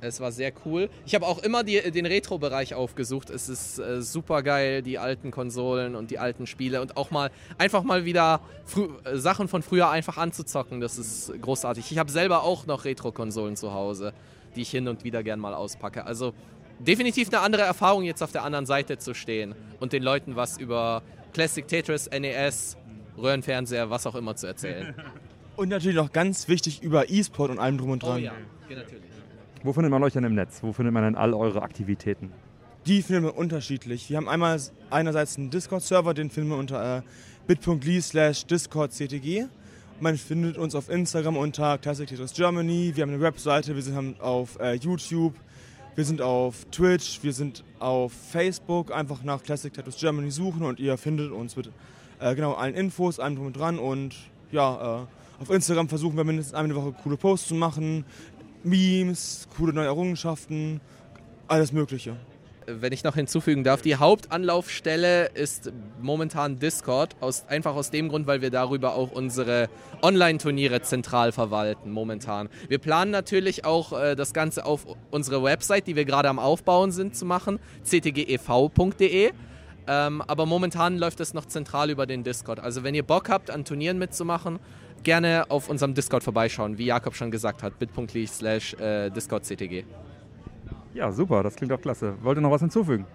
Es 0.01 0.19
war 0.19 0.31
sehr 0.31 0.53
cool. 0.65 0.89
Ich 1.05 1.13
habe 1.13 1.27
auch 1.27 1.39
immer 1.39 1.63
die, 1.63 1.91
den 1.91 2.05
Retro-Bereich 2.05 2.73
aufgesucht. 2.73 3.29
Es 3.29 3.49
ist 3.49 3.79
äh, 3.79 4.01
super 4.01 4.43
geil, 4.43 4.81
die 4.81 4.97
alten 4.97 5.31
Konsolen 5.31 5.95
und 5.95 6.09
die 6.11 6.19
alten 6.19 6.47
Spiele 6.47 6.81
und 6.81 6.95
auch 6.95 7.11
mal 7.11 7.31
einfach 7.57 7.83
mal 7.83 8.05
wieder 8.05 8.39
äh, 9.03 9.17
Sachen 9.17 9.47
von 9.47 9.61
früher 9.61 9.89
einfach 9.89 10.17
anzuzocken. 10.17 10.79
Das 10.79 10.97
ist 10.97 11.33
großartig. 11.41 11.91
Ich 11.91 11.97
habe 11.97 12.11
selber 12.11 12.43
auch 12.43 12.65
noch 12.65 12.85
Retro-Konsolen 12.85 13.57
zu 13.57 13.73
Hause, 13.73 14.13
die 14.55 14.61
ich 14.61 14.69
hin 14.69 14.87
und 14.87 15.03
wieder 15.03 15.21
gern 15.21 15.39
mal 15.39 15.53
auspacke. 15.53 16.05
Also 16.05 16.33
definitiv 16.79 17.27
eine 17.27 17.41
andere 17.41 17.63
Erfahrung, 17.63 18.03
jetzt 18.03 18.23
auf 18.23 18.31
der 18.31 18.43
anderen 18.43 18.65
Seite 18.65 18.97
zu 18.97 19.13
stehen 19.13 19.53
und 19.81 19.91
den 19.91 20.03
Leuten 20.03 20.37
was 20.37 20.57
über 20.57 21.03
Classic 21.33 21.67
Tetris, 21.67 22.09
NES 22.09 22.77
Röhrenfernseher, 23.17 23.89
was 23.89 24.07
auch 24.07 24.15
immer 24.15 24.35
zu 24.35 24.47
erzählen. 24.47 24.95
Und 25.57 25.67
natürlich 25.67 25.97
noch 25.97 26.13
ganz 26.13 26.47
wichtig 26.47 26.81
über 26.83 27.09
E-Sport 27.09 27.51
und 27.51 27.59
allem 27.59 27.77
drum 27.77 27.89
und 27.89 28.01
dran. 28.01 28.15
Oh 28.15 28.17
ja, 28.17 28.31
natürlich. 28.69 29.08
Wo 29.63 29.73
findet 29.73 29.91
man 29.91 30.01
euch 30.03 30.13
denn 30.13 30.23
im 30.23 30.35
Netz? 30.35 30.59
Wo 30.61 30.71
findet 30.71 30.93
man 30.93 31.03
denn 31.03 31.15
all 31.15 31.33
eure 31.33 31.61
Aktivitäten? 31.61 32.31
Die 32.85 33.01
finden 33.01 33.23
wir 33.23 33.37
unterschiedlich. 33.37 34.09
Wir 34.09 34.17
haben 34.17 34.29
einmal 34.29 34.59
einerseits 34.89 35.37
einen 35.37 35.49
Discord-Server, 35.49 36.13
den 36.13 36.29
finden 36.29 36.51
wir 36.51 36.57
unter 36.57 36.99
äh, 36.99 37.01
bit.ly 37.45 38.01
slash 38.01 38.45
discordctg. 38.45 39.47
Man 39.99 40.17
findet 40.17 40.57
uns 40.57 40.75
auf 40.75 40.89
Instagram 40.89 41.35
unter 41.35 41.77
Classic 41.77 42.07
Tetris 42.07 42.33
Germany. 42.33 42.93
Wir 42.95 43.01
haben 43.01 43.09
eine 43.09 43.21
Webseite, 43.21 43.75
wir 43.75 43.81
sind 43.81 44.21
auf 44.21 44.57
äh, 44.61 44.75
YouTube, 44.75 45.35
wir 45.95 46.05
sind 46.05 46.21
auf 46.21 46.63
Twitch, 46.71 47.21
wir 47.21 47.33
sind 47.33 47.65
auf 47.79 48.13
Facebook. 48.13 48.95
Einfach 48.95 49.23
nach 49.23 49.43
Classic 49.43 49.73
Tattoos 49.73 49.97
Germany 49.97 50.31
suchen 50.31 50.63
und 50.63 50.79
ihr 50.79 50.97
findet 50.97 51.31
uns 51.33 51.57
mit 51.57 51.69
äh, 52.21 52.33
genau 52.35 52.53
allen 52.53 52.75
Infos, 52.75 53.19
allem 53.19 53.35
drum 53.35 53.47
und 53.47 53.57
dran. 53.57 53.77
Und 53.77 54.15
ja, 54.53 55.03
äh, 55.03 55.41
auf 55.41 55.49
Instagram 55.49 55.89
versuchen 55.89 56.15
wir 56.15 56.23
mindestens 56.23 56.57
die 56.57 56.75
Woche 56.75 56.93
coole 57.03 57.17
Posts 57.17 57.49
zu 57.49 57.55
machen, 57.55 58.05
Memes, 58.63 59.47
coole 59.55 59.73
neue 59.73 59.85
Errungenschaften, 59.85 60.81
alles 61.47 61.71
Mögliche 61.71 62.15
wenn 62.69 62.93
ich 62.93 63.03
noch 63.03 63.15
hinzufügen 63.15 63.63
darf, 63.63 63.81
die 63.81 63.95
Hauptanlaufstelle 63.95 65.27
ist 65.27 65.71
momentan 66.01 66.59
Discord, 66.59 67.15
aus, 67.19 67.45
einfach 67.47 67.75
aus 67.75 67.89
dem 67.89 68.09
Grund, 68.09 68.27
weil 68.27 68.41
wir 68.41 68.51
darüber 68.51 68.95
auch 68.95 69.11
unsere 69.11 69.69
Online-Turniere 70.01 70.81
zentral 70.81 71.31
verwalten 71.31 71.91
momentan. 71.91 72.49
Wir 72.67 72.77
planen 72.77 73.11
natürlich 73.11 73.65
auch 73.65 73.93
äh, 73.93 74.15
das 74.15 74.33
Ganze 74.33 74.65
auf 74.65 74.85
unsere 75.11 75.43
Website, 75.43 75.87
die 75.87 75.95
wir 75.95 76.05
gerade 76.05 76.29
am 76.29 76.39
Aufbauen 76.39 76.91
sind, 76.91 77.15
zu 77.15 77.25
machen, 77.25 77.59
ctgev.de. 77.83 79.31
Ähm, 79.87 80.21
aber 80.21 80.45
momentan 80.45 80.97
läuft 80.97 81.19
es 81.19 81.33
noch 81.33 81.45
zentral 81.45 81.89
über 81.89 82.05
den 82.05 82.23
Discord. 82.23 82.59
Also 82.59 82.83
wenn 82.83 82.93
ihr 82.93 83.03
Bock 83.03 83.29
habt, 83.29 83.49
an 83.49 83.65
Turnieren 83.65 83.97
mitzumachen, 83.97 84.59
gerne 85.03 85.45
auf 85.49 85.69
unserem 85.69 85.93
Discord 85.93 86.23
vorbeischauen, 86.23 86.77
wie 86.77 86.85
Jakob 86.85 87.15
schon 87.15 87.31
gesagt 87.31 87.63
hat, 87.63 87.79
bit.ly 87.79 88.27
slash 88.27 88.73
äh, 88.75 89.09
discordctg. 89.09 89.85
Ja, 90.93 91.11
super, 91.11 91.43
das 91.43 91.55
klingt 91.55 91.71
auch 91.71 91.81
klasse. 91.81 92.15
Wollt 92.21 92.37
ihr 92.37 92.41
noch 92.41 92.51
was 92.51 92.61
hinzufügen? 92.61 93.05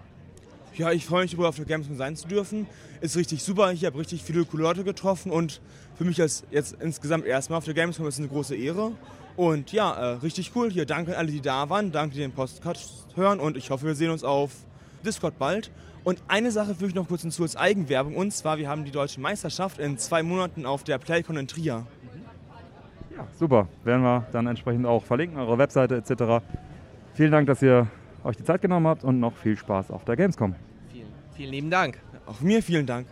Ja, 0.75 0.91
ich 0.91 1.05
freue 1.05 1.23
mich 1.23 1.31
darüber, 1.31 1.49
auf 1.49 1.55
der 1.55 1.65
Gamescom 1.65 1.95
sein 1.95 2.15
zu 2.17 2.27
dürfen. 2.27 2.67
Ist 2.99 3.15
richtig 3.15 3.43
super. 3.43 3.71
Ich 3.71 3.85
habe 3.85 3.97
richtig 3.97 4.23
viele 4.23 4.43
coole 4.43 4.63
Leute 4.63 4.83
getroffen 4.83 5.31
und 5.31 5.61
für 5.97 6.03
mich 6.03 6.21
als 6.21 6.43
jetzt 6.51 6.75
insgesamt 6.81 7.25
erstmal 7.25 7.59
auf 7.59 7.65
der 7.65 7.73
Gamescom 7.73 8.07
ist 8.07 8.15
es 8.15 8.19
eine 8.19 8.27
große 8.27 8.55
Ehre. 8.55 8.91
Und 9.37 9.71
ja, 9.71 9.93
äh, 9.93 10.05
richtig 10.17 10.51
cool. 10.55 10.69
Hier 10.69 10.85
danke 10.85 11.11
an 11.11 11.17
alle, 11.17 11.31
die 11.31 11.41
da 11.41 11.69
waren. 11.69 11.91
Danke, 11.91 12.15
die 12.15 12.21
den 12.21 12.33
Podcast 12.33 13.07
hören 13.15 13.39
und 13.39 13.55
ich 13.55 13.69
hoffe, 13.69 13.85
wir 13.85 13.95
sehen 13.95 14.11
uns 14.11 14.23
auf 14.23 14.51
Discord 15.05 15.37
bald. 15.39 15.71
Und 16.05 16.21
eine 16.27 16.51
Sache 16.51 16.75
füge 16.75 16.89
ich 16.89 16.95
noch 16.95 17.07
kurz 17.07 17.23
hinzu 17.23 17.41
als 17.41 17.55
Eigenwerbung 17.55 18.15
und 18.15 18.31
zwar, 18.31 18.59
wir 18.59 18.69
haben 18.69 18.85
die 18.85 18.91
deutsche 18.91 19.19
Meisterschaft 19.19 19.79
in 19.79 19.97
zwei 19.97 20.21
Monaten 20.21 20.67
auf 20.67 20.83
der 20.83 20.99
Playcon 20.99 21.35
in 21.35 21.47
Trier. 21.47 21.87
Ja, 23.17 23.27
super. 23.39 23.67
Werden 23.83 24.03
wir 24.03 24.27
dann 24.31 24.45
entsprechend 24.45 24.85
auch 24.85 25.03
verlinken, 25.03 25.39
eure 25.39 25.57
Webseite 25.57 25.95
etc. 25.95 26.45
Vielen 27.15 27.31
Dank, 27.31 27.47
dass 27.47 27.59
ihr 27.63 27.87
euch 28.23 28.37
die 28.37 28.43
Zeit 28.43 28.61
genommen 28.61 28.85
habt 28.85 29.03
und 29.03 29.19
noch 29.19 29.35
viel 29.35 29.57
Spaß 29.57 29.89
auf 29.89 30.05
der 30.05 30.15
Gamescom. 30.15 30.53
Vielen, 30.91 31.07
vielen 31.35 31.51
lieben 31.51 31.69
Dank. 31.71 31.99
Auch 32.27 32.39
mir 32.39 32.61
vielen 32.61 32.85
Dank. 32.85 33.07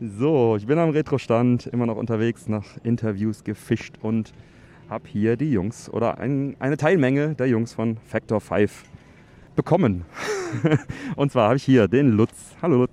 So, 0.00 0.56
ich 0.56 0.66
bin 0.66 0.78
am 0.78 0.90
Retro-Stand, 0.90 1.66
immer 1.68 1.86
noch 1.86 1.96
unterwegs, 1.96 2.46
nach 2.46 2.66
Interviews 2.82 3.42
gefischt 3.42 3.94
und 4.02 4.34
habe 4.90 5.08
hier 5.08 5.38
die 5.38 5.50
Jungs 5.50 5.88
oder 5.88 6.18
ein, 6.18 6.56
eine 6.58 6.76
Teilmenge 6.76 7.34
der 7.36 7.46
Jungs 7.46 7.72
von 7.72 7.96
Factor 8.04 8.42
5 8.42 8.84
bekommen. 9.54 10.04
und 11.16 11.32
zwar 11.32 11.48
habe 11.48 11.56
ich 11.56 11.64
hier 11.64 11.88
den 11.88 12.10
Lutz. 12.10 12.32
Hallo 12.62 12.76
Lutz. 12.76 12.92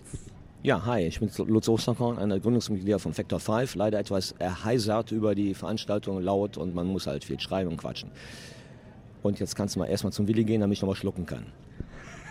Ja, 0.63 0.85
hi, 0.85 1.07
ich 1.07 1.19
bin 1.19 1.29
Lutz 1.47 1.67
Osterkorn, 1.67 2.19
einer 2.19 2.35
der 2.35 2.39
Gründungsmitglieder 2.39 2.99
von 2.99 3.13
Factor 3.13 3.39
5. 3.39 3.75
Leider 3.75 3.97
etwas 3.97 4.33
erheisert 4.33 5.11
über 5.11 5.33
die 5.33 5.55
Veranstaltung, 5.55 6.21
laut 6.21 6.57
und 6.57 6.75
man 6.75 6.85
muss 6.88 7.07
halt 7.07 7.23
viel 7.23 7.39
schreiben 7.39 7.71
und 7.71 7.77
quatschen. 7.77 8.11
Und 9.23 9.39
jetzt 9.39 9.55
kannst 9.55 9.75
du 9.75 9.79
mal 9.79 9.88
erstmal 9.88 10.13
zum 10.13 10.27
Willi 10.27 10.43
gehen, 10.43 10.61
damit 10.61 10.77
ich 10.77 10.81
nochmal 10.81 10.95
schlucken 10.95 11.25
kann. 11.25 11.47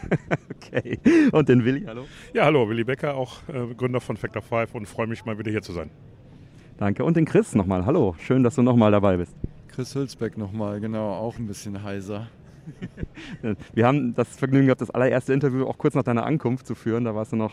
okay. 0.57 0.99
Und 1.33 1.49
den 1.49 1.65
Willi, 1.65 1.83
hallo? 1.87 2.05
Ja, 2.33 2.45
hallo, 2.45 2.69
Willi 2.69 2.85
Becker, 2.85 3.17
auch 3.17 3.39
äh, 3.49 3.75
Gründer 3.75 4.01
von 4.01 4.17
Factor 4.17 4.43
5 4.43 4.75
und 4.75 4.87
freue 4.87 5.07
mich 5.07 5.25
mal 5.25 5.39
wieder 5.39 5.51
hier 5.51 5.63
zu 5.63 5.73
sein. 5.73 5.91
Danke. 6.79 7.05
Und 7.05 7.17
den 7.17 7.27
Chris 7.27 7.55
nochmal. 7.55 7.85
Hallo, 7.85 8.15
schön, 8.21 8.43
dass 8.43 8.55
du 8.55 8.63
nochmal 8.63 8.91
dabei 8.91 9.17
bist. 9.17 9.35
Chris 9.69 9.95
Hülsbeck 9.95 10.39
nochmal, 10.39 10.81
genau, 10.81 11.11
auch 11.11 11.37
ein 11.39 11.47
bisschen 11.47 11.83
heiser. 11.83 12.29
Wir 13.75 13.87
haben 13.87 14.15
das 14.15 14.37
Vergnügen 14.37 14.67
gehabt, 14.67 14.81
das 14.81 14.91
allererste 14.91 15.33
Interview 15.33 15.67
auch 15.67 15.79
kurz 15.79 15.95
nach 15.95 16.03
deiner 16.03 16.25
Ankunft 16.25 16.67
zu 16.67 16.75
führen. 16.75 17.05
Da 17.05 17.15
warst 17.15 17.33
du 17.33 17.37
noch 17.37 17.53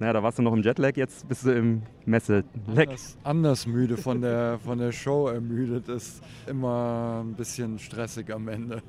naja, 0.00 0.14
da 0.14 0.22
warst 0.22 0.38
du 0.38 0.42
noch 0.42 0.54
im 0.54 0.62
Jetlag, 0.62 0.96
jetzt 0.96 1.28
bist 1.28 1.44
du 1.44 1.50
im 1.50 1.82
Messe-Lag. 2.06 2.86
Anders, 2.86 3.18
anders, 3.22 3.66
müde, 3.66 3.98
von 3.98 4.22
der, 4.22 4.58
von 4.64 4.78
der 4.78 4.92
Show 4.92 5.28
ermüdet, 5.28 5.90
ist 5.90 6.22
immer 6.46 7.22
ein 7.22 7.34
bisschen 7.34 7.78
stressig 7.78 8.32
am 8.32 8.48
Ende. 8.48 8.82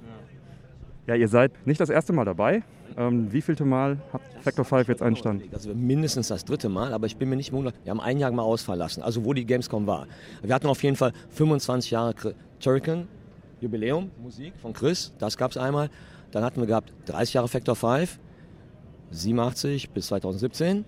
Ja, 1.07 1.15
ihr 1.15 1.27
seid 1.27 1.52
nicht 1.68 1.81
das 1.81 1.89
erste 1.89 2.14
Mal 2.14 2.23
dabei. 2.23 2.64
Ähm, 2.95 3.31
wie 3.31 3.41
vielte 3.41 3.65
Mal 3.65 3.98
hat 4.14 4.22
Factor 4.39 4.64
5 4.64 4.88
jetzt 4.88 5.02
einen 5.02 5.18
Stand? 5.18 5.43
Also 5.53 5.73
mindestens 5.76 6.30
das 6.30 6.45
dritte 6.45 6.69
Mal, 6.69 6.93
aber 6.93 7.07
ich 7.07 7.18
bin 7.18 7.27
mir 7.27 7.35
nicht 7.35 7.52
wundert. 7.52 7.76
Wir 7.84 7.91
haben 7.91 7.99
ein 7.99 8.18
Jahr 8.18 8.31
mal 8.31 8.43
ausfallen 8.43 8.80
lassen, 8.80 9.02
also 9.02 9.26
wo 9.26 9.34
die 9.34 9.45
Gamescom 9.45 9.88
war. 9.88 10.07
Wir 10.41 10.56
hatten 10.56 10.68
auf 10.68 10.81
jeden 10.81 10.95
Fall 10.95 11.11
25 11.31 11.91
Jahre 11.91 12.15
Turrican 12.61 13.10
Jubiläum, 13.62 14.10
Musik 14.22 14.54
von 14.62 14.74
Chris, 14.74 15.14
das 15.20 15.38
gab 15.38 15.52
es 15.52 15.58
einmal. 15.58 15.90
Dann 16.32 16.44
hatten 16.44 16.60
wir 16.60 16.68
gehabt 16.68 16.92
30 17.06 17.36
Jahre 17.36 17.48
Factor 17.48 17.76
5, 17.76 18.20
87 19.12 19.92
bis 19.92 20.08
2017. 20.08 20.84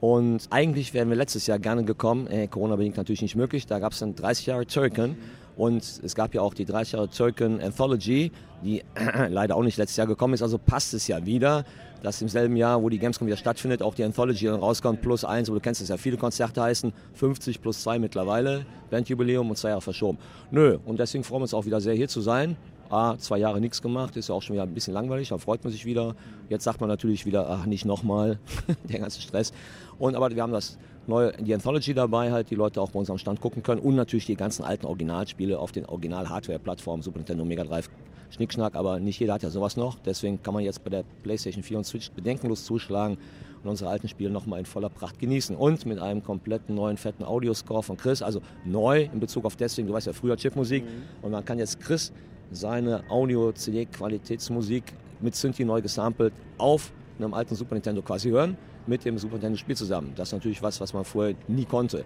Und 0.00 0.46
eigentlich 0.50 0.94
wären 0.94 1.08
wir 1.08 1.16
letztes 1.16 1.46
Jahr 1.46 1.58
gerne 1.58 1.84
gekommen, 1.84 2.28
äh, 2.28 2.46
Corona-bedingt 2.46 2.96
natürlich 2.96 3.20
nicht 3.20 3.36
möglich. 3.36 3.66
Da 3.66 3.78
gab 3.78 3.92
es 3.92 3.98
dann 3.98 4.14
30 4.14 4.46
Jahre 4.46 4.66
Turken 4.66 5.16
und 5.56 5.82
es 5.82 6.14
gab 6.14 6.34
ja 6.34 6.40
auch 6.40 6.54
die 6.54 6.64
30 6.64 6.92
Jahre 6.92 7.10
Turken 7.10 7.60
Anthology, 7.60 8.30
die 8.62 8.84
leider 9.28 9.56
auch 9.56 9.64
nicht 9.64 9.76
letztes 9.76 9.96
Jahr 9.96 10.06
gekommen 10.06 10.34
ist. 10.34 10.42
Also 10.42 10.56
passt 10.56 10.94
es 10.94 11.08
ja 11.08 11.26
wieder, 11.26 11.64
dass 12.02 12.22
im 12.22 12.28
selben 12.28 12.56
Jahr, 12.56 12.82
wo 12.82 12.88
die 12.88 12.98
Gamescom 12.98 13.26
wieder 13.26 13.36
stattfindet, 13.36 13.82
auch 13.82 13.94
die 13.94 14.04
Anthology 14.04 14.46
dann 14.46 14.60
rauskommt, 14.60 15.02
plus 15.02 15.24
eins, 15.24 15.48
aber 15.48 15.58
du 15.58 15.62
kennst 15.62 15.80
es 15.80 15.88
ja, 15.88 15.96
viele 15.96 16.16
Konzerte 16.16 16.62
heißen 16.62 16.92
50 17.14 17.60
plus 17.60 17.82
zwei 17.82 17.98
mittlerweile, 17.98 18.64
Bandjubiläum 18.90 19.48
und 19.48 19.56
zwei 19.56 19.70
Jahre 19.70 19.82
verschoben. 19.82 20.18
Nö, 20.50 20.78
und 20.84 20.98
deswegen 20.98 21.24
freuen 21.24 21.40
wir 21.40 21.44
uns 21.44 21.54
auch 21.54 21.66
wieder 21.66 21.80
sehr 21.80 21.94
hier 21.94 22.08
zu 22.08 22.20
sein. 22.20 22.56
A, 22.90 23.18
zwei 23.18 23.38
Jahre 23.38 23.60
nichts 23.60 23.82
gemacht, 23.82 24.16
ist 24.16 24.30
ja 24.30 24.34
auch 24.34 24.40
schon 24.40 24.54
wieder 24.54 24.62
ein 24.62 24.72
bisschen 24.72 24.94
langweilig, 24.94 25.28
da 25.28 25.38
freut 25.38 25.62
man 25.62 25.72
sich 25.72 25.84
wieder. 25.84 26.14
Jetzt 26.48 26.64
sagt 26.64 26.80
man 26.80 26.88
natürlich 26.88 27.26
wieder, 27.26 27.48
ach, 27.50 27.66
nicht 27.66 27.84
nochmal, 27.84 28.38
der 28.88 29.00
ganze 29.00 29.20
Stress. 29.20 29.52
Und 29.98 30.14
aber 30.14 30.34
wir 30.34 30.42
haben 30.42 30.52
das 30.52 30.78
neue, 31.06 31.32
die 31.32 31.52
Anthology 31.52 31.92
dabei, 31.92 32.32
halt, 32.32 32.50
die 32.50 32.54
Leute 32.54 32.80
auch 32.80 32.90
bei 32.90 32.98
uns 32.98 33.10
am 33.10 33.18
Stand 33.18 33.40
gucken 33.40 33.62
können 33.62 33.80
und 33.80 33.96
natürlich 33.96 34.26
die 34.26 34.36
ganzen 34.36 34.64
alten 34.64 34.86
Originalspiele 34.86 35.58
auf 35.58 35.72
den 35.72 35.86
Original-Hardware-Plattformen, 35.86 37.02
Super 37.02 37.18
Nintendo, 37.18 37.44
Mega 37.44 37.64
Drive, 37.64 37.90
Schnickschnack, 38.30 38.74
aber 38.74 39.00
nicht 39.00 39.18
jeder 39.18 39.34
hat 39.34 39.42
ja 39.42 39.50
sowas 39.50 39.76
noch. 39.76 39.98
Deswegen 40.00 40.42
kann 40.42 40.54
man 40.54 40.62
jetzt 40.62 40.84
bei 40.84 40.90
der 40.90 41.04
PlayStation 41.22 41.62
4 41.62 41.78
und 41.78 41.84
Switch 41.84 42.10
bedenkenlos 42.10 42.64
zuschlagen 42.64 43.18
und 43.62 43.70
unsere 43.70 43.90
alten 43.90 44.08
Spiele 44.08 44.30
nochmal 44.30 44.60
in 44.60 44.66
voller 44.66 44.88
Pracht 44.88 45.18
genießen. 45.18 45.56
Und 45.56 45.86
mit 45.86 45.98
einem 45.98 46.22
kompletten 46.22 46.74
neuen 46.74 46.96
fetten 46.96 47.24
Audioscore 47.24 47.82
von 47.82 47.96
Chris, 47.96 48.22
also 48.22 48.40
neu 48.64 49.08
in 49.12 49.20
Bezug 49.20 49.44
auf 49.44 49.56
deswegen, 49.56 49.88
du 49.88 49.94
weißt 49.94 50.06
ja 50.06 50.12
früher 50.12 50.36
Chipmusik 50.36 50.84
mhm. 50.84 50.88
und 51.22 51.32
man 51.32 51.44
kann 51.44 51.58
jetzt 51.58 51.80
Chris 51.80 52.12
seine 52.50 53.02
Audio-CD-Qualitätsmusik 53.10 54.84
mit 55.20 55.34
Synthi 55.34 55.64
neu 55.64 55.82
gesampelt 55.82 56.32
auf 56.56 56.92
einem 57.18 57.34
alten 57.34 57.54
Super 57.54 57.74
Nintendo 57.74 58.00
quasi 58.02 58.30
hören, 58.30 58.56
mit 58.86 59.04
dem 59.04 59.18
Super 59.18 59.34
Nintendo-Spiel 59.34 59.76
zusammen. 59.76 60.12
Das 60.16 60.28
ist 60.28 60.32
natürlich 60.32 60.62
was, 60.62 60.80
was 60.80 60.92
man 60.92 61.04
vorher 61.04 61.34
nie 61.48 61.64
konnte 61.64 62.04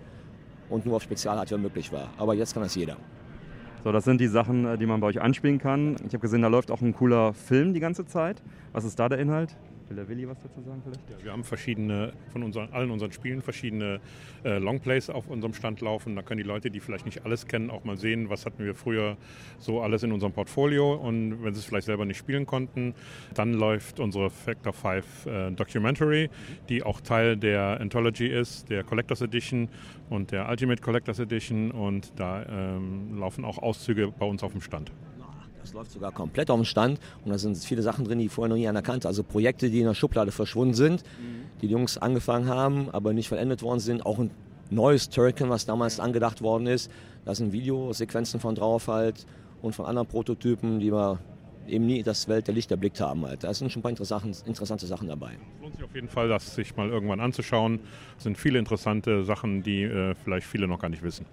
und 0.71 0.87
nur 0.87 0.97
auf 0.97 1.03
Spezialhardware 1.03 1.61
möglich 1.61 1.93
war. 1.93 2.09
Aber 2.17 2.35
jetzt 2.35 2.55
kann 2.55 2.63
das 2.63 2.75
jeder. 2.75 2.97
So, 3.85 3.91
das 3.91 4.05
sind 4.05 4.21
die 4.21 4.29
Sachen, 4.29 4.65
äh, 4.65 4.79
die 4.79 4.87
man 4.87 5.01
bei 5.01 5.09
euch 5.09 5.21
anspielen 5.21 5.59
kann. 5.59 5.97
Ich 6.07 6.15
habe 6.15 6.21
gesehen, 6.21 6.43
da 6.43 6.49
läuft 6.49 6.71
auch 6.71 6.81
ein 6.81 6.95
cooler 6.95 7.35
Film 7.35 7.75
die 7.75 7.81
ganze 7.81 8.07
Zeit. 8.07 8.41
Was 8.73 8.85
ist 8.85 8.99
da 8.99 9.09
der 9.09 9.19
Inhalt? 9.19 9.57
Will 9.93 9.97
der 9.97 10.09
Willi 10.09 10.27
was 10.27 10.41
dazu 10.41 10.63
sagen 10.63 10.81
vielleicht? 10.83 11.11
Ja, 11.11 11.23
wir 11.23 11.33
haben 11.33 11.45
verschiedene, 11.45 12.15
von 12.33 12.43
unseren, 12.43 12.73
allen 12.73 12.91
unseren 12.91 13.13
Spielen, 13.13 13.43
verschiedene 13.43 14.01
äh, 14.43 14.57
Longplays 14.57 15.11
auf 15.11 15.29
unserem 15.29 15.53
Stand 15.53 15.83
laufen. 15.83 16.17
Da 16.17 16.23
können 16.23 16.39
die 16.39 16.49
Leute, 16.49 16.71
die 16.71 16.81
vielleicht 16.81 17.05
nicht 17.05 17.27
alles 17.27 17.47
kennen, 17.47 17.69
auch 17.69 17.85
mal 17.85 17.99
sehen, 17.99 18.31
was 18.31 18.47
hatten 18.47 18.65
wir 18.65 18.75
früher 18.75 19.19
so 19.59 19.83
alles 19.83 20.03
in 20.03 20.11
unserem 20.11 20.33
Portfolio. 20.33 20.95
Und 20.95 21.45
wenn 21.45 21.53
sie 21.53 21.61
es 21.61 21.67
vielleicht 21.67 21.85
selber 21.85 22.07
nicht 22.07 22.17
spielen 22.17 22.47
konnten, 22.47 22.95
dann 23.35 23.53
läuft 23.53 24.01
unsere 24.01 24.31
Factor 24.31 24.73
5 24.73 25.27
äh, 25.27 25.51
Documentary, 25.51 26.31
die 26.71 26.83
auch 26.83 27.03
Teil 27.03 27.37
der 27.37 27.79
Anthology 27.79 28.29
ist, 28.29 28.71
der 28.71 28.85
Collectors 28.85 29.21
Edition 29.21 29.69
und 30.09 30.33
der 30.33 30.49
Ultimate 30.49 30.81
Collectors 30.81 31.19
Edition. 31.19 31.71
Und 31.71 32.19
da 32.19 32.47
ähm, 32.49 33.19
laufen 33.19 33.45
auch 33.45 33.59
Auszüge 33.59 34.11
bei 34.19 34.25
uns 34.25 34.43
auf 34.43 34.53
dem 34.53 34.63
Stand. 34.63 34.91
Das 35.63 35.73
läuft 35.73 35.93
sogar 35.93 36.13
komplett 36.13 36.51
auf 36.51 36.59
dem 36.59 36.65
Stand 36.65 36.99
und 37.25 37.31
da 37.31 37.39
sind 37.39 37.57
viele 37.57 37.83
Sachen 37.83 38.05
drin, 38.05 38.19
die 38.19 38.29
vorher 38.29 38.49
noch 38.49 38.57
nie 38.57 38.69
einer 38.69 38.83
kannte. 38.83 39.09
Also 39.09 39.23
Projekte, 39.23 39.71
die 39.71 39.81
in 39.81 39.87
der 39.87 39.95
Schublade 39.95 40.33
verschwunden 40.33 40.75
sind, 40.75 41.03
mhm. 41.03 41.61
die 41.61 41.69
die 41.69 41.73
Jungs 41.73 41.99
angefangen 41.99 42.49
haben, 42.49 42.91
aber 42.91 43.13
nicht 43.13 43.29
vollendet 43.29 43.63
worden 43.63 43.81
sind. 43.81 44.05
Auch 44.05 44.19
ein 44.19 44.31
neues 44.71 45.09
Turrican, 45.09 45.49
was 45.51 45.65
damals 45.65 46.01
angedacht 46.01 46.43
worden 46.43 46.67
ist. 46.67 46.91
Da 47.25 47.35
sind 47.35 47.53
Videosequenzen 47.53 48.41
von 48.41 48.55
drauf 48.55 48.89
halt 48.89 49.27
und 49.63 49.75
von 49.75 49.87
anderen 49.87 50.09
Prototypen, 50.09 50.81
die 50.81 50.93
wir 50.93 51.21
eben 51.69 51.87
nie 51.87 52.03
das 52.03 52.27
Welt 52.27 52.49
der 52.49 52.55
Licht 52.55 52.71
erblickt 52.71 53.01
haben. 53.01 53.25
Halt. 53.25 53.45
Da 53.45 53.55
sind 53.55 53.71
schon 53.71 53.81
ein 53.81 53.83
paar 53.85 53.91
interessante, 53.91 54.37
interessante 54.47 54.87
Sachen 54.87 55.09
dabei. 55.09 55.33
Es 55.57 55.63
lohnt 55.63 55.75
sich 55.77 55.85
auf 55.85 55.95
jeden 55.95 56.09
Fall, 56.09 56.29
das 56.29 56.55
sich 56.55 56.77
mal 56.77 56.89
irgendwann 56.89 57.21
anzuschauen. 57.21 57.81
Es 58.19 58.25
sind 58.25 58.37
viele 58.37 58.59
interessante 58.59 59.25
Sachen, 59.25 59.63
die 59.63 59.85
äh, 59.85 60.15
vielleicht 60.25 60.47
viele 60.47 60.67
noch 60.67 60.81
gar 60.81 60.89
nicht 60.89 61.03
wissen. 61.03 61.27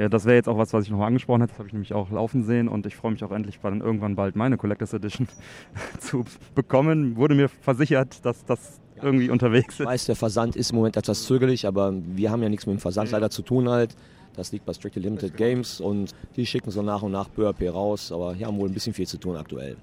Ja, 0.00 0.08
das 0.08 0.24
wäre 0.24 0.36
jetzt 0.36 0.48
auch 0.48 0.56
was, 0.56 0.72
was 0.72 0.86
ich 0.86 0.90
noch 0.90 1.02
angesprochen 1.02 1.42
hätte. 1.42 1.50
Das 1.50 1.58
habe 1.58 1.68
ich 1.68 1.74
nämlich 1.74 1.92
auch 1.92 2.10
laufen 2.10 2.42
sehen 2.42 2.68
und 2.68 2.86
ich 2.86 2.96
freue 2.96 3.12
mich 3.12 3.22
auch 3.22 3.32
endlich 3.32 3.60
dann 3.62 3.82
irgendwann 3.82 4.16
bald 4.16 4.34
meine 4.34 4.56
Collectors 4.56 4.94
Edition 4.94 5.28
zu 5.98 6.24
bekommen. 6.54 7.16
Wurde 7.16 7.34
mir 7.34 7.50
versichert, 7.50 8.24
dass 8.24 8.42
das 8.46 8.80
irgendwie 9.02 9.28
unterwegs 9.28 9.74
ist. 9.74 9.80
Ich 9.80 9.86
weiß, 9.86 10.06
der 10.06 10.16
Versand 10.16 10.56
ist 10.56 10.70
im 10.70 10.76
Moment 10.76 10.96
etwas 10.96 11.24
zögerlich, 11.24 11.66
aber 11.66 11.92
wir 12.14 12.30
haben 12.30 12.42
ja 12.42 12.48
nichts 12.48 12.64
mit 12.64 12.78
dem 12.78 12.80
Versand 12.80 13.10
leider 13.10 13.28
zu 13.28 13.42
tun 13.42 13.68
halt. 13.68 13.94
Das 14.36 14.52
liegt 14.52 14.64
bei 14.64 14.72
Strictly 14.72 15.02
Limited 15.02 15.36
Games 15.36 15.82
und 15.82 16.14
die 16.34 16.46
schicken 16.46 16.70
so 16.70 16.80
nach 16.80 17.02
und 17.02 17.12
nach 17.12 17.28
peu 17.30 17.46
à 17.46 17.52
peu 17.52 17.68
raus, 17.68 18.10
aber 18.10 18.32
hier 18.32 18.46
haben 18.46 18.56
wohl 18.56 18.70
ein 18.70 18.72
bisschen 18.72 18.94
viel 18.94 19.06
zu 19.06 19.18
tun 19.18 19.36
aktuell. 19.36 19.76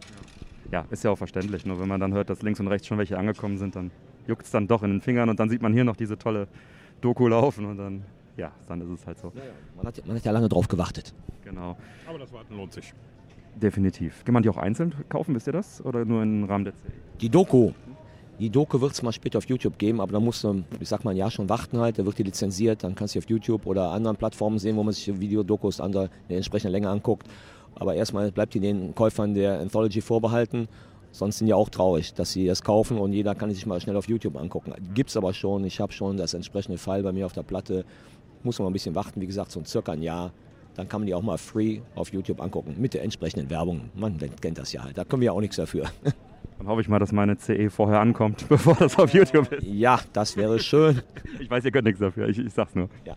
Ja, 0.71 0.83
ist 0.89 1.03
ja 1.03 1.11
auch 1.11 1.17
verständlich. 1.17 1.63
Nur 1.63 1.79
wenn 1.79 1.87
man 1.87 1.99
dann 1.99 2.13
hört, 2.15 2.31
dass 2.31 2.41
links 2.41 2.59
und 2.59 2.69
rechts 2.69 2.87
schon 2.87 2.97
welche 2.97 3.19
angekommen 3.19 3.59
sind, 3.59 3.75
dann 3.75 3.91
juckt 4.27 4.45
es 4.45 4.49
dann 4.51 4.67
doch 4.67 4.81
in 4.81 4.89
den 4.89 5.01
Fingern 5.01 5.29
und 5.29 5.39
dann 5.39 5.49
sieht 5.49 5.61
man 5.61 5.73
hier 5.73 5.83
noch 5.83 5.95
diese 5.95 6.17
tolle 6.17 6.47
Doku 7.01 7.27
laufen 7.27 7.65
und 7.65 7.77
dann, 7.77 8.03
ja, 8.37 8.51
dann 8.67 8.81
ist 8.81 9.01
es 9.01 9.07
halt 9.07 9.17
so. 9.19 9.31
Ja, 9.35 9.43
ja. 9.43 9.51
Man, 9.75 9.87
hat, 9.87 10.05
man 10.05 10.15
hat 10.15 10.25
ja 10.25 10.31
lange 10.31 10.47
drauf 10.47 10.67
gewartet. 10.67 11.13
Genau. 11.43 11.75
Aber 12.07 12.19
das 12.19 12.31
Warten 12.31 12.55
lohnt 12.55 12.73
sich. 12.73 12.93
Definitiv. 13.55 14.23
Kann 14.23 14.33
man 14.33 14.43
die 14.43 14.49
auch 14.49 14.57
einzeln 14.57 14.93
kaufen, 15.09 15.33
wisst 15.33 15.47
ihr 15.47 15.53
das? 15.53 15.83
Oder 15.83 16.05
nur 16.05 16.21
im 16.21 16.43
Rahmen 16.43 16.65
der 16.65 16.73
CE? 16.75 16.91
Die 17.19 17.29
Doku. 17.29 17.71
Die 18.39 18.51
Doku 18.51 18.79
wird 18.79 18.91
es 18.91 19.01
mal 19.01 19.11
später 19.11 19.39
auf 19.39 19.45
YouTube 19.45 19.79
geben, 19.79 19.99
aber 19.99 20.11
da 20.11 20.19
musst 20.19 20.43
du, 20.43 20.63
ich 20.79 20.87
sag 20.87 21.03
mal, 21.03 21.11
ein 21.11 21.17
Jahr 21.17 21.31
schon 21.31 21.49
warten 21.49 21.79
halt. 21.79 21.97
Da 21.97 22.05
wird 22.05 22.19
die 22.19 22.23
lizenziert, 22.23 22.83
dann 22.83 22.93
kannst 22.93 23.15
du 23.15 23.19
auf 23.19 23.27
YouTube 23.27 23.65
oder 23.65 23.91
anderen 23.91 24.15
Plattformen 24.15 24.59
sehen, 24.59 24.75
wo 24.75 24.83
man 24.83 24.93
sich 24.93 25.19
Videodokus 25.19 25.81
an 25.81 25.91
der, 25.91 26.09
der 26.29 26.37
entsprechenden 26.37 26.73
Länge 26.73 26.89
anguckt. 26.89 27.27
Aber 27.73 27.95
erstmal 27.95 28.31
bleibt 28.31 28.53
die 28.53 28.59
den 28.59 28.93
Käufern 28.93 29.33
der 29.33 29.59
Anthology 29.59 30.01
vorbehalten. 30.01 30.67
Sonst 31.11 31.39
sind 31.39 31.47
ja 31.47 31.55
auch 31.55 31.69
traurig, 31.69 32.13
dass 32.13 32.31
sie 32.31 32.47
es 32.47 32.61
kaufen 32.61 32.99
und 32.99 33.11
jeder 33.11 33.33
kann 33.33 33.49
sich 33.49 33.65
mal 33.65 33.81
schnell 33.81 33.95
auf 33.95 34.07
YouTube 34.07 34.35
angucken. 34.35 34.73
Gibt 34.93 35.09
es 35.09 35.17
aber 35.17 35.33
schon. 35.33 35.63
Ich 35.65 35.79
habe 35.79 35.91
schon 35.91 36.17
das 36.17 36.35
entsprechende 36.35 36.77
File 36.77 37.01
bei 37.01 37.11
mir 37.11 37.25
auf 37.25 37.33
der 37.33 37.41
Platte. 37.43 37.85
Muss 38.43 38.59
man 38.59 38.65
mal 38.65 38.69
ein 38.69 38.73
bisschen 38.73 38.95
warten, 38.95 39.21
wie 39.21 39.27
gesagt, 39.27 39.51
so 39.51 39.63
circa 39.65 39.93
ein 39.93 40.01
Jahr. 40.01 40.31
Dann 40.75 40.87
kann 40.87 41.01
man 41.01 41.07
die 41.07 41.15
auch 41.15 41.23
mal 41.23 41.37
free 41.37 41.81
auf 41.95 42.13
YouTube 42.13 42.39
angucken 42.39 42.75
mit 42.77 42.93
der 42.93 43.03
entsprechenden 43.03 43.49
Werbung. 43.49 43.89
Man 43.95 44.17
kennt 44.41 44.59
das 44.59 44.71
ja 44.73 44.83
halt. 44.83 44.97
Da 44.97 45.03
können 45.05 45.21
wir 45.21 45.27
ja 45.27 45.31
auch 45.31 45.41
nichts 45.41 45.55
dafür. 45.55 45.85
Dann 46.57 46.67
hoffe 46.67 46.81
ich 46.81 46.87
mal, 46.87 46.99
dass 46.99 47.11
meine 47.11 47.37
CE 47.37 47.69
vorher 47.69 47.99
ankommt, 47.99 48.45
bevor 48.49 48.75
das 48.75 48.97
auf 48.97 49.13
YouTube 49.13 49.51
ist. 49.51 49.65
Ja, 49.65 49.99
das 50.13 50.37
wäre 50.37 50.59
schön. 50.59 51.01
ich 51.39 51.49
weiß, 51.49 51.65
ihr 51.65 51.71
könnt 51.71 51.85
nichts 51.85 51.99
dafür, 51.99 52.27
ich, 52.29 52.37
ich 52.37 52.53
sag's 52.53 52.75
nur. 52.75 52.89
Ja, 53.05 53.15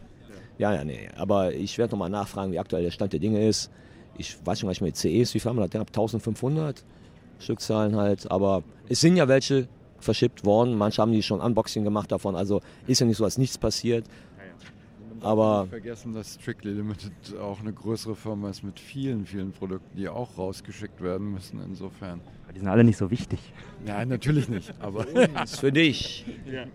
ja, 0.58 0.74
ja 0.74 0.84
nee. 0.84 1.08
Aber 1.16 1.52
ich 1.52 1.76
werde 1.78 1.92
nochmal 1.92 2.10
nachfragen, 2.10 2.52
wie 2.52 2.58
aktuell 2.58 2.82
der 2.82 2.90
Stand 2.90 3.12
der 3.12 3.20
Dinge 3.20 3.46
ist. 3.46 3.70
Ich 4.18 4.36
weiß 4.44 4.60
schon 4.60 4.66
gar 4.66 4.72
nicht 4.72 4.82
mehr, 4.82 4.92
CEs, 4.92 5.34
wie 5.34 5.40
viel 5.40 5.48
haben 5.48 5.56
wir 5.56 5.68
da? 5.68 5.80
1500 5.80 6.84
Stückzahlen 7.38 7.96
halt. 7.96 8.30
Aber 8.30 8.62
es 8.88 9.00
sind 9.00 9.16
ja 9.16 9.28
welche 9.28 9.68
verschippt 10.00 10.44
worden. 10.44 10.76
Manche 10.76 11.00
haben 11.00 11.12
die 11.12 11.22
schon 11.22 11.40
Unboxing 11.40 11.84
gemacht 11.84 12.12
davon. 12.12 12.36
Also 12.36 12.60
ist 12.86 13.00
ja 13.00 13.06
nicht 13.06 13.16
so, 13.16 13.24
dass 13.24 13.38
nichts 13.38 13.58
passiert. 13.58 14.04
Aber 15.22 15.62
nicht 15.62 15.70
vergessen, 15.70 16.12
dass 16.12 16.34
Strictly 16.34 16.72
Limited 16.72 17.12
auch 17.40 17.60
eine 17.60 17.72
größere 17.72 18.16
Firma 18.16 18.50
ist 18.50 18.62
mit 18.62 18.80
vielen, 18.80 19.26
vielen 19.26 19.52
Produkten, 19.52 19.96
die 19.96 20.08
auch 20.08 20.38
rausgeschickt 20.38 21.00
werden 21.02 21.32
müssen. 21.32 21.60
Insofern. 21.64 22.20
Die 22.54 22.58
sind 22.58 22.68
alle 22.68 22.84
nicht 22.84 22.96
so 22.96 23.10
wichtig. 23.10 23.38
Nein, 23.84 24.08
natürlich 24.08 24.48
nicht. 24.48 24.72
Aber 24.80 25.06
ist 25.42 25.60
für 25.60 25.72
dich. 25.72 26.24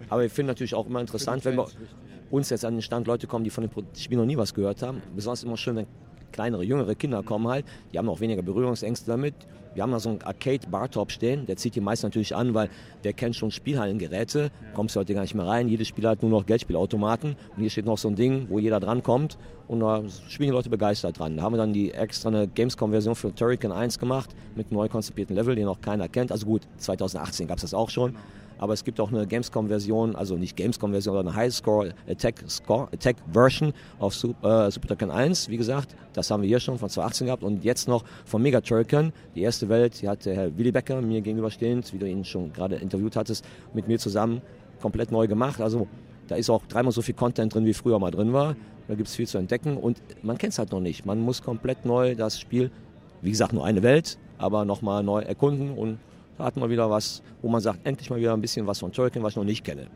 Aber 0.10 0.26
ich 0.26 0.32
finde 0.32 0.52
natürlich 0.52 0.76
auch 0.76 0.88
immer 0.88 1.02
interessant, 1.02 1.44
wenn 1.46 1.56
wir 1.58 1.68
uns 2.30 2.50
jetzt 2.50 2.66
an 2.66 2.76
den 2.76 2.82
Stand 2.82 3.08
Leute 3.08 3.28
kommen, 3.28 3.44
die 3.44 3.50
von 3.50 3.68
dem 3.68 3.72
Spiel 3.96 4.18
noch 4.18 4.26
nie 4.26 4.38
was 4.38 4.54
gehört 4.54 4.82
haben. 4.82 5.02
Besonders 5.16 5.44
immer 5.44 5.58
schön, 5.58 5.76
wenn 5.76 5.88
kleinere, 6.36 6.64
jüngere 6.64 6.96
Kinder 6.96 7.24
kommen 7.24 7.48
halt. 7.48 7.66
Die 7.92 7.98
haben 7.98 8.10
auch 8.10 8.20
weniger 8.20 8.42
Berührungsängste 8.42 9.08
damit. 9.08 9.34
Wir 9.74 9.84
haben 9.84 9.92
da 9.92 10.00
so 10.00 10.10
einen 10.10 10.22
Arcade-Bartop 10.22 11.12
stehen, 11.12 11.46
der 11.46 11.58
zieht 11.58 11.76
die 11.76 11.82
meisten 11.82 12.06
natürlich 12.06 12.34
an, 12.34 12.54
weil 12.54 12.70
wer 13.04 13.12
kennt 13.12 13.36
schon 13.36 13.52
Spielhallengeräte, 13.52 14.50
kommst 14.74 14.96
du 14.96 15.02
heute 15.02 15.14
gar 15.14 15.22
nicht 15.22 15.36
mehr 15.36 15.46
rein. 15.46 15.68
Jedes 15.68 15.90
Spiel 15.90 16.08
hat 16.08 16.22
nur 16.22 16.32
noch 16.32 16.46
Geldspielautomaten 16.46 17.36
und 17.56 17.62
hier 17.62 17.70
steht 17.70 17.86
noch 17.86 17.98
so 17.98 18.08
ein 18.08 18.16
Ding, 18.16 18.48
wo 18.50 18.58
jeder 18.58 18.80
drankommt 18.80 19.38
und 19.68 19.82
da 19.82 20.04
spielen 20.30 20.52
die 20.52 20.56
Leute 20.56 20.70
begeistert 20.70 21.20
dran. 21.20 21.36
Da 21.36 21.44
haben 21.44 21.54
wir 21.54 21.58
dann 21.58 21.74
die 21.74 21.92
extra 21.92 22.30
eine 22.30 22.48
Gamescom-Version 22.48 23.16
für 23.16 23.36
Turrican 23.36 23.74
1 23.74 24.00
gemacht 24.00 24.30
mit 24.56 24.72
neu 24.72 24.88
konzipierten 24.88 25.36
Level, 25.36 25.56
den 25.56 25.66
noch 25.66 25.82
keiner 25.82 26.08
kennt. 26.08 26.32
Also 26.32 26.46
gut, 26.46 26.62
2018 26.78 27.48
gab 27.48 27.58
es 27.58 27.64
das 27.64 27.74
auch 27.74 27.90
schon. 27.90 28.16
Aber 28.66 28.74
es 28.74 28.84
gibt 28.84 29.00
auch 29.00 29.12
eine 29.12 29.28
Gamescom-Version, 29.28 30.16
also 30.16 30.38
nicht 30.38 30.58
Gamescom-Version, 30.58 31.14
sondern 31.14 31.32
eine 31.32 31.44
High-Score 31.44 31.94
Attack, 32.10 32.44
Score, 32.50 32.88
Attack 32.92 33.18
Version 33.32 33.74
auf 34.00 34.16
Super, 34.16 34.66
äh, 34.66 34.72
Super 34.72 34.88
Turrican 34.88 35.12
1. 35.12 35.50
Wie 35.50 35.58
gesagt, 35.58 35.96
das 36.14 36.32
haben 36.32 36.42
wir 36.42 36.48
hier 36.48 36.60
schon 36.60 36.80
von 36.80 36.90
2018 36.90 37.28
gehabt 37.28 37.44
und 37.44 37.64
jetzt 37.64 37.88
noch 37.88 38.04
von 38.26 38.42
Mega 38.42 38.62
Turrican. 38.62 39.14
Die 39.36 39.44
erste 39.44 39.70
Welt, 39.70 40.02
die 40.02 40.10
hat 40.10 40.26
der 40.26 40.36
Herr 40.36 40.58
Willi 40.58 40.72
Becker 40.72 41.00
mir 41.00 41.22
gegenüberstehend, 41.22 41.94
wie 41.94 42.00
du 42.00 42.10
ihn 42.10 42.26
schon 42.26 42.54
gerade 42.54 42.78
interviewt 42.78 43.16
hattest, 43.16 43.46
mit 43.76 43.88
mir 43.88 44.00
zusammen 44.00 44.42
komplett 44.82 45.12
neu 45.12 45.28
gemacht. 45.28 45.62
Also 45.62 45.88
da 46.28 46.34
ist 46.34 46.50
auch 46.50 46.66
dreimal 46.66 46.92
so 46.92 47.04
viel 47.04 47.14
Content 47.14 47.54
drin, 47.54 47.68
wie 47.68 47.74
früher 47.76 48.00
mal 48.00 48.10
drin 48.10 48.34
war. 48.34 48.56
Da 48.88 48.96
gibt 48.96 49.10
es 49.10 49.16
viel 49.16 49.28
zu 49.28 49.38
entdecken 49.38 49.78
und 49.78 50.02
man 50.24 50.40
kennt 50.40 50.54
es 50.54 50.58
halt 50.58 50.72
noch 50.72 50.82
nicht. 50.82 51.06
Man 51.06 51.20
muss 51.20 51.44
komplett 51.44 51.86
neu 51.86 52.16
das 52.16 52.40
Spiel, 52.40 52.72
wie 53.22 53.30
gesagt, 53.30 53.54
nur 53.54 53.64
eine 53.64 53.84
Welt, 53.84 54.18
aber 54.40 54.66
nochmal 54.66 55.04
neu 55.04 55.22
erkunden 55.22 55.78
und 55.78 56.00
da 56.38 56.46
hat 56.46 56.58
man 56.58 56.70
wieder 56.70 56.90
was, 56.90 57.22
wo 57.42 57.50
man 57.50 57.62
sagt, 57.62 57.86
endlich 57.86 58.10
mal 58.10 58.20
wieder 58.20 58.34
ein 58.34 58.42
bisschen 58.42 58.68
was 58.68 58.80
von 58.80 58.92
Tolkien, 58.92 59.24
was 59.24 59.34
ich 59.34 59.38
noch 59.38 59.44
nicht 59.44 59.64
kenne. 59.64 59.88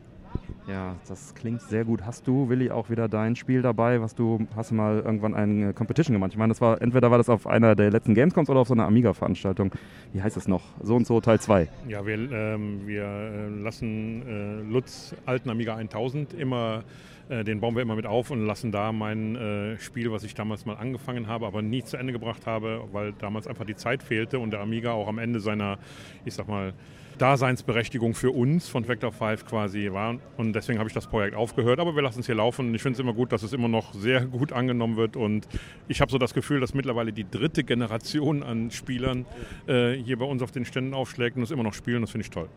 Ja, 0.68 0.96
das 1.08 1.34
klingt 1.34 1.62
sehr 1.64 1.84
gut. 1.84 2.04
Hast 2.06 2.28
du, 2.28 2.48
Willi, 2.48 2.70
auch 2.70 2.92
wieder 2.92 3.08
dein 3.08 3.36
Spiel 3.36 3.64
dabei, 3.64 4.02
was 4.02 4.14
du, 4.14 4.46
hast 4.56 4.70
du 4.70 4.76
mal 4.76 5.00
irgendwann 5.00 5.34
eine 5.34 5.74
Competition 5.74 6.14
gemacht? 6.14 6.32
Ich 6.32 6.38
meine, 6.38 6.52
das 6.52 6.62
war, 6.62 6.80
entweder 6.80 7.10
war 7.10 7.18
das 7.18 7.28
auf 7.28 7.48
einer 7.48 7.76
der 7.76 7.90
letzten 7.90 8.14
Gamescoms 8.14 8.52
oder 8.52 8.60
auf 8.60 8.68
so 8.68 8.76
einer 8.76 8.86
Amiga-Veranstaltung. 8.86 9.72
Wie 10.14 10.22
heißt 10.22 10.38
es 10.38 10.48
noch? 10.48 10.62
So 10.84 10.96
und 10.96 11.08
so 11.08 11.22
Teil 11.22 11.40
2. 11.40 11.68
Ja, 11.88 12.06
wir, 12.06 12.32
ähm, 12.32 12.82
wir 12.86 13.04
äh, 13.04 13.50
lassen 13.50 14.22
äh, 14.28 14.72
Lutz 14.72 15.16
alten 15.26 15.50
Amiga 15.50 15.76
1000 15.76 16.36
immer 16.36 16.84
äh, 16.86 17.09
den 17.30 17.60
bauen 17.60 17.76
wir 17.76 17.82
immer 17.84 17.96
mit 17.96 18.08
auf 18.08 18.32
und 18.32 18.46
lassen 18.46 18.72
da 18.72 18.92
mein 18.92 19.36
äh, 19.36 19.80
Spiel, 19.80 20.12
was 20.12 20.24
ich 20.24 20.34
damals 20.34 20.66
mal 20.66 20.76
angefangen 20.76 21.28
habe, 21.28 21.46
aber 21.46 21.62
nie 21.62 21.84
zu 21.84 21.98
Ende 21.98 22.12
gebracht 22.12 22.48
habe, 22.48 22.84
weil 22.92 23.14
damals 23.14 23.48
einfach 23.48 23.66
die 23.66 23.76
Zeit 23.76 24.02
fehlte 24.02 24.40
und 24.40 24.52
der 24.52 24.62
Amiga 24.62 24.92
auch 24.94 25.08
am 25.08 25.20
Ende 25.20 25.40
seiner, 25.40 25.78
ich 26.26 26.34
sag 26.34 26.48
mal, 26.48 26.74
Daseinsberechtigung 27.20 28.16
für 28.16 28.32
uns 28.32 28.68
von 28.68 28.88
Vector 28.88 29.12
5 29.12 29.46
quasi 29.46 29.92
war. 29.92 30.18
Und 30.38 30.54
deswegen 30.54 30.80
habe 30.80 30.88
ich 30.88 30.94
das 30.94 31.08
Projekt 31.08 31.36
aufgehört. 31.36 31.80
Aber 31.80 31.94
wir 31.96 32.02
lassen 32.02 32.22
es 32.22 32.26
hier 32.26 32.36
laufen. 32.36 32.74
Ich 32.74 32.82
finde 32.82 32.94
es 32.94 33.00
immer 33.00 33.14
gut, 33.14 33.32
dass 33.32 33.44
es 33.44 33.54
immer 33.54 33.68
noch 33.68 33.94
sehr 33.94 34.26
gut 34.26 34.54
angenommen 34.54 34.96
wird. 34.96 35.16
Und 35.16 35.48
ich 35.88 36.02
habe 36.02 36.10
so 36.12 36.18
das 36.18 36.34
Gefühl, 36.34 36.62
dass 36.62 36.74
mittlerweile 36.74 37.12
die 37.12 37.30
dritte 37.30 37.64
Generation 37.64 38.42
an 38.42 38.72
Spielern 38.72 39.26
äh, 39.68 39.94
hier 39.94 40.18
bei 40.18 40.26
uns 40.26 40.42
auf 40.42 40.52
den 40.52 40.66
Ständen 40.66 40.94
aufschlägt 40.94 41.36
und 41.36 41.44
es 41.44 41.52
immer 41.52 41.64
noch 41.64 41.74
spielen. 41.74 42.02
Das 42.02 42.12
finde 42.12 42.24
ich 42.24 42.32
toll. 42.32 42.48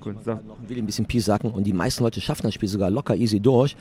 Gut, 0.00 0.26
noch 0.26 0.58
will 0.68 0.76
ein 0.76 0.86
bisschen 0.86 1.06
Pies 1.06 1.24
sagen. 1.24 1.50
Und 1.50 1.64
die 1.64 1.72
meisten 1.72 2.04
Leute 2.04 2.20
schaffen 2.20 2.42
das 2.42 2.52
Spiel 2.52 2.68
sogar 2.68 2.90
locker 2.90 3.16
easy 3.16 3.40
durch 3.40 3.74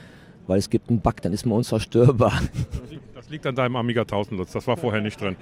weil 0.47 0.59
es 0.59 0.69
gibt 0.69 0.89
einen 0.89 1.01
Bug, 1.01 1.21
dann 1.21 1.33
ist 1.33 1.45
man 1.45 1.57
unzerstörbar. 1.57 2.41
Das 3.15 3.29
liegt 3.29 3.45
an 3.47 3.55
deinem 3.55 3.77
Amiga 3.77 4.01
1000 4.01 4.37
Lutz, 4.37 4.51
das 4.51 4.67
war 4.67 4.75
vorher 4.75 5.01
nicht 5.01 5.19
drin. 5.19 5.37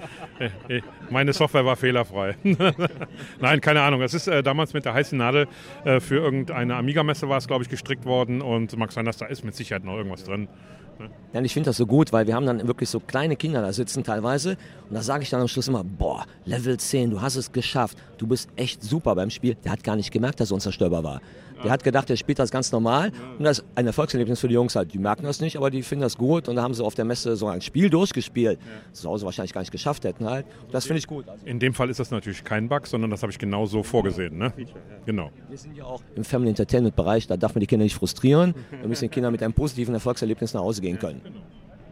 Meine 1.09 1.33
Software 1.33 1.65
war 1.65 1.75
fehlerfrei. 1.75 2.35
Nein, 3.39 3.61
keine 3.61 3.81
Ahnung. 3.81 4.01
Es 4.01 4.13
ist 4.13 4.27
äh, 4.27 4.43
damals 4.43 4.73
mit 4.73 4.85
der 4.85 4.93
heißen 4.93 5.17
Nadel 5.17 5.47
äh, 5.83 5.99
für 5.99 6.17
irgendeine 6.17 6.75
Amiga-Messe 6.75 7.27
war 7.27 7.37
es, 7.37 7.47
glaube 7.47 7.63
ich, 7.63 7.69
gestrickt 7.69 8.05
worden 8.05 8.41
und 8.41 8.77
mag 8.77 8.91
sein, 8.91 9.05
dass 9.05 9.17
da 9.17 9.25
ist 9.25 9.43
mit 9.43 9.55
Sicherheit 9.55 9.83
noch 9.83 9.95
irgendwas 9.95 10.23
drin. 10.23 10.47
Ja, 11.33 11.39
und 11.39 11.45
ich 11.45 11.53
finde 11.53 11.69
das 11.69 11.77
so 11.77 11.85
gut, 11.85 12.11
weil 12.13 12.27
wir 12.27 12.35
haben 12.35 12.45
dann 12.45 12.67
wirklich 12.67 12.89
so 12.89 12.99
kleine 12.99 13.35
Kinder 13.35 13.61
da 13.61 13.71
sitzen 13.73 14.03
teilweise 14.03 14.57
und 14.89 14.95
da 14.95 15.01
sage 15.01 15.23
ich 15.23 15.29
dann 15.29 15.41
am 15.41 15.47
Schluss 15.47 15.67
immer, 15.67 15.83
boah, 15.83 16.25
Level 16.45 16.77
10, 16.77 17.11
du 17.11 17.21
hast 17.21 17.35
es 17.35 17.51
geschafft, 17.51 17.97
du 18.17 18.27
bist 18.27 18.49
echt 18.55 18.83
super 18.83 19.15
beim 19.15 19.29
Spiel. 19.29 19.55
Der 19.63 19.71
hat 19.71 19.83
gar 19.83 19.95
nicht 19.95 20.11
gemerkt, 20.11 20.39
dass 20.39 20.51
er 20.51 20.55
unzerstörbar 20.55 21.03
war. 21.03 21.21
Der 21.63 21.71
hat 21.71 21.83
gedacht, 21.83 22.09
er 22.09 22.17
spielt 22.17 22.39
das 22.39 22.51
ganz 22.51 22.71
normal. 22.71 23.11
Und 23.37 23.43
das 23.43 23.59
ist 23.59 23.65
ein 23.75 23.87
Erfolgserlebnis 23.87 24.39
für 24.39 24.47
die 24.47 24.53
Jungs 24.53 24.75
halt. 24.75 24.93
Die 24.93 24.99
merken 24.99 25.23
das 25.23 25.41
nicht, 25.41 25.57
aber 25.57 25.69
die 25.69 25.83
finden 25.83 26.03
das 26.03 26.17
gut. 26.17 26.47
Und 26.49 26.55
da 26.55 26.63
haben 26.63 26.73
sie 26.73 26.83
auf 26.83 26.95
der 26.95 27.05
Messe 27.05 27.35
so 27.35 27.47
ein 27.47 27.61
Spiel 27.61 27.89
durchgespielt. 27.89 28.59
Das 28.91 29.01
zu 29.01 29.09
Hause 29.09 29.25
wahrscheinlich 29.25 29.53
gar 29.53 29.61
nicht 29.61 29.71
geschafft 29.71 30.03
hätten 30.03 30.25
halt. 30.25 30.45
Und 30.65 30.73
das 30.73 30.85
finde 30.85 30.99
ich 30.99 31.07
gut. 31.07 31.25
In 31.45 31.59
dem 31.59 31.73
Fall 31.73 31.89
ist 31.89 31.99
das 31.99 32.11
natürlich 32.11 32.43
kein 32.43 32.67
Bug, 32.69 32.87
sondern 32.87 33.09
das 33.09 33.21
habe 33.21 33.31
ich 33.31 33.39
genau 33.39 33.65
so 33.65 33.83
vorgesehen. 33.83 34.37
Ne? 34.37 34.53
Genau. 35.05 35.31
Wir 35.49 35.57
sind 35.57 35.75
ja 35.75 35.85
auch 35.85 36.01
im 36.15 36.23
Family 36.23 36.49
Entertainment 36.49 36.95
Bereich, 36.95 37.27
da 37.27 37.37
darf 37.37 37.55
man 37.55 37.59
die 37.59 37.67
Kinder 37.67 37.83
nicht 37.83 37.95
frustrieren. 37.95 38.53
Da 38.81 38.87
müssen 38.87 39.05
die 39.05 39.09
Kinder 39.09 39.31
mit 39.31 39.41
einem 39.43 39.53
positiven 39.53 39.93
Erfolgserlebnis 39.93 40.53
nach 40.53 40.61
Hause 40.61 40.81
gehen 40.81 40.99
können. 40.99 41.21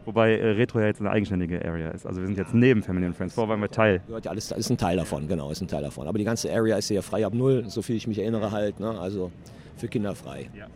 Wobei 0.05 0.37
äh, 0.37 0.51
Retro 0.51 0.79
ja 0.79 0.87
jetzt 0.87 1.01
eine 1.01 1.11
eigenständige 1.11 1.63
Area 1.63 1.91
ist. 1.91 2.05
Also 2.05 2.21
wir 2.21 2.27
sind 2.27 2.37
jetzt 2.37 2.53
neben 2.53 2.81
Family 2.81 3.05
and 3.05 3.15
Friends. 3.15 3.35
Vorher 3.35 3.49
waren 3.49 3.61
wir 3.61 3.69
Teil. 3.69 4.01
Gehört 4.07 4.25
ja 4.25 4.31
alles, 4.31 4.51
ist 4.51 4.69
ein 4.71 4.77
Teil 4.77 4.97
davon, 4.97 5.27
genau, 5.27 5.51
ist 5.51 5.61
ein 5.61 5.67
Teil 5.67 5.83
davon. 5.83 6.07
Aber 6.07 6.17
die 6.17 6.23
ganze 6.23 6.51
Area 6.51 6.77
ist 6.77 6.89
ja 6.89 7.01
frei 7.01 7.25
ab 7.25 7.33
null, 7.33 7.65
so 7.67 7.81
viel 7.81 7.95
ich 7.95 8.07
mich 8.07 8.17
erinnere 8.17 8.51
halt. 8.51 8.79
Ne? 8.79 8.99
Also 8.99 9.31
für 9.79 9.87
Kinder 9.87 10.15
frei. 10.15 10.49
Ja. 10.57 10.67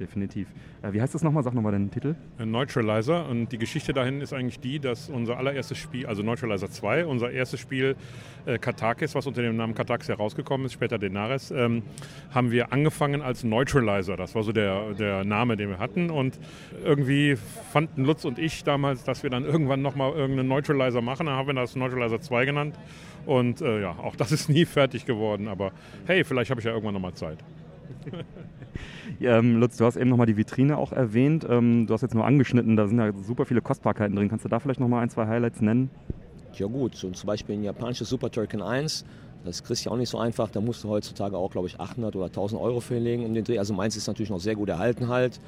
definitiv. 0.00 0.48
Äh, 0.82 0.92
wie 0.94 1.02
heißt 1.02 1.14
das 1.14 1.22
nochmal? 1.22 1.42
Sag 1.42 1.54
nochmal 1.54 1.72
den 1.72 1.90
Titel. 1.90 2.14
Neutralizer. 2.42 3.28
Und 3.28 3.52
die 3.52 3.58
Geschichte 3.58 3.92
dahin 3.92 4.20
ist 4.20 4.32
eigentlich 4.32 4.58
die, 4.58 4.80
dass 4.80 5.10
unser 5.10 5.36
allererstes 5.36 5.76
Spiel, 5.78 6.06
also 6.06 6.22
Neutralizer 6.22 6.70
2, 6.70 7.04
unser 7.04 7.30
erstes 7.30 7.60
Spiel 7.60 7.96
äh, 8.46 8.58
Katakis, 8.58 9.14
was 9.14 9.26
unter 9.26 9.42
dem 9.42 9.56
Namen 9.56 9.74
Katakis 9.74 10.08
herausgekommen 10.08 10.66
ist, 10.66 10.72
später 10.72 10.98
Denares, 10.98 11.50
ähm, 11.50 11.82
haben 12.30 12.50
wir 12.50 12.72
angefangen 12.72 13.20
als 13.20 13.44
Neutralizer. 13.44 14.16
Das 14.16 14.34
war 14.34 14.42
so 14.42 14.52
der, 14.52 14.94
der 14.94 15.24
Name, 15.24 15.56
den 15.56 15.68
wir 15.68 15.78
hatten. 15.78 16.10
Und 16.10 16.38
irgendwie 16.82 17.36
fanden 17.70 18.04
Lutz 18.04 18.24
und 18.24 18.38
ich 18.38 18.64
damals, 18.64 19.04
dass 19.04 19.22
wir 19.22 19.30
dann 19.30 19.44
irgendwann 19.44 19.82
nochmal 19.82 20.12
irgendeinen 20.12 20.48
Neutralizer 20.48 21.02
machen. 21.02 21.26
Dann 21.26 21.36
haben 21.36 21.46
wir 21.46 21.54
das 21.54 21.76
Neutralizer 21.76 22.20
2 22.20 22.46
genannt. 22.46 22.74
Und 23.26 23.60
äh, 23.60 23.82
ja, 23.82 23.90
auch 23.90 24.16
das 24.16 24.32
ist 24.32 24.48
nie 24.48 24.64
fertig 24.64 25.04
geworden. 25.04 25.46
Aber 25.46 25.72
hey, 26.06 26.24
vielleicht 26.24 26.50
habe 26.50 26.60
ich 26.60 26.64
ja 26.64 26.72
irgendwann 26.72 26.94
nochmal 26.94 27.12
Zeit. 27.12 27.38
ähm, 29.20 29.60
Lutz, 29.60 29.76
du 29.76 29.84
hast 29.84 29.96
eben 29.96 30.10
nochmal 30.10 30.26
die 30.26 30.36
Vitrine 30.36 30.76
auch 30.76 30.92
erwähnt. 30.92 31.46
Ähm, 31.48 31.86
du 31.86 31.94
hast 31.94 32.02
jetzt 32.02 32.14
nur 32.14 32.24
angeschnitten, 32.24 32.76
da 32.76 32.86
sind 32.86 32.98
ja 32.98 33.12
super 33.22 33.44
viele 33.46 33.60
Kostbarkeiten 33.60 34.16
drin. 34.16 34.28
Kannst 34.28 34.44
du 34.44 34.48
da 34.48 34.58
vielleicht 34.58 34.80
nochmal 34.80 35.02
ein, 35.02 35.10
zwei 35.10 35.26
Highlights 35.26 35.60
nennen? 35.60 35.90
Ja 36.54 36.66
gut, 36.66 36.96
so 36.96 37.10
zum 37.10 37.26
Beispiel 37.26 37.56
ein 37.56 37.62
japanisches 37.62 38.08
Super 38.08 38.30
Turrican 38.30 38.62
1. 38.62 39.04
Das 39.44 39.62
kriegst 39.62 39.84
du 39.84 39.88
ja 39.88 39.94
auch 39.94 39.98
nicht 39.98 40.10
so 40.10 40.18
einfach. 40.18 40.50
Da 40.50 40.60
musst 40.60 40.84
du 40.84 40.88
heutzutage 40.88 41.36
auch, 41.36 41.50
glaube 41.50 41.68
ich, 41.68 41.78
800 41.80 42.14
oder 42.16 42.26
1000 42.26 42.60
Euro 42.60 42.80
für 42.80 42.94
hinlegen 42.94 43.24
um 43.24 43.34
den 43.34 43.44
Dreh. 43.44 43.58
Also 43.58 43.72
meins 43.72 43.96
ist 43.96 44.06
natürlich 44.06 44.30
noch 44.30 44.40
sehr 44.40 44.54
gut 44.54 44.68
erhalten 44.68 45.08
halt. 45.08 45.40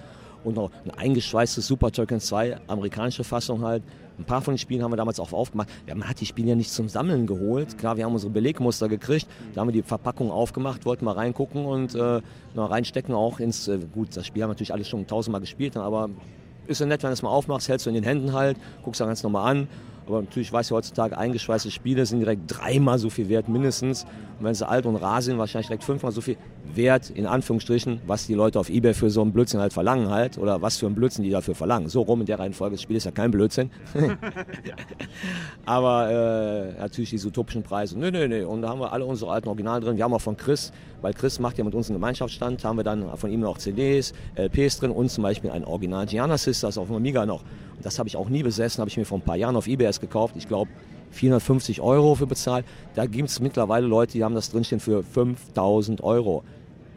Und 0.44 0.56
noch 0.56 0.70
ein 0.84 0.90
eingeschweißtes 0.90 1.66
Super 1.66 1.92
Turrican 1.92 2.20
2, 2.20 2.58
amerikanische 2.66 3.24
Fassung 3.24 3.62
halt. 3.62 3.82
Ein 4.18 4.24
paar 4.24 4.42
von 4.42 4.54
den 4.54 4.58
Spielen 4.58 4.82
haben 4.82 4.92
wir 4.92 4.96
damals 4.96 5.18
auch 5.20 5.32
aufgemacht. 5.32 5.68
Ja, 5.86 5.94
man 5.94 6.08
hat 6.08 6.20
die 6.20 6.26
Spiele 6.26 6.50
ja 6.50 6.54
nicht 6.54 6.70
zum 6.70 6.88
Sammeln 6.88 7.26
geholt. 7.26 7.78
Klar, 7.78 7.96
wir 7.96 8.04
haben 8.04 8.12
unsere 8.12 8.30
Belegmuster 8.30 8.88
gekriegt. 8.88 9.26
Da 9.54 9.60
haben 9.60 9.68
wir 9.68 9.72
die 9.72 9.82
Verpackung 9.82 10.30
aufgemacht, 10.30 10.84
wollten 10.84 11.04
mal 11.04 11.12
reingucken 11.12 11.64
und 11.64 11.94
äh, 11.94 12.20
mal 12.54 12.66
reinstecken 12.66 13.14
auch 13.14 13.40
ins. 13.40 13.68
Äh, 13.68 13.78
gut, 13.92 14.16
das 14.16 14.26
Spiel 14.26 14.42
haben 14.42 14.50
wir 14.50 14.54
natürlich 14.54 14.72
alles 14.72 14.88
schon 14.88 15.06
tausendmal 15.06 15.40
gespielt, 15.40 15.76
aber 15.76 16.10
ist 16.66 16.80
ja 16.80 16.86
nett, 16.86 17.02
wenn 17.02 17.10
du 17.10 17.14
es 17.14 17.22
mal 17.22 17.30
aufmachst, 17.30 17.68
hältst 17.68 17.86
du 17.86 17.90
in 17.90 17.94
den 17.94 18.04
Händen 18.04 18.32
halt, 18.32 18.56
guckst 18.84 19.00
da 19.00 19.06
ganz 19.06 19.22
normal 19.22 19.50
an. 19.50 19.68
Aber 20.06 20.20
natürlich 20.20 20.52
weiß 20.52 20.70
ja 20.70 20.76
heutzutage, 20.76 21.16
eingeschweißte 21.16 21.70
Spiele 21.70 22.06
sind 22.06 22.20
direkt 22.20 22.42
dreimal 22.46 22.98
so 22.98 23.08
viel 23.08 23.28
wert 23.28 23.48
mindestens. 23.48 24.04
Und 24.38 24.44
wenn 24.44 24.54
sie 24.54 24.66
alt 24.66 24.84
und 24.86 24.96
rar 24.96 25.22
sind, 25.22 25.38
wahrscheinlich 25.38 25.68
direkt 25.68 25.84
fünfmal 25.84 26.12
so 26.12 26.20
viel 26.20 26.36
wert, 26.74 27.10
in 27.10 27.26
Anführungsstrichen, 27.26 28.00
was 28.06 28.26
die 28.26 28.34
Leute 28.34 28.58
auf 28.58 28.70
Ebay 28.70 28.94
für 28.94 29.10
so 29.10 29.20
einen 29.20 29.32
Blödsinn 29.32 29.60
halt 29.60 29.72
verlangen 29.72 30.10
halt. 30.10 30.38
Oder 30.38 30.62
was 30.62 30.78
für 30.78 30.86
einen 30.86 30.94
Blödsinn 30.94 31.24
die 31.24 31.30
dafür 31.30 31.54
verlangen. 31.54 31.88
So 31.88 32.02
rum 32.02 32.20
in 32.20 32.26
der 32.26 32.38
Reihenfolge. 32.38 32.76
Das 32.76 32.82
Spiel 32.82 32.96
ist 32.96 33.04
ja 33.04 33.10
kein 33.10 33.30
Blödsinn. 33.30 33.70
Aber 35.66 36.10
äh, 36.10 36.80
natürlich 36.80 37.10
diese 37.10 37.28
utopischen 37.28 37.62
Preise. 37.62 37.98
Nö, 37.98 38.10
nö, 38.10 38.28
nö. 38.28 38.46
Und 38.46 38.62
da 38.62 38.70
haben 38.70 38.80
wir 38.80 38.92
alle 38.92 39.04
unsere 39.04 39.30
alten 39.32 39.48
Originale 39.48 39.84
drin. 39.84 39.96
Wir 39.96 40.04
haben 40.04 40.14
auch 40.14 40.20
von 40.20 40.36
Chris, 40.36 40.72
weil 41.00 41.12
Chris 41.12 41.38
macht 41.38 41.58
ja 41.58 41.64
mit 41.64 41.74
uns 41.74 41.88
einen 41.88 41.96
Gemeinschaftsstand, 41.96 42.64
haben 42.64 42.76
wir 42.76 42.84
dann 42.84 43.16
von 43.16 43.30
ihm 43.30 43.40
noch 43.40 43.58
CDs, 43.58 44.12
LPs 44.36 44.78
drin 44.78 44.90
und 44.90 45.10
zum 45.10 45.22
Beispiel 45.22 45.50
ein 45.50 45.64
Original 45.64 46.06
Gianna 46.06 46.38
Sisters 46.38 46.78
auf 46.78 46.86
dem 46.86 46.96
Amiga 46.96 47.26
noch. 47.26 47.42
Das 47.82 47.98
habe 47.98 48.08
ich 48.08 48.16
auch 48.16 48.28
nie 48.28 48.42
besessen, 48.42 48.80
habe 48.80 48.88
ich 48.88 48.96
mir 48.96 49.04
vor 49.04 49.18
ein 49.18 49.22
paar 49.22 49.36
Jahren 49.36 49.56
auf 49.56 49.66
Ebay 49.66 49.86
erst 49.86 50.00
gekauft. 50.00 50.34
Ich 50.36 50.46
glaube, 50.46 50.70
450 51.12 51.80
Euro 51.80 52.14
für 52.14 52.26
bezahlt. 52.26 52.64
Da 52.94 53.06
gibt 53.06 53.28
es 53.28 53.40
mittlerweile 53.40 53.86
Leute, 53.86 54.12
die 54.12 54.24
haben 54.24 54.34
das 54.34 54.50
drinstehen 54.50 54.80
für 54.80 55.02
5000 55.02 56.02
Euro. 56.02 56.44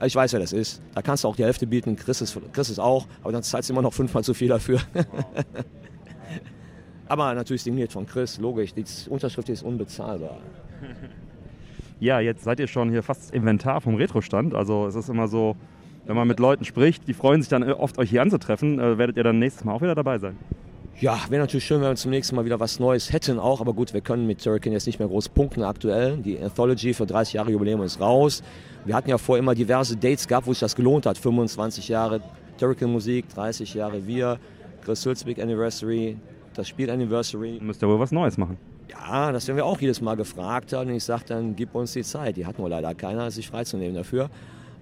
Ich 0.04 0.16
weiß, 0.16 0.34
wer 0.34 0.40
das 0.40 0.52
ist. 0.52 0.82
Da 0.94 1.02
kannst 1.02 1.24
du 1.24 1.28
auch 1.28 1.36
die 1.36 1.44
Hälfte 1.44 1.68
bieten. 1.68 1.96
Chris 1.96 2.22
ist, 2.22 2.38
Chris 2.52 2.70
ist 2.70 2.80
auch, 2.80 3.08
aber 3.22 3.32
dann 3.32 3.44
zahlst 3.44 3.70
du 3.70 3.74
immer 3.74 3.82
noch 3.82 3.94
fünfmal 3.94 4.24
zu 4.24 4.34
viel 4.34 4.50
dafür. 4.50 4.80
aber 7.08 7.34
natürlich 7.34 7.64
signiert 7.64 7.94
von 7.94 8.06
Chris, 8.06 8.40
logisch. 8.40 8.74
Die 8.74 8.84
Unterschrift 9.10 9.50
ist 9.50 9.64
unbezahlbar. 9.64 10.38
Ja, 12.00 12.20
jetzt 12.20 12.44
seid 12.44 12.60
ihr 12.60 12.68
schon 12.68 12.90
hier 12.90 13.04
fast 13.04 13.34
Inventar 13.34 13.80
vom 13.80 13.96
Retro-Stand. 13.96 14.54
Also 14.54 14.86
es 14.86 14.96
ist 14.96 15.10
immer 15.10 15.30
so, 15.30 15.56
wenn 16.06 16.16
man 16.16 16.28
mit 16.28 16.40
Leuten 16.40 16.66
spricht, 16.66 17.08
die 17.08 17.14
freuen 17.14 17.42
sich 17.42 17.50
dann 17.50 17.64
oft, 17.64 17.98
euch 17.98 18.10
hier 18.10 18.22
anzutreffen. 18.22 18.80
Äh, 18.80 18.98
werdet 18.98 19.16
ihr 19.16 19.24
dann 19.24 19.40
nächstes 19.40 19.64
Mal 19.64 19.74
auch 19.74 19.82
wieder 19.82 19.96
dabei 19.96 20.18
sein? 20.18 20.38
Ja, 21.02 21.20
wäre 21.28 21.42
natürlich 21.42 21.66
schön, 21.66 21.82
wenn 21.82 21.90
wir 21.90 21.96
zum 21.98 22.12
nächsten 22.12 22.38
Mal 22.38 22.46
wieder 22.46 22.58
was 22.62 22.80
Neues 22.80 23.12
hätten 23.12 23.38
auch. 23.38 23.60
Aber 23.60 23.74
gut, 23.74 23.94
wir 23.94 24.00
können 24.00 24.26
mit 24.26 24.42
Turrican 24.42 24.72
jetzt 24.72 24.88
nicht 24.88 24.98
mehr 24.98 25.10
groß 25.10 25.28
punkten 25.28 25.62
aktuell. 25.62 26.16
Die 26.18 26.40
Anthology 26.40 26.94
für 26.94 27.06
30 27.06 27.34
Jahre 27.34 27.52
Jubiläum 27.52 27.82
ist 27.82 28.00
raus. 28.00 28.42
Wir 28.86 28.96
hatten 28.96 29.10
ja 29.10 29.18
vorher 29.18 29.44
immer 29.44 29.56
diverse 29.56 29.98
Dates 29.98 30.26
gehabt, 30.26 30.48
wo 30.48 30.54
sich 30.54 30.62
das 30.62 30.74
gelohnt 30.74 31.06
hat. 31.06 31.18
25 31.18 31.90
Jahre 31.90 32.22
Turrican 32.58 32.90
Musik, 32.90 33.28
30 33.28 33.74
Jahre 33.74 34.08
wir, 34.08 34.40
Chris 34.86 35.06
Hülsbeck 35.06 35.38
Anniversary, 35.40 36.18
das 36.54 36.70
Spiel 36.70 36.90
Anniversary. 36.90 37.60
Müsst 37.62 37.84
ihr 37.84 37.90
wohl 37.90 38.00
was 38.00 38.14
Neues 38.14 38.38
machen. 38.38 38.58
Ja, 38.90 39.34
das 39.34 39.48
werden 39.48 39.58
wir 39.58 39.66
auch 39.66 39.82
jedes 39.82 40.00
Mal 40.00 40.16
gefragt. 40.16 40.72
Und 40.74 40.90
ich 40.92 41.04
sage 41.04 41.24
dann, 41.28 41.58
gib 41.58 41.76
uns 41.76 41.92
die 41.92 42.04
Zeit. 42.04 42.38
Die 42.38 42.46
hat 42.46 42.58
nur 42.58 42.70
leider 42.70 42.96
keiner, 42.96 43.30
sich 43.32 43.50
freizunehmen 43.50 43.96
dafür. 43.96 44.30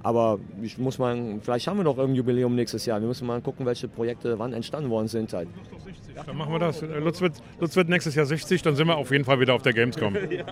Aber 0.03 0.39
ich 0.61 0.77
muss 0.77 0.99
mal, 0.99 1.39
vielleicht 1.41 1.67
haben 1.67 1.77
wir 1.77 1.83
noch 1.83 1.97
irgendein 1.97 2.17
Jubiläum 2.17 2.55
nächstes 2.55 2.85
Jahr. 2.85 2.99
Wir 2.99 3.07
müssen 3.07 3.25
mal 3.25 3.41
gucken, 3.41 3.65
welche 3.65 3.87
Projekte 3.87 4.37
wann 4.37 4.51
entstanden 4.51 4.89
worden 4.89 5.07
sind. 5.07 5.31
Halt. 5.31 5.47
Dann 6.25 6.37
machen 6.37 6.51
wir 6.51 6.59
das. 6.59 6.81
Lutz 6.81 7.21
wird, 7.21 7.33
Lutz 7.59 7.75
wird 7.75 7.87
nächstes 7.87 8.13
Jahr 8.15 8.25
60, 8.25 8.61
dann 8.61 8.75
sind 8.75 8.87
wir 8.87 8.97
auf 8.97 9.11
jeden 9.11 9.23
Fall 9.23 9.39
wieder 9.39 9.53
auf 9.53 9.61
der 9.61 9.73
Gamescom. 9.73 10.15
ja. 10.29 10.45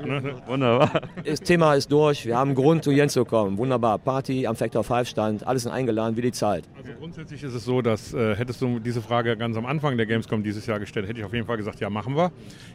Wunderbar. 0.47 1.01
Das 1.25 1.41
Thema 1.41 1.75
ist 1.75 1.91
durch. 1.91 2.25
Wir 2.25 2.37
haben 2.37 2.55
Grund, 2.55 2.83
zu 2.83 2.91
Jens 2.91 3.13
zu 3.13 3.25
kommen. 3.25 3.57
Wunderbar. 3.57 3.99
Party 3.99 4.47
am 4.47 4.55
Factor 4.55 4.83
5 4.83 5.07
Stand. 5.07 5.45
Alles 5.45 5.63
sind 5.63 5.71
eingeladen, 5.73 6.15
wie 6.15 6.21
die 6.21 6.31
Zeit. 6.31 6.63
Also 6.77 6.91
grundsätzlich 6.97 7.43
ist 7.43 7.53
es 7.53 7.65
so, 7.65 7.81
dass 7.81 8.13
äh, 8.13 8.35
hättest 8.35 8.61
du 8.61 8.79
diese 8.79 9.01
Frage 9.01 9.35
ganz 9.35 9.57
am 9.57 9.65
Anfang 9.65 9.97
der 9.97 10.05
Gamescom 10.05 10.43
dieses 10.43 10.65
Jahr 10.65 10.79
gestellt, 10.79 11.07
hätte 11.07 11.19
ich 11.19 11.25
auf 11.25 11.33
jeden 11.33 11.45
Fall 11.45 11.57
gesagt, 11.57 11.81
ja, 11.81 11.89
machen 11.89 12.15
wir. 12.15 12.31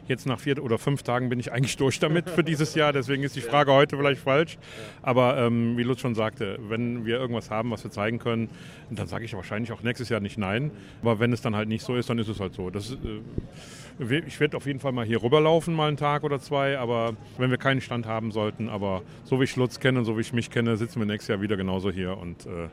Jetzt 0.07 0.27
nach 0.27 0.39
vier 0.39 0.63
oder 0.63 0.77
fünf 0.77 1.01
Tagen 1.01 1.29
bin 1.29 1.39
ich 1.39 1.51
eigentlich 1.57 1.75
durch 1.77 1.99
damit 1.99 2.29
für 2.29 2.43
dieses 2.43 2.75
Jahr. 2.75 2.93
Deswegen 2.93 3.23
ist 3.23 3.35
die 3.35 3.41
Frage 3.41 3.73
heute 3.73 3.97
vielleicht 3.97 4.21
falsch. 4.21 4.57
Aber 5.01 5.37
ähm, 5.37 5.75
wie 5.77 5.83
Lutz 5.83 6.01
schon 6.01 6.13
sagte, 6.13 6.59
wenn 6.69 7.05
wir 7.05 7.17
irgendwas 7.17 7.49
haben, 7.49 7.71
was 7.71 7.83
wir 7.83 7.91
zeigen 7.91 8.19
können, 8.19 8.49
dann 8.89 9.07
sage 9.07 9.25
ich 9.25 9.33
wahrscheinlich 9.33 9.71
auch 9.71 9.83
nächstes 9.83 10.09
Jahr 10.09 10.19
nicht 10.19 10.37
nein. 10.37 10.71
Aber 11.01 11.19
wenn 11.19 11.33
es 11.33 11.41
dann 11.41 11.55
halt 11.55 11.67
nicht 11.69 11.83
so 11.83 11.95
ist, 11.95 12.09
dann 12.09 12.19
ist 12.19 12.27
es 12.27 12.39
halt 12.39 12.53
so. 12.53 12.69
Das, 12.69 12.91
äh, 12.91 14.17
ich 14.25 14.39
werde 14.39 14.57
auf 14.57 14.65
jeden 14.65 14.79
Fall 14.79 14.91
mal 14.91 15.05
hier 15.05 15.23
rüberlaufen, 15.23 15.73
mal 15.73 15.87
einen 15.87 15.97
Tag 15.97 16.23
oder 16.23 16.39
zwei, 16.39 16.77
aber 16.77 17.15
wenn 17.37 17.49
wir 17.49 17.57
keinen 17.57 17.81
Stand 17.81 18.05
haben 18.05 18.31
sollten, 18.31 18.69
aber 18.69 19.01
so 19.23 19.39
wie 19.39 19.45
ich 19.45 19.55
Lutz 19.55 19.79
kenne 19.79 20.05
so 20.05 20.17
wie 20.17 20.21
ich 20.21 20.33
mich 20.33 20.51
kenne, 20.51 20.77
sitzen 20.77 20.99
wir 20.99 21.05
nächstes 21.05 21.29
Jahr 21.29 21.41
wieder 21.41 21.57
genauso 21.57 21.91
hier 21.91 22.17
und 22.17 22.45
äh, 22.45 22.69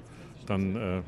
dann 0.47 0.77
äh, 0.77 1.03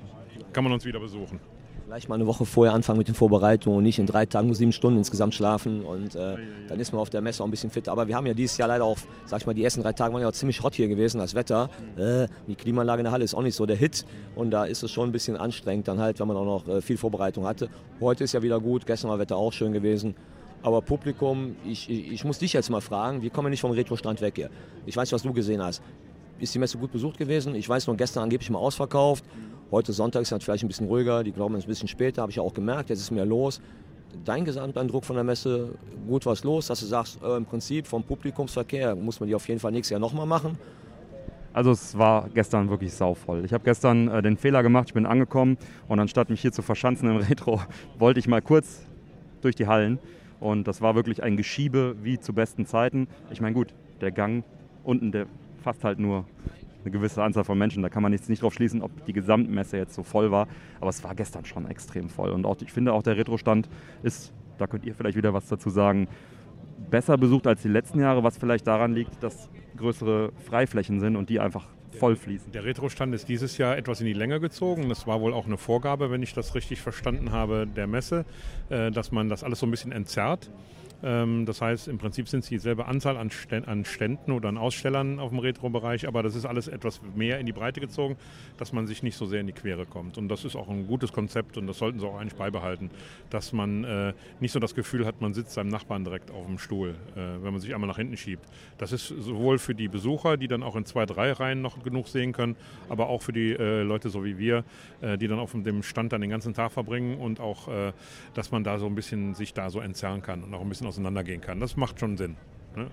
kann 0.52 0.64
man 0.64 0.72
uns 0.72 0.84
wieder 0.84 1.00
besuchen. 1.00 1.38
Vielleicht 1.86 2.08
mal 2.08 2.16
eine 2.16 2.26
Woche 2.26 2.44
vorher 2.44 2.74
anfangen 2.74 2.98
mit 2.98 3.06
den 3.06 3.14
Vorbereitungen 3.14 3.78
und 3.78 3.84
nicht 3.84 4.00
in 4.00 4.06
drei 4.06 4.26
Tagen 4.26 4.48
nur 4.48 4.56
sieben 4.56 4.72
Stunden 4.72 4.98
insgesamt 4.98 5.36
schlafen 5.36 5.84
und 5.84 6.16
äh, 6.16 6.34
dann 6.66 6.80
ist 6.80 6.92
man 6.92 7.00
auf 7.00 7.10
der 7.10 7.20
Messe 7.20 7.44
auch 7.44 7.46
ein 7.46 7.52
bisschen 7.52 7.70
fit. 7.70 7.88
Aber 7.88 8.08
wir 8.08 8.16
haben 8.16 8.26
ja 8.26 8.34
dieses 8.34 8.56
Jahr 8.56 8.66
leider 8.66 8.84
auch, 8.84 8.98
sag 9.24 9.42
ich 9.42 9.46
mal, 9.46 9.54
die 9.54 9.62
ersten 9.62 9.82
drei 9.82 9.92
Tage 9.92 10.12
waren 10.12 10.20
ja 10.20 10.26
auch 10.26 10.32
ziemlich 10.32 10.60
hot 10.64 10.74
hier 10.74 10.88
gewesen, 10.88 11.18
das 11.18 11.36
Wetter. 11.36 11.70
Äh, 11.96 12.26
die 12.48 12.56
Klimaanlage 12.56 13.02
in 13.02 13.04
der 13.04 13.12
Halle 13.12 13.22
ist 13.22 13.36
auch 13.36 13.42
nicht 13.42 13.54
so 13.54 13.66
der 13.66 13.76
Hit 13.76 14.04
und 14.34 14.50
da 14.50 14.64
ist 14.64 14.82
es 14.82 14.90
schon 14.90 15.10
ein 15.10 15.12
bisschen 15.12 15.36
anstrengend 15.36 15.86
dann 15.86 16.00
halt, 16.00 16.18
wenn 16.18 16.26
man 16.26 16.36
auch 16.36 16.44
noch 16.44 16.66
äh, 16.66 16.82
viel 16.82 16.96
Vorbereitung 16.96 17.46
hatte. 17.46 17.68
Heute 18.00 18.24
ist 18.24 18.32
ja 18.32 18.42
wieder 18.42 18.58
gut, 18.58 18.84
gestern 18.84 19.10
war 19.10 19.20
Wetter 19.20 19.36
auch 19.36 19.52
schön 19.52 19.72
gewesen. 19.72 20.16
Aber 20.64 20.82
Publikum, 20.82 21.54
ich, 21.64 21.88
ich, 21.88 22.10
ich 22.10 22.24
muss 22.24 22.40
dich 22.40 22.52
jetzt 22.52 22.68
mal 22.68 22.80
fragen, 22.80 23.22
wir 23.22 23.30
kommen 23.30 23.50
nicht 23.50 23.60
vom 23.60 23.70
Retro-Strand 23.70 24.20
weg 24.22 24.32
hier. 24.34 24.50
Ich 24.86 24.96
weiß, 24.96 25.12
was 25.12 25.22
du 25.22 25.32
gesehen 25.32 25.62
hast. 25.62 25.80
Ist 26.40 26.52
die 26.52 26.58
Messe 26.58 26.78
gut 26.78 26.90
besucht 26.90 27.16
gewesen? 27.16 27.54
Ich 27.54 27.68
weiß 27.68 27.86
nur, 27.86 27.96
gestern 27.96 28.24
angeblich 28.24 28.50
mal 28.50 28.58
ausverkauft. 28.58 29.24
Heute 29.72 29.92
Sonntag 29.92 30.22
ist 30.22 30.30
es 30.30 30.44
vielleicht 30.44 30.62
ein 30.62 30.68
bisschen 30.68 30.86
ruhiger, 30.86 31.24
die 31.24 31.32
glauben 31.32 31.56
es 31.56 31.64
ein 31.64 31.68
bisschen 31.68 31.88
später, 31.88 32.22
habe 32.22 32.30
ich 32.30 32.38
auch 32.38 32.54
gemerkt, 32.54 32.88
jetzt 32.88 33.00
ist 33.00 33.10
mehr 33.10 33.26
los. 33.26 33.60
Dein 34.24 34.44
Gesamteindruck 34.44 35.04
von 35.04 35.16
der 35.16 35.24
Messe, 35.24 35.74
gut 36.06 36.24
was 36.24 36.44
los, 36.44 36.68
dass 36.68 36.78
du 36.78 36.86
sagst, 36.86 37.18
äh, 37.20 37.36
im 37.36 37.44
Prinzip 37.44 37.88
vom 37.88 38.04
Publikumsverkehr 38.04 38.94
muss 38.94 39.18
man 39.18 39.28
die 39.28 39.34
auf 39.34 39.48
jeden 39.48 39.58
Fall 39.58 39.72
nächstes 39.72 39.90
Jahr 39.90 40.00
nochmal 40.00 40.24
machen. 40.24 40.56
Also 41.52 41.72
es 41.72 41.98
war 41.98 42.28
gestern 42.32 42.70
wirklich 42.70 42.92
sauvoll. 42.92 43.44
Ich 43.44 43.52
habe 43.52 43.64
gestern 43.64 44.06
äh, 44.06 44.22
den 44.22 44.36
Fehler 44.36 44.62
gemacht, 44.62 44.88
ich 44.88 44.94
bin 44.94 45.04
angekommen 45.04 45.58
und 45.88 45.98
anstatt 45.98 46.30
mich 46.30 46.40
hier 46.40 46.52
zu 46.52 46.62
verschanzen 46.62 47.10
im 47.10 47.16
Retro, 47.28 47.60
wollte 47.98 48.20
ich 48.20 48.28
mal 48.28 48.42
kurz 48.42 48.86
durch 49.40 49.56
die 49.56 49.66
Hallen 49.66 49.98
und 50.38 50.68
das 50.68 50.80
war 50.80 50.94
wirklich 50.94 51.24
ein 51.24 51.36
Geschiebe 51.36 51.96
wie 52.04 52.20
zu 52.20 52.32
besten 52.32 52.66
Zeiten. 52.66 53.08
Ich 53.32 53.40
meine 53.40 53.54
gut, 53.54 53.74
der 54.00 54.12
Gang 54.12 54.44
unten, 54.84 55.10
der 55.10 55.26
fasst 55.64 55.82
halt 55.82 55.98
nur 55.98 56.24
eine 56.86 56.92
gewisse 56.92 57.22
Anzahl 57.22 57.44
von 57.44 57.58
Menschen. 57.58 57.82
Da 57.82 57.88
kann 57.88 58.02
man 58.02 58.12
jetzt 58.12 58.30
nicht 58.30 58.42
drauf 58.42 58.54
schließen, 58.54 58.80
ob 58.80 59.04
die 59.04 59.12
Gesamtmesse 59.12 59.76
jetzt 59.76 59.94
so 59.94 60.02
voll 60.02 60.30
war. 60.30 60.48
Aber 60.80 60.90
es 60.90 61.02
war 61.04 61.14
gestern 61.14 61.44
schon 61.44 61.68
extrem 61.68 62.08
voll. 62.08 62.30
Und 62.30 62.46
auch, 62.46 62.56
ich 62.60 62.72
finde 62.72 62.92
auch 62.92 63.02
der 63.02 63.16
Retro-Stand 63.16 63.68
ist, 64.02 64.32
da 64.58 64.66
könnt 64.66 64.86
ihr 64.86 64.94
vielleicht 64.94 65.16
wieder 65.16 65.34
was 65.34 65.48
dazu 65.48 65.68
sagen, 65.68 66.08
besser 66.90 67.18
besucht 67.18 67.46
als 67.46 67.62
die 67.62 67.68
letzten 67.68 68.00
Jahre, 68.00 68.22
was 68.22 68.38
vielleicht 68.38 68.66
daran 68.66 68.94
liegt, 68.94 69.22
dass 69.22 69.50
größere 69.76 70.32
Freiflächen 70.46 71.00
sind 71.00 71.16
und 71.16 71.28
die 71.28 71.40
einfach 71.40 71.68
voll 71.98 72.16
fließen. 72.16 72.52
Der 72.52 72.64
Retro-Stand 72.64 73.14
ist 73.14 73.28
dieses 73.28 73.58
Jahr 73.58 73.76
etwas 73.76 74.00
in 74.00 74.06
die 74.06 74.12
Länge 74.12 74.40
gezogen. 74.40 74.88
Das 74.88 75.06
war 75.06 75.20
wohl 75.20 75.32
auch 75.32 75.46
eine 75.46 75.56
Vorgabe, 75.56 76.10
wenn 76.10 76.22
ich 76.22 76.34
das 76.34 76.54
richtig 76.54 76.80
verstanden 76.80 77.32
habe, 77.32 77.66
der 77.66 77.86
Messe, 77.86 78.24
äh, 78.68 78.90
dass 78.90 79.12
man 79.12 79.28
das 79.28 79.44
alles 79.44 79.60
so 79.60 79.66
ein 79.66 79.70
bisschen 79.70 79.92
entzerrt 79.92 80.50
das 81.02 81.60
heißt, 81.60 81.88
im 81.88 81.98
Prinzip 81.98 82.28
sind 82.28 82.40
es 82.40 82.48
dieselbe 82.48 82.86
Anzahl 82.86 83.16
an, 83.16 83.30
Ständen 83.30 84.32
oder 84.32 84.48
an 84.48 84.56
Ausstellern 84.56 85.18
auf 85.18 85.30
dem 85.30 85.38
Retro-Bereich, 85.38 86.08
aber 86.08 86.22
das 86.22 86.34
ist 86.34 86.46
alles 86.46 86.68
etwas 86.68 87.00
mehr 87.14 87.38
in 87.38 87.46
die 87.46 87.52
Breite 87.52 87.80
gezogen, 87.80 88.16
dass 88.56 88.72
man 88.72 88.86
sich 88.86 89.02
nicht 89.02 89.16
so 89.16 89.26
sehr 89.26 89.40
in 89.40 89.46
die 89.46 89.52
Quere 89.52 89.86
kommt. 89.86 90.16
Und 90.18 90.28
das 90.28 90.44
ist 90.44 90.56
auch 90.56 90.68
ein 90.68 90.86
gutes 90.86 91.12
Konzept 91.12 91.58
und 91.58 91.66
das 91.66 91.78
sollten 91.78 92.00
sie 92.00 92.06
auch 92.06 92.18
eigentlich 92.18 92.34
beibehalten, 92.34 92.90
dass 93.30 93.52
man 93.52 93.84
äh, 93.84 94.12
nicht 94.40 94.52
so 94.52 94.58
das 94.58 94.74
Gefühl 94.74 95.06
hat, 95.06 95.20
man 95.20 95.34
sitzt 95.34 95.52
seinem 95.52 95.68
Nachbarn 95.68 96.04
direkt 96.04 96.30
auf 96.30 96.46
dem 96.46 96.58
Stuhl, 96.58 96.94
äh, 97.14 97.42
wenn 97.42 97.52
man 97.52 97.60
sich 97.60 97.74
einmal 97.74 97.88
nach 97.88 97.98
hinten 97.98 98.16
schiebt. 98.16 98.44
Das 98.78 98.92
ist 98.92 99.08
sowohl 99.08 99.58
für 99.58 99.74
die 99.74 99.88
Besucher, 99.88 100.36
die 100.36 100.48
dann 100.48 100.62
auch 100.62 100.76
in 100.76 100.84
zwei, 100.86 101.06
drei 101.06 101.32
Reihen 101.32 101.62
noch 101.62 101.82
genug 101.82 102.08
sehen 102.08 102.32
können, 102.32 102.56
aber 102.88 103.08
auch 103.08 103.22
für 103.22 103.32
die 103.32 103.52
äh, 103.52 103.82
Leute 103.82 104.08
so 104.08 104.24
wie 104.24 104.38
wir, 104.38 104.64
die 105.02 105.28
dann 105.28 105.38
auf 105.38 105.52
dem 105.52 105.82
Stand 105.82 106.12
dann 106.12 106.20
den 106.20 106.30
ganzen 106.30 106.54
Tag 106.54 106.72
verbringen 106.72 107.18
und 107.18 107.40
auch, 107.40 107.68
dass 108.34 108.50
man 108.50 108.64
da 108.64 108.78
so 108.78 108.86
ein 108.86 108.94
bisschen 108.94 109.34
sich 109.34 109.52
da 109.52 109.68
so 109.68 109.80
entzerren 109.80 110.22
kann 110.22 110.42
und 110.42 110.54
auch 110.54 110.60
ein 110.60 110.68
bisschen 110.68 110.85
auseinandergehen 110.86 111.40
kann. 111.40 111.60
Das 111.60 111.76
macht 111.76 112.00
schon 112.00 112.16
Sinn. 112.16 112.36
Ne? 112.74 112.88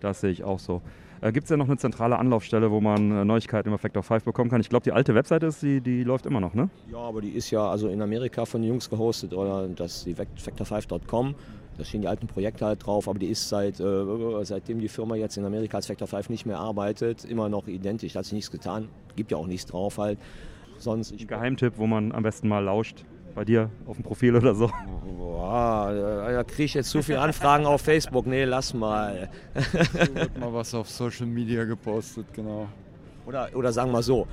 Das 0.00 0.20
sehe 0.20 0.30
ich 0.30 0.44
auch 0.44 0.58
so. 0.58 0.82
Äh, 1.20 1.32
Gibt 1.32 1.44
es 1.44 1.50
ja 1.50 1.56
noch 1.56 1.68
eine 1.68 1.76
zentrale 1.76 2.18
Anlaufstelle, 2.18 2.70
wo 2.70 2.80
man 2.80 3.10
äh, 3.10 3.24
Neuigkeiten 3.24 3.68
über 3.68 3.78
Factor 3.78 4.02
5 4.02 4.24
bekommen 4.24 4.50
kann? 4.50 4.60
Ich 4.60 4.70
glaube, 4.70 4.84
die 4.84 4.92
alte 4.92 5.14
Webseite 5.14 5.46
ist, 5.46 5.62
die, 5.62 5.80
die 5.80 6.02
läuft 6.02 6.26
immer 6.26 6.40
noch, 6.40 6.54
ne? 6.54 6.70
Ja, 6.90 6.98
aber 6.98 7.20
die 7.20 7.30
ist 7.30 7.50
ja 7.50 7.68
also 7.68 7.88
in 7.88 8.00
Amerika 8.00 8.46
von 8.46 8.62
den 8.62 8.70
Jungs 8.70 8.88
gehostet 8.88 9.34
oder 9.34 9.68
das 9.68 10.04
die 10.04 10.14
Factor5.com. 10.14 11.34
Da 11.76 11.84
stehen 11.84 12.00
die 12.02 12.08
alten 12.08 12.26
Projekte 12.26 12.66
halt 12.66 12.84
drauf, 12.84 13.08
aber 13.08 13.18
die 13.18 13.28
ist 13.28 13.48
seit, 13.48 13.80
äh, 13.80 14.44
seitdem 14.44 14.80
die 14.80 14.88
Firma 14.88 15.14
jetzt 15.14 15.36
in 15.36 15.44
Amerika 15.44 15.76
als 15.76 15.86
Factor 15.86 16.08
5 16.08 16.30
nicht 16.30 16.46
mehr 16.46 16.58
arbeitet, 16.58 17.24
immer 17.24 17.48
noch 17.48 17.68
identisch. 17.68 18.14
Da 18.14 18.20
hat 18.20 18.26
sich 18.26 18.34
nichts 18.34 18.50
getan. 18.50 18.88
Gibt 19.16 19.30
ja 19.30 19.36
auch 19.36 19.46
nichts 19.46 19.66
drauf 19.66 19.98
halt. 19.98 20.18
Sonst, 20.78 21.12
Ein 21.12 21.26
Geheimtipp, 21.26 21.74
wo 21.76 21.86
man 21.86 22.12
am 22.12 22.22
besten 22.22 22.48
mal 22.48 22.60
lauscht. 22.60 23.04
Bei 23.40 23.46
dir 23.46 23.70
auf 23.86 23.96
dem 23.96 24.02
Profil 24.02 24.36
oder 24.36 24.54
so. 24.54 24.70
Boah, 25.16 25.90
da 26.30 26.44
kriege 26.44 26.64
ich 26.64 26.74
jetzt 26.74 26.90
zu 26.90 27.02
viele 27.02 27.20
Anfragen 27.20 27.64
auf 27.64 27.80
Facebook. 27.80 28.26
Nee, 28.26 28.44
lass 28.44 28.74
mal. 28.74 29.30
so 29.54 30.14
wird 30.14 30.38
mal 30.38 30.52
was 30.52 30.74
auf 30.74 30.90
Social 30.90 31.24
Media 31.24 31.64
gepostet, 31.64 32.26
genau. 32.34 32.68
Oder, 33.24 33.48
oder 33.54 33.72
sagen 33.72 33.92
wir 33.92 34.02
so, 34.02 34.26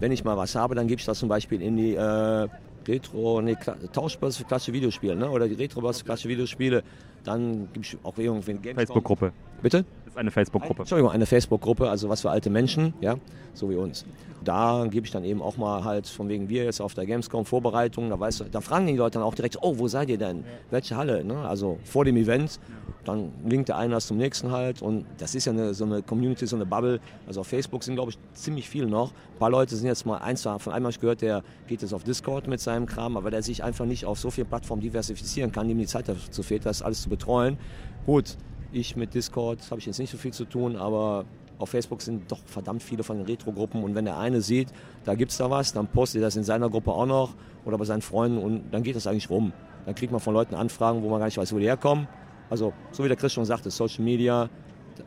wenn 0.00 0.12
ich 0.12 0.22
mal 0.22 0.36
was 0.36 0.54
habe, 0.54 0.74
dann 0.74 0.86
gebe 0.86 1.00
ich 1.00 1.06
das 1.06 1.18
zum 1.18 1.30
Beispiel 1.30 1.62
in 1.62 1.78
die 1.78 1.94
äh, 1.94 2.46
Retro, 2.86 3.40
nee, 3.40 3.56
Tauschbörse 3.90 4.40
für 4.40 4.44
klassische 4.44 4.74
Videospiele, 4.74 5.16
ne? 5.16 5.30
oder 5.30 5.48
die 5.48 5.54
Retrobörse 5.54 6.00
für 6.00 6.04
klassische 6.04 6.28
Videospiele. 6.28 6.82
Dann 7.24 7.72
gibt 7.72 7.86
es 7.86 7.96
auch 8.02 8.18
irgendwie 8.18 8.50
eine 8.50 8.74
Facebook-Gruppe. 8.74 9.32
Bitte? 9.62 9.86
Das 10.12 10.16
ist 10.16 10.20
eine 10.20 10.30
Facebook-Gruppe. 10.30 10.82
Entschuldigung, 10.82 11.10
eine 11.10 11.24
Facebook-Gruppe, 11.24 11.88
also 11.88 12.10
was 12.10 12.20
für 12.20 12.30
alte 12.30 12.50
Menschen, 12.50 12.92
ja, 13.00 13.16
so 13.54 13.70
wie 13.70 13.76
uns. 13.76 14.04
Da 14.44 14.86
gebe 14.90 15.06
ich 15.06 15.12
dann 15.12 15.24
eben 15.24 15.40
auch 15.40 15.56
mal 15.56 15.84
halt, 15.84 16.06
von 16.06 16.28
wegen 16.28 16.50
wir 16.50 16.64
jetzt 16.64 16.82
auf 16.82 16.92
der 16.92 17.06
Gamescom 17.06 17.46
Vorbereitung, 17.46 18.10
da, 18.10 18.20
weißt 18.20 18.40
du, 18.40 18.44
da 18.44 18.60
fragen 18.60 18.86
die 18.86 18.96
Leute 18.96 19.14
dann 19.18 19.22
auch 19.22 19.34
direkt, 19.34 19.56
oh, 19.62 19.78
wo 19.78 19.88
seid 19.88 20.10
ihr 20.10 20.18
denn? 20.18 20.44
Welche 20.70 20.96
Halle? 20.96 21.24
Ne? 21.24 21.38
Also 21.48 21.78
vor 21.84 22.04
dem 22.04 22.18
Event, 22.18 22.60
dann 23.04 23.32
linkt 23.46 23.70
der 23.70 23.78
eine 23.78 23.98
zum 24.00 24.18
nächsten 24.18 24.50
halt 24.50 24.82
und 24.82 25.06
das 25.16 25.34
ist 25.34 25.46
ja 25.46 25.52
eine, 25.52 25.72
so 25.72 25.86
eine 25.86 26.02
Community, 26.02 26.46
so 26.46 26.56
eine 26.56 26.66
Bubble. 26.66 27.00
Also 27.26 27.40
auf 27.40 27.46
Facebook 27.46 27.82
sind, 27.82 27.94
glaube 27.94 28.10
ich, 28.10 28.18
ziemlich 28.34 28.68
viele 28.68 28.88
noch. 28.88 29.12
Ein 29.12 29.38
paar 29.38 29.50
Leute 29.50 29.74
sind 29.76 29.86
jetzt 29.86 30.04
mal, 30.04 30.18
eins 30.18 30.42
von 30.42 30.72
einem 30.72 30.84
habe 30.84 30.90
ich 30.90 31.00
gehört, 31.00 31.22
der 31.22 31.42
geht 31.68 31.80
jetzt 31.80 31.94
auf 31.94 32.04
Discord 32.04 32.48
mit 32.48 32.60
seinem 32.60 32.84
Kram, 32.84 33.16
aber 33.16 33.30
der 33.30 33.42
sich 33.42 33.64
einfach 33.64 33.86
nicht 33.86 34.04
auf 34.04 34.18
so 34.18 34.30
vielen 34.30 34.46
Plattformen 34.46 34.82
diversifizieren 34.82 35.52
kann, 35.52 35.70
ihm 35.70 35.78
die 35.78 35.86
Zeit 35.86 36.06
dazu 36.06 36.42
fehlt, 36.42 36.66
das 36.66 36.82
alles 36.82 37.00
zu 37.00 37.08
betreuen. 37.08 37.56
Gut, 38.04 38.36
ich 38.72 38.96
mit 38.96 39.14
Discord 39.14 39.58
habe 39.70 39.80
ich 39.80 39.86
jetzt 39.86 39.98
nicht 39.98 40.10
so 40.10 40.16
viel 40.16 40.32
zu 40.32 40.44
tun, 40.44 40.76
aber 40.76 41.24
auf 41.58 41.70
Facebook 41.70 42.02
sind 42.02 42.30
doch 42.30 42.40
verdammt 42.46 42.82
viele 42.82 43.02
von 43.02 43.18
den 43.18 43.26
Retro-Gruppen 43.26 43.84
und 43.84 43.94
wenn 43.94 44.04
der 44.04 44.18
eine 44.18 44.40
sieht, 44.40 44.68
da 45.04 45.14
gibt 45.14 45.30
es 45.30 45.38
da 45.38 45.50
was, 45.50 45.72
dann 45.72 45.86
postet 45.86 46.20
er 46.20 46.26
das 46.26 46.36
in 46.36 46.44
seiner 46.44 46.68
Gruppe 46.68 46.92
auch 46.92 47.06
noch 47.06 47.34
oder 47.64 47.78
bei 47.78 47.84
seinen 47.84 48.02
Freunden 48.02 48.38
und 48.38 48.72
dann 48.72 48.82
geht 48.82 48.96
das 48.96 49.06
eigentlich 49.06 49.30
rum. 49.30 49.52
Dann 49.86 49.94
kriegt 49.94 50.12
man 50.12 50.20
von 50.20 50.34
Leuten 50.34 50.54
Anfragen, 50.54 51.02
wo 51.02 51.08
man 51.08 51.18
gar 51.18 51.26
nicht 51.26 51.38
weiß, 51.38 51.52
wo 51.52 51.58
die 51.58 51.66
herkommen. 51.66 52.08
Also, 52.50 52.72
so 52.90 53.04
wie 53.04 53.08
der 53.08 53.16
Chris 53.16 53.32
schon 53.32 53.44
sagte, 53.44 53.70
Social 53.70 54.04
Media, 54.04 54.48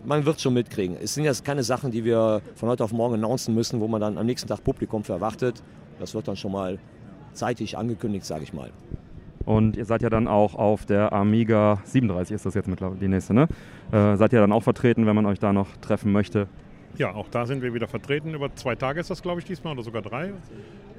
man 0.03 0.25
wird 0.25 0.41
schon 0.41 0.53
mitkriegen. 0.53 0.97
Es 1.01 1.13
sind 1.13 1.25
jetzt 1.25 1.45
keine 1.45 1.63
Sachen, 1.63 1.91
die 1.91 2.03
wir 2.03 2.41
von 2.55 2.69
heute 2.69 2.83
auf 2.83 2.91
morgen 2.91 3.15
announcen 3.15 3.53
müssen, 3.53 3.79
wo 3.79 3.87
man 3.87 4.01
dann 4.01 4.17
am 4.17 4.25
nächsten 4.25 4.47
Tag 4.47 4.63
Publikum 4.63 5.03
für 5.03 5.13
erwartet. 5.13 5.61
Das 5.99 6.13
wird 6.13 6.27
dann 6.27 6.35
schon 6.35 6.51
mal 6.51 6.79
zeitig 7.33 7.77
angekündigt, 7.77 8.25
sage 8.25 8.43
ich 8.43 8.53
mal. 8.53 8.71
Und 9.45 9.77
ihr 9.77 9.85
seid 9.85 10.01
ja 10.01 10.09
dann 10.09 10.27
auch 10.27 10.55
auf 10.55 10.85
der 10.85 11.13
Amiga 11.13 11.79
37 11.83 12.35
ist 12.35 12.45
das 12.45 12.55
jetzt 12.55 12.67
mittlerweile 12.67 12.99
die 12.99 13.07
nächste, 13.07 13.33
ne? 13.33 13.47
Äh, 13.91 14.15
seid 14.15 14.33
ihr 14.33 14.39
dann 14.39 14.51
auch 14.51 14.63
vertreten, 14.63 15.05
wenn 15.05 15.15
man 15.15 15.25
euch 15.25 15.39
da 15.39 15.53
noch 15.53 15.77
treffen 15.77 16.11
möchte? 16.11 16.47
Ja, 16.97 17.13
auch 17.13 17.27
da 17.29 17.45
sind 17.45 17.61
wir 17.61 17.73
wieder 17.73 17.87
vertreten. 17.87 18.33
Über 18.33 18.55
zwei 18.55 18.75
Tage 18.75 19.01
ist 19.01 19.09
das, 19.09 19.21
glaube 19.21 19.41
ich, 19.41 19.45
diesmal 19.45 19.73
oder 19.73 19.83
sogar 19.83 20.01
drei. 20.01 20.31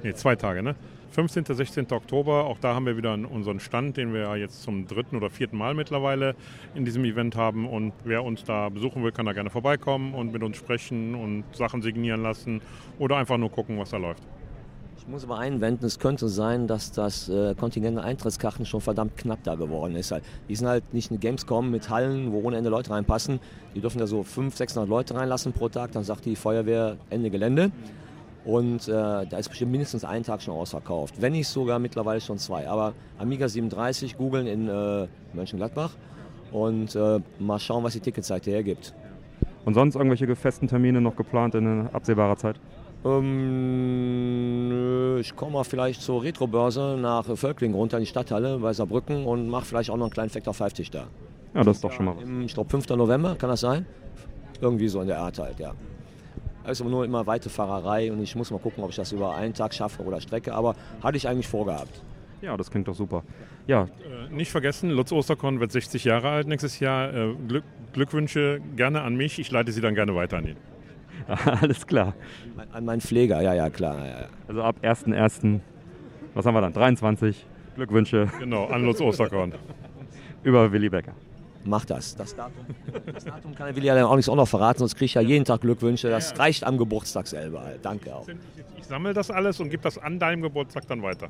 Ne, 0.03 0.13
zwei 0.13 0.35
Tage, 0.35 0.61
ne? 0.61 0.75
15. 1.11 1.45
16. 1.45 1.91
Oktober, 1.91 2.45
auch 2.45 2.59
da 2.59 2.75
haben 2.75 2.85
wir 2.85 2.97
wieder 2.97 3.13
unseren 3.13 3.59
Stand, 3.59 3.97
den 3.97 4.13
wir 4.13 4.35
jetzt 4.37 4.61
zum 4.61 4.85
dritten 4.87 5.15
oder 5.15 5.29
vierten 5.29 5.57
Mal 5.57 5.73
mittlerweile 5.73 6.35
in 6.75 6.85
diesem 6.85 7.03
Event 7.05 7.35
haben. 7.35 7.67
Und 7.67 7.93
wer 8.03 8.23
uns 8.23 8.43
da 8.43 8.69
besuchen 8.69 9.03
will, 9.03 9.11
kann 9.11 9.25
da 9.25 9.33
gerne 9.33 9.49
vorbeikommen 9.49 10.13
und 10.13 10.31
mit 10.31 10.43
uns 10.43 10.57
sprechen 10.57 11.15
und 11.15 11.43
Sachen 11.53 11.81
signieren 11.81 12.21
lassen 12.21 12.61
oder 12.99 13.17
einfach 13.17 13.37
nur 13.37 13.51
gucken, 13.51 13.79
was 13.79 13.89
da 13.89 13.97
läuft. 13.97 14.21
Ich 15.07 15.13
muss 15.13 15.23
aber 15.23 15.37
einwenden, 15.37 15.85
es 15.85 15.99
könnte 15.99 16.27
sein, 16.27 16.67
dass 16.67 16.91
das 16.91 17.29
äh, 17.29 17.55
Kontingent 17.55 17.95
der 17.95 18.03
Eintrittskarten 18.03 18.65
schon 18.65 18.81
verdammt 18.81 19.15
knapp 19.15 19.41
da 19.41 19.55
geworden 19.55 19.95
ist. 19.95 20.11
Halt. 20.11 20.25
Die 20.49 20.55
sind 20.57 20.67
halt 20.67 20.93
nicht 20.93 21.11
eine 21.11 21.17
Gamescom 21.17 21.71
mit 21.71 21.89
Hallen, 21.89 22.33
wo 22.33 22.41
ohne 22.41 22.57
Ende 22.57 22.69
Leute 22.69 22.89
reinpassen. 22.89 23.39
Die 23.73 23.79
dürfen 23.79 23.99
da 23.99 24.05
so 24.05 24.23
500, 24.23 24.57
600 24.57 24.89
Leute 24.89 25.15
reinlassen 25.15 25.53
pro 25.53 25.69
Tag. 25.69 25.93
Dann 25.93 26.03
sagt 26.03 26.25
die 26.25 26.35
Feuerwehr 26.35 26.97
Ende 27.09 27.29
Gelände. 27.29 27.71
Und 28.43 28.89
äh, 28.89 28.91
da 28.91 29.37
ist 29.37 29.47
bestimmt 29.47 29.71
mindestens 29.71 30.03
ein 30.03 30.23
Tag 30.23 30.41
schon 30.41 30.53
ausverkauft. 30.53 31.21
Wenn 31.21 31.31
nicht 31.31 31.47
sogar 31.47 31.79
mittlerweile 31.79 32.19
schon 32.19 32.37
zwei. 32.37 32.67
Aber 32.67 32.93
Amiga 33.17 33.47
37 33.47 34.17
googeln 34.17 34.45
in 34.45 34.67
äh, 34.67 35.07
Mönchengladbach 35.31 35.91
und 36.51 36.97
äh, 36.97 37.21
mal 37.39 37.59
schauen, 37.59 37.85
was 37.85 37.93
die 37.93 38.01
Ticketseite 38.01 38.51
hergibt. 38.51 38.93
Und 39.63 39.73
sonst 39.73 39.95
irgendwelche 39.95 40.35
festen 40.35 40.67
Termine 40.67 40.99
noch 40.99 41.15
geplant 41.15 41.55
in 41.55 41.87
absehbarer 41.93 42.35
Zeit? 42.35 42.59
Ähm, 43.05 44.77
ich 45.19 45.35
komme 45.35 45.53
mal 45.53 45.63
vielleicht 45.63 46.01
zur 46.01 46.23
Retrobörse 46.23 46.97
nach 46.99 47.25
Völkling 47.25 47.73
runter 47.73 47.97
in 47.97 48.03
die 48.03 48.09
Stadthalle 48.09 48.57
bei 48.59 48.73
Saarbrücken 48.73 49.25
und 49.25 49.49
mache 49.49 49.65
vielleicht 49.65 49.89
auch 49.89 49.97
noch 49.97 50.05
einen 50.05 50.13
kleinen 50.13 50.29
Factor 50.29 50.53
50 50.53 50.91
da. 50.91 51.07
Ja, 51.53 51.63
das 51.63 51.77
ist 51.77 51.83
doch 51.83 51.91
schon 51.91 52.05
mal 52.05 52.15
was. 52.15 52.23
Ich 52.45 52.53
glaube 52.53 52.69
5. 52.69 52.89
November, 52.89 53.35
kann 53.35 53.49
das 53.49 53.61
sein? 53.61 53.85
Irgendwie 54.61 54.87
so 54.87 55.01
in 55.01 55.07
der 55.07 55.19
Art 55.19 55.39
halt, 55.39 55.59
ja. 55.59 55.73
Also 56.63 56.83
nur 56.83 57.05
immer 57.05 57.25
weite 57.25 57.49
Fahrerei 57.49 58.11
und 58.11 58.21
ich 58.21 58.35
muss 58.35 58.51
mal 58.51 58.59
gucken, 58.59 58.83
ob 58.83 58.89
ich 58.89 58.97
das 58.97 59.11
über 59.11 59.35
einen 59.35 59.53
Tag 59.53 59.73
schaffe 59.73 60.03
oder 60.03 60.19
Strecke, 60.19 60.53
aber 60.53 60.75
hatte 61.01 61.17
ich 61.17 61.27
eigentlich 61.27 61.47
vorgehabt. 61.47 62.01
Ja, 62.41 62.57
das 62.57 62.69
klingt 62.69 62.87
doch 62.87 62.95
super. 62.95 63.23
Ja. 63.67 63.83
Äh, 63.83 64.33
nicht 64.33 64.51
vergessen, 64.51 64.89
Lutz 64.91 65.11
Osterkorn 65.11 65.59
wird 65.59 65.71
60 65.71 66.03
Jahre 66.03 66.29
alt 66.29 66.47
nächstes 66.47 66.79
Jahr. 66.79 67.13
Äh, 67.13 67.35
Glück, 67.47 67.63
Glückwünsche 67.93 68.61
gerne 68.75 69.01
an 69.01 69.15
mich, 69.15 69.39
ich 69.39 69.49
leite 69.49 69.71
sie 69.71 69.81
dann 69.81 69.95
gerne 69.95 70.13
weiter 70.15 70.37
an 70.37 70.47
ihn. 70.47 70.57
Alles 71.61 71.85
klar. 71.85 72.13
An 72.71 72.85
meinen 72.85 73.01
Pfleger, 73.01 73.41
ja, 73.41 73.53
ja, 73.53 73.69
klar. 73.69 73.97
Ja, 73.99 74.05
ja. 74.05 74.25
Also 74.47 74.63
ab 74.63 74.77
1.1., 74.81 75.59
was 76.33 76.45
haben 76.45 76.53
wir 76.53 76.61
dann? 76.61 76.73
23. 76.73 77.45
Glückwünsche. 77.75 78.27
Genau, 78.39 78.65
an 78.65 78.83
Lutz 78.83 79.01
Osterkorn. 79.01 79.53
Über 80.43 80.71
Willi 80.71 80.89
Becker. 80.89 81.13
Mach 81.65 81.83
das. 81.83 82.15
Das 82.15 82.33
Datum, 82.33 82.65
das 83.13 83.25
Datum 83.25 83.53
kann 83.53 83.67
der 83.67 83.75
Willi 83.75 83.87
ja 83.87 83.95
dann 83.95 84.05
auch 84.05 84.15
nicht 84.15 84.29
auch 84.29 84.35
noch 84.35 84.47
verraten, 84.47 84.79
sonst 84.79 84.95
kriege 84.95 85.05
ich 85.05 85.13
ja 85.15 85.21
jeden 85.21 85.43
Tag 85.43 85.61
Glückwünsche. 85.61 86.09
Das 86.09 86.37
reicht 86.39 86.63
am 86.63 86.77
Geburtstag 86.77 87.27
selber. 87.27 87.63
Danke 87.81 88.15
auch. 88.15 88.27
Ich 88.77 88.85
sammle 88.85 89.13
das 89.13 89.29
alles 89.29 89.59
und 89.59 89.69
gebe 89.69 89.83
das 89.83 89.97
an 89.97 90.17
deinem 90.17 90.41
Geburtstag 90.41 90.87
dann 90.87 91.01
weiter. 91.01 91.27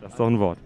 Das 0.00 0.12
ist 0.12 0.18
doch 0.18 0.26
ein 0.26 0.38
Wort. 0.38 0.58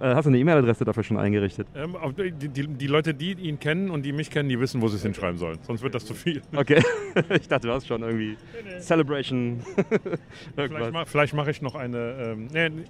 Äh, 0.00 0.14
hast 0.14 0.24
du 0.24 0.30
eine 0.30 0.38
E-Mail-Adresse 0.38 0.84
dafür 0.86 1.02
schon 1.02 1.18
eingerichtet? 1.18 1.68
Ähm, 1.74 1.94
die, 2.16 2.48
die, 2.48 2.66
die, 2.66 2.86
Leute, 2.86 3.12
die 3.12 3.32
ihn 3.32 3.60
kennen 3.60 3.90
und 3.90 4.02
die 4.02 4.12
mich 4.12 4.30
kennen, 4.30 4.48
die 4.48 4.58
wissen, 4.58 4.80
wo 4.80 4.88
sie 4.88 4.96
es 4.96 5.02
hinschreiben 5.02 5.38
sollen. 5.38 5.58
Sonst 5.62 5.82
wird 5.82 5.94
das 5.94 6.06
zu 6.06 6.14
viel. 6.14 6.40
Okay. 6.56 6.82
ich 7.28 7.48
dachte, 7.48 7.66
du 7.66 7.74
hast 7.74 7.86
schon 7.86 8.02
irgendwie 8.02 8.30
nee, 8.54 8.70
nee. 8.76 8.80
Celebration. 8.80 9.60
vielleicht 10.54 10.92
ma, 10.92 11.04
vielleicht 11.04 11.34
mache 11.34 11.50
ich 11.50 11.60
noch 11.60 11.74
eine. 11.74 11.98
Ähm, 12.18 12.48
nee, 12.50 12.84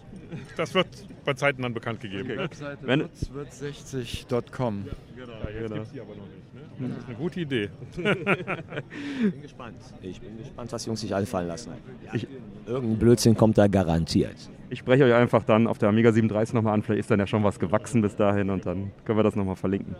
das 0.56 0.72
wird 0.72 0.86
bei 1.24 1.34
Zeiten 1.34 1.62
dann 1.62 1.74
bekannt 1.74 2.00
gegeben. 2.00 2.22
Okay. 2.22 2.36
Ne? 2.36 2.42
Webseite 2.44 2.86
Wenn, 2.86 3.02
wird60.com. 3.02 4.84
Ja, 4.86 4.92
genau. 5.16 5.32
Ja, 5.32 5.50
jetzt 5.50 5.62
genau. 5.62 5.74
gibt 5.82 5.94
die 5.94 6.00
aber 6.00 6.14
noch 6.14 6.26
nicht. 6.26 6.54
Ne? 6.54 6.88
Das 6.90 6.98
ist 6.98 7.08
eine 7.08 7.16
gute 7.16 7.40
Idee. 7.40 7.70
ich 7.96 9.32
bin 9.32 9.42
gespannt. 9.42 9.76
Ich 10.00 10.20
bin 10.20 10.38
gespannt, 10.38 10.72
was 10.72 10.84
die 10.84 10.90
Jungs 10.90 11.00
sich 11.00 11.12
einfallen 11.12 11.48
lassen. 11.48 11.72
Ja, 12.06 12.14
ich, 12.14 12.28
irgendein 12.66 12.98
Blödsinn 13.00 13.36
kommt 13.36 13.58
da 13.58 13.66
garantiert. 13.66 14.48
Ich 14.70 14.78
spreche 14.78 15.04
euch 15.04 15.14
einfach 15.14 15.42
dann 15.42 15.66
auf 15.66 15.78
der 15.78 15.88
Amiga 15.88 16.12
37 16.12 16.54
nochmal 16.54 16.74
an. 16.74 16.82
Vielleicht 16.84 17.00
ist 17.00 17.10
dann 17.10 17.18
ja 17.18 17.26
schon 17.26 17.42
was 17.42 17.58
gewachsen 17.58 18.02
bis 18.02 18.14
dahin 18.14 18.50
und 18.50 18.64
dann 18.66 18.92
können 19.04 19.18
wir 19.18 19.24
das 19.24 19.34
nochmal 19.34 19.56
verlinken. 19.56 19.96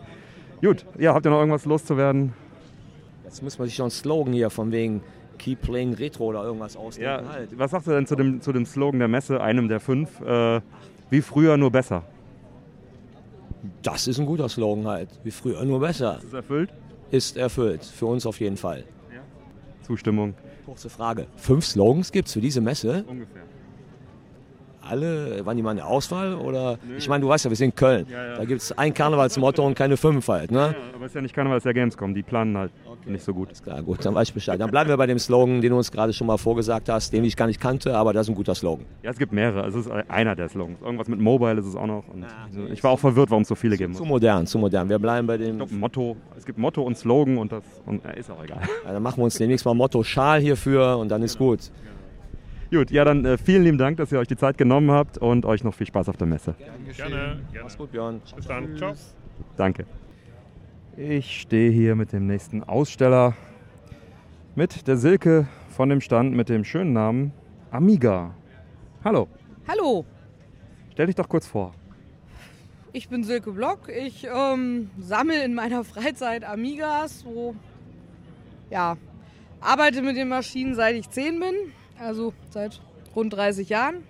Gut, 0.61 0.85
ja, 0.97 1.13
habt 1.13 1.25
ihr 1.25 1.29
noch 1.29 1.39
irgendwas 1.39 1.65
loszuwerden? 1.65 2.33
Jetzt 3.25 3.43
muss 3.43 3.59
man 3.59 3.67
sich 3.67 3.75
schon 3.75 3.85
einen 3.85 3.91
Slogan 3.91 4.33
hier 4.33 4.49
von 4.49 4.71
wegen 4.71 5.01
Keep 5.39 5.61
Playing 5.61 5.93
Retro 5.95 6.27
oder 6.27 6.43
irgendwas 6.43 6.77
ausdenken. 6.77 7.25
Ja, 7.25 7.33
halt. 7.33 7.57
Was 7.59 7.71
sagst 7.71 7.87
du 7.87 7.91
denn 7.91 8.07
zu 8.07 8.15
dem, 8.15 8.39
zu 8.39 8.53
dem 8.53 8.65
Slogan 8.65 8.99
der 8.99 9.09
Messe, 9.09 9.41
einem 9.41 9.67
der 9.67 9.81
fünf? 9.81 10.21
Äh, 10.21 10.61
wie 11.09 11.21
früher, 11.21 11.57
nur 11.57 11.71
besser. 11.71 12.03
Das 13.81 14.07
ist 14.07 14.19
ein 14.19 14.25
guter 14.25 14.47
Slogan 14.47 14.87
halt. 14.87 15.09
Wie 15.23 15.31
früher, 15.31 15.65
nur 15.65 15.81
besser. 15.81 16.17
Ist 16.17 16.27
es 16.27 16.33
erfüllt? 16.33 16.73
Ist 17.09 17.35
erfüllt. 17.35 17.83
Für 17.83 18.05
uns 18.05 18.25
auf 18.25 18.39
jeden 18.39 18.55
Fall. 18.55 18.85
Ja. 19.13 19.19
Zustimmung. 19.85 20.33
Kurze 20.65 20.89
Frage. 20.89 21.27
Fünf 21.35 21.65
Slogans 21.65 22.13
gibt 22.13 22.29
es 22.29 22.33
für 22.33 22.41
diese 22.41 22.61
Messe? 22.61 23.03
Ungefähr. 23.05 23.50
Alle, 24.81 25.45
waren 25.45 25.57
die 25.57 25.63
mal 25.63 25.71
eine 25.71 25.85
Auswahl? 25.85 26.35
Oder 26.35 26.77
ich 26.97 27.07
meine, 27.07 27.21
du 27.21 27.29
weißt 27.29 27.45
ja, 27.45 27.51
wir 27.51 27.55
sind 27.55 27.69
in 27.69 27.75
Köln. 27.75 28.05
Ja, 28.09 28.25
ja. 28.25 28.35
Da 28.37 28.45
gibt 28.45 28.61
es 28.61 28.77
ein 28.77 28.93
Karnevalsmotto 28.93 29.65
und 29.65 29.75
keine 29.75 29.97
fünf 29.97 30.27
halt. 30.27 30.51
Ne? 30.51 30.59
Ja, 30.59 30.95
aber 30.95 31.05
es 31.05 31.11
ist 31.11 31.15
ja 31.15 31.21
nicht 31.21 31.35
Karneval, 31.35 31.57
es 31.57 31.61
ist 31.61 31.65
ja 31.65 31.73
Gamescom. 31.73 32.13
Die 32.13 32.23
planen 32.23 32.57
halt 32.57 32.71
okay. 32.85 33.11
nicht 33.11 33.23
so 33.23 33.33
gut. 33.33 33.51
Ist 33.51 33.63
klar, 33.63 33.81
gut, 33.81 34.05
dann 34.05 34.15
weiß 34.15 34.29
ich 34.29 34.33
Bescheid. 34.33 34.59
Dann 34.59 34.71
bleiben 34.71 34.89
wir 34.89 34.97
bei 34.97 35.07
dem 35.07 35.19
Slogan, 35.19 35.61
den 35.61 35.71
du 35.71 35.77
uns 35.77 35.91
gerade 35.91 36.13
schon 36.13 36.27
mal 36.27 36.37
vorgesagt 36.37 36.89
hast, 36.89 37.13
den 37.13 37.23
ich 37.23 37.35
gar 37.35 37.47
nicht 37.47 37.59
kannte, 37.59 37.95
aber 37.95 38.13
das 38.13 38.27
ist 38.27 38.29
ein 38.29 38.35
guter 38.35 38.55
Slogan. 38.55 38.85
Ja, 39.03 39.11
es 39.11 39.17
gibt 39.17 39.31
mehrere. 39.31 39.63
Also 39.63 39.79
es 39.79 39.85
ist 39.85 39.91
einer 40.09 40.35
der 40.35 40.49
Slogans. 40.49 40.81
Irgendwas 40.81 41.07
mit 41.07 41.19
Mobile 41.19 41.59
ist 41.59 41.65
es 41.65 41.75
auch 41.75 41.87
noch. 41.87 42.03
Also 42.45 42.65
ich 42.71 42.83
war 42.83 42.91
auch 42.91 42.99
verwirrt, 42.99 43.29
warum 43.29 43.43
es 43.43 43.47
so 43.47 43.55
viele 43.55 43.77
gibt. 43.77 43.95
Zu 43.95 44.05
modern, 44.05 44.47
zu 44.47 44.57
modern. 44.59 44.89
Wir 44.89 44.99
bleiben 44.99 45.27
bei 45.27 45.37
dem. 45.37 45.57
Glaub, 45.57 45.71
Motto. 45.71 46.17
Es 46.37 46.45
gibt 46.45 46.57
Motto 46.57 46.81
und 46.81 46.97
Slogan 46.97 47.37
und 47.37 47.51
das 47.51 47.63
und, 47.85 48.03
ist 48.05 48.29
auch 48.31 48.43
egal. 48.43 48.61
dann 48.85 49.03
machen 49.03 49.17
wir 49.17 49.25
uns 49.25 49.35
demnächst 49.35 49.65
mal 49.65 49.73
Motto 49.73 50.03
Schal 50.03 50.41
hierfür 50.41 50.97
und 50.97 51.09
dann 51.09 51.23
ist 51.23 51.37
gut. 51.37 51.71
Gut, 52.71 52.89
ja, 52.89 53.03
dann 53.03 53.25
äh, 53.25 53.37
vielen 53.37 53.63
lieben 53.63 53.77
Dank, 53.77 53.97
dass 53.97 54.13
ihr 54.13 54.19
euch 54.19 54.29
die 54.29 54.37
Zeit 54.37 54.57
genommen 54.57 54.91
habt 54.91 55.17
und 55.17 55.45
euch 55.45 55.61
noch 55.65 55.73
viel 55.73 55.87
Spaß 55.87 56.07
auf 56.07 56.15
der 56.15 56.25
Messe. 56.25 56.55
Gerne. 56.57 56.87
Gerne. 56.95 57.41
Mach's 57.63 57.77
gut, 57.77 57.91
Björn. 57.91 58.21
Bis 58.33 58.47
dann. 58.47 58.77
Ciao. 58.77 58.93
Danke. 59.57 59.85
Ich 60.95 61.41
stehe 61.41 61.69
hier 61.69 61.95
mit 61.95 62.13
dem 62.13 62.27
nächsten 62.27 62.63
Aussteller, 62.63 63.33
mit 64.55 64.87
der 64.87 64.95
Silke 64.95 65.47
von 65.69 65.89
dem 65.89 65.99
Stand 65.99 66.33
mit 66.33 66.47
dem 66.47 66.63
schönen 66.63 66.93
Namen 66.93 67.33
Amiga. 67.71 68.33
Hallo. 69.03 69.27
Hallo. 69.67 70.05
Stell 70.93 71.07
dich 71.07 71.15
doch 71.15 71.27
kurz 71.27 71.47
vor. 71.47 71.73
Ich 72.93 73.09
bin 73.09 73.25
Silke 73.25 73.51
Block. 73.51 73.89
Ich 73.89 74.25
ähm, 74.33 74.89
sammle 74.97 75.43
in 75.43 75.55
meiner 75.55 75.83
Freizeit 75.83 76.45
Amigas. 76.45 77.19
So, 77.19 77.53
ja, 78.69 78.95
arbeite 79.59 80.01
mit 80.01 80.15
den 80.15 80.29
Maschinen 80.29 80.73
seit 80.73 80.95
ich 80.95 81.09
10 81.09 81.37
bin 81.37 81.55
also 82.01 82.33
seit 82.49 82.81
rund 83.15 83.33
30 83.33 83.69
Jahren. 83.69 84.03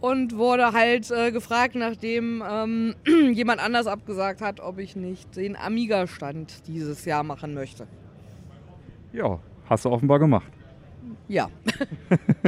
Und 0.00 0.36
wurde 0.36 0.72
halt 0.72 1.10
äh, 1.10 1.30
gefragt, 1.30 1.74
nachdem 1.74 2.42
ähm, 2.48 2.94
jemand 3.34 3.62
anders 3.62 3.86
abgesagt 3.86 4.40
hat, 4.40 4.58
ob 4.60 4.78
ich 4.78 4.96
nicht 4.96 5.36
den 5.36 5.56
Amiga-Stand 5.56 6.66
dieses 6.66 7.04
Jahr 7.04 7.22
machen 7.22 7.52
möchte. 7.52 7.86
Ja, 9.12 9.38
hast 9.68 9.84
du 9.84 9.90
offenbar 9.90 10.18
gemacht. 10.18 10.50
Ja. 11.28 11.48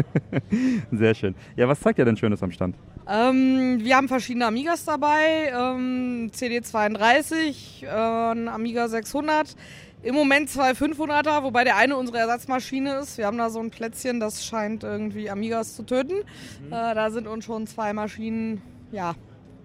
Sehr 0.90 1.14
schön. 1.14 1.34
Ja, 1.56 1.68
was 1.68 1.80
zeigt 1.80 1.98
ihr 1.98 2.04
denn 2.04 2.16
Schönes 2.16 2.42
am 2.42 2.52
Stand? 2.52 2.74
Ähm, 3.08 3.78
wir 3.80 3.96
haben 3.96 4.08
verschiedene 4.08 4.46
Amigas 4.46 4.84
dabei. 4.84 5.52
Ähm, 5.54 6.30
CD32, 6.32 7.84
äh, 7.84 8.48
Amiga 8.48 8.88
600. 8.88 9.56
Im 10.02 10.16
Moment 10.16 10.50
zwei 10.50 10.72
500er, 10.72 11.44
wobei 11.44 11.62
der 11.62 11.76
eine 11.76 11.96
unsere 11.96 12.18
Ersatzmaschine 12.18 12.96
ist. 12.96 13.18
Wir 13.18 13.26
haben 13.26 13.38
da 13.38 13.50
so 13.50 13.60
ein 13.60 13.70
Plätzchen, 13.70 14.18
das 14.18 14.44
scheint 14.44 14.82
irgendwie 14.82 15.30
Amigas 15.30 15.76
zu 15.76 15.84
töten. 15.84 16.16
Mhm. 16.16 16.72
Äh, 16.72 16.94
da 16.94 17.10
sind 17.10 17.28
uns 17.28 17.44
schon 17.44 17.68
zwei 17.68 17.92
Maschinen 17.92 18.62
ja, 18.90 19.14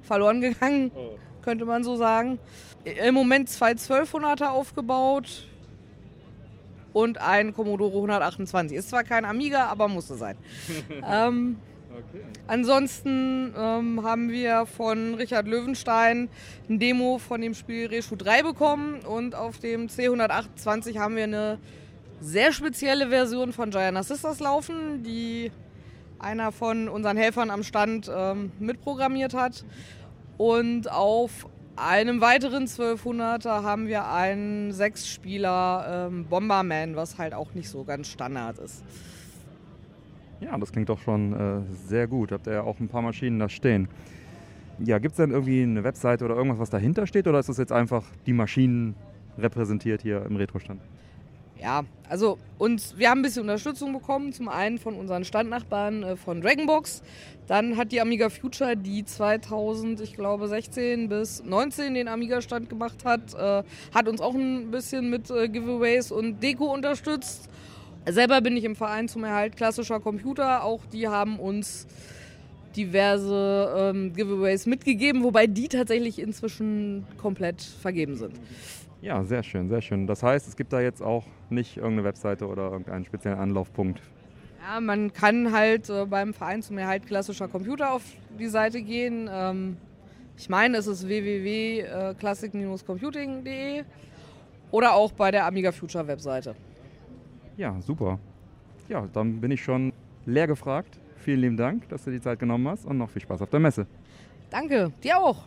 verloren 0.04 0.42
gegangen, 0.42 0.92
oh. 0.96 1.18
könnte 1.42 1.66
man 1.66 1.84
so 1.84 1.96
sagen. 1.96 2.38
Im 2.84 3.16
Moment 3.16 3.50
zwei 3.50 3.72
1200er 3.72 4.50
aufgebaut 4.50 5.48
und 6.94 7.18
ein 7.18 7.54
Commodore 7.54 7.96
128. 7.96 8.78
Ist 8.78 8.90
zwar 8.90 9.04
kein 9.04 9.26
Amiga, 9.26 9.66
aber 9.66 9.88
musste 9.88 10.16
sein. 10.16 10.38
ähm, 11.04 11.58
Okay. 11.98 12.24
Ansonsten 12.46 13.54
ähm, 13.58 14.04
haben 14.04 14.30
wir 14.30 14.68
von 14.68 15.16
Richard 15.16 15.48
Löwenstein 15.48 16.30
ein 16.70 16.78
Demo 16.78 17.18
von 17.18 17.42
dem 17.42 17.56
Spiel 17.56 17.88
Reshu 17.88 18.16
3 18.16 18.44
bekommen 18.44 19.00
und 19.02 19.34
auf 19.34 19.58
dem 19.58 19.88
C128 19.88 21.00
haben 21.00 21.16
wir 21.16 21.24
eine 21.24 21.58
sehr 22.22 22.52
spezielle 22.52 23.10
Version 23.10 23.52
von 23.52 23.72
Giant 23.72 24.04
Sisters 24.06 24.40
laufen, 24.40 25.02
die 25.04 25.52
einer 26.20 26.52
von 26.52 26.88
unseren 26.88 27.18
Helfern 27.18 27.50
am 27.50 27.64
Stand 27.64 28.12
ähm, 28.14 28.52
mitprogrammiert 28.60 29.34
hat. 29.34 29.66
Und 30.38 30.92
auf 30.92 31.48
einem 31.76 32.22
weiteren 32.22 32.66
1200er 32.66 33.64
haben 33.64 33.88
wir 33.88 34.08
einen 34.08 34.72
Sechsspieler 34.72 36.10
ähm, 36.10 36.26
Bomberman, 36.26 36.96
was 36.96 37.18
halt 37.18 37.34
auch 37.34 37.54
nicht 37.54 37.70
so 37.70 37.84
ganz 37.84 38.08
Standard 38.08 38.60
ist. 38.60 38.84
Ja, 40.40 40.58
das 40.58 40.72
klingt 40.72 40.90
doch 40.90 41.00
schon 41.00 41.34
äh, 41.34 41.62
sehr 41.88 42.08
gut. 42.08 42.32
Habt 42.32 42.48
ihr 42.48 42.54
ja 42.54 42.62
auch 42.64 42.80
ein 42.80 42.88
paar 42.88 43.02
Maschinen 43.02 43.40
da 43.40 43.50
stehen. 43.50 43.88
Ja, 44.80 45.00
gibt 45.00 45.14
es 45.14 45.18
denn 45.18 45.32
irgendwie 45.32 45.64
eine 45.64 45.84
Webseite 45.84 46.26
oder 46.26 46.36
irgendwas, 46.36 46.60
was 46.60 46.70
dahinter 46.70 47.08
steht? 47.08 47.28
Oder 47.28 47.40
ist 47.40 47.50
das 47.50 47.58
jetzt 47.58 47.72
einfach 47.72 48.04
die 48.28 48.34
Maschinen 48.34 48.96
repräsentiert 49.38 50.02
hier 50.02 50.24
im 50.26 50.36
Retrostand? 50.36 50.82
Ja, 51.60 51.86
also 52.08 52.38
uns, 52.60 52.96
wir 52.98 53.10
haben 53.10 53.20
ein 53.20 53.24
bisschen 53.24 53.42
Unterstützung 53.42 53.92
bekommen. 53.92 54.32
Zum 54.32 54.48
einen 54.48 54.78
von 54.78 54.94
unseren 54.94 55.24
Standnachbarn 55.24 56.04
äh, 56.04 56.16
von 56.16 56.42
Dragonbox. 56.42 57.02
Dann 57.48 57.78
hat 57.78 57.92
die 57.92 58.00
Amiga 58.00 58.30
Future, 58.30 58.76
die 58.76 59.04
2000, 59.04 60.02
ich 60.02 60.14
glaube 60.14 60.48
16 60.48 61.10
bis 61.10 61.44
19 61.44 61.96
den 61.96 62.08
Amiga-Stand 62.08 62.70
gemacht 62.70 63.06
hat, 63.06 63.34
äh, 63.34 63.64
hat 63.94 64.08
uns 64.08 64.22
auch 64.22 64.36
ein 64.36 64.70
bisschen 64.70 65.10
mit 65.10 65.32
äh, 65.32 65.48
Giveaways 65.48 66.12
und 66.12 66.44
Deko 66.44 66.74
unterstützt. 66.74 67.50
Selber 68.10 68.42
bin 68.42 68.56
ich 68.56 68.64
im 68.64 68.76
Verein 68.76 69.08
zum 69.08 69.24
Erhalt 69.24 69.58
klassischer 69.58 70.00
Computer. 70.00 70.64
Auch 70.64 70.86
die 70.86 71.08
haben 71.08 71.40
uns 71.40 71.88
diverse 72.76 73.76
ähm, 73.78 74.14
Giveaways 74.14 74.66
mitgegeben, 74.66 75.24
wobei 75.24 75.48
die 75.48 75.68
tatsächlich 75.68 76.20
inzwischen 76.20 77.06
komplett 77.18 77.62
vergeben 77.62 78.16
sind. 78.16 78.34
Ja, 79.02 79.24
sehr 79.24 79.44
schön, 79.44 79.70
sehr 79.70 79.82
schön. 79.82 80.08
Das 80.08 80.24
heißt, 80.24 80.48
es 80.48 80.56
gibt 80.56 80.74
da 80.74 80.80
jetzt 80.80 81.02
auch 81.02 81.26
nicht 81.50 81.78
irgendeine 81.78 82.04
Webseite 82.04 82.48
oder 82.48 82.72
irgendeinen 82.72 83.06
speziellen 83.06 83.40
Anlaufpunkt. 83.40 84.02
Ja, 84.62 84.80
man 84.80 85.14
kann 85.14 85.52
halt 85.54 85.90
äh, 85.90 86.06
beim 86.06 86.34
Verein 86.34 86.62
zum 86.62 86.78
Erhalt 86.78 87.08
klassischer 87.08 87.48
Computer 87.48 87.94
auf 87.94 88.04
die 88.40 88.48
Seite 88.48 88.82
gehen. 88.82 89.30
Ähm, 89.32 89.78
ich 90.38 90.50
meine, 90.50 90.78
es 90.78 90.88
ist 90.88 91.08
www.classic-computing.de 91.08 93.84
oder 94.72 94.94
auch 94.94 95.12
bei 95.14 95.32
der 95.32 95.46
Amiga 95.46 95.72
Future 95.72 96.08
Webseite. 96.08 96.56
Ja, 97.58 97.82
super. 97.82 98.20
Ja, 98.88 99.08
dann 99.14 99.42
bin 99.42 99.50
ich 99.50 99.64
schon 99.64 99.92
leer 100.28 100.46
gefragt. 100.46 101.00
Vielen 101.18 101.42
lieben 101.42 101.58
Dank, 101.58 101.90
dass 101.90 102.04
du 102.04 102.12
die 102.12 102.22
Zeit 102.22 102.38
genommen 102.38 102.68
hast 102.68 102.86
und 102.86 103.00
noch 103.00 103.10
viel 103.10 103.22
Spaß 103.22 103.42
auf 103.42 103.50
der 103.50 103.60
Messe. 103.60 103.88
Danke, 104.52 104.92
dir 105.04 105.18
auch. 105.18 105.44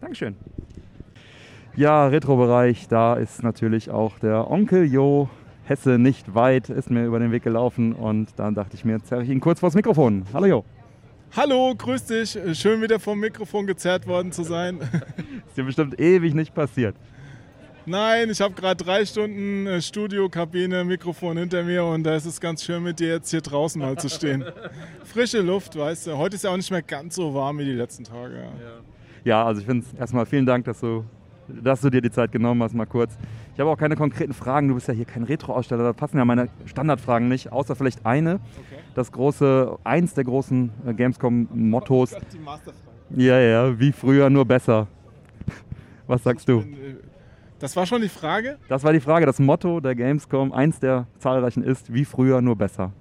Dankeschön. 0.00 0.36
Ja, 1.76 2.06
Retro-Bereich, 2.06 2.88
da 2.88 3.14
ist 3.14 3.42
natürlich 3.42 3.90
auch 3.90 4.18
der 4.18 4.50
Onkel 4.50 4.90
Jo 4.90 5.28
Hesse 5.64 5.98
nicht 5.98 6.34
weit, 6.34 6.70
ist 6.70 6.90
mir 6.90 7.04
über 7.04 7.18
den 7.18 7.30
Weg 7.30 7.44
gelaufen 7.44 7.92
und 7.92 8.30
dann 8.36 8.54
dachte 8.54 8.74
ich 8.74 8.84
mir, 8.84 9.00
zerre 9.04 9.22
ich 9.22 9.28
ihn 9.28 9.38
kurz 9.38 9.60
vors 9.60 9.74
Mikrofon. 9.74 10.24
Hallo 10.32 10.46
Jo. 10.46 10.64
Hallo, 11.36 11.74
grüß 11.76 12.06
dich. 12.06 12.38
Schön 12.54 12.82
wieder 12.82 12.98
vom 12.98 13.20
Mikrofon 13.20 13.66
gezerrt 13.66 14.06
worden 14.06 14.32
zu 14.32 14.42
sein. 14.42 14.80
ist 15.46 15.56
dir 15.56 15.64
bestimmt 15.64 16.00
ewig 16.00 16.34
nicht 16.34 16.54
passiert. 16.54 16.96
Nein, 17.86 18.30
ich 18.30 18.40
habe 18.40 18.54
gerade 18.54 18.82
drei 18.82 19.04
Stunden 19.04 19.66
äh, 19.66 19.80
Studiokabine, 19.80 20.84
Mikrofon 20.84 21.38
hinter 21.38 21.62
mir 21.62 21.84
und 21.84 22.04
da 22.04 22.14
ist 22.14 22.26
es 22.26 22.40
ganz 22.40 22.62
schön 22.62 22.82
mit 22.82 23.00
dir 23.00 23.08
jetzt 23.08 23.30
hier 23.30 23.40
draußen 23.40 23.80
mal 23.80 23.96
zu 23.96 24.08
stehen. 24.08 24.44
Frische 25.04 25.40
Luft, 25.40 25.76
weißt 25.76 26.08
du. 26.08 26.16
Heute 26.18 26.36
ist 26.36 26.44
ja 26.44 26.50
auch 26.50 26.56
nicht 26.56 26.70
mehr 26.70 26.82
ganz 26.82 27.14
so 27.14 27.34
warm 27.34 27.58
wie 27.58 27.64
die 27.64 27.72
letzten 27.72 28.04
Tage. 28.04 28.34
Ja, 28.34 28.50
ja 29.24 29.44
also 29.44 29.60
ich 29.60 29.66
finde 29.66 29.86
es 29.86 29.98
erstmal 29.98 30.26
vielen 30.26 30.46
Dank, 30.46 30.66
dass 30.66 30.80
du, 30.80 31.04
dass 31.48 31.80
du 31.80 31.90
dir 31.90 32.02
die 32.02 32.10
Zeit 32.10 32.32
genommen 32.32 32.62
hast, 32.62 32.74
mal 32.74 32.86
kurz. 32.86 33.16
Ich 33.54 33.60
habe 33.60 33.70
auch 33.70 33.78
keine 33.78 33.96
konkreten 33.96 34.34
Fragen. 34.34 34.68
Du 34.68 34.74
bist 34.74 34.88
ja 34.88 34.94
hier 34.94 35.06
kein 35.06 35.24
Retro-Aussteller, 35.24 35.82
da 35.82 35.92
passen 35.92 36.18
ja 36.18 36.24
meine 36.24 36.48
Standardfragen 36.66 37.28
nicht, 37.28 37.50
außer 37.50 37.74
vielleicht 37.76 38.04
eine. 38.04 38.34
Okay. 38.34 38.80
Das 38.94 39.10
große, 39.10 39.78
eins 39.84 40.14
der 40.14 40.24
großen 40.24 40.70
äh, 40.86 40.94
Gamescom-Mottos. 40.94 42.14
Ja, 43.16 43.40
ja, 43.40 43.78
wie 43.80 43.92
früher, 43.92 44.30
nur 44.30 44.44
besser. 44.44 44.86
Was 46.06 46.22
sagst 46.22 46.48
du? 46.48 46.60
Bin, 46.60 46.74
äh, 46.74 46.94
das 47.60 47.76
war 47.76 47.86
schon 47.86 48.02
die 48.02 48.08
Frage? 48.08 48.58
Das 48.68 48.82
war 48.82 48.92
die 48.92 49.00
Frage. 49.00 49.26
Das 49.26 49.38
Motto 49.38 49.80
der 49.80 49.94
Gamescom, 49.94 50.52
eins 50.52 50.80
der 50.80 51.06
zahlreichen 51.18 51.62
ist, 51.62 51.92
wie 51.92 52.04
früher, 52.04 52.40
nur 52.40 52.56
besser. 52.56 52.92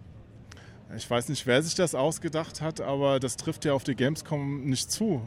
Ich 0.95 1.09
weiß 1.09 1.29
nicht, 1.29 1.45
wer 1.47 1.61
sich 1.61 1.75
das 1.75 1.95
ausgedacht 1.95 2.61
hat, 2.61 2.81
aber 2.81 3.19
das 3.19 3.37
trifft 3.37 3.65
ja 3.65 3.73
auf 3.73 3.83
die 3.83 3.95
Gamescom 3.95 4.63
nicht 4.65 4.91
zu. 4.91 5.21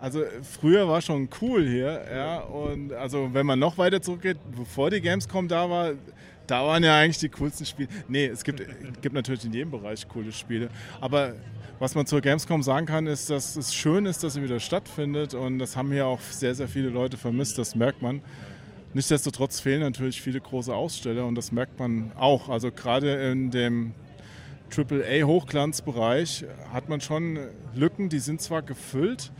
Also 0.00 0.24
früher 0.42 0.88
war 0.88 1.00
schon 1.00 1.28
cool 1.40 1.64
hier, 1.64 2.02
ja. 2.12 2.40
Und 2.40 2.92
also 2.92 3.30
wenn 3.32 3.46
man 3.46 3.58
noch 3.58 3.78
weiter 3.78 4.02
zurückgeht, 4.02 4.38
bevor 4.56 4.90
die 4.90 5.00
Gamescom 5.00 5.46
da 5.46 5.70
war, 5.70 5.92
da 6.48 6.66
waren 6.66 6.82
ja 6.82 6.98
eigentlich 6.98 7.18
die 7.18 7.28
coolsten 7.28 7.64
Spiele. 7.64 7.88
Nee, 8.08 8.26
es 8.26 8.42
gibt, 8.42 8.60
gibt 9.00 9.14
natürlich 9.14 9.44
in 9.44 9.52
jedem 9.52 9.70
Bereich 9.70 10.08
coole 10.08 10.32
Spiele. 10.32 10.70
Aber 11.00 11.34
was 11.82 11.96
man 11.96 12.06
zur 12.06 12.20
Gamescom 12.20 12.62
sagen 12.62 12.86
kann, 12.86 13.08
ist, 13.08 13.28
dass 13.28 13.56
es 13.56 13.74
schön 13.74 14.06
ist, 14.06 14.22
dass 14.22 14.34
sie 14.34 14.42
wieder 14.44 14.60
stattfindet. 14.60 15.34
Und 15.34 15.58
das 15.58 15.76
haben 15.76 15.90
hier 15.90 16.06
auch 16.06 16.20
sehr, 16.20 16.54
sehr 16.54 16.68
viele 16.68 16.90
Leute 16.90 17.16
vermisst, 17.16 17.58
das 17.58 17.74
merkt 17.74 18.02
man. 18.02 18.22
Nichtsdestotrotz 18.94 19.58
fehlen 19.58 19.80
natürlich 19.80 20.22
viele 20.22 20.40
große 20.40 20.72
Aussteller 20.72 21.26
und 21.26 21.34
das 21.34 21.50
merkt 21.50 21.80
man 21.80 22.12
auch. 22.14 22.48
Also 22.48 22.70
gerade 22.70 23.28
in 23.32 23.50
dem 23.50 23.94
AAA-Hochglanzbereich 24.70 26.44
hat 26.72 26.88
man 26.88 27.00
schon 27.00 27.40
Lücken, 27.74 28.08
die 28.08 28.20
sind 28.20 28.40
zwar 28.40 28.62
gefüllt, 28.62 29.32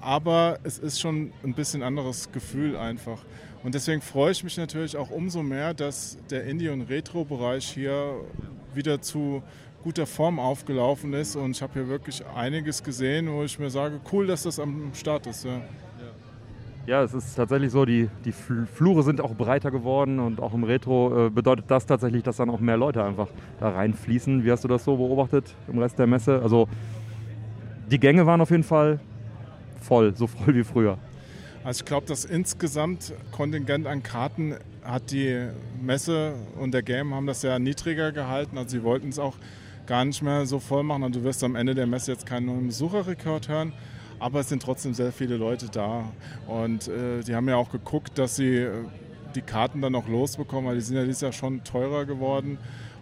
aber 0.00 0.60
es 0.62 0.78
ist 0.78 1.00
schon 1.00 1.32
ein 1.42 1.54
bisschen 1.54 1.82
anderes 1.82 2.30
Gefühl 2.30 2.76
einfach. 2.76 3.24
Und 3.64 3.74
deswegen 3.74 4.02
freue 4.02 4.30
ich 4.30 4.44
mich 4.44 4.56
natürlich 4.56 4.96
auch 4.96 5.10
umso 5.10 5.42
mehr, 5.42 5.74
dass 5.74 6.16
der 6.30 6.44
Indie- 6.44 6.68
und 6.68 6.82
Retro-Bereich 6.82 7.66
hier 7.66 8.20
wieder 8.72 9.02
zu 9.02 9.42
guter 9.82 10.06
Form 10.06 10.38
aufgelaufen 10.38 11.12
ist. 11.12 11.36
Und 11.36 11.52
ich 11.52 11.62
habe 11.62 11.74
hier 11.74 11.88
wirklich 11.88 12.24
einiges 12.34 12.82
gesehen, 12.82 13.30
wo 13.30 13.42
ich 13.42 13.58
mir 13.58 13.70
sage, 13.70 14.00
cool, 14.12 14.26
dass 14.26 14.42
das 14.42 14.58
am 14.58 14.90
Start 14.94 15.26
ist. 15.26 15.44
Ja. 15.44 15.60
Ja, 16.88 17.02
es 17.02 17.12
ist 17.12 17.34
tatsächlich 17.34 17.70
so, 17.70 17.84
die, 17.84 18.08
die 18.24 18.32
Flure 18.32 19.02
sind 19.02 19.20
auch 19.20 19.34
breiter 19.34 19.70
geworden 19.70 20.18
und 20.18 20.40
auch 20.40 20.54
im 20.54 20.64
Retro 20.64 21.26
äh, 21.26 21.30
bedeutet 21.30 21.66
das 21.68 21.84
tatsächlich, 21.84 22.22
dass 22.22 22.38
dann 22.38 22.48
auch 22.48 22.60
mehr 22.60 22.78
Leute 22.78 23.04
einfach 23.04 23.28
da 23.60 23.68
reinfließen. 23.68 24.42
Wie 24.42 24.50
hast 24.50 24.64
du 24.64 24.68
das 24.68 24.84
so 24.84 24.96
beobachtet 24.96 25.54
im 25.66 25.78
Rest 25.78 25.98
der 25.98 26.06
Messe? 26.06 26.40
Also 26.40 26.66
die 27.90 28.00
Gänge 28.00 28.24
waren 28.24 28.40
auf 28.40 28.50
jeden 28.50 28.62
Fall 28.62 29.00
voll, 29.82 30.16
so 30.16 30.26
voll 30.26 30.54
wie 30.54 30.64
früher. 30.64 30.96
Also 31.62 31.80
ich 31.80 31.84
glaube, 31.84 32.06
das 32.06 32.24
insgesamt 32.24 33.12
Kontingent 33.32 33.86
an 33.86 34.02
Karten 34.02 34.54
hat 34.82 35.10
die 35.10 35.46
Messe 35.82 36.36
und 36.58 36.72
der 36.72 36.82
Game 36.82 37.12
haben 37.12 37.26
das 37.26 37.42
ja 37.42 37.58
niedriger 37.58 38.12
gehalten. 38.12 38.56
Also 38.56 38.70
sie 38.70 38.82
wollten 38.82 39.10
es 39.10 39.18
auch 39.18 39.34
gar 39.88 40.04
nicht 40.04 40.22
mehr 40.22 40.46
so 40.46 40.60
voll 40.60 40.84
machen. 40.84 41.02
Und 41.02 41.16
du 41.16 41.24
wirst 41.24 41.42
am 41.42 41.56
Ende 41.56 41.74
der 41.74 41.88
Messe 41.88 42.12
jetzt 42.12 42.26
keinen 42.26 42.46
neuen 42.46 42.68
Besucherrekord 42.68 43.48
hören 43.48 43.72
aber 44.20 44.40
es 44.40 44.48
sind 44.48 44.62
trotzdem 44.62 44.94
sehr 44.94 45.12
viele 45.12 45.36
Leute 45.36 45.68
da. 45.70 46.12
Und 46.46 46.88
äh, 46.88 47.22
die 47.22 47.34
haben 47.34 47.48
ja 47.48 47.56
auch 47.56 47.70
geguckt, 47.70 48.18
dass 48.18 48.36
sie 48.36 48.56
äh, 48.56 48.72
die 49.34 49.42
Karten 49.42 49.80
dann 49.80 49.92
noch 49.92 50.08
losbekommen, 50.08 50.68
weil 50.68 50.76
die 50.76 50.82
sind 50.82 50.96
ja 50.96 51.04
dieses 51.04 51.20
Jahr 51.20 51.32
schon 51.32 51.62
teurer 51.64 52.04
geworden. 52.04 52.58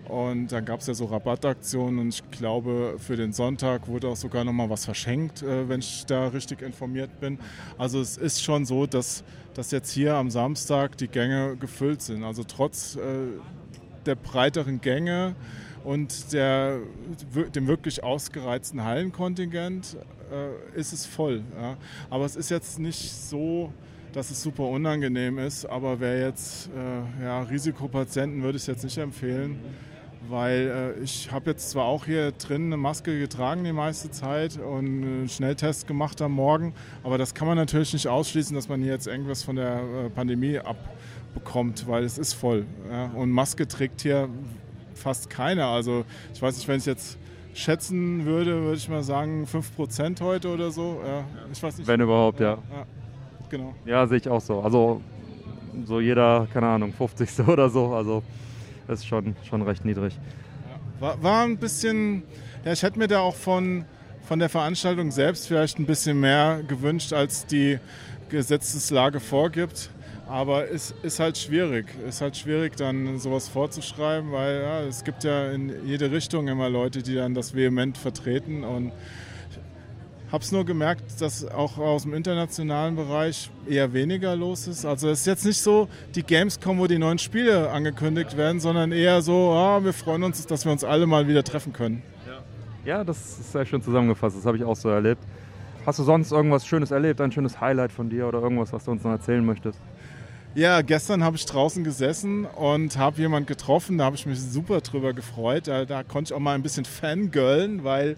Und 0.08 0.52
dann 0.52 0.64
gab 0.64 0.80
es 0.80 0.86
ja 0.86 0.94
so 0.94 1.06
Rabattaktionen 1.06 1.98
und 1.98 2.08
ich 2.10 2.30
glaube, 2.30 2.94
für 2.98 3.16
den 3.16 3.32
Sonntag 3.32 3.88
wurde 3.88 4.06
auch 4.06 4.16
sogar 4.16 4.44
noch 4.44 4.52
mal 4.52 4.70
was 4.70 4.84
verschenkt, 4.84 5.42
äh, 5.42 5.68
wenn 5.68 5.80
ich 5.80 6.06
da 6.06 6.28
richtig 6.28 6.62
informiert 6.62 7.18
bin. 7.18 7.38
Also 7.76 8.00
es 8.00 8.16
ist 8.16 8.42
schon 8.42 8.66
so, 8.66 8.86
dass, 8.86 9.24
dass 9.54 9.72
jetzt 9.72 9.90
hier 9.90 10.14
am 10.14 10.30
Samstag 10.30 10.96
die 10.98 11.08
Gänge 11.08 11.56
gefüllt 11.56 12.02
sind. 12.02 12.22
Also 12.22 12.44
trotz 12.44 12.96
äh, 12.96 13.00
der 14.04 14.14
breiteren 14.14 14.80
Gänge 14.80 15.34
und 15.86 16.32
der, 16.32 16.80
dem 17.54 17.68
wirklich 17.68 18.02
ausgereizten 18.02 18.82
Hallenkontingent 18.82 19.96
äh, 20.32 20.78
ist 20.78 20.92
es 20.92 21.06
voll. 21.06 21.42
Ja. 21.56 21.76
Aber 22.10 22.24
es 22.24 22.34
ist 22.34 22.50
jetzt 22.50 22.80
nicht 22.80 23.12
so, 23.12 23.72
dass 24.12 24.32
es 24.32 24.42
super 24.42 24.64
unangenehm 24.64 25.38
ist. 25.38 25.64
Aber 25.64 26.00
wer 26.00 26.18
jetzt 26.18 26.70
äh, 26.74 27.24
ja, 27.24 27.42
Risikopatienten 27.42 28.42
würde 28.42 28.58
ich 28.58 28.66
jetzt 28.66 28.82
nicht 28.82 28.98
empfehlen, 28.98 29.60
weil 30.28 30.96
äh, 30.98 31.02
ich 31.04 31.30
habe 31.30 31.50
jetzt 31.50 31.70
zwar 31.70 31.84
auch 31.84 32.04
hier 32.04 32.32
drin 32.32 32.66
eine 32.66 32.76
Maske 32.76 33.16
getragen 33.16 33.62
die 33.62 33.72
meiste 33.72 34.10
Zeit 34.10 34.58
und 34.58 34.86
einen 34.86 35.28
Schnelltest 35.28 35.86
gemacht 35.86 36.20
am 36.20 36.32
Morgen, 36.32 36.74
aber 37.04 37.16
das 37.16 37.32
kann 37.32 37.46
man 37.46 37.56
natürlich 37.56 37.92
nicht 37.92 38.08
ausschließen, 38.08 38.56
dass 38.56 38.68
man 38.68 38.82
hier 38.82 38.90
jetzt 38.90 39.06
irgendwas 39.06 39.44
von 39.44 39.54
der 39.54 39.76
äh, 39.76 40.10
Pandemie 40.10 40.58
abbekommt, 40.58 41.86
weil 41.86 42.02
es 42.02 42.18
ist 42.18 42.32
voll. 42.32 42.66
Ja. 42.90 43.04
Und 43.14 43.30
Maske 43.30 43.68
trägt 43.68 44.00
hier 44.00 44.28
fast 44.97 45.31
keiner. 45.31 45.66
Also 45.66 46.05
ich 46.35 46.40
weiß 46.40 46.56
nicht, 46.56 46.68
wenn 46.68 46.78
ich 46.78 46.86
jetzt 46.86 47.18
schätzen 47.55 48.24
würde, 48.24 48.62
würde 48.62 48.77
ich 48.77 48.89
mal 48.89 49.02
sagen 49.02 49.47
5% 49.47 50.20
heute 50.20 50.48
oder 50.48 50.70
so. 50.70 51.01
Ja, 51.06 51.24
ich 51.52 51.62
weiß 51.62 51.78
nicht. 51.78 51.86
Wenn 51.86 52.01
überhaupt, 52.01 52.40
ja. 52.40 52.59
ja. 52.70 52.86
Genau. 53.48 53.74
Ja, 53.85 54.06
sehe 54.06 54.18
ich 54.18 54.28
auch 54.28 54.40
so. 54.40 54.60
Also 54.60 55.01
so 55.85 56.01
jeder, 56.01 56.47
keine 56.52 56.66
Ahnung, 56.66 56.93
50. 56.93 57.40
oder 57.48 57.68
so. 57.68 57.94
Also 57.94 58.23
das 58.86 59.01
ist 59.01 59.06
schon, 59.06 59.36
schon 59.48 59.62
recht 59.62 59.85
niedrig. 59.85 60.18
War, 61.01 61.23
war 61.23 61.44
ein 61.44 61.59
bisschen, 61.59 62.23
ja, 62.64 62.73
ich 62.73 62.82
hätte 62.82 62.98
mir 62.98 63.09
da 63.09 63.20
auch 63.20 63.35
von, 63.35 63.85
von 64.27 64.39
der 64.39 64.48
Veranstaltung 64.48 65.10
selbst 65.10 65.47
vielleicht 65.47 65.78
ein 65.78 65.86
bisschen 65.86 66.20
mehr 66.20 66.62
gewünscht, 66.66 67.12
als 67.12 67.47
die 67.47 67.78
Gesetzeslage 68.28 69.20
vorgibt. 69.20 69.90
Aber 70.28 70.68
es 70.68 70.92
ist 71.02 71.20
halt 71.20 71.38
schwierig. 71.38 71.86
Es 72.06 72.16
ist 72.16 72.20
halt 72.20 72.36
schwierig, 72.36 72.76
dann 72.76 73.18
sowas 73.18 73.48
vorzuschreiben, 73.48 74.32
weil 74.32 74.60
ja, 74.60 74.80
es 74.82 75.04
gibt 75.04 75.22
ja 75.22 75.52
in 75.52 75.86
jede 75.86 76.10
Richtung 76.10 76.48
immer 76.48 76.68
Leute, 76.68 77.02
die 77.02 77.14
dann 77.14 77.34
das 77.34 77.54
vehement 77.54 77.96
vertreten. 77.96 78.64
Und 78.64 78.90
ich 80.26 80.32
habe 80.32 80.42
es 80.42 80.50
nur 80.50 80.64
gemerkt, 80.64 81.20
dass 81.20 81.46
auch 81.48 81.78
aus 81.78 82.02
dem 82.02 82.12
internationalen 82.12 82.96
Bereich 82.96 83.50
eher 83.68 83.92
weniger 83.92 84.34
los 84.34 84.66
ist. 84.66 84.84
Also 84.84 85.08
es 85.08 85.20
ist 85.20 85.26
jetzt 85.26 85.44
nicht 85.44 85.60
so 85.60 85.88
die 86.16 86.24
Gamescom, 86.24 86.80
wo 86.80 86.88
die 86.88 86.98
neuen 86.98 87.18
Spiele 87.18 87.70
angekündigt 87.70 88.36
werden, 88.36 88.58
sondern 88.58 88.90
eher 88.90 89.22
so, 89.22 89.52
ah, 89.52 89.84
wir 89.84 89.92
freuen 89.92 90.24
uns, 90.24 90.44
dass 90.44 90.64
wir 90.64 90.72
uns 90.72 90.82
alle 90.82 91.06
mal 91.06 91.28
wieder 91.28 91.44
treffen 91.44 91.72
können. 91.72 92.02
Ja, 92.84 93.02
das 93.02 93.18
ist 93.18 93.52
sehr 93.52 93.66
schön 93.66 93.82
zusammengefasst. 93.82 94.36
Das 94.36 94.46
habe 94.46 94.56
ich 94.56 94.64
auch 94.64 94.76
so 94.76 94.88
erlebt. 94.88 95.20
Hast 95.84 95.98
du 96.00 96.04
sonst 96.04 96.32
irgendwas 96.32 96.66
Schönes 96.66 96.90
erlebt, 96.90 97.20
ein 97.20 97.30
schönes 97.30 97.60
Highlight 97.60 97.92
von 97.92 98.08
dir 98.08 98.26
oder 98.26 98.40
irgendwas, 98.40 98.72
was 98.72 98.84
du 98.84 98.90
uns 98.90 99.04
noch 99.04 99.12
erzählen 99.12 99.44
möchtest? 99.44 99.80
Ja, 100.56 100.80
gestern 100.80 101.22
habe 101.22 101.36
ich 101.36 101.44
draußen 101.44 101.84
gesessen 101.84 102.46
und 102.46 102.96
habe 102.96 103.20
jemanden 103.20 103.46
getroffen, 103.46 103.98
da 103.98 104.04
habe 104.04 104.16
ich 104.16 104.24
mich 104.24 104.40
super 104.40 104.80
drüber 104.80 105.12
gefreut. 105.12 105.68
Da, 105.68 105.84
da 105.84 106.02
konnte 106.02 106.30
ich 106.30 106.34
auch 106.34 106.40
mal 106.40 106.54
ein 106.54 106.62
bisschen 106.62 106.86
fangirlen, 106.86 107.84
weil 107.84 108.16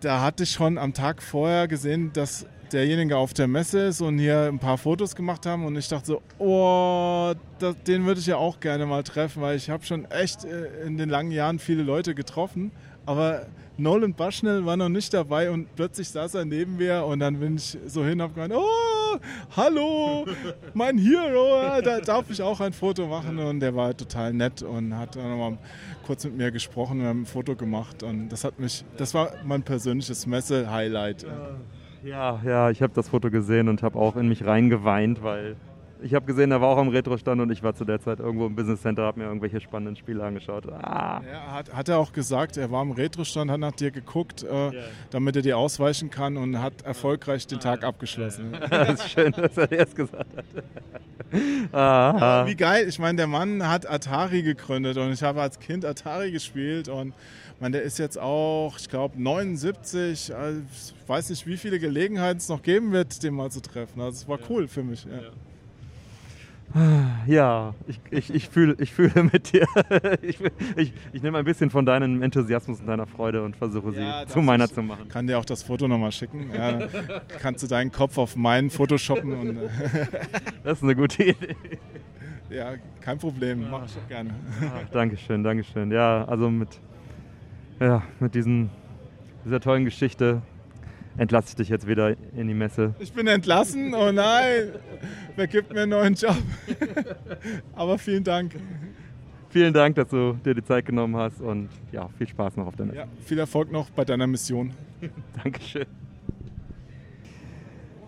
da 0.00 0.20
hatte 0.20 0.42
ich 0.42 0.50
schon 0.50 0.78
am 0.78 0.92
Tag 0.92 1.22
vorher 1.22 1.68
gesehen, 1.68 2.10
dass 2.12 2.44
derjenige 2.72 3.16
auf 3.16 3.32
der 3.34 3.46
Messe 3.46 3.86
ist 3.86 4.00
und 4.00 4.18
hier 4.18 4.48
ein 4.48 4.58
paar 4.58 4.78
Fotos 4.78 5.14
gemacht 5.14 5.46
haben 5.46 5.64
und 5.64 5.76
ich 5.76 5.86
dachte 5.86 6.06
so, 6.06 6.22
oh, 6.40 7.34
das, 7.60 7.76
den 7.84 8.04
würde 8.04 8.18
ich 8.18 8.26
ja 8.26 8.38
auch 8.38 8.58
gerne 8.58 8.84
mal 8.84 9.04
treffen, 9.04 9.42
weil 9.42 9.56
ich 9.56 9.70
habe 9.70 9.84
schon 9.84 10.10
echt 10.10 10.44
äh, 10.44 10.84
in 10.84 10.98
den 10.98 11.08
langen 11.08 11.30
Jahren 11.30 11.60
viele 11.60 11.84
Leute 11.84 12.16
getroffen, 12.16 12.72
aber 13.06 13.46
Nolan 13.76 14.12
Bushnell 14.12 14.66
war 14.66 14.76
noch 14.76 14.88
nicht 14.88 15.14
dabei 15.14 15.52
und 15.52 15.72
plötzlich 15.76 16.08
saß 16.08 16.34
er 16.34 16.44
neben 16.44 16.78
mir 16.78 17.04
und 17.04 17.20
dann 17.20 17.38
bin 17.38 17.58
ich 17.58 17.78
so 17.86 18.02
hin 18.04 18.14
und 18.14 18.22
habe 18.22 18.34
gemeint, 18.34 18.54
oh, 18.54 18.99
hallo, 19.56 20.26
mein 20.74 20.98
Hero, 20.98 21.80
da 21.82 22.00
darf 22.00 22.30
ich 22.30 22.42
auch 22.42 22.60
ein 22.60 22.72
Foto 22.72 23.06
machen. 23.06 23.38
Und 23.38 23.60
der 23.60 23.74
war 23.74 23.96
total 23.96 24.32
nett 24.32 24.62
und 24.62 24.96
hat 24.96 25.16
dann 25.16 25.30
nochmal 25.30 25.58
kurz 26.06 26.24
mit 26.24 26.36
mir 26.36 26.50
gesprochen 26.50 27.00
und 27.00 27.06
haben 27.06 27.22
ein 27.22 27.26
Foto 27.26 27.56
gemacht. 27.56 28.02
Und 28.02 28.28
das 28.28 28.44
hat 28.44 28.58
mich, 28.58 28.84
das 28.96 29.14
war 29.14 29.32
mein 29.44 29.62
persönliches 29.62 30.26
Messe-Highlight. 30.26 31.26
Ja, 32.02 32.40
ja, 32.44 32.70
ich 32.70 32.82
habe 32.82 32.92
das 32.94 33.08
Foto 33.08 33.30
gesehen 33.30 33.68
und 33.68 33.82
habe 33.82 33.98
auch 33.98 34.16
in 34.16 34.28
mich 34.28 34.46
reingeweint, 34.46 35.22
weil 35.22 35.56
ich 36.02 36.14
habe 36.14 36.26
gesehen, 36.26 36.50
er 36.50 36.60
war 36.60 36.68
auch 36.68 36.78
am 36.78 36.88
Retro-Stand 36.88 37.40
und 37.40 37.50
ich 37.50 37.62
war 37.62 37.74
zu 37.74 37.84
der 37.84 38.00
Zeit 38.00 38.20
irgendwo 38.20 38.46
im 38.46 38.54
Business 38.54 38.82
Center, 38.82 39.02
habe 39.02 39.20
mir 39.20 39.26
irgendwelche 39.26 39.60
spannenden 39.60 39.96
Spiele 39.96 40.24
angeschaut. 40.24 40.66
Ah. 40.70 41.22
Ja, 41.30 41.52
hat, 41.52 41.72
hat 41.72 41.88
er 41.88 41.98
auch 41.98 42.12
gesagt, 42.12 42.56
er 42.56 42.70
war 42.70 42.80
am 42.80 42.92
Retro-Stand, 42.92 43.50
hat 43.50 43.60
nach 43.60 43.72
dir 43.72 43.90
geguckt, 43.90 44.42
äh, 44.42 44.46
yeah. 44.46 44.72
damit 45.10 45.36
er 45.36 45.42
dir 45.42 45.58
ausweichen 45.58 46.10
kann 46.10 46.36
und 46.36 46.60
hat 46.60 46.82
erfolgreich 46.82 47.46
den 47.46 47.60
Tag 47.60 47.84
abgeschlossen. 47.84 48.56
das 48.70 49.00
ist 49.00 49.10
schön, 49.10 49.32
dass 49.32 49.56
er 49.56 49.66
das 49.66 49.94
gesagt 49.94 50.36
hat. 50.36 50.44
Ja, 51.72 52.44
wie 52.44 52.56
geil, 52.56 52.88
ich 52.88 52.98
meine, 52.98 53.14
der 53.14 53.28
Mann 53.28 53.68
hat 53.68 53.88
Atari 53.88 54.42
gegründet 54.42 54.96
und 54.96 55.12
ich 55.12 55.22
habe 55.22 55.40
als 55.40 55.60
Kind 55.60 55.84
Atari 55.84 56.32
gespielt 56.32 56.88
und 56.88 57.14
meine, 57.60 57.76
der 57.76 57.82
ist 57.82 57.98
jetzt 57.98 58.18
auch, 58.18 58.78
ich 58.78 58.88
glaube, 58.88 59.22
79. 59.22 60.34
Also 60.34 60.60
ich 60.60 61.08
weiß 61.08 61.30
nicht, 61.30 61.46
wie 61.46 61.56
viele 61.56 61.78
Gelegenheiten 61.78 62.38
es 62.38 62.48
noch 62.48 62.62
geben 62.62 62.92
wird, 62.92 63.22
den 63.22 63.34
mal 63.34 63.50
zu 63.50 63.60
treffen. 63.60 64.00
Also 64.00 64.16
es 64.22 64.28
war 64.28 64.38
cool 64.48 64.66
für 64.66 64.82
mich. 64.82 65.04
Ja. 65.04 65.20
Ja, 65.22 65.30
ich, 67.86 68.00
ich, 68.10 68.34
ich, 68.34 68.48
fühle, 68.48 68.76
ich 68.78 68.92
fühle 68.92 69.24
mit 69.24 69.52
dir. 69.52 69.66
Ich, 70.22 70.38
ich, 70.76 70.92
ich 71.12 71.22
nehme 71.22 71.38
ein 71.38 71.44
bisschen 71.44 71.70
von 71.70 71.86
deinem 71.86 72.22
Enthusiasmus 72.22 72.80
und 72.80 72.86
deiner 72.86 73.06
Freude 73.06 73.42
und 73.42 73.56
versuche 73.56 73.92
sie 73.92 74.00
ja, 74.00 74.26
zu 74.26 74.40
meiner 74.40 74.68
zu 74.68 74.82
machen. 74.82 75.08
kann 75.08 75.26
dir 75.26 75.38
auch 75.38 75.44
das 75.44 75.62
Foto 75.62 75.88
nochmal 75.88 76.12
schicken. 76.12 76.50
Ja, 76.54 76.86
kannst 77.40 77.62
du 77.62 77.66
deinen 77.66 77.90
Kopf 77.90 78.18
auf 78.18 78.36
meinen 78.36 78.70
Photoshoppen. 78.70 79.32
Und 79.32 79.58
das 80.64 80.78
ist 80.78 80.84
eine 80.84 80.94
gute 80.94 81.22
Idee. 81.24 81.56
Ja, 82.50 82.74
kein 83.00 83.18
Problem, 83.18 83.66
mach 83.70 83.86
ich 83.86 83.96
auch 83.96 84.08
gerne. 84.08 84.30
Ach, 84.60 84.88
Dankeschön, 84.90 85.42
Dankeschön. 85.42 85.90
Ja, 85.90 86.24
also 86.24 86.50
mit, 86.50 86.80
ja, 87.78 88.02
mit 88.18 88.34
diesen, 88.34 88.70
dieser 89.44 89.60
tollen 89.60 89.84
Geschichte 89.84 90.42
entlasse 91.16 91.48
ich 91.50 91.56
dich 91.56 91.68
jetzt 91.68 91.86
wieder 91.86 92.16
in 92.36 92.48
die 92.48 92.54
Messe. 92.54 92.94
Ich 92.98 93.12
bin 93.12 93.26
entlassen? 93.26 93.94
Oh 93.94 94.12
nein! 94.12 94.72
Wer 95.36 95.46
gibt 95.46 95.72
mir 95.72 95.82
einen 95.82 95.90
neuen 95.90 96.14
Job? 96.14 96.36
Aber 97.74 97.98
vielen 97.98 98.24
Dank. 98.24 98.56
Vielen 99.50 99.72
Dank, 99.72 99.96
dass 99.96 100.08
du 100.08 100.34
dir 100.44 100.54
die 100.54 100.62
Zeit 100.62 100.86
genommen 100.86 101.16
hast 101.16 101.40
und 101.40 101.70
ja, 101.90 102.08
viel 102.16 102.28
Spaß 102.28 102.56
noch 102.56 102.66
auf 102.68 102.76
der 102.76 102.86
Messe. 102.86 102.98
Ja, 102.98 103.06
viel 103.24 103.38
Erfolg 103.38 103.72
noch 103.72 103.90
bei 103.90 104.04
deiner 104.04 104.28
Mission. 104.28 104.72
Dankeschön. 105.42 105.86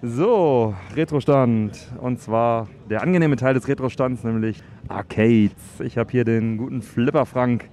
So, 0.02 0.74
Retrostand. 0.96 1.78
Und 2.00 2.20
zwar 2.20 2.68
der 2.90 3.02
angenehme 3.02 3.36
Teil 3.36 3.54
des 3.54 3.66
Retrostands, 3.68 4.24
nämlich 4.24 4.62
Arcades. 4.88 5.80
Ich 5.80 5.98
habe 5.98 6.10
hier 6.10 6.24
den 6.24 6.58
guten 6.58 6.82
Flipper 6.82 7.26
Frank 7.26 7.68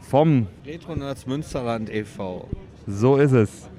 vom 0.00 0.46
Retro 0.66 0.94
Nerds 0.94 1.26
Münsterland 1.26 1.88
e.V. 1.90 2.48
So 2.86 3.16
ist 3.16 3.32
es. 3.32 3.70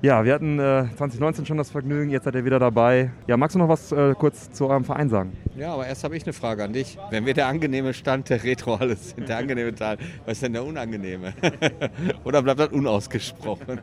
Ja, 0.00 0.24
wir 0.24 0.32
hatten 0.32 0.60
äh, 0.60 0.84
2019 0.96 1.44
schon 1.44 1.56
das 1.56 1.70
Vergnügen, 1.72 2.10
jetzt 2.10 2.22
seid 2.22 2.36
ihr 2.36 2.44
wieder 2.44 2.60
dabei. 2.60 3.10
Ja, 3.26 3.36
magst 3.36 3.56
du 3.56 3.58
noch 3.58 3.68
was 3.68 3.90
äh, 3.90 4.14
kurz 4.16 4.48
zu 4.52 4.68
eurem 4.68 4.84
Verein 4.84 5.08
sagen? 5.08 5.36
Ja, 5.56 5.74
aber 5.74 5.88
erst 5.88 6.04
habe 6.04 6.16
ich 6.16 6.22
eine 6.22 6.32
Frage 6.32 6.62
an 6.62 6.72
dich. 6.72 6.96
Wenn 7.10 7.26
wir 7.26 7.34
der 7.34 7.48
angenehme 7.48 7.92
Stand 7.92 8.30
der 8.30 8.44
Retro 8.44 8.76
alles 8.76 9.10
sind, 9.10 9.28
der 9.28 9.38
angenehme 9.38 9.74
Teil, 9.74 9.98
was 10.24 10.34
ist 10.34 10.44
denn 10.44 10.52
der 10.52 10.64
unangenehme? 10.64 11.32
Oder 12.24 12.42
bleibt 12.42 12.60
das 12.60 12.68
unausgesprochen? 12.68 13.80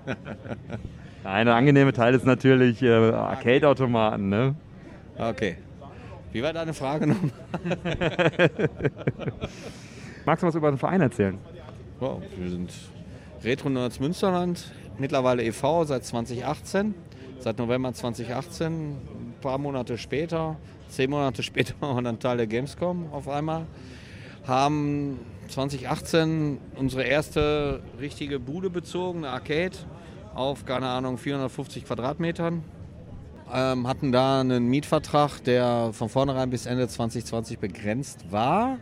Nein, 1.26 1.46
der 1.48 1.56
angenehme 1.56 1.92
Teil 1.92 2.14
ist 2.14 2.26
natürlich 2.26 2.82
äh, 2.82 2.94
Arcade-Automaten, 2.94 4.30
ne? 4.30 4.56
Okay. 5.18 5.58
Wie 6.32 6.42
war 6.42 6.54
deine 6.54 6.74
Frage 6.74 7.08
nochmal? 7.08 7.32
magst 10.26 10.44
du 10.44 10.48
was 10.48 10.56
über 10.56 10.72
den 10.72 10.78
Verein 10.78 11.02
erzählen? 11.02 11.38
Ja, 12.00 12.18
wir 12.38 12.50
sind 12.50 12.72
Retro 13.44 13.70
Nerds 13.70 14.00
Münsterland, 14.00 14.72
mittlerweile 15.00 15.44
e.V. 15.44 15.86
seit 15.86 16.06
2018. 16.06 16.94
Seit 17.40 17.60
November 17.60 17.94
2018, 17.94 18.72
ein 18.72 19.34
paar 19.42 19.58
Monate 19.58 19.98
später, 19.98 20.58
zehn 20.90 21.10
Monate 21.10 21.44
später 21.44 21.74
waren 21.80 22.04
dann 22.04 22.20
Teil 22.20 22.38
der 22.38 22.48
Gamescom 22.48 23.12
auf 23.12 23.28
einmal. 23.28 23.68
Haben 24.48 25.20
2018 25.50 26.60
unsere 26.76 27.04
erste 27.04 27.82
richtige 28.00 28.40
Bude 28.40 28.70
bezogen, 28.70 29.20
eine 29.20 29.30
Arcade 29.30 29.78
auf, 30.34 30.66
keine 30.66 30.88
Ahnung, 30.88 31.18
450 31.18 31.86
Quadratmetern. 31.86 32.64
Ähm, 33.54 33.88
hatten 33.88 34.12
da 34.12 34.42
einen 34.42 34.68
Mietvertrag, 34.68 35.44
der 35.44 35.92
von 35.94 36.10
vornherein 36.10 36.50
bis 36.50 36.66
Ende 36.66 36.88
2020 36.88 37.60
begrenzt 37.60 38.32
war. 38.32 38.80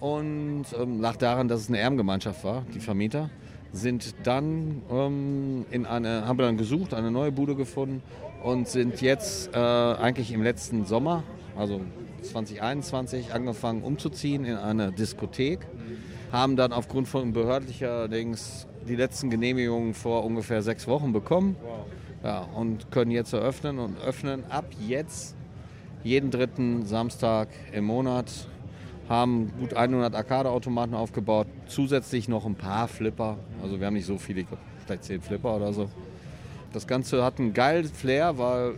Und 0.00 0.66
ähm, 0.78 1.00
lag 1.00 1.16
daran, 1.16 1.48
dass 1.48 1.60
es 1.60 1.68
eine 1.68 1.78
Erbengemeinschaft 1.78 2.44
war, 2.44 2.64
die 2.74 2.80
Vermieter. 2.80 3.30
Sind 3.72 4.14
dann 4.24 4.82
ähm, 4.90 5.66
in 5.70 5.86
eine, 5.86 6.26
haben 6.26 6.38
dann 6.38 6.56
gesucht, 6.56 6.94
eine 6.94 7.10
neue 7.10 7.32
Bude 7.32 7.54
gefunden 7.54 8.02
und 8.42 8.68
sind 8.68 9.00
jetzt 9.02 9.54
äh, 9.54 9.58
eigentlich 9.58 10.32
im 10.32 10.42
letzten 10.42 10.84
Sommer, 10.84 11.24
also 11.56 11.80
2021, 12.22 13.32
angefangen 13.34 13.82
umzuziehen 13.82 14.44
in 14.44 14.56
eine 14.56 14.92
Diskothek. 14.92 15.60
Haben 16.32 16.56
dann 16.56 16.72
aufgrund 16.72 17.08
von 17.08 17.32
behördlicher 17.32 18.08
Dings 18.08 18.66
die 18.88 18.96
letzten 18.96 19.30
Genehmigungen 19.30 19.94
vor 19.94 20.24
ungefähr 20.24 20.62
sechs 20.62 20.86
Wochen 20.86 21.12
bekommen. 21.12 21.56
Ja, 22.22 22.40
und 22.54 22.90
können 22.90 23.10
jetzt 23.10 23.32
eröffnen 23.32 23.78
und 23.78 24.00
öffnen 24.00 24.44
ab 24.50 24.66
jetzt 24.86 25.36
jeden 26.02 26.30
dritten 26.30 26.86
Samstag 26.86 27.48
im 27.72 27.84
Monat. 27.84 28.48
Haben 29.08 29.52
gut 29.58 29.74
100 29.74 30.14
Arcade-Automaten 30.14 30.94
aufgebaut, 30.94 31.46
zusätzlich 31.66 32.28
noch 32.28 32.44
ein 32.44 32.56
paar 32.56 32.88
Flipper. 32.88 33.38
Also 33.62 33.78
wir 33.78 33.86
haben 33.86 33.94
nicht 33.94 34.06
so 34.06 34.18
viele, 34.18 34.44
vielleicht 34.84 35.04
10 35.04 35.20
Flipper 35.20 35.56
oder 35.56 35.72
so. 35.72 35.88
Das 36.72 36.86
Ganze 36.86 37.22
hat 37.22 37.38
einen 37.38 37.52
geilen 37.54 37.86
Flair, 37.86 38.36
weil 38.36 38.74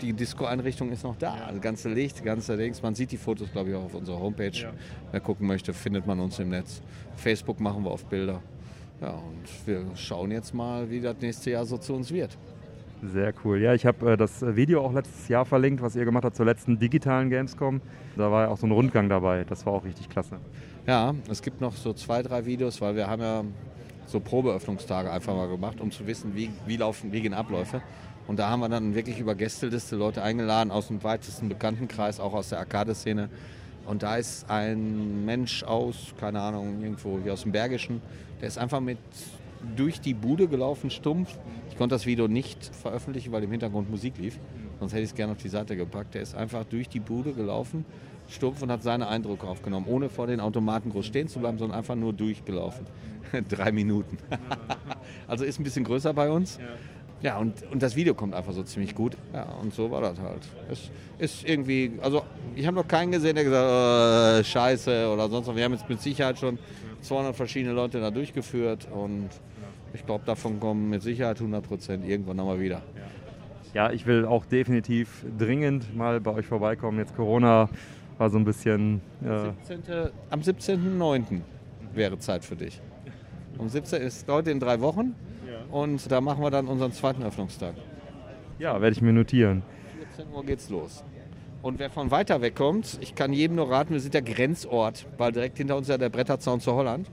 die 0.00 0.12
Disco-Einrichtung 0.12 0.90
ist 0.90 1.04
noch 1.04 1.16
da. 1.16 1.50
Das 1.50 1.60
ganze 1.60 1.88
Licht, 1.88 2.24
ganze 2.24 2.56
Dings. 2.56 2.82
Man 2.82 2.94
sieht 2.94 3.12
die 3.12 3.16
Fotos, 3.16 3.50
glaube 3.52 3.70
ich, 3.70 3.76
auch 3.76 3.84
auf 3.84 3.94
unserer 3.94 4.18
Homepage. 4.18 4.50
Ja. 4.52 4.70
Wer 5.10 5.20
gucken 5.20 5.46
möchte, 5.46 5.72
findet 5.72 6.06
man 6.06 6.20
uns 6.20 6.38
im 6.38 6.50
Netz. 6.50 6.80
Facebook 7.16 7.60
machen 7.60 7.84
wir 7.84 7.90
oft 7.90 8.08
Bilder. 8.08 8.42
Ja, 9.00 9.10
und 9.10 9.66
wir 9.66 9.84
schauen 9.94 10.30
jetzt 10.32 10.54
mal, 10.54 10.90
wie 10.90 11.00
das 11.00 11.16
nächste 11.20 11.52
Jahr 11.52 11.64
so 11.64 11.78
zu 11.78 11.94
uns 11.94 12.10
wird. 12.12 12.36
Sehr 13.02 13.32
cool. 13.44 13.60
Ja, 13.60 13.74
ich 13.74 13.86
habe 13.86 14.12
äh, 14.12 14.16
das 14.16 14.42
Video 14.56 14.84
auch 14.84 14.92
letztes 14.92 15.28
Jahr 15.28 15.44
verlinkt, 15.44 15.82
was 15.82 15.94
ihr 15.94 16.04
gemacht 16.04 16.24
habt 16.24 16.36
zur 16.36 16.46
letzten 16.46 16.78
digitalen 16.78 17.30
Gamescom. 17.30 17.80
Da 18.16 18.30
war 18.30 18.44
ja 18.44 18.48
auch 18.48 18.58
so 18.58 18.66
ein 18.66 18.72
Rundgang 18.72 19.08
dabei. 19.08 19.44
Das 19.44 19.64
war 19.66 19.72
auch 19.72 19.84
richtig 19.84 20.08
klasse. 20.08 20.38
Ja, 20.86 21.14
es 21.30 21.42
gibt 21.42 21.60
noch 21.60 21.74
so 21.74 21.92
zwei, 21.92 22.22
drei 22.22 22.44
Videos, 22.44 22.80
weil 22.80 22.96
wir 22.96 23.06
haben 23.06 23.22
ja 23.22 23.44
so 24.06 24.20
Probeöffnungstage 24.20 25.12
einfach 25.12 25.34
mal 25.34 25.48
gemacht, 25.48 25.80
um 25.80 25.90
zu 25.90 26.06
wissen, 26.06 26.34
wie, 26.34 26.50
wie 26.66 26.76
laufen, 26.76 27.12
wie 27.12 27.20
gehen 27.20 27.34
Abläufe. 27.34 27.82
Und 28.26 28.38
da 28.38 28.50
haben 28.50 28.60
wir 28.60 28.68
dann 28.68 28.94
wirklich 28.94 29.20
über 29.20 29.34
Gästeliste 29.34 29.96
Leute 29.96 30.22
eingeladen 30.22 30.70
aus 30.70 30.88
dem 30.88 31.02
weitesten 31.04 31.48
Bekanntenkreis, 31.48 32.18
auch 32.20 32.34
aus 32.34 32.48
der 32.48 32.58
Arcade-Szene. 32.58 33.28
Und 33.86 34.02
da 34.02 34.16
ist 34.16 34.50
ein 34.50 35.24
Mensch 35.24 35.62
aus, 35.62 36.14
keine 36.20 36.40
Ahnung, 36.40 36.82
irgendwo 36.82 37.18
hier 37.22 37.32
aus 37.32 37.42
dem 37.42 37.52
Bergischen, 37.52 38.02
der 38.40 38.48
ist 38.48 38.58
einfach 38.58 38.80
mit 38.80 38.98
durch 39.76 40.00
die 40.00 40.14
Bude 40.14 40.48
gelaufen, 40.48 40.90
stumpf. 40.90 41.36
Ich 41.70 41.76
konnte 41.76 41.94
das 41.94 42.06
Video 42.06 42.28
nicht 42.28 42.64
veröffentlichen, 42.74 43.32
weil 43.32 43.44
im 43.44 43.50
Hintergrund 43.50 43.90
Musik 43.90 44.18
lief. 44.18 44.38
Sonst 44.78 44.92
hätte 44.92 45.02
ich 45.02 45.10
es 45.10 45.14
gerne 45.14 45.32
auf 45.32 45.38
die 45.38 45.48
Seite 45.48 45.76
gepackt. 45.76 46.14
Der 46.14 46.22
ist 46.22 46.34
einfach 46.34 46.64
durch 46.64 46.88
die 46.88 47.00
Bude 47.00 47.32
gelaufen, 47.32 47.84
stumpf 48.28 48.62
und 48.62 48.70
hat 48.70 48.82
seine 48.82 49.08
Eindrücke 49.08 49.46
aufgenommen, 49.46 49.86
ohne 49.88 50.08
vor 50.08 50.26
den 50.26 50.40
Automaten 50.40 50.90
groß 50.90 51.06
stehen 51.06 51.28
zu 51.28 51.40
bleiben, 51.40 51.58
sondern 51.58 51.78
einfach 51.78 51.96
nur 51.96 52.12
durchgelaufen. 52.12 52.86
Drei 53.48 53.72
Minuten. 53.72 54.18
also 55.26 55.44
ist 55.44 55.58
ein 55.58 55.64
bisschen 55.64 55.84
größer 55.84 56.14
bei 56.14 56.30
uns. 56.30 56.58
Ja, 57.20 57.38
und, 57.38 57.64
und 57.72 57.82
das 57.82 57.96
Video 57.96 58.14
kommt 58.14 58.34
einfach 58.34 58.52
so 58.52 58.62
ziemlich 58.62 58.94
gut. 58.94 59.16
Ja, 59.32 59.44
und 59.60 59.74
so 59.74 59.90
war 59.90 60.00
das 60.00 60.20
halt. 60.20 60.42
Es 60.70 60.90
ist 61.18 61.48
irgendwie, 61.48 61.92
also 62.00 62.22
ich 62.54 62.66
habe 62.66 62.76
noch 62.76 62.86
keinen 62.86 63.10
gesehen, 63.10 63.34
der 63.34 63.44
gesagt 63.44 63.66
hat, 63.66 64.40
äh, 64.40 64.44
scheiße 64.44 65.10
oder 65.12 65.28
sonst 65.28 65.48
was. 65.48 65.56
Wir 65.56 65.64
haben 65.64 65.72
jetzt 65.72 65.88
mit 65.88 66.00
Sicherheit 66.00 66.38
schon 66.38 66.58
200 67.02 67.34
verschiedene 67.34 67.74
Leute 67.74 68.00
da 68.00 68.10
durchgeführt 68.10 68.86
und 68.92 69.28
ich 69.94 70.06
glaube, 70.06 70.24
davon 70.26 70.60
kommen 70.60 70.90
mit 70.90 71.02
Sicherheit 71.02 71.38
100 71.38 71.66
Prozent 71.66 72.08
irgendwann 72.08 72.36
nochmal 72.36 72.60
wieder. 72.60 72.82
Ja, 73.74 73.90
ich 73.90 74.06
will 74.06 74.24
auch 74.24 74.44
definitiv 74.44 75.24
dringend 75.38 75.96
mal 75.96 76.20
bei 76.20 76.32
euch 76.32 76.46
vorbeikommen. 76.46 76.98
Jetzt 76.98 77.16
Corona 77.16 77.68
war 78.16 78.30
so 78.30 78.38
ein 78.38 78.44
bisschen. 78.44 79.00
Äh, 79.24 79.50
17. 79.66 80.10
Am 80.30 80.40
17.09. 80.40 81.40
wäre 81.94 82.18
Zeit 82.18 82.44
für 82.44 82.56
dich. 82.56 82.80
Um 83.58 83.68
17 83.68 84.02
ist 84.02 84.28
heute 84.28 84.50
in 84.50 84.60
drei 84.60 84.80
Wochen 84.80 85.14
und 85.70 86.10
da 86.10 86.20
machen 86.20 86.42
wir 86.42 86.50
dann 86.50 86.66
unseren 86.66 86.92
zweiten 86.92 87.22
Öffnungstag. 87.22 87.74
ja, 88.58 88.80
werde 88.80 88.94
ich 88.94 89.02
mir 89.02 89.12
notieren. 89.12 89.62
14 90.16 90.32
Uhr 90.34 90.44
geht's 90.44 90.68
los. 90.68 91.04
Und 91.60 91.78
wer 91.78 91.90
von 91.90 92.10
weiter 92.10 92.40
weg 92.40 92.54
kommt, 92.54 92.98
ich 93.00 93.14
kann 93.14 93.32
jedem 93.32 93.56
nur 93.56 93.70
raten, 93.70 93.92
wir 93.92 94.00
sind 94.00 94.14
der 94.14 94.22
Grenzort, 94.22 95.06
weil 95.16 95.32
direkt 95.32 95.58
hinter 95.58 95.76
uns 95.76 95.88
ja 95.88 95.98
der 95.98 96.08
Bretterzaun 96.08 96.60
zu 96.60 96.72
Holland. 96.72 97.10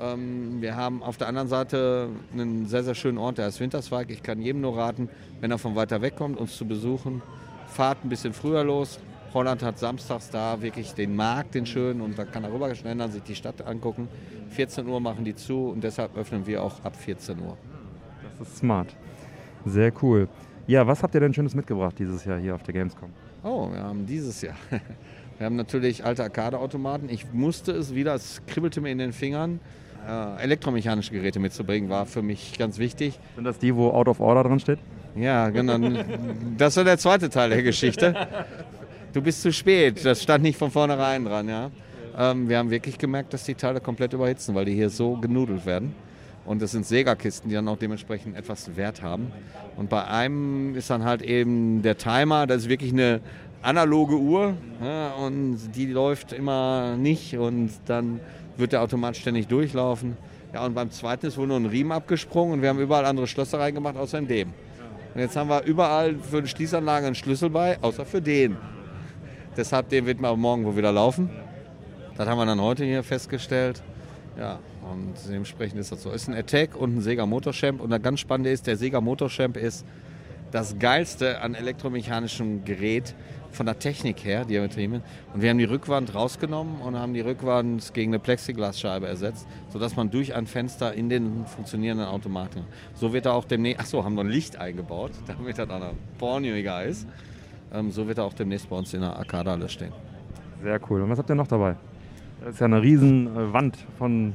Ähm, 0.00 0.60
wir 0.60 0.76
haben 0.76 1.02
auf 1.02 1.16
der 1.16 1.28
anderen 1.28 1.48
Seite 1.48 2.08
einen 2.32 2.66
sehr, 2.66 2.84
sehr 2.84 2.94
schönen 2.94 3.18
Ort, 3.18 3.38
der 3.38 3.48
ist 3.48 3.60
Winterswijk. 3.60 4.10
Ich 4.10 4.22
kann 4.22 4.40
jedem 4.40 4.60
nur 4.60 4.76
raten, 4.76 5.08
wenn 5.40 5.50
er 5.50 5.58
von 5.58 5.74
weiter 5.74 6.02
weg 6.02 6.16
kommt, 6.16 6.38
uns 6.38 6.56
zu 6.56 6.66
besuchen, 6.66 7.22
fahrt 7.66 8.04
ein 8.04 8.08
bisschen 8.08 8.32
früher 8.32 8.64
los. 8.64 9.00
Holland 9.32 9.64
hat 9.64 9.80
samstags 9.80 10.30
da 10.30 10.62
wirklich 10.62 10.94
den 10.94 11.16
Markt, 11.16 11.56
den 11.56 11.66
schönen, 11.66 12.00
und 12.00 12.16
da 12.16 12.24
kann 12.24 12.44
er 12.44 12.52
rüberschnellern, 12.52 13.10
sich 13.10 13.22
die 13.24 13.34
Stadt 13.34 13.66
angucken. 13.66 14.08
14 14.50 14.86
Uhr 14.86 15.00
machen 15.00 15.24
die 15.24 15.34
zu 15.34 15.70
und 15.70 15.82
deshalb 15.82 16.16
öffnen 16.16 16.46
wir 16.46 16.62
auch 16.62 16.84
ab 16.84 16.94
14 16.94 17.40
Uhr. 17.40 17.56
Das 18.38 18.48
ist 18.48 18.58
smart. 18.58 18.94
Sehr 19.64 19.92
cool. 20.02 20.28
Ja, 20.66 20.86
was 20.86 21.02
habt 21.02 21.14
ihr 21.14 21.20
denn 21.20 21.34
Schönes 21.34 21.54
mitgebracht 21.54 21.98
dieses 21.98 22.24
Jahr 22.24 22.38
hier 22.38 22.54
auf 22.54 22.62
der 22.62 22.74
Gamescom? 22.74 23.10
Oh, 23.42 23.70
wir 23.70 23.82
haben 23.82 24.06
dieses 24.06 24.40
Jahr. 24.42 24.56
Wir 25.36 25.46
haben 25.46 25.56
natürlich 25.56 26.04
alte 26.04 26.22
Arcade-Automaten. 26.22 27.08
Ich 27.08 27.32
musste 27.32 27.72
es 27.72 27.92
wieder, 27.92 28.14
es 28.14 28.40
kribbelte 28.46 28.80
mir 28.80 28.92
in 28.92 28.98
den 28.98 29.12
Fingern. 29.12 29.58
Äh, 30.08 30.42
elektromechanische 30.42 31.12
Geräte 31.12 31.40
mitzubringen, 31.40 31.90
war 31.90 32.06
für 32.06 32.22
mich 32.22 32.56
ganz 32.56 32.78
wichtig. 32.78 33.18
Sind 33.34 33.42
das 33.42 33.58
die, 33.58 33.74
wo 33.74 33.90
Out 33.90 34.06
of 34.06 34.20
Order 34.20 34.44
drin 34.44 34.60
steht? 34.60 34.78
Ja, 35.16 35.48
genau. 35.50 35.78
Das 36.56 36.76
war 36.76 36.84
der 36.84 36.98
zweite 36.98 37.30
Teil 37.30 37.50
der 37.50 37.64
Geschichte. 37.64 38.14
Du 39.12 39.22
bist 39.22 39.42
zu 39.42 39.52
spät. 39.52 40.04
Das 40.04 40.22
stand 40.22 40.44
nicht 40.44 40.56
von 40.56 40.70
vornherein 40.70 41.24
dran, 41.24 41.48
ja. 41.48 41.70
Ähm, 42.16 42.48
wir 42.48 42.58
haben 42.58 42.70
wirklich 42.70 42.98
gemerkt, 42.98 43.32
dass 43.32 43.44
die 43.44 43.54
Teile 43.54 43.80
komplett 43.80 44.12
überhitzen, 44.12 44.54
weil 44.54 44.66
die 44.66 44.74
hier 44.74 44.90
so 44.90 45.16
genudelt 45.16 45.66
werden. 45.66 45.94
Und 46.44 46.60
das 46.60 46.72
sind 46.72 46.86
Sega-Kisten, 46.86 47.48
die 47.48 47.54
dann 47.54 47.68
auch 47.68 47.78
dementsprechend 47.78 48.36
etwas 48.36 48.76
Wert 48.76 49.02
haben. 49.02 49.32
Und 49.76 49.88
bei 49.88 50.04
einem 50.04 50.74
ist 50.74 50.90
dann 50.90 51.04
halt 51.04 51.22
eben 51.22 51.82
der 51.82 51.96
Timer, 51.96 52.46
das 52.46 52.62
ist 52.62 52.68
wirklich 52.68 52.92
eine 52.92 53.20
analoge 53.62 54.16
Uhr 54.16 54.54
ja, 54.82 55.12
und 55.12 55.58
die 55.74 55.86
läuft 55.86 56.32
immer 56.32 56.96
nicht 56.96 57.36
und 57.38 57.70
dann 57.86 58.20
wird 58.58 58.72
der 58.72 58.82
Automat 58.82 59.16
ständig 59.16 59.48
durchlaufen. 59.48 60.16
Ja, 60.52 60.64
und 60.64 60.74
beim 60.74 60.90
zweiten 60.90 61.26
ist 61.26 61.38
wohl 61.38 61.46
nur 61.46 61.56
ein 61.56 61.66
Riemen 61.66 61.92
abgesprungen 61.92 62.54
und 62.54 62.62
wir 62.62 62.68
haben 62.68 62.78
überall 62.78 63.06
andere 63.06 63.26
Schlösser 63.26 63.58
reingemacht, 63.58 63.96
außer 63.96 64.18
in 64.18 64.28
dem. 64.28 64.48
Und 65.14 65.20
jetzt 65.20 65.34
haben 65.36 65.48
wir 65.48 65.62
überall 65.64 66.16
für 66.16 66.42
die 66.42 66.48
Schließanlage 66.48 67.06
einen 67.06 67.14
Schlüssel 67.14 67.50
bei, 67.50 67.78
außer 67.80 68.04
für 68.04 68.20
den. 68.20 68.56
Deshalb 69.56 69.88
den 69.88 70.06
wird 70.06 70.20
man 70.20 70.38
morgen 70.38 70.64
wohl 70.64 70.76
wieder 70.76 70.92
laufen. 70.92 71.30
Das 72.16 72.28
haben 72.28 72.38
wir 72.38 72.46
dann 72.46 72.60
heute 72.60 72.84
hier 72.84 73.02
festgestellt. 73.02 73.82
Ja, 74.38 74.58
und 74.90 75.14
dementsprechend 75.28 75.80
ist 75.80 75.92
das 75.92 76.02
so. 76.02 76.10
Ist 76.10 76.28
ein 76.28 76.34
Attack 76.34 76.76
und 76.76 76.96
ein 76.96 77.00
Sega 77.00 77.26
Motorchamp. 77.26 77.80
Und 77.80 77.90
das 77.90 78.02
ganz 78.02 78.20
Spannende 78.20 78.50
ist, 78.50 78.66
der 78.66 78.76
Sega 78.76 79.00
Motorchamp 79.00 79.56
ist 79.56 79.84
das 80.50 80.78
geilste 80.78 81.40
an 81.40 81.54
elektromechanischem 81.54 82.64
Gerät 82.64 83.14
von 83.50 83.66
der 83.66 83.78
Technik 83.78 84.24
her, 84.24 84.44
Diametrien. 84.44 85.02
Und 85.32 85.42
wir 85.42 85.50
haben 85.50 85.58
die 85.58 85.64
Rückwand 85.64 86.14
rausgenommen 86.14 86.80
und 86.80 86.98
haben 86.98 87.14
die 87.14 87.20
Rückwand 87.20 87.94
gegen 87.94 88.12
eine 88.12 88.18
Plexiglasscheibe 88.18 89.06
ersetzt, 89.06 89.46
sodass 89.68 89.96
man 89.96 90.10
durch 90.10 90.34
ein 90.34 90.46
Fenster 90.46 90.92
in 90.92 91.08
den 91.08 91.46
funktionierenden 91.46 92.06
Automaten. 92.06 92.64
So 92.94 93.12
wird 93.12 93.26
er 93.26 93.34
auch 93.34 93.44
demnächst, 93.44 93.80
achso, 93.80 94.04
haben 94.04 94.14
wir 94.14 94.22
ein 94.22 94.28
Licht 94.28 94.56
eingebaut, 94.56 95.12
damit 95.26 95.58
er 95.58 95.66
dann 95.66 95.82
porniger 96.18 96.84
ist. 96.84 97.06
Ähm, 97.72 97.90
so 97.90 98.06
wird 98.06 98.18
er 98.18 98.24
auch 98.24 98.34
demnächst 98.34 98.68
bei 98.68 98.76
uns 98.76 98.92
in 98.94 99.00
der 99.00 99.16
Arcade 99.16 99.68
stehen. 99.68 99.92
Sehr 100.62 100.80
cool. 100.88 101.02
Und 101.02 101.10
was 101.10 101.18
habt 101.18 101.30
ihr 101.30 101.34
noch 101.34 101.48
dabei? 101.48 101.76
Das 102.44 102.54
ist 102.54 102.60
ja 102.60 102.66
eine 102.66 102.82
riesen 102.82 103.54
Wand 103.54 103.78
von 103.96 104.34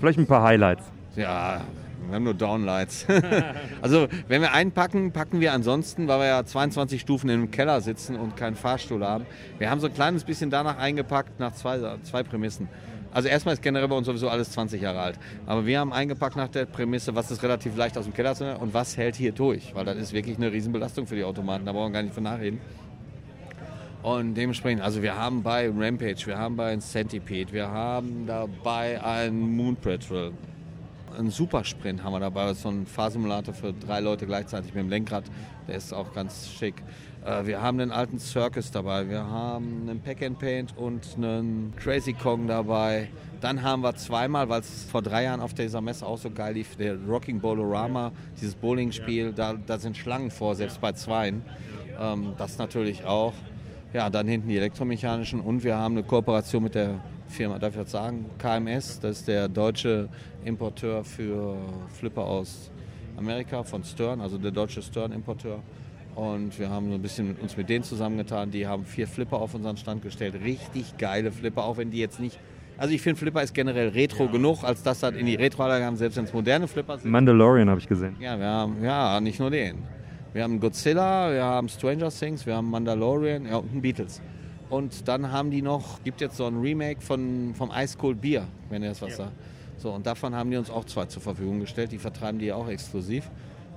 vielleicht 0.00 0.18
ein 0.18 0.26
paar 0.26 0.42
Highlights. 0.42 0.84
Ja, 1.16 1.60
wir 2.06 2.14
haben 2.14 2.24
nur 2.24 2.32
Downlights. 2.32 3.06
also 3.82 4.08
wenn 4.26 4.40
wir 4.40 4.54
einpacken, 4.54 5.12
packen 5.12 5.40
wir 5.40 5.52
ansonsten, 5.52 6.08
weil 6.08 6.20
wir 6.20 6.26
ja 6.28 6.44
22 6.44 6.98
Stufen 6.98 7.28
im 7.28 7.50
Keller 7.50 7.82
sitzen 7.82 8.16
und 8.16 8.38
keinen 8.38 8.56
Fahrstuhl 8.56 9.04
haben. 9.04 9.26
Wir 9.58 9.70
haben 9.70 9.80
so 9.80 9.88
ein 9.88 9.92
kleines 9.92 10.24
bisschen 10.24 10.48
danach 10.48 10.78
eingepackt, 10.78 11.40
nach 11.40 11.52
zwei, 11.52 11.78
zwei 12.04 12.22
Prämissen. 12.22 12.68
Also 13.12 13.28
erstmal 13.28 13.52
ist 13.52 13.60
generell 13.60 13.88
bei 13.88 13.96
uns 13.96 14.06
sowieso 14.06 14.30
alles 14.30 14.50
20 14.52 14.80
Jahre 14.80 15.00
alt. 15.00 15.18
Aber 15.44 15.66
wir 15.66 15.78
haben 15.78 15.92
eingepackt 15.92 16.36
nach 16.36 16.48
der 16.48 16.64
Prämisse, 16.64 17.14
was 17.14 17.30
ist 17.30 17.42
relativ 17.42 17.76
leicht 17.76 17.98
aus 17.98 18.04
dem 18.04 18.14
Keller 18.14 18.34
zu 18.34 18.44
nehmen 18.44 18.56
und 18.56 18.72
was 18.72 18.96
hält 18.96 19.16
hier 19.16 19.32
durch. 19.32 19.74
Weil 19.74 19.84
das 19.84 19.98
ist 19.98 20.14
wirklich 20.14 20.38
eine 20.38 20.50
Riesenbelastung 20.50 21.06
für 21.06 21.16
die 21.16 21.24
Automaten, 21.24 21.66
da 21.66 21.72
brauchen 21.72 21.92
wir 21.92 21.98
gar 21.98 22.02
nicht 22.02 22.14
von 22.14 22.24
nachreden. 22.24 22.60
Und 24.02 24.34
dementsprechend, 24.34 24.82
also 24.82 25.00
wir 25.00 25.16
haben 25.16 25.44
bei 25.44 25.68
Rampage, 25.68 26.26
wir 26.26 26.36
haben 26.36 26.56
bei 26.56 26.76
Centipede, 26.78 27.52
wir 27.52 27.68
haben 27.70 28.26
dabei 28.26 29.00
einen 29.02 29.56
Moon 29.56 29.76
Patrol. 29.76 30.32
Einen 31.16 31.30
Supersprint 31.30 32.02
haben 32.02 32.12
wir 32.12 32.20
dabei, 32.20 32.46
das 32.46 32.56
ist 32.56 32.62
so 32.62 32.70
ein 32.70 32.84
Fahrsimulator 32.84 33.54
für 33.54 33.72
drei 33.72 34.00
Leute 34.00 34.26
gleichzeitig 34.26 34.74
mit 34.74 34.82
dem 34.82 34.90
Lenkrad. 34.90 35.24
Der 35.68 35.76
ist 35.76 35.92
auch 35.92 36.12
ganz 36.14 36.50
schick. 36.50 36.82
Äh, 37.24 37.46
Wir 37.46 37.62
haben 37.62 37.78
einen 37.78 37.92
alten 37.92 38.18
Circus 38.18 38.72
dabei, 38.72 39.08
wir 39.08 39.24
haben 39.24 39.88
einen 39.88 40.00
Pack 40.00 40.22
and 40.22 40.38
Paint 40.38 40.76
und 40.76 41.06
einen 41.16 41.72
Crazy 41.76 42.12
Kong 42.12 42.48
dabei. 42.48 43.08
Dann 43.40 43.62
haben 43.62 43.82
wir 43.82 43.94
zweimal, 43.94 44.48
weil 44.48 44.62
es 44.62 44.84
vor 44.90 45.02
drei 45.02 45.24
Jahren 45.24 45.40
auf 45.40 45.54
dieser 45.54 45.80
Messe 45.80 46.04
auch 46.04 46.18
so 46.18 46.30
geil 46.30 46.54
lief, 46.54 46.74
der 46.74 46.96
Rocking 47.06 47.40
Bolorama, 47.40 48.10
dieses 48.40 48.56
Bowling-Spiel, 48.56 49.32
da, 49.32 49.54
da 49.64 49.78
sind 49.78 49.96
Schlangen 49.96 50.32
vor, 50.32 50.56
selbst 50.56 50.80
bei 50.80 50.90
Zweien. 50.92 51.42
Ähm, 52.00 52.32
das 52.36 52.58
natürlich 52.58 53.04
auch. 53.04 53.34
Ja, 53.92 54.08
dann 54.08 54.26
hinten 54.26 54.48
die 54.48 54.56
elektromechanischen 54.56 55.40
und 55.40 55.62
wir 55.62 55.76
haben 55.76 55.98
eine 55.98 56.02
Kooperation 56.02 56.62
mit 56.62 56.74
der 56.74 57.00
Firma, 57.28 57.58
darf 57.58 57.74
ich 57.74 57.80
jetzt 57.80 57.90
sagen, 57.90 58.24
KMS, 58.38 59.00
das 59.00 59.18
ist 59.18 59.28
der 59.28 59.48
deutsche 59.48 60.08
Importeur 60.44 61.04
für 61.04 61.56
Flipper 61.98 62.22
aus 62.22 62.70
Amerika 63.18 63.62
von 63.62 63.84
Stern, 63.84 64.22
also 64.22 64.38
der 64.38 64.50
deutsche 64.50 64.80
Stern-Importeur. 64.80 65.58
Und 66.14 66.58
wir 66.58 66.70
haben 66.70 66.88
so 66.88 66.94
ein 66.94 67.02
bisschen 67.02 67.28
mit 67.28 67.40
uns 67.40 67.56
mit 67.56 67.68
denen 67.68 67.84
zusammengetan. 67.84 68.50
Die 68.50 68.66
haben 68.66 68.84
vier 68.84 69.06
Flipper 69.06 69.36
auf 69.36 69.54
unseren 69.54 69.76
Stand 69.76 70.02
gestellt. 70.02 70.34
Richtig 70.42 70.98
geile 70.98 71.32
Flipper, 71.32 71.64
auch 71.64 71.78
wenn 71.78 71.90
die 71.90 71.98
jetzt 71.98 72.20
nicht. 72.20 72.38
Also 72.76 72.94
ich 72.94 73.00
finde, 73.00 73.18
Flipper 73.18 73.42
ist 73.42 73.54
generell 73.54 73.88
retro 73.88 74.28
genug, 74.28 74.64
als 74.64 74.82
dass 74.82 75.00
das 75.00 75.14
in 75.14 75.26
die 75.26 75.34
Retro-Anlage 75.34 75.84
haben, 75.84 75.96
selbst 75.96 76.16
wenn 76.16 76.24
es 76.24 76.32
moderne 76.32 76.66
Flipper 76.66 76.98
sind. 76.98 77.10
Mandalorian 77.10 77.68
habe 77.68 77.80
ich 77.80 77.88
gesehen. 77.88 78.16
Ja, 78.20 78.38
wir 78.38 78.46
haben, 78.46 78.82
ja, 78.82 79.20
nicht 79.20 79.38
nur 79.38 79.50
den. 79.50 79.78
Wir 80.32 80.44
haben 80.44 80.60
Godzilla, 80.60 81.30
wir 81.30 81.44
haben 81.44 81.68
Stranger 81.68 82.10
Things, 82.10 82.46
wir 82.46 82.56
haben 82.56 82.70
Mandalorian 82.70 83.46
ja, 83.46 83.56
und 83.56 83.82
Beatles. 83.82 84.22
Und 84.70 85.06
dann 85.06 85.30
haben 85.30 85.50
die 85.50 85.60
noch, 85.60 86.02
gibt 86.04 86.22
jetzt 86.22 86.38
so 86.38 86.46
ein 86.46 86.58
Remake 86.58 87.02
von, 87.02 87.54
vom 87.54 87.70
Ice 87.74 87.98
Cold 87.98 88.22
Beer, 88.22 88.46
wenn 88.70 88.82
ihr 88.82 88.88
das 88.88 89.02
was 89.02 89.16
sagt. 89.16 89.32
So, 89.76 89.90
und 89.90 90.06
davon 90.06 90.34
haben 90.34 90.50
die 90.50 90.56
uns 90.56 90.70
auch 90.70 90.84
zwei 90.86 91.04
zur 91.04 91.20
Verfügung 91.20 91.60
gestellt. 91.60 91.92
Die 91.92 91.98
vertreiben 91.98 92.38
die 92.38 92.52
auch 92.52 92.68
exklusiv. 92.68 93.30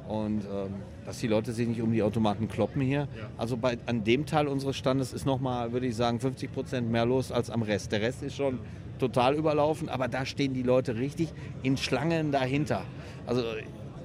Und 0.07 0.43
ähm, 0.45 0.75
dass 1.05 1.19
die 1.19 1.27
Leute 1.27 1.51
sich 1.51 1.67
nicht 1.67 1.81
um 1.81 1.91
die 1.91 2.03
Automaten 2.03 2.47
kloppen 2.47 2.81
hier. 2.81 3.09
Also 3.37 3.57
bei, 3.57 3.77
an 3.87 4.03
dem 4.03 4.25
Teil 4.25 4.47
unseres 4.47 4.77
Standes 4.77 5.11
ist 5.11 5.25
nochmal, 5.25 5.73
würde 5.73 5.87
ich 5.87 5.95
sagen, 5.95 6.19
50 6.19 6.53
Prozent 6.53 6.91
mehr 6.91 7.05
los 7.05 7.31
als 7.31 7.49
am 7.49 7.63
Rest. 7.63 7.91
Der 7.91 8.01
Rest 8.01 8.23
ist 8.23 8.35
schon 8.35 8.59
total 8.99 9.35
überlaufen, 9.35 9.89
aber 9.89 10.07
da 10.07 10.25
stehen 10.25 10.53
die 10.53 10.63
Leute 10.63 10.95
richtig 10.95 11.33
in 11.63 11.75
Schlangen 11.75 12.31
dahinter. 12.31 12.83
Also 13.25 13.43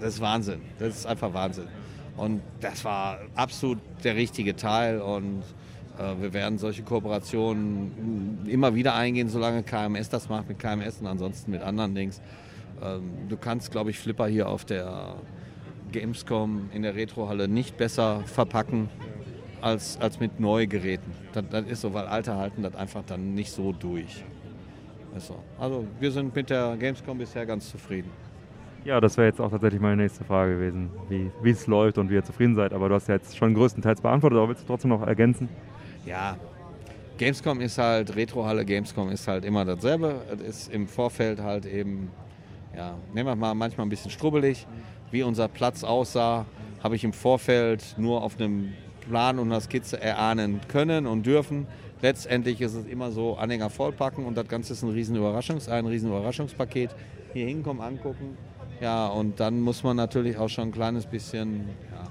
das 0.00 0.14
ist 0.14 0.20
Wahnsinn. 0.20 0.62
Das 0.78 0.96
ist 0.96 1.06
einfach 1.06 1.32
Wahnsinn. 1.32 1.68
Und 2.20 2.42
das 2.60 2.84
war 2.84 3.18
absolut 3.34 3.78
der 4.04 4.14
richtige 4.14 4.54
Teil 4.54 5.00
und 5.00 5.42
äh, 5.98 6.20
wir 6.20 6.34
werden 6.34 6.58
solche 6.58 6.82
Kooperationen 6.82 8.46
immer 8.46 8.74
wieder 8.74 8.94
eingehen, 8.94 9.30
solange 9.30 9.62
KMS 9.62 10.10
das 10.10 10.28
macht 10.28 10.46
mit 10.46 10.58
KMS 10.58 11.00
und 11.00 11.06
ansonsten 11.06 11.50
mit 11.50 11.62
anderen 11.62 11.94
Dings. 11.94 12.20
Ähm, 12.82 13.10
du 13.30 13.38
kannst, 13.38 13.70
glaube 13.70 13.88
ich, 13.88 13.98
Flipper 13.98 14.26
hier 14.26 14.50
auf 14.50 14.66
der 14.66 15.14
Gamescom 15.92 16.68
in 16.74 16.82
der 16.82 16.94
Retrohalle 16.94 17.48
nicht 17.48 17.78
besser 17.78 18.20
verpacken 18.26 18.90
als, 19.62 19.98
als 19.98 20.20
mit 20.20 20.40
Neugeräten. 20.40 21.10
Das, 21.32 21.44
das 21.50 21.64
ist 21.68 21.80
so, 21.80 21.94
weil 21.94 22.04
alte 22.04 22.36
halten 22.36 22.62
das 22.62 22.74
einfach 22.74 23.02
dann 23.06 23.34
nicht 23.34 23.50
so 23.50 23.72
durch. 23.72 24.22
Also 25.58 25.86
wir 25.98 26.12
sind 26.12 26.36
mit 26.36 26.50
der 26.50 26.76
Gamescom 26.76 27.16
bisher 27.16 27.46
ganz 27.46 27.70
zufrieden. 27.70 28.10
Ja, 28.84 28.98
das 29.00 29.16
wäre 29.18 29.28
jetzt 29.28 29.40
auch 29.40 29.50
tatsächlich 29.50 29.80
meine 29.80 30.02
nächste 30.02 30.24
Frage 30.24 30.54
gewesen, 30.56 30.90
wie 31.08 31.50
es 31.50 31.66
läuft 31.66 31.98
und 31.98 32.08
wie 32.10 32.14
ihr 32.14 32.24
zufrieden 32.24 32.54
seid. 32.54 32.72
Aber 32.72 32.88
du 32.88 32.94
hast 32.94 33.08
ja 33.08 33.14
jetzt 33.14 33.36
schon 33.36 33.52
größtenteils 33.54 34.00
beantwortet, 34.00 34.38
aber 34.38 34.48
willst 34.48 34.62
du 34.62 34.66
trotzdem 34.66 34.90
noch 34.90 35.06
ergänzen? 35.06 35.48
Ja, 36.06 36.38
Gamescom 37.18 37.60
ist 37.60 37.76
halt, 37.76 38.16
Retrohalle 38.16 38.64
Gamescom 38.64 39.10
ist 39.10 39.28
halt 39.28 39.44
immer 39.44 39.66
dasselbe. 39.66 40.22
Es 40.32 40.40
ist 40.40 40.72
im 40.72 40.88
Vorfeld 40.88 41.42
halt 41.42 41.66
eben, 41.66 42.08
ja, 42.74 42.94
nehmen 43.12 43.28
wir 43.28 43.36
mal 43.36 43.54
manchmal 43.54 43.86
ein 43.86 43.90
bisschen 43.90 44.10
strubbelig. 44.10 44.66
Wie 45.10 45.22
unser 45.22 45.48
Platz 45.48 45.84
aussah, 45.84 46.46
habe 46.82 46.96
ich 46.96 47.04
im 47.04 47.12
Vorfeld 47.12 47.96
nur 47.98 48.22
auf 48.22 48.40
einem 48.40 48.72
Plan 49.02 49.38
und 49.38 49.48
einer 49.48 49.60
Skizze 49.60 50.00
erahnen 50.00 50.60
können 50.68 51.06
und 51.06 51.26
dürfen. 51.26 51.66
Letztendlich 52.00 52.62
ist 52.62 52.72
es 52.72 52.86
immer 52.86 53.10
so, 53.10 53.36
Anhänger 53.36 53.68
vollpacken 53.68 54.24
und 54.24 54.38
das 54.38 54.48
Ganze 54.48 54.72
ist 54.72 54.82
ein 54.82 54.88
riesen 54.88 55.16
Überraschungs 55.16 55.68
ein 55.68 55.84
riesen 55.84 56.08
Überraschungspaket. 56.08 56.96
Hier 57.34 57.46
hinkommen, 57.46 57.82
angucken. 57.82 58.38
Ja, 58.80 59.08
und 59.08 59.40
dann 59.40 59.60
muss 59.60 59.82
man 59.82 59.96
natürlich 59.96 60.38
auch 60.38 60.48
schon 60.48 60.68
ein 60.68 60.72
kleines 60.72 61.04
bisschen, 61.04 61.68
ja, 61.92 62.08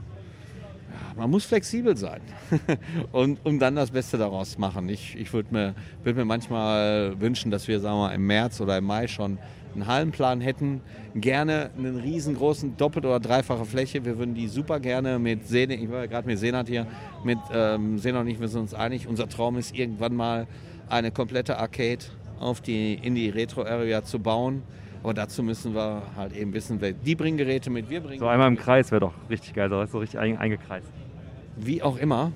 man 1.18 1.32
muss 1.32 1.46
flexibel 1.46 1.98
sein 1.98 2.22
und 3.12 3.44
um 3.44 3.58
dann 3.58 3.76
das 3.76 3.90
Beste 3.90 4.20
daraus 4.20 4.58
machen. 4.60 4.88
Ich, 4.88 5.16
ich 5.16 5.34
würde 5.34 5.52
mir, 5.52 5.76
würd 6.04 6.16
mir 6.16 6.26
manchmal 6.26 7.20
wünschen, 7.20 7.50
dass 7.50 7.68
wir 7.68 7.80
sagen 7.80 7.98
wir 7.98 8.08
mal, 8.08 8.14
im 8.14 8.28
März 8.28 8.62
oder 8.62 8.78
im 8.78 8.86
Mai 8.86 9.08
schon 9.08 9.40
einen 9.74 9.88
Hallenplan 9.88 10.42
hätten. 10.42 10.82
Gerne 11.16 11.72
einen 11.76 11.98
riesengroßen 11.98 12.78
doppelt 12.78 13.06
oder 13.06 13.20
dreifache 13.20 13.66
Fläche. 13.66 14.06
Wir 14.06 14.20
würden 14.20 14.36
die 14.36 14.48
super 14.48 14.80
gerne 14.80 15.18
mit 15.18 15.48
Senat, 15.48 15.80
ich 15.80 15.90
war 15.90 16.08
gerade 16.08 16.28
mit 16.28 16.38
Senat 16.38 16.68
hier, 16.68 16.86
mit 17.24 17.40
ähm, 17.52 17.98
Senat 17.98 18.22
und 18.22 18.28
ich, 18.28 18.40
wir 18.40 18.48
sind 18.48 18.62
uns 18.62 18.74
einig. 18.76 19.08
Unser 19.08 19.28
Traum 19.28 19.58
ist 19.58 19.76
irgendwann 19.76 20.16
mal 20.16 20.48
eine 20.88 21.12
komplette 21.12 21.58
Arcade 21.58 22.06
auf 22.40 22.62
die, 22.62 22.94
in 22.94 23.16
die 23.16 23.30
Retro-Area 23.30 24.04
zu 24.04 24.20
bauen. 24.20 24.64
Aber 25.04 25.14
dazu 25.14 25.44
müssen 25.44 25.74
wir 25.74 26.04
halt 26.16 26.36
eben 26.36 26.54
wissen, 26.54 26.82
wer, 26.82 26.92
die 26.92 27.16
bringen 27.16 27.38
Geräte 27.38 27.70
mit, 27.70 27.90
wir 27.90 28.02
bringen 28.02 28.20
So 28.20 28.28
einmal 28.28 28.48
im 28.48 28.58
Kreis 28.58 28.92
wäre 28.92 29.00
doch 29.00 29.14
richtig 29.30 29.54
geil, 29.54 29.70
so 29.70 29.86
so 29.86 30.00
richtig 30.00 30.20
ein, 30.20 30.38
eingekreist. 30.38 30.88
wie 31.56 31.82
auch 31.82 31.98
immer. 31.98 32.32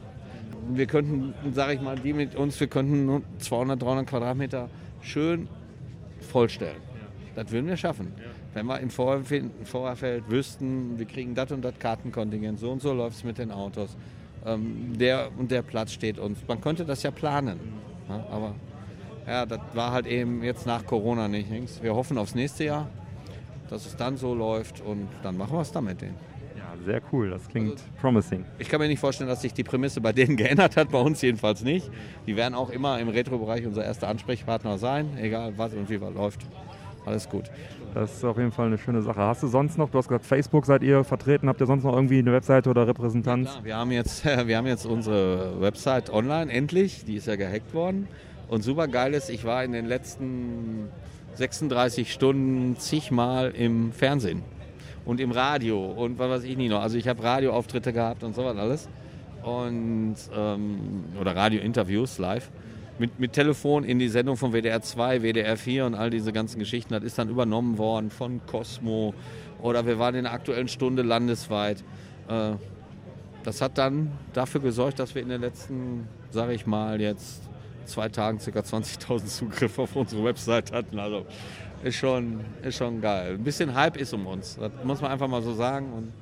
Wir 0.73 0.85
könnten, 0.85 1.33
sage 1.53 1.73
ich 1.73 1.81
mal, 1.81 1.97
die 1.97 2.13
mit 2.13 2.35
uns, 2.35 2.57
wir 2.59 2.67
könnten 2.67 3.05
nur 3.05 3.21
200, 3.39 3.81
300 3.81 4.07
Quadratmeter 4.07 4.69
schön 5.01 5.49
vollstellen. 6.21 6.77
Das 7.35 7.51
würden 7.51 7.67
wir 7.67 7.75
schaffen. 7.75 8.13
Wenn 8.53 8.67
wir 8.67 8.79
im 8.79 8.89
Vorfeld, 8.89 9.51
Vorfeld 9.65 10.29
wüssten, 10.29 10.97
wir 10.97 11.05
kriegen 11.05 11.35
das 11.35 11.51
und 11.51 11.63
das 11.63 11.77
Kartenkontingent, 11.79 12.59
so 12.59 12.71
und 12.71 12.81
so 12.81 12.93
läuft 12.93 13.17
es 13.17 13.23
mit 13.23 13.39
den 13.39 13.51
Autos. 13.51 13.97
Ähm, 14.45 14.97
der 14.97 15.29
und 15.37 15.51
der 15.51 15.63
Platz 15.63 15.91
steht 15.91 16.19
uns. 16.19 16.39
Man 16.47 16.61
könnte 16.61 16.85
das 16.85 17.03
ja 17.03 17.11
planen. 17.11 17.59
Ja, 18.07 18.25
aber 18.31 18.55
ja, 19.27 19.45
das 19.45 19.59
war 19.73 19.91
halt 19.91 20.05
eben 20.05 20.43
jetzt 20.43 20.65
nach 20.65 20.85
Corona 20.85 21.27
nicht. 21.27 21.47
Wir 21.81 21.95
hoffen 21.95 22.17
aufs 22.17 22.35
nächste 22.35 22.65
Jahr, 22.65 22.89
dass 23.69 23.85
es 23.85 23.95
dann 23.95 24.17
so 24.17 24.33
läuft 24.33 24.81
und 24.81 25.07
dann 25.21 25.37
machen 25.37 25.53
wir 25.53 25.61
es 25.61 25.71
dann 25.71 25.85
mit 25.85 26.01
denen. 26.01 26.15
Ja, 26.57 26.73
sehr 26.85 27.01
cool, 27.11 27.29
das 27.29 27.47
klingt 27.47 27.81
promising. 27.99 28.45
Ich 28.59 28.69
kann 28.69 28.79
mir 28.79 28.87
nicht 28.87 28.99
vorstellen, 28.99 29.29
dass 29.29 29.41
sich 29.41 29.53
die 29.53 29.63
Prämisse 29.63 30.01
bei 30.01 30.11
denen 30.11 30.35
geändert 30.37 30.77
hat, 30.77 30.91
bei 30.91 30.99
uns 30.99 31.21
jedenfalls 31.21 31.63
nicht. 31.63 31.89
Die 32.27 32.35
werden 32.35 32.53
auch 32.53 32.69
immer 32.69 32.99
im 32.99 33.09
Retro-Bereich 33.09 33.65
unser 33.65 33.83
erster 33.83 34.07
Ansprechpartner 34.07 34.77
sein, 34.77 35.17
egal 35.19 35.53
was 35.57 35.73
und 35.73 35.89
wie 35.89 35.99
was 36.01 36.13
läuft. 36.13 36.45
Alles 37.05 37.27
gut. 37.27 37.49
Das 37.93 38.15
ist 38.15 38.23
auf 38.23 38.37
jeden 38.37 38.51
Fall 38.51 38.67
eine 38.67 38.77
schöne 38.77 39.01
Sache. 39.01 39.19
Hast 39.19 39.43
du 39.43 39.47
sonst 39.47 39.77
noch, 39.77 39.89
du 39.89 39.97
hast 39.97 40.07
gesagt, 40.07 40.25
Facebook 40.25 40.65
seid 40.65 40.81
ihr 40.83 41.03
vertreten, 41.03 41.47
habt 41.47 41.61
ihr 41.61 41.67
sonst 41.67 41.83
noch 41.83 41.93
irgendwie 41.93 42.19
eine 42.19 42.31
Webseite 42.31 42.69
oder 42.69 42.87
Repräsentanz? 42.87 43.59
Wir 43.61 43.75
haben 43.75 43.91
jetzt, 43.91 44.25
wir 44.47 44.57
haben 44.57 44.67
jetzt 44.67 44.85
unsere 44.85 45.61
Website 45.61 46.09
online, 46.09 46.51
endlich. 46.51 47.05
Die 47.05 47.15
ist 47.15 47.27
ja 47.27 47.35
gehackt 47.35 47.73
worden. 47.73 48.07
Und 48.53 48.61
super 48.61 48.87
geil 48.87 49.15
ist, 49.15 49.31
ich 49.31 49.45
war 49.45 49.63
in 49.63 49.71
den 49.71 49.87
letzten 49.87 50.87
36 51.33 52.13
Stunden 52.13 52.77
zigmal 52.77 53.49
im 53.49 53.91
Fernsehen 53.91 54.43
und 55.05 55.19
im 55.19 55.31
Radio 55.31 55.83
und 55.83 56.19
was 56.19 56.29
weiß 56.29 56.43
ich 56.43 56.55
nicht 56.55 56.69
noch. 56.69 56.83
Also 56.83 56.99
ich 56.99 57.07
habe 57.07 57.23
Radioauftritte 57.23 57.91
gehabt 57.91 58.23
und 58.23 58.35
sowas 58.35 58.55
alles. 58.55 58.87
Und, 59.41 60.17
ähm, 60.37 61.03
oder 61.19 61.35
Radiointerviews 61.35 62.19
live. 62.19 62.51
Mit, 62.99 63.19
mit 63.19 63.33
Telefon 63.33 63.85
in 63.85 63.97
die 63.97 64.07
Sendung 64.07 64.37
von 64.37 64.53
WDR 64.53 64.83
2, 64.83 65.23
WDR 65.23 65.57
4 65.57 65.87
und 65.87 65.95
all 65.95 66.11
diese 66.11 66.31
ganzen 66.31 66.59
Geschichten. 66.59 66.93
Das 66.93 67.01
ist 67.01 67.17
dann 67.17 67.29
übernommen 67.29 67.79
worden 67.79 68.11
von 68.11 68.39
Cosmo 68.45 69.15
oder 69.63 69.87
wir 69.87 69.97
waren 69.97 70.13
in 70.13 70.25
der 70.25 70.33
aktuellen 70.33 70.67
Stunde 70.67 71.01
landesweit. 71.01 71.83
Äh, 72.27 72.51
das 73.43 73.61
hat 73.61 73.79
dann 73.79 74.11
dafür 74.33 74.61
gesorgt, 74.61 74.99
dass 74.99 75.15
wir 75.15 75.23
in 75.23 75.29
den 75.29 75.41
letzten, 75.41 76.07
sage 76.29 76.53
ich 76.53 76.67
mal, 76.67 77.01
jetzt 77.01 77.49
zwei 77.85 78.09
Tagen 78.09 78.39
ca. 78.39 78.59
20.000 78.59 79.25
Zugriffe 79.25 79.81
auf 79.81 79.95
unsere 79.95 80.23
Website 80.23 80.71
hatten. 80.71 80.99
Also 80.99 81.25
ist 81.83 81.95
schon, 81.95 82.39
ist 82.63 82.77
schon 82.77 83.01
geil. 83.01 83.33
Ein 83.33 83.43
bisschen 83.43 83.73
Hype 83.73 83.97
ist 83.97 84.13
um 84.13 84.25
uns, 84.25 84.57
das 84.59 84.71
muss 84.83 85.01
man 85.01 85.11
einfach 85.11 85.27
mal 85.27 85.41
so 85.41 85.53
sagen. 85.53 85.91
Und 85.93 86.13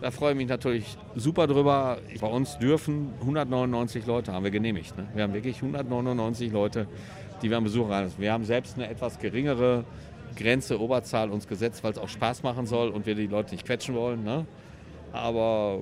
da 0.00 0.10
freue 0.10 0.32
ich 0.32 0.38
mich 0.38 0.48
natürlich 0.48 0.96
super 1.14 1.46
drüber. 1.46 1.98
Bei 2.20 2.26
uns 2.26 2.58
dürfen 2.58 3.12
199 3.20 4.06
Leute, 4.06 4.32
haben 4.32 4.44
wir 4.44 4.50
genehmigt. 4.50 4.96
Ne? 4.96 5.06
Wir 5.14 5.24
haben 5.24 5.34
wirklich 5.34 5.56
199 5.56 6.52
Leute, 6.52 6.86
die 7.42 7.50
wir 7.50 7.56
am 7.56 7.64
Besuch 7.64 7.88
rein. 7.90 8.10
Wir 8.16 8.32
haben 8.32 8.44
selbst 8.44 8.76
eine 8.76 8.88
etwas 8.88 9.18
geringere 9.18 9.84
Grenze, 10.36 10.80
Oberzahl 10.80 11.30
uns 11.30 11.46
gesetzt, 11.46 11.82
weil 11.82 11.92
es 11.92 11.98
auch 11.98 12.08
Spaß 12.08 12.42
machen 12.42 12.66
soll 12.66 12.90
und 12.90 13.04
wir 13.04 13.14
die 13.14 13.26
Leute 13.26 13.50
nicht 13.52 13.66
quetschen 13.66 13.94
wollen. 13.94 14.24
Ne? 14.24 14.46
Aber 15.12 15.80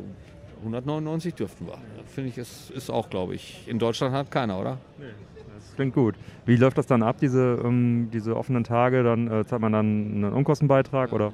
199 0.58 1.34
dürften 1.34 1.66
wir. 1.66 1.78
Finde 2.06 2.30
ich, 2.30 2.38
ist, 2.38 2.70
ist 2.70 2.90
auch, 2.90 3.10
glaube 3.10 3.34
ich, 3.34 3.66
in 3.66 3.78
Deutschland 3.78 4.14
hat 4.14 4.30
keiner, 4.30 4.58
oder? 4.58 4.78
Das 4.98 5.74
klingt 5.76 5.94
gut. 5.94 6.14
Wie 6.46 6.56
läuft 6.56 6.78
das 6.78 6.86
dann 6.86 7.02
ab, 7.02 7.16
diese, 7.20 7.60
ähm, 7.64 8.10
diese 8.12 8.36
offenen 8.36 8.64
Tage? 8.64 9.02
Dann 9.02 9.30
äh, 9.30 9.44
zahlt 9.46 9.62
man 9.62 9.72
dann 9.72 9.86
einen 9.86 10.32
Unkostenbeitrag 10.32 11.12
oder? 11.12 11.32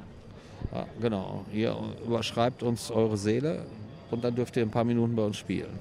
Ja, 0.73 0.87
genau. 1.01 1.45
Ihr 1.53 1.77
überschreibt 2.07 2.63
uns 2.63 2.91
eure 2.91 3.17
Seele 3.17 3.65
und 4.11 4.25
dann 4.25 4.35
dürft 4.35 4.57
ihr 4.57 4.63
ein 4.63 4.71
paar 4.71 4.85
Minuten 4.85 5.15
bei 5.15 5.23
uns 5.23 5.37
spielen. 5.37 5.79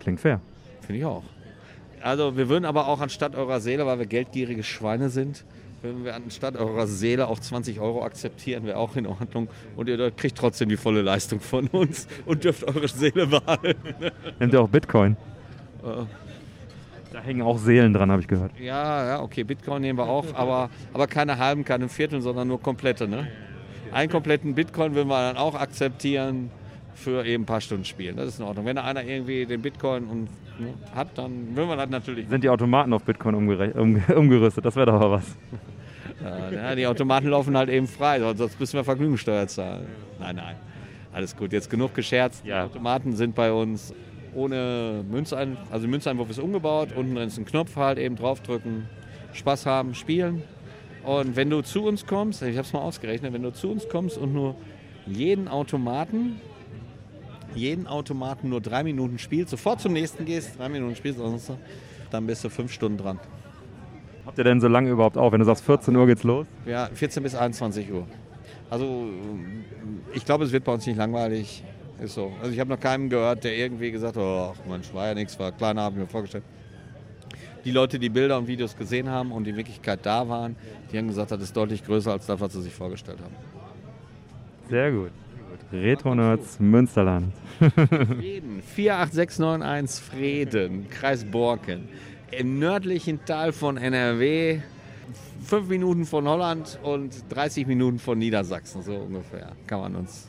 Klingt 0.00 0.20
fair. 0.20 0.40
Finde 0.80 0.98
ich 0.98 1.04
auch. 1.04 1.22
Also 2.02 2.36
wir 2.36 2.48
würden 2.48 2.66
aber 2.66 2.88
auch 2.88 3.00
anstatt 3.00 3.34
eurer 3.34 3.60
Seele, 3.60 3.86
weil 3.86 3.98
wir 3.98 4.06
geldgierige 4.06 4.62
Schweine 4.62 5.08
sind, 5.08 5.44
würden 5.84 6.04
wir 6.04 6.14
anstatt 6.14 6.56
eurer 6.56 6.86
Seele 6.86 7.28
auch 7.28 7.38
20 7.38 7.78
Euro 7.78 8.02
akzeptieren, 8.04 8.64
wäre 8.64 8.78
auch 8.78 8.96
in 8.96 9.06
Ordnung. 9.06 9.48
Und 9.76 9.88
ihr 9.88 10.10
kriegt 10.10 10.36
trotzdem 10.36 10.68
die 10.68 10.76
volle 10.76 11.02
Leistung 11.02 11.40
von 11.40 11.68
uns 11.68 12.08
und 12.26 12.42
dürft 12.42 12.64
eure 12.64 12.88
Seele 12.88 13.26
behalten. 13.26 13.94
Nehmt 14.40 14.52
ihr 14.52 14.60
auch 14.60 14.68
Bitcoin? 14.68 15.16
Äh, 15.84 16.04
Da 17.12 17.20
hängen 17.20 17.42
auch 17.42 17.58
Seelen 17.58 17.92
dran, 17.92 18.10
habe 18.10 18.22
ich 18.22 18.28
gehört. 18.28 18.50
Ja, 18.58 19.06
ja, 19.06 19.22
okay, 19.22 19.44
Bitcoin 19.44 19.82
nehmen 19.82 19.98
wir 19.98 20.08
auch, 20.08 20.24
aber, 20.34 20.70
aber 20.92 21.06
keine 21.06 21.38
halben, 21.38 21.64
keine 21.64 21.88
Viertel, 21.88 22.20
sondern 22.20 22.48
nur 22.48 22.60
komplette. 22.60 23.06
Ne? 23.06 23.28
Einen 23.92 24.10
kompletten 24.10 24.54
Bitcoin 24.54 24.94
würden 24.94 25.08
wir 25.08 25.20
dann 25.20 25.36
auch 25.36 25.54
akzeptieren 25.54 26.50
für 26.94 27.24
eben 27.24 27.42
ein 27.42 27.46
paar 27.46 27.60
Stunden 27.60 27.84
spielen. 27.84 28.16
Das 28.16 28.26
ist 28.28 28.38
in 28.40 28.44
Ordnung. 28.46 28.66
Wenn 28.66 28.76
da 28.76 28.84
einer 28.84 29.04
irgendwie 29.04 29.46
den 29.46 29.62
Bitcoin 29.62 30.04
und, 30.04 30.28
ne, 30.58 30.74
hat, 30.94 31.16
dann 31.18 31.54
würden 31.54 31.68
wir 31.68 31.76
das 31.76 31.90
natürlich. 31.90 32.28
Sind 32.28 32.42
die 32.42 32.48
Automaten 32.48 32.92
auf 32.92 33.02
Bitcoin 33.04 33.34
um, 33.34 34.02
umgerüstet? 34.16 34.64
Das 34.64 34.74
wäre 34.74 34.86
doch 34.86 34.98
mal 34.98 35.10
was. 35.10 35.36
Ja, 36.24 36.74
die 36.74 36.86
Automaten 36.86 37.28
laufen 37.28 37.56
halt 37.56 37.68
eben 37.68 37.86
frei, 37.86 38.20
sonst 38.20 38.58
müssen 38.58 38.76
wir 38.76 38.84
Vergnügungssteuer 38.84 39.46
zahlen. 39.46 39.86
Nein, 40.18 40.36
nein. 40.36 40.56
Alles 41.12 41.36
gut, 41.36 41.52
jetzt 41.52 41.70
genug 41.70 41.94
gescherzt. 41.94 42.44
Die 42.44 42.52
Automaten 42.52 43.14
sind 43.14 43.34
bei 43.34 43.52
uns 43.52 43.94
ohne 44.34 45.04
Münzein, 45.08 45.56
also 45.70 45.86
Münzeinwurf 45.86 46.30
ist 46.30 46.40
umgebaut, 46.40 46.88
unten 46.96 47.14
drin 47.14 47.28
ist 47.28 47.38
ein 47.38 47.44
Knopf 47.44 47.76
halt 47.76 47.98
eben 47.98 48.16
draufdrücken, 48.16 48.88
Spaß 49.32 49.66
haben, 49.66 49.94
spielen. 49.94 50.42
Und 51.04 51.36
wenn 51.36 51.50
du 51.50 51.60
zu 51.60 51.84
uns 51.84 52.06
kommst, 52.06 52.42
ich 52.42 52.56
habe 52.56 52.66
es 52.66 52.72
mal 52.72 52.80
ausgerechnet, 52.80 53.32
wenn 53.32 53.42
du 53.42 53.52
zu 53.52 53.70
uns 53.70 53.88
kommst 53.88 54.18
und 54.18 54.32
nur 54.32 54.56
jeden 55.06 55.46
Automaten, 55.48 56.40
jeden 57.54 57.86
Automaten 57.86 58.48
nur 58.48 58.60
drei 58.60 58.82
Minuten 58.82 59.18
spielst, 59.18 59.50
sofort 59.50 59.80
zum 59.80 59.92
nächsten 59.92 60.24
gehst, 60.24 60.58
drei 60.58 60.68
Minuten 60.68 60.96
spielst, 60.96 61.20
dann 62.10 62.26
bist 62.26 62.42
du 62.42 62.48
fünf 62.48 62.72
Stunden 62.72 62.98
dran. 62.98 63.20
Habt 64.26 64.38
ihr 64.38 64.44
denn 64.44 64.60
so 64.60 64.68
lange 64.68 64.90
überhaupt 64.90 65.16
auf? 65.16 65.32
Wenn 65.32 65.40
du 65.40 65.44
sagst, 65.44 65.64
14 65.64 65.94
Uhr 65.94 66.06
geht's 66.06 66.24
los? 66.24 66.46
Ja, 66.66 66.88
14 66.92 67.22
bis 67.22 67.34
21 67.34 67.92
Uhr. 67.92 68.06
Also 68.70 69.08
ich 70.14 70.24
glaube, 70.24 70.44
es 70.44 70.52
wird 70.52 70.64
bei 70.64 70.72
uns 70.72 70.86
nicht 70.86 70.96
langweilig. 70.96 71.62
Ist 72.00 72.14
so. 72.14 72.32
Also 72.40 72.52
ich 72.52 72.58
habe 72.58 72.70
noch 72.70 72.80
keinen 72.80 73.08
gehört, 73.08 73.44
der 73.44 73.56
irgendwie 73.56 73.92
gesagt 73.92 74.16
hat, 74.16 74.22
oh, 74.22 74.54
Mensch, 74.68 74.92
war 74.92 75.06
ja 75.08 75.14
nichts, 75.14 75.38
war 75.38 75.52
kleiner, 75.52 75.82
habe 75.82 75.94
ich 75.94 76.00
mir 76.02 76.08
vorgestellt. 76.08 76.42
Die 77.64 77.70
Leute, 77.70 77.98
die 77.98 78.08
Bilder 78.08 78.36
und 78.36 78.46
Videos 78.48 78.76
gesehen 78.76 79.08
haben 79.08 79.32
und 79.32 79.44
die 79.44 79.56
Wirklichkeit 79.56 80.00
da 80.02 80.28
waren, 80.28 80.56
die 80.90 80.98
haben 80.98 81.08
gesagt, 81.08 81.30
das 81.30 81.40
ist 81.40 81.56
deutlich 81.56 81.84
größer 81.84 82.12
als 82.12 82.26
das, 82.26 82.40
was 82.40 82.52
sie 82.52 82.62
sich 82.62 82.74
vorgestellt 82.74 83.18
haben. 83.22 83.34
Sehr 84.68 84.90
gut. 84.90 85.10
Retro 85.72 86.14
Nerds 86.14 86.58
Münsterland. 86.60 87.32
Frieden, 87.58 88.62
48691 88.62 90.04
Frieden, 90.04 90.88
Kreis 90.90 91.24
Borken. 91.24 91.88
Im 92.38 92.58
nördlichen 92.58 93.24
Teil 93.24 93.52
von 93.52 93.76
NRW, 93.76 94.60
fünf 95.44 95.68
Minuten 95.68 96.04
von 96.04 96.26
Holland 96.26 96.78
und 96.82 97.24
30 97.28 97.66
Minuten 97.66 97.98
von 97.98 98.18
Niedersachsen, 98.18 98.82
so 98.82 98.94
ungefähr, 98.94 99.52
kann 99.66 99.80
man 99.80 99.94
uns 99.96 100.28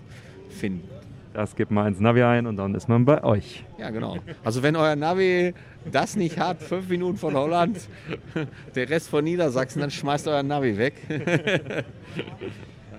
finden. 0.49 0.87
Das 1.33 1.55
gibt 1.55 1.71
mal 1.71 1.87
ins 1.87 1.99
Navi 1.99 2.23
ein 2.23 2.45
und 2.47 2.57
dann 2.57 2.75
ist 2.75 2.87
man 2.87 3.03
bei 3.03 3.23
euch. 3.23 3.65
Ja, 3.77 3.89
genau. 3.89 4.17
Also 4.43 4.63
wenn 4.63 4.75
euer 4.75 4.95
Navi 4.95 5.53
das 5.91 6.15
nicht 6.15 6.39
hat, 6.39 6.61
fünf 6.61 6.87
Minuten 6.87 7.17
von 7.17 7.33
Holland, 7.33 7.77
der 8.75 8.89
Rest 8.89 9.09
von 9.09 9.23
Niedersachsen, 9.23 9.81
dann 9.81 9.91
schmeißt 9.91 10.27
euer 10.27 10.43
Navi 10.43 10.77
weg. 10.77 10.93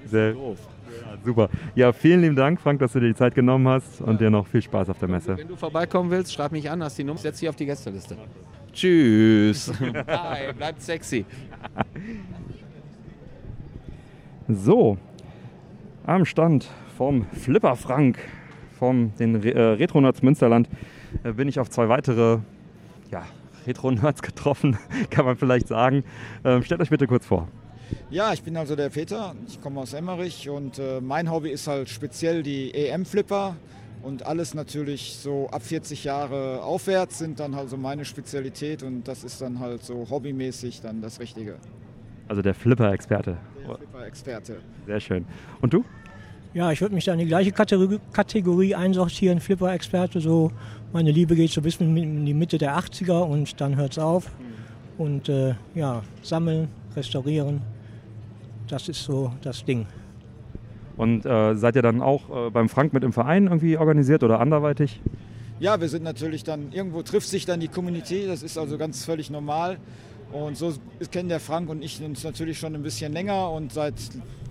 Sehr 0.07 0.33
doof. 0.33 0.59
Ja, 1.01 1.17
super. 1.25 1.49
Ja, 1.75 1.93
vielen 1.93 2.21
lieben 2.21 2.37
Dank, 2.37 2.61
Frank, 2.61 2.81
dass 2.81 2.93
du 2.93 3.01
dir 3.01 3.09
die 3.09 3.15
Zeit 3.15 3.35
genommen 3.35 3.69
hast 3.69 4.01
und 4.01 4.21
dir 4.21 4.31
noch 4.31 4.47
viel 4.47 4.63
Spaß 4.63 4.91
auf 4.91 4.99
der 4.99 5.09
Messe. 5.09 5.37
Wenn 5.37 5.49
du 5.49 5.57
vorbeikommen 5.57 6.11
willst, 6.11 6.33
schreib 6.33 6.53
mich 6.53 6.71
an, 6.71 6.83
hast 6.83 6.99
die 6.99 7.05
Nummer, 7.05 7.19
setz 7.19 7.41
dich 7.41 7.49
auf 7.49 7.57
die 7.57 7.67
Gästeliste. 7.67 8.17
Tschüss. 8.77 9.73
Bye, 10.07 10.53
bleibt 10.55 10.83
sexy. 10.83 11.25
So, 14.49 14.99
am 16.05 16.27
Stand 16.27 16.69
vom 16.99 17.25
Flipper 17.33 17.75
Frank, 17.75 18.19
vom 18.79 19.17
den 19.17 19.37
Re 19.37 19.55
äh, 19.55 19.61
Retro 19.77 20.03
Nerds 20.03 20.23
Münsterland, 20.23 20.69
äh, 21.25 21.33
bin 21.33 21.49
ich 21.49 21.59
auf 21.59 21.71
zwei 21.71 21.89
weitere 21.89 22.41
ja, 23.11 23.25
Retro 23.67 23.91
Nerds 23.91 24.21
getroffen, 24.21 24.77
kann 25.11 25.25
man 25.25 25.37
vielleicht 25.37 25.69
sagen. 25.69 26.05
Ähm, 26.45 26.63
stellt 26.63 26.83
euch 26.83 26.91
bitte 26.91 27.07
kurz 27.07 27.25
vor. 27.25 27.49
Ja, 28.11 28.35
ich 28.35 28.43
bin 28.43 28.59
also 28.59 28.77
der 28.77 28.91
Peter, 28.91 29.35
ich 29.49 29.59
komme 29.63 29.81
aus 29.81 29.95
Emmerich 29.95 30.51
und 30.51 30.79
äh, 30.79 31.01
mein 31.01 31.31
Hobby 31.31 31.49
ist 31.49 31.67
halt 31.67 31.89
speziell 31.89 32.43
die 32.43 32.75
EM-Flipper 32.75 33.57
und 34.07 34.25
alles 34.25 34.55
natürlich 34.55 35.17
so 35.17 35.49
ab 35.51 35.63
40 35.63 36.05
Jahre 36.05 36.63
aufwärts 36.63 37.19
sind 37.19 37.41
dann 37.41 37.57
halt 37.57 37.69
so 37.69 37.77
meine 37.77 38.05
Spezialität 38.05 38.85
und 38.85 39.03
das 39.09 39.25
ist 39.25 39.43
dann 39.43 39.59
halt 39.59 39.83
so 39.83 40.07
hobbymäßig 40.09 40.81
dann 40.81 41.03
das 41.03 41.19
Richtige. 41.19 41.57
Also 42.29 42.41
der 42.41 42.55
Flipper-Experte. 42.55 43.37
Der 43.67 43.77
Flipper-Experte. 43.77 44.59
Sehr 44.87 45.01
schön. 45.01 45.25
Und 45.61 45.75
du? 45.75 45.85
Ja, 46.55 46.71
ich 46.71 46.81
würde 46.81 46.95
mich 46.95 47.05
da 47.05 47.15
in 47.15 47.19
die 47.19 47.27
gleiche 47.27 47.51
Kategorie, 47.51 47.99
Kategorie 48.13 48.77
einsortieren, 48.77 49.41
Flipper-Experte. 49.41 50.21
So, 50.21 50.53
meine 50.93 51.11
Liebe 51.11 51.35
geht 51.35 51.51
so 51.51 51.61
bis 51.61 51.81
in 51.81 52.25
die 52.25 52.35
Mitte 52.35 52.59
der 52.59 52.79
80er 52.79 53.23
und 53.25 53.61
dann 53.61 53.75
hört 53.75 53.93
es 53.93 53.99
auf. 53.99 54.31
Und 54.99 55.29
äh, 55.29 55.57
ja, 55.75 56.03
sammeln, 56.23 56.69
restaurieren, 56.95 57.61
das 58.69 58.89
ist 58.89 59.03
so 59.03 59.33
das 59.43 59.65
Ding. 59.65 59.85
Und 60.97 61.27
äh, 61.27 61.55
seid 61.57 61.77
ihr 61.77 61.83
dann 61.83 62.01
auch 62.01 62.47
äh, 62.47 62.51
beim 62.51 62.69
Frank 62.69 62.93
mit 62.93 63.05
im 63.05 63.13
Verein 63.13 63.45
irgendwie 63.47 63.77
organisiert 63.77 64.23
oder 64.23 64.41
anderweitig? 64.41 65.01
Ja, 65.61 65.81
wir 65.81 65.89
sind 65.89 66.03
natürlich 66.03 66.45
dann, 66.45 66.73
irgendwo 66.73 67.03
trifft 67.03 67.29
sich 67.29 67.47
dann 67.47 67.61
die 67.61 67.69
Community, 67.69 68.27
das 68.27 68.43
ist 68.43 68.59
also 68.59 68.79
ganz 68.79 69.05
völlig 69.05 69.31
normal. 69.31 69.79
Und 70.33 70.57
so 70.57 70.73
kennen 71.11 71.29
der 71.29 71.41
Frank 71.41 71.69
und 71.69 71.83
ich 71.83 72.03
uns 72.03 72.25
natürlich 72.25 72.59
schon 72.59 72.75
ein 72.75 72.83
bisschen 72.83 73.13
länger 73.13 73.51
und 73.51 73.73
seit 73.73 73.95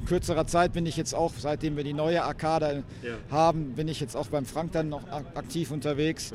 kürzerer 0.05 0.45
Zeit 0.47 0.71
bin 0.73 0.85
ich 0.85 0.97
jetzt 0.97 1.13
auch, 1.13 1.33
seitdem 1.37 1.75
wir 1.77 1.83
die 1.83 1.93
neue 1.93 2.23
Arcade 2.23 2.83
Ja. 3.03 3.09
haben, 3.29 3.73
bin 3.75 3.87
ich 3.87 3.99
jetzt 3.99 4.15
auch 4.15 4.27
beim 4.27 4.45
Frank 4.45 4.71
dann 4.71 4.89
noch 4.89 5.03
ak- 5.11 5.35
aktiv 5.35 5.71
unterwegs. 5.71 6.31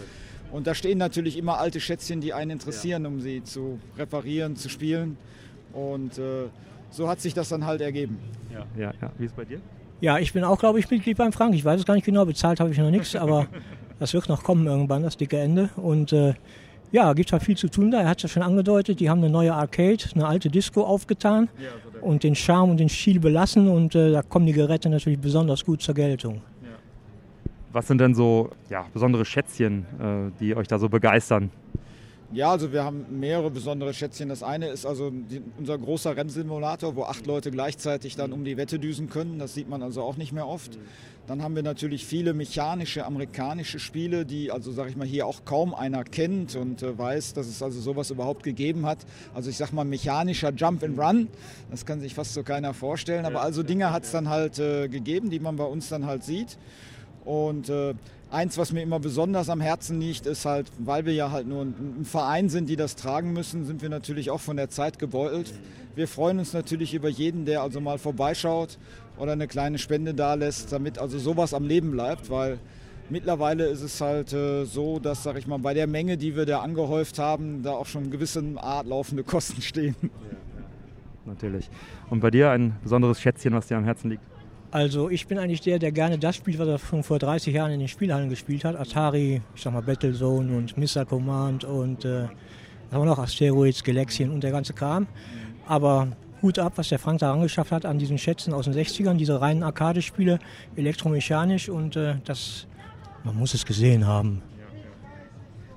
Und 0.53 0.67
da 0.67 0.75
stehen 0.75 0.99
natürlich 0.99 1.39
immer 1.39 1.59
alte 1.59 1.81
Schätzchen, 1.81 2.21
die 2.21 2.35
einen 2.35 2.51
interessieren, 2.51 3.07
um 3.07 3.21
sie 3.21 3.43
zu 3.45 3.79
reparieren, 3.97 4.57
zu 4.57 4.69
spielen. 4.69 5.17
Und 5.73 6.19
äh, 6.19 6.49
so 6.91 7.09
hat 7.09 7.21
sich 7.21 7.33
das 7.35 7.49
dann 7.49 7.65
halt 7.65 7.81
ergeben. 7.81 8.19
Ja, 8.53 8.67
ja, 8.77 8.93
ja. 9.01 9.13
Wie 9.19 9.25
ist 9.27 9.31
es 9.31 9.37
bei 9.37 9.45
dir? 9.45 9.61
Ja, 10.01 10.19
ich 10.19 10.33
bin 10.33 10.45
auch, 10.45 10.59
glaube 10.59 10.79
ich, 10.79 10.91
Mitglied 10.91 11.19
beim 11.19 11.33
Frank. 11.33 11.55
Ich 11.55 11.65
weiß 11.65 11.81
es 11.81 11.87
gar 11.87 11.95
nicht 11.95 12.05
genau, 12.05 12.25
bezahlt 12.25 12.61
habe 12.61 12.71
ich 12.71 12.79
noch 12.79 12.91
nichts, 12.91 13.15
aber 13.15 13.47
das 13.99 14.15
wird 14.15 14.29
noch 14.29 14.43
kommen 14.43 14.67
irgendwann, 14.67 15.03
das 15.03 15.17
dicke 15.17 15.39
Ende. 15.39 15.69
Und 15.77 16.13
äh, 16.13 16.35
ja, 16.91 17.13
gibt 17.13 17.33
halt 17.33 17.43
viel 17.43 17.57
zu 17.57 17.69
tun 17.69 17.91
da. 17.91 18.01
Er 18.01 18.09
hat 18.09 18.19
es 18.19 18.23
ja 18.25 18.29
schon 18.29 18.43
angedeutet, 18.43 18.99
die 19.01 19.11
haben 19.11 19.19
eine 19.19 19.31
neue 19.31 19.55
Arcade, 19.55 20.03
eine 20.15 20.27
alte 20.27 20.49
Disco 20.49 20.83
aufgetan 20.83 21.49
und 22.01 22.23
den 22.23 22.35
Charme 22.35 22.71
und 22.71 22.81
den 22.81 22.89
Stil 22.89 23.21
belassen 23.21 23.69
und 23.69 23.95
äh, 23.95 24.13
da 24.13 24.23
kommen 24.23 24.47
die 24.47 24.53
Geräte 24.53 24.89
natürlich 24.89 25.19
besonders 25.19 25.65
gut 25.65 25.83
zur 25.83 25.95
Geltung. 25.95 26.41
Was 27.73 27.87
sind 27.87 28.01
denn 28.01 28.15
so 28.15 28.51
ja, 28.69 28.87
besondere 28.93 29.25
Schätzchen, 29.25 29.87
äh, 30.01 30.31
die 30.41 30.57
euch 30.57 30.67
da 30.67 30.79
so 30.79 30.89
begeistern? 30.89 31.51
Ja, 32.33 32.53
also 32.53 32.73
wir 32.73 32.85
haben 32.85 33.19
mehrere 33.19 33.51
besondere 33.51 33.93
Schätzchen. 33.93 34.29
Das 34.29 34.45
eine 34.45 34.69
ist 34.69 34.87
also 34.87 35.11
die, 35.11 35.43
unser 35.59 35.77
großer 35.77 36.17
Rennsimulator, 36.17 36.95
wo 36.95 37.03
acht 37.03 37.27
Leute 37.27 37.51
gleichzeitig 37.51 38.15
dann 38.15 38.33
um 38.33 38.45
die 38.45 38.57
Wette 38.57 38.79
düsen 38.79 39.11
können. 39.11 39.41
Das 39.41 39.55
sieht 39.55 39.69
man 39.69 39.83
also 39.83 40.03
auch 40.03 40.17
nicht 40.17 40.31
mehr 40.31 40.47
oft. 40.47 40.79
Dann 41.27 41.43
haben 41.43 41.57
wir 41.57 41.65
natürlich 41.65 42.07
viele 42.07 42.33
mechanische 42.33 43.05
amerikanische 43.05 43.81
Spiele, 43.81 44.25
die 44.25 44.53
also 44.53 44.71
sage 44.71 44.91
ich 44.91 44.97
mal 44.97 45.09
hier 45.09 45.27
auch 45.27 45.45
kaum 45.45 45.75
einer 45.75 46.05
kennt 46.05 46.55
und 46.55 46.85
äh, 46.85 46.97
weiß, 46.97 47.35
dass 47.35 47.49
es 47.49 47.65
also 47.65 47.81
sowas 47.81 48.13
überhaupt 48.13 48.45
gegeben 48.45 48.87
hat. 48.87 48.99
Also 49.35 49.51
ich 49.51 49.57
sag 49.57 49.73
mal 49.73 49.85
mechanischer 49.85 50.53
Jump 50.53 50.85
and 50.85 51.01
Run, 51.01 51.29
das 51.69 51.85
kann 51.85 52.01
sich 52.01 52.15
fast 52.15 52.35
so 52.35 52.45
keiner 52.45 52.75
vorstellen. 52.75 53.27
Aber 53.27 53.43
also 53.43 53.65
Dinge 53.65 53.93
hat 53.93 54.05
es 54.05 54.13
dann 54.13 54.29
halt 54.29 54.61
äh, 54.61 54.87
gegeben, 54.87 55.31
die 55.31 55.41
man 55.41 55.57
bei 55.57 55.65
uns 55.65 55.89
dann 55.89 56.07
halt 56.07 56.23
sieht. 56.23 56.59
Und 57.25 57.69
äh, 57.69 57.95
eins, 58.31 58.59
was 58.59 58.73
mir 58.73 58.83
immer 58.83 59.01
besonders 59.01 59.49
am 59.49 59.61
Herzen 59.61 60.01
liegt, 60.01 60.27
ist 60.27 60.45
halt, 60.45 60.71
weil 60.79 61.05
wir 61.05 61.13
ja 61.13 61.31
halt 61.31 61.47
nur 61.47 61.63
ein, 61.63 61.97
ein 62.01 62.05
Verein 62.05 62.49
sind, 62.49 62.69
die 62.69 62.77
das 62.77 62.97
tragen 62.97 63.33
müssen, 63.33 63.65
sind 63.65 63.83
wir 63.83 63.89
natürlich 63.89 64.31
auch 64.31 64.41
von 64.41 64.57
der 64.57 64.71
Zeit 64.71 64.99
gebeutelt. 64.99 65.53
Wir 65.95 66.09
freuen 66.09 66.39
uns 66.39 66.53
natürlich 66.53 66.95
über 66.95 67.09
jeden, 67.09 67.45
der 67.45 67.63
also 67.63 67.81
mal 67.81 67.99
vorbeischaut 67.99 68.79
oder 69.19 69.33
eine 69.33 69.49
kleine 69.49 69.79
Spende 69.79 70.15
dalässt, 70.15 70.73
damit 70.73 70.99
also 70.99 71.19
sowas 71.19 71.53
am 71.53 71.67
Leben 71.67 71.91
bleibt, 71.91 72.31
weil 72.31 72.59
mittlerweile 73.11 73.67
ist 73.67 73.83
es 73.83 74.01
halt 74.01 74.33
äh, 74.33 74.65
so, 74.65 75.01
dass, 75.01 75.25
sag 75.25 75.37
ich 75.37 75.47
mal, 75.47 75.59
bei 75.59 75.75
der 75.75 75.87
Menge, 75.87 76.17
die 76.17 76.37
wir 76.37 76.47
da 76.47 76.61
angehäuft 76.61 77.19
haben, 77.19 77.63
da 77.63 77.73
auch 77.73 77.87
schon 77.87 78.11
gewisse 78.11 78.43
Art 78.57 78.87
laufende 78.87 79.25
Kosten 79.25 79.61
stehen. 79.61 79.97
Natürlich. 81.27 81.69
Und 82.09 82.21
bei 82.21 82.31
dir 82.31 82.51
ein 82.51 82.77
besonderes 82.83 83.21
Schätzchen, 83.21 83.53
was 83.53 83.67
dir 83.67 83.77
am 83.77 83.85
Herzen 83.85 84.11
liegt? 84.11 84.30
Also 84.73 85.11
ich 85.11 85.27
bin 85.27 85.39
eigentlich 85.39 85.61
der, 85.61 85.81
der 85.81 85.91
gerne 85.91 86.17
das 86.17 86.37
spielt, 86.37 86.59
was 86.59 86.69
er 86.69 86.79
schon 86.79 87.03
vor 87.03 87.19
30 87.19 87.53
Jahren 87.53 87.73
in 87.73 87.81
den 87.81 87.89
Spielhallen 87.89 88.29
gespielt 88.29 88.65
hat. 88.65 88.77
Atari, 88.77 89.43
ich 89.55 89.63
sag 89.63 89.73
mal 89.73 89.83
Battlezone 89.83 90.57
und 90.57 90.77
Mr. 90.77 91.05
Command 91.05 91.65
und 91.65 92.05
äh, 92.05 92.29
haben 92.93 93.05
noch 93.05 93.19
Asteroids, 93.19 93.83
Galaxien 93.83 94.31
und 94.31 94.45
der 94.45 94.53
ganze 94.53 94.73
Kram. 94.73 95.09
Aber 95.67 96.09
Hut 96.41 96.59
ab, 96.61 96.75
was 96.77 96.89
der 96.89 97.01
Frank 97.01 97.19
da 97.19 97.33
angeschafft 97.33 97.73
hat 97.73 97.85
an 97.85 97.99
diesen 97.99 98.17
Schätzen 98.17 98.55
aus 98.55 98.67
den 98.67 98.75
60ern, 98.75 99.15
diese 99.17 99.41
reinen 99.41 99.65
Arcade-Spiele, 99.65 100.39
elektromechanisch 100.77 101.69
und 101.69 101.97
äh, 101.97 102.15
das, 102.25 102.69
man 103.25 103.37
muss 103.37 103.55
es 103.55 103.67
gesehen 103.67 104.07
haben. 104.07 104.41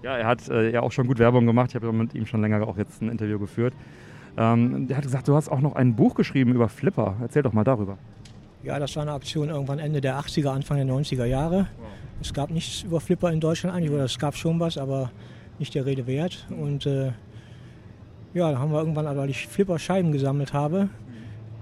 Ja, 0.04 0.18
er 0.18 0.28
hat 0.28 0.48
äh, 0.50 0.72
ja 0.72 0.82
auch 0.82 0.92
schon 0.92 1.08
gut 1.08 1.18
Werbung 1.18 1.46
gemacht. 1.48 1.72
Ich 1.72 1.76
habe 1.76 1.92
mit 1.92 2.14
ihm 2.14 2.28
schon 2.28 2.42
länger 2.42 2.68
auch 2.68 2.78
jetzt 2.78 3.02
ein 3.02 3.10
Interview 3.10 3.40
geführt. 3.40 3.74
Ähm, 4.38 4.88
der 4.88 4.98
hat 4.98 5.04
gesagt, 5.04 5.28
du 5.28 5.36
hast 5.36 5.50
auch 5.50 5.62
noch 5.62 5.76
ein 5.76 5.96
Buch 5.96 6.14
geschrieben 6.14 6.54
über 6.54 6.70
Flipper. 6.70 7.16
Erzähl 7.22 7.42
doch 7.42 7.54
mal 7.54 7.64
darüber. 7.64 7.98
Ja, 8.64 8.80
das 8.80 8.96
war 8.96 9.04
eine 9.04 9.12
Aktion 9.12 9.50
irgendwann 9.50 9.80
Ende 9.80 10.00
der 10.00 10.18
80er, 10.18 10.48
Anfang 10.48 10.78
der 10.78 10.86
90er 10.86 11.26
Jahre. 11.26 11.68
Es 12.22 12.34
gab 12.34 12.50
nichts 12.50 12.84
über 12.84 13.02
Flipper 13.02 13.30
in 13.30 13.42
Deutschland 13.42 13.76
eigentlich, 13.76 13.92
oder 13.92 14.06
es 14.06 14.18
gab 14.18 14.38
schon 14.38 14.58
was, 14.58 14.78
aber 14.78 15.12
nicht 15.60 15.76
der 15.76 15.86
Rede 15.86 16.08
wert. 16.08 16.48
Und 16.50 16.86
äh, 16.86 17.12
ja, 18.34 18.52
da 18.52 18.60
haben 18.60 18.72
wir 18.72 18.80
irgendwann, 18.80 19.06
weil 19.18 19.30
ich 19.30 19.48
Flipper-Scheiben 19.48 20.14
gesammelt 20.14 20.54
habe, 20.54 20.88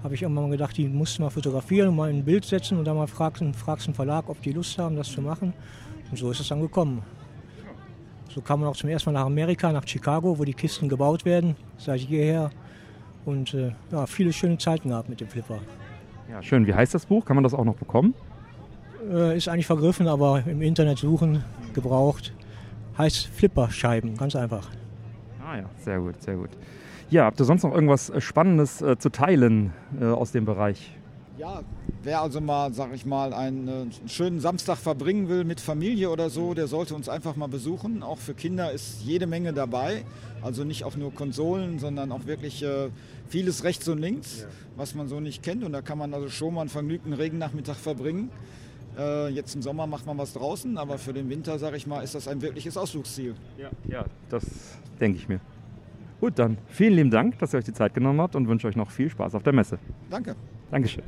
habe 0.04 0.14
ich 0.14 0.22
irgendwann 0.22 0.44
mal 0.44 0.50
gedacht, 0.50 0.76
die 0.76 0.86
musst 0.86 1.18
du 1.18 1.22
mal 1.22 1.30
fotografieren 1.30 1.88
und 1.88 1.96
mal 1.96 2.08
in 2.08 2.18
ein 2.18 2.24
Bild 2.24 2.44
setzen 2.44 2.78
und 2.78 2.84
dann 2.84 2.96
mal 2.96 3.08
fragst, 3.08 3.42
fragst 3.56 3.88
einen 3.88 3.94
Verlag, 3.94 4.28
ob 4.28 4.40
die 4.40 4.52
Lust 4.52 4.78
haben, 4.78 4.94
das 4.94 5.10
zu 5.10 5.20
machen. 5.20 5.52
Und 6.08 6.16
so 6.16 6.30
ist 6.30 6.38
es 6.38 6.48
dann 6.48 6.60
gekommen. 6.60 7.02
So 8.28 8.40
kam 8.40 8.60
man 8.60 8.68
auch 8.68 8.76
zum 8.76 8.88
ersten 8.88 9.12
Mal 9.12 9.18
nach 9.18 9.26
Amerika, 9.26 9.72
nach 9.72 9.86
Chicago, 9.86 10.38
wo 10.38 10.44
die 10.44 10.54
Kisten 10.54 10.88
gebaut 10.88 11.24
werden, 11.24 11.56
seit 11.78 12.00
hierher. 12.00 12.50
Und 13.24 13.54
äh, 13.54 13.72
ja, 13.90 14.06
viele 14.06 14.32
schöne 14.32 14.56
Zeiten 14.58 14.90
gehabt 14.90 15.08
mit 15.08 15.20
dem 15.20 15.26
Flipper. 15.26 15.58
Ja, 16.30 16.42
schön. 16.42 16.66
Wie 16.66 16.74
heißt 16.74 16.94
das 16.94 17.06
Buch? 17.06 17.24
Kann 17.24 17.36
man 17.36 17.44
das 17.44 17.54
auch 17.54 17.64
noch 17.64 17.76
bekommen? 17.76 18.14
Äh, 19.10 19.36
ist 19.36 19.48
eigentlich 19.48 19.66
vergriffen, 19.66 20.06
aber 20.06 20.42
im 20.46 20.62
Internet 20.62 20.98
suchen, 20.98 21.44
gebraucht. 21.74 22.32
Heißt 22.96 23.26
Flipper-Scheiben, 23.26 24.16
ganz 24.16 24.36
einfach. 24.36 24.68
Ah 25.44 25.56
ja, 25.56 25.64
sehr 25.78 25.98
gut, 25.98 26.22
sehr 26.22 26.36
gut. 26.36 26.50
Ja, 27.10 27.24
habt 27.24 27.40
ihr 27.40 27.44
sonst 27.44 27.62
noch 27.62 27.74
irgendwas 27.74 28.10
äh, 28.10 28.20
Spannendes 28.20 28.80
äh, 28.80 28.96
zu 28.98 29.10
teilen 29.10 29.72
äh, 30.00 30.04
aus 30.04 30.32
dem 30.32 30.44
Bereich? 30.44 30.96
Ja, 31.38 31.62
wer 32.02 32.20
also 32.20 32.40
mal, 32.40 32.72
sag 32.72 32.92
ich 32.94 33.06
mal, 33.06 33.32
einen, 33.32 33.68
äh, 33.68 33.70
einen 33.70 34.08
schönen 34.08 34.40
Samstag 34.40 34.76
verbringen 34.76 35.28
will 35.28 35.44
mit 35.44 35.60
Familie 35.60 36.10
oder 36.10 36.30
so, 36.30 36.54
der 36.54 36.66
sollte 36.66 36.94
uns 36.94 37.08
einfach 37.08 37.36
mal 37.36 37.48
besuchen. 37.48 38.02
Auch 38.02 38.18
für 38.18 38.34
Kinder 38.34 38.72
ist 38.72 39.02
jede 39.02 39.26
Menge 39.26 39.52
dabei. 39.52 40.04
Also 40.42 40.64
nicht 40.64 40.84
auch 40.84 40.96
nur 40.96 41.14
Konsolen, 41.14 41.78
sondern 41.78 42.12
auch 42.12 42.26
wirklich 42.26 42.62
äh, 42.62 42.90
vieles 43.28 43.64
rechts 43.64 43.88
und 43.88 43.98
links, 43.98 44.40
ja. 44.40 44.46
was 44.76 44.94
man 44.94 45.08
so 45.08 45.20
nicht 45.20 45.42
kennt. 45.42 45.64
Und 45.64 45.72
da 45.72 45.80
kann 45.80 45.98
man 45.98 46.12
also 46.12 46.28
schon 46.28 46.54
mal 46.54 46.62
einen 46.62 46.70
vergnügten 46.70 47.12
Regennachmittag 47.12 47.76
verbringen. 47.76 48.30
Äh, 48.98 49.28
jetzt 49.28 49.54
im 49.54 49.62
Sommer 49.62 49.86
macht 49.86 50.04
man 50.04 50.18
was 50.18 50.34
draußen, 50.34 50.76
aber 50.76 50.98
für 50.98 51.12
den 51.12 51.30
Winter, 51.30 51.58
sag 51.58 51.74
ich 51.74 51.86
mal, 51.86 52.02
ist 52.02 52.14
das 52.14 52.28
ein 52.28 52.42
wirkliches 52.42 52.76
Ausflugsziel. 52.76 53.34
Ja, 53.56 53.70
ja 53.88 54.04
das 54.28 54.44
denke 55.00 55.18
ich 55.18 55.28
mir. 55.28 55.40
Gut, 56.20 56.38
dann 56.38 56.58
vielen 56.68 56.94
lieben 56.94 57.10
Dank, 57.10 57.38
dass 57.38 57.54
ihr 57.54 57.58
euch 57.58 57.64
die 57.64 57.72
Zeit 57.72 57.94
genommen 57.94 58.20
habt 58.20 58.36
und 58.36 58.46
wünsche 58.48 58.68
euch 58.68 58.76
noch 58.76 58.90
viel 58.90 59.08
Spaß 59.08 59.34
auf 59.34 59.42
der 59.42 59.52
Messe. 59.52 59.78
Danke. 60.10 60.36
Dankeschön. 60.72 61.04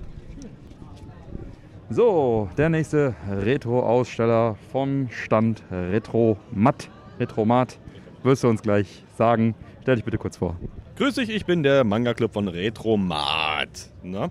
So, 1.89 2.51
der 2.59 2.68
nächste 2.68 3.15
Retro-Aussteller 3.31 4.57
vom 4.70 5.09
Stand 5.09 5.62
Retromat. 5.70 6.91
Retromat, 7.18 7.78
wirst 8.23 8.44
du 8.44 8.49
uns 8.49 8.60
gleich 8.60 9.02
sagen. 9.17 9.55
Stell 9.81 9.97
dich 9.97 10.05
bitte 10.05 10.18
kurz 10.18 10.36
vor. 10.36 10.60
Grüß 10.97 11.15
dich, 11.15 11.31
ich 11.31 11.47
bin 11.47 11.62
der 11.62 11.83
Manga-Club 11.83 12.34
von 12.34 12.49
Retromat. 12.49 13.89
Na? 14.02 14.28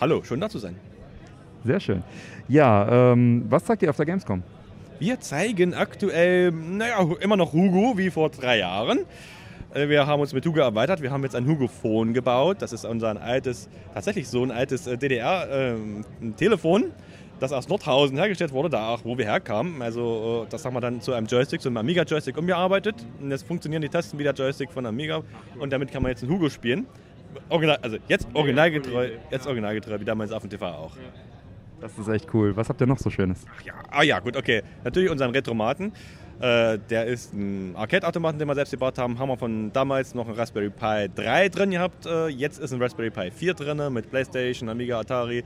Hallo, 0.00 0.24
schön 0.24 0.40
da 0.40 0.48
zu 0.48 0.58
sein. 0.58 0.74
Sehr 1.64 1.78
schön. 1.78 2.02
Ja, 2.48 3.12
ähm, 3.12 3.44
was 3.48 3.64
zeigt 3.64 3.82
ihr 3.82 3.90
auf 3.90 3.96
der 3.96 4.06
Gamescom? 4.06 4.42
Wir 4.98 5.20
zeigen 5.20 5.72
aktuell, 5.72 6.50
naja, 6.50 7.06
immer 7.20 7.36
noch 7.36 7.52
Hugo 7.52 7.96
wie 7.96 8.10
vor 8.10 8.30
drei 8.30 8.58
Jahren. 8.58 9.06
Äh, 9.74 9.88
wir 9.88 10.06
haben 10.06 10.20
uns 10.20 10.32
mit 10.32 10.44
Hugo 10.46 10.60
erweitert. 10.60 11.02
Wir 11.02 11.10
haben 11.10 11.22
jetzt 11.22 11.34
ein 11.34 11.46
Hugo-Phone 11.46 12.14
gebaut. 12.14 12.58
Das 12.60 12.72
ist 12.72 12.84
unser 12.84 13.20
altes, 13.20 13.68
tatsächlich 13.94 14.28
so 14.28 14.42
ein 14.42 14.50
altes 14.50 14.86
äh, 14.86 14.96
DDR-Telefon, 14.96 16.82
ähm, 16.82 16.92
das 17.40 17.52
aus 17.52 17.68
Nordhausen 17.68 18.16
hergestellt 18.16 18.52
wurde, 18.52 18.70
da 18.70 18.88
auch, 18.88 19.04
wo 19.04 19.16
wir 19.16 19.24
herkamen. 19.24 19.82
Also 19.82 20.44
äh, 20.46 20.50
das 20.50 20.64
haben 20.64 20.74
wir 20.74 20.80
dann 20.80 21.00
zu 21.00 21.12
einem 21.12 21.26
Joystick, 21.26 21.60
zu 21.60 21.68
einem 21.68 21.76
Amiga-Joystick 21.78 22.36
umgearbeitet. 22.36 22.96
Und 23.20 23.30
jetzt 23.30 23.46
funktionieren 23.46 23.82
die 23.82 23.88
Tasten 23.88 24.18
wie 24.18 24.24
der 24.24 24.34
Joystick 24.34 24.72
von 24.72 24.86
Amiga. 24.86 25.22
Und 25.58 25.72
damit 25.72 25.92
kann 25.92 26.02
man 26.02 26.10
jetzt 26.10 26.22
ein 26.22 26.30
Hugo 26.30 26.48
spielen. 26.48 26.86
Original, 27.50 27.78
also 27.82 27.98
jetzt 28.08 28.26
originalgetreu, 28.32 29.10
jetzt 29.30 29.46
originalgetreu, 29.46 30.00
wie 30.00 30.04
damals 30.04 30.32
auf 30.32 30.42
dem 30.42 30.50
TV 30.50 30.66
auch. 30.66 30.96
Das 31.80 31.96
ist 31.96 32.08
echt 32.08 32.32
cool. 32.34 32.56
Was 32.56 32.68
habt 32.68 32.80
ihr 32.80 32.86
noch 32.86 32.98
so 32.98 33.10
Schönes? 33.10 33.44
Ach 33.54 33.62
ja, 33.62 33.74
ah 33.90 34.02
ja, 34.02 34.18
gut, 34.18 34.36
okay. 34.36 34.62
Natürlich 34.82 35.10
unseren 35.10 35.30
Retromaten. 35.30 35.92
Äh, 36.40 36.78
der 36.90 37.06
ist 37.06 37.32
ein 37.34 37.74
Arcade-Automaten, 37.74 38.38
den 38.38 38.46
wir 38.46 38.54
selbst 38.54 38.70
gebaut 38.70 38.96
haben. 38.98 39.18
Haben 39.18 39.28
wir 39.28 39.36
von 39.36 39.72
damals 39.72 40.14
noch 40.14 40.26
einen 40.28 40.36
Raspberry 40.36 40.70
Pi 40.70 41.08
3 41.14 41.48
drin 41.48 41.70
gehabt. 41.72 42.06
Äh, 42.06 42.28
jetzt 42.28 42.60
ist 42.60 42.72
ein 42.72 42.80
Raspberry 42.80 43.10
Pi 43.10 43.30
4 43.30 43.54
drin 43.54 43.92
mit 43.92 44.08
Playstation, 44.10 44.68
Amiga, 44.68 45.00
Atari. 45.00 45.42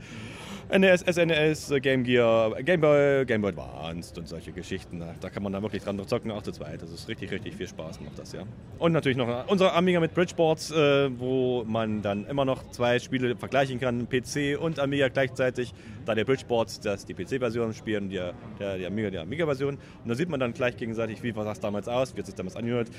NES, 0.69 1.01
SNES, 1.01 1.73
Game 1.81 2.03
Gear, 2.03 2.61
Game 2.63 2.81
Boy, 2.81 3.25
Game 3.25 3.41
Boy 3.41 3.51
Advanced 3.51 4.17
und 4.17 4.27
solche 4.27 4.51
Geschichten. 4.51 5.03
Da, 5.19 5.29
kann 5.29 5.43
man 5.43 5.53
dann 5.53 5.61
wirklich 5.61 5.83
dran 5.83 5.99
zocken, 6.07 6.31
auch 6.31 6.41
zu 6.41 6.51
zweit. 6.51 6.81
Das 6.81 6.91
ist 6.91 7.07
richtig, 7.07 7.31
richtig 7.31 7.55
viel 7.55 7.67
Spaß 7.67 8.01
macht 8.01 8.17
das, 8.17 8.33
ja. 8.33 8.43
Und 8.79 8.91
natürlich 8.91 9.17
noch 9.17 9.47
unsere 9.47 9.73
Amiga 9.73 9.99
mit 9.99 10.13
Bridgeboards, 10.13 10.71
äh, 10.71 11.09
wo 11.19 11.63
man 11.65 12.01
dann 12.01 12.25
immer 12.27 12.45
noch 12.45 12.69
zwei 12.71 12.99
Spiele 12.99 13.35
vergleichen 13.35 13.79
kann, 13.79 14.07
PC 14.07 14.57
und 14.59 14.79
Amiga 14.79 15.09
gleichzeitig, 15.09 15.73
da 16.05 16.15
der 16.15 16.25
Bridgeboards 16.25 16.79
das 16.79 17.05
die 17.05 17.13
PC-Version 17.13 17.73
spielen 17.73 18.09
die, 18.09 18.21
der, 18.59 18.77
die 18.77 18.85
Amiga 18.85 19.09
die 19.09 19.19
Amiga-Version. 19.19 19.75
Und 19.75 20.09
da 20.09 20.15
sieht 20.15 20.29
man 20.29 20.39
dann 20.39 20.53
gleich 20.53 20.77
gegenseitig, 20.77 21.23
wie 21.23 21.33
sah 21.33 21.51
es 21.51 21.59
damals 21.59 21.87
aus, 21.87 22.15
wie 22.15 22.19
hat 22.19 22.25
sich 22.25 22.35
damals 22.35 22.55
angehört. 22.55 22.89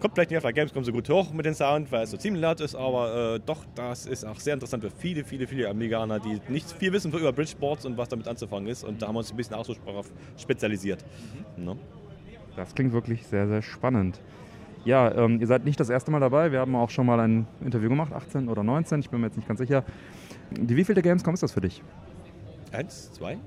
Kommt 0.00 0.14
vielleicht 0.14 0.30
nicht 0.30 0.36
auf 0.36 0.42
der 0.42 0.52
Gamescom 0.52 0.84
so 0.84 0.92
gut 0.92 1.08
hoch 1.08 1.32
mit 1.32 1.46
dem 1.46 1.54
Sound, 1.54 1.90
weil 1.90 2.02
es 2.02 2.10
so 2.10 2.16
ziemlich 2.16 2.42
laut 2.42 2.60
ist, 2.60 2.74
aber 2.74 3.36
äh, 3.36 3.40
doch, 3.40 3.64
das 3.74 4.06
ist 4.06 4.24
auch 4.24 4.38
sehr 4.38 4.54
interessant 4.54 4.82
für 4.82 4.90
viele, 4.90 5.24
viele, 5.24 5.46
viele 5.46 5.68
Amiganer, 5.68 6.20
die 6.20 6.40
nicht 6.48 6.70
viel 6.72 6.92
wissen 6.92 7.12
über 7.12 7.32
Bridgeboards 7.32 7.86
und 7.86 7.96
was 7.96 8.08
damit 8.08 8.28
anzufangen 8.28 8.68
ist. 8.68 8.84
Und 8.84 9.00
da 9.00 9.08
haben 9.08 9.14
wir 9.14 9.20
uns 9.20 9.30
ein 9.30 9.36
bisschen 9.36 9.54
auch 9.54 9.64
so 9.64 9.74
darauf 9.86 10.10
spezialisiert. 10.36 11.04
Mhm. 11.56 11.64
Ne? 11.64 11.76
Das 12.56 12.74
klingt 12.74 12.92
wirklich 12.92 13.26
sehr, 13.26 13.48
sehr 13.48 13.62
spannend. 13.62 14.20
Ja, 14.84 15.10
ähm, 15.14 15.40
ihr 15.40 15.46
seid 15.46 15.64
nicht 15.64 15.80
das 15.80 15.88
erste 15.88 16.10
Mal 16.10 16.20
dabei. 16.20 16.52
Wir 16.52 16.60
haben 16.60 16.74
auch 16.76 16.90
schon 16.90 17.06
mal 17.06 17.18
ein 17.20 17.46
Interview 17.64 17.88
gemacht, 17.88 18.12
18 18.12 18.48
oder 18.48 18.62
19, 18.62 19.00
ich 19.00 19.08
bin 19.08 19.20
mir 19.20 19.28
jetzt 19.28 19.36
nicht 19.36 19.48
ganz 19.48 19.58
sicher. 19.58 19.84
Die 20.50 20.76
wievielte 20.76 21.00
Gamescom 21.00 21.32
ist 21.32 21.42
das 21.42 21.52
für 21.52 21.62
dich? 21.62 21.82
Eins, 22.70 23.10
zwei, 23.12 23.38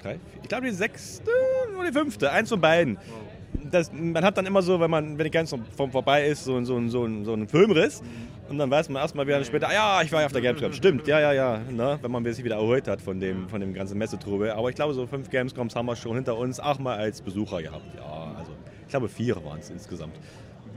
drei, 0.00 0.12
vier. 0.12 0.42
Ich 0.42 0.48
glaube 0.48 0.66
die 0.66 0.72
sechste 0.72 1.30
oder 1.78 1.88
die 1.88 1.92
fünfte, 1.92 2.30
eins 2.30 2.48
von 2.48 2.60
beiden. 2.60 2.96
Wow 2.96 3.37
das, 3.70 3.92
man 3.92 4.24
hat 4.24 4.36
dann 4.36 4.46
immer 4.46 4.62
so, 4.62 4.80
wenn 4.80 4.90
man, 4.90 5.18
wenn 5.18 5.24
die 5.24 5.30
Gamescom 5.30 5.64
vorbei 5.76 6.26
ist, 6.26 6.44
so, 6.44 6.62
so, 6.64 6.80
so, 6.88 7.08
so 7.24 7.32
einen 7.32 7.48
Filmriss. 7.48 8.02
Und 8.48 8.58
dann 8.58 8.70
weiß 8.70 8.88
man 8.88 9.02
erstmal 9.02 9.26
wieder 9.26 9.44
später, 9.44 9.68
ah, 9.68 9.72
ja, 9.72 10.02
ich 10.02 10.10
war 10.10 10.20
ja 10.20 10.26
auf 10.26 10.32
der 10.32 10.40
Gamescom. 10.40 10.72
Stimmt, 10.72 11.06
ja, 11.06 11.20
ja, 11.20 11.32
ja. 11.32 11.60
Ne? 11.70 11.98
Wenn 12.00 12.10
man 12.10 12.24
sich 12.24 12.44
wieder 12.44 12.56
erholt 12.56 12.88
hat 12.88 13.00
von 13.02 13.20
dem, 13.20 13.48
von 13.48 13.60
dem 13.60 13.74
ganzen 13.74 13.98
Messetrubel. 13.98 14.50
Aber 14.50 14.70
ich 14.70 14.74
glaube, 14.74 14.94
so 14.94 15.06
fünf 15.06 15.28
Gamescoms 15.28 15.76
haben 15.76 15.86
wir 15.86 15.96
schon 15.96 16.14
hinter 16.14 16.36
uns, 16.36 16.58
auch 16.58 16.78
mal 16.78 16.96
als 16.96 17.20
Besucher 17.20 17.62
gehabt. 17.62 17.84
Ja, 17.96 18.34
also 18.38 18.52
ich 18.82 18.88
glaube, 18.88 19.08
vier 19.08 19.36
waren 19.44 19.58
es 19.58 19.68
insgesamt. 19.68 20.18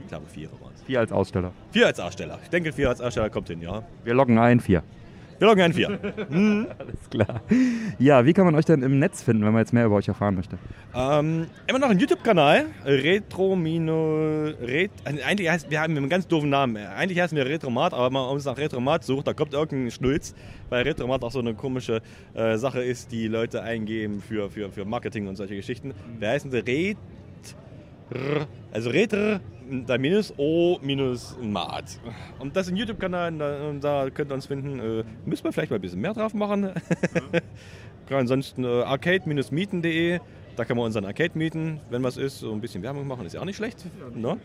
Ich 0.02 0.08
glaube, 0.08 0.26
vier 0.26 0.50
waren 0.60 0.72
es. 0.74 0.82
Vier 0.82 1.00
als 1.00 1.12
Aussteller. 1.12 1.52
Vier 1.70 1.86
als 1.86 1.98
Aussteller. 1.98 2.38
Ich 2.42 2.50
denke, 2.50 2.72
vier 2.72 2.90
als 2.90 3.00
Aussteller 3.00 3.30
kommt 3.30 3.48
hin, 3.48 3.62
ja. 3.62 3.82
Wir 4.04 4.12
loggen 4.12 4.38
ein, 4.38 4.60
vier. 4.60 4.82
Wir 5.42 5.48
loggen 5.48 5.62
ein, 5.62 5.72
vier. 5.72 5.88
hm. 6.30 6.68
Alles 6.78 7.10
klar. 7.10 7.40
Ja, 7.98 8.24
wie 8.24 8.32
kann 8.32 8.44
man 8.44 8.54
euch 8.54 8.64
denn 8.64 8.80
im 8.84 9.00
Netz 9.00 9.24
finden, 9.24 9.44
wenn 9.44 9.52
man 9.52 9.62
jetzt 9.62 9.72
mehr 9.72 9.86
über 9.86 9.96
euch 9.96 10.06
erfahren 10.06 10.36
möchte? 10.36 10.56
Ähm, 10.94 11.48
immer 11.66 11.80
noch 11.80 11.90
einen 11.90 11.98
YouTube-Kanal. 11.98 12.66
Retro 12.84 13.54
Ret 13.54 14.92
Eigentlich 15.04 15.50
heißt, 15.50 15.68
wir 15.68 15.80
haben 15.80 15.96
einen 15.96 16.08
ganz 16.08 16.28
doofen 16.28 16.48
Namen. 16.48 16.76
Eigentlich 16.76 17.18
heißen 17.18 17.36
wir 17.36 17.44
Retromat, 17.44 17.92
aber 17.92 18.06
wenn 18.06 18.12
man 18.12 18.28
uns 18.28 18.44
nach 18.44 18.56
Retromat 18.56 19.02
sucht, 19.02 19.26
da 19.26 19.34
kommt 19.34 19.52
irgendein 19.52 19.90
Schnulz, 19.90 20.32
weil 20.68 20.84
Retromat 20.84 21.24
auch 21.24 21.32
so 21.32 21.40
eine 21.40 21.54
komische 21.54 22.02
äh, 22.34 22.56
Sache 22.56 22.80
ist, 22.80 23.10
die 23.10 23.26
Leute 23.26 23.64
eingeben 23.64 24.22
für, 24.22 24.48
für, 24.48 24.70
für 24.70 24.84
Marketing 24.84 25.26
und 25.26 25.34
solche 25.34 25.56
Geschichten. 25.56 25.92
Wir 26.20 26.28
heißen 26.28 26.52
Also 28.72 28.90
Retro, 28.90 29.38
da 29.86 29.98
minus 29.98 30.32
O 30.36 30.78
minus 30.82 31.36
Mat. 31.40 31.98
Und 32.38 32.56
das 32.56 32.68
ein 32.68 32.76
YouTube-Kanal, 32.76 33.32
da, 33.32 33.72
da, 33.80 34.10
könnt 34.10 34.30
ihr 34.30 34.34
uns 34.34 34.46
finden. 34.46 34.78
Äh, 34.78 35.04
müssen 35.24 35.44
wir 35.44 35.52
vielleicht 35.52 35.70
mal 35.70 35.76
ein 35.76 35.82
bisschen 35.82 36.00
mehr 36.00 36.14
drauf 36.14 36.34
machen. 36.34 36.70
Ja. 38.10 38.18
Ansonsten 38.18 38.64
äh, 38.64 38.82
arcade-mieten.de, 38.82 40.20
da 40.56 40.64
kann 40.64 40.76
man 40.76 40.84
unseren 40.84 41.06
Arcade 41.06 41.30
mieten, 41.38 41.80
wenn 41.88 42.02
was 42.02 42.18
ist. 42.18 42.40
So 42.40 42.52
ein 42.52 42.60
bisschen 42.60 42.82
Werbung 42.82 43.06
machen 43.06 43.24
ist 43.24 43.32
ja 43.32 43.40
auch 43.40 43.46
nicht 43.46 43.56
schlecht. 43.56 43.86
Ne? 44.14 44.38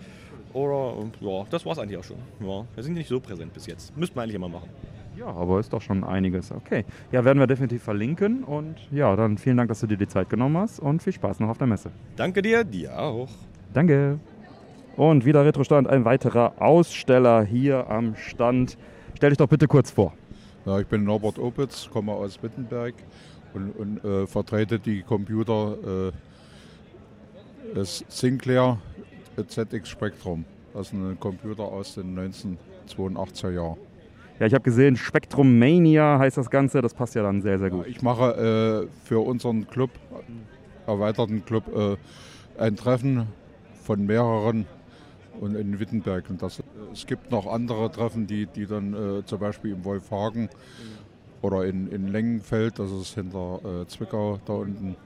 Oder, 0.53 0.93
ja, 1.19 1.45
das 1.49 1.65
war 1.65 1.73
es 1.73 1.79
eigentlich 1.79 1.97
auch 1.97 2.03
schon. 2.03 2.17
Ja, 2.39 2.65
wir 2.73 2.83
sind 2.83 2.93
nicht 2.93 3.09
so 3.09 3.19
präsent 3.19 3.53
bis 3.53 3.65
jetzt. 3.65 3.97
Müssten 3.97 4.15
wir 4.15 4.21
eigentlich 4.21 4.35
immer 4.35 4.47
machen. 4.47 4.69
Ja, 5.17 5.27
aber 5.27 5.59
ist 5.59 5.73
doch 5.73 5.81
schon 5.81 6.03
einiges. 6.03 6.51
Okay. 6.51 6.85
Ja, 7.11 7.25
werden 7.25 7.39
wir 7.39 7.47
definitiv 7.47 7.83
verlinken. 7.83 8.43
Und 8.43 8.75
ja, 8.91 9.15
dann 9.15 9.37
vielen 9.37 9.57
Dank, 9.57 9.69
dass 9.69 9.79
du 9.79 9.87
dir 9.87 9.97
die 9.97 10.07
Zeit 10.07 10.29
genommen 10.29 10.57
hast 10.57 10.79
und 10.79 11.01
viel 11.01 11.13
Spaß 11.13 11.39
noch 11.39 11.49
auf 11.49 11.57
der 11.57 11.67
Messe. 11.67 11.91
Danke 12.15 12.41
dir, 12.41 12.63
dir 12.63 12.97
auch. 12.97 13.29
Danke. 13.73 14.19
Und 14.95 15.25
wieder 15.25 15.45
Retrostand, 15.45 15.87
ein 15.87 16.05
weiterer 16.05 16.53
Aussteller 16.59 17.43
hier 17.43 17.89
am 17.89 18.15
Stand. 18.15 18.77
Stell 19.15 19.29
dich 19.29 19.37
doch 19.37 19.47
bitte 19.47 19.67
kurz 19.67 19.91
vor. 19.91 20.13
Ja, 20.65 20.79
ich 20.79 20.87
bin 20.87 21.03
Norbert 21.03 21.39
Opitz, 21.39 21.89
komme 21.89 22.11
aus 22.11 22.41
Wittenberg 22.41 22.95
und, 23.53 23.71
und 23.71 24.03
äh, 24.03 24.27
vertrete 24.27 24.79
die 24.79 25.03
Computer 25.03 26.11
äh, 27.75 27.83
Sinclair 27.83 28.79
ZX 29.47 29.87
Spectrum. 29.87 30.45
Das 30.73 30.87
ist 30.87 30.93
ein 30.93 31.19
Computer 31.19 31.63
aus 31.63 31.95
den 31.95 32.17
1982er 32.17 33.51
Jahren. 33.51 33.77
Ja, 34.39 34.45
ich 34.45 34.53
habe 34.53 34.63
gesehen, 34.63 34.95
Spectrum 34.95 35.57
Mania 35.57 36.19
heißt 36.19 36.37
das 36.37 36.49
Ganze. 36.49 36.81
Das 36.81 36.93
passt 36.93 37.15
ja 37.15 37.23
dann 37.23 37.41
sehr, 37.41 37.57
sehr 37.57 37.69
gut. 37.69 37.85
Ja, 37.85 37.91
ich 37.91 38.01
mache 38.01 38.87
äh, 38.87 39.05
für 39.07 39.19
unseren 39.19 39.67
Club, 39.67 39.89
erweiterten 40.85 41.43
Club, 41.45 41.63
äh, 41.75 41.97
ein 42.61 42.75
Treffen 42.75 43.27
von 43.87 44.05
mehreren 44.05 44.65
und 45.39 45.55
in 45.55 45.79
Wittenberg. 45.79 46.29
Und 46.29 46.41
das, 46.41 46.61
es 46.91 47.07
gibt 47.07 47.31
noch 47.31 47.47
andere 47.47 47.89
Treffen, 47.89 48.27
die, 48.27 48.45
die 48.47 48.65
dann 48.65 48.93
äh, 48.93 49.25
zum 49.25 49.39
Beispiel 49.39 49.71
im 49.71 49.85
Wolfhagen 49.85 50.49
oder 51.41 51.63
in, 51.65 51.87
in 51.89 52.09
Lengenfeld, 52.09 52.77
das 52.79 52.91
ist 52.91 53.15
hinter 53.15 53.59
äh, 53.63 53.87
Zwickau 53.87 54.39
da 54.45 54.53
unten, 54.53 54.97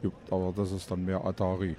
gibt, 0.00 0.32
aber 0.32 0.54
das 0.56 0.72
ist 0.72 0.90
dann 0.90 1.04
mehr 1.04 1.22
Atari. 1.24 1.76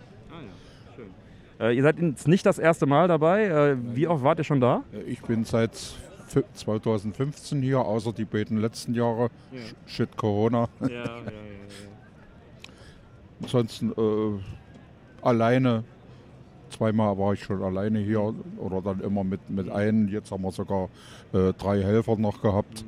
Äh, 1.60 1.76
ihr 1.76 1.82
seid 1.82 2.00
jetzt 2.00 2.28
nicht 2.28 2.46
das 2.46 2.60
erste 2.60 2.86
Mal 2.86 3.08
dabei. 3.08 3.46
Äh, 3.46 3.78
wie 3.96 4.08
oft 4.08 4.24
wart 4.24 4.38
ihr 4.40 4.44
schon 4.44 4.62
da? 4.62 4.84
Ich 5.08 5.22
bin 5.24 5.44
seit 5.46 5.76
fi- 6.28 6.44
2015 6.54 7.62
hier, 7.64 7.80
außer 7.80 8.14
die 8.14 8.26
beiden 8.26 8.58
letzten 8.58 8.94
Jahre. 8.94 9.30
Ja. 9.52 9.60
Sh- 9.60 9.74
Shit 9.88 10.16
Corona. 10.18 10.68
Ja, 10.82 10.88
ja, 10.88 10.96
ja, 10.96 11.06
ja. 11.06 11.22
Ansonsten 13.42 13.92
äh, 13.92 14.40
alleine. 15.26 15.84
Zweimal 16.72 17.18
war 17.18 17.34
ich 17.34 17.44
schon 17.44 17.62
alleine 17.62 18.00
hier 18.00 18.34
oder 18.58 18.82
dann 18.82 19.02
immer 19.02 19.24
mit, 19.24 19.50
mit 19.50 19.70
einem. 19.70 20.08
Jetzt 20.08 20.32
haben 20.32 20.44
wir 20.44 20.52
sogar 20.52 20.90
äh, 21.34 21.54
drei 21.54 21.82
Helfer 21.84 22.16
noch 22.18 22.42
gehabt, 22.42 22.84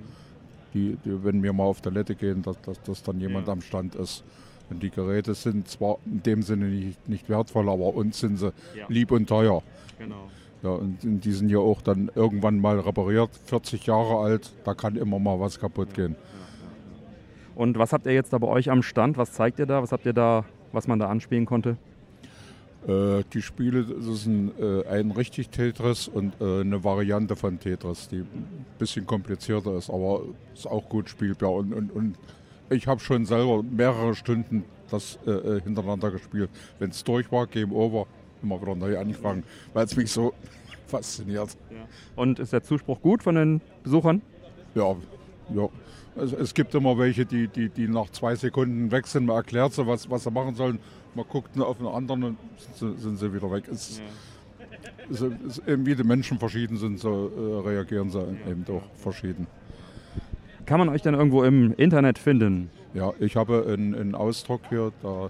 die, 0.74 0.98
die, 1.06 1.24
wenn 1.24 1.44
wir 1.44 1.54
mal 1.54 1.66
auf 1.66 1.82
Toilette 1.82 2.16
gehen, 2.16 2.42
dass, 2.42 2.60
dass, 2.62 2.82
dass 2.84 3.04
dann 3.04 3.20
jemand 3.20 3.48
Ja. 3.48 3.54
am 3.54 3.62
Stand 3.62 3.96
ist. 3.96 4.24
Und 4.70 4.82
die 4.82 4.90
Geräte 4.90 5.34
sind 5.36 5.68
zwar 5.68 5.98
in 6.06 6.24
dem 6.24 6.42
Sinne 6.42 6.66
nicht, 6.66 7.08
nicht 7.10 7.30
wertvoll, 7.30 7.70
aber 7.70 7.94
uns 7.94 8.20
sind 8.20 8.38
sie 8.38 8.54
Ja. 8.76 8.86
lieb 8.88 9.12
und 9.12 9.28
teuer. 9.28 9.62
Genau. 10.00 10.30
Ja, 10.64 10.70
und 10.70 10.98
die 11.04 11.32
sind 11.34 11.50
ja 11.50 11.58
auch 11.60 11.82
dann 11.82 12.10
irgendwann 12.16 12.58
mal 12.60 12.80
repariert, 12.80 13.30
40 13.48 13.86
Jahre 13.86 14.18
alt, 14.20 14.54
da 14.64 14.74
kann 14.74 14.96
immer 14.96 15.20
mal 15.20 15.38
was 15.40 15.60
kaputt 15.60 15.94
gehen. 15.94 16.16
Und 17.56 17.78
was 17.78 17.92
habt 17.94 18.06
ihr 18.06 18.14
jetzt 18.14 18.32
da 18.34 18.38
bei 18.38 18.48
euch 18.48 18.72
am 18.72 18.82
Stand? 18.82 19.18
Was 19.18 19.34
zeigt 19.34 19.60
ihr 19.60 19.66
da? 19.66 19.84
Was 19.84 19.92
habt 19.92 20.06
ihr 20.06 20.14
da, 20.14 20.46
was 20.72 20.88
man 20.88 20.98
da 21.00 21.08
anspielen 21.10 21.46
konnte? 21.46 21.78
Äh, 22.88 23.24
die 23.34 23.42
Spiele, 23.42 23.86
das 23.86 24.06
ist 24.06 24.26
ein, 24.26 24.52
äh, 24.60 24.86
ein 24.88 25.12
richtig 25.12 25.50
Tetris 25.50 26.08
und 26.08 26.34
äh, 26.42 26.62
eine 26.62 26.84
Variante 26.84 27.36
von 27.36 27.60
Tetris, 27.60 28.10
die 28.10 28.18
ein 28.18 28.66
bisschen 28.78 29.06
komplizierter 29.06 29.78
ist, 29.78 29.90
aber 29.90 30.24
ist 30.54 30.68
auch 30.68 30.90
gut 30.90 31.10
spielbar. 31.10 31.54
Und, 31.54 31.74
und, 31.74 31.92
und 31.92 32.18
ich 32.70 32.88
habe 32.88 33.00
schon 33.00 33.26
selber 33.26 33.64
mehrere 33.64 34.16
Stunden 34.16 34.66
das 34.90 35.18
äh, 35.26 35.32
äh, 35.32 35.62
hintereinander 35.62 36.12
gespielt. 36.12 36.50
Wenn 36.80 36.92
es 36.92 37.04
durch 37.04 37.32
war, 37.32 37.48
Game 37.48 37.72
Over, 37.72 38.06
immer 38.42 38.62
wieder 38.62 38.76
neu 38.76 38.98
angefangen, 38.98 39.44
weil 39.74 39.86
es 39.86 39.96
mich 39.96 40.12
so 40.12 40.34
fasziniert. 40.88 41.58
Und 42.16 42.40
ist 42.40 42.54
der 42.54 42.64
Zuspruch 42.64 43.02
gut 43.02 43.24
von 43.24 43.36
den 43.36 43.62
Besuchern? 43.84 44.22
Ja, 44.76 44.96
ja. 45.54 45.70
Es, 46.16 46.32
es 46.32 46.54
gibt 46.54 46.76
immer 46.76 46.98
welche, 46.98 47.26
die, 47.26 47.48
die, 47.48 47.70
die 47.70 47.88
nach 47.88 48.10
zwei 48.12 48.36
Sekunden 48.36 48.92
weg 48.92 49.08
sind. 49.08 49.26
Man 49.26 49.38
erklärt 49.38 49.74
sie, 49.74 49.88
was, 49.88 50.10
was 50.10 50.24
sie 50.24 50.32
machen 50.32 50.56
sollen. 50.56 50.80
Man 51.16 51.26
guckt 51.30 51.60
auf 51.60 51.78
den 51.78 51.88
anderen 51.88 52.24
und 52.24 52.38
sind, 52.58 52.98
sie- 52.98 53.02
sind 53.02 53.18
sie 53.18 53.34
wieder 53.34 53.52
weg. 53.52 53.66
Es, 53.72 54.02
es, 55.12 55.22
es, 55.22 55.60
eben 55.68 55.86
wie 55.86 55.96
die 55.96 56.04
Menschen 56.04 56.40
verschieden 56.40 56.78
sind, 56.78 57.00
so 57.00 57.32
äh, 57.64 57.68
reagieren 57.68 58.10
sie 58.10 58.20
eben 58.50 58.66
auch 58.70 58.82
verschieden. 59.00 59.48
Kann 60.66 60.80
man 60.80 60.90
euch 60.90 61.02
denn 61.02 61.14
irgendwo 61.14 61.44
im 61.44 61.74
Internet 61.76 62.18
finden? 62.18 62.70
Ja, 62.94 63.12
ich 63.20 63.36
habe 63.36 63.66
einen, 63.68 63.94
einen 63.96 64.16
Ausdruck 64.16 64.62
hier, 64.70 64.92
da 65.02 65.26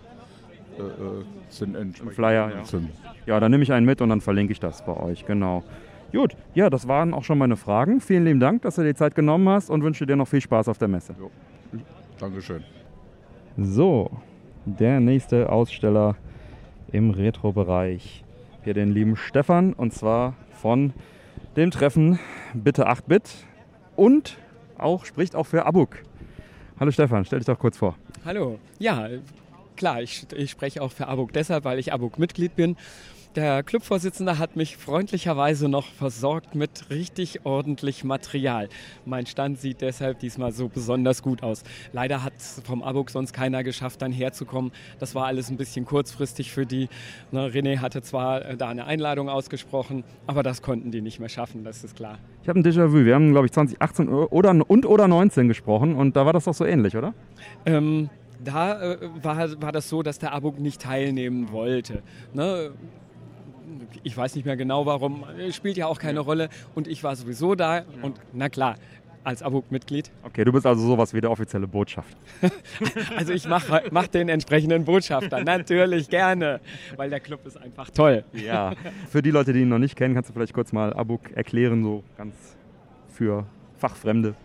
äh, 0.77 0.81
äh, 0.81 1.23
sind 1.49 1.75
entsprechende 1.75 2.13
Flyer, 2.15 2.51
ja. 2.55 2.65
sind. 2.65 2.89
Ja, 3.25 3.39
dann 3.39 3.51
nehme 3.51 3.63
ich 3.63 3.71
einen 3.71 3.85
mit 3.85 4.01
und 4.01 4.09
dann 4.09 4.21
verlinke 4.21 4.51
ich 4.53 4.59
das 4.59 4.85
bei 4.85 4.95
euch, 4.95 5.25
genau. 5.25 5.63
Gut, 6.11 6.35
ja, 6.53 6.69
das 6.69 6.87
waren 6.87 7.13
auch 7.13 7.23
schon 7.23 7.39
meine 7.39 7.55
Fragen. 7.55 7.99
Vielen 7.99 8.25
lieben 8.25 8.39
Dank, 8.39 8.61
dass 8.61 8.75
du 8.75 8.81
dir 8.83 8.89
die 8.89 8.95
Zeit 8.95 9.15
genommen 9.15 9.49
hast 9.49 9.69
und 9.69 9.81
wünsche 9.83 10.05
dir 10.05 10.15
noch 10.15 10.27
viel 10.27 10.41
Spaß 10.41 10.67
auf 10.67 10.77
der 10.77 10.87
Messe. 10.87 11.15
Dankeschön. 12.19 12.63
So, 13.57 14.11
der 14.65 14.99
nächste 14.99 15.51
Aussteller 15.51 16.15
im 16.91 17.09
Retro-Bereich. 17.11 18.23
Hier 18.63 18.73
den 18.73 18.91
lieben 18.91 19.15
Stefan 19.15 19.73
und 19.73 19.93
zwar 19.93 20.35
von 20.51 20.93
dem 21.55 21.71
Treffen 21.71 22.19
Bitte 22.53 22.87
8-Bit 22.87 23.29
und 23.95 24.37
auch 24.77 25.05
spricht 25.05 25.35
auch 25.35 25.45
für 25.45 25.65
Abuk. 25.65 26.03
Hallo 26.79 26.91
Stefan, 26.91 27.25
stell 27.25 27.39
dich 27.39 27.45
doch 27.45 27.59
kurz 27.59 27.77
vor. 27.77 27.95
Hallo. 28.25 28.59
Ja, 28.79 29.09
klar, 29.75 30.01
ich, 30.01 30.25
ich 30.35 30.51
spreche 30.51 30.81
auch 30.81 30.91
für 30.91 31.07
ABUK 31.07 31.33
deshalb, 31.33 31.65
weil 31.65 31.79
ich 31.79 31.93
ABUK-Mitglied 31.93 32.55
bin. 32.55 32.77
Der 33.35 33.63
Clubvorsitzende 33.63 34.37
hat 34.37 34.55
mich 34.55 34.77
freundlicherweise 34.77 35.67
noch 35.67 35.87
versorgt 35.87 36.53
mit 36.53 36.91
richtig 36.91 37.47
ordentlich 37.47 38.03
Material. 38.03 38.69
Mein 39.05 39.25
Stand 39.25 39.57
sieht 39.59 39.81
deshalb 39.81 40.19
diesmal 40.19 40.51
so 40.51 40.67
besonders 40.67 41.23
gut 41.23 41.41
aus. 41.41 41.63
Leider 41.93 42.23
hat 42.23 42.33
vom 42.63 42.83
ABUK 42.83 43.09
sonst 43.09 43.33
keiner 43.33 43.63
geschafft, 43.63 44.03
dann 44.03 44.11
herzukommen. 44.11 44.71
Das 44.99 45.15
war 45.15 45.25
alles 45.25 45.49
ein 45.49 45.57
bisschen 45.57 45.83
kurzfristig 45.83 46.51
für 46.51 46.67
die. 46.67 46.89
Ne, 47.31 47.49
René 47.49 47.79
hatte 47.79 48.03
zwar 48.03 48.45
äh, 48.45 48.55
da 48.55 48.69
eine 48.69 48.85
Einladung 48.85 49.29
ausgesprochen, 49.29 50.03
aber 50.27 50.43
das 50.43 50.61
konnten 50.61 50.91
die 50.91 51.01
nicht 51.01 51.19
mehr 51.19 51.29
schaffen, 51.29 51.63
das 51.63 51.83
ist 51.83 51.95
klar. 51.95 52.19
Ich 52.43 52.49
habe 52.49 52.59
ein 52.59 52.63
Déjà-vu. 52.63 53.03
Wir 53.03 53.15
haben, 53.15 53.31
glaube 53.31 53.47
ich, 53.47 53.51
2018 53.51 54.09
oder, 54.09 54.51
und 54.69 54.85
oder 54.85 55.07
19 55.07 55.47
gesprochen 55.47 55.95
und 55.95 56.15
da 56.15 56.27
war 56.27 56.33
das 56.33 56.43
doch 56.43 56.53
so 56.53 56.65
ähnlich, 56.65 56.95
oder? 56.95 57.15
Ähm, 57.65 58.11
da 58.43 58.93
äh, 58.93 58.97
war, 59.23 59.61
war 59.61 59.71
das 59.71 59.89
so, 59.89 60.03
dass 60.03 60.19
der 60.19 60.33
Abuk 60.33 60.59
nicht 60.59 60.81
teilnehmen 60.81 61.51
wollte. 61.51 62.03
Ne? 62.33 62.73
Ich 64.03 64.15
weiß 64.15 64.35
nicht 64.35 64.45
mehr 64.45 64.57
genau 64.57 64.85
warum, 64.85 65.25
spielt 65.51 65.77
ja 65.77 65.87
auch 65.87 65.99
keine 65.99 66.19
Rolle. 66.19 66.49
Und 66.75 66.87
ich 66.87 67.03
war 67.03 67.15
sowieso 67.15 67.55
da 67.55 67.83
und 68.01 68.19
na 68.33 68.49
klar, 68.49 68.75
als 69.23 69.41
Abuk-Mitglied. 69.41 70.11
Okay, 70.23 70.43
du 70.43 70.51
bist 70.51 70.65
also 70.65 70.85
sowas 70.85 71.13
wie 71.13 71.21
der 71.21 71.31
offizielle 71.31 71.67
Botschafter. 71.67 72.17
Also 73.15 73.33
ich 73.33 73.47
mache 73.47 73.83
mach 73.91 74.07
den 74.07 74.29
entsprechenden 74.29 74.85
Botschafter, 74.85 75.43
natürlich 75.43 76.09
gerne, 76.09 76.59
weil 76.95 77.09
der 77.09 77.19
Club 77.19 77.45
ist 77.45 77.57
einfach 77.57 77.89
toll. 77.89 78.23
Ja. 78.33 78.73
Für 79.09 79.21
die 79.21 79.31
Leute, 79.31 79.53
die 79.53 79.61
ihn 79.61 79.69
noch 79.69 79.79
nicht 79.79 79.95
kennen, 79.95 80.13
kannst 80.13 80.29
du 80.29 80.33
vielleicht 80.33 80.53
kurz 80.53 80.71
mal 80.73 80.93
Abuk 80.93 81.31
erklären, 81.31 81.83
so 81.83 82.03
ganz 82.17 82.33
für 83.09 83.45
Fachfremde. 83.77 84.35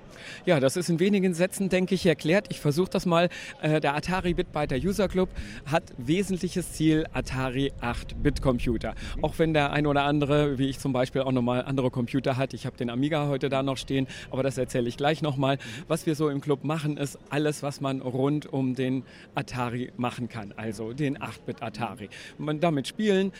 Ja, 0.46 0.60
das 0.60 0.76
ist 0.76 0.88
in 0.88 1.00
wenigen 1.00 1.34
Sätzen, 1.34 1.68
denke 1.68 1.94
ich, 1.94 2.06
erklärt. 2.06 2.46
Ich 2.50 2.60
versuche 2.60 2.90
das 2.90 3.06
mal. 3.06 3.28
Äh, 3.62 3.80
Der 3.80 3.94
Atari 3.94 4.34
Bitbyter 4.34 4.76
User 4.76 5.08
Club 5.08 5.28
hat 5.66 5.82
wesentliches 5.96 6.72
Ziel 6.72 7.06
Atari 7.12 7.72
8-Bit-Computer. 7.80 8.94
Auch 9.22 9.38
wenn 9.38 9.54
der 9.54 9.72
ein 9.72 9.86
oder 9.86 10.04
andere, 10.04 10.58
wie 10.58 10.68
ich 10.68 10.78
zum 10.78 10.92
Beispiel, 10.92 11.22
auch 11.22 11.32
nochmal 11.32 11.62
andere 11.64 11.90
Computer 11.90 12.36
hat. 12.36 12.54
Ich 12.54 12.66
habe 12.66 12.76
den 12.76 12.90
Amiga 12.90 13.28
heute 13.28 13.48
da 13.48 13.62
noch 13.62 13.76
stehen, 13.76 14.06
aber 14.30 14.42
das 14.42 14.58
erzähle 14.58 14.88
ich 14.88 14.96
gleich 14.96 15.22
nochmal. 15.22 15.58
Was 15.86 16.06
wir 16.06 16.14
so 16.14 16.28
im 16.28 16.40
Club 16.40 16.64
machen, 16.64 16.96
ist 16.96 17.18
alles, 17.30 17.62
was 17.62 17.80
man 17.80 18.00
rund 18.00 18.46
um 18.52 18.74
den 18.74 19.04
Atari 19.34 19.92
machen 19.96 20.28
kann. 20.28 20.52
Also 20.56 20.92
den 20.92 21.18
8-Bit 21.18 21.62
Atari. 21.62 22.08
Man 22.38 22.60
damit 22.60 22.88
spielen, 22.88 23.32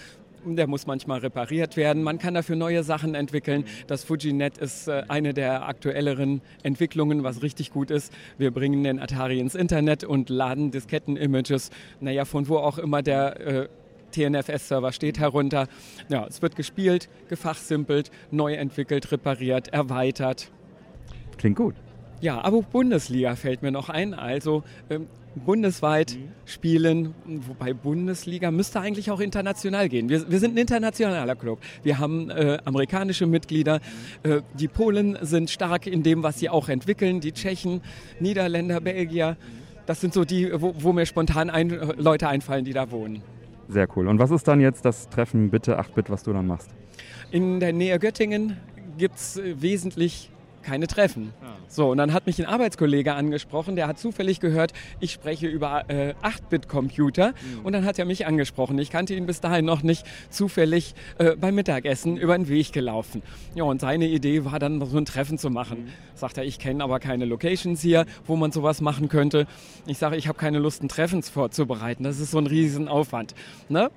der 0.44 0.66
muss 0.66 0.86
manchmal 0.86 1.20
repariert 1.20 1.76
werden. 1.76 2.02
Man 2.02 2.18
kann 2.18 2.34
dafür 2.34 2.56
neue 2.56 2.82
Sachen 2.82 3.14
entwickeln. 3.14 3.64
Das 3.86 4.04
FujiNet 4.04 4.58
ist 4.58 4.88
äh, 4.88 5.02
eine 5.08 5.34
der 5.34 5.68
aktuelleren 5.68 6.40
Entwicklungen, 6.62 7.24
was 7.24 7.42
richtig 7.42 7.72
gut 7.72 7.90
ist. 7.90 8.12
Wir 8.38 8.50
bringen 8.50 8.82
den 8.84 8.98
Atari 8.98 9.40
ins 9.40 9.54
Internet 9.54 10.04
und 10.04 10.30
laden 10.30 10.70
Disketten-Images, 10.70 11.70
naja, 12.00 12.24
von 12.24 12.48
wo 12.48 12.56
auch 12.56 12.78
immer 12.78 13.02
der 13.02 13.40
äh, 13.40 13.68
TNFS-Server 14.12 14.92
steht, 14.92 15.18
herunter. 15.18 15.66
Ja, 16.08 16.26
es 16.26 16.42
wird 16.42 16.56
gespielt, 16.56 17.08
gefachsimpelt, 17.28 18.10
neu 18.30 18.54
entwickelt, 18.54 19.12
repariert, 19.12 19.68
erweitert. 19.68 20.50
Klingt 21.36 21.56
gut. 21.56 21.74
Ja, 22.20 22.40
aber 22.42 22.62
Bundesliga 22.62 23.36
fällt 23.36 23.62
mir 23.62 23.70
noch 23.70 23.88
ein. 23.88 24.12
Also 24.12 24.64
ähm, 24.90 25.06
bundesweit 25.34 26.18
spielen, 26.44 27.14
wobei 27.24 27.74
Bundesliga 27.74 28.50
müsste 28.50 28.80
eigentlich 28.80 29.10
auch 29.10 29.20
international 29.20 29.88
gehen. 29.88 30.08
Wir, 30.08 30.30
wir 30.30 30.38
sind 30.38 30.54
ein 30.54 30.58
internationaler 30.58 31.36
Club. 31.36 31.60
Wir 31.82 31.98
haben 31.98 32.30
äh, 32.30 32.58
amerikanische 32.64 33.26
Mitglieder. 33.26 33.80
Äh, 34.22 34.40
die 34.54 34.68
Polen 34.68 35.18
sind 35.22 35.50
stark 35.50 35.86
in 35.86 36.02
dem, 36.02 36.22
was 36.22 36.38
sie 36.38 36.48
auch 36.48 36.68
entwickeln. 36.68 37.20
Die 37.20 37.32
Tschechen, 37.32 37.82
Niederländer, 38.20 38.80
Belgier. 38.80 39.36
Das 39.86 40.00
sind 40.00 40.12
so 40.12 40.24
die, 40.24 40.50
wo, 40.60 40.74
wo 40.78 40.92
mir 40.92 41.06
spontan 41.06 41.50
ein, 41.50 41.70
äh, 41.70 41.94
Leute 41.96 42.28
einfallen, 42.28 42.64
die 42.64 42.72
da 42.72 42.90
wohnen. 42.90 43.22
Sehr 43.68 43.86
cool. 43.96 44.08
Und 44.08 44.18
was 44.18 44.30
ist 44.30 44.48
dann 44.48 44.60
jetzt 44.60 44.84
das 44.84 45.08
Treffen 45.08 45.50
Bitte 45.50 45.78
8-Bit, 45.78 46.10
was 46.10 46.22
du 46.22 46.32
dann 46.32 46.46
machst? 46.46 46.70
In 47.30 47.60
der 47.60 47.72
Nähe 47.72 47.98
Göttingen 47.98 48.56
gibt 48.96 49.16
es 49.16 49.36
äh, 49.36 49.60
wesentlich 49.60 50.30
keine 50.68 50.86
Treffen. 50.86 51.32
So, 51.68 51.90
und 51.90 51.96
dann 51.96 52.12
hat 52.12 52.26
mich 52.26 52.38
ein 52.38 52.44
Arbeitskollege 52.44 53.14
angesprochen, 53.14 53.74
der 53.74 53.86
hat 53.86 53.98
zufällig 53.98 54.38
gehört, 54.38 54.72
ich 55.00 55.12
spreche 55.12 55.46
über 55.46 55.88
äh, 55.88 56.12
8-Bit-Computer 56.22 57.32
und 57.62 57.72
dann 57.72 57.86
hat 57.86 57.98
er 57.98 58.04
mich 58.04 58.26
angesprochen. 58.26 58.78
Ich 58.78 58.90
kannte 58.90 59.14
ihn 59.14 59.24
bis 59.24 59.40
dahin 59.40 59.64
noch 59.64 59.82
nicht, 59.82 60.04
zufällig 60.28 60.94
äh, 61.16 61.36
beim 61.36 61.54
Mittagessen 61.54 62.18
über 62.18 62.36
den 62.36 62.48
Weg 62.48 62.72
gelaufen. 62.72 63.22
Ja, 63.54 63.64
und 63.64 63.80
seine 63.80 64.08
Idee 64.08 64.44
war 64.44 64.58
dann 64.58 64.84
so 64.84 64.98
ein 64.98 65.06
Treffen 65.06 65.38
zu 65.38 65.48
machen. 65.48 65.90
Sagt 66.14 66.36
er, 66.36 66.44
ich 66.44 66.58
kenne 66.58 66.84
aber 66.84 67.00
keine 67.00 67.24
Locations 67.24 67.80
hier, 67.80 68.04
wo 68.26 68.36
man 68.36 68.52
sowas 68.52 68.82
machen 68.82 69.08
könnte. 69.08 69.46
Ich 69.86 69.96
sage, 69.96 70.16
ich 70.16 70.28
habe 70.28 70.38
keine 70.38 70.58
Lust, 70.58 70.82
ein 70.82 70.88
Treffen 70.88 71.22
vorzubereiten. 71.22 72.04
Das 72.04 72.20
ist 72.20 72.30
so 72.32 72.38
ein 72.38 72.46
Riesenaufwand. 72.46 73.34
Ne? 73.70 73.90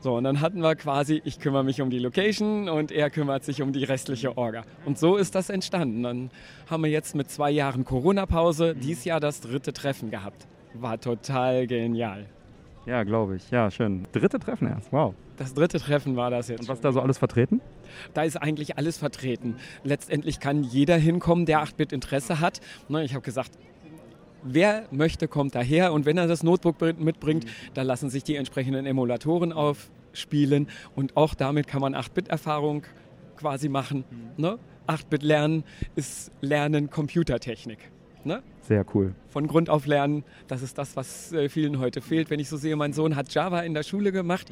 So, 0.00 0.14
und 0.16 0.24
dann 0.24 0.40
hatten 0.40 0.62
wir 0.62 0.76
quasi, 0.76 1.20
ich 1.24 1.40
kümmere 1.40 1.64
mich 1.64 1.80
um 1.80 1.90
die 1.90 1.98
Location 1.98 2.68
und 2.68 2.92
er 2.92 3.10
kümmert 3.10 3.44
sich 3.44 3.62
um 3.62 3.72
die 3.72 3.82
restliche 3.82 4.38
Orga. 4.38 4.62
Und 4.84 4.96
so 4.96 5.16
ist 5.16 5.34
das 5.34 5.50
entstanden. 5.50 6.04
Dann 6.04 6.30
haben 6.70 6.84
wir 6.84 6.90
jetzt 6.90 7.16
mit 7.16 7.30
zwei 7.30 7.50
Jahren 7.50 7.84
Corona-Pause 7.84 8.76
dies 8.76 9.04
Jahr 9.04 9.18
das 9.18 9.40
dritte 9.40 9.72
Treffen 9.72 10.10
gehabt. 10.10 10.46
War 10.74 11.00
total 11.00 11.66
genial. 11.66 12.26
Ja, 12.86 13.02
glaube 13.02 13.36
ich. 13.36 13.50
Ja, 13.50 13.70
schön. 13.70 14.06
Dritte 14.12 14.38
Treffen 14.38 14.68
erst. 14.68 14.92
Wow. 14.92 15.14
Das 15.36 15.52
dritte 15.52 15.78
Treffen 15.78 16.16
war 16.16 16.30
das 16.30 16.48
jetzt. 16.48 16.60
Und 16.60 16.68
was 16.68 16.78
ist 16.78 16.84
da 16.84 16.92
so 16.92 17.00
alles 17.00 17.18
vertreten? 17.18 17.60
Da 18.14 18.22
ist 18.22 18.36
eigentlich 18.36 18.78
alles 18.78 18.98
vertreten. 18.98 19.56
Letztendlich 19.84 20.40
kann 20.40 20.62
jeder 20.62 20.96
hinkommen, 20.96 21.44
der 21.44 21.62
8-Bit 21.62 21.92
Interesse 21.92 22.40
hat. 22.40 22.60
Ne, 22.88 23.04
Ich 23.04 23.14
habe 23.14 23.22
gesagt, 23.24 23.50
wer 24.42 24.86
möchte, 24.90 25.28
kommt 25.28 25.54
daher. 25.54 25.92
Und 25.92 26.06
wenn 26.06 26.18
er 26.18 26.26
das 26.26 26.42
Notebook 26.42 26.78
br- 26.78 26.92
mitbringt, 26.98 27.46
dann 27.74 27.86
lassen 27.86 28.10
sich 28.10 28.24
die 28.24 28.36
entsprechenden 28.36 28.86
Emulatoren 28.86 29.52
aufspielen. 29.52 30.68
Und 30.94 31.16
auch 31.16 31.34
damit 31.34 31.66
kann 31.66 31.80
man 31.80 31.94
8-Bit-Erfahrung 31.94 32.82
quasi 33.36 33.68
machen. 33.68 34.04
Ne? 34.36 34.58
8-Bit 34.86 35.22
lernen 35.22 35.64
ist 35.96 36.30
Lernen 36.40 36.90
Computertechnik. 36.90 37.78
Ne? 38.24 38.42
Sehr 38.62 38.84
cool. 38.94 39.14
von 39.30 39.46
Grund 39.46 39.70
auf 39.70 39.86
lernen. 39.86 40.24
Das 40.48 40.60
ist 40.62 40.76
das, 40.76 40.96
was 40.96 41.32
äh, 41.32 41.48
vielen 41.48 41.78
heute 41.78 42.00
fehlt. 42.02 42.30
Wenn 42.30 42.40
ich 42.40 42.48
so 42.48 42.56
sehe, 42.56 42.74
mein 42.76 42.92
Sohn 42.92 43.16
hat 43.16 43.32
Java 43.32 43.60
in 43.60 43.72
der 43.74 43.82
Schule 43.82 44.12
gemacht. 44.12 44.48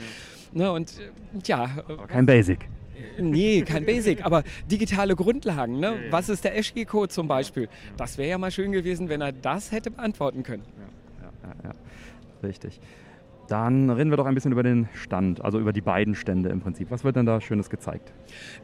Ne, 0.52 0.70
und 0.70 0.98
äh, 0.98 1.10
ja. 1.44 1.68
Kein 2.08 2.24
Basic. 2.26 2.60
Nee, 3.18 3.62
kein 3.62 3.84
Basic, 3.84 4.24
aber 4.24 4.42
digitale 4.70 5.16
Grundlagen. 5.16 5.80
Ne? 5.80 5.96
Was 6.10 6.28
ist 6.28 6.44
der 6.44 6.56
Eschki-Code 6.56 7.08
zum 7.08 7.28
Beispiel? 7.28 7.68
Das 7.96 8.18
wäre 8.18 8.30
ja 8.30 8.38
mal 8.38 8.50
schön 8.50 8.72
gewesen, 8.72 9.08
wenn 9.08 9.20
er 9.20 9.32
das 9.32 9.72
hätte 9.72 9.90
beantworten 9.90 10.42
können. 10.42 10.62
Ja, 11.42 11.70
ja. 11.70 11.74
Richtig. 12.42 12.80
Dann 13.48 13.90
reden 13.90 14.10
wir 14.10 14.16
doch 14.16 14.26
ein 14.26 14.34
bisschen 14.34 14.52
über 14.52 14.62
den 14.62 14.88
Stand, 14.94 15.44
also 15.44 15.60
über 15.60 15.72
die 15.72 15.80
beiden 15.80 16.14
Stände 16.14 16.48
im 16.48 16.60
Prinzip. 16.60 16.90
Was 16.90 17.04
wird 17.04 17.16
denn 17.16 17.26
da 17.26 17.40
Schönes 17.40 17.70
gezeigt? 17.70 18.12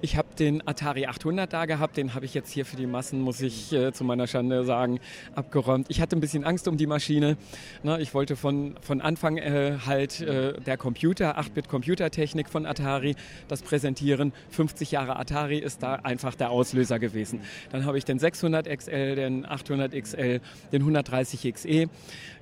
Ich 0.01 0.17
habe 0.17 0.29
den 0.39 0.67
Atari 0.67 1.07
800 1.07 1.53
da 1.53 1.67
gehabt, 1.67 1.97
den 1.97 2.15
habe 2.15 2.25
ich 2.25 2.35
jetzt 2.35 2.51
hier 2.51 2.67
für 2.67 2.77
die 2.77 2.87
Massen, 2.87 3.21
muss 3.21 3.41
ich 3.41 3.73
äh, 3.73 3.93
zu 3.93 4.05
meiner 4.05 4.27
Schande 4.27 4.65
sagen, 4.65 4.99
abgeräumt. 5.35 5.87
Ich 5.89 6.01
hatte 6.01 6.17
ein 6.17 6.21
bisschen 6.21 6.45
Angst 6.45 6.67
um 6.67 6.77
die 6.77 6.87
Maschine. 6.87 7.37
Ne, 7.83 8.01
ich 8.01 8.13
wollte 8.15 8.35
von, 8.35 8.75
von 8.81 9.01
Anfang 9.01 9.37
äh, 9.37 9.79
halt 9.87 10.21
äh, 10.21 10.55
der 10.61 10.77
Computer, 10.77 11.39
8-Bit-Computertechnik 11.39 12.49
von 12.49 12.67
Atari, 12.67 13.15
das 13.49 13.63
präsentieren. 13.63 14.33
50 14.51 14.91
Jahre 14.91 15.17
Atari 15.17 15.59
ist 15.59 15.83
da 15.83 15.95
einfach 15.95 16.35
der 16.35 16.51
Auslöser 16.51 16.99
gewesen. 16.99 17.41
Dann 17.71 17.85
habe 17.85 17.99
ich 17.99 18.05
den 18.05 18.19
600 18.19 18.69
XL, 18.69 19.15
den 19.15 19.47
800 19.47 19.93
XL, 19.93 20.41
den 20.73 20.83
130 20.83 21.53
XE. 21.55 21.87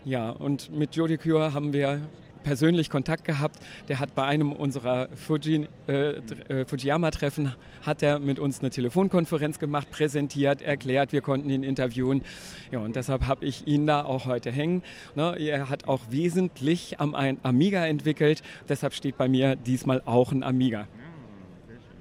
Ja, 0.05 0.31
und 0.31 0.73
mit 0.73 0.97
Jody 0.97 1.19
Cure 1.19 1.52
haben 1.52 1.75
wir 1.75 2.01
persönlich 2.43 2.91
Kontakt 2.91 3.25
gehabt. 3.25 3.59
Der 3.89 4.01
hat 4.01 4.15
bei 4.15 4.25
einem 4.25 4.52
unserer 4.52 5.09
Fuji, 5.15 5.69
äh, 5.89 6.10
äh, 6.49 6.65
Fujiyama-Treffen 6.65 7.55
hat 7.83 8.02
er 8.02 8.19
mit 8.19 8.39
uns 8.39 8.60
eine 8.60 8.70
Telefonkonferenz 8.70 9.59
gemacht, 9.59 9.91
präsentiert, 9.91 10.62
erklärt, 10.62 11.12
wir 11.12 11.20
konnten 11.20 11.51
ihn 11.51 11.62
interviewen. 11.62 12.23
Ja, 12.70 12.81
und 12.81 12.97
deshalb 12.97 13.27
habe 13.27 13.44
ich 13.44 13.67
ihn 13.67 13.86
da 13.86 14.05
auch 14.05 14.27
heute 14.27 14.51
hängen. 14.51 14.83
Ne, 15.15 15.36
er 15.39 15.69
hat 15.69 15.89
auch 15.89 16.01
wesentlich 16.10 17.01
am 17.01 17.15
ein 17.15 17.39
Amiga 17.43 17.86
entwickelt, 17.86 18.43
deshalb 18.69 18.94
steht 18.94 19.17
bei 19.17 19.28
mir 19.28 19.57
diesmal 19.57 20.02
auch 20.05 20.33
ein 20.33 20.43
Amiga. 20.43 20.86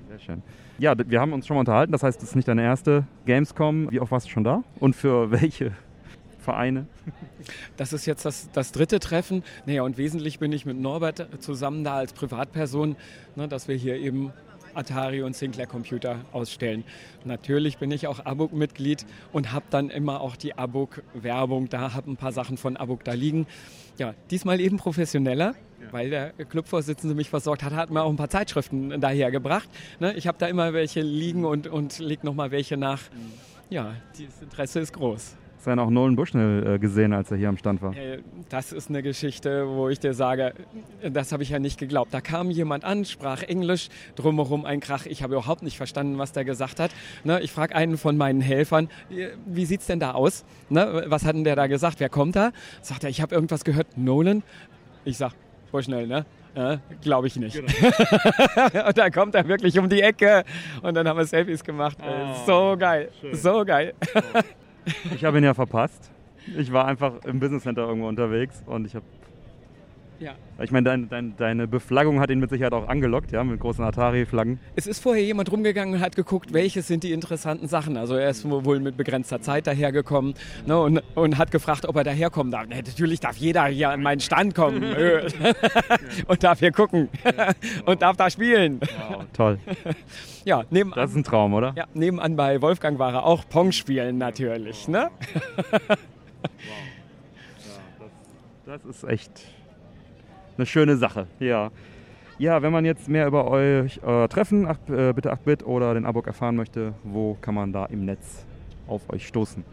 Sehr 0.08 0.20
schön. 0.20 0.44
Ja, 0.80 0.96
wir 0.98 1.20
haben 1.20 1.34
uns 1.34 1.46
schon 1.46 1.56
mal 1.56 1.60
unterhalten, 1.60 1.92
das 1.92 2.04
heißt, 2.04 2.22
es 2.24 2.30
ist 2.30 2.36
nicht 2.36 2.48
deine 2.48 2.64
erste 2.64 3.06
Gamescom. 3.26 3.92
Wie 3.92 4.00
oft 4.00 4.12
warst 4.12 4.28
du 4.28 4.32
schon 4.32 4.46
da? 4.46 4.64
Und 4.80 4.96
für 4.96 5.30
welche 5.42 5.74
Vereine? 6.40 6.88
Das 7.78 7.94
ist 7.94 8.06
jetzt 8.06 8.26
das, 8.26 8.50
das 8.52 8.72
dritte 8.72 9.00
Treffen. 9.00 9.44
Naja, 9.66 9.84
und 9.84 9.98
wesentlich 9.98 10.40
bin 10.40 10.52
ich 10.52 10.66
mit 10.66 10.78
Norbert 10.78 11.28
zusammen 11.40 11.84
da 11.84 11.96
als 11.96 12.14
Privatperson, 12.14 12.96
ne, 13.36 13.48
dass 13.48 13.68
wir 13.68 13.76
hier 13.76 13.96
eben 13.96 14.34
Atari 14.74 15.22
und 15.22 15.36
Sinclair 15.36 15.68
Computer 15.68 16.20
ausstellen. 16.32 16.84
Natürlich 17.26 17.78
bin 17.78 17.92
ich 17.92 18.08
auch 18.08 18.26
ABUK-Mitglied 18.26 19.06
und 19.32 19.52
habe 19.52 19.66
dann 19.70 19.90
immer 19.90 20.22
auch 20.22 20.36
die 20.36 20.58
ABUK-Werbung 20.58 21.70
da, 21.70 21.94
habe 21.94 22.12
ein 22.12 22.18
paar 22.18 22.32
Sachen 22.32 22.58
von 22.58 22.78
ABUK 22.78 23.04
da 23.04 23.14
liegen. 23.14 23.48
Ja, 23.98 24.14
diesmal 24.32 24.60
eben 24.60 24.78
professioneller, 24.78 25.56
weil 25.92 26.10
der 26.10 26.32
Clubvorsitzende 26.32 27.16
mich 27.16 27.30
versorgt 27.30 27.64
hat, 27.64 27.74
hat 27.74 27.90
mir 27.90 28.04
auch 28.04 28.10
ein 28.10 28.16
paar 28.16 28.30
Zeitschriften 28.30 29.02
daher 29.02 29.32
gebracht. 29.32 29.70
Ne, 30.00 30.14
ich 30.14 30.28
habe 30.28 30.38
da 30.38 30.48
immer 30.48 30.74
welche 30.74 31.02
liegen 31.02 31.46
und, 31.46 31.68
und 31.68 32.00
leg 32.00 32.24
noch 32.24 32.34
mal 32.34 32.52
welche 32.52 32.78
nach. 32.78 33.02
Ja, 33.70 33.96
das 34.12 34.42
Interesse 34.42 34.80
ist 34.80 34.94
groß. 34.94 35.36
Hast 35.60 35.66
du 35.66 35.72
dann 35.72 35.80
auch 35.80 35.90
Nolan 35.90 36.16
Bushnell 36.16 36.76
äh, 36.76 36.80
gesehen, 36.80 37.12
als 37.12 37.32
er 37.32 37.38
hier 37.38 37.50
am 37.50 37.58
Stand 37.58 37.82
war? 37.82 37.94
Äh, 37.94 38.20
Das 38.48 38.72
ist 38.72 38.88
eine 38.88 39.04
Geschichte, 39.04 39.68
wo 39.68 39.90
ich 39.90 40.00
dir 40.00 40.14
sage, 40.14 40.54
das 41.04 41.34
habe 41.34 41.44
ich 41.44 41.50
ja 41.50 41.60
nicht 41.60 41.78
geglaubt. 41.78 42.14
Da 42.14 42.22
kam 42.22 42.50
jemand 42.50 42.86
an, 42.86 43.04
sprach 43.04 43.44
Englisch, 43.44 43.90
drumherum 44.16 44.64
ein 44.64 44.80
Krach. 44.80 45.06
Ich 45.06 45.22
habe 45.22 45.34
überhaupt 45.34 45.62
nicht 45.62 45.76
verstanden, 45.76 46.18
was 46.18 46.32
der 46.32 46.46
gesagt 46.46 46.80
hat. 46.80 46.92
Ne, 47.26 47.42
ich 47.42 47.52
frage 47.52 47.76
einen 47.76 47.98
von 47.98 48.16
meinen 48.16 48.40
Helfern, 48.40 48.88
äh, 49.12 49.32
wie 49.48 49.66
sieht's 49.66 49.86
denn 49.88 50.00
da 50.00 50.12
aus? 50.14 50.46
Ne, 50.70 51.04
was 51.08 51.26
hat 51.26 51.36
denn 51.36 51.44
der 51.44 51.58
da 51.58 51.68
gesagt? 51.68 52.00
Wer 52.00 52.08
kommt 52.08 52.38
da? 52.38 52.52
Sagt 52.82 53.04
er, 53.04 53.10
ich 53.10 53.20
habe 53.22 53.36
irgendwas 53.36 53.66
gehört. 53.66 53.98
Nolan? 53.98 54.44
Ich 55.04 55.18
sag, 55.18 55.34
Bushnell, 55.74 56.08
ne? 56.08 56.26
Äh, 56.56 56.78
Glaube 57.02 57.28
ich 57.28 57.36
nicht. 57.36 57.60
und 58.88 58.98
dann 58.98 59.12
kommt 59.12 59.36
er 59.36 59.46
wirklich 59.46 59.78
um 59.78 59.90
die 59.90 60.02
Ecke 60.02 60.46
und 60.82 60.94
dann 60.96 61.06
haben 61.06 61.18
wir 61.18 61.26
Selfies 61.26 61.66
gemacht. 61.66 61.98
Äh, 62.00 62.34
so 62.46 62.78
geil, 62.80 63.10
so 63.34 63.66
geil. 63.66 63.94
Ich 65.14 65.24
habe 65.24 65.38
ihn 65.38 65.44
ja 65.44 65.54
verpasst. 65.54 66.12
Ich 66.58 66.72
war 66.72 66.86
einfach 66.86 67.24
im 67.26 67.40
Business 67.40 67.64
Center 67.64 67.88
irgendwo 67.88 68.08
unterwegs 68.08 68.64
und 68.66 68.86
ich 68.86 68.96
habe. 68.96 69.06
Ja. 70.20 70.34
Ich 70.62 70.72
meine, 70.72 70.84
dein, 70.84 71.08
dein, 71.08 71.38
deine 71.38 71.68
Beflaggung 71.68 72.20
hat 72.20 72.30
ihn 72.30 72.40
mit 72.40 72.50
Sicherheit 72.50 72.74
auch 72.74 72.90
angelockt, 72.90 73.32
ja, 73.32 73.42
mit 73.44 73.60
großen 73.60 73.84
Atari-Flaggen. 73.86 74.60
Es 74.76 74.86
ist 74.86 75.02
vorher 75.02 75.24
jemand 75.24 75.50
rumgegangen 75.50 75.96
und 75.96 76.02
hat 76.02 76.18
geguckt, 76.18 76.52
welche 76.52 76.82
sind 76.82 77.04
die 77.04 77.14
interessanten 77.14 77.68
Sachen. 77.70 77.96
Also 77.96 78.16
er 78.16 78.30
ist 78.30 78.48
wohl 78.50 78.82
mit 78.82 78.98
begrenzter 78.98 79.42
Zeit 79.42 79.66
dahergekommen 79.68 80.34
ne, 80.66 80.78
und, 80.78 81.02
und 81.16 81.38
hat 81.38 81.52
gefragt, 81.52 81.86
ob 81.86 81.96
er 81.96 82.04
daherkommen 82.04 82.52
darf. 82.52 82.68
Natürlich 82.68 83.22
darf 83.22 83.38
jeder 83.38 83.66
hier 83.68 83.92
an 83.92 84.02
meinen 84.02 84.20
Stand 84.20 84.56
kommen 84.56 84.84
und 86.28 86.44
darf 86.44 86.60
hier 86.60 86.74
gucken 86.74 87.08
und 87.86 88.02
darf 88.02 88.18
da 88.18 88.30
spielen. 88.30 88.82
Toll. 89.32 89.58
Ja, 90.44 90.64
nebenan, 90.70 90.98
Das 90.98 91.12
ist 91.12 91.16
ein 91.16 91.24
Traum, 91.24 91.54
oder? 91.54 91.74
ja, 91.78 91.86
nebenan 91.94 92.36
bei 92.36 92.62
Wolfgang 92.62 93.00
war 93.00 93.14
er 93.14 93.26
auch 93.26 93.48
Pong 93.48 93.72
spielen 93.72 94.18
natürlich. 94.18 94.88
Ne? 94.90 95.10
Das 98.66 98.86
ist 98.86 99.04
echt 99.04 99.32
eine 100.60 100.66
schöne 100.66 100.98
Sache, 100.98 101.28
ja. 101.40 101.72
Ja, 102.38 102.62
wenn 102.62 102.72
man 102.72 102.86
jetzt 102.86 103.10
mehr 103.10 103.28
über 103.28 103.50
euch 103.50 104.00
äh, 104.06 104.28
Treffen, 104.30 104.66
ach, 104.66 104.78
äh, 104.88 105.14
bitte 105.14 105.34
8-Bit 105.34 105.66
oder 105.66 105.94
den 105.94 106.06
Abok 106.06 106.28
erfahren 106.28 106.56
möchte, 106.56 106.94
wo 107.04 107.38
kann 107.42 107.54
man 107.54 107.74
da 107.74 107.86
im 107.86 108.06
Netz 108.06 108.46
auf 108.88 109.10
euch 109.10 109.28
stoßen? 109.28 109.64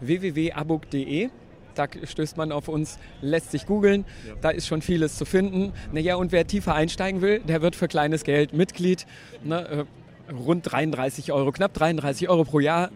www.abuk.de. 0.00 1.30
Da 1.74 1.86
stößt 2.04 2.36
man 2.36 2.52
auf 2.52 2.68
uns, 2.68 3.00
lässt 3.20 3.50
sich 3.50 3.66
googeln. 3.66 4.04
Da 4.40 4.50
ist 4.50 4.68
schon 4.68 4.80
vieles 4.80 5.16
zu 5.16 5.24
finden. 5.24 5.72
Naja, 5.92 6.14
und 6.14 6.30
wer 6.30 6.46
tiefer 6.46 6.76
einsteigen 6.76 7.20
will, 7.20 7.40
der 7.40 7.62
wird 7.62 7.74
für 7.74 7.88
kleines 7.88 8.22
Geld 8.22 8.52
Mitglied. 8.52 9.06
Ne, 9.42 9.86
äh, 10.28 10.32
rund 10.32 10.70
33 10.70 11.32
Euro, 11.32 11.50
knapp 11.50 11.74
33 11.74 12.28
Euro 12.28 12.44
pro 12.44 12.60
Jahr. 12.60 12.90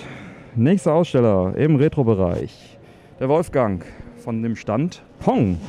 Nächster 0.55 0.93
Aussteller 0.93 1.53
im 1.57 1.75
Retro-Bereich. 1.75 2.77
Der 3.19 3.27
Wolfgang 3.27 3.85
von 4.15 4.41
dem 4.41 4.55
Stand 4.55 5.03
Pong. 5.19 5.59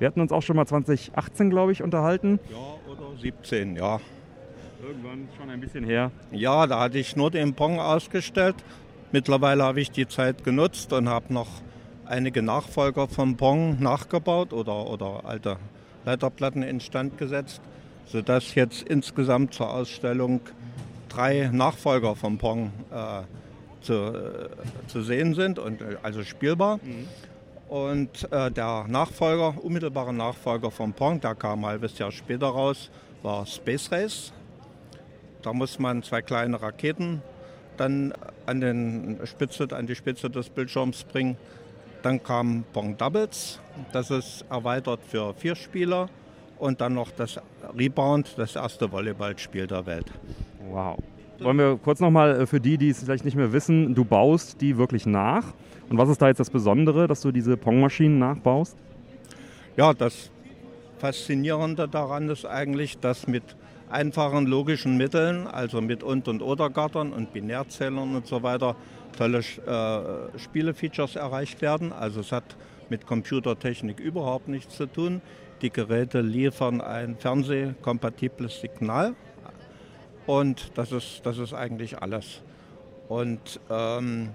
Wir 0.00 0.08
hatten 0.08 0.20
uns 0.20 0.32
auch 0.32 0.42
schon 0.42 0.56
mal 0.56 0.66
2018, 0.66 1.50
glaube 1.50 1.70
ich, 1.70 1.84
unterhalten. 1.84 2.40
Ja, 2.50 2.92
oder 2.92 3.16
17, 3.16 3.76
ja. 3.76 4.00
Irgendwann 4.84 5.28
schon 5.38 5.50
ein 5.50 5.60
bisschen 5.60 5.84
her. 5.84 6.10
Ja, 6.32 6.66
da 6.66 6.80
hatte 6.80 6.98
ich 6.98 7.14
nur 7.14 7.30
den 7.30 7.54
Pong 7.54 7.78
ausgestellt. 7.78 8.56
Mittlerweile 9.12 9.62
habe 9.62 9.80
ich 9.80 9.92
die 9.92 10.08
Zeit 10.08 10.42
genutzt 10.42 10.92
und 10.92 11.08
habe 11.08 11.32
noch 11.32 11.48
einige 12.06 12.42
Nachfolger 12.42 13.06
vom 13.06 13.36
Pong 13.36 13.80
nachgebaut 13.80 14.52
oder, 14.52 14.90
oder 14.90 15.20
alte 15.24 15.58
Leiterplatten 16.04 16.64
instand 16.64 17.18
gesetzt, 17.18 17.62
sodass 18.04 18.56
jetzt 18.56 18.82
insgesamt 18.82 19.54
zur 19.54 19.72
Ausstellung 19.72 20.40
drei 21.14 21.50
Nachfolger 21.52 22.16
vom 22.16 22.38
Pong 22.38 22.72
äh, 22.90 23.22
zu, 23.80 23.92
äh, 23.92 24.48
zu 24.88 25.02
sehen 25.02 25.34
sind 25.34 25.58
und 25.58 25.80
äh, 25.80 25.96
also 26.02 26.24
spielbar. 26.24 26.80
Und 27.68 28.30
äh, 28.30 28.50
der 28.50 28.84
Nachfolger, 28.88 29.54
unmittelbare 29.62 30.12
Nachfolger 30.12 30.70
vom 30.70 30.92
Pong, 30.92 31.20
der 31.20 31.34
kam 31.34 31.64
ein 31.64 31.70
halbes 31.70 31.98
Jahr 31.98 32.12
später 32.12 32.46
raus, 32.46 32.90
war 33.22 33.46
Space 33.46 33.90
Race. 33.90 34.32
Da 35.42 35.52
muss 35.52 35.78
man 35.78 36.02
zwei 36.02 36.22
kleine 36.22 36.60
Raketen 36.60 37.22
dann 37.76 38.14
an, 38.46 38.60
den 38.60 39.18
Spitze, 39.24 39.66
an 39.72 39.86
die 39.86 39.94
Spitze 39.94 40.30
des 40.30 40.48
Bildschirms 40.48 41.04
bringen. 41.04 41.36
Dann 42.02 42.22
kam 42.22 42.64
Pong 42.72 42.96
Doubles, 42.96 43.58
das 43.92 44.10
ist 44.10 44.44
erweitert 44.50 45.00
für 45.08 45.34
vier 45.34 45.56
Spieler. 45.56 46.08
Und 46.64 46.80
dann 46.80 46.94
noch 46.94 47.10
das 47.10 47.38
Rebound, 47.78 48.38
das 48.38 48.56
erste 48.56 48.90
Volleyballspiel 48.90 49.66
der 49.66 49.84
Welt. 49.84 50.06
Wow. 50.70 50.96
Wollen 51.38 51.58
wir 51.58 51.76
kurz 51.76 52.00
nochmal 52.00 52.40
äh, 52.40 52.46
für 52.46 52.58
die, 52.58 52.78
die 52.78 52.88
es 52.88 53.04
vielleicht 53.04 53.26
nicht 53.26 53.36
mehr 53.36 53.52
wissen, 53.52 53.94
du 53.94 54.02
baust 54.06 54.62
die 54.62 54.78
wirklich 54.78 55.04
nach. 55.04 55.44
Und 55.90 55.98
was 55.98 56.08
ist 56.08 56.22
da 56.22 56.28
jetzt 56.28 56.40
das 56.40 56.48
Besondere, 56.48 57.06
dass 57.06 57.20
du 57.20 57.32
diese 57.32 57.58
Pong-Maschinen 57.58 58.18
nachbaust? 58.18 58.78
Ja, 59.76 59.92
das 59.92 60.30
Faszinierende 60.96 61.86
daran 61.86 62.30
ist 62.30 62.46
eigentlich, 62.46 62.98
dass 62.98 63.26
mit 63.26 63.42
einfachen 63.90 64.46
logischen 64.46 64.96
Mitteln, 64.96 65.46
also 65.46 65.82
mit 65.82 66.02
Und- 66.02 66.28
und 66.28 66.40
Oder-Gattern 66.40 67.12
und 67.12 67.34
Binärzählern 67.34 68.16
und 68.16 68.26
so 68.26 68.42
weiter, 68.42 68.74
tolle 69.18 69.40
äh, 69.40 70.38
Spielefeatures 70.38 71.16
erreicht 71.16 71.60
werden. 71.60 71.92
Also 71.92 72.20
es 72.20 72.32
hat 72.32 72.56
mit 72.88 73.06
Computertechnik 73.06 74.00
überhaupt 74.00 74.48
nichts 74.48 74.76
zu 74.76 74.86
tun. 74.86 75.20
Die 75.62 75.70
Geräte 75.70 76.20
liefern 76.20 76.80
ein 76.80 77.16
fernsehkompatibles 77.16 78.60
Signal 78.60 79.14
und 80.26 80.72
das 80.76 80.92
ist, 80.92 81.20
das 81.24 81.38
ist 81.38 81.54
eigentlich 81.54 81.98
alles. 81.98 82.42
Und 83.08 83.60
ähm, 83.70 84.30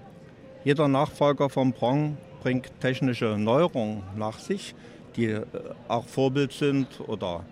jeder 0.64 0.88
Nachfolger 0.88 1.48
vom 1.50 1.72
Prong 1.72 2.16
bringt 2.42 2.70
technische 2.80 3.36
Neuerungen 3.38 4.02
nach 4.16 4.38
sich, 4.38 4.74
die 5.16 5.26
äh, 5.26 5.44
auch 5.88 6.06
Vorbild 6.06 6.52
sind 6.52 7.00
oder 7.06 7.44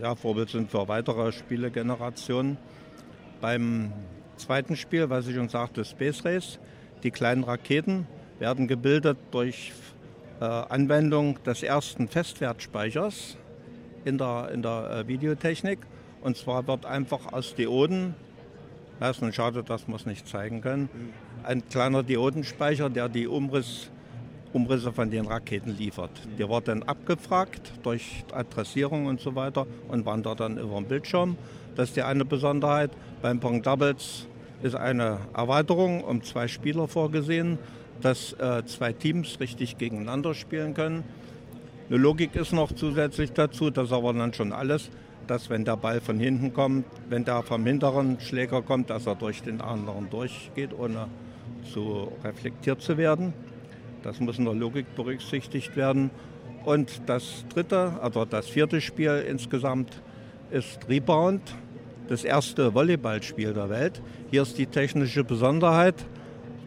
ja, 0.00 0.14
Vorbild 0.14 0.50
sind 0.50 0.70
für 0.70 0.88
weitere 0.88 1.32
Spielegenerationen. 1.32 2.58
Beim 3.40 3.92
zweiten 4.36 4.76
Spiel, 4.76 5.08
was 5.10 5.26
ich 5.28 5.36
schon 5.36 5.48
sagte, 5.48 5.84
Space 5.84 6.24
Race, 6.24 6.58
die 7.02 7.10
kleinen 7.10 7.44
Raketen 7.44 8.06
werden 8.38 8.66
gebildet 8.66 9.18
durch 9.30 9.72
Anwendung 10.40 11.42
des 11.44 11.62
ersten 11.62 12.08
Festwertspeichers 12.08 13.36
in 14.04 14.18
der, 14.18 14.50
in 14.52 14.62
der 14.62 14.90
äh, 14.90 15.08
Videotechnik. 15.08 15.78
Und 16.20 16.36
zwar 16.36 16.66
wird 16.66 16.86
einfach 16.86 17.32
aus 17.32 17.54
Dioden, 17.54 18.14
das 19.00 19.16
ist 19.16 19.22
nun 19.22 19.32
schade, 19.32 19.62
dass 19.62 19.86
wir 19.86 19.96
es 19.96 20.06
nicht 20.06 20.26
zeigen 20.26 20.60
können, 20.60 20.88
ein 21.42 21.68
kleiner 21.68 22.02
Diodenspeicher, 22.02 22.88
der 22.88 23.08
die 23.08 23.26
Umriss, 23.26 23.90
Umrisse 24.52 24.92
von 24.92 25.10
den 25.10 25.26
Raketen 25.26 25.76
liefert. 25.76 26.10
Der 26.38 26.48
wird 26.48 26.68
dann 26.68 26.82
abgefragt 26.84 27.72
durch 27.82 28.24
Adressierung 28.32 29.06
und 29.06 29.20
so 29.20 29.34
weiter 29.34 29.66
und 29.88 30.06
wandert 30.06 30.40
dann 30.40 30.58
über 30.58 30.76
den 30.76 30.86
Bildschirm. 30.86 31.36
Das 31.76 31.88
ist 31.90 31.96
die 31.96 32.02
eine 32.02 32.24
Besonderheit. 32.24 32.92
Beim 33.20 33.40
Pong 33.40 33.62
Doubles 33.62 34.26
ist 34.62 34.76
eine 34.76 35.18
Erweiterung 35.34 36.02
um 36.02 36.22
zwei 36.22 36.48
Spieler 36.48 36.88
vorgesehen, 36.88 37.58
dass 38.00 38.32
äh, 38.34 38.64
zwei 38.66 38.92
Teams 38.92 39.40
richtig 39.40 39.78
gegeneinander 39.78 40.34
spielen 40.34 40.74
können. 40.74 41.04
Eine 41.88 41.98
Logik 41.98 42.34
ist 42.34 42.52
noch 42.52 42.72
zusätzlich 42.72 43.32
dazu, 43.32 43.70
das 43.70 43.86
ist 43.86 43.92
aber 43.92 44.12
dann 44.12 44.32
schon 44.32 44.52
alles, 44.52 44.90
dass 45.26 45.50
wenn 45.50 45.64
der 45.64 45.76
Ball 45.76 46.00
von 46.00 46.18
hinten 46.18 46.52
kommt, 46.52 46.86
wenn 47.08 47.24
der 47.24 47.42
vom 47.42 47.64
hinteren 47.66 48.20
Schläger 48.20 48.62
kommt, 48.62 48.90
dass 48.90 49.06
er 49.06 49.14
durch 49.14 49.42
den 49.42 49.60
anderen 49.60 50.08
durchgeht, 50.10 50.70
ohne 50.78 51.08
zu 51.72 52.12
reflektiert 52.22 52.80
zu 52.80 52.96
werden. 52.96 53.32
Das 54.02 54.20
muss 54.20 54.38
in 54.38 54.44
der 54.44 54.54
Logik 54.54 54.94
berücksichtigt 54.94 55.76
werden. 55.76 56.10
Und 56.64 57.02
das 57.06 57.44
dritte, 57.52 57.92
also 58.00 58.24
das 58.24 58.48
vierte 58.48 58.80
Spiel 58.80 59.24
insgesamt 59.28 60.02
ist 60.50 60.88
Rebound, 60.88 61.42
das 62.08 62.24
erste 62.24 62.74
Volleyballspiel 62.74 63.54
der 63.54 63.70
Welt. 63.70 64.02
Hier 64.30 64.42
ist 64.42 64.58
die 64.58 64.66
technische 64.66 65.24
Besonderheit, 65.24 65.94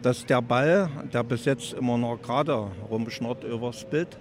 dass 0.02 0.26
der 0.26 0.42
Ball, 0.42 0.88
der 1.12 1.24
bis 1.24 1.44
jetzt 1.44 1.72
immer 1.72 1.98
noch 1.98 2.20
gerade 2.22 2.66
rumschnurrt 2.90 3.44
übers 3.44 3.84
Bild, 3.84 4.18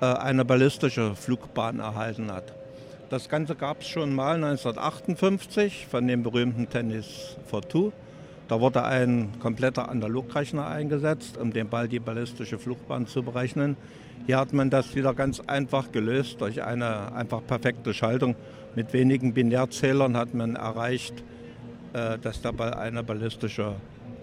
äh, 0.00 0.06
eine 0.06 0.44
ballistische 0.44 1.14
Flugbahn 1.14 1.80
erhalten 1.80 2.30
hat. 2.32 2.52
Das 3.08 3.28
Ganze 3.28 3.54
gab 3.54 3.82
es 3.82 3.88
schon 3.88 4.14
mal 4.14 4.34
1958 4.34 5.86
von 5.88 6.06
dem 6.06 6.22
berühmten 6.22 6.68
Tennis 6.68 7.36
for 7.46 7.62
Two. 7.62 7.92
Da 8.48 8.60
wurde 8.60 8.84
ein 8.84 9.32
kompletter 9.40 9.88
Analogrechner 9.88 10.66
eingesetzt, 10.66 11.36
um 11.36 11.52
den 11.52 11.68
Ball 11.68 11.88
die 11.88 11.98
ballistische 11.98 12.58
Flugbahn 12.58 13.06
zu 13.06 13.22
berechnen. 13.22 13.76
Hier 14.26 14.38
hat 14.38 14.52
man 14.52 14.70
das 14.70 14.94
wieder 14.94 15.14
ganz 15.14 15.40
einfach 15.40 15.92
gelöst 15.92 16.40
durch 16.40 16.62
eine 16.62 17.12
einfach 17.12 17.46
perfekte 17.46 17.94
Schaltung. 17.94 18.34
Mit 18.74 18.92
wenigen 18.92 19.34
Binärzählern 19.34 20.16
hat 20.16 20.34
man 20.34 20.56
erreicht, 20.56 21.14
äh, 21.92 22.18
dass 22.18 22.42
der 22.42 22.52
Ball 22.52 22.74
eine 22.74 23.02
ballistische 23.02 23.76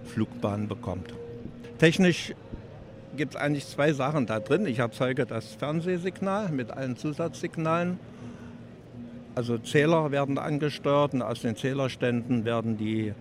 Flugbahn 0.05 0.67
bekommt. 0.67 1.13
Technisch 1.79 2.33
gibt 3.15 3.35
es 3.35 3.41
eigentlich 3.41 3.67
zwei 3.67 3.93
Sachen 3.93 4.25
da 4.25 4.39
drin. 4.39 4.65
Ich 4.65 4.79
erzeuge 4.79 5.25
das 5.25 5.53
Fernsehsignal 5.53 6.49
mit 6.49 6.71
allen 6.71 6.97
Zusatzsignalen. 6.97 7.99
Also 9.35 9.57
Zähler 9.57 10.11
werden 10.11 10.37
angesteuert 10.37 11.13
und 11.13 11.21
aus 11.21 11.41
den 11.41 11.55
Zählerständen 11.55 12.45
werden 12.45 12.77
die 12.77 13.13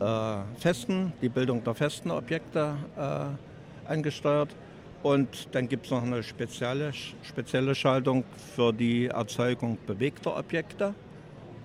äh, 0.00 0.36
festen, 0.58 1.12
die 1.22 1.28
Bildung 1.28 1.64
der 1.64 1.74
festen 1.74 2.10
Objekte 2.10 2.74
äh, 2.96 3.90
angesteuert. 3.90 4.50
Und 5.02 5.48
dann 5.52 5.68
gibt 5.68 5.86
es 5.86 5.90
noch 5.90 6.02
eine 6.02 6.22
spezielle, 6.22 6.92
spezielle 7.22 7.74
Schaltung 7.74 8.24
für 8.54 8.72
die 8.72 9.06
Erzeugung 9.06 9.78
bewegter 9.86 10.36
Objekte. 10.36 10.94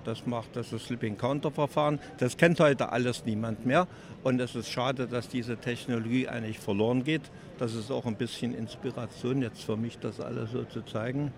Das 0.08 0.26
macht 0.26 0.56
das 0.56 0.72
ist 0.72 0.86
Slipping 0.86 1.18
Counter 1.18 1.52
Verfahren. 1.52 2.00
Das 2.20 2.38
kennt 2.38 2.62
heute 2.62 2.94
alles 2.94 3.26
niemand 3.26 3.66
mehr. 3.66 3.88
Und 4.24 4.40
es 4.40 4.56
ist 4.56 4.70
schade, 4.70 5.06
dass 5.06 5.28
diese 5.28 5.58
Technologie 5.58 6.30
eigentlich 6.30 6.60
verloren 6.60 7.04
geht. 7.04 7.24
Das 7.58 7.76
ist 7.76 7.92
auch 7.92 8.06
ein 8.06 8.16
bisschen 8.16 8.56
Inspiration 8.56 9.42
jetzt 9.42 9.66
für 9.66 9.76
mich, 9.76 10.00
das 10.00 10.22
alles 10.22 10.52
so 10.52 10.64
zu 10.64 10.82
zeigen. 10.84 11.34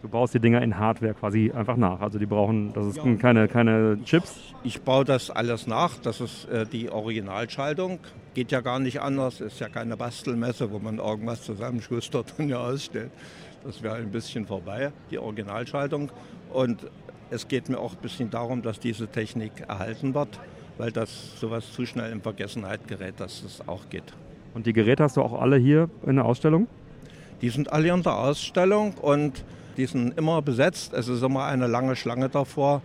Du 0.00 0.08
baust 0.08 0.32
die 0.32 0.40
Dinger 0.40 0.62
in 0.62 0.78
Hardware 0.78 1.12
quasi 1.12 1.52
einfach 1.54 1.76
nach. 1.76 2.00
Also 2.00 2.18
die 2.18 2.24
brauchen, 2.24 2.72
das 2.72 2.86
ist 2.86 2.96
ja. 2.96 3.14
keine, 3.16 3.46
keine 3.46 3.98
Chips. 4.04 4.54
Ich 4.62 4.80
baue 4.80 5.04
das 5.04 5.30
alles 5.30 5.66
nach. 5.66 5.98
Das 5.98 6.22
ist 6.22 6.48
äh, 6.48 6.64
die 6.64 6.88
Originalschaltung. 6.88 7.98
Geht 8.32 8.52
ja 8.52 8.62
gar 8.62 8.78
nicht 8.78 9.02
anders. 9.02 9.42
Ist 9.42 9.60
ja 9.60 9.68
keine 9.68 9.98
Bastelmesse, 9.98 10.72
wo 10.72 10.78
man 10.78 10.96
irgendwas 10.96 11.42
zusammenschustert 11.42 12.32
und 12.38 12.48
ja 12.48 12.58
ausstellt. 12.58 13.10
Das 13.64 13.82
wäre 13.82 13.96
ein 13.96 14.10
bisschen 14.10 14.46
vorbei, 14.46 14.92
die 15.10 15.18
Originalschaltung. 15.18 16.10
Und 16.52 16.86
es 17.30 17.48
geht 17.48 17.68
mir 17.68 17.78
auch 17.78 17.92
ein 17.92 18.02
bisschen 18.02 18.30
darum, 18.30 18.62
dass 18.62 18.80
diese 18.80 19.08
Technik 19.08 19.52
erhalten 19.68 20.14
wird, 20.14 20.40
weil 20.78 20.90
das 20.90 21.38
sowas 21.40 21.72
zu 21.72 21.86
schnell 21.86 22.12
in 22.12 22.20
Vergessenheit 22.20 22.86
gerät, 22.88 23.14
dass 23.18 23.42
es 23.42 23.66
auch 23.68 23.88
geht. 23.90 24.12
Und 24.54 24.66
die 24.66 24.72
Geräte 24.72 25.02
hast 25.02 25.16
du 25.16 25.22
auch 25.22 25.40
alle 25.40 25.56
hier 25.56 25.90
in 26.06 26.16
der 26.16 26.24
Ausstellung? 26.24 26.68
Die 27.42 27.50
sind 27.50 27.72
alle 27.72 27.88
in 27.88 28.02
der 28.02 28.16
Ausstellung 28.16 28.94
und 28.94 29.44
die 29.76 29.86
sind 29.86 30.16
immer 30.16 30.40
besetzt. 30.42 30.92
Es 30.94 31.08
ist 31.08 31.22
immer 31.22 31.44
eine 31.44 31.66
lange 31.66 31.96
Schlange 31.96 32.28
davor. 32.28 32.82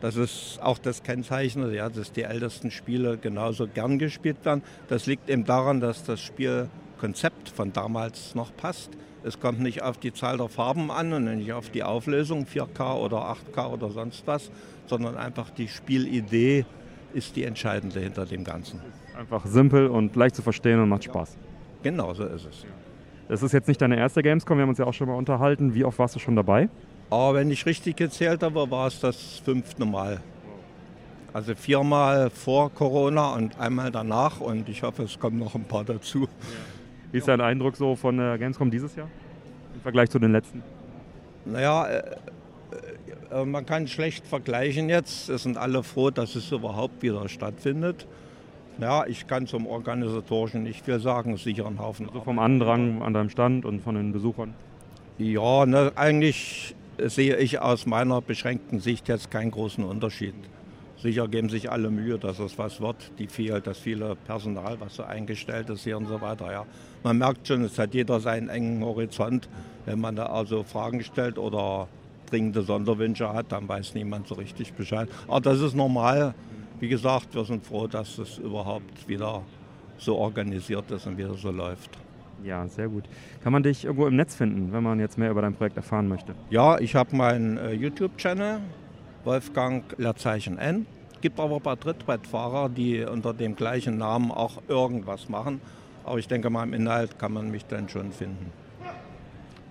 Das 0.00 0.16
ist 0.16 0.58
auch 0.60 0.78
das 0.78 1.02
Kennzeichen, 1.02 1.72
ja, 1.72 1.88
dass 1.88 2.12
die 2.12 2.24
ältesten 2.24 2.70
Spiele 2.70 3.16
genauso 3.16 3.66
gern 3.66 3.98
gespielt 3.98 4.44
werden. 4.44 4.62
Das 4.88 5.06
liegt 5.06 5.30
eben 5.30 5.44
daran, 5.44 5.80
dass 5.80 6.04
das 6.04 6.20
Spielkonzept 6.20 7.48
von 7.48 7.72
damals 7.72 8.34
noch 8.34 8.54
passt. 8.54 8.90
Es 9.26 9.40
kommt 9.40 9.58
nicht 9.60 9.82
auf 9.82 9.96
die 9.96 10.12
Zahl 10.12 10.36
der 10.36 10.50
Farben 10.50 10.90
an 10.90 11.10
und 11.14 11.24
nicht 11.24 11.50
auf 11.54 11.70
die 11.70 11.82
Auflösung, 11.82 12.44
4K 12.44 12.96
oder 12.96 13.34
8K 13.34 13.72
oder 13.72 13.88
sonst 13.88 14.26
was, 14.26 14.50
sondern 14.86 15.16
einfach 15.16 15.48
die 15.48 15.66
Spielidee 15.66 16.66
ist 17.14 17.34
die 17.34 17.44
entscheidende 17.44 18.00
hinter 18.00 18.26
dem 18.26 18.44
Ganzen. 18.44 18.80
Einfach 19.18 19.46
simpel 19.46 19.86
und 19.86 20.14
leicht 20.14 20.36
zu 20.36 20.42
verstehen 20.42 20.78
und 20.78 20.90
macht 20.90 21.04
Spaß. 21.04 21.38
Genau 21.82 22.12
so 22.12 22.24
ist 22.24 22.46
es. 22.46 22.66
Das 23.28 23.42
ist 23.42 23.52
jetzt 23.52 23.66
nicht 23.66 23.80
deine 23.80 23.96
erste 23.96 24.22
Gamescom, 24.22 24.58
wir 24.58 24.62
haben 24.62 24.68
uns 24.68 24.78
ja 24.78 24.84
auch 24.84 24.92
schon 24.92 25.08
mal 25.08 25.14
unterhalten. 25.14 25.74
Wie 25.74 25.86
oft 25.86 25.98
warst 25.98 26.14
du 26.14 26.18
schon 26.18 26.36
dabei? 26.36 26.68
Aber 27.08 27.34
wenn 27.38 27.50
ich 27.50 27.64
richtig 27.64 27.96
gezählt 27.96 28.42
habe, 28.42 28.70
war 28.70 28.88
es 28.88 29.00
das 29.00 29.40
fünfte 29.42 29.86
Mal. 29.86 30.20
Also 31.32 31.54
viermal 31.54 32.28
vor 32.28 32.70
Corona 32.70 33.32
und 33.32 33.58
einmal 33.58 33.90
danach 33.90 34.40
und 34.40 34.68
ich 34.68 34.82
hoffe, 34.82 35.04
es 35.04 35.18
kommen 35.18 35.38
noch 35.38 35.54
ein 35.54 35.64
paar 35.64 35.84
dazu. 35.84 36.24
Ja. 36.24 36.28
Wie 37.14 37.18
ist 37.18 37.28
dein 37.28 37.40
Eindruck 37.40 37.76
so 37.76 37.94
von 37.94 38.16
der 38.16 38.38
Gamescom 38.38 38.72
dieses 38.72 38.96
Jahr 38.96 39.08
im 39.72 39.80
Vergleich 39.82 40.10
zu 40.10 40.18
den 40.18 40.32
letzten? 40.32 40.64
Naja, 41.44 41.86
äh, 41.86 42.02
äh, 43.30 43.44
man 43.44 43.64
kann 43.64 43.86
schlecht 43.86 44.26
vergleichen 44.26 44.88
jetzt. 44.88 45.28
Es 45.28 45.44
sind 45.44 45.56
alle 45.56 45.84
froh, 45.84 46.10
dass 46.10 46.34
es 46.34 46.50
überhaupt 46.50 47.04
wieder 47.04 47.28
stattfindet. 47.28 48.08
Ja, 48.80 49.06
ich 49.06 49.28
kann 49.28 49.46
zum 49.46 49.68
Organisatorischen 49.68 50.64
nicht 50.64 50.84
viel 50.84 50.98
sagen, 50.98 51.36
sicher 51.36 51.66
ein 51.66 51.78
Haufen. 51.78 52.08
Also 52.08 52.20
vom 52.20 52.40
Andrang 52.40 53.00
an 53.00 53.14
deinem 53.14 53.30
Stand 53.30 53.64
und 53.64 53.78
von 53.78 53.94
den 53.94 54.12
Besuchern? 54.12 54.52
Ja, 55.16 55.66
ne, 55.66 55.92
eigentlich 55.94 56.74
sehe 56.98 57.36
ich 57.36 57.60
aus 57.60 57.86
meiner 57.86 58.22
beschränkten 58.22 58.80
Sicht 58.80 59.06
jetzt 59.06 59.30
keinen 59.30 59.52
großen 59.52 59.84
Unterschied. 59.84 60.34
Sicher 61.04 61.28
geben 61.28 61.48
sich 61.48 61.70
alle 61.70 61.90
Mühe, 61.90 62.18
dass 62.18 62.40
es 62.40 62.58
was 62.58 62.80
wird. 62.80 62.96
Die 63.20 63.28
viel, 63.28 63.60
das 63.60 63.78
viele 63.78 64.16
Personal, 64.16 64.80
was 64.80 64.96
so 64.96 65.04
eingestellt 65.04 65.70
ist 65.70 65.84
hier 65.84 65.96
und 65.96 66.06
so 66.06 66.20
weiter. 66.20 66.50
Ja. 66.50 66.66
Man 67.04 67.18
merkt 67.18 67.46
schon, 67.46 67.62
es 67.62 67.78
hat 67.78 67.94
jeder 67.94 68.18
seinen 68.18 68.48
engen 68.48 68.84
Horizont. 68.84 69.48
Wenn 69.84 70.00
man 70.00 70.16
da 70.16 70.26
also 70.26 70.64
Fragen 70.64 71.04
stellt 71.04 71.38
oder 71.38 71.86
dringende 72.28 72.62
Sonderwünsche 72.62 73.32
hat, 73.32 73.52
dann 73.52 73.68
weiß 73.68 73.94
niemand 73.94 74.26
so 74.26 74.34
richtig 74.34 74.72
Bescheid. 74.72 75.08
Aber 75.28 75.40
das 75.40 75.60
ist 75.60 75.76
normal 75.76 76.34
wie 76.80 76.88
gesagt, 76.88 77.34
wir 77.34 77.44
sind 77.44 77.64
froh, 77.64 77.86
dass 77.86 78.18
es 78.18 78.38
überhaupt 78.38 79.08
wieder 79.08 79.42
so 79.96 80.16
organisiert 80.16 80.90
ist 80.90 81.06
und 81.06 81.16
wieder 81.16 81.34
so 81.34 81.50
läuft. 81.50 81.90
Ja, 82.42 82.66
sehr 82.68 82.88
gut. 82.88 83.04
Kann 83.42 83.52
man 83.52 83.62
dich 83.62 83.84
irgendwo 83.84 84.06
im 84.06 84.16
Netz 84.16 84.34
finden, 84.34 84.72
wenn 84.72 84.82
man 84.82 85.00
jetzt 85.00 85.16
mehr 85.16 85.30
über 85.30 85.40
dein 85.40 85.54
Projekt 85.54 85.76
erfahren 85.76 86.08
möchte? 86.08 86.34
Ja, 86.50 86.78
ich 86.78 86.94
habe 86.94 87.16
meinen 87.16 87.56
äh, 87.56 87.72
YouTube-Channel, 87.72 88.60
Wolfgang 89.24 89.82
Leerzeichen 89.98 90.58
N. 90.58 90.84
Gibt 91.24 91.40
aber 91.40 91.56
ein 91.56 91.62
paar 91.62 91.80
Trittbrettfahrer, 91.80 92.68
die 92.68 93.02
unter 93.02 93.32
dem 93.32 93.56
gleichen 93.56 93.96
Namen 93.96 94.30
auch 94.30 94.60
irgendwas 94.68 95.30
machen. 95.30 95.62
Aber 96.04 96.18
ich 96.18 96.28
denke 96.28 96.50
mal, 96.50 96.64
im 96.64 96.74
Inhalt 96.74 97.18
kann 97.18 97.32
man 97.32 97.50
mich 97.50 97.64
dann 97.64 97.88
schon 97.88 98.12
finden. 98.12 98.52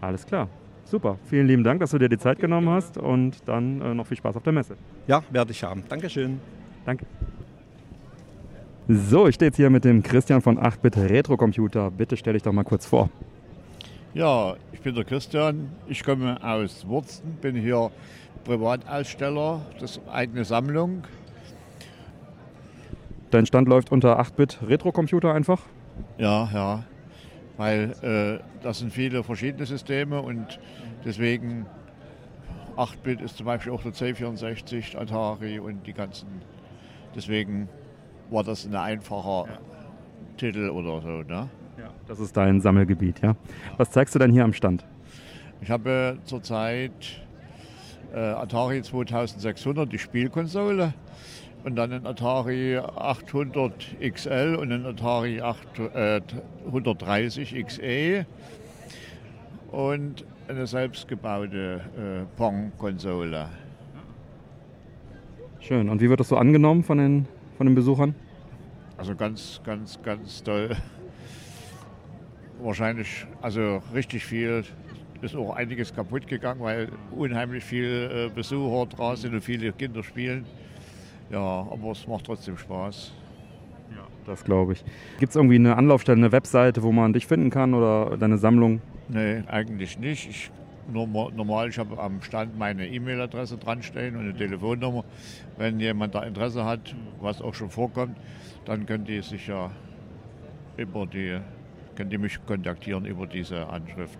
Alles 0.02 0.26
klar. 0.26 0.50
Super. 0.86 1.20
Vielen 1.26 1.46
lieben 1.46 1.64
Dank, 1.64 1.80
dass 1.80 1.92
du 1.92 2.00
dir 2.00 2.10
die 2.10 2.18
Zeit 2.18 2.40
genommen 2.40 2.70
hast 2.70 2.98
und 2.98 3.38
dann 3.46 3.82
äh, 3.82 3.94
noch 3.94 4.08
viel 4.08 4.18
Spaß 4.18 4.36
auf 4.36 4.42
der 4.42 4.52
Messe. 4.52 4.78
Ja, 5.06 5.22
werde 5.30 5.52
ich 5.52 5.64
haben. 5.64 5.84
Dankeschön. 5.88 6.40
Danke. 6.88 7.06
So, 8.88 9.28
ich 9.28 9.36
stehe 9.36 9.50
jetzt 9.50 9.58
hier 9.58 9.70
mit 9.70 9.86
dem 9.86 10.02
Christian 10.02 10.42
von 10.42 10.58
8-Bit 10.58 10.98
Retro 10.98 11.38
Computer. 11.38 11.92
Bitte 11.92 12.18
stell 12.18 12.34
dich 12.34 12.42
doch 12.42 12.52
mal 12.52 12.64
kurz 12.64 12.88
vor. 12.88 13.12
Ja, 14.16 14.56
ich 14.72 14.82
bin 14.82 14.96
der 14.96 15.04
Christian. 15.04 15.70
Ich 15.88 16.04
komme 16.04 16.36
aus 16.44 16.88
Wurzen, 16.88 17.38
bin 17.44 17.56
hier 17.56 17.92
Privataussteller, 18.44 19.62
das 19.80 19.92
ist 19.92 20.02
eine 20.08 20.14
eigene 20.14 20.46
Sammlung. 20.46 21.04
Dein 23.34 23.48
Stand 23.48 23.68
läuft 23.68 23.92
unter 23.92 24.20
8-Bit 24.20 24.60
Retro 24.68 24.92
Computer 24.92 25.34
einfach? 25.34 25.60
Ja, 26.20 26.48
ja, 26.54 26.84
weil 27.58 27.96
äh, 28.04 28.44
das 28.62 28.78
sind 28.78 28.94
viele 28.94 29.24
verschiedene 29.24 29.66
Systeme 29.66 30.22
und 30.22 30.60
deswegen 31.04 31.66
8-Bit 32.78 33.22
ist 33.22 33.38
zum 33.38 33.48
Beispiel 33.48 33.72
auch 33.72 33.82
der 33.82 33.94
C64, 33.94 34.96
Atari 34.96 35.58
und 35.58 35.88
die 35.88 35.94
ganzen. 35.94 36.28
Deswegen 37.16 37.70
war 38.30 38.44
das 38.44 38.68
ein 38.68 38.76
einfacher 38.76 39.46
ja. 39.48 39.58
Titel 40.38 40.70
oder 40.70 41.02
so. 41.02 41.24
Ne? 41.24 41.50
Ja, 41.80 41.90
das 42.08 42.20
ist 42.20 42.38
dein 42.38 42.62
Sammelgebiet, 42.62 43.20
ja. 43.24 43.36
Was 43.78 43.90
zeigst 43.90 44.14
du 44.14 44.20
denn 44.20 44.32
hier 44.32 44.44
am 44.44 44.54
Stand? 44.54 44.86
Ich 45.60 45.72
habe 45.72 46.20
zurzeit 46.26 47.26
äh, 48.14 48.20
Atari 48.20 48.84
2600, 48.84 49.92
die 49.92 49.98
Spielkonsole, 49.98 50.94
und 51.64 51.76
dann 51.76 51.92
einen 51.94 52.06
Atari 52.06 52.78
800 52.78 53.96
XL 54.02 54.56
und 54.60 54.72
einen 54.72 54.86
Atari 54.86 55.42
830 55.42 57.56
äh, 57.56 57.64
XE 57.64 58.28
und 59.72 60.24
eine 60.48 60.68
selbstgebaute 60.68 61.82
äh, 61.98 62.22
Pong-Konsole. 62.38 63.50
Schön. 65.60 65.90
Und 65.90 66.00
wie 66.02 66.10
wird 66.10 66.20
das 66.20 66.28
so 66.28 66.36
angenommen 66.36 66.84
von 66.84 66.98
den, 66.98 67.26
von 67.58 67.66
den 67.66 67.76
Besuchern? 67.76 68.14
Also 68.98 69.16
ganz, 69.16 69.62
ganz, 69.64 69.98
ganz 70.04 70.44
toll. 70.44 70.76
Wahrscheinlich, 72.62 73.26
also 73.42 73.82
richtig 73.94 74.26
viel. 74.26 74.66
Ist 75.22 75.38
auch 75.38 75.56
einiges 75.56 75.96
kaputt 75.96 76.28
gegangen, 76.28 76.60
weil 76.60 76.90
unheimlich 77.12 77.64
viele 77.64 78.26
äh, 78.26 78.30
Besucher 78.30 78.88
draußen 78.88 79.22
sind 79.22 79.36
und 79.36 79.42
viele 79.42 79.72
Kinder 79.72 80.04
spielen. 80.04 80.46
Ja, 81.34 81.68
aber 81.72 81.92
es 81.92 82.06
macht 82.08 82.26
trotzdem 82.28 82.56
Spaß. 82.60 83.12
Ja, 83.90 84.04
das 84.28 84.44
glaube 84.44 84.74
ich. 84.74 84.86
Gibt 85.18 85.32
es 85.32 85.36
irgendwie 85.36 85.56
eine 85.56 85.76
Anlaufstelle, 85.76 86.20
eine 86.20 86.32
Webseite, 86.32 86.84
wo 86.84 86.92
man 86.92 87.12
dich 87.12 87.26
finden 87.26 87.50
kann 87.50 87.74
oder 87.74 88.18
deine 88.18 88.38
Sammlung? 88.38 88.82
Nee, 89.10 89.42
eigentlich 89.48 89.98
nicht. 89.98 90.30
Ich, 90.30 90.52
normal, 90.92 91.70
ich 91.70 91.80
habe 91.80 91.98
am 91.98 92.22
Stand 92.22 92.56
meine 92.60 92.88
E-Mail-Adresse 92.88 93.58
dran 93.58 93.82
stehen 93.82 94.16
und 94.16 94.22
eine 94.22 94.36
Telefonnummer. 94.36 95.06
Wenn 95.58 95.80
jemand 95.80 96.14
da 96.14 96.22
Interesse 96.22 96.66
hat, 96.66 96.96
was 97.20 97.42
auch 97.42 97.56
schon 97.56 97.72
vorkommt, 97.72 98.16
dann 98.66 98.86
können 98.86 99.06
die 99.06 99.22
sich 99.22 99.48
ja 99.48 99.72
über 100.78 101.08
die, 101.08 101.40
können 101.96 102.12
die 102.12 102.20
mich 102.20 102.46
kontaktieren 102.46 103.06
über 103.06 103.26
diese 103.26 103.68
Anschrift. 103.68 104.20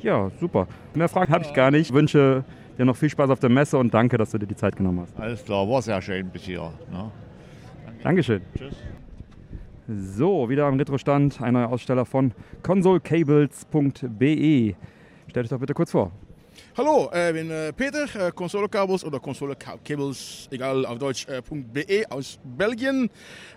Ja, 0.00 0.30
super. 0.40 0.66
Mehr 0.94 1.10
Fragen 1.10 1.30
habe 1.30 1.44
ich 1.44 1.52
gar 1.52 1.70
nicht. 1.70 1.90
Ich 1.90 1.94
wünsche 1.94 2.44
dir 2.78 2.84
noch 2.84 2.96
viel 2.96 3.10
Spaß 3.10 3.30
auf 3.30 3.40
der 3.40 3.50
Messe 3.50 3.78
und 3.78 3.92
danke, 3.92 4.16
dass 4.18 4.30
du 4.30 4.38
dir 4.38 4.46
die 4.46 4.56
Zeit 4.56 4.76
genommen 4.76 5.00
hast. 5.00 5.18
Alles 5.18 5.44
klar, 5.44 5.68
war 5.68 5.82
sehr 5.82 6.00
schön 6.00 6.28
bis 6.28 6.42
hier. 6.42 6.72
Ne? 6.90 7.10
Danke. 7.84 8.02
Dankeschön. 8.02 8.42
Tschüss. 8.56 8.74
So, 9.86 10.48
wieder 10.48 10.64
am 10.66 10.78
Retro-Stand, 10.78 11.42
ein 11.42 11.52
neuer 11.52 11.68
Aussteller 11.68 12.06
von 12.06 12.32
consolecables.be. 12.62 14.74
Stell 15.28 15.42
dich 15.42 15.50
doch 15.50 15.58
bitte 15.58 15.74
kurz 15.74 15.90
vor. 15.90 16.10
Hallo, 16.76 17.08
ich 17.14 17.32
bin 17.32 17.52
äh, 17.52 17.72
Peter, 17.72 18.04
äh, 18.16 18.32
Consolekabels 18.32 19.04
oder 19.04 19.20
Consolecables, 19.20 20.48
egal 20.50 20.84
auf 20.84 20.98
Deutsch, 20.98 21.24
äh, 21.28 21.40
.be 21.48 22.04
aus 22.10 22.36
Belgien. 22.42 23.08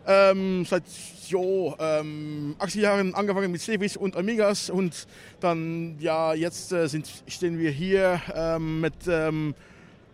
Ähm, 0.06 0.64
seit 0.64 0.84
jo, 1.28 1.76
ähm, 1.80 2.56
80 2.60 2.80
Jahren 2.80 3.16
angefangen 3.16 3.52
mit 3.52 3.60
CVs 3.60 3.98
und 3.98 4.16
Amigas 4.16 4.70
und 4.70 5.08
dann, 5.40 5.96
ja, 6.00 6.36
jetzt 6.36 6.72
äh, 6.72 6.88
sind, 6.88 7.10
stehen 7.26 7.58
wir 7.58 7.72
hier 7.72 8.22
ähm, 8.36 8.82
mit 8.82 8.94
ähm, 9.08 9.56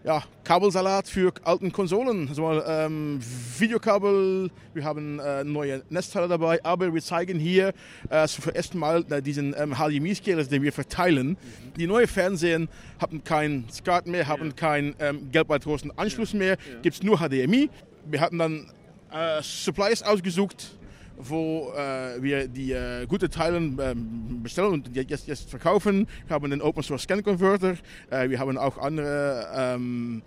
ja, 0.03 0.23
Kabelsalat 0.43 1.07
für 1.07 1.33
alten 1.43 1.71
Konsolen. 1.71 2.27
Also, 2.27 2.61
ähm, 2.65 3.19
Videokabel, 3.57 4.51
wir 4.73 4.83
haben 4.83 5.19
äh, 5.19 5.43
neue 5.43 5.83
Netzteile 5.89 6.27
dabei, 6.27 6.63
aber 6.63 6.93
wir 6.93 7.01
zeigen 7.01 7.39
hier 7.39 7.73
äh, 8.09 8.27
zum 8.27 8.51
ersten 8.53 8.77
Mal 8.77 9.05
äh, 9.09 9.21
diesen 9.21 9.55
ähm, 9.57 9.75
HDMI-Scaler, 9.75 10.43
den 10.43 10.61
wir 10.61 10.73
verteilen. 10.73 11.29
Mhm. 11.29 11.37
Die 11.77 11.87
neuen 11.87 12.07
Fernsehen 12.07 12.67
haben 12.99 13.23
keinen 13.23 13.69
SCART 13.69 14.07
mehr, 14.07 14.27
haben 14.27 14.47
ja. 14.47 14.53
keinen 14.53 14.95
ähm, 14.99 15.31
gelbweitgroßen 15.31 15.97
Anschluss 15.97 16.33
mehr, 16.33 16.57
ja. 16.57 16.81
gibt 16.81 16.97
es 16.97 17.03
nur 17.03 17.19
HDMI. 17.19 17.69
Wir 18.05 18.19
hatten 18.19 18.37
dann 18.37 18.71
äh, 19.11 19.41
Supplies 19.41 20.03
ausgesucht, 20.03 20.75
wo 21.17 21.71
äh, 21.75 22.21
wir 22.21 22.47
die 22.47 22.71
äh, 22.71 23.05
guten 23.07 23.29
Teile 23.29 23.57
ähm, 23.57 24.41
bestellen 24.43 24.73
und 24.73 24.95
jetzt, 24.95 25.27
jetzt 25.27 25.49
verkaufen. 25.49 26.07
Wir 26.27 26.35
haben 26.35 26.45
einen 26.45 26.61
Open 26.61 26.83
Source 26.83 27.03
Scan 27.03 27.21
Converter. 27.21 27.75
Äh, 28.09 28.29
wir 28.29 28.39
haben 28.39 28.57
auch 28.57 28.77
andere 28.77 29.47
ähm, 29.55 30.21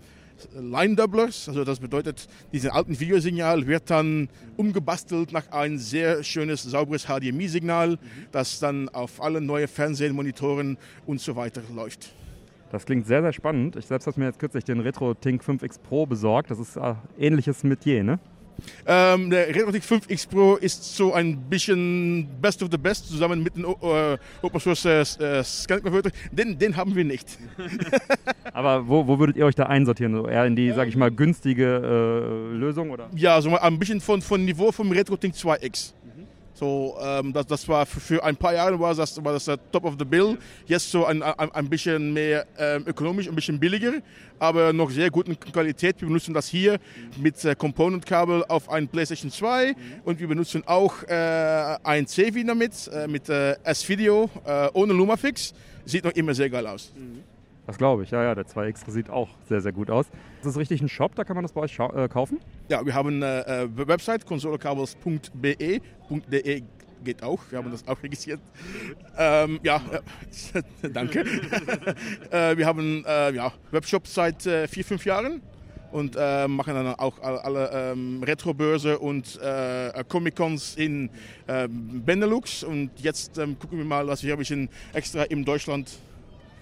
Line 0.53 0.95
Doublers. 0.95 1.47
Also 1.47 1.63
das 1.63 1.79
bedeutet, 1.79 2.27
dieses 2.51 2.69
alten 2.71 2.99
Videosignal 2.99 3.65
wird 3.67 3.89
dann 3.89 4.29
umgebastelt 4.55 5.31
nach 5.31 5.51
ein 5.51 5.77
sehr 5.77 6.23
schönes, 6.23 6.63
sauberes 6.63 7.05
HDMI-Signal, 7.05 7.97
das 8.31 8.59
dann 8.59 8.89
auf 8.89 9.21
alle 9.21 9.41
neuen 9.41 9.67
Fernsehmonitoren 9.67 10.77
und 11.05 11.21
so 11.21 11.35
weiter 11.35 11.61
läuft. 11.75 12.13
Das 12.71 12.85
klingt 12.85 13.07
sehr, 13.07 13.21
sehr 13.21 13.33
spannend. 13.33 13.77
Ich 13.77 13.85
selbst 13.85 14.07
habe 14.07 14.19
mir 14.19 14.25
jetzt 14.25 14.39
kürzlich 14.39 14.65
den 14.65 14.81
Retro 14.81 15.13
Tink 15.13 15.41
5X 15.41 15.79
Pro 15.79 16.05
besorgt. 16.05 16.51
Das 16.51 16.59
ist 16.59 16.75
äh, 16.75 16.95
ähnliches 17.17 17.63
Metier, 17.63 18.03
ne? 18.03 18.19
Ähm, 18.85 19.29
der 19.29 19.47
Retrotik 19.47 19.83
5X 19.83 20.29
Pro 20.29 20.55
ist 20.55 20.95
so 20.95 21.13
ein 21.13 21.37
bisschen 21.49 22.27
Best 22.41 22.63
of 22.63 22.69
the 22.71 22.77
Best 22.77 23.09
zusammen 23.09 23.43
mit 23.43 23.55
dem 23.55 23.65
äh, 23.65 24.17
Open 24.41 24.59
Source 24.59 24.85
äh, 24.85 25.43
Scan 25.43 25.81
Converter. 25.81 26.11
Den, 26.31 26.57
den 26.57 26.75
haben 26.75 26.95
wir 26.95 27.03
nicht. 27.03 27.37
Aber 28.53 28.87
wo, 28.87 29.07
wo 29.07 29.19
würdet 29.19 29.37
ihr 29.37 29.45
euch 29.45 29.55
da 29.55 29.65
einsortieren? 29.65 30.15
So 30.15 30.27
eher 30.27 30.45
in 30.45 30.55
die, 30.55 30.71
sag 30.71 30.87
ich 30.87 30.95
mal, 30.95 31.11
günstige 31.11 31.65
äh, 31.65 32.55
Lösung? 32.55 32.91
Oder? 32.91 33.09
Ja, 33.15 33.41
so 33.41 33.55
ein 33.57 33.79
bisschen 33.79 34.01
von, 34.01 34.21
von 34.21 34.43
Niveau 34.43 34.71
vom 34.71 34.91
Retrotik 34.91 35.33
2X. 35.33 35.93
So, 36.59 36.97
ähm, 36.99 37.33
das, 37.33 37.45
das 37.45 37.67
war 37.67 37.85
für, 37.85 37.99
für, 37.99 38.23
ein 38.23 38.35
paar 38.35 38.51
Jahre 38.51 38.79
war 38.79 38.95
das, 38.95 39.23
war 39.23 39.33
das 39.33 39.45
der 39.45 39.59
Top 39.71 39.85
of 39.85 39.93
the 39.99 40.05
Bill. 40.05 40.39
Jetzt 40.65 40.89
so 40.89 41.05
ein, 41.05 41.21
ein, 41.21 41.51
ein 41.51 41.69
bisschen 41.69 42.11
mehr 42.11 42.47
ähm, 42.57 42.83
ökonomisch, 42.87 43.27
ein 43.27 43.35
bisschen 43.35 43.59
billiger, 43.59 43.93
aber 44.39 44.73
noch 44.73 44.89
sehr 44.89 45.11
gute 45.11 45.35
Qualität. 45.35 46.01
Wir 46.01 46.07
benutzen 46.07 46.33
das 46.33 46.47
hier 46.47 46.79
mit 47.15 47.45
äh, 47.45 47.53
Component-Kabel 47.53 48.43
auf 48.47 48.69
ein 48.69 48.87
PlayStation 48.87 49.29
2 49.29 49.75
und 50.03 50.19
wir 50.19 50.27
benutzen 50.27 50.63
auch 50.65 51.03
äh, 51.03 51.77
ein 51.83 52.07
CV 52.07 52.39
damit, 52.43 52.87
äh, 52.87 53.07
mit 53.07 53.29
äh, 53.29 53.55
S-Video 53.63 54.27
äh, 54.43 54.69
ohne 54.73 54.93
Lumafix. 54.93 55.53
Sieht 55.85 56.05
noch 56.05 56.13
immer 56.13 56.33
sehr 56.33 56.49
geil 56.49 56.65
aus. 56.65 56.91
Mhm. 56.95 57.36
Das 57.67 57.77
glaube 57.77 58.03
ich, 58.03 58.11
ja, 58.11 58.23
ja, 58.23 58.33
der 58.33 58.45
2X 58.45 58.89
sieht 58.89 59.09
auch 59.09 59.27
sehr, 59.47 59.59
sehr 59.59 59.73
gut 59.73 59.89
aus. 59.89 60.05
Ist 60.37 60.45
das 60.45 60.57
richtig 60.57 60.81
ein 60.81 60.87
Shop, 60.87 61.13
da 61.15 61.25
kann 61.25 61.35
man 61.35 61.43
das 61.43 61.51
bei 61.51 61.61
euch 61.61 61.77
äh, 61.77 62.07
kaufen? 62.07 62.39
Ja, 62.69 62.85
wir 62.85 62.93
haben 62.95 63.21
eine 63.21 63.45
äh, 63.45 63.67
Website, 63.87 64.25
consolekabels.be, 64.25 65.81
.de 66.31 66.63
geht 67.03 67.21
auch, 67.21 67.39
wir 67.49 67.59
haben 67.59 67.69
das 67.69 67.87
auch 67.87 68.01
registriert. 68.01 68.39
Ähm, 69.17 69.59
ja, 69.63 69.81
äh, 70.53 70.89
danke. 70.93 71.19
äh, 72.31 72.57
wir 72.57 72.65
haben 72.65 73.03
äh, 73.05 73.33
ja, 73.33 73.51
Webshop 73.71 74.07
seit 74.07 74.45
äh, 74.45 74.67
vier, 74.67 74.85
fünf 74.85 75.05
Jahren 75.05 75.41
und 75.91 76.15
äh, 76.17 76.47
machen 76.47 76.73
dann 76.73 76.95
auch 76.95 77.21
alle, 77.21 77.43
alle 77.43 77.69
ähm, 77.73 78.23
Retro-Börse 78.23 78.97
und 78.99 79.39
äh, 79.41 80.03
Comic-Cons 80.07 80.75
in 80.75 81.09
äh, 81.47 81.67
Benelux. 81.69 82.63
Und 82.63 82.91
jetzt 82.99 83.37
ähm, 83.37 83.59
gucken 83.59 83.77
wir 83.77 83.85
mal, 83.85 84.07
was 84.07 84.23
wir 84.23 84.33
ein 84.33 84.39
bisschen 84.39 84.69
extra 84.93 85.23
in 85.23 85.45
Deutschland 85.45 85.99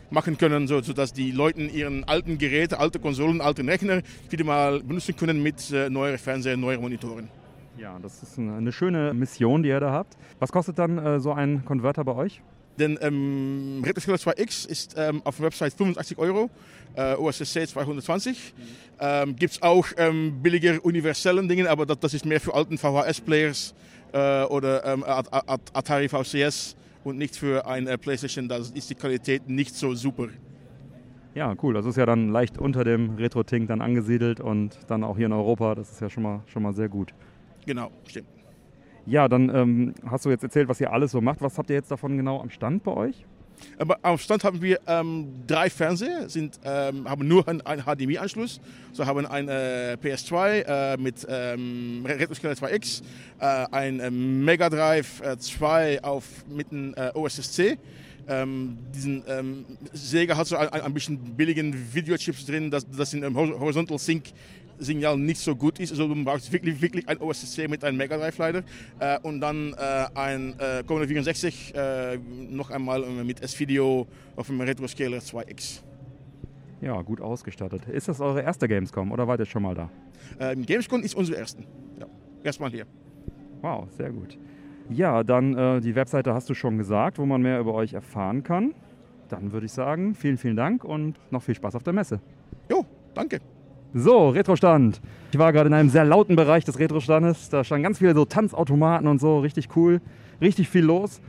machen 0.09 0.37
können, 0.37 0.67
so, 0.67 0.81
sodass 0.81 1.13
die 1.13 1.31
Leute 1.31 1.61
ihren 1.63 2.03
alten 2.03 2.37
Geräte, 2.37 2.79
alte 2.79 2.99
Konsolen, 2.99 3.41
alten 3.41 3.67
Rechner 3.69 4.01
wieder 4.29 4.45
mal 4.45 4.79
benutzen 4.81 5.15
können 5.15 5.41
mit 5.41 5.71
äh, 5.71 5.89
neueren 5.89 6.17
Fernseher, 6.17 6.57
neuen 6.57 6.81
Monitoren. 6.81 7.29
Ja, 7.77 7.97
das 8.01 8.23
ist 8.23 8.37
eine, 8.39 8.71
schöne 8.71 9.13
Mission, 9.13 9.61
die 9.63 9.69
ihr 9.69 9.79
da 9.79 9.91
habt. 9.91 10.15
Was 10.39 10.51
kostet 10.51 10.79
dann 10.79 10.97
äh, 10.97 11.19
so 11.19 11.33
ein 11.33 11.65
Konverter 11.65 12.03
bei 12.05 12.15
euch? 12.15 12.41
Denn 12.79 12.97
ähm, 13.01 13.81
Retroscaler 13.85 14.17
2X 14.17 14.67
ist 14.67 14.95
ähm, 14.97 15.21
auf 15.23 15.37
der 15.37 15.45
Website 15.45 15.73
85 15.73 16.17
Euro, 16.17 16.49
äh, 16.95 17.15
OSSC 17.15 17.67
220. 17.67 18.53
Ähm, 18.99 19.35
Gibt 19.35 19.53
es 19.53 19.61
auch 19.61 19.87
ähm, 19.97 20.41
billiger 20.41 20.83
universellen 20.83 21.47
Dinge, 21.47 21.69
aber 21.69 21.85
das, 21.85 21.99
das 21.99 22.13
ist 22.13 22.25
mehr 22.25 22.41
für 22.41 22.53
alten 22.53 22.77
VHS-Players 22.77 23.73
äh, 24.13 24.43
oder 24.43 24.85
ähm, 24.85 25.03
At- 25.05 25.31
At- 25.33 25.61
Atari 25.73 26.09
VCS 26.09 26.75
und 27.05 27.17
nicht 27.17 27.37
für 27.37 27.65
ein 27.67 27.87
äh, 27.87 27.97
PlayStation. 27.97 28.49
Da 28.49 28.57
ist 28.57 28.89
die 28.89 28.95
Qualität 28.95 29.47
nicht 29.47 29.75
so 29.75 29.93
super. 29.93 30.27
Ja, 31.35 31.53
cool. 31.61 31.73
Das 31.73 31.85
ist 31.85 31.97
ja 31.97 32.05
dann 32.05 32.29
leicht 32.29 32.57
unter 32.57 32.83
dem 32.83 33.15
Retro-Tink 33.15 33.67
dann 33.67 33.81
angesiedelt 33.81 34.39
und 34.39 34.79
dann 34.87 35.03
auch 35.03 35.15
hier 35.15 35.27
in 35.27 35.33
Europa. 35.33 35.75
Das 35.75 35.91
ist 35.91 36.01
ja 36.01 36.09
schon 36.09 36.23
mal, 36.23 36.41
schon 36.47 36.63
mal 36.63 36.73
sehr 36.73 36.89
gut. 36.89 37.13
Genau, 37.65 37.91
stimmt. 38.07 38.27
Ja, 39.05 39.27
dann 39.27 39.53
ähm, 39.53 39.93
hast 40.09 40.25
du 40.25 40.29
jetzt 40.31 40.43
erzählt, 40.43 40.67
was 40.67 40.81
ihr 40.81 40.91
alles 40.91 41.11
so 41.11 41.21
macht. 41.21 41.41
Was 41.41 41.57
habt 41.57 41.69
ihr 41.69 41.75
jetzt 41.75 41.91
davon 41.91 42.17
genau 42.17 42.41
am 42.41 42.49
Stand 42.49 42.83
bei 42.83 42.91
euch? 42.91 43.25
Aber 43.77 43.97
am 44.01 44.17
Stand 44.17 44.43
haben 44.43 44.61
wir 44.61 44.79
ähm, 44.87 45.27
drei 45.47 45.69
Fernseher, 45.69 46.29
sind, 46.29 46.59
ähm, 46.63 47.09
haben 47.09 47.27
nur 47.27 47.47
einen, 47.47 47.61
einen 47.61 47.83
HDMI-Anschluss. 47.83 48.59
So 48.93 49.05
haben 49.05 49.25
ein 49.25 49.49
äh, 49.49 49.97
PS2 50.01 50.61
äh, 50.93 50.97
mit 50.97 51.25
ähm, 51.29 52.05
Retroscaler 52.05 52.53
2X, 52.53 53.01
äh, 53.39 53.45
ein 53.71 53.99
äh, 53.99 54.09
Mega 54.11 54.69
Drive 54.69 55.21
äh, 55.21 55.37
2 55.37 56.03
auf, 56.03 56.23
mit 56.49 56.71
einem 56.71 56.93
äh, 56.95 57.11
OSSC. 57.13 57.77
Ähm, 58.27 58.77
diesen 58.93 59.23
ähm, 59.27 59.65
Sega 59.93 60.35
hat 60.35 60.47
so 60.47 60.55
ein, 60.57 60.67
ein 60.69 60.93
bisschen 60.93 61.17
billigen 61.17 61.93
Videochips 61.93 62.45
drin, 62.45 62.71
dass 62.71 62.89
das 62.89 63.13
in 63.13 63.35
Hor- 63.35 63.59
Horizontal 63.59 63.99
Sync 63.99 64.23
Signal 64.77 65.17
nicht 65.17 65.39
so 65.39 65.55
gut 65.55 65.79
ist. 65.79 65.91
Also 65.91 66.07
du 66.07 66.23
brauchst 66.23 66.51
wirklich, 66.51 66.81
wirklich 66.81 67.07
ein 67.07 67.17
OSSC 67.17 67.67
mit 67.67 67.83
einem 67.83 67.97
Mega 67.97 68.17
Drive 68.17 68.37
leider. 68.37 68.63
Äh, 68.99 69.19
und 69.21 69.41
dann 69.41 69.73
äh, 69.73 70.05
ein 70.15 70.59
äh, 70.59 70.83
Commodore 70.85 71.07
64 71.07 71.73
äh, 71.75 72.17
noch 72.49 72.69
einmal 72.71 73.03
äh, 73.03 73.23
mit 73.23 73.41
S-Video 73.41 74.07
auf 74.35 74.47
dem 74.47 74.61
Retroscaler 74.61 75.17
2X. 75.17 75.81
Ja, 76.81 77.01
gut 77.01 77.21
ausgestattet. 77.21 77.87
Ist 77.87 78.07
das 78.07 78.19
eure 78.19 78.41
erste 78.41 78.67
Gamescom 78.67 79.11
oder 79.11 79.27
wart 79.27 79.39
ihr 79.39 79.45
schon 79.45 79.63
mal 79.63 79.75
da? 79.75 79.89
Ähm, 80.39 80.65
Gamescom 80.65 81.01
ist 81.01 81.15
unsere 81.15 81.39
erste. 81.39 81.63
Ja, 81.99 82.05
erstmal 82.43 82.71
hier. 82.71 82.85
Wow, 83.61 83.87
sehr 83.91 84.11
gut. 84.11 84.37
Ja, 84.89 85.23
dann 85.23 85.57
äh, 85.57 85.81
die 85.81 85.95
Webseite 85.95 86.33
hast 86.33 86.49
du 86.49 86.53
schon 86.53 86.77
gesagt, 86.77 87.17
wo 87.17 87.25
man 87.25 87.41
mehr 87.41 87.59
über 87.59 87.73
euch 87.73 87.93
erfahren 87.93 88.43
kann. 88.43 88.75
Dann 89.29 89.51
würde 89.51 89.65
ich 89.65 89.71
sagen, 89.71 90.13
vielen, 90.13 90.37
vielen 90.37 90.55
Dank 90.55 90.83
und 90.83 91.19
noch 91.31 91.41
viel 91.41 91.55
Spaß 91.55 91.75
auf 91.75 91.83
der 91.83 91.93
Messe. 91.93 92.19
Jo, 92.69 92.85
danke. 93.15 93.39
So, 93.97 94.27
Retrostand. 94.27 94.99
Ich 95.31 95.39
war 95.39 95.53
gerade 95.53 95.67
in 95.67 95.73
einem 95.73 95.87
sehr 95.87 96.03
lauten 96.03 96.35
Bereich 96.35 96.65
des 96.65 96.79
Retrostandes. 96.79 97.47
Da 97.47 97.63
standen 97.63 97.83
ganz 97.83 97.99
viele 97.99 98.13
so 98.13 98.25
Tanzautomaten 98.25 99.07
und 99.07 99.21
so, 99.21 99.39
richtig 99.39 99.69
cool, 99.77 100.01
richtig 100.41 100.67
viel 100.67 100.83
los. 100.83 101.21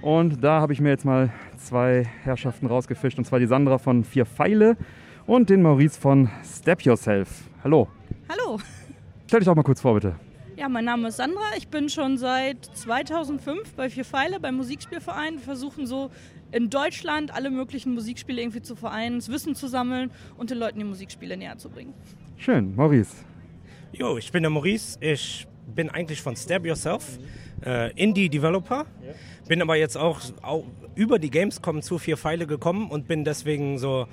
Und 0.00 0.42
da 0.42 0.58
habe 0.62 0.72
ich 0.72 0.80
mir 0.80 0.88
jetzt 0.88 1.04
mal 1.04 1.30
zwei 1.58 2.06
Herrschaften 2.22 2.64
rausgefischt, 2.64 3.18
und 3.18 3.26
zwar 3.26 3.40
die 3.40 3.46
Sandra 3.46 3.76
von 3.76 4.04
Vier 4.04 4.24
Pfeile 4.24 4.78
und 5.26 5.50
den 5.50 5.60
Maurice 5.60 6.00
von 6.00 6.30
Step 6.42 6.80
Yourself. 6.80 7.28
Hallo. 7.62 7.88
Hallo. 8.30 8.58
Stell 9.26 9.40
dich 9.40 9.46
doch 9.46 9.54
mal 9.54 9.62
kurz 9.62 9.82
vor, 9.82 9.92
bitte. 9.92 10.14
Ja, 10.56 10.68
mein 10.68 10.84
Name 10.84 11.08
ist 11.08 11.16
Sandra. 11.16 11.42
Ich 11.56 11.66
bin 11.66 11.88
schon 11.88 12.16
seit 12.16 12.64
2005 12.64 13.74
bei 13.74 13.90
Vier 13.90 14.04
Pfeile 14.04 14.38
beim 14.38 14.54
Musikspielverein. 14.54 15.34
Wir 15.34 15.40
versuchen 15.42 15.86
so 15.86 16.12
in 16.52 16.70
Deutschland 16.70 17.34
alle 17.34 17.50
möglichen 17.50 17.92
Musikspiele 17.92 18.40
irgendwie 18.40 18.62
zu 18.62 18.76
vereinen, 18.76 19.16
das 19.16 19.28
Wissen 19.28 19.56
zu 19.56 19.66
sammeln 19.66 20.12
und 20.38 20.50
den 20.50 20.58
Leuten 20.58 20.78
die 20.78 20.84
Musikspiele 20.84 21.36
näher 21.36 21.58
zu 21.58 21.70
bringen. 21.70 21.92
Schön, 22.36 22.76
Maurice. 22.76 23.16
Jo, 23.92 24.16
ich 24.16 24.30
bin 24.30 24.44
der 24.44 24.50
Maurice. 24.50 24.96
Ich 25.00 25.48
bin 25.66 25.90
eigentlich 25.90 26.22
von 26.22 26.36
Stab 26.36 26.64
Yourself, 26.64 27.18
äh, 27.64 27.90
Indie-Developer. 28.00 28.86
Bin 29.48 29.60
aber 29.60 29.74
jetzt 29.74 29.96
auch, 29.96 30.20
auch 30.42 30.64
über 30.94 31.18
die 31.18 31.30
Gamescom 31.30 31.82
zu 31.82 31.98
vier 31.98 32.16
Pfeile 32.16 32.46
gekommen 32.46 32.90
und 32.90 33.08
bin 33.08 33.24
deswegen 33.24 33.78
so 33.78 34.06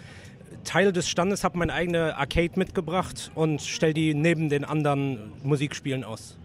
Teil 0.64 0.92
des 0.92 1.08
Standes, 1.10 1.44
habe 1.44 1.58
meine 1.58 1.74
eigene 1.74 2.18
Arcade 2.18 2.52
mitgebracht 2.56 3.32
und 3.36 3.62
stelle 3.62 3.94
die 3.94 4.14
neben 4.14 4.50
den 4.50 4.64
anderen 4.64 5.32
Musikspielen 5.44 6.04
aus. 6.04 6.38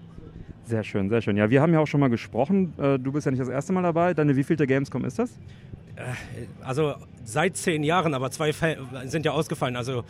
Sehr 0.64 0.82
schön, 0.82 1.08
sehr 1.08 1.22
schön. 1.22 1.36
Ja, 1.36 1.48
wir 1.48 1.62
haben 1.62 1.72
ja 1.72 1.78
auch 1.80 1.86
schon 1.86 2.00
mal 2.00 2.08
gesprochen. 2.10 2.74
Äh, 2.78 2.98
Du 2.98 3.12
bist 3.12 3.24
ja 3.26 3.30
nicht 3.30 3.40
das 3.40 3.48
erste 3.48 3.72
Mal 3.72 3.82
dabei. 3.82 4.14
Deine 4.14 4.34
wievielte 4.36 4.66
Gamescom 4.66 5.04
ist 5.04 5.18
das? 5.18 5.38
Also 6.62 6.94
seit 7.24 7.56
zehn 7.56 7.82
Jahren, 7.82 8.12
aber 8.14 8.30
zwei 8.30 8.52
sind 9.04 9.24
ja 9.24 9.32
ausgefallen. 9.32 9.76
Also 9.76 10.04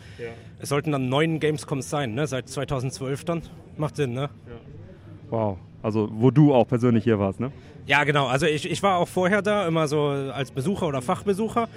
es 0.59 0.69
sollten 0.69 0.91
dann 0.91 1.09
neun 1.09 1.39
Gamescoms 1.39 1.89
sein, 1.89 2.13
ne? 2.13 2.27
seit 2.27 2.49
2012 2.49 3.23
dann. 3.23 3.41
Macht 3.77 3.95
Sinn, 3.95 4.13
ne? 4.13 4.29
Wow. 5.29 5.57
Also, 5.83 6.09
wo 6.11 6.31
du 6.31 6.53
auch 6.53 6.67
persönlich 6.67 7.03
hier 7.03 7.19
warst, 7.19 7.39
ne? 7.39 7.51
Ja, 7.85 8.03
genau. 8.03 8.27
Also 8.27 8.45
ich, 8.47 8.69
ich 8.69 8.83
war 8.83 8.97
auch 8.97 9.07
vorher 9.07 9.41
da, 9.41 9.67
immer 9.67 9.87
so 9.87 10.07
als 10.07 10.51
Besucher 10.51 10.87
oder 10.87 11.01
Fachbesucher. 11.01 11.69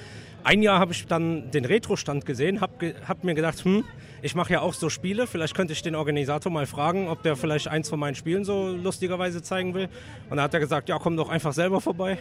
Ein 0.45 0.63
Jahr 0.63 0.79
habe 0.79 0.93
ich 0.93 1.07
dann 1.07 1.51
den 1.51 1.65
Retro-Stand 1.65 2.25
gesehen, 2.25 2.61
habe 2.61 2.73
ge 2.79 2.95
hab 3.07 3.25
mir 3.25 3.35
gedacht, 3.35 3.65
hm, 3.65 3.85
ich 4.23 4.35
mache 4.35 4.53
ja 4.53 4.61
auch 4.61 4.75
so 4.75 4.89
Spiele, 4.89 5.27
vielleicht 5.27 5.55
könnte 5.55 5.73
ich 5.73 5.83
den 5.83 5.95
Organisator 5.95 6.51
mal 6.51 6.67
fragen, 6.67 7.09
ob 7.09 7.23
der 7.23 7.37
vielleicht 7.37 7.69
eins 7.69 7.89
von 7.89 7.99
meinen 7.99 8.15
Spielen 8.15 8.45
so 8.45 8.69
lustigerweise 8.69 9.43
zeigen 9.43 9.75
will. 9.75 9.89
Und 10.29 10.37
da 10.37 10.45
hat 10.45 10.55
er 10.55 10.61
gesagt, 10.61 10.89
ja, 10.89 10.99
komm 10.99 11.17
doch 11.17 11.29
einfach 11.29 11.53
selber 11.53 11.81
vorbei. 11.81 12.19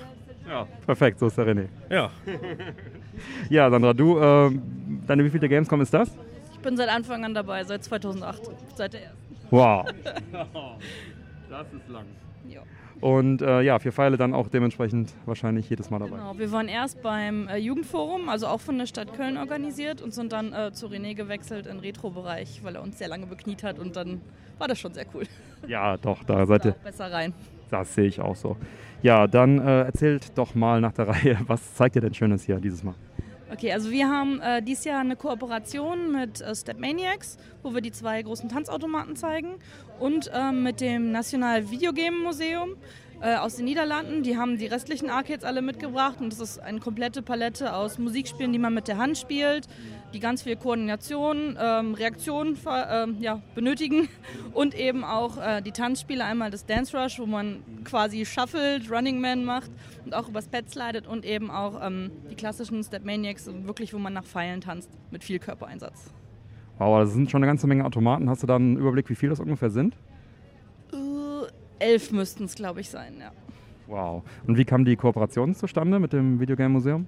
Ja. 0.48 0.68
Perfekt, 0.86 1.20
so 1.20 1.28
ist 1.28 1.38
der 1.38 1.48
René. 1.48 1.68
Ja. 1.90 2.12
Ja, 3.50 3.70
Sandra, 3.70 3.92
du, 3.94 4.18
ähm, 4.18 5.02
deine 5.06 5.26
wievielte 5.26 5.50
Gamescom 5.50 5.82
ist 5.82 5.94
das? 5.94 6.10
Ich 6.54 6.60
bin 6.60 6.78
seit 6.78 6.88
Anfang 6.88 7.26
an 7.26 7.34
dabei, 7.34 7.66
seit 7.66 7.84
2008, 7.84 8.42
seit 8.76 8.94
der 8.94 9.04
ersten. 9.04 9.36
Wow. 9.50 9.86
Das 11.50 11.66
ist 11.74 11.90
lang. 11.90 12.06
Ja. 12.48 12.62
Und 13.02 13.42
äh, 13.42 13.62
ja, 13.62 13.80
vier 13.80 13.92
Pfeile 13.94 14.18
dann 14.18 14.34
auch 14.34 14.50
dementsprechend 14.50 15.14
wahrscheinlich 15.26 15.70
jedes 15.70 15.90
Mal 15.90 16.00
dabei. 16.00 16.18
Genau, 16.18 16.38
wir 16.38 16.52
waren 16.52 16.68
erst 16.68 17.02
beim 17.02 17.48
äh, 17.48 17.58
Jugendforum, 17.58 18.28
also 18.28 18.48
auch 18.48 18.60
von 18.60 18.78
der 18.78 18.88
Stadt 18.88 19.14
Köln 19.14 19.38
organisiert 19.38 20.02
und 20.02 20.14
sind 20.14 20.34
dann 20.34 20.52
äh, 20.54 20.72
zu 20.74 20.88
René 20.88 21.16
gewechselt 21.16 21.66
in 21.68 21.80
Retro-Bereich, 21.80 22.62
weil 22.64 22.76
er 22.76 22.84
uns 22.84 22.98
sehr 22.98 23.08
lange 23.08 23.26
bekniet 23.26 23.64
hat 23.64 23.80
und 23.80 23.96
dann 23.96 24.22
war 24.58 24.68
das 24.68 24.80
schon 24.80 24.94
sehr 24.94 25.06
cool. 25.14 25.24
Ja, 25.68 25.98
doch, 25.98 26.24
da 26.24 26.46
seid 26.46 26.66
ihr. 26.66 26.72
besser 26.72 27.12
rein. 27.12 27.34
Das 27.70 27.94
sehe 27.94 28.06
ich 28.08 28.20
auch 28.20 28.36
so. 28.36 28.58
Ja, 29.02 29.28
dann 29.28 29.60
äh, 29.60 29.84
erzählt 29.84 30.38
doch 30.38 30.56
mal 30.56 30.82
nach 30.82 30.92
der 30.92 31.08
Reihe, 31.08 31.38
was 31.48 31.76
zeigt 31.76 31.96
ihr 31.96 32.02
denn 32.02 32.14
Schönes 32.14 32.44
hier 32.44 32.58
dieses 32.58 32.84
Mal? 32.84 32.96
Okay, 33.52 33.74
also 33.74 33.90
wir 33.90 34.08
haben 34.08 34.40
äh, 34.42 34.62
dieses 34.62 34.86
Jahr 34.86 35.00
eine 35.00 35.16
Kooperation 35.16 36.12
mit 36.12 36.40
äh, 36.40 36.54
Step 36.54 36.80
Maniacs, 36.80 37.38
wo 37.64 37.74
wir 37.74 37.82
die 37.82 37.92
zwei 37.92 38.22
großen 38.22 38.48
Tanzautomaten 38.48 39.16
zeigen 39.16 39.56
und 40.00 40.30
ähm, 40.34 40.62
mit 40.62 40.82
dem 40.82 41.12
National 41.12 41.72
Videogame 41.72 42.16
Museum 42.18 42.76
äh, 43.22 43.36
aus 43.36 43.56
den 43.58 43.66
Niederlanden. 43.66 44.24
Die 44.24 44.38
haben 44.38 44.58
die 44.58 44.66
restlichen 44.68 45.10
Arcades 45.10 45.44
alle 45.44 45.62
mitgebracht 45.62 46.16
und 46.20 46.32
das 46.32 46.40
ist 46.40 46.60
eine 46.60 46.80
komplette 46.80 47.22
Palette 47.22 47.74
aus 47.76 47.98
Musikspielen, 47.98 48.54
die 48.54 48.60
man 48.60 48.74
mit 48.74 48.88
der 48.88 48.98
Hand 48.98 49.18
spielt, 49.18 49.68
die 50.14 50.20
ganz 50.20 50.44
viel 50.44 50.56
Koordination, 50.56 51.58
ähm, 51.60 51.94
Reaktion 51.94 52.56
ver- 52.56 53.04
ähm, 53.04 53.18
ja, 53.20 53.42
benötigen 53.56 54.08
und 54.54 54.74
eben 54.74 55.04
auch 55.04 55.38
äh, 55.38 55.62
die 55.62 55.72
Tanzspiele, 55.72 56.24
einmal 56.24 56.50
das 56.50 56.66
Dance 56.66 56.98
Rush, 56.98 57.20
wo 57.20 57.26
man 57.26 57.64
quasi 57.84 58.26
shuffelt, 58.26 58.90
Running 58.92 59.20
Man 59.22 59.46
macht 59.46 59.72
und 60.06 60.14
auch 60.16 60.30
übers 60.30 60.48
Bett 60.48 60.70
slidet 60.70 61.06
und 61.08 61.26
eben 61.26 61.52
auch 61.52 61.80
ähm, 61.86 62.12
die 62.32 62.36
klassischen 62.36 62.84
Step 62.84 63.06
Maniacs, 63.06 63.50
wirklich, 63.64 63.94
wo 63.94 64.00
man 64.00 64.14
nach 64.14 64.26
Pfeilen 64.26 64.62
tanzt, 64.62 64.90
mit 65.12 65.24
viel 65.24 65.40
Körpereinsatz. 65.40 66.12
Wow, 66.78 67.02
das 67.02 67.12
sind 67.14 67.30
schon 67.30 67.44
eine 67.44 67.48
ganze 67.52 67.68
Menge 67.68 67.84
Automaten. 67.84 68.30
Hast 68.30 68.42
du 68.42 68.48
da 68.48 68.56
einen 68.56 68.78
Überblick, 68.78 69.10
wie 69.10 69.16
viel 69.16 69.30
das 69.30 69.42
ungefähr 69.42 69.70
sind? 69.70 69.96
Elf 71.80 72.12
müssten 72.12 72.46
es, 72.46 72.56
glaube 72.56 72.82
ich, 72.82 72.90
sein, 72.90 73.16
ja. 73.20 73.32
Wow. 73.88 74.24
Und 74.46 74.58
wie 74.58 74.66
kam 74.66 74.86
die 74.86 74.96
Kooperation 74.96 75.56
zustande 75.56 76.00
mit 76.00 76.14
dem 76.14 76.40
Videogame 76.40 76.70
Museum? 76.70 77.08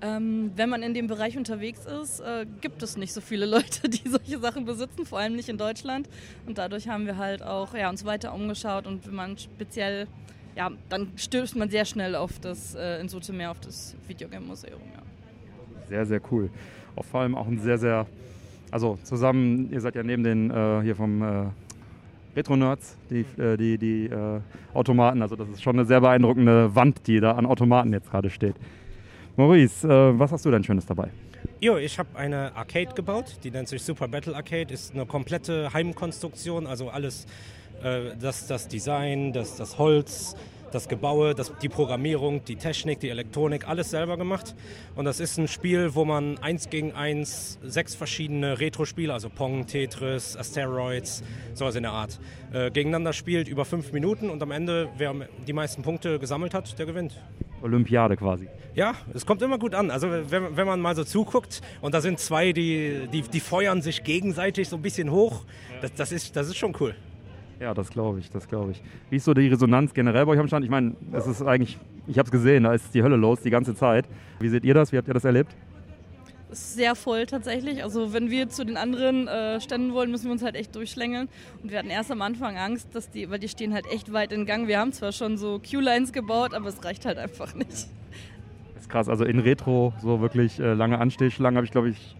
Ähm, 0.00 0.52
wenn 0.54 0.68
man 0.68 0.82
in 0.82 0.94
dem 0.94 1.08
Bereich 1.08 1.36
unterwegs 1.36 1.84
ist, 1.84 2.20
äh, 2.20 2.46
gibt 2.60 2.82
es 2.82 2.96
nicht 2.96 3.12
so 3.12 3.20
viele 3.20 3.46
Leute, 3.46 3.88
die 3.88 4.08
solche 4.08 4.38
Sachen 4.38 4.64
besitzen, 4.64 5.04
vor 5.04 5.18
allem 5.18 5.34
nicht 5.34 5.48
in 5.48 5.58
Deutschland. 5.58 6.08
Und 6.46 6.58
dadurch 6.58 6.88
haben 6.88 7.06
wir 7.06 7.16
halt 7.16 7.42
auch 7.42 7.74
ja, 7.74 7.90
uns 7.90 8.04
weiter 8.04 8.32
umgeschaut 8.32 8.86
und 8.86 9.06
wenn 9.06 9.14
man 9.14 9.38
speziell, 9.38 10.06
ja, 10.56 10.70
dann 10.88 11.08
stößt 11.16 11.56
man 11.56 11.68
sehr 11.70 11.84
schnell 11.84 12.14
auf 12.14 12.38
das, 12.38 12.74
äh, 12.74 13.00
in 13.00 13.08
Sotemeer 13.08 13.50
auf 13.50 13.60
das 13.60 13.96
Videogame-Museum. 14.06 14.80
Ja. 14.94 15.02
Sehr, 15.88 16.06
sehr 16.06 16.20
cool. 16.30 16.50
Auch 16.94 17.04
vor 17.04 17.20
allem 17.20 17.34
auch 17.34 17.46
ein 17.46 17.58
sehr, 17.58 17.78
sehr, 17.78 18.06
also 18.70 18.98
zusammen, 19.02 19.72
ihr 19.72 19.80
seid 19.80 19.96
ja 19.96 20.02
neben 20.04 20.22
den 20.22 20.50
äh, 20.50 20.82
hier 20.82 20.94
vom 20.94 21.22
äh, 21.22 21.46
Retro-Nerds, 22.38 22.96
die, 23.10 23.24
äh, 23.40 23.56
die, 23.56 23.78
die 23.78 24.06
äh, 24.06 24.40
Automaten, 24.72 25.22
also 25.22 25.34
das 25.34 25.48
ist 25.48 25.62
schon 25.62 25.76
eine 25.76 25.84
sehr 25.84 26.00
beeindruckende 26.00 26.74
Wand, 26.74 27.06
die 27.06 27.20
da 27.20 27.32
an 27.32 27.46
Automaten 27.46 27.92
jetzt 27.92 28.10
gerade 28.10 28.30
steht. 28.30 28.54
Maurice, 29.36 29.86
äh, 29.86 30.18
was 30.18 30.30
hast 30.32 30.44
du 30.44 30.50
denn 30.50 30.62
Schönes 30.62 30.86
dabei? 30.86 31.08
Jo, 31.60 31.76
ich 31.76 31.98
habe 31.98 32.08
eine 32.16 32.54
Arcade 32.54 32.94
gebaut, 32.94 33.38
die 33.42 33.50
nennt 33.50 33.68
sich 33.68 33.82
Super 33.82 34.06
Battle 34.06 34.34
Arcade, 34.34 34.72
ist 34.72 34.94
eine 34.94 35.06
komplette 35.06 35.72
Heimkonstruktion, 35.72 36.66
also 36.66 36.88
alles, 36.90 37.26
äh, 37.82 38.16
das, 38.20 38.46
das 38.46 38.68
Design, 38.68 39.32
das, 39.32 39.56
das 39.56 39.78
Holz, 39.78 40.36
das 40.70 40.88
Gebaue, 40.88 41.34
das, 41.34 41.52
die 41.62 41.68
Programmierung, 41.68 42.44
die 42.44 42.56
Technik, 42.56 43.00
die 43.00 43.08
Elektronik, 43.08 43.68
alles 43.68 43.90
selber 43.90 44.16
gemacht. 44.16 44.54
Und 44.96 45.04
das 45.04 45.20
ist 45.20 45.38
ein 45.38 45.48
Spiel, 45.48 45.94
wo 45.94 46.04
man 46.04 46.38
eins 46.38 46.70
gegen 46.70 46.92
eins 46.92 47.58
sechs 47.62 47.94
verschiedene 47.94 48.60
Retro-Spiele, 48.60 49.12
also 49.12 49.28
Pong, 49.28 49.66
Tetris, 49.66 50.36
Asteroids, 50.36 51.22
sowas 51.54 51.76
in 51.76 51.82
der 51.82 51.92
Art, 51.92 52.18
äh, 52.52 52.70
gegeneinander 52.70 53.12
spielt 53.12 53.48
über 53.48 53.64
fünf 53.64 53.92
Minuten 53.92 54.30
und 54.30 54.42
am 54.42 54.50
Ende, 54.50 54.88
wer 54.96 55.14
die 55.46 55.52
meisten 55.52 55.82
Punkte 55.82 56.18
gesammelt 56.18 56.54
hat, 56.54 56.78
der 56.78 56.86
gewinnt. 56.86 57.20
Olympiade 57.62 58.16
quasi. 58.16 58.48
Ja, 58.74 58.94
es 59.14 59.26
kommt 59.26 59.42
immer 59.42 59.58
gut 59.58 59.74
an. 59.74 59.90
Also 59.90 60.08
wenn, 60.10 60.56
wenn 60.56 60.66
man 60.66 60.80
mal 60.80 60.94
so 60.94 61.04
zuguckt 61.04 61.60
und 61.80 61.94
da 61.94 62.00
sind 62.00 62.20
zwei, 62.20 62.52
die, 62.52 63.08
die, 63.12 63.22
die 63.22 63.40
feuern 63.40 63.82
sich 63.82 64.04
gegenseitig 64.04 64.68
so 64.68 64.76
ein 64.76 64.82
bisschen 64.82 65.10
hoch, 65.10 65.44
das, 65.82 65.92
das, 65.94 66.12
ist, 66.12 66.36
das 66.36 66.48
ist 66.48 66.56
schon 66.56 66.76
cool. 66.80 66.94
Ja, 67.60 67.74
das 67.74 67.90
glaube 67.90 68.20
ich, 68.20 68.30
das 68.30 68.46
glaube 68.46 68.72
ich. 68.72 68.82
Wie 69.10 69.16
ist 69.16 69.24
so 69.24 69.34
die 69.34 69.48
Resonanz 69.48 69.92
generell 69.92 70.24
bei 70.26 70.32
euch 70.32 70.38
am 70.38 70.46
Stand? 70.46 70.64
Ich 70.64 70.70
meine, 70.70 70.94
es 71.12 71.26
ist 71.26 71.42
eigentlich, 71.42 71.76
ich 72.06 72.18
habe 72.18 72.26
es 72.26 72.30
gesehen, 72.30 72.64
da 72.64 72.72
ist 72.72 72.94
die 72.94 73.02
Hölle 73.02 73.16
los 73.16 73.40
die 73.40 73.50
ganze 73.50 73.74
Zeit. 73.74 74.06
Wie 74.38 74.48
seht 74.48 74.64
ihr 74.64 74.74
das? 74.74 74.92
Wie 74.92 74.96
habt 74.96 75.08
ihr 75.08 75.14
das 75.14 75.24
erlebt? 75.24 75.56
Ist 76.50 76.76
sehr 76.76 76.94
voll 76.94 77.26
tatsächlich. 77.26 77.82
Also 77.82 78.12
wenn 78.12 78.30
wir 78.30 78.48
zu 78.48 78.64
den 78.64 78.76
anderen 78.76 79.28
äh, 79.28 79.60
Ständen 79.60 79.92
wollen, 79.92 80.10
müssen 80.10 80.26
wir 80.26 80.32
uns 80.32 80.42
halt 80.42 80.54
echt 80.54 80.74
durchschlängeln. 80.74 81.28
Und 81.62 81.70
wir 81.70 81.78
hatten 81.78 81.90
erst 81.90 82.10
am 82.10 82.22
Anfang 82.22 82.56
Angst, 82.56 82.94
dass 82.94 83.10
die, 83.10 83.28
weil 83.28 83.38
die 83.38 83.48
stehen 83.48 83.74
halt 83.74 83.86
echt 83.92 84.12
weit 84.12 84.32
in 84.32 84.46
Gang. 84.46 84.66
Wir 84.68 84.78
haben 84.78 84.92
zwar 84.92 85.12
schon 85.12 85.36
so 85.36 85.58
Q-Lines 85.58 86.12
gebaut, 86.12 86.54
aber 86.54 86.68
es 86.68 86.82
reicht 86.84 87.04
halt 87.04 87.18
einfach 87.18 87.54
nicht. 87.54 87.70
Das 87.70 88.82
ist 88.82 88.88
krass. 88.88 89.08
Also 89.08 89.24
in 89.24 89.40
Retro 89.40 89.92
so 90.00 90.20
wirklich 90.20 90.58
äh, 90.60 90.72
lange 90.72 90.98
Anstehschlangen 91.00 91.56
habe 91.56 91.66
ich, 91.66 91.72
glaube 91.72 91.90
ich, 91.90 92.16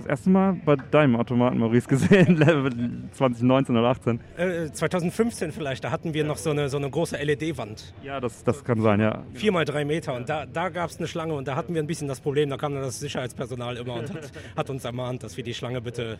das 0.00 0.06
erste 0.06 0.30
Mal 0.30 0.60
bei 0.64 0.76
deinem 0.76 1.16
Automaten, 1.16 1.58
Maurice, 1.58 1.88
gesehen, 1.88 2.36
2019 3.12 3.76
oder 3.76 3.88
18. 3.88 4.20
Äh, 4.36 4.72
2015 4.72 5.52
vielleicht, 5.52 5.84
da 5.84 5.90
hatten 5.90 6.14
wir 6.14 6.24
noch 6.24 6.38
so 6.38 6.50
eine, 6.50 6.68
so 6.68 6.78
eine 6.78 6.90
große 6.90 7.16
LED-Wand. 7.16 7.94
Ja, 8.02 8.20
das, 8.20 8.42
das 8.44 8.64
kann 8.64 8.80
sein, 8.80 9.00
ja. 9.00 9.22
Vier 9.34 9.52
mal 9.52 9.64
drei 9.64 9.84
Meter 9.84 10.14
und 10.14 10.28
da, 10.28 10.46
da 10.46 10.68
gab 10.70 10.90
es 10.90 10.98
eine 10.98 11.06
Schlange 11.06 11.34
und 11.34 11.46
da 11.46 11.54
hatten 11.54 11.74
wir 11.74 11.82
ein 11.82 11.86
bisschen 11.86 12.08
das 12.08 12.20
Problem, 12.20 12.48
da 12.50 12.56
kam 12.56 12.72
dann 12.74 12.82
das 12.82 12.98
Sicherheitspersonal 13.00 13.76
immer 13.76 13.94
und 13.94 14.12
hat, 14.12 14.32
hat 14.56 14.70
uns 14.70 14.84
ermahnt, 14.84 15.22
dass 15.22 15.36
wir 15.36 15.44
die 15.44 15.54
Schlange 15.54 15.80
bitte 15.80 16.18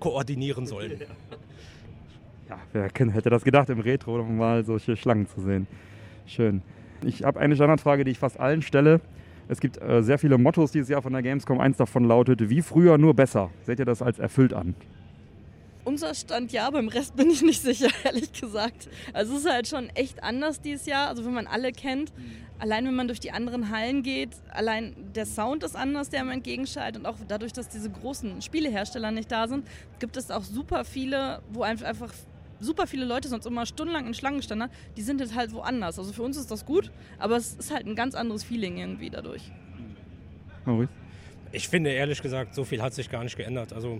koordinieren 0.00 0.66
sollen. 0.66 1.00
Ja, 2.48 2.58
wer 2.72 2.88
hätte 3.12 3.28
das 3.28 3.44
gedacht, 3.44 3.68
im 3.68 3.80
Retro 3.80 4.22
mal 4.22 4.64
solche 4.64 4.96
Schlangen 4.96 5.26
zu 5.26 5.40
sehen. 5.40 5.66
Schön. 6.26 6.62
Ich 7.04 7.22
habe 7.22 7.38
eine 7.38 7.54
Standardfrage, 7.54 8.04
die 8.04 8.12
ich 8.12 8.18
fast 8.18 8.40
allen 8.40 8.62
stelle. 8.62 9.00
Es 9.48 9.60
gibt 9.60 9.80
äh, 9.80 10.02
sehr 10.02 10.18
viele 10.18 10.36
Mottos 10.36 10.72
dieses 10.72 10.90
Jahr 10.90 11.00
von 11.00 11.12
der 11.12 11.22
Gamescom. 11.22 11.58
Eins 11.58 11.78
davon 11.78 12.04
lautet, 12.04 12.50
wie 12.50 12.60
früher, 12.60 12.98
nur 12.98 13.14
besser. 13.14 13.50
Seht 13.64 13.78
ihr 13.78 13.86
das 13.86 14.02
als 14.02 14.18
erfüllt 14.18 14.52
an? 14.52 14.74
Unser 15.84 16.14
Stand 16.14 16.52
ja, 16.52 16.68
beim 16.70 16.88
Rest 16.88 17.16
bin 17.16 17.30
ich 17.30 17.40
nicht 17.40 17.62
sicher, 17.62 17.88
ehrlich 18.04 18.30
gesagt. 18.32 18.90
Also 19.14 19.34
es 19.34 19.40
ist 19.40 19.50
halt 19.50 19.66
schon 19.66 19.88
echt 19.90 20.22
anders 20.22 20.60
dieses 20.60 20.84
Jahr. 20.84 21.08
Also 21.08 21.24
wenn 21.24 21.32
man 21.32 21.46
alle 21.46 21.72
kennt, 21.72 22.12
allein 22.58 22.84
wenn 22.84 22.94
man 22.94 23.08
durch 23.08 23.20
die 23.20 23.32
anderen 23.32 23.70
Hallen 23.70 24.02
geht, 24.02 24.36
allein 24.50 24.94
der 25.14 25.24
Sound 25.24 25.64
ist 25.64 25.76
anders, 25.76 26.10
der 26.10 26.20
einem 26.20 26.30
entgegenschaltet. 26.30 27.00
Und 27.00 27.06
auch 27.06 27.16
dadurch, 27.26 27.54
dass 27.54 27.70
diese 27.70 27.88
großen 27.88 28.42
Spielehersteller 28.42 29.10
nicht 29.12 29.32
da 29.32 29.48
sind, 29.48 29.66
gibt 29.98 30.18
es 30.18 30.30
auch 30.30 30.44
super 30.44 30.84
viele, 30.84 31.40
wo 31.50 31.62
einfach 31.62 32.12
super 32.60 32.86
viele 32.86 33.04
Leute 33.04 33.28
sonst 33.28 33.46
immer 33.46 33.66
stundenlang 33.66 34.06
in 34.06 34.14
Schlangen 34.14 34.42
standen, 34.42 34.70
die 34.96 35.02
sind 35.02 35.20
jetzt 35.20 35.34
halt 35.34 35.52
woanders. 35.52 35.98
Also 35.98 36.12
für 36.12 36.22
uns 36.22 36.36
ist 36.36 36.50
das 36.50 36.64
gut, 36.64 36.90
aber 37.18 37.36
es 37.36 37.54
ist 37.54 37.72
halt 37.72 37.86
ein 37.86 37.94
ganz 37.94 38.14
anderes 38.14 38.44
Feeling 38.44 38.78
irgendwie 38.78 39.10
dadurch. 39.10 39.50
Maurice? 40.64 40.90
Ich 41.52 41.68
finde 41.68 41.90
ehrlich 41.90 42.20
gesagt, 42.20 42.54
so 42.54 42.64
viel 42.64 42.82
hat 42.82 42.92
sich 42.92 43.10
gar 43.10 43.24
nicht 43.24 43.36
geändert. 43.36 43.72
Also 43.72 43.98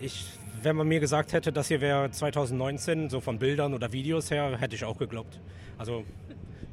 ich, 0.00 0.26
wenn 0.62 0.76
man 0.76 0.86
mir 0.86 1.00
gesagt 1.00 1.32
hätte, 1.32 1.52
das 1.52 1.68
hier 1.68 1.80
wäre 1.80 2.10
2019, 2.10 3.08
so 3.08 3.20
von 3.20 3.38
Bildern 3.38 3.72
oder 3.72 3.92
Videos 3.92 4.30
her, 4.30 4.58
hätte 4.58 4.74
ich 4.74 4.84
auch 4.84 4.98
geglaubt. 4.98 5.40
Also 5.78 6.04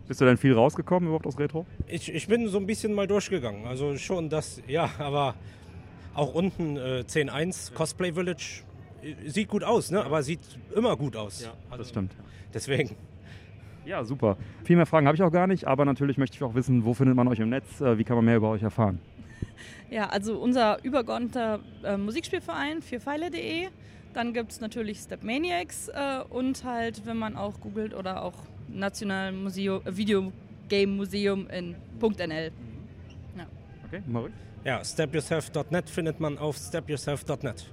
Bist 0.08 0.19
du 0.19 0.26
denn 0.26 0.38
viel 0.38 0.53
rausgekommen 0.53 1.08
überhaupt 1.08 1.27
aus 1.27 1.40
Retro? 1.40 1.66
ich, 1.88 2.14
ich 2.14 2.27
bin 2.27 2.50
so 2.50 2.58
ein 2.58 2.66
bisschen 2.66 2.94
mal 2.94 3.08
durchgegangen. 3.08 3.68
Also 3.68 3.98
schon 3.98 4.30
das, 4.30 4.61
ja, 4.68 4.90
aber 4.98 5.36
auch 6.14 6.34
unten 6.34 6.76
äh, 6.77 7.03
10.1 7.08 7.74
Cosplay 7.74 8.11
Village 8.11 8.64
sieht 9.26 9.48
gut 9.48 9.64
aus, 9.64 9.92
ne? 9.92 10.03
aber 10.03 10.24
sieht 10.24 10.40
immer 10.76 10.95
gut 10.95 11.16
aus. 11.16 11.43
Ja, 11.43 11.53
also, 11.69 11.77
das 11.84 11.90
stimmt. 11.90 12.11
Deswegen. 12.53 12.95
Ja, 13.85 14.03
super. 14.03 14.38
Viel 14.66 14.76
mehr 14.76 14.85
Fragen 14.85 15.08
habe 15.08 15.16
ich 15.16 15.24
auch 15.24 15.32
gar 15.32 15.48
nicht, 15.48 15.66
aber 15.66 15.85
natürlich 15.85 16.17
möchte 16.17 16.35
ich 16.35 16.43
auch 16.43 16.56
wissen, 16.56 16.84
wo 16.84 16.93
findet 16.93 17.16
man 17.16 17.27
euch 17.27 17.40
im 17.40 17.50
Netz? 17.50 17.80
Äh, 17.80 17.98
Wie 17.98 18.03
kann 18.03 18.17
man 18.17 18.26
mehr 18.26 18.38
über 18.38 18.50
euch 18.50 18.64
erfahren? 18.64 19.00
Ja, 19.90 20.09
also 20.09 20.38
unser 20.38 20.84
übergeordneter 20.84 21.61
äh, 21.84 21.95
Musikspielverein 21.95 22.82
vierpfeile.de. 22.82 23.69
Dann 24.14 24.34
gibt 24.34 24.51
es 24.51 24.59
natürlich 24.59 25.00
Stepmaniacs 25.00 25.88
äh, 25.88 26.19
und 26.30 26.66
halt, 26.66 27.06
wenn 27.06 27.17
man 27.17 27.38
auch 27.38 27.61
googelt 27.61 27.93
oder 27.93 28.24
auch 28.24 28.34
National 28.67 29.32
Museum, 29.32 29.82
äh, 29.85 29.95
Video 29.95 30.34
Game 30.67 30.98
Museum 30.98 31.48
in 31.48 31.76
.nl. 32.01 32.51
Ja. 33.38 33.45
Okay, 33.85 34.01
Maurice? 34.06 34.34
Ja, 34.66 34.84
stepyourself.net 34.84 35.90
findet 35.90 36.19
man 36.19 36.38
auf 36.38 36.58
stepyourself.net. 36.58 37.72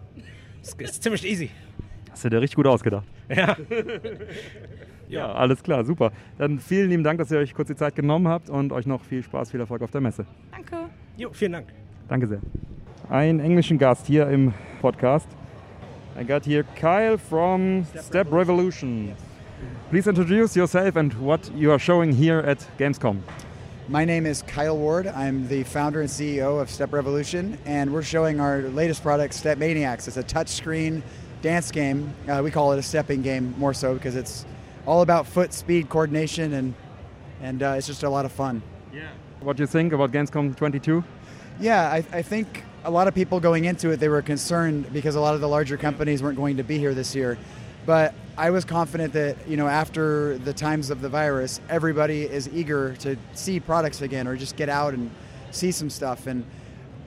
Ist, 0.64 0.80
ist 0.80 1.02
ziemlich 1.02 1.26
easy. 1.26 1.50
Hast 2.10 2.24
du 2.24 2.30
dir 2.30 2.40
richtig 2.40 2.56
gut 2.56 2.66
ausgedacht. 2.66 3.06
Ja. 3.28 3.56
Ja, 5.08 5.32
alles 5.32 5.62
klar, 5.62 5.84
super. 5.84 6.12
Dann 6.38 6.58
vielen 6.58 6.88
lieben 6.88 7.04
Dank, 7.04 7.18
dass 7.18 7.30
ihr 7.30 7.38
euch 7.38 7.52
kurz 7.54 7.68
die 7.68 7.74
Zeit 7.76 7.94
genommen 7.94 8.26
habt 8.26 8.48
und 8.48 8.72
euch 8.72 8.86
noch 8.86 9.02
viel 9.02 9.22
Spaß, 9.22 9.50
viel 9.50 9.60
Erfolg 9.60 9.82
auf 9.82 9.90
der 9.90 10.00
Messe. 10.00 10.24
Danke. 10.50 10.88
Jo, 11.16 11.30
vielen 11.32 11.52
Dank. 11.52 11.66
Danke 12.08 12.26
sehr. 12.26 12.40
Einen 13.10 13.38
englischen 13.40 13.76
Gast 13.78 14.06
hier 14.06 14.28
im 14.28 14.54
Podcast. 14.80 15.28
I 16.18 16.24
got 16.24 16.46
here 16.46 16.64
Kyle 16.74 17.18
from 17.18 17.84
Step 17.98 18.32
Revolution. 18.32 19.12
Please 19.90 20.08
introduce 20.08 20.56
yourself 20.56 20.96
and 20.96 21.14
what 21.20 21.50
you 21.54 21.70
are 21.70 21.78
showing 21.78 22.10
here 22.12 22.42
at 22.46 22.58
Gamescom. 22.78 23.18
My 23.86 24.06
name 24.06 24.24
is 24.24 24.40
Kyle 24.40 24.78
Ward. 24.78 25.06
I'm 25.06 25.46
the 25.46 25.62
founder 25.62 26.00
and 26.00 26.08
CEO 26.08 26.58
of 26.58 26.70
Step 26.70 26.94
Revolution, 26.94 27.58
and 27.66 27.92
we're 27.92 28.02
showing 28.02 28.40
our 28.40 28.62
latest 28.62 29.02
product, 29.02 29.34
Step 29.34 29.58
Maniacs. 29.58 30.08
It's 30.08 30.16
a 30.16 30.22
touchscreen 30.22 31.02
dance 31.42 31.70
game. 31.70 32.14
Uh, 32.26 32.40
we 32.42 32.50
call 32.50 32.72
it 32.72 32.78
a 32.78 32.82
stepping 32.82 33.20
game 33.20 33.54
more 33.58 33.74
so 33.74 33.92
because 33.92 34.16
it's 34.16 34.46
all 34.86 35.02
about 35.02 35.26
foot 35.26 35.52
speed 35.52 35.90
coordination, 35.90 36.54
and 36.54 36.74
and 37.42 37.62
uh, 37.62 37.74
it's 37.76 37.86
just 37.86 38.04
a 38.04 38.08
lot 38.08 38.24
of 38.24 38.32
fun. 38.32 38.62
Yeah. 38.90 39.10
What 39.40 39.58
do 39.58 39.62
you 39.62 39.66
think 39.66 39.92
about 39.92 40.12
Gamescom 40.12 40.56
22? 40.56 41.04
Yeah, 41.60 41.82
I, 41.82 41.96
I 42.10 42.22
think 42.22 42.64
a 42.84 42.90
lot 42.90 43.06
of 43.06 43.14
people 43.14 43.38
going 43.38 43.66
into 43.66 43.90
it, 43.90 43.98
they 44.00 44.08
were 44.08 44.22
concerned 44.22 44.94
because 44.94 45.14
a 45.14 45.20
lot 45.20 45.34
of 45.34 45.42
the 45.42 45.48
larger 45.48 45.76
companies 45.76 46.22
weren't 46.22 46.38
going 46.38 46.56
to 46.56 46.64
be 46.64 46.78
here 46.78 46.94
this 46.94 47.14
year. 47.14 47.36
But 47.84 48.14
I 48.36 48.50
was 48.50 48.64
confident 48.64 49.12
that, 49.12 49.36
you 49.48 49.56
know, 49.56 49.68
after 49.68 50.38
the 50.38 50.52
times 50.52 50.90
of 50.90 51.00
the 51.00 51.08
virus, 51.08 51.60
everybody 51.68 52.22
is 52.22 52.48
eager 52.48 52.96
to 52.96 53.16
see 53.34 53.60
products 53.60 54.02
again 54.02 54.26
or 54.26 54.36
just 54.36 54.56
get 54.56 54.68
out 54.68 54.92
and 54.92 55.10
see 55.52 55.70
some 55.70 55.88
stuff. 55.88 56.26
And 56.26 56.44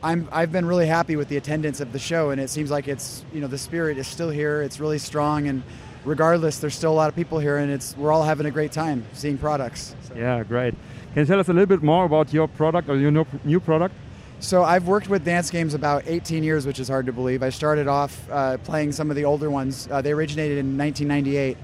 I'm, 0.01 0.30
I've 0.31 0.53
been 0.53 0.65
really 0.65 0.88
happy 0.88 1.17
with 1.17 1.27
the 1.27 1.35
attendance 1.35 1.81
of 1.81 1.91
the 1.91 1.99
show, 1.99 2.30
and 2.30 2.39
it 2.39 2.49
seems 2.49 2.72
like 2.72 2.88
it's, 2.88 3.25
you 3.33 3.41
know, 3.41 3.47
the 3.47 3.57
spirit 3.57 3.97
is 3.97 4.07
still 4.07 4.30
here. 4.30 4.61
It's 4.61 4.80
really 4.80 4.99
strong, 4.99 5.47
and 5.47 5.64
regardless, 6.06 6.59
there's 6.59 6.75
still 6.75 6.91
a 6.91 6.95
lot 6.95 7.09
of 7.09 7.15
people 7.15 7.39
here, 7.39 7.57
and 7.57 7.72
it's 7.72 7.97
we're 7.97 8.11
all 8.11 8.23
having 8.23 8.45
a 8.45 8.51
great 8.51 8.72
time 8.72 9.06
seeing 9.14 9.38
products. 9.38 9.95
Yeah, 10.15 10.43
great. 10.43 10.75
Can 11.14 11.23
you 11.23 11.25
tell 11.25 11.39
us 11.39 11.49
a 11.49 11.53
little 11.53 11.65
bit 11.65 11.83
more 11.83 12.06
about 12.06 12.31
your 12.31 12.47
product 12.47 12.89
or 12.89 12.95
your 12.95 13.11
new 13.43 13.59
product? 13.59 13.95
So 14.40 14.64
I've 14.64 14.88
worked 14.88 15.09
with 15.09 15.25
dance 15.25 15.49
games 15.49 15.74
about 15.74 16.03
18 16.06 16.43
years, 16.43 16.66
which 16.67 16.80
is 16.80 16.88
hard 16.88 17.07
to 17.07 17.14
believe. 17.14 17.41
I 17.41 17.49
started 17.49 17.88
off 17.88 18.30
uh, 18.30 18.57
playing 18.59 18.91
some 18.91 19.09
of 19.09 19.16
the 19.16 19.25
older 19.25 19.49
ones. 19.49 19.88
Uh, 19.91 20.01
they 20.01 20.11
originated 20.11 20.59
in 20.59 20.77
1998, 20.77 21.57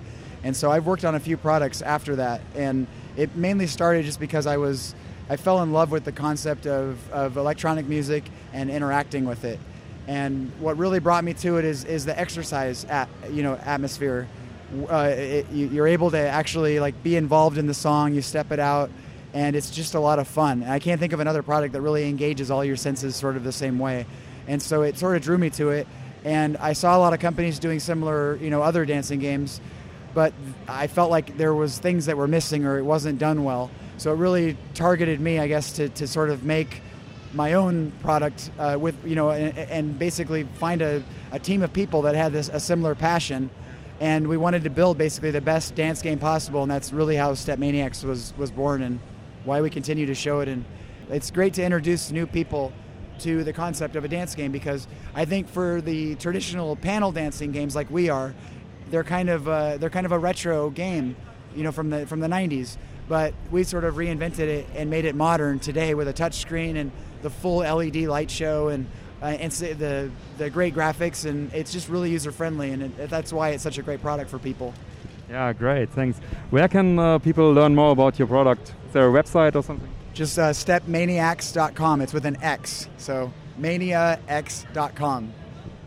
and 0.43 0.55
so 0.55 0.71
I've 0.71 0.85
worked 0.87 1.05
on 1.05 1.13
a 1.13 1.19
few 1.19 1.37
products 1.37 1.81
after 1.83 2.15
that. 2.15 2.41
And 2.55 2.87
it 3.15 3.35
mainly 3.35 3.67
started 3.67 4.05
just 4.05 4.19
because 4.19 4.47
I 4.47 4.57
was 4.57 4.95
I 5.29 5.37
fell 5.37 5.61
in 5.63 5.71
love 5.71 5.91
with 5.91 6.03
the 6.03 6.11
concept 6.11 6.65
of, 6.67 6.97
of 7.11 7.37
electronic 7.37 7.85
music 7.87 8.25
and 8.51 8.69
interacting 8.69 9.23
with 9.25 9.45
it. 9.45 9.57
And 10.07 10.51
what 10.59 10.77
really 10.77 10.99
brought 10.99 11.23
me 11.23 11.33
to 11.35 11.57
it 11.57 11.63
is, 11.65 11.85
is 11.85 12.03
the 12.05 12.19
exercise 12.19 12.83
at, 12.85 13.07
you 13.29 13.43
know 13.43 13.55
atmosphere. 13.55 14.27
Uh, 14.89 15.13
it, 15.15 15.47
you- 15.51 15.67
you're 15.67 15.87
able 15.87 16.09
to 16.11 16.17
actually 16.17 16.79
like 16.79 17.01
be 17.03 17.15
involved 17.15 17.57
in 17.59 17.67
the 17.67 17.73
song. 17.73 18.13
You 18.15 18.21
step 18.23 18.51
it 18.51 18.59
out, 18.59 18.89
and 19.33 19.55
it's 19.55 19.71
just 19.71 19.95
a 19.95 19.99
lot 19.99 20.19
of 20.19 20.27
fun. 20.27 20.63
I 20.63 20.79
can't 20.79 20.99
think 20.99 21.13
of 21.13 21.19
another 21.19 21.41
product 21.41 21.73
that 21.73 21.81
really 21.81 22.07
engages 22.07 22.51
all 22.51 22.63
your 22.63 22.75
senses 22.75 23.15
sort 23.15 23.35
of 23.35 23.43
the 23.43 23.51
same 23.51 23.79
way. 23.79 24.05
And 24.47 24.61
so 24.61 24.83
it 24.83 24.97
sort 24.97 25.15
of 25.15 25.23
drew 25.23 25.37
me 25.37 25.49
to 25.51 25.69
it. 25.69 25.87
And 26.23 26.55
I 26.57 26.73
saw 26.73 26.95
a 26.97 26.99
lot 26.99 27.13
of 27.13 27.19
companies 27.19 27.59
doing 27.59 27.79
similar, 27.79 28.37
you 28.37 28.49
know, 28.49 28.61
other 28.61 28.85
dancing 28.85 29.19
games, 29.19 29.59
but 30.13 30.33
I 30.67 30.87
felt 30.87 31.09
like 31.09 31.37
there 31.37 31.53
was 31.53 31.79
things 31.79 32.05
that 32.05 32.15
were 32.15 32.27
missing 32.27 32.65
or 32.65 32.77
it 32.77 32.83
wasn't 32.83 33.19
done 33.19 33.43
well. 33.43 33.71
So 33.97 34.13
it 34.13 34.17
really 34.17 34.55
targeted 34.73 35.19
me, 35.19 35.39
I 35.39 35.47
guess, 35.47 35.73
to, 35.73 35.89
to 35.89 36.07
sort 36.07 36.29
of 36.29 36.43
make 36.43 36.81
my 37.33 37.53
own 37.53 37.91
product 38.01 38.51
uh, 38.59 38.77
with, 38.79 38.95
you 39.05 39.15
know, 39.15 39.31
and, 39.31 39.57
and 39.57 39.99
basically 39.99 40.43
find 40.43 40.81
a, 40.81 41.03
a 41.31 41.39
team 41.39 41.63
of 41.63 41.73
people 41.73 42.03
that 42.03 42.15
had 42.15 42.31
this 42.31 42.49
a 42.49 42.59
similar 42.59 42.95
passion. 42.95 43.49
And 43.99 44.27
we 44.27 44.37
wanted 44.37 44.63
to 44.63 44.69
build 44.69 44.97
basically 44.97 45.31
the 45.31 45.41
best 45.41 45.75
dance 45.75 46.01
game 46.01 46.19
possible, 46.19 46.61
and 46.61 46.71
that's 46.71 46.91
really 46.91 47.15
how 47.15 47.33
Step 47.35 47.59
Maniacs 47.59 48.03
was 48.03 48.33
was 48.37 48.51
born, 48.51 48.81
and 48.81 48.99
why 49.45 49.61
we 49.61 49.69
continue 49.69 50.05
to 50.05 50.15
show 50.15 50.39
it. 50.39 50.47
And 50.47 50.65
it's 51.09 51.31
great 51.31 51.53
to 51.55 51.63
introduce 51.63 52.11
new 52.11 52.25
people 52.25 52.71
to 53.19 53.43
the 53.43 53.53
concept 53.53 53.95
of 53.95 54.03
a 54.03 54.07
dance 54.07 54.35
game 54.35 54.51
because 54.51 54.87
I 55.13 55.25
think 55.25 55.47
for 55.47 55.81
the 55.81 56.15
traditional 56.15 56.75
panel 56.75 57.11
dancing 57.11 57.51
games 57.51 57.75
like 57.75 57.89
we 57.89 58.09
are, 58.09 58.33
they're 58.89 59.03
kind 59.03 59.29
of 59.29 59.47
uh, 59.47 59.77
they're 59.77 59.89
kind 59.89 60.05
of 60.05 60.11
a 60.11 60.19
retro 60.19 60.69
game, 60.69 61.15
you 61.55 61.63
know, 61.63 61.71
from 61.71 61.89
the 61.89 62.05
from 62.07 62.19
the 62.19 62.27
90s. 62.27 62.77
But 63.07 63.33
we 63.51 63.63
sort 63.63 63.83
of 63.83 63.95
reinvented 63.95 64.39
it 64.39 64.67
and 64.75 64.89
made 64.89 65.05
it 65.05 65.15
modern 65.15 65.59
today 65.59 65.93
with 65.93 66.07
a 66.07 66.13
touch 66.13 66.35
screen 66.35 66.77
and 66.77 66.91
the 67.21 67.29
full 67.29 67.57
LED 67.57 67.95
light 67.95 68.31
show 68.31 68.69
and 68.69 68.87
uh, 69.21 69.25
and 69.25 69.51
the 69.51 70.09
the 70.37 70.49
great 70.49 70.73
graphics 70.73 71.25
and 71.25 71.53
it's 71.53 71.71
just 71.71 71.89
really 71.89 72.09
user 72.11 72.31
friendly 72.31 72.71
and 72.71 72.83
it, 72.83 73.09
that's 73.09 73.31
why 73.31 73.49
it's 73.49 73.63
such 73.63 73.77
a 73.77 73.81
great 73.81 74.01
product 74.01 74.29
for 74.29 74.39
people. 74.39 74.73
Yeah, 75.29 75.53
great, 75.53 75.89
thanks. 75.89 76.19
Where 76.49 76.67
can 76.67 76.99
uh, 76.99 77.17
people 77.19 77.51
learn 77.53 77.73
more 77.73 77.91
about 77.91 78.19
your 78.19 78.27
product 78.27 78.73
there 78.93 79.07
a 79.07 79.11
website 79.11 79.55
or 79.55 79.63
something? 79.63 79.89
Just 80.13 80.39
uh, 80.39 80.51
stepmaniacs.com. 80.51 82.01
It's 82.01 82.13
with 82.13 82.25
an 82.25 82.37
X. 82.41 82.87
So 82.97 83.31
maniax.com. 83.59 85.33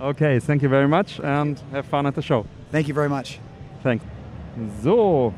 Okay, 0.01 0.39
thank 0.41 0.63
you 0.63 0.69
very 0.69 0.89
much 0.89 1.21
and 1.21 1.59
have 1.73 1.87
fun 1.87 2.07
at 2.07 2.15
the 2.15 2.23
show. 2.23 2.45
Thank 2.71 2.89
you 2.89 2.95
very 2.95 3.09
much. 3.09 3.41
Thanks. 3.83 4.05
So, 4.83 5.33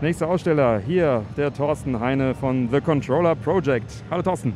nächster 0.00 0.28
Aussteller 0.28 0.78
hier, 0.80 1.24
der 1.36 1.52
Thorsten 1.54 1.98
Heine 1.98 2.34
von 2.34 2.68
The 2.70 2.80
Controller 2.80 3.34
Project. 3.34 4.04
Hallo 4.10 4.22
Thorsten. 4.22 4.54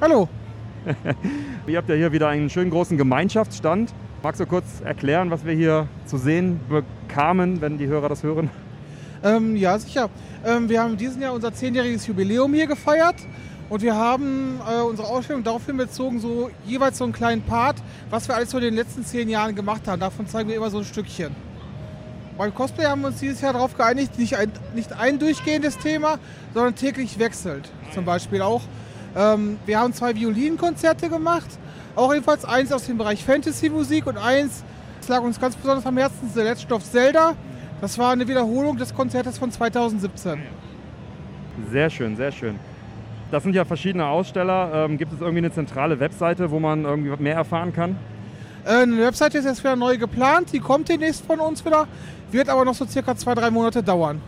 Hallo. 0.00 0.28
Ihr 1.66 1.78
habt 1.78 1.88
ja 1.88 1.96
hier 1.96 2.12
wieder 2.12 2.28
einen 2.28 2.48
schönen 2.48 2.70
großen 2.70 2.96
Gemeinschaftsstand. 2.96 3.92
Magst 4.22 4.40
du 4.40 4.46
kurz 4.46 4.80
erklären, 4.82 5.30
was 5.30 5.44
wir 5.44 5.54
hier 5.54 5.88
zu 6.04 6.16
sehen 6.16 6.60
bekamen, 6.68 7.60
wenn 7.60 7.78
die 7.78 7.86
Hörer 7.86 8.08
das 8.08 8.22
hören? 8.22 8.50
Ähm, 9.22 9.56
ja, 9.56 9.78
sicher. 9.78 10.10
Ähm, 10.44 10.68
wir 10.68 10.82
haben 10.82 10.96
diesen 10.96 11.22
Jahr 11.22 11.32
unser 11.32 11.52
zehnjähriges 11.52 12.06
Jubiläum 12.06 12.52
hier 12.54 12.66
gefeiert 12.66 13.16
und 13.68 13.82
wir 13.82 13.96
haben 13.96 14.60
äh, 14.68 14.80
unsere 14.82 15.08
Ausstellung 15.08 15.42
daraufhin 15.42 15.76
bezogen, 15.76 16.20
so 16.20 16.50
jeweils 16.64 16.98
so 16.98 17.04
einen 17.04 17.12
kleinen 17.12 17.42
Part, 17.42 17.76
was 18.10 18.28
wir 18.28 18.36
alles 18.36 18.50
so 18.50 18.58
in 18.58 18.64
den 18.64 18.74
letzten 18.74 19.04
zehn 19.04 19.28
Jahren 19.28 19.54
gemacht 19.54 19.88
haben. 19.88 20.00
Davon 20.00 20.26
zeigen 20.26 20.48
wir 20.48 20.56
immer 20.56 20.70
so 20.70 20.78
ein 20.78 20.84
Stückchen. 20.84 21.34
Beim 22.38 22.54
Cosplay 22.54 22.84
haben 22.84 23.00
wir 23.00 23.08
uns 23.08 23.18
dieses 23.18 23.40
Jahr 23.40 23.54
darauf 23.54 23.76
geeinigt, 23.76 24.18
nicht 24.18 24.34
ein, 24.34 24.52
nicht 24.74 24.92
ein 24.92 25.18
durchgehendes 25.18 25.78
Thema, 25.78 26.18
sondern 26.52 26.74
täglich 26.74 27.18
wechselt. 27.18 27.70
Zum 27.94 28.04
Beispiel 28.04 28.42
auch. 28.42 28.60
Ähm, 29.16 29.58
wir 29.64 29.80
haben 29.80 29.94
zwei 29.94 30.14
Violinkonzerte 30.14 31.08
gemacht, 31.08 31.48
auch 31.94 32.12
ebenfalls 32.12 32.44
eins 32.44 32.70
aus 32.72 32.84
dem 32.84 32.98
Bereich 32.98 33.24
Fantasy-Musik 33.24 34.06
und 34.06 34.18
eins, 34.18 34.62
das 35.00 35.08
lag 35.08 35.22
uns 35.22 35.40
ganz 35.40 35.56
besonders 35.56 35.86
am 35.86 35.96
Herzen, 35.96 36.30
The 36.34 36.40
Legend 36.42 36.72
of 36.72 36.84
Zelda. 36.84 37.34
Das 37.80 37.98
war 37.98 38.12
eine 38.12 38.26
Wiederholung 38.26 38.76
des 38.78 38.94
Konzertes 38.94 39.38
von 39.38 39.50
2017. 39.50 40.42
Sehr 41.70 41.90
schön, 41.90 42.16
sehr 42.16 42.32
schön. 42.32 42.58
Das 43.30 43.42
sind 43.42 43.54
ja 43.54 43.64
verschiedene 43.64 44.06
Aussteller. 44.06 44.86
Ähm, 44.86 44.98
gibt 44.98 45.12
es 45.12 45.20
irgendwie 45.20 45.38
eine 45.38 45.52
zentrale 45.52 45.98
Webseite, 46.00 46.50
wo 46.50 46.58
man 46.58 46.84
irgendwie 46.84 47.22
mehr 47.22 47.34
erfahren 47.34 47.72
kann? 47.72 47.96
Äh, 48.64 48.82
eine 48.82 48.98
Webseite 48.98 49.38
ist 49.38 49.44
jetzt 49.44 49.62
wieder 49.62 49.76
neu 49.76 49.98
geplant, 49.98 50.52
die 50.52 50.60
kommt 50.60 50.88
demnächst 50.88 51.26
von 51.26 51.40
uns 51.40 51.64
wieder, 51.64 51.86
wird 52.30 52.48
aber 52.48 52.64
noch 52.64 52.74
so 52.74 52.86
circa 52.86 53.14
zwei, 53.16 53.34
drei 53.34 53.50
Monate 53.50 53.82
dauern. 53.82 54.20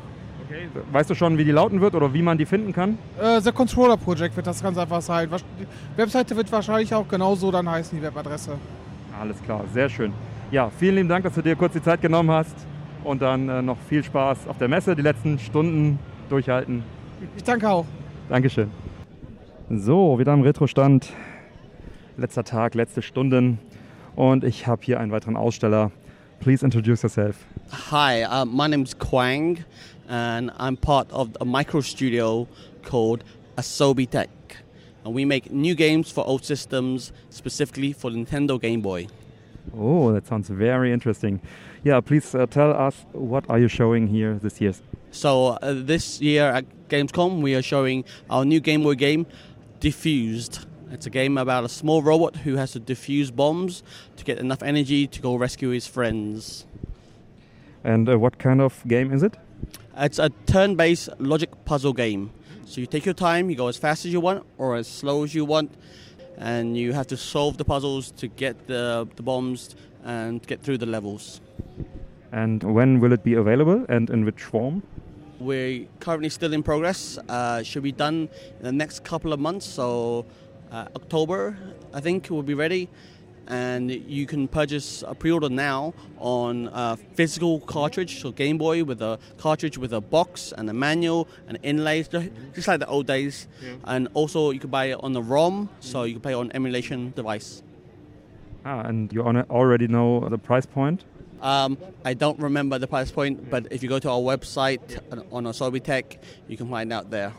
Okay. 0.47 0.69
Weißt 0.93 1.11
du 1.11 1.15
schon, 1.15 1.39
wie 1.39 1.45
die 1.45 1.51
lauten 1.51 1.81
wird 1.81 1.95
oder 1.95 2.13
wie 2.13 2.23
man 2.23 2.39
die 2.39 2.47
finden 2.47 2.73
kann? 2.73 2.99
Äh, 3.21 3.41
The 3.41 3.53
Controller 3.53 3.97
Project 3.97 4.37
wird 4.37 4.47
das 4.47 4.63
ganz 4.63 4.77
einfach 4.79 5.03
sein. 5.03 5.29
Die 5.61 5.99
Webseite 5.99 6.35
wird 6.37 6.51
wahrscheinlich 6.51 6.95
auch 6.95 7.07
genauso 7.07 7.51
dann 7.51 7.69
heißen, 7.69 7.99
die 7.99 8.05
Webadresse. 8.05 8.53
Alles 9.21 9.43
klar, 9.43 9.65
sehr 9.73 9.89
schön. 9.89 10.13
Ja, 10.51 10.71
vielen 10.79 10.97
lieben 10.97 11.09
Dank, 11.09 11.25
dass 11.25 11.35
du 11.35 11.43
dir 11.43 11.55
kurz 11.55 11.75
die 11.75 11.83
Zeit 11.83 12.01
genommen 12.01 12.31
hast 12.31 12.55
und 13.09 13.23
dann 13.23 13.49
äh, 13.49 13.63
noch 13.63 13.79
viel 13.89 14.05
Spaß 14.05 14.47
auf 14.49 14.59
der 14.59 14.69
Messe, 14.69 14.95
die 14.95 15.03
letzten 15.03 15.39
Stunden 15.39 15.99
durchhalten. 16.29 16.83
Ich 17.37 17.43
danke 17.43 17.69
auch. 17.69 17.87
Dankeschön. 18.29 18.71
So, 19.71 20.19
wieder 20.19 20.33
am 20.33 20.43
Retro-Stand. 20.43 21.11
Letzter 22.19 22.45
Tag, 22.45 22.75
letzte 22.75 23.01
Stunden. 23.01 23.59
Und 24.15 24.45
ich 24.45 24.67
habe 24.67 24.83
hier 24.85 25.01
einen 25.01 25.11
weiteren 25.11 25.37
Aussteller. 25.37 25.91
Please 26.41 26.65
introduce 26.65 27.03
yourself. 27.03 27.47
Hi, 27.91 28.25
uh, 28.25 28.45
my 28.45 28.69
name's 28.69 28.97
Quang, 28.97 29.59
and 30.09 30.51
I'm 30.59 30.77
part 30.77 31.11
of 31.13 31.31
a 31.41 31.45
micro 31.45 31.81
studio 31.81 32.47
called 32.83 33.25
Asobi 33.57 34.09
Tech. 34.09 34.29
And 35.05 35.15
we 35.15 35.25
make 35.25 35.51
new 35.51 35.75
games 35.75 36.13
for 36.13 36.27
old 36.27 36.45
systems, 36.45 37.13
specifically 37.31 37.93
for 37.93 38.11
Nintendo 38.11 38.61
Game 38.61 38.83
Boy. 38.83 39.07
Oh, 39.77 40.13
that 40.13 40.27
sounds 40.27 40.49
very 40.49 40.93
interesting. 40.93 41.41
Yeah, 41.89 42.03
please 42.03 42.35
uh, 42.35 42.45
tell 42.45 42.75
us 42.75 43.07
what 43.13 43.49
are 43.49 43.59
you 43.59 43.67
showing 43.67 44.09
here 44.09 44.35
this 44.35 44.61
year? 44.61 44.75
So 45.11 45.57
uh, 45.63 45.73
this 45.73 46.21
year 46.21 46.45
at 46.51 46.67
Gamescom, 46.91 47.41
we 47.41 47.55
are 47.55 47.63
showing 47.63 48.05
our 48.29 48.45
new 48.45 48.61
Game 48.61 48.83
Boy 48.83 48.95
game, 48.95 49.25
Diffused. 49.81 50.67
It's 50.91 51.07
a 51.07 51.11
game 51.11 51.39
about 51.39 51.65
a 51.65 51.69
small 51.71 52.03
robot 52.03 52.37
who 52.37 52.57
has 52.57 52.73
to 52.73 52.81
defuse 52.81 53.35
bombs 53.35 53.83
to 54.19 54.25
get 54.27 54.37
enough 54.37 54.63
energy 54.63 55.07
to 55.07 55.23
go 55.23 55.37
rescue 55.37 55.71
his 55.71 55.87
friends. 55.87 56.67
And 57.83 58.07
uh, 58.07 58.19
what 58.19 58.39
kind 58.39 58.61
of 58.61 58.87
game 58.87 59.11
is 59.11 59.23
it? 59.23 59.39
It's 59.97 60.19
a 60.19 60.29
turn 60.45 60.75
based 60.75 61.09
logic 61.19 61.65
puzzle 61.65 61.95
game. 61.95 62.33
So 62.67 62.83
you 62.83 62.87
take 62.87 63.07
your 63.07 63.15
time, 63.15 63.49
you 63.49 63.57
go 63.57 63.69
as 63.69 63.79
fast 63.79 64.05
as 64.05 64.13
you 64.13 64.21
want 64.21 64.45
or 64.59 64.77
as 64.77 64.87
slow 64.87 65.25
as 65.25 65.35
you 65.35 65.47
want, 65.47 65.73
and 66.37 66.77
you 66.77 66.93
have 66.93 67.07
to 67.07 67.17
solve 67.17 67.57
the 67.57 67.65
puzzles 67.65 68.11
to 68.11 68.29
get 68.29 68.67
the, 68.67 69.09
the 69.17 69.23
bombs 69.23 69.75
and 70.05 70.47
get 70.47 70.63
through 70.63 70.79
the 70.79 70.87
levels. 70.87 71.41
And 72.33 72.63
when 72.63 73.01
will 73.01 73.13
it 73.13 73.23
be 73.23 73.35
available 73.35 73.87
and 73.89 74.11
in 74.11 74.25
which 74.25 74.43
form? 74.43 74.83
We're 75.41 75.87
currently 76.01 76.29
still 76.29 76.53
in 76.53 76.63
progress. 76.63 77.19
Uh, 77.29 77.63
should 77.63 77.85
be 77.85 77.93
done 77.93 78.29
in 78.59 78.65
the 78.65 78.73
next 78.73 79.05
couple 79.05 79.33
of 79.33 79.41
months. 79.41 79.67
So 79.67 80.27
uh, 80.71 80.87
October, 80.97 81.57
I 81.95 82.01
think, 82.01 82.29
will 82.29 82.43
be 82.43 82.55
ready. 82.55 82.89
And 83.47 83.91
you 83.91 84.27
can 84.27 84.47
purchase 84.47 85.03
a 85.07 85.15
pre-order 85.15 85.49
now 85.49 85.95
on 86.19 86.69
a 86.71 86.99
physical 87.15 87.61
cartridge, 87.61 88.21
so 88.21 88.31
Game 88.31 88.59
Boy 88.59 88.85
with 88.85 89.01
a 89.01 89.19
cartridge 89.39 89.79
with 89.79 89.95
a 89.95 90.03
box 90.03 90.53
and 90.53 90.69
a 90.69 90.75
manual 90.75 91.27
and 91.47 91.59
inlays, 91.63 92.09
just 92.09 92.69
like 92.69 92.81
the 92.81 92.87
old 92.87 93.07
days. 93.07 93.49
Yeah. 93.63 93.77
And 93.85 94.09
also 94.13 94.51
you 94.51 94.61
can 94.61 94.69
buy 94.69 94.87
it 94.87 94.99
on 95.03 95.15
the 95.15 95.23
ROM, 95.23 95.71
so 95.81 96.03
you 96.03 96.13
can 96.13 96.21
play 96.21 96.35
on 96.35 96.53
emulation 96.53 97.15
device. 97.17 97.63
Ah, 98.69 98.83
and 98.83 99.11
you 99.15 99.23
already 99.23 99.89
know 99.89 100.29
the 100.29 100.37
price 100.37 100.67
point? 100.67 101.05
Um, 101.41 101.79
I 102.05 102.13
don't 102.13 102.39
remember 102.39 102.79
the 102.79 102.87
price 102.87 103.11
point, 103.11 103.49
but 103.49 103.67
if 103.71 103.83
you 103.83 103.89
go 103.89 103.99
to 103.99 104.11
our 104.11 104.21
website 104.21 104.99
on 105.33 105.45
Asobi 105.45 105.83
Tech, 105.83 106.19
you 106.49 106.59
can 106.59 106.69
find 106.69 106.93
out 106.93 107.11
there. 107.11 107.33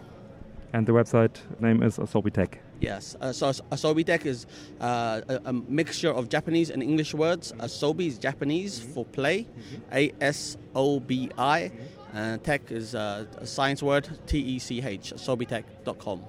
And 0.74 0.88
the 0.88 0.92
website 0.92 1.36
name 1.60 1.84
is 1.84 1.98
Asobi 1.98 2.34
Tech. 2.34 2.60
Yes, 2.80 3.16
uh, 3.22 3.32
so 3.32 3.52
Asobi 3.72 4.04
Tech 4.04 4.26
is 4.26 4.48
uh, 4.82 5.22
a, 5.30 5.42
a 5.46 5.54
mixture 5.54 6.10
of 6.10 6.30
Japanese 6.30 6.72
and 6.72 6.82
English 6.82 7.14
words. 7.14 7.52
Asobi 7.60 8.08
is 8.08 8.18
Japanese 8.18 8.80
for 8.80 9.06
play, 9.06 9.46
A 9.92 10.12
S 10.22 10.58
O 10.74 11.00
B 11.00 11.30
I. 11.38 11.72
And 12.12 12.44
tech 12.44 12.72
is 12.72 12.96
uh, 12.96 13.26
a 13.38 13.46
science 13.46 13.84
word, 13.84 14.10
T 14.26 14.40
E 14.40 14.58
C 14.58 14.82
H, 14.82 15.14
asobitech.com. 15.14 16.24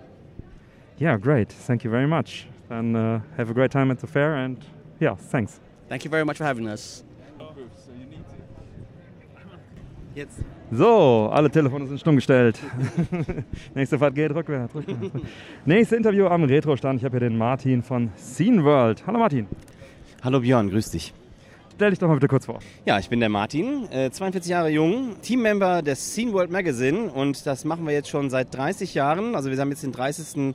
Yeah, 0.99 1.17
great. 1.17 1.51
Thank 1.51 1.85
you 1.85 1.91
very 1.91 2.07
much. 2.07 2.47
And 2.69 2.95
uh, 2.95 3.21
have 3.39 3.49
a 3.49 3.55
great 3.55 3.71
time 3.71 3.91
at 3.91 4.01
the 4.01 4.07
fair. 4.07 4.37
And 4.37 4.63
yeah, 5.01 5.17
thanks. 5.31 5.61
Thank 5.89 6.05
you 6.05 6.11
very 6.11 6.25
much 6.25 6.37
for 6.37 6.47
having 6.47 6.67
us. 6.69 7.05
Jetzt. 10.15 10.41
So, 10.73 11.29
alle 11.33 11.51
Telefone 11.51 11.87
sind 11.87 12.01
stumm 12.01 12.17
gestellt. 12.17 12.59
Nächste 13.75 13.99
Fahrt 13.99 14.15
geht 14.15 14.33
rückwärts. 14.35 14.75
rückwärts. 14.75 15.11
Nächstes 15.65 15.97
Interview 15.97 16.27
am 16.27 16.45
Retro-Stand. 16.45 17.01
Ich 17.01 17.05
habe 17.05 17.19
hier 17.19 17.29
den 17.29 17.39
Martin 17.39 17.83
von 17.83 18.11
Scene 18.17 18.63
World. 18.65 19.05
Hallo 19.07 19.19
Martin. 19.19 19.47
Hallo 20.23 20.41
Björn, 20.41 20.69
grüß 20.69 20.91
dich. 20.91 21.13
Stell 21.81 21.89
dich 21.89 21.99
doch 21.99 22.09
mal 22.09 22.15
bitte 22.17 22.29
kurz 22.29 22.45
vor. 22.45 22.59
Ja, 22.85 22.99
ich 22.99 23.09
bin 23.09 23.21
der 23.21 23.31
Martin, 23.31 23.91
äh, 23.91 24.11
42 24.11 24.51
Jahre 24.51 24.69
jung, 24.69 25.17
Teammember 25.23 25.81
des 25.81 26.13
Scene 26.13 26.31
World 26.35 26.51
Magazine 26.51 27.11
und 27.11 27.47
das 27.47 27.65
machen 27.65 27.87
wir 27.87 27.95
jetzt 27.95 28.11
schon 28.11 28.29
seit 28.29 28.55
30 28.55 28.93
Jahren. 28.93 29.35
Also 29.35 29.51
wir 29.51 29.57
haben 29.57 29.71
jetzt 29.71 29.83
den 29.83 29.93
30. 29.93 30.55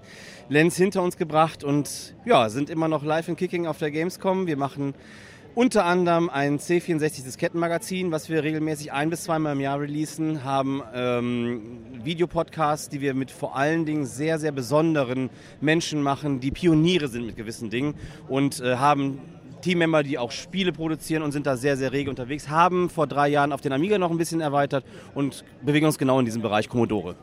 Lens 0.50 0.78
hinter 0.78 1.02
uns 1.02 1.18
gebracht 1.18 1.64
und 1.64 2.14
ja, 2.26 2.48
sind 2.50 2.70
immer 2.70 2.88
noch 2.88 3.04
live 3.04 3.28
in 3.28 3.36
Kicking 3.38 3.66
auf 3.66 3.80
der 3.80 3.90
Gamescom. 3.90 4.46
Wir 4.46 4.56
machen 4.56 4.94
unter 5.56 5.86
anderem 5.86 6.30
ein 6.30 6.60
C64 6.60 7.24
Diskettenmagazin, 7.24 8.12
was 8.12 8.30
wir 8.30 8.44
regelmäßig 8.44 8.92
ein 8.92 9.10
bis 9.10 9.24
zweimal 9.24 9.54
im 9.54 9.62
Jahr 9.62 9.80
releasen, 9.80 10.44
haben 10.44 10.84
ähm, 10.94 11.80
Videopodcasts, 12.04 12.90
die 12.90 13.02
wir 13.02 13.16
mit 13.16 13.32
vor 13.32 13.56
allen 13.56 13.86
Dingen 13.86 14.06
sehr, 14.06 14.38
sehr 14.38 14.52
besonderen 14.52 15.32
Menschen 15.60 16.04
machen, 16.04 16.40
die 16.40 16.52
Pioniere 16.52 17.08
sind 17.08 17.26
mit 17.26 17.36
gewissen 17.36 17.72
Dingen 17.72 17.96
und 18.28 18.60
äh, 18.60 18.76
haben 18.76 19.20
Teammember, 19.66 20.04
die 20.04 20.20
auch 20.20 20.32
Spiele 20.32 20.72
produzieren 20.72 21.24
und 21.24 21.32
sind 21.32 21.48
da 21.48 21.58
sehr, 21.58 21.76
sehr 21.76 21.92
rege 21.92 22.08
unterwegs, 22.08 22.50
haben 22.50 22.88
vor 22.88 23.08
drei 23.08 23.30
Jahren 23.30 23.52
auf 23.52 23.62
den 23.62 23.74
Amiga 23.74 23.98
noch 23.98 24.12
ein 24.12 24.18
bisschen 24.20 24.40
erweitert 24.40 24.86
und 25.16 25.44
bewegen 25.64 25.88
uns 25.88 25.98
genau 25.98 26.20
in 26.20 26.26
diesem 26.26 26.44
Bereich 26.44 26.70
Commodore. 26.70 27.16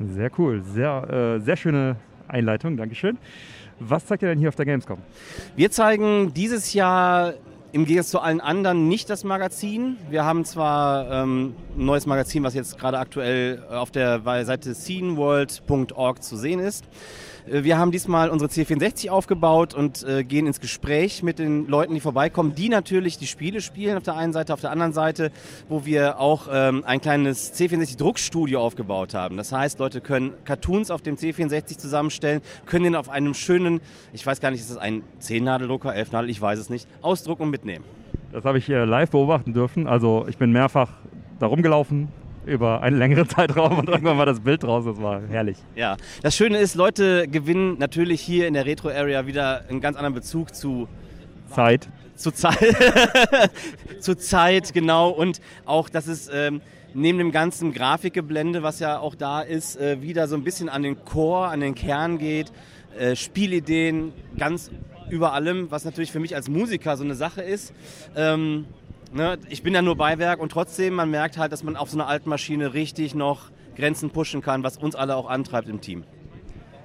Sehr 0.00 0.32
cool, 0.36 0.62
sehr, 0.64 1.36
äh, 1.38 1.40
sehr 1.40 1.56
schöne 1.56 1.94
Einleitung, 2.26 2.76
Dankeschön. 2.76 3.18
Was 3.78 4.04
zeigt 4.04 4.24
ihr 4.24 4.30
denn 4.30 4.40
hier 4.40 4.48
auf 4.48 4.56
der 4.56 4.64
Gamescom? 4.64 4.98
Wir 5.54 5.70
zeigen 5.70 6.34
dieses 6.34 6.72
Jahr 6.72 7.34
im 7.70 7.84
Gegensatz 7.84 8.10
zu 8.10 8.18
allen 8.18 8.40
anderen 8.40 8.88
nicht 8.88 9.08
das 9.08 9.22
Magazin. 9.22 9.96
Wir 10.10 10.24
haben 10.24 10.44
zwar 10.44 11.08
ähm, 11.08 11.54
ein 11.78 11.84
neues 11.84 12.06
Magazin, 12.06 12.42
was 12.42 12.54
jetzt 12.54 12.78
gerade 12.78 12.98
aktuell 12.98 13.62
auf 13.70 13.92
der 13.92 14.22
Seite 14.44 14.74
sceneworld.org 14.74 16.20
zu 16.20 16.36
sehen 16.36 16.58
ist. 16.58 16.84
Äh, 17.50 17.64
Wir 17.64 17.78
haben 17.78 17.90
diesmal 17.90 18.30
unsere 18.30 18.50
C64 18.50 19.10
aufgebaut 19.10 19.74
und 19.74 20.02
äh, 20.04 20.24
gehen 20.24 20.46
ins 20.46 20.60
Gespräch 20.60 21.22
mit 21.22 21.38
den 21.38 21.66
Leuten, 21.66 21.94
die 21.94 22.00
vorbeikommen, 22.00 22.54
die 22.54 22.68
natürlich 22.68 23.18
die 23.18 23.26
Spiele 23.26 23.60
spielen 23.60 23.96
auf 23.96 24.02
der 24.02 24.16
einen 24.16 24.32
Seite, 24.32 24.52
auf 24.54 24.60
der 24.60 24.70
anderen 24.70 24.92
Seite, 24.92 25.30
wo 25.68 25.84
wir 25.84 26.18
auch 26.18 26.48
ähm, 26.50 26.84
ein 26.86 27.00
kleines 27.00 27.54
C64-Druckstudio 27.54 28.58
aufgebaut 28.58 29.14
haben. 29.14 29.36
Das 29.36 29.52
heißt, 29.52 29.78
Leute 29.78 30.00
können 30.00 30.32
Cartoons 30.44 30.90
auf 30.90 31.02
dem 31.02 31.16
C64 31.16 31.78
zusammenstellen, 31.78 32.40
können 32.66 32.84
den 32.84 32.96
auf 32.96 33.08
einem 33.08 33.34
schönen, 33.34 33.80
ich 34.12 34.26
weiß 34.26 34.40
gar 34.40 34.50
nicht, 34.50 34.60
ist 34.60 34.70
das 34.70 34.78
ein 34.78 35.02
10-Nadeldrucker, 35.20 35.90
11-Nadel, 35.90 36.30
ich 36.30 36.40
weiß 36.40 36.58
es 36.58 36.70
nicht, 36.70 36.88
ausdrucken 37.02 37.44
und 37.44 37.50
mitnehmen. 37.50 37.84
Das 38.32 38.44
habe 38.44 38.58
ich 38.58 38.66
live 38.66 39.10
beobachten 39.10 39.52
dürfen. 39.52 39.86
Also 39.86 40.26
ich 40.28 40.38
bin 40.38 40.50
mehrfach 40.50 40.90
da 41.38 41.46
rumgelaufen, 41.46 42.08
über 42.46 42.82
einen 42.82 42.98
längeren 42.98 43.28
Zeitraum 43.28 43.78
und 43.78 43.88
irgendwann 43.88 44.18
war 44.18 44.26
das 44.26 44.40
Bild 44.40 44.62
draus. 44.62 44.84
Das 44.84 45.00
war 45.00 45.22
herrlich. 45.28 45.58
Ja, 45.74 45.96
das 46.22 46.36
Schöne 46.36 46.58
ist, 46.58 46.74
Leute 46.74 47.28
gewinnen 47.28 47.76
natürlich 47.78 48.20
hier 48.20 48.46
in 48.46 48.54
der 48.54 48.66
Retro 48.66 48.88
Area 48.88 49.26
wieder 49.26 49.64
einen 49.68 49.80
ganz 49.80 49.96
anderen 49.96 50.14
Bezug 50.14 50.54
zu 50.54 50.88
Zeit. 51.50 51.88
Zu 52.16 52.30
Zeit. 52.30 52.58
zu 54.00 54.16
Zeit, 54.16 54.72
genau. 54.72 55.10
Und 55.10 55.40
auch, 55.64 55.88
dass 55.88 56.06
es 56.06 56.30
ähm, 56.32 56.60
neben 56.94 57.18
dem 57.18 57.32
ganzen 57.32 57.72
Grafikgeblende, 57.72 58.62
was 58.62 58.78
ja 58.78 58.98
auch 58.98 59.14
da 59.14 59.40
ist, 59.40 59.76
äh, 59.76 60.00
wieder 60.00 60.28
so 60.28 60.36
ein 60.36 60.44
bisschen 60.44 60.68
an 60.68 60.82
den 60.82 61.04
Core, 61.04 61.48
an 61.48 61.60
den 61.60 61.74
Kern 61.74 62.18
geht. 62.18 62.52
Äh, 62.98 63.16
Spielideen, 63.16 64.12
ganz 64.38 64.70
über 65.10 65.32
allem, 65.32 65.70
was 65.70 65.84
natürlich 65.84 66.12
für 66.12 66.20
mich 66.20 66.34
als 66.34 66.48
Musiker 66.48 66.96
so 66.96 67.04
eine 67.04 67.14
Sache 67.14 67.42
ist. 67.42 67.72
Ähm, 68.16 68.66
ne, 69.14 69.38
ich 69.48 69.62
bin 69.62 69.74
ja 69.74 69.82
nur 69.82 69.96
Beiwerk 69.96 70.40
und 70.40 70.52
trotzdem, 70.52 70.94
man 70.94 71.10
merkt 71.10 71.38
halt, 71.38 71.52
dass 71.52 71.62
man 71.62 71.76
auf 71.76 71.90
so 71.90 71.96
einer 71.96 72.08
alten 72.08 72.28
Maschine 72.28 72.74
richtig 72.74 73.14
noch 73.14 73.50
Grenzen 73.76 74.10
pushen 74.10 74.42
kann, 74.42 74.62
was 74.62 74.76
uns 74.76 74.94
alle 74.94 75.16
auch 75.16 75.28
antreibt 75.28 75.68
im 75.68 75.80
Team. 75.80 76.04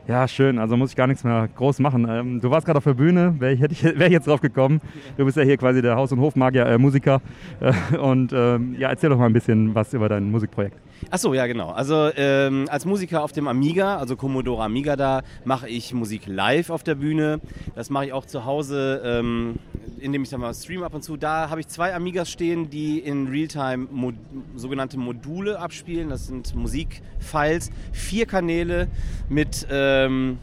Ja, 0.07 0.27
schön. 0.27 0.57
Also 0.57 0.75
muss 0.75 0.89
ich 0.89 0.95
gar 0.95 1.05
nichts 1.05 1.23
mehr 1.23 1.47
groß 1.55 1.77
machen. 1.79 2.07
Ähm, 2.09 2.41
du 2.41 2.49
warst 2.49 2.65
gerade 2.65 2.77
auf 2.77 2.83
der 2.83 2.95
Bühne. 2.95 3.35
Wäre 3.37 3.53
ich, 3.53 3.83
wär 3.83 4.07
ich 4.07 4.13
jetzt 4.13 4.27
drauf 4.27 4.41
gekommen. 4.41 4.81
Du 5.17 5.25
bist 5.25 5.37
ja 5.37 5.43
hier 5.43 5.55
quasi 5.57 5.83
der 5.83 5.95
Haus- 5.95 6.11
und 6.11 6.19
Hofmagier, 6.19 6.65
äh, 6.65 6.79
Musiker. 6.79 7.21
Äh, 7.59 7.95
und 7.97 8.33
ähm, 8.33 8.75
ja, 8.79 8.89
erzähl 8.89 9.11
doch 9.11 9.19
mal 9.19 9.27
ein 9.27 9.33
bisschen 9.33 9.75
was 9.75 9.93
über 9.93 10.09
dein 10.09 10.31
Musikprojekt. 10.31 10.79
Achso, 11.09 11.33
ja 11.33 11.47
genau. 11.47 11.69
Also 11.69 12.11
ähm, 12.15 12.67
als 12.69 12.85
Musiker 12.85 13.23
auf 13.23 13.31
dem 13.31 13.47
Amiga, 13.47 13.97
also 13.97 14.15
Commodore 14.15 14.63
Amiga 14.63 14.95
da, 14.95 15.21
mache 15.43 15.67
ich 15.67 15.93
Musik 15.93 16.23
live 16.27 16.69
auf 16.69 16.83
der 16.83 16.95
Bühne. 16.95 17.39
Das 17.75 17.89
mache 17.89 18.07
ich 18.07 18.13
auch 18.13 18.25
zu 18.25 18.45
Hause, 18.45 19.01
ähm, 19.03 19.55
indem 19.99 20.23
ich 20.23 20.29
dann 20.29 20.41
mal 20.41 20.53
stream 20.53 20.83
ab 20.83 20.93
und 20.93 21.03
zu. 21.03 21.17
Da 21.17 21.49
habe 21.49 21.61
ich 21.61 21.67
zwei 21.67 21.93
Amigas 21.95 22.29
stehen, 22.29 22.69
die 22.69 22.99
in 22.99 23.27
Realtime 23.27 23.87
Mod 23.91 24.15
sogenannte 24.55 24.97
Module 24.97 25.59
abspielen. 25.59 26.09
Das 26.09 26.27
sind 26.27 26.53
Musikfiles, 26.55 27.71
vier 27.91 28.25
Kanäle 28.25 28.87
mit 29.29 29.65
ähm, 29.69 30.39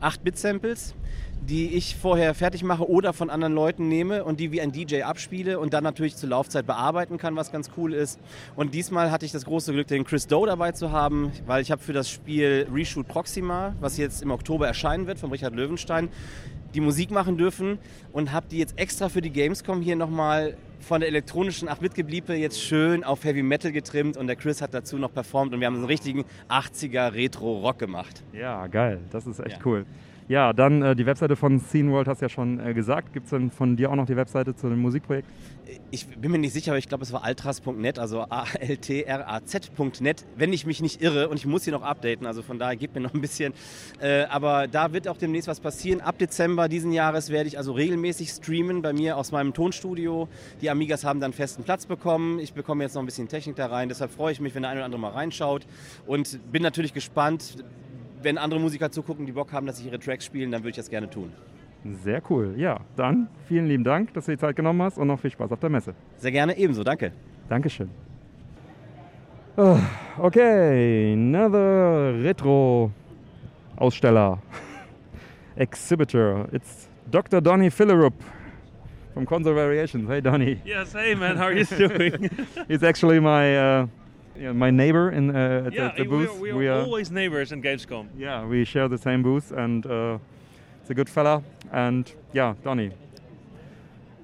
8-Bit-Samples 0.00 0.94
die 1.48 1.74
ich 1.74 1.96
vorher 1.96 2.34
fertig 2.34 2.62
mache 2.62 2.88
oder 2.88 3.12
von 3.12 3.30
anderen 3.30 3.54
Leuten 3.54 3.88
nehme 3.88 4.24
und 4.24 4.40
die 4.40 4.52
wie 4.52 4.60
ein 4.60 4.72
DJ 4.72 5.02
abspiele 5.02 5.58
und 5.58 5.72
dann 5.72 5.84
natürlich 5.84 6.16
zur 6.16 6.28
Laufzeit 6.28 6.66
bearbeiten 6.66 7.18
kann, 7.18 7.36
was 7.36 7.50
ganz 7.50 7.70
cool 7.76 7.94
ist. 7.94 8.20
Und 8.56 8.74
diesmal 8.74 9.10
hatte 9.10 9.24
ich 9.24 9.32
das 9.32 9.44
große 9.44 9.72
Glück, 9.72 9.88
den 9.88 10.04
Chris 10.04 10.26
Doe 10.26 10.46
dabei 10.46 10.72
zu 10.72 10.92
haben, 10.92 11.32
weil 11.46 11.62
ich 11.62 11.70
habe 11.70 11.82
für 11.82 11.92
das 11.92 12.10
Spiel 12.10 12.66
Reshoot 12.72 13.08
Proxima, 13.08 13.74
was 13.80 13.96
jetzt 13.96 14.22
im 14.22 14.30
Oktober 14.30 14.66
erscheinen 14.66 15.06
wird, 15.06 15.18
von 15.18 15.30
Richard 15.30 15.54
Löwenstein, 15.54 16.08
die 16.74 16.80
Musik 16.80 17.10
machen 17.10 17.36
dürfen 17.36 17.78
und 18.12 18.32
habe 18.32 18.46
die 18.50 18.58
jetzt 18.58 18.78
extra 18.78 19.08
für 19.08 19.20
die 19.20 19.30
Gamescom 19.30 19.80
hier 19.80 19.96
nochmal 19.96 20.56
von 20.80 21.00
der 21.00 21.08
elektronischen 21.08 21.68
8-Bit-Gebliepe 21.68 22.34
jetzt 22.34 22.60
schön 22.60 23.04
auf 23.04 23.24
Heavy 23.24 23.42
Metal 23.42 23.72
getrimmt 23.72 24.16
und 24.16 24.26
der 24.26 24.36
Chris 24.36 24.62
hat 24.62 24.72
dazu 24.72 24.96
noch 24.96 25.12
performt 25.12 25.52
und 25.52 25.60
wir 25.60 25.66
haben 25.66 25.74
so 25.74 25.80
einen 25.80 25.88
richtigen 25.88 26.24
80er 26.48 27.12
Retro-Rock 27.12 27.78
gemacht. 27.78 28.22
Ja, 28.32 28.66
geil. 28.66 29.00
Das 29.10 29.26
ist 29.26 29.40
echt 29.40 29.58
ja. 29.58 29.62
cool. 29.64 29.84
Ja, 30.30 30.52
dann 30.52 30.80
äh, 30.80 30.94
die 30.94 31.06
Webseite 31.06 31.34
von 31.34 31.58
Scene 31.58 31.90
World 31.90 32.06
hast 32.06 32.20
du 32.20 32.26
ja 32.26 32.28
schon 32.28 32.64
äh, 32.64 32.72
gesagt. 32.72 33.12
Gibt 33.12 33.24
es 33.24 33.30
denn 33.30 33.50
von 33.50 33.74
dir 33.74 33.90
auch 33.90 33.96
noch 33.96 34.06
die 34.06 34.14
Webseite 34.14 34.54
zu 34.54 34.68
dem 34.68 34.78
Musikprojekt? 34.78 35.26
Ich 35.90 36.06
bin 36.06 36.30
mir 36.30 36.38
nicht 36.38 36.52
sicher, 36.52 36.70
aber 36.70 36.78
ich 36.78 36.88
glaube, 36.88 37.02
es 37.02 37.12
war 37.12 37.24
altras.net, 37.24 37.98
also 37.98 38.20
A-L-T-R-A-Z.net, 38.30 40.24
wenn 40.36 40.52
ich 40.52 40.66
mich 40.66 40.80
nicht 40.82 41.02
irre. 41.02 41.28
Und 41.28 41.36
ich 41.38 41.46
muss 41.46 41.64
hier 41.64 41.72
noch 41.72 41.82
updaten, 41.82 42.28
also 42.28 42.42
von 42.42 42.60
daher 42.60 42.76
gibt 42.76 42.94
mir 42.94 43.00
noch 43.00 43.12
ein 43.12 43.20
bisschen. 43.20 43.54
Äh, 44.00 44.22
aber 44.26 44.68
da 44.68 44.92
wird 44.92 45.08
auch 45.08 45.16
demnächst 45.16 45.48
was 45.48 45.58
passieren. 45.58 46.00
Ab 46.00 46.16
Dezember 46.18 46.68
diesen 46.68 46.92
Jahres 46.92 47.30
werde 47.30 47.48
ich 47.48 47.58
also 47.58 47.72
regelmäßig 47.72 48.30
streamen 48.30 48.82
bei 48.82 48.92
mir 48.92 49.16
aus 49.16 49.32
meinem 49.32 49.52
Tonstudio. 49.52 50.28
Die 50.60 50.70
Amigas 50.70 51.04
haben 51.04 51.18
dann 51.18 51.32
festen 51.32 51.64
Platz 51.64 51.86
bekommen. 51.86 52.38
Ich 52.38 52.52
bekomme 52.52 52.84
jetzt 52.84 52.94
noch 52.94 53.02
ein 53.02 53.06
bisschen 53.06 53.26
Technik 53.26 53.56
da 53.56 53.66
rein. 53.66 53.88
Deshalb 53.88 54.12
freue 54.12 54.30
ich 54.30 54.40
mich, 54.40 54.54
wenn 54.54 54.62
der 54.62 54.70
eine 54.70 54.78
oder 54.78 54.84
andere 54.84 55.00
mal 55.00 55.10
reinschaut. 55.10 55.66
Und 56.06 56.38
bin 56.52 56.62
natürlich 56.62 56.94
gespannt, 56.94 57.56
wenn 58.22 58.38
andere 58.38 58.60
Musiker 58.60 58.90
zugucken, 58.90 59.26
die 59.26 59.32
Bock 59.32 59.52
haben, 59.52 59.66
dass 59.66 59.78
sie 59.78 59.86
ihre 59.86 59.98
Tracks 59.98 60.24
spielen, 60.24 60.50
dann 60.50 60.62
würde 60.62 60.70
ich 60.70 60.76
das 60.76 60.90
gerne 60.90 61.08
tun. 61.08 61.32
Sehr 62.02 62.20
cool. 62.28 62.54
Ja, 62.58 62.80
dann 62.96 63.28
vielen 63.46 63.66
lieben 63.66 63.84
Dank, 63.84 64.12
dass 64.14 64.26
du 64.26 64.32
die 64.32 64.38
Zeit 64.38 64.56
genommen 64.56 64.82
hast 64.82 64.98
und 64.98 65.06
noch 65.06 65.18
viel 65.18 65.30
Spaß 65.30 65.50
auf 65.52 65.60
der 65.60 65.70
Messe. 65.70 65.94
Sehr 66.18 66.30
gerne 66.30 66.56
ebenso, 66.58 66.84
danke. 66.84 67.12
Dankeschön. 67.48 67.88
Oh, 69.56 69.78
okay, 70.18 71.12
another 71.14 72.14
Retro-Aussteller. 72.22 74.38
Exhibitor. 75.56 76.48
It's 76.52 76.88
Dr. 77.10 77.40
Donny 77.40 77.70
Fillerup 77.70 78.14
from 79.12 79.26
Console 79.26 79.54
Variations. 79.54 80.08
Hey, 80.08 80.20
Donny. 80.20 80.60
Yes, 80.64 80.92
hey, 80.92 81.14
man. 81.14 81.36
How 81.36 81.46
are 81.46 81.52
you 81.52 81.64
doing? 81.88 82.30
He's 82.68 82.82
actually 82.82 83.20
my 83.20 83.56
uh, 83.56 83.86
yeah, 84.40 84.52
my 84.52 84.70
neighbor 84.70 85.10
in 85.10 85.36
uh, 85.36 85.64
at, 85.66 85.72
yeah, 85.72 85.86
at 85.86 85.96
the 85.96 86.04
booth. 86.04 86.38
We 86.38 86.50
are, 86.50 86.56
we 86.56 86.68
are 86.68 86.80
always 86.80 87.10
neighbors 87.10 87.52
in 87.52 87.62
Gamescom. 87.62 88.08
Yeah, 88.16 88.46
we 88.46 88.64
share 88.64 88.88
the 88.88 88.96
same 88.96 89.22
booth, 89.22 89.52
and 89.52 89.84
uh, 89.84 90.18
it's 90.80 90.90
a 90.90 90.94
good 90.94 91.10
fella. 91.10 91.42
And 91.70 92.10
yeah, 92.32 92.54
Donny, 92.64 92.90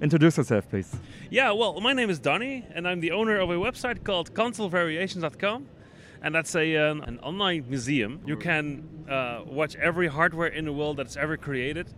introduce 0.00 0.38
yourself, 0.38 0.68
please. 0.70 0.90
Yeah, 1.28 1.52
well, 1.52 1.80
my 1.80 1.92
name 1.92 2.08
is 2.08 2.18
Donny, 2.18 2.64
and 2.74 2.88
I'm 2.88 3.00
the 3.00 3.10
owner 3.10 3.38
of 3.38 3.50
a 3.50 3.56
website 3.56 4.04
called 4.04 4.32
ConsoleVariations.com. 4.32 5.66
And 6.22 6.34
that's 6.34 6.56
a, 6.56 6.76
um, 6.76 7.02
an 7.02 7.18
online 7.20 7.66
museum. 7.68 8.20
You 8.24 8.36
can 8.36 8.88
uh, 9.08 9.42
watch 9.44 9.76
every 9.76 10.08
hardware 10.08 10.48
in 10.48 10.64
the 10.64 10.72
world 10.72 10.96
that's 10.96 11.16
ever 11.16 11.36
created. 11.36 11.92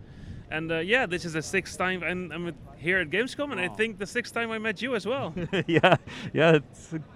And 0.51 0.71
uh, 0.71 0.79
yeah, 0.79 1.05
this 1.05 1.25
is 1.25 1.33
the 1.33 1.41
sixth 1.41 1.77
time 1.77 2.03
I'm, 2.03 2.31
I'm, 2.31 2.55
here 2.77 2.99
at 2.99 3.09
Gamescom, 3.09 3.51
and 3.51 3.59
I 3.59 3.67
think 3.67 3.99
the 3.99 4.07
sixth 4.07 4.33
time 4.33 4.51
I 4.51 4.57
met 4.57 4.81
you 4.81 4.95
as 4.95 5.05
well. 5.05 5.33
yeah, 5.67 5.97
yeah, 6.33 6.55
it 6.55 6.63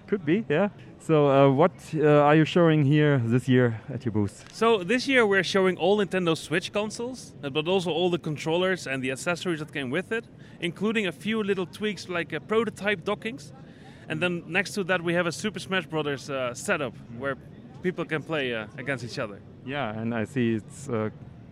could 0.06 0.24
be. 0.24 0.44
Yeah. 0.48 0.68
So, 1.00 1.28
uh, 1.28 1.50
what 1.50 1.72
uh, 1.94 2.06
are 2.06 2.36
you 2.36 2.44
showing 2.44 2.84
here 2.84 3.18
this 3.18 3.48
year 3.48 3.80
at 3.92 4.04
your 4.04 4.12
booth? 4.12 4.44
So 4.52 4.84
this 4.84 5.08
year 5.08 5.26
we're 5.26 5.42
showing 5.42 5.76
all 5.76 5.98
Nintendo 5.98 6.36
Switch 6.36 6.72
consoles, 6.72 7.34
uh, 7.42 7.50
but 7.50 7.66
also 7.66 7.90
all 7.90 8.08
the 8.08 8.18
controllers 8.18 8.86
and 8.86 9.02
the 9.02 9.10
accessories 9.10 9.58
that 9.58 9.72
came 9.72 9.90
with 9.90 10.12
it, 10.12 10.24
including 10.60 11.06
a 11.06 11.12
few 11.12 11.42
little 11.42 11.66
tweaks 11.66 12.08
like 12.08 12.32
uh, 12.32 12.40
prototype 12.40 13.04
dockings. 13.04 13.52
And 14.08 14.20
then 14.20 14.44
next 14.46 14.72
to 14.74 14.84
that 14.84 15.02
we 15.02 15.14
have 15.14 15.26
a 15.26 15.32
Super 15.32 15.58
Smash 15.58 15.86
Brothers 15.86 16.30
uh, 16.30 16.54
setup 16.54 16.94
where 17.18 17.36
people 17.82 18.04
can 18.04 18.22
play 18.22 18.52
against 18.78 19.04
each 19.04 19.18
other. 19.18 19.40
Yeah, 19.66 19.98
and 19.98 20.14
I 20.14 20.24
see 20.24 20.54
it's 20.54 20.88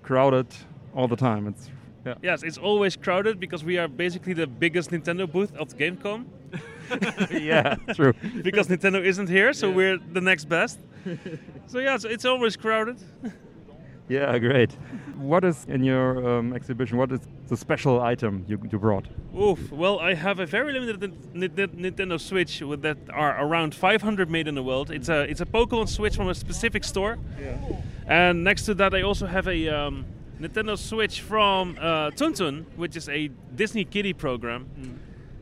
crowded 0.03 0.47
all 0.95 1.09
the 1.09 1.17
time. 1.17 1.47
It's 1.47 1.71
yeah. 2.05 2.15
Yes, 2.23 2.43
it's 2.43 2.59
always 2.59 2.97
crowded 2.97 3.39
because 3.39 3.63
we 3.63 3.79
are 3.79 3.89
basically 3.89 4.33
the 4.33 4.47
biggest 4.47 4.91
Nintendo 4.91 5.31
booth 5.31 5.55
at 5.55 5.69
Gamecom. 5.69 6.27
yeah, 7.31 7.77
true. 7.95 8.13
because 8.43 8.67
Nintendo 8.69 9.03
isn't 9.03 9.29
here, 9.29 9.53
so 9.53 9.69
yeah. 9.69 9.77
we're 9.77 9.99
the 9.99 10.21
next 10.21 10.47
best. 10.47 10.81
so 11.67 11.79
yeah, 11.79 11.97
so 11.97 12.09
it's 12.09 12.25
always 12.25 12.57
crowded. 12.57 12.97
yeah, 14.09 14.37
great. 14.39 14.73
What 15.17 15.45
is 15.45 15.65
in 15.69 15.85
your 15.85 16.39
um, 16.39 16.53
exhibition? 16.55 16.99
What 16.99 17.13
is 17.13 17.21
the 17.47 17.57
special 17.57 18.01
item 18.01 18.45
you, 18.49 18.61
you 18.71 18.79
brought? 18.79 19.07
Oof. 19.39 19.71
Well, 19.71 20.01
I 20.01 20.15
have 20.15 20.41
a 20.41 20.47
very 20.47 20.73
limited 20.73 21.13
Nintendo 21.35 22.21
Switch 22.21 22.61
with 22.63 22.83
that 22.83 22.99
are 23.13 23.45
around 23.45 23.77
500 23.77 24.29
made 24.29 24.49
in 24.49 24.57
the 24.57 24.63
world. 24.63 24.91
It's 24.91 25.09
a 25.09 25.21
it's 25.23 25.41
a 25.41 25.47
Pokemon 25.47 25.89
Switch 25.89 26.17
from 26.17 26.29
a 26.29 26.35
specific 26.35 26.83
store. 26.83 27.19
Yeah. 27.41 27.57
And 28.07 28.43
next 28.43 28.65
to 28.65 28.75
that, 28.75 28.93
I 28.93 29.03
also 29.03 29.27
have 29.27 29.47
a 29.47 29.69
um, 29.69 30.05
Nintendo 30.43 30.77
Switch 30.77 31.21
from 31.21 31.77
uh, 31.81 32.11
Tuntun, 32.11 32.65
which 32.75 32.97
is 32.97 33.09
a 33.09 33.29
Disney 33.55 33.85
Kiddie 33.85 34.13
program. 34.13 34.69
Mm. 34.77 34.99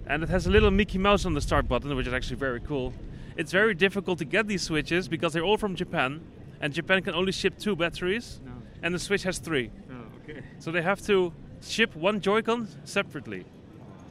And 0.07 0.23
it 0.23 0.29
has 0.29 0.47
a 0.47 0.51
little 0.51 0.71
Mickey 0.71 0.99
Mouse 0.99 1.25
on 1.25 1.33
the 1.33 1.41
start 1.41 1.67
button, 1.69 1.97
which 1.97 2.07
is 2.07 2.13
actually 2.13 2.37
very 2.37 2.61
cool. 2.61 2.93
It's 3.35 3.51
very 3.51 3.73
difficult 3.73 4.19
to 4.19 4.27
get 4.27 4.47
these 4.47 4.63
switches 4.63 5.09
because 5.09 5.33
they're 5.33 5.45
all 5.45 5.57
from 5.57 5.75
Japan, 5.75 6.21
and 6.61 6.75
Japan 6.75 7.01
can 7.01 7.15
only 7.15 7.33
ship 7.33 7.59
two 7.59 7.75
batteries, 7.75 8.41
no. 8.45 8.53
and 8.83 8.95
the 8.95 8.99
Switch 8.99 9.23
has 9.23 9.39
three. 9.39 9.71
Oh, 9.91 9.95
okay. 10.23 10.43
So 10.59 10.71
they 10.71 10.83
have 10.83 11.01
to 11.07 11.33
ship 11.63 11.97
one 11.97 12.21
Joy-Con 12.21 12.69
separately, 12.85 13.47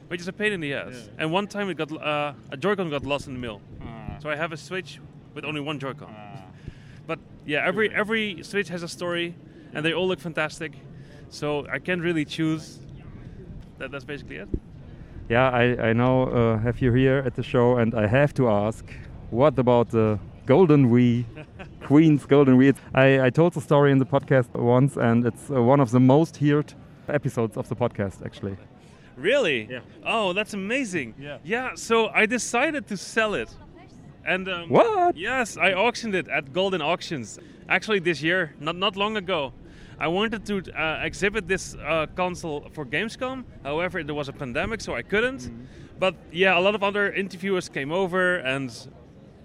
which 0.08 0.20
is 0.20 0.26
a 0.26 0.32
pain 0.32 0.52
in 0.52 0.60
the 0.60 0.74
ass. 0.74 0.94
Yeah. 0.94 1.10
And 1.18 1.32
one 1.32 1.46
time 1.46 1.70
it 1.70 1.76
got 1.76 1.92
uh, 1.92 2.32
a 2.50 2.56
Joy-Con 2.56 2.90
got 2.90 3.04
lost 3.04 3.28
in 3.28 3.34
the 3.34 3.38
mail, 3.38 3.60
uh. 3.80 4.18
so 4.18 4.28
I 4.28 4.34
have 4.34 4.50
a 4.52 4.56
Switch 4.56 4.98
with 5.34 5.44
only 5.44 5.60
one 5.60 5.78
Joy-Con. 5.78 6.12
Ah. 6.12 6.42
But 7.06 7.20
yeah, 7.46 7.64
every 7.64 7.94
every 7.94 8.42
Switch 8.42 8.68
has 8.68 8.82
a 8.82 8.88
story 8.88 9.36
and 9.74 9.84
they 9.84 9.92
all 9.92 10.08
look 10.08 10.20
fantastic. 10.20 10.72
So 11.30 11.66
I 11.70 11.78
can't 11.78 12.02
really 12.02 12.24
choose. 12.24 12.78
That, 13.78 13.90
that's 13.90 14.04
basically 14.04 14.36
it. 14.36 14.48
Yeah, 15.28 15.48
I, 15.50 15.90
I 15.90 15.92
now 15.92 16.22
uh, 16.24 16.58
have 16.58 16.80
you 16.80 16.92
here 16.92 17.22
at 17.24 17.36
the 17.36 17.42
show, 17.42 17.76
and 17.76 17.94
I 17.94 18.06
have 18.08 18.34
to 18.34 18.48
ask, 18.48 18.84
what 19.30 19.56
about 19.58 19.90
the 19.90 20.18
Golden 20.44 20.90
Wii, 20.90 21.24
Queen's 21.84 22.26
Golden 22.26 22.58
Wii? 22.58 22.74
I, 22.94 23.26
I 23.26 23.30
told 23.30 23.54
the 23.54 23.60
story 23.60 23.92
in 23.92 23.98
the 23.98 24.06
podcast 24.06 24.52
once, 24.54 24.96
and 24.96 25.24
it's 25.24 25.48
uh, 25.50 25.62
one 25.62 25.78
of 25.78 25.92
the 25.92 26.00
most 26.00 26.38
heard 26.38 26.74
episodes 27.08 27.56
of 27.56 27.68
the 27.68 27.76
podcast, 27.76 28.24
actually. 28.26 28.56
Really? 29.16 29.68
Yeah. 29.70 29.80
Oh, 30.04 30.32
that's 30.32 30.54
amazing. 30.54 31.14
Yeah. 31.18 31.38
Yeah. 31.44 31.74
So 31.74 32.08
I 32.08 32.26
decided 32.26 32.88
to 32.88 32.96
sell 32.96 33.34
it, 33.34 33.54
and 34.24 34.48
um, 34.48 34.68
what? 34.68 35.16
Yes, 35.16 35.56
I 35.56 35.74
auctioned 35.74 36.14
it 36.14 36.26
at 36.28 36.52
Golden 36.52 36.82
Auctions. 36.82 37.38
Actually, 37.68 38.00
this 38.00 38.20
year, 38.20 38.54
not 38.58 38.76
not 38.76 38.96
long 38.96 39.16
ago. 39.16 39.52
I 40.00 40.08
wanted 40.08 40.46
to 40.46 40.62
uh, 40.72 41.00
exhibit 41.02 41.46
this 41.46 41.74
uh, 41.74 42.06
console 42.16 42.66
for 42.72 42.86
Gamescom. 42.86 43.44
However, 43.62 44.02
there 44.02 44.14
was 44.14 44.28
a 44.30 44.32
pandemic, 44.32 44.80
so 44.80 44.94
I 44.94 45.02
couldn't. 45.02 45.42
Mm-hmm. 45.42 45.64
But 45.98 46.14
yeah, 46.32 46.58
a 46.58 46.60
lot 46.60 46.74
of 46.74 46.82
other 46.82 47.12
interviewers 47.12 47.68
came 47.68 47.92
over, 47.92 48.36
and 48.36 48.72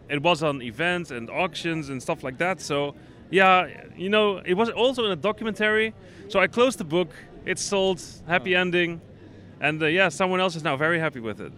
it 0.08 0.22
was 0.22 0.42
on 0.44 0.62
events 0.62 1.12
and 1.12 1.30
auctions 1.30 1.90
and 1.90 2.02
stuff 2.02 2.24
like 2.24 2.38
that. 2.38 2.62
So 2.62 2.96
yeah, 3.30 3.68
you 3.98 4.10
know, 4.10 4.38
it 4.46 4.54
was 4.54 4.70
also 4.70 5.04
in 5.06 5.12
a 5.12 5.16
documentary. 5.18 5.94
So 6.30 6.40
I 6.40 6.48
closed 6.48 6.78
the 6.78 6.86
book. 6.86 7.10
It's 7.46 7.62
sold. 7.62 8.02
Happy 8.26 8.56
ending. 8.56 9.02
And 9.60 9.84
uh, 9.84 9.88
yeah, 9.88 10.08
someone 10.08 10.40
else 10.40 10.56
is 10.56 10.64
now 10.64 10.78
very 10.78 11.00
happy 11.00 11.20
with 11.20 11.42
it. 11.42 11.52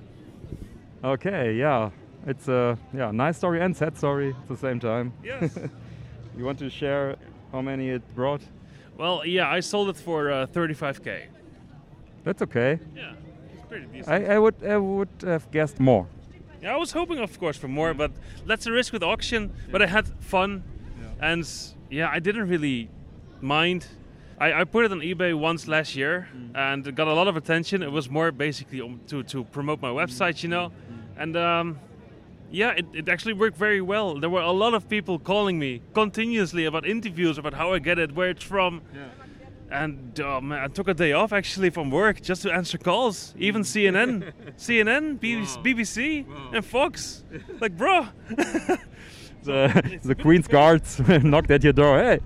Okay, 1.03 1.53
yeah. 1.53 1.91
It's 2.25 2.47
a 2.47 2.77
yeah, 2.93 3.11
nice 3.11 3.37
story 3.37 3.61
and 3.61 3.77
sad 3.77 3.95
story 3.95 4.31
at 4.31 4.47
the 4.47 4.57
same 4.57 4.79
time. 4.79 5.13
Yes. 5.23 5.57
you 6.37 6.43
want 6.45 6.57
to 6.59 6.69
share 6.69 7.15
how 7.51 7.61
many 7.61 7.89
it 7.89 8.01
brought? 8.15 8.41
Well, 8.97 9.25
yeah, 9.25 9.47
I 9.47 9.59
sold 9.59 9.89
it 9.89 9.97
for 9.97 10.31
uh, 10.31 10.47
35k. 10.47 11.25
That's 12.23 12.41
okay. 12.41 12.79
Yeah, 12.95 13.13
it's 13.53 13.63
pretty 13.69 13.85
decent. 13.85 14.09
I, 14.09 14.35
I 14.35 14.39
would 14.39 14.55
I 14.65 14.77
would 14.77 15.09
have 15.23 15.49
guessed 15.51 15.79
more. 15.79 16.07
Yeah, 16.61 16.73
I 16.73 16.77
was 16.77 16.91
hoping, 16.91 17.19
of 17.19 17.39
course, 17.39 17.55
for 17.55 17.67
more, 17.67 17.93
but 17.93 18.11
that's 18.47 18.65
a 18.65 18.71
risk 18.71 18.91
with 18.91 19.03
auction. 19.03 19.53
But 19.71 19.81
I 19.81 19.85
had 19.85 20.07
fun, 20.19 20.63
and 21.21 21.47
yeah, 21.89 22.09
I 22.11 22.19
didn't 22.19 22.49
really 22.49 22.89
mind. 23.39 23.85
I, 24.39 24.61
I 24.61 24.63
put 24.65 24.85
it 24.85 24.91
on 24.91 24.99
eBay 24.99 25.37
once 25.37 25.67
last 25.67 25.95
year, 25.95 26.27
and 26.55 26.83
got 26.95 27.07
a 27.07 27.13
lot 27.13 27.27
of 27.27 27.37
attention. 27.37 27.83
It 27.83 27.91
was 27.91 28.09
more 28.09 28.31
basically 28.31 28.81
um, 28.81 28.99
to 29.07 29.23
to 29.23 29.43
promote 29.43 29.79
my 29.79 29.89
website, 29.89 30.41
you 30.41 30.49
know, 30.49 30.71
and 31.17 31.37
um, 31.37 31.79
yeah, 32.51 32.71
it, 32.71 32.85
it 32.93 33.09
actually 33.09 33.33
worked 33.33 33.57
very 33.57 33.81
well. 33.81 34.19
There 34.19 34.29
were 34.29 34.41
a 34.41 34.51
lot 34.51 34.73
of 34.73 34.87
people 34.87 35.19
calling 35.19 35.59
me 35.59 35.81
continuously 35.93 36.65
about 36.65 36.85
interviews, 36.85 37.37
about 37.37 37.53
how 37.53 37.73
I 37.73 37.79
get 37.79 37.99
it, 37.99 38.13
where 38.13 38.29
it's 38.29 38.43
from. 38.43 38.81
And 39.69 40.17
oh 40.21 40.39
man, 40.39 40.59
I 40.59 40.67
took 40.67 40.87
a 40.87 40.93
day 40.93 41.11
off 41.11 41.33
actually 41.33 41.69
from 41.69 41.91
work 41.91 42.21
just 42.21 42.43
to 42.43 42.51
answer 42.53 42.77
calls. 42.77 43.33
Even 43.37 43.63
mm. 43.63 43.65
CNN, 43.65 44.33
CNN, 44.57 45.19
BBC, 45.19 45.63
BBC 45.63 46.53
and 46.53 46.65
Fox. 46.65 47.23
Like, 47.59 47.75
bro. 47.75 48.07
The, 49.43 49.99
the 50.03 50.15
Queen's 50.15 50.47
guards 50.47 50.99
knocked 51.23 51.51
at 51.51 51.63
your 51.63 51.71
door. 51.71 51.97
Hey, 51.99 52.19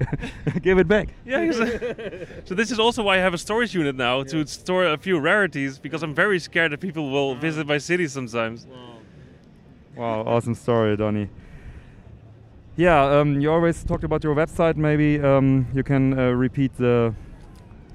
give 0.62 0.80
it 0.80 0.88
back. 0.88 1.10
Yeah. 1.24 1.42
exactly. 1.42 2.26
so 2.46 2.56
this 2.56 2.72
is 2.72 2.80
also 2.80 3.04
why 3.04 3.18
I 3.18 3.20
have 3.20 3.36
a 3.36 3.38
storage 3.38 3.76
unit 3.76 3.96
now 3.96 4.24
to 4.24 4.48
store 4.48 4.86
a 4.86 4.98
few 4.98 5.20
rarities 5.20 5.78
because 5.78 6.02
I'm 6.02 6.16
very 6.16 6.40
scared 6.40 6.72
that 6.72 6.80
people 6.80 7.12
will 7.12 7.36
visit 7.36 7.68
my 7.68 7.78
city 7.78 8.08
sometimes. 8.08 8.66
Wow, 8.66 8.96
awesome 10.02 10.56
story, 10.56 10.98
Donny. 10.98 11.30
Yeah, 12.78 13.04
um, 13.20 13.42
you 13.42 13.52
always 13.52 13.84
talked 13.84 14.04
about 14.04 14.24
your 14.24 14.36
website. 14.36 14.76
Maybe 14.78 15.20
um, 15.22 15.68
you 15.74 15.84
can 15.84 16.18
uh, 16.18 16.32
repeat 16.32 16.76
the 16.78 17.14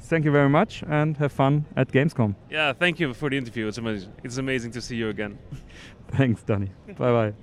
thank 0.00 0.24
you 0.24 0.32
very 0.32 0.48
much, 0.48 0.82
and 0.86 1.16
have 1.16 1.32
fun 1.32 1.64
at 1.76 1.90
Gamescom. 1.92 2.34
yeah, 2.50 2.72
thank 2.72 3.00
you 3.00 3.14
for 3.14 3.30
the 3.30 3.36
interview. 3.38 3.68
It's 3.68 3.78
amazing. 3.78 4.12
It's 4.22 4.38
amazing 4.38 4.72
to 4.72 4.80
see 4.80 4.96
you 4.96 5.08
again. 5.08 5.38
Thanks, 6.08 6.42
Danny. 6.42 6.70
Bye 6.98 7.12
bye. 7.12 7.34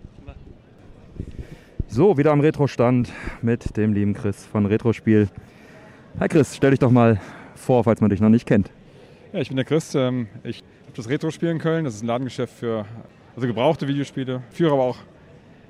So, 1.94 2.18
wieder 2.18 2.32
am 2.32 2.40
Retro-Stand 2.40 3.12
mit 3.42 3.76
dem 3.76 3.92
lieben 3.92 4.14
Chris 4.14 4.46
von 4.46 4.66
Retrospiel. 4.66 5.28
Hi 6.22 6.30
Chris, 6.30 6.56
stell 6.56 6.70
dich 6.70 6.80
doch 6.80 6.90
mal 6.90 7.20
vor, 7.54 7.84
falls 7.84 8.00
man 8.00 8.10
dich 8.10 8.22
noch 8.22 8.30
nicht 8.30 8.48
kennt. 8.48 8.72
Ja, 9.34 9.42
ich 9.42 9.50
bin 9.50 9.58
der 9.58 9.66
Chris. 9.66 9.94
ähm, 9.94 10.28
Ich 10.44 10.60
habe 10.60 10.94
das 10.96 11.10
Retro-Spiel 11.10 11.50
in 11.50 11.60
Köln. 11.60 11.84
Das 11.84 11.96
ist 11.96 12.02
ein 12.02 12.08
Ladengeschäft 12.08 12.54
für 12.54 12.86
also 13.36 13.46
gebrauchte 13.46 13.90
Videospiele. 13.90 14.42
Führe 14.52 14.72
aber 14.72 14.84
auch 14.84 15.00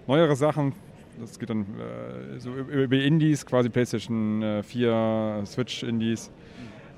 neuere 0.05 0.35
Sachen. 0.35 0.73
Das 1.19 1.39
geht 1.39 1.49
dann 1.49 1.61
äh, 1.61 2.39
so 2.39 2.53
über 2.53 2.97
Indies, 2.97 3.43
quasi 3.43 3.69
PlayStation 3.69 4.43
äh, 4.43 4.61
4, 4.61 5.41
Switch 5.47 5.81
Indies. 5.81 6.29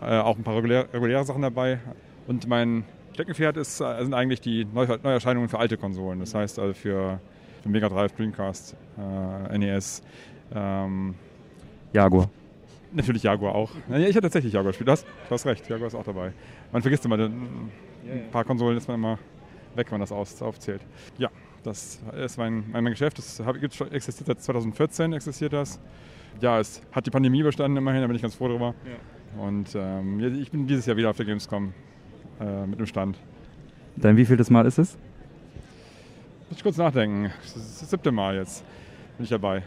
Äh, 0.01 0.17
auch 0.17 0.37
ein 0.37 0.43
paar 0.43 0.57
regulär, 0.57 0.87
reguläre 0.93 1.23
Sachen 1.23 1.43
dabei. 1.43 1.79
Und 2.27 2.49
mein 2.49 2.83
Steckenpferd 3.13 3.55
ist, 3.55 3.79
äh, 3.79 4.03
sind 4.03 4.15
eigentlich 4.15 4.41
die 4.41 4.65
Neu 4.65 4.85
Neuerscheinungen 5.01 5.47
für 5.47 5.59
alte 5.59 5.77
Konsolen. 5.77 6.19
Das 6.19 6.35
heißt 6.35 6.59
also 6.59 6.73
für 6.73 7.21
Mega 7.65 7.89
Drive, 7.89 8.13
Dreamcast, 8.13 8.75
äh, 8.97 9.57
NES. 9.57 10.01
Ähm, 10.53 11.15
Jaguar. 11.93 12.29
Natürlich 12.91 13.23
Jaguar 13.23 13.55
auch. 13.55 13.71
Ja, 13.89 13.97
ich 13.97 14.07
hatte 14.09 14.21
tatsächlich 14.21 14.53
Jaguar 14.53 14.71
gespielt. 14.71 14.87
Du 14.87 14.91
hast, 14.91 15.05
du 15.05 15.31
hast 15.31 15.45
recht, 15.45 15.67
Jaguar 15.67 15.87
ist 15.87 15.95
auch 15.95 16.03
dabei. 16.03 16.33
Man 16.71 16.81
vergisst 16.81 17.05
immer, 17.05 17.17
ein 17.17 17.71
paar 18.31 18.43
Konsolen 18.43 18.77
ist 18.77 18.87
man 18.87 18.95
immer 18.95 19.19
weg, 19.75 19.87
wenn 19.87 19.99
man 19.99 20.01
das 20.01 20.11
aus, 20.11 20.41
aufzählt. 20.41 20.81
Ja, 21.17 21.29
das 21.63 22.01
ist 22.15 22.37
mein, 22.37 22.65
mein 22.71 22.85
Geschäft. 22.85 23.17
Das 23.17 23.39
existiert 23.91 24.27
seit 24.27 24.41
2014, 24.41 25.13
existiert 25.13 25.53
das. 25.53 25.79
Ja, 26.41 26.59
es 26.59 26.81
hat 26.91 27.05
die 27.05 27.11
Pandemie 27.11 27.39
überstanden 27.39 27.77
immerhin, 27.77 28.01
da 28.01 28.07
bin 28.07 28.15
ich 28.15 28.21
ganz 28.21 28.35
froh 28.35 28.47
drüber. 28.47 28.75
Und 29.39 29.69
ähm, 29.75 30.19
ja, 30.19 30.27
ich 30.27 30.51
bin 30.51 30.67
dieses 30.67 30.85
Jahr 30.85 30.97
wieder 30.97 31.09
auf 31.09 31.17
der 31.17 31.25
Gamescom 31.25 31.73
äh, 32.39 32.67
mit 32.67 32.79
dem 32.79 32.85
Stand. 32.85 33.17
Dein 33.95 34.17
wievieltes 34.17 34.49
Mal 34.49 34.65
ist 34.65 34.77
es? 34.77 34.97
Muss 36.49 36.57
ich 36.57 36.63
kurz 36.63 36.77
nachdenken. 36.77 37.31
Das 37.41 37.89
siebte 37.89 38.11
Mal 38.11 38.35
jetzt. 38.35 38.63
Bin 39.17 39.23
ich 39.23 39.29
dabei. 39.29 39.63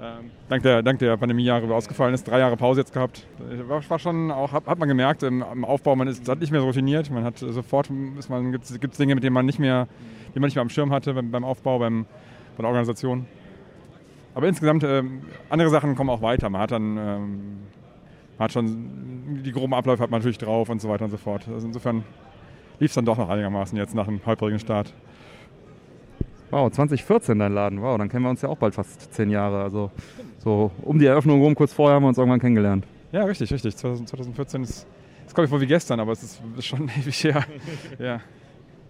Ähm, 0.00 0.30
dank, 0.48 0.62
der, 0.62 0.82
dank 0.82 0.98
der 0.98 1.16
Pandemiejahre, 1.16 1.72
ausgefallen 1.72 2.14
ist, 2.14 2.24
drei 2.24 2.40
Jahre 2.40 2.56
Pause 2.56 2.80
jetzt 2.80 2.92
gehabt. 2.92 3.26
Äh, 3.38 3.68
War, 3.68 3.88
war 3.88 3.98
schon 3.98 4.30
auch, 4.30 4.52
hat, 4.52 4.66
hat 4.66 4.78
man 4.78 4.88
gemerkt, 4.88 5.22
im, 5.22 5.42
im 5.52 5.64
Aufbau, 5.64 5.94
man 5.94 6.08
ist 6.08 6.28
hat 6.28 6.40
nicht 6.40 6.50
mehr 6.50 6.60
so 6.60 6.66
routiniert. 6.66 7.10
Man 7.10 7.24
hat 7.24 7.38
sofort, 7.38 7.88
gibt 7.88 8.64
es 8.64 8.98
Dinge, 8.98 9.14
mit 9.14 9.22
denen 9.22 9.34
man 9.34 9.46
nicht 9.46 9.58
mehr, 9.58 9.86
die 10.34 10.40
man 10.40 10.48
nicht 10.48 10.56
mehr 10.56 10.62
am 10.62 10.68
Schirm 10.68 10.92
hatte 10.92 11.14
beim, 11.14 11.30
beim 11.30 11.44
Aufbau, 11.44 11.78
beim, 11.78 12.06
bei 12.56 12.62
der 12.62 12.66
Organisation. 12.66 13.26
Aber 14.34 14.48
insgesamt, 14.48 14.82
ähm, 14.82 15.22
andere 15.48 15.70
Sachen 15.70 15.94
kommen 15.94 16.10
auch 16.10 16.22
weiter. 16.22 16.50
Man 16.50 16.60
hat 16.60 16.72
dann, 16.72 16.96
ähm, 16.96 17.56
man 18.36 18.44
hat 18.44 18.52
schon, 18.52 19.42
die 19.44 19.52
groben 19.52 19.74
Abläufe 19.74 20.02
hat 20.02 20.10
man 20.10 20.20
natürlich 20.20 20.38
drauf 20.38 20.68
und 20.68 20.80
so 20.80 20.88
weiter 20.88 21.04
und 21.04 21.12
so 21.12 21.16
fort. 21.16 21.46
Also 21.48 21.66
insofern 21.66 22.02
lief 22.80 22.90
es 22.90 22.94
dann 22.94 23.04
doch 23.04 23.16
noch 23.16 23.28
einigermaßen 23.28 23.78
jetzt 23.78 23.94
nach 23.94 24.08
einem 24.08 24.20
holprigen 24.26 24.58
Start. 24.58 24.92
Wow, 26.50 26.70
2014 26.70 27.38
dein 27.38 27.52
Laden. 27.52 27.82
Wow, 27.82 27.98
dann 27.98 28.08
kennen 28.08 28.24
wir 28.24 28.30
uns 28.30 28.42
ja 28.42 28.48
auch 28.48 28.58
bald 28.58 28.74
fast 28.74 29.12
zehn 29.12 29.30
Jahre. 29.30 29.62
Also 29.62 29.90
so 30.38 30.70
um 30.82 30.98
die 30.98 31.06
Eröffnung 31.06 31.40
rum, 31.40 31.54
kurz 31.54 31.72
vorher 31.72 31.96
haben 31.96 32.04
wir 32.04 32.08
uns 32.08 32.18
irgendwann 32.18 32.40
kennengelernt. 32.40 32.86
Ja, 33.12 33.24
richtig, 33.24 33.52
richtig. 33.52 33.76
2000 33.76 34.08
2014 34.08 34.62
ist, 34.62 34.86
das 35.24 35.34
kommt 35.34 35.44
mir 35.44 35.48
vor 35.48 35.60
wie 35.60 35.66
gestern, 35.66 36.00
aber 36.00 36.12
es 36.12 36.22
ist, 36.22 36.42
schon 36.64 36.88
ewig 37.00 37.24
her. 37.24 37.44
ja. 37.98 38.20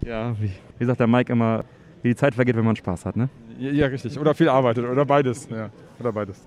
Ja, 0.01 0.35
wie, 0.39 0.51
wie 0.77 0.85
sagt 0.85 0.99
der 0.99 1.07
Mike 1.07 1.31
immer, 1.31 1.63
wie 2.03 2.09
die 2.09 2.15
Zeit 2.15 2.35
vergeht, 2.35 2.55
wenn 2.55 2.65
man 2.65 2.75
Spaß 2.75 3.05
hat, 3.05 3.15
ne? 3.15 3.29
Ja, 3.57 3.71
ja, 3.71 3.87
richtig. 3.87 4.19
Oder 4.19 4.35
viel 4.35 4.49
arbeitet. 4.49 4.85
Oder 4.85 5.05
beides. 5.05 5.47
Ja. 5.49 5.69
Oder 5.99 6.11
beides. 6.11 6.45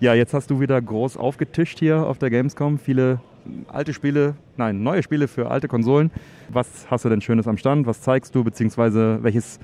Ja, 0.00 0.14
jetzt 0.14 0.34
hast 0.34 0.50
du 0.50 0.60
wieder 0.60 0.80
groß 0.82 1.16
aufgetischt 1.16 1.78
hier 1.78 2.04
auf 2.06 2.18
der 2.18 2.30
Gamescom. 2.30 2.78
Viele 2.78 3.20
alte 3.68 3.94
Spiele, 3.94 4.34
nein, 4.56 4.82
neue 4.82 5.02
Spiele 5.02 5.28
für 5.28 5.50
alte 5.50 5.68
Konsolen. 5.68 6.10
Was 6.48 6.90
hast 6.90 7.04
du 7.04 7.08
denn 7.08 7.20
Schönes 7.20 7.46
am 7.46 7.56
Stand? 7.56 7.86
Was 7.86 8.00
zeigst 8.00 8.34
du, 8.34 8.42
beziehungsweise 8.44 9.18
welches, 9.22 9.60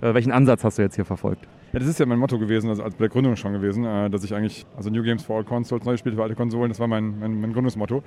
welchen 0.00 0.32
Ansatz 0.32 0.64
hast 0.64 0.78
du 0.78 0.82
jetzt 0.82 0.96
hier 0.96 1.04
verfolgt? 1.04 1.46
Ja, 1.72 1.78
das 1.78 1.88
ist 1.88 2.00
ja 2.00 2.06
mein 2.06 2.18
Motto 2.18 2.38
gewesen, 2.38 2.68
also 2.68 2.82
als 2.82 2.94
bei 2.94 3.04
der 3.04 3.08
Gründung 3.10 3.36
schon 3.36 3.52
gewesen, 3.52 3.84
äh, 3.84 4.10
dass 4.10 4.24
ich 4.24 4.34
eigentlich, 4.34 4.66
also 4.76 4.90
New 4.90 5.02
Games 5.02 5.22
for 5.22 5.36
All 5.36 5.44
Consoles, 5.44 5.84
neue 5.84 5.98
Spiele 5.98 6.16
für 6.16 6.22
alte 6.22 6.34
Konsolen, 6.34 6.68
das 6.70 6.80
war 6.80 6.88
mein, 6.88 7.18
mein, 7.18 7.40
mein 7.40 7.52
Gründungsmotto. 7.52 8.02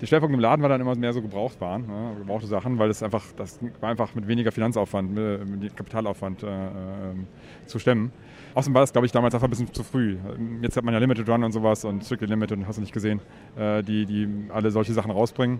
Der 0.00 0.06
Schwerpunkt 0.06 0.32
im 0.32 0.40
Laden 0.40 0.62
war 0.62 0.68
dann 0.68 0.80
immer 0.80 0.94
mehr 0.94 1.12
so 1.12 1.20
Gebrauchtwaren, 1.20 1.86
ne, 1.86 2.14
gebrauchte 2.18 2.46
Sachen, 2.46 2.78
weil 2.78 2.88
es 2.88 3.02
einfach, 3.02 3.24
das 3.36 3.58
war 3.80 3.90
einfach 3.90 4.14
mit 4.14 4.28
weniger 4.28 4.52
Finanzaufwand, 4.52 5.12
mit, 5.12 5.60
mit 5.60 5.76
Kapitalaufwand 5.76 6.44
äh, 6.44 6.46
ähm, 6.46 7.26
zu 7.66 7.80
stemmen. 7.80 8.12
Außerdem 8.54 8.74
war 8.74 8.82
das, 8.82 8.92
glaube 8.92 9.06
ich, 9.06 9.12
damals 9.12 9.34
einfach 9.34 9.48
ein 9.48 9.50
bisschen 9.50 9.72
zu 9.72 9.82
früh. 9.82 10.16
Jetzt 10.62 10.76
hat 10.76 10.84
man 10.84 10.94
ja 10.94 11.00
Limited 11.00 11.28
Run 11.28 11.42
und 11.42 11.52
sowas 11.52 11.84
und 11.84 12.04
Strictly 12.04 12.28
Limited, 12.28 12.60
hast 12.66 12.76
du 12.76 12.80
nicht 12.80 12.92
gesehen, 12.92 13.20
äh, 13.56 13.82
die, 13.82 14.06
die 14.06 14.28
alle 14.52 14.70
solche 14.70 14.92
Sachen 14.92 15.10
rausbringen. 15.10 15.58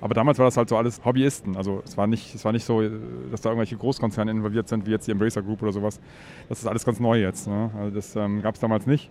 Aber 0.00 0.14
damals 0.14 0.38
war 0.38 0.44
das 0.46 0.56
halt 0.56 0.68
so 0.68 0.76
alles 0.76 1.04
Hobbyisten. 1.04 1.56
Also 1.56 1.82
es 1.84 1.96
war 1.96 2.06
nicht, 2.06 2.34
es 2.34 2.44
war 2.44 2.52
nicht 2.52 2.64
so, 2.64 2.82
äh, 2.82 2.90
dass 3.30 3.40
da 3.40 3.50
irgendwelche 3.50 3.76
Großkonzerne 3.76 4.30
involviert 4.30 4.68
sind, 4.68 4.86
wie 4.86 4.90
jetzt 4.90 5.06
die 5.06 5.12
Embracer 5.12 5.42
Group 5.42 5.62
oder 5.62 5.72
sowas. 5.72 6.00
Das 6.48 6.58
ist 6.58 6.66
alles 6.66 6.84
ganz 6.84 7.00
neu 7.00 7.20
jetzt. 7.20 7.48
Ne? 7.48 7.70
Also 7.78 7.94
das 7.94 8.16
ähm, 8.16 8.42
gab 8.42 8.54
es 8.54 8.60
damals 8.60 8.86
nicht. 8.86 9.10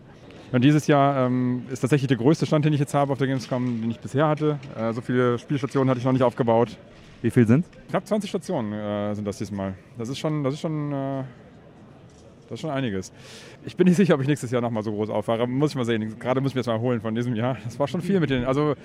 Und 0.51 0.63
dieses 0.63 0.87
Jahr 0.87 1.25
ähm, 1.25 1.63
ist 1.71 1.81
tatsächlich 1.81 2.07
der 2.07 2.17
größte 2.17 2.45
Stand, 2.45 2.65
den 2.65 2.73
ich 2.73 2.79
jetzt 2.79 2.93
habe 2.93 3.11
auf 3.11 3.17
der 3.17 3.27
Gamescom, 3.27 3.81
den 3.81 3.91
ich 3.91 3.99
bisher 3.99 4.27
hatte. 4.27 4.59
Äh, 4.77 4.93
so 4.93 5.01
viele 5.01 5.39
Spielstationen 5.39 5.89
hatte 5.89 5.99
ich 5.99 6.05
noch 6.05 6.13
nicht 6.13 6.23
aufgebaut. 6.23 6.77
Wie 7.21 7.31
viel 7.31 7.47
sind 7.47 7.65
Knapp 7.89 8.05
20 8.05 8.29
Stationen 8.29 8.73
äh, 8.73 9.15
sind 9.15 9.25
das 9.25 9.37
diesmal. 9.37 9.73
Das 9.97 10.09
ist 10.09 10.19
schon, 10.19 10.43
das 10.43 10.53
ist 10.53 10.59
schon, 10.59 10.91
äh, 10.91 11.23
das 12.43 12.53
ist 12.53 12.61
schon 12.61 12.69
einiges. 12.69 13.11
Ich 13.65 13.75
bin 13.75 13.87
nicht 13.87 13.97
sicher, 13.97 14.13
ob 14.13 14.21
ich 14.21 14.27
nächstes 14.27 14.51
Jahr 14.51 14.61
nochmal 14.61 14.83
so 14.83 14.91
groß 14.91 15.09
aufwahre. 15.09 15.47
Muss 15.47 15.71
ich 15.71 15.75
mal 15.75 15.85
sehen. 15.85 16.19
Gerade 16.19 16.41
muss 16.41 16.51
ich 16.51 16.55
mir 16.55 16.59
das 16.59 16.67
mal 16.67 16.79
holen 16.79 17.01
von 17.01 17.15
diesem 17.15 17.35
Jahr. 17.35 17.57
Das 17.63 17.79
war 17.79 17.87
schon 17.87 18.01
viel 18.01 18.19
mit 18.19 18.29
den. 18.29 18.45
Also 18.45 18.75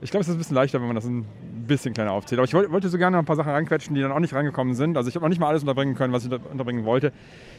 ich 0.00 0.10
glaube, 0.10 0.22
es 0.22 0.28
ist 0.28 0.34
ein 0.34 0.38
bisschen 0.38 0.54
leichter, 0.54 0.80
wenn 0.80 0.86
man 0.86 0.96
das 0.96 1.04
ein 1.06 1.24
bisschen 1.66 1.94
kleiner 1.94 2.12
aufzählt. 2.12 2.38
Aber 2.38 2.44
ich 2.44 2.54
wollte, 2.54 2.88
so 2.88 2.98
gerne 2.98 3.16
noch 3.16 3.22
ein 3.22 3.26
paar 3.26 3.36
Sachen 3.36 3.50
reinquetschen, 3.50 3.94
die 3.94 4.00
dann 4.02 4.12
auch 4.12 4.20
nicht 4.20 4.34
reingekommen 4.34 4.74
sind. 4.74 4.96
Also 4.96 5.08
ich 5.08 5.14
habe 5.14 5.24
noch 5.24 5.30
nicht 5.30 5.40
mal 5.40 5.48
alles 5.48 5.62
unterbringen 5.62 5.94
können, 5.94 6.12
was 6.12 6.24
ich 6.24 6.30
unter- 6.32 6.50
unterbringen 6.50 6.84
wollte. 6.84 7.12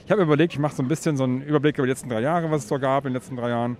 Ich 0.06 0.12
habe 0.12 0.22
überlegt, 0.22 0.54
ich 0.54 0.60
mache 0.60 0.76
so 0.76 0.84
ein 0.84 0.88
bisschen 0.88 1.18
so 1.18 1.24
einen 1.24 1.42
Überblick 1.42 1.78
über 1.78 1.88
die 1.88 1.92
letzten 1.92 2.10
drei 2.10 2.22
Jahre, 2.22 2.50
was 2.52 2.64
es 2.64 2.70
so 2.70 2.80
gab 2.80 3.06
in 3.06 3.10
den 3.12 3.16
letzten 3.16 3.36
drei 3.36 3.50
Jahren. 3.50 3.76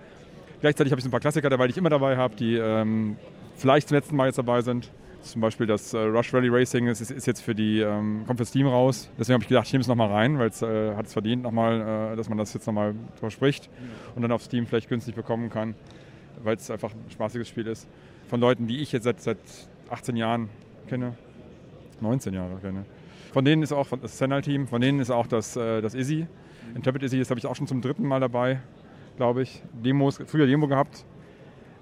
Gleichzeitig 0.60 0.90
habe 0.92 0.98
ich 0.98 1.04
so 1.04 1.08
ein 1.08 1.12
paar 1.12 1.20
Klassiker 1.20 1.48
dabei, 1.48 1.66
die 1.66 1.70
ich 1.70 1.78
immer 1.78 1.88
dabei 1.88 2.16
habe, 2.16 2.34
die 2.34 2.56
ähm, 2.56 3.16
vielleicht 3.56 3.88
zum 3.88 3.94
letzten 3.96 4.16
Mal 4.16 4.26
jetzt 4.26 4.38
dabei 4.38 4.60
sind. 4.60 4.90
Zum 5.22 5.40
Beispiel 5.40 5.66
das 5.66 5.94
äh, 5.94 5.98
Rush 5.98 6.32
Rally 6.32 6.48
Racing 6.48 6.86
ist, 6.86 7.00
ist, 7.00 7.10
ist 7.10 7.26
jetzt 7.26 7.40
für 7.42 7.54
die, 7.54 7.80
ähm, 7.80 8.22
kommt 8.26 8.38
für 8.38 8.44
Steam 8.44 8.66
raus. 8.66 9.08
Deswegen 9.18 9.34
habe 9.34 9.42
ich 9.44 9.48
gedacht, 9.48 9.66
ich 9.66 9.72
nehme 9.72 9.82
es 9.82 9.88
nochmal 9.88 10.10
rein, 10.10 10.38
weil 10.38 10.48
es 10.48 10.62
äh, 10.62 10.94
hat 10.94 11.06
es 11.06 11.12
verdient, 11.12 11.42
nochmal, 11.42 12.12
äh, 12.12 12.16
dass 12.16 12.28
man 12.28 12.38
das 12.38 12.54
jetzt 12.54 12.66
nochmal 12.66 12.94
verspricht 13.16 13.68
und 14.14 14.22
dann 14.22 14.32
auf 14.32 14.42
Steam 14.42 14.66
vielleicht 14.66 14.88
günstig 14.88 15.14
bekommen 15.14 15.50
kann, 15.50 15.74
weil 16.42 16.56
es 16.56 16.70
einfach 16.70 16.92
ein 16.92 17.10
spaßiges 17.10 17.48
Spiel 17.48 17.66
ist. 17.66 17.88
Von 18.28 18.40
Leuten, 18.40 18.66
die 18.66 18.80
ich 18.80 18.92
jetzt 18.92 19.04
seit, 19.04 19.20
seit 19.20 19.38
18 19.88 20.16
Jahren 20.16 20.50
kenne, 20.86 21.14
19 22.00 22.34
Jahre 22.34 22.56
kenne. 22.60 22.84
Von 23.32 23.44
denen 23.44 23.62
ist 23.62 23.72
auch 23.72 23.88
das 24.00 24.18
Senal-Team, 24.18 24.66
von 24.66 24.80
denen 24.80 25.00
ist 25.00 25.10
auch 25.10 25.26
das, 25.26 25.56
äh, 25.56 25.80
das 25.80 25.94
Izzy. 25.94 26.26
Interpret 26.74 27.02
Izzy, 27.02 27.18
das 27.18 27.30
habe 27.30 27.38
ich 27.38 27.46
auch 27.46 27.56
schon 27.56 27.66
zum 27.66 27.80
dritten 27.80 28.06
Mal 28.06 28.20
dabei, 28.20 28.60
glaube 29.16 29.42
ich. 29.42 29.62
Demos, 29.72 30.18
früher 30.26 30.46
Demo 30.46 30.68
gehabt, 30.68 31.04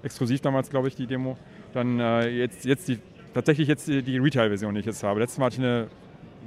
exklusiv 0.03 0.39
damals, 0.39 0.69
glaube 0.69 0.87
ich, 0.87 0.95
die 0.95 1.05
Demo. 1.05 1.37
Dann 1.73 1.99
äh, 1.99 2.29
jetzt, 2.29 2.63
jetzt 2.65 2.87
die, 2.87 2.99
tatsächlich 3.33 3.67
jetzt 3.67 3.87
die, 3.87 4.01
die 4.01 4.17
Retail-Version, 4.17 4.73
die 4.73 4.79
ich 4.79 4.85
jetzt 4.85 5.03
habe. 5.03 5.19
Letztes 5.19 5.37
Mal 5.37 5.47
hatte 5.47 5.55
ich 5.55 5.61
eine 5.61 5.87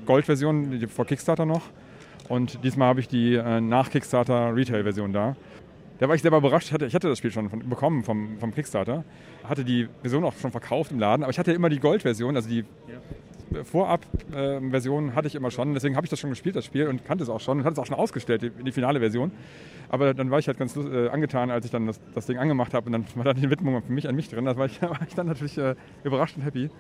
Gold-Version 0.07 0.89
vor 0.89 1.05
Kickstarter 1.05 1.45
noch. 1.45 1.63
Und 2.29 2.65
diesmal 2.65 2.89
habe 2.89 3.01
ich 3.01 3.09
die 3.09 3.35
äh, 3.35 3.61
nach 3.61 3.91
Kickstarter 3.91 4.55
Retail-Version 4.55 5.13
da. 5.13 5.37
Da 6.01 6.09
war 6.09 6.15
ich 6.15 6.23
selber 6.23 6.39
überrascht. 6.39 6.69
Ich 6.69 6.73
hatte, 6.73 6.87
ich 6.87 6.95
hatte 6.95 7.09
das 7.09 7.19
Spiel 7.19 7.31
schon 7.31 7.51
von, 7.51 7.69
bekommen 7.69 8.03
vom, 8.05 8.39
vom 8.39 8.55
Kickstarter. 8.55 9.05
Hatte 9.45 9.65
die 9.65 9.87
Version 10.01 10.25
auch 10.25 10.33
schon 10.35 10.51
verkauft 10.51 10.93
im 10.93 10.99
Laden. 10.99 11.23
Aber 11.23 11.31
ich 11.31 11.39
hatte 11.39 11.53
immer 11.53 11.69
die 11.69 11.79
Gold-Version, 11.79 12.37
also 12.37 12.49
die 12.49 12.65
Vorab-Version 13.65 15.15
hatte 15.15 15.29
ich 15.29 15.35
immer 15.35 15.51
schon. 15.51 15.75
Deswegen 15.75 15.97
habe 15.97 16.07
ich 16.07 16.11
das 16.11 16.19
schon 16.19 16.31
gespielt, 16.31 16.57
das 16.57 16.65
Spiel, 16.65 16.89
und 16.89 17.05
kannte 17.05 17.25
es 17.25 17.29
auch 17.29 17.41
schon 17.41 17.59
und 17.59 17.65
hatte 17.65 17.75
es 17.75 17.79
auch 17.81 17.87
schon 17.87 17.97
ausgestellt, 17.97 18.43
die, 18.43 18.51
die 18.51 18.73
finale 18.73 18.99
Version. 18.99 19.31
Aber 19.91 20.15
dann 20.15 20.31
war 20.31 20.39
ich 20.39 20.47
halt 20.47 20.59
ganz 20.59 20.75
äh, 20.75 21.09
angetan, 21.09 21.51
als 21.51 21.67
ich 21.67 21.71
dann 21.71 21.87
das, 21.87 22.01
das 22.15 22.25
Ding 22.25 22.39
angemacht 22.39 22.73
habe 22.73 22.87
und 22.87 22.93
dann 22.93 23.05
war 23.17 23.25
da 23.25 23.35
die 23.35 23.51
Widmung 23.51 23.83
für 23.83 23.93
mich 23.93 24.09
an 24.09 24.17
mich 24.17 24.31
drin. 24.31 24.47
Da 24.47 24.57
war 24.57 24.67
ich, 24.67 24.81
war 24.83 25.01
ich 25.07 25.15
dann 25.15 25.27
natürlich 25.27 25.59
äh, 25.59 25.75
überrascht 26.03 26.35
und 26.39 26.45
happy. 26.45 26.71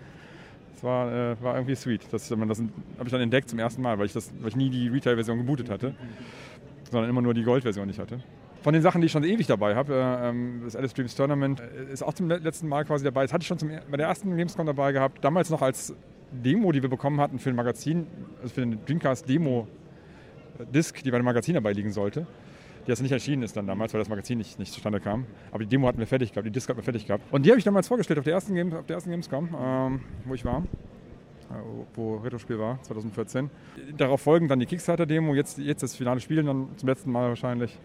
Das 0.73 0.83
war, 0.83 1.13
äh, 1.13 1.43
war 1.43 1.57
irgendwie 1.57 1.75
sweet. 1.75 2.05
Das, 2.11 2.29
das 2.29 2.39
habe 2.39 2.63
ich 3.05 3.11
dann 3.11 3.21
entdeckt 3.21 3.51
zum 3.51 3.59
ersten 3.59 3.83
Mal, 3.83 3.99
weil 3.99 4.07
ich, 4.07 4.15
das, 4.15 4.33
weil 4.41 4.49
ich 4.49 4.57
nie 4.57 4.71
die 4.71 4.89
Retail-Version 4.89 5.37
gebootet 5.37 5.69
hatte, 5.69 5.95
sondern 6.91 7.11
immer 7.11 7.21
nur 7.21 7.35
die 7.35 7.43
Gold-Version 7.43 7.87
nicht 7.87 7.99
hatte. 7.99 8.21
Von 8.63 8.75
den 8.75 8.83
Sachen, 8.83 9.01
die 9.01 9.07
ich 9.07 9.13
schon 9.13 9.25
ewig 9.25 9.47
dabei 9.47 9.75
habe, 9.75 9.95
äh, 9.95 10.29
ähm, 10.29 10.61
das 10.65 10.77
Alice 10.77 10.93
Dreams 10.93 11.15
Tournament 11.15 11.61
äh, 11.61 11.93
ist 11.93 12.03
auch 12.03 12.13
zum 12.13 12.29
le- 12.29 12.37
letzten 12.39 12.69
Mal 12.69 12.85
quasi 12.85 13.05
dabei. 13.05 13.23
Das 13.23 13.33
hatte 13.33 13.43
ich 13.43 13.49
schon 13.49 13.59
zum, 13.59 13.71
bei 13.91 13.97
der 13.97 14.07
ersten 14.09 14.37
Gamescom 14.37 14.67
dabei 14.67 14.93
gehabt. 14.93 15.25
Damals 15.25 15.49
noch 15.49 15.63
als 15.63 15.95
Demo, 16.31 16.71
die 16.71 16.83
wir 16.83 16.91
bekommen 16.91 17.21
hatten 17.21 17.39
für 17.39 17.49
ein 17.51 17.57
Magazin, 17.57 18.07
also 18.43 18.55
für 18.55 18.63
eine 18.63 18.77
Dreamcast 18.77 19.29
Demo 19.29 19.67
äh, 20.59 20.83
die 21.05 21.11
bei 21.11 21.17
dem 21.19 21.25
Magazin 21.25 21.55
dabei 21.55 21.73
liegen 21.73 21.91
sollte. 21.93 22.27
Die 22.87 22.91
jetzt 22.91 23.01
nicht 23.03 23.13
erschienen 23.13 23.43
ist 23.43 23.57
dann 23.57 23.67
damals, 23.67 23.95
weil 23.95 24.01
das 24.01 24.09
Magazin 24.09 24.39
nicht, 24.39 24.59
nicht 24.59 24.73
zustande 24.73 25.01
kam. 25.01 25.25
Aber 25.53 25.61
die 25.61 25.67
Demo 25.69 25.87
hatten 25.87 25.99
wir 25.99 26.07
fertig 26.07 26.33
gehabt, 26.33 26.47
die 26.47 26.51
Disc 26.51 26.69
hatten 26.69 26.79
wir 26.79 26.85
fertig 26.85 27.07
gehabt. 27.07 27.25
Und 27.33 27.47
die 27.47 27.51
habe 27.51 27.59
ich 27.59 27.65
damals 27.65 27.89
vorgestellt 27.89 28.19
auf 28.19 28.25
der 28.25 28.35
ersten, 28.35 28.55
Game, 28.55 28.73
auf 28.75 28.87
der 28.87 28.95
ersten 28.97 29.11
Gamescom, 29.11 29.49
ähm, 29.59 30.01
wo 30.27 30.35
ich 30.35 30.45
war. 30.45 30.63
Wo 31.95 32.17
Retro-Spiel 32.19 32.59
war, 32.61 32.81
2014. 32.83 33.51
Darauf 33.97 34.21
folgend 34.21 34.51
dann 34.53 34.61
die 34.61 34.67
Kickstarter-Demo, 34.67 35.35
jetzt, 35.35 35.59
jetzt 35.59 35.83
das 35.83 35.97
finale 35.97 36.21
Spiel, 36.21 36.43
dann 36.45 36.69
zum 36.77 36.89
letzten 36.89 37.11
Mal 37.11 37.29
wahrscheinlich. 37.29 37.77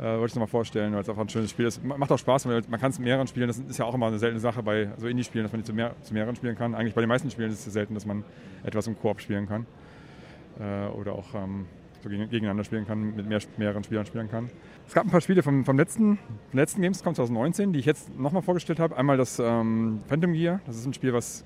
Äh, 0.00 0.18
wollte 0.18 0.26
ich 0.28 0.34
nochmal 0.34 0.48
vorstellen, 0.48 0.94
weil 0.94 1.02
es 1.02 1.08
einfach 1.10 1.20
ein 1.22 1.28
schönes 1.28 1.50
Spiel 1.50 1.66
ist. 1.66 1.84
Ma- 1.84 1.98
Macht 1.98 2.10
auch 2.10 2.18
Spaß, 2.18 2.46
weil 2.48 2.62
man 2.70 2.80
kann 2.80 2.90
es 2.90 2.98
mehreren 2.98 3.26
spielen. 3.26 3.48
Das 3.48 3.58
ist 3.58 3.78
ja 3.78 3.84
auch 3.84 3.94
immer 3.94 4.06
eine 4.06 4.18
seltene 4.18 4.40
Sache 4.40 4.62
bei 4.62 4.88
so 4.96 5.06
Indie-Spielen, 5.06 5.44
dass 5.44 5.52
man 5.52 5.60
die 5.60 5.66
zu, 5.66 5.74
mehr, 5.74 5.94
zu 6.02 6.14
mehreren 6.14 6.34
spielen 6.36 6.56
kann. 6.56 6.74
Eigentlich 6.74 6.94
bei 6.94 7.02
den 7.02 7.08
meisten 7.08 7.30
Spielen 7.30 7.50
ist 7.50 7.66
es 7.66 7.72
selten, 7.72 7.92
dass 7.94 8.06
man 8.06 8.24
etwas 8.64 8.86
im 8.86 8.98
Koop 8.98 9.20
spielen 9.20 9.46
kann. 9.46 9.66
Äh, 10.58 10.86
oder 10.96 11.12
auch 11.12 11.34
ähm, 11.34 11.66
so 12.02 12.08
gegen, 12.08 12.30
gegeneinander 12.30 12.64
spielen 12.64 12.86
kann, 12.86 13.14
mit 13.14 13.26
mehr, 13.28 13.40
mehreren 13.58 13.84
Spielern 13.84 14.06
spielen 14.06 14.30
kann. 14.30 14.48
Es 14.88 14.94
gab 14.94 15.04
ein 15.04 15.10
paar 15.10 15.20
Spiele 15.20 15.42
vom, 15.42 15.66
vom 15.66 15.76
letzten, 15.76 16.16
vom 16.50 16.58
letzten 16.58 16.80
Gamescom 16.80 17.14
2019, 17.14 17.74
die 17.74 17.78
ich 17.80 17.86
jetzt 17.86 18.18
nochmal 18.18 18.40
vorgestellt 18.42 18.80
habe. 18.80 18.96
Einmal 18.96 19.18
das 19.18 19.38
ähm, 19.38 20.00
Phantom 20.08 20.32
Gear. 20.32 20.60
Das 20.64 20.76
ist 20.76 20.86
ein 20.86 20.94
Spiel, 20.94 21.12
was 21.12 21.44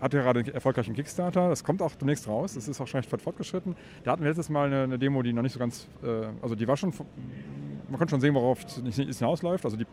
hatte 0.00 0.16
gerade 0.16 0.40
einen 0.40 0.48
erfolgreichen 0.48 0.94
Kickstarter. 0.94 1.50
Das 1.50 1.62
kommt 1.64 1.82
auch 1.82 1.94
demnächst 1.96 2.26
raus. 2.26 2.54
Das 2.54 2.66
ist 2.66 2.80
auch 2.80 2.86
schon 2.86 3.00
recht 3.00 3.10
fortgeschritten. 3.22 3.76
Da 4.04 4.12
hatten 4.12 4.22
wir 4.22 4.30
letztes 4.30 4.48
Mal 4.48 4.68
eine, 4.68 4.84
eine 4.84 4.98
Demo, 4.98 5.20
die 5.22 5.34
noch 5.34 5.42
nicht 5.42 5.52
so 5.52 5.58
ganz, 5.58 5.86
äh, 6.02 6.28
also 6.40 6.54
die 6.54 6.66
war 6.66 6.78
schon, 6.78 6.94
man 7.90 7.98
konnte 7.98 8.10
schon 8.12 8.20
sehen, 8.20 8.34
worauf 8.34 8.64
es 8.64 8.96
hinausläuft. 8.96 9.64
Also 9.64 9.76
die 9.76 9.86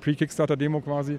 Pre-Kickstarter-Demo 0.00 0.80
quasi. 0.80 1.18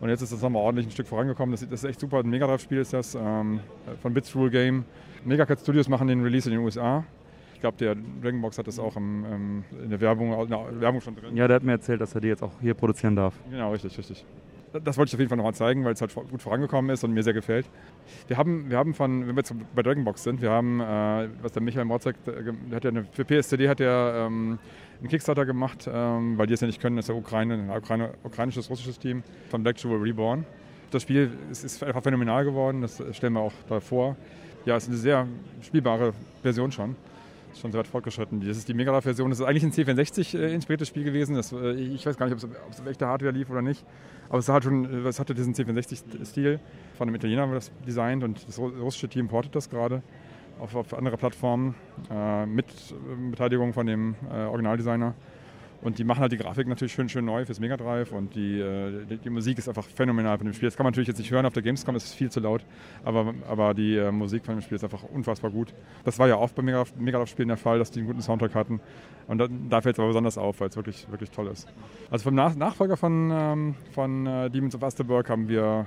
Und 0.00 0.08
jetzt 0.08 0.22
ist 0.22 0.32
das 0.32 0.42
nochmal 0.42 0.62
ordentlich 0.62 0.86
ein 0.88 0.90
Stück 0.90 1.06
vorangekommen. 1.06 1.52
Das, 1.52 1.60
das 1.60 1.84
ist 1.84 1.88
echt 1.88 2.00
super. 2.00 2.18
Ein 2.18 2.30
Mega 2.30 2.46
Drive-Spiel 2.46 2.78
ist 2.78 2.92
das 2.92 3.14
ähm, 3.14 3.60
von 4.00 4.12
Bits 4.12 4.34
Rule 4.34 4.50
Game. 4.50 4.84
Megacat 5.24 5.60
Studios 5.60 5.88
machen 5.88 6.08
den 6.08 6.22
Release 6.22 6.48
in 6.48 6.56
den 6.56 6.64
USA. 6.64 7.04
Ich 7.54 7.60
glaube, 7.60 7.76
der 7.76 7.94
Dragonbox 7.94 8.58
hat 8.58 8.66
das 8.66 8.80
auch 8.80 8.96
im, 8.96 9.24
ähm, 9.24 9.64
in 9.84 9.90
der 9.90 10.00
Werbung, 10.00 10.32
in 10.42 10.48
der 10.48 10.80
Werbung 10.80 11.00
schon 11.00 11.14
drin. 11.14 11.36
Ja, 11.36 11.46
der 11.46 11.56
hat 11.56 11.62
mir 11.62 11.72
erzählt, 11.72 12.00
dass 12.00 12.14
er 12.14 12.20
die 12.20 12.26
jetzt 12.26 12.42
auch 12.42 12.50
hier 12.60 12.74
produzieren 12.74 13.14
darf. 13.14 13.34
Genau, 13.48 13.70
richtig, 13.70 13.96
richtig. 13.96 14.24
Das 14.84 14.96
wollte 14.96 15.10
ich 15.10 15.14
auf 15.14 15.20
jeden 15.20 15.28
Fall 15.28 15.36
nochmal 15.36 15.54
zeigen, 15.54 15.84
weil 15.84 15.92
es 15.92 16.00
halt 16.00 16.14
gut 16.14 16.40
vorangekommen 16.40 16.90
ist 16.90 17.04
und 17.04 17.12
mir 17.12 17.22
sehr 17.22 17.34
gefällt. 17.34 17.66
Wir 18.28 18.38
haben, 18.38 18.70
wir 18.70 18.78
haben 18.78 18.94
von, 18.94 19.26
wenn 19.26 19.36
wir 19.36 19.40
jetzt 19.40 19.54
bei 19.74 19.82
Dragonbox 19.82 20.22
sind, 20.22 20.40
wir 20.40 20.50
haben, 20.50 20.80
äh, 20.80 21.28
was 21.42 21.52
der 21.52 21.62
Michael 21.62 21.84
Morzek, 21.84 22.16
der 22.24 22.76
hat 22.76 22.84
ja 22.84 22.90
eine, 22.90 23.04
für 23.04 23.24
PSCD 23.24 23.68
hat 23.68 23.80
er 23.80 24.26
ähm, 24.26 24.58
einen 25.00 25.08
Kickstarter 25.08 25.44
gemacht, 25.44 25.88
ähm, 25.92 26.38
weil 26.38 26.46
die 26.46 26.54
es 26.54 26.60
ja 26.60 26.66
nicht 26.66 26.80
können, 26.80 26.96
das 26.96 27.06
ist 27.06 27.08
ja 27.10 27.14
Ukraine, 27.14 27.54
ein 27.54 27.70
Ukraine, 27.70 28.14
ukrainisches, 28.22 28.70
russisches 28.70 28.98
Team 28.98 29.22
von 29.50 29.62
Black 29.62 29.82
Jewel 29.82 29.98
Reborn. 29.98 30.46
Das 30.90 31.02
Spiel 31.02 31.30
ist, 31.50 31.64
ist 31.64 31.82
einfach 31.82 32.02
phänomenal 32.02 32.44
geworden, 32.44 32.82
das 32.82 33.02
stellen 33.12 33.34
wir 33.34 33.40
auch 33.40 33.52
da 33.68 33.80
vor. 33.80 34.16
Ja, 34.64 34.76
es 34.76 34.84
ist 34.84 34.90
eine 34.90 34.98
sehr 34.98 35.26
spielbare 35.60 36.12
Version 36.42 36.70
schon. 36.70 36.96
Schon 37.60 37.70
sehr 37.70 37.80
weit 37.80 37.86
fortgeschritten. 37.86 38.40
Das 38.40 38.56
ist 38.56 38.68
die 38.68 38.74
Mega 38.74 38.92
Drive-Version. 38.92 39.30
Das 39.30 39.40
ist 39.40 39.44
eigentlich 39.46 39.62
ein 39.64 39.72
C64 39.72 40.38
äh, 40.38 40.84
Spiel 40.86 41.04
gewesen. 41.04 41.34
Das, 41.36 41.52
äh, 41.52 41.72
ich 41.72 42.04
weiß 42.06 42.16
gar 42.16 42.26
nicht, 42.26 42.42
ob 42.44 42.50
es, 42.70 42.80
auf 42.80 42.86
echter 42.86 43.08
Hardware 43.08 43.32
lief 43.32 43.50
oder 43.50 43.62
nicht. 43.62 43.84
Aber 44.28 44.38
es, 44.38 44.48
hat 44.48 44.64
schon, 44.64 44.84
äh, 45.04 45.08
es 45.08 45.20
hatte 45.20 45.34
diesen 45.34 45.54
C64-Stil. 45.54 46.60
Von 46.94 47.08
einem 47.08 47.14
Italiener 47.14 47.42
haben 47.42 47.50
wir 47.50 47.56
das 47.56 47.70
designt 47.86 48.24
und 48.24 48.46
das 48.48 48.58
ru- 48.58 48.76
russische 48.80 49.08
Team 49.08 49.28
portet 49.28 49.54
das 49.54 49.68
gerade 49.68 50.02
auf, 50.58 50.74
auf 50.74 50.94
andere 50.94 51.16
Plattformen 51.16 51.74
äh, 52.10 52.46
mit 52.46 52.66
Beteiligung 53.30 53.72
von 53.72 53.86
dem 53.86 54.14
äh, 54.30 54.44
Originaldesigner. 54.44 55.14
Und 55.82 55.98
die 55.98 56.04
machen 56.04 56.20
halt 56.20 56.30
die 56.30 56.36
Grafik 56.36 56.68
natürlich 56.68 56.92
schön, 56.92 57.08
schön 57.08 57.24
neu 57.24 57.44
fürs 57.44 57.58
Mega 57.58 57.76
Drive 57.76 58.12
und 58.12 58.34
die, 58.36 58.60
äh, 58.60 59.04
die, 59.04 59.18
die 59.18 59.30
Musik 59.30 59.58
ist 59.58 59.68
einfach 59.68 59.84
phänomenal 59.84 60.38
von 60.38 60.46
dem 60.46 60.54
Spiel. 60.54 60.68
Das 60.68 60.76
kann 60.76 60.84
man 60.84 60.92
natürlich 60.92 61.08
jetzt 61.08 61.18
nicht 61.18 61.30
hören 61.30 61.44
auf 61.44 61.52
der 61.52 61.62
Gamescom, 61.62 61.96
es 61.96 62.04
ist 62.04 62.14
viel 62.14 62.30
zu 62.30 62.38
laut, 62.38 62.64
aber, 63.04 63.34
aber 63.48 63.74
die 63.74 63.96
äh, 63.96 64.12
Musik 64.12 64.46
von 64.46 64.54
dem 64.54 64.62
Spiel 64.62 64.76
ist 64.76 64.84
einfach 64.84 65.02
unfassbar 65.02 65.50
gut. 65.50 65.74
Das 66.04 66.18
war 66.20 66.28
ja 66.28 66.36
oft 66.36 66.54
bei 66.54 66.62
Mega 66.62 66.84
Mega 66.96 67.18
Drive-Spielen 67.18 67.48
der 67.48 67.56
Fall, 67.56 67.80
dass 67.80 67.90
die 67.90 67.98
einen 67.98 68.08
guten 68.08 68.22
Soundtrack 68.22 68.54
hatten. 68.54 68.80
Und 69.26 69.38
da, 69.38 69.48
da 69.48 69.80
fällt 69.80 69.96
es 69.96 69.98
aber 69.98 70.08
besonders 70.08 70.38
auf, 70.38 70.60
weil 70.60 70.68
es 70.68 70.76
wirklich, 70.76 71.10
wirklich 71.10 71.30
toll 71.30 71.48
ist. 71.48 71.68
Also 72.10 72.24
vom 72.24 72.34
Nach 72.34 72.54
Nachfolger 72.54 72.96
von, 72.96 73.30
ähm, 73.32 73.74
von 73.92 74.26
äh, 74.26 74.50
Demons 74.50 74.74
of 74.76 74.84
Asterburg 74.84 75.28
haben 75.28 75.48
wir 75.48 75.86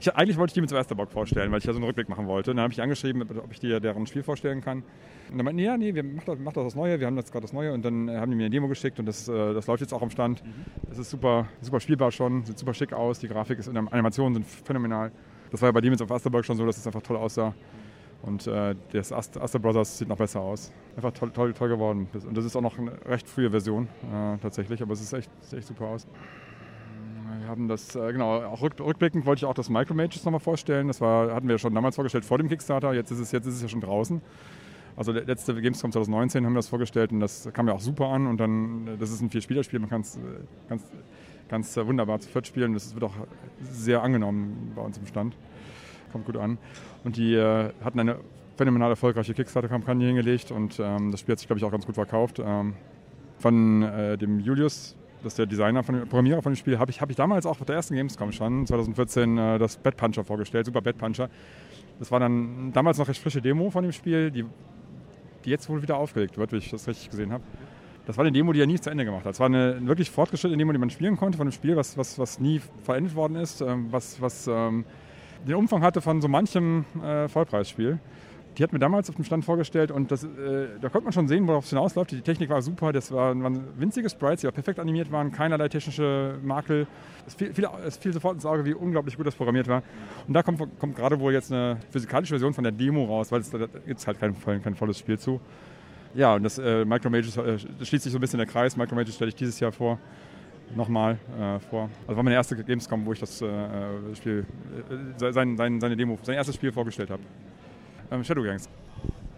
ich, 0.00 0.14
eigentlich 0.14 0.36
wollte 0.36 0.50
ich 0.50 0.54
Demons 0.54 0.72
of 0.72 0.78
Asterburg 0.78 1.10
vorstellen, 1.10 1.50
weil 1.50 1.58
ich 1.58 1.64
ja 1.64 1.72
so 1.72 1.78
einen 1.78 1.84
Rückblick 1.86 2.08
machen 2.08 2.26
wollte. 2.26 2.50
Und 2.50 2.56
dann 2.56 2.64
habe 2.64 2.72
ich 2.72 2.76
die 2.76 2.82
angeschrieben, 2.82 3.22
ob 3.22 3.52
ich 3.52 3.60
dir 3.60 3.80
deren 3.80 4.06
Spiel 4.06 4.22
vorstellen 4.22 4.60
kann. 4.60 4.78
Und 5.30 5.36
dann 5.38 5.44
meinten 5.44 5.58
die, 5.58 5.64
ja, 5.64 5.76
nee, 5.76 5.94
wir 5.94 6.02
machen 6.04 6.22
doch, 6.26 6.36
mach 6.38 6.52
das 6.52 6.74
Neue, 6.74 6.98
wir 7.00 7.06
haben 7.06 7.16
jetzt 7.16 7.32
gerade 7.32 7.42
das 7.42 7.52
Neue. 7.52 7.72
Und 7.72 7.84
dann 7.84 8.08
äh, 8.08 8.16
haben 8.16 8.30
die 8.30 8.36
mir 8.36 8.44
eine 8.44 8.50
Demo 8.50 8.68
geschickt 8.68 8.98
und 8.98 9.06
das, 9.06 9.28
äh, 9.28 9.54
das 9.54 9.66
läuft 9.66 9.80
jetzt 9.80 9.92
auch 9.92 10.02
am 10.02 10.10
Stand. 10.10 10.42
Das 10.88 10.98
ist 10.98 11.10
super, 11.10 11.46
super 11.60 11.80
spielbar 11.80 12.10
schon, 12.12 12.44
sieht 12.44 12.58
super 12.58 12.74
schick 12.74 12.92
aus, 12.92 13.18
die 13.18 13.28
Grafik 13.28 13.58
ist 13.58 13.68
und 13.68 13.74
die 13.74 13.92
Animationen 13.92 14.34
sind 14.34 14.46
phänomenal. 14.46 15.12
Das 15.50 15.60
war 15.62 15.68
ja 15.68 15.72
bei 15.72 15.80
Demons 15.80 16.02
of 16.02 16.10
Asterburg 16.10 16.44
schon 16.44 16.56
so, 16.56 16.64
dass 16.66 16.76
es 16.78 16.86
einfach 16.86 17.02
toll 17.02 17.16
aussah. 17.16 17.54
Und 18.22 18.46
äh, 18.48 18.74
das 18.92 19.12
Ast 19.12 19.38
Aster 19.40 19.60
Brothers 19.60 19.98
sieht 19.98 20.08
noch 20.08 20.16
besser 20.16 20.40
aus. 20.40 20.72
Einfach 20.96 21.12
toll, 21.12 21.30
toll, 21.30 21.52
toll 21.54 21.68
geworden. 21.68 22.08
Das- 22.12 22.24
Und 22.24 22.36
das 22.36 22.44
ist 22.44 22.56
auch 22.56 22.60
noch 22.60 22.76
eine 22.76 22.92
recht 23.06 23.28
frühe 23.28 23.48
Version 23.50 23.86
äh, 24.12 24.36
tatsächlich, 24.38 24.82
aber 24.82 24.92
es 24.92 25.00
ist 25.00 25.12
echt, 25.12 25.30
sieht 25.40 25.58
echt 25.60 25.68
super 25.68 25.86
aus. 25.86 26.06
Haben 27.48 27.66
das, 27.66 27.96
äh, 27.96 28.12
genau, 28.12 28.42
auch 28.44 28.60
rück, 28.60 28.78
rückblickend 28.78 29.24
wollte 29.24 29.40
ich 29.40 29.44
auch 29.46 29.54
das 29.54 29.70
Micromages 29.70 30.24
nochmal 30.24 30.40
vorstellen. 30.40 30.86
Das 30.86 31.00
war, 31.00 31.34
hatten 31.34 31.48
wir 31.48 31.58
schon 31.58 31.74
damals 31.74 31.94
vorgestellt 31.94 32.24
vor 32.24 32.36
dem 32.38 32.48
Kickstarter, 32.48 32.92
jetzt 32.92 33.10
ist 33.10 33.18
es, 33.18 33.32
jetzt 33.32 33.46
ist 33.46 33.54
es 33.54 33.62
ja 33.62 33.68
schon 33.68 33.80
draußen. 33.80 34.20
Also 34.96 35.12
letzte 35.12 35.54
Gamescom 35.54 35.92
2019 35.92 36.44
haben 36.44 36.52
wir 36.52 36.58
das 36.58 36.68
vorgestellt 36.68 37.12
und 37.12 37.20
das 37.20 37.48
kam 37.52 37.68
ja 37.68 37.74
auch 37.74 37.80
super 37.80 38.08
an. 38.08 38.26
Und 38.26 38.38
dann, 38.38 38.98
das 38.98 39.10
ist 39.10 39.20
ein 39.20 39.30
Vier-Spieler-Spiel, 39.30 39.78
man 39.78 39.88
kann 39.88 40.00
es 40.00 40.18
ganz, 40.68 40.82
ganz 41.48 41.76
äh, 41.76 41.86
wunderbar 41.86 42.20
zu 42.20 42.28
viert 42.28 42.46
spielen. 42.46 42.74
Das 42.74 42.94
wird 42.94 43.04
auch 43.04 43.14
sehr 43.62 44.02
angenommen 44.02 44.72
bei 44.74 44.82
uns 44.82 44.98
im 44.98 45.06
Stand. 45.06 45.36
Kommt 46.12 46.26
gut 46.26 46.36
an. 46.36 46.58
Und 47.04 47.16
die 47.16 47.34
äh, 47.34 47.70
hatten 47.82 48.00
eine 48.00 48.18
phänomenal 48.56 48.90
erfolgreiche 48.90 49.34
Kickstarter-Kampagne 49.34 50.06
hingelegt 50.06 50.50
und 50.50 50.80
ähm, 50.80 51.12
das 51.12 51.20
Spiel 51.20 51.32
hat 51.32 51.38
sich, 51.38 51.46
glaube 51.46 51.58
ich, 51.60 51.64
auch 51.64 51.70
ganz 51.70 51.86
gut 51.86 51.94
verkauft. 51.94 52.42
Ähm, 52.44 52.74
von 53.38 53.82
äh, 53.84 54.18
dem 54.18 54.40
Julius, 54.40 54.96
das 55.22 55.32
ist 55.32 55.38
der 55.38 55.46
Designer, 55.46 55.82
von 55.82 56.00
Programmierer 56.02 56.42
von 56.42 56.52
dem 56.52 56.56
Spiel, 56.56 56.78
habe 56.78 56.90
ich, 56.90 57.00
hab 57.00 57.10
ich 57.10 57.16
damals 57.16 57.46
auch 57.46 57.60
auf 57.60 57.66
der 57.66 57.76
ersten 57.76 57.94
Gamescom 57.94 58.32
schon, 58.32 58.66
2014, 58.66 59.38
äh, 59.38 59.58
das 59.58 59.76
Bad 59.76 59.96
Puncher 59.96 60.24
vorgestellt, 60.24 60.66
Super 60.66 60.80
Bad 60.80 60.98
Puncher. 60.98 61.28
Das 61.98 62.10
war 62.10 62.20
dann 62.20 62.72
damals 62.72 62.98
noch 62.98 63.08
recht 63.08 63.20
frische 63.20 63.42
Demo 63.42 63.70
von 63.70 63.82
dem 63.82 63.92
Spiel, 63.92 64.30
die, 64.30 64.44
die 65.44 65.50
jetzt 65.50 65.68
wohl 65.68 65.82
wieder 65.82 65.96
aufgelegt 65.96 66.38
wird, 66.38 66.52
wie 66.52 66.58
ich 66.58 66.70
das 66.70 66.86
richtig 66.86 67.10
gesehen 67.10 67.32
habe. 67.32 67.42
Das 68.06 68.16
war 68.16 68.24
eine 68.24 68.32
Demo, 68.32 68.52
die 68.52 68.60
er 68.60 68.66
nie 68.66 68.80
zu 68.80 68.88
Ende 68.88 69.04
gemacht 69.04 69.26
hat. 69.26 69.34
Es 69.34 69.40
war 69.40 69.46
eine 69.46 69.86
wirklich 69.86 70.10
fortgeschrittene 70.10 70.56
Demo, 70.56 70.72
die 70.72 70.78
man 70.78 70.90
spielen 70.90 71.16
konnte 71.16 71.36
von 71.36 71.46
einem 71.46 71.52
Spiel, 71.52 71.76
was, 71.76 71.98
was, 71.98 72.18
was 72.18 72.40
nie 72.40 72.60
vollendet 72.82 73.14
worden 73.14 73.36
ist, 73.36 73.60
ähm, 73.60 73.88
was, 73.90 74.20
was 74.22 74.46
ähm, 74.46 74.84
den 75.46 75.54
Umfang 75.54 75.82
hatte 75.82 76.00
von 76.00 76.20
so 76.22 76.28
manchem 76.28 76.84
äh, 77.02 77.28
Vollpreisspiel. 77.28 77.98
Die 78.58 78.64
hat 78.64 78.72
mir 78.72 78.80
damals 78.80 79.08
auf 79.08 79.14
dem 79.14 79.24
Stand 79.24 79.44
vorgestellt 79.44 79.92
und 79.92 80.10
das, 80.10 80.24
äh, 80.24 80.66
da 80.80 80.88
konnte 80.88 81.04
man 81.04 81.12
schon 81.12 81.28
sehen, 81.28 81.46
worauf 81.46 81.64
es 81.64 81.70
hinausläuft. 81.70 82.10
Die 82.10 82.22
Technik 82.22 82.50
war 82.50 82.60
super, 82.60 82.92
das 82.92 83.12
waren, 83.12 83.40
waren 83.44 83.60
winzige 83.76 84.10
Sprites, 84.10 84.40
die 84.40 84.48
auch 84.48 84.52
perfekt 84.52 84.80
animiert 84.80 85.12
waren, 85.12 85.30
keinerlei 85.30 85.68
technische 85.68 86.36
Makel. 86.42 86.88
Es 87.24 87.34
fiel, 87.34 87.54
fiel, 87.54 87.68
es 87.86 87.96
fiel 87.96 88.12
sofort 88.12 88.34
ins 88.34 88.44
Auge, 88.44 88.64
wie 88.64 88.74
unglaublich 88.74 89.16
gut 89.16 89.28
das 89.28 89.36
programmiert 89.36 89.68
war. 89.68 89.84
Und 90.26 90.34
da 90.34 90.42
kommt, 90.42 90.60
kommt 90.80 90.96
gerade 90.96 91.20
wohl 91.20 91.32
jetzt 91.32 91.52
eine 91.52 91.78
physikalische 91.90 92.32
Version 92.32 92.52
von 92.52 92.64
der 92.64 92.72
Demo 92.72 93.04
raus, 93.04 93.30
weil 93.30 93.40
es, 93.40 93.50
da 93.50 93.58
gibt 93.58 94.00
es 94.00 94.06
halt 94.08 94.18
kein, 94.18 94.34
kein 94.42 94.74
volles 94.74 94.98
Spiel 94.98 95.20
zu. 95.20 95.40
Ja, 96.14 96.34
und 96.34 96.42
das 96.42 96.58
äh, 96.58 96.84
Micromages, 96.84 97.36
äh, 97.36 97.58
schließt 97.58 98.02
sich 98.02 98.12
so 98.12 98.18
ein 98.18 98.20
bisschen 98.20 98.38
der 98.38 98.46
Kreis. 98.46 98.76
Micromages 98.76 99.14
stelle 99.14 99.28
ich 99.28 99.36
dieses 99.36 99.60
Jahr 99.60 99.70
vor 99.70 100.00
nochmal 100.74 101.16
äh, 101.38 101.60
vor. 101.60 101.88
Also 102.08 102.16
war 102.16 102.24
meine 102.24 102.34
erste 102.34 102.56
Gamescom, 102.56 103.06
wo 103.06 103.12
ich 103.12 103.20
das 103.20 103.40
äh, 103.40 103.46
Spiel, 104.16 104.44
äh, 105.20 105.32
sein, 105.32 105.56
sein, 105.56 105.80
seine 105.80 105.96
Demo, 105.96 106.18
sein 106.22 106.34
erstes 106.34 106.56
Spiel 106.56 106.72
vorgestellt 106.72 107.10
habe. 107.10 107.22
Ähm, 108.10 108.24
Shadowgangs. 108.24 108.68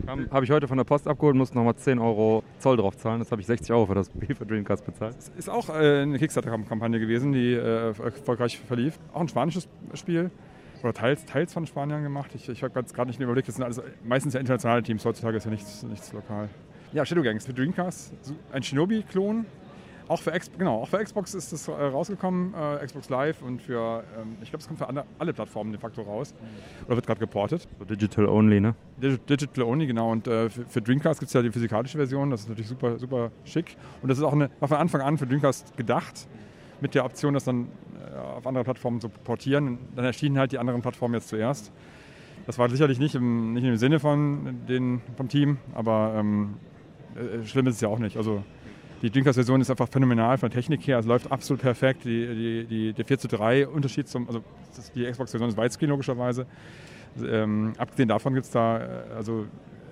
Habe 0.07 0.44
ich 0.44 0.50
heute 0.50 0.66
von 0.66 0.78
der 0.78 0.84
Post 0.84 1.07
abgeholt, 1.07 1.36
musste 1.36 1.57
nochmal 1.57 1.76
10 1.76 1.99
Euro 1.99 2.42
Zoll 2.58 2.76
drauf 2.76 2.97
zahlen. 2.97 3.18
Das 3.18 3.31
habe 3.31 3.40
ich 3.40 3.47
60 3.47 3.70
Euro 3.73 3.86
für 3.86 3.94
das 3.94 4.07
Spiel 4.07 4.34
für 4.34 4.47
Dreamcast 4.47 4.84
bezahlt. 4.84 5.16
Das 5.16 5.28
ist 5.36 5.49
auch 5.49 5.68
äh, 5.68 6.02
eine 6.02 6.18
Kickstarter-Kampagne 6.18 6.99
gewesen, 6.99 7.32
die 7.32 7.52
äh, 7.52 7.89
erfolgreich 7.89 8.58
verlief. 8.58 8.99
Auch 9.12 9.20
ein 9.20 9.28
spanisches 9.28 9.68
Spiel. 9.94 10.31
Oder 10.82 10.94
teils, 10.94 11.26
teils 11.26 11.52
von 11.52 11.66
Spaniern 11.66 12.02
gemacht. 12.02 12.31
Ich, 12.34 12.49
ich 12.49 12.62
habe 12.62 12.82
gerade 12.82 13.10
nicht 13.10 13.20
überlegt, 13.20 13.49
das 13.49 13.57
sind 13.57 13.65
alles 13.65 13.82
meistens 14.02 14.32
ja 14.34 14.40
internationale 14.40 14.82
Teams. 14.82 15.05
Heutzutage 15.05 15.36
ist 15.36 15.44
ja 15.44 15.50
nichts, 15.50 15.82
nichts 15.82 16.12
lokal. 16.12 16.49
Ja, 16.92 17.05
Shadowgangs 17.05 17.44
für 17.44 17.52
Dreamcast. 17.52 18.12
Ein 18.52 18.62
Shinobi-Klon, 18.62 19.44
auch 20.11 20.21
für, 20.21 20.33
genau, 20.59 20.83
auch 20.83 20.89
für 20.89 20.99
Xbox 20.99 21.35
ist 21.35 21.53
das 21.53 21.69
äh, 21.69 21.71
rausgekommen, 21.71 22.53
äh, 22.53 22.85
Xbox 22.85 23.09
Live 23.11 23.43
und 23.43 23.63
für, 23.63 24.03
ähm, 24.21 24.37
ich 24.43 24.51
glaube, 24.51 24.61
es 24.61 24.67
kommt 24.67 24.81
für 24.81 24.89
alle, 24.89 25.05
alle, 25.21 25.33
Plattformen 25.33 25.71
de 25.71 25.81
facto 25.81 26.03
raus. 26.03 26.35
Oder 26.87 26.97
wird 26.97 27.07
gerade 27.07 27.21
geportet. 27.21 27.69
So 27.79 27.85
Digital 27.85 28.27
Only, 28.27 28.61
ne? 28.61 28.75
Digital 28.99 29.63
Only, 29.65 29.87
genau. 29.87 30.11
Und 30.11 30.27
äh, 30.27 30.51
für, 30.51 30.65
für, 30.65 30.83
Dreamcast 30.83 31.21
gibt 31.21 31.29
es 31.29 31.33
ja 31.33 31.43
die 31.43 31.53
physikalische 31.53 31.97
Version, 31.97 32.31
das 32.31 32.41
ist 32.41 32.49
natürlich 32.49 32.67
super, 32.67 32.99
super 32.99 33.31
schick. 33.45 33.77
Und 34.03 34.09
das 34.09 34.19
ist 34.19 34.25
auch 34.25 34.33
eine, 34.33 34.51
war 34.59 34.69
von 34.69 34.79
Anfang 34.79 35.01
an 35.01 35.17
für 35.17 35.29
Dreamcast 35.29 35.77
gedacht, 35.77 36.27
mit 36.81 36.97
der 36.97 37.05
Option, 37.05 37.35
das 37.35 37.45
dann 37.45 37.69
äh, 37.95 38.19
auf 38.19 38.49
andere 38.49 38.65
Plattformen 38.65 39.01
zu 39.01 39.11
portieren. 39.11 39.79
Dann 39.95 40.05
erschienen 40.05 40.39
halt 40.39 40.51
die 40.51 40.59
anderen 40.59 40.83
Plattformen 40.83 41.15
jetzt 41.15 41.29
zuerst. 41.29 41.71
Das 42.47 42.59
war 42.59 42.69
sicherlich 42.69 42.99
nicht 42.99 43.15
im, 43.15 43.53
nicht 43.53 43.63
im 43.63 43.77
Sinne 43.77 44.01
von 44.01 44.59
den, 44.69 45.03
vom 45.17 45.29
Team, 45.29 45.59
aber 45.73 46.15
ähm, 46.17 46.55
äh, 47.15 47.45
schlimm 47.45 47.69
ist 47.69 47.77
es 47.77 47.81
ja 47.81 47.89
auch 47.89 48.01
nicht. 48.01 48.17
Also 48.17 48.43
die 49.03 49.11
Dreamcast-Version 49.11 49.61
ist 49.61 49.70
einfach 49.70 49.89
phänomenal 49.89 50.37
von 50.37 50.51
der 50.51 50.61
Technik 50.61 50.87
her. 50.87 50.99
Es 50.99 51.07
läuft 51.07 51.31
absolut 51.33 51.62
perfekt. 51.62 52.05
Die, 52.05 52.27
die, 52.27 52.67
die, 52.67 52.93
der 52.93 53.05
4 53.05 53.19
zu 53.19 53.29
3 53.29 53.69
Unterschied 53.69 54.09
zum, 54.09 54.27
also 54.27 54.43
die 54.95 55.05
Xbox-Version 55.05 55.49
ist 55.49 55.57
Widescreen 55.57 55.91
logischerweise. 55.91 56.47
Ähm, 57.25 57.73
abgesehen 57.79 58.09
davon 58.09 58.35
gibt 58.35 58.47
es 58.47 58.53
da, 58.53 58.79
äh, 58.79 58.89
also 59.17 59.47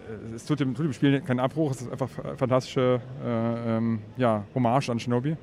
äh, 0.09 0.35
es 0.35 0.45
tut 0.45 0.61
dem, 0.61 0.75
tut 0.75 0.85
dem, 0.85 0.93
Spiel 0.93 1.20
keinen 1.20 1.41
Abbruch. 1.41 1.70
Es 1.70 1.83
ist 1.83 1.91
einfach 1.91 2.09
fantastische 2.37 3.01
äh, 3.25 3.77
ähm, 3.77 4.01
ja, 4.17 4.45
Hommage 4.55 4.91
an 4.91 5.01
Shinobi. 5.01 5.37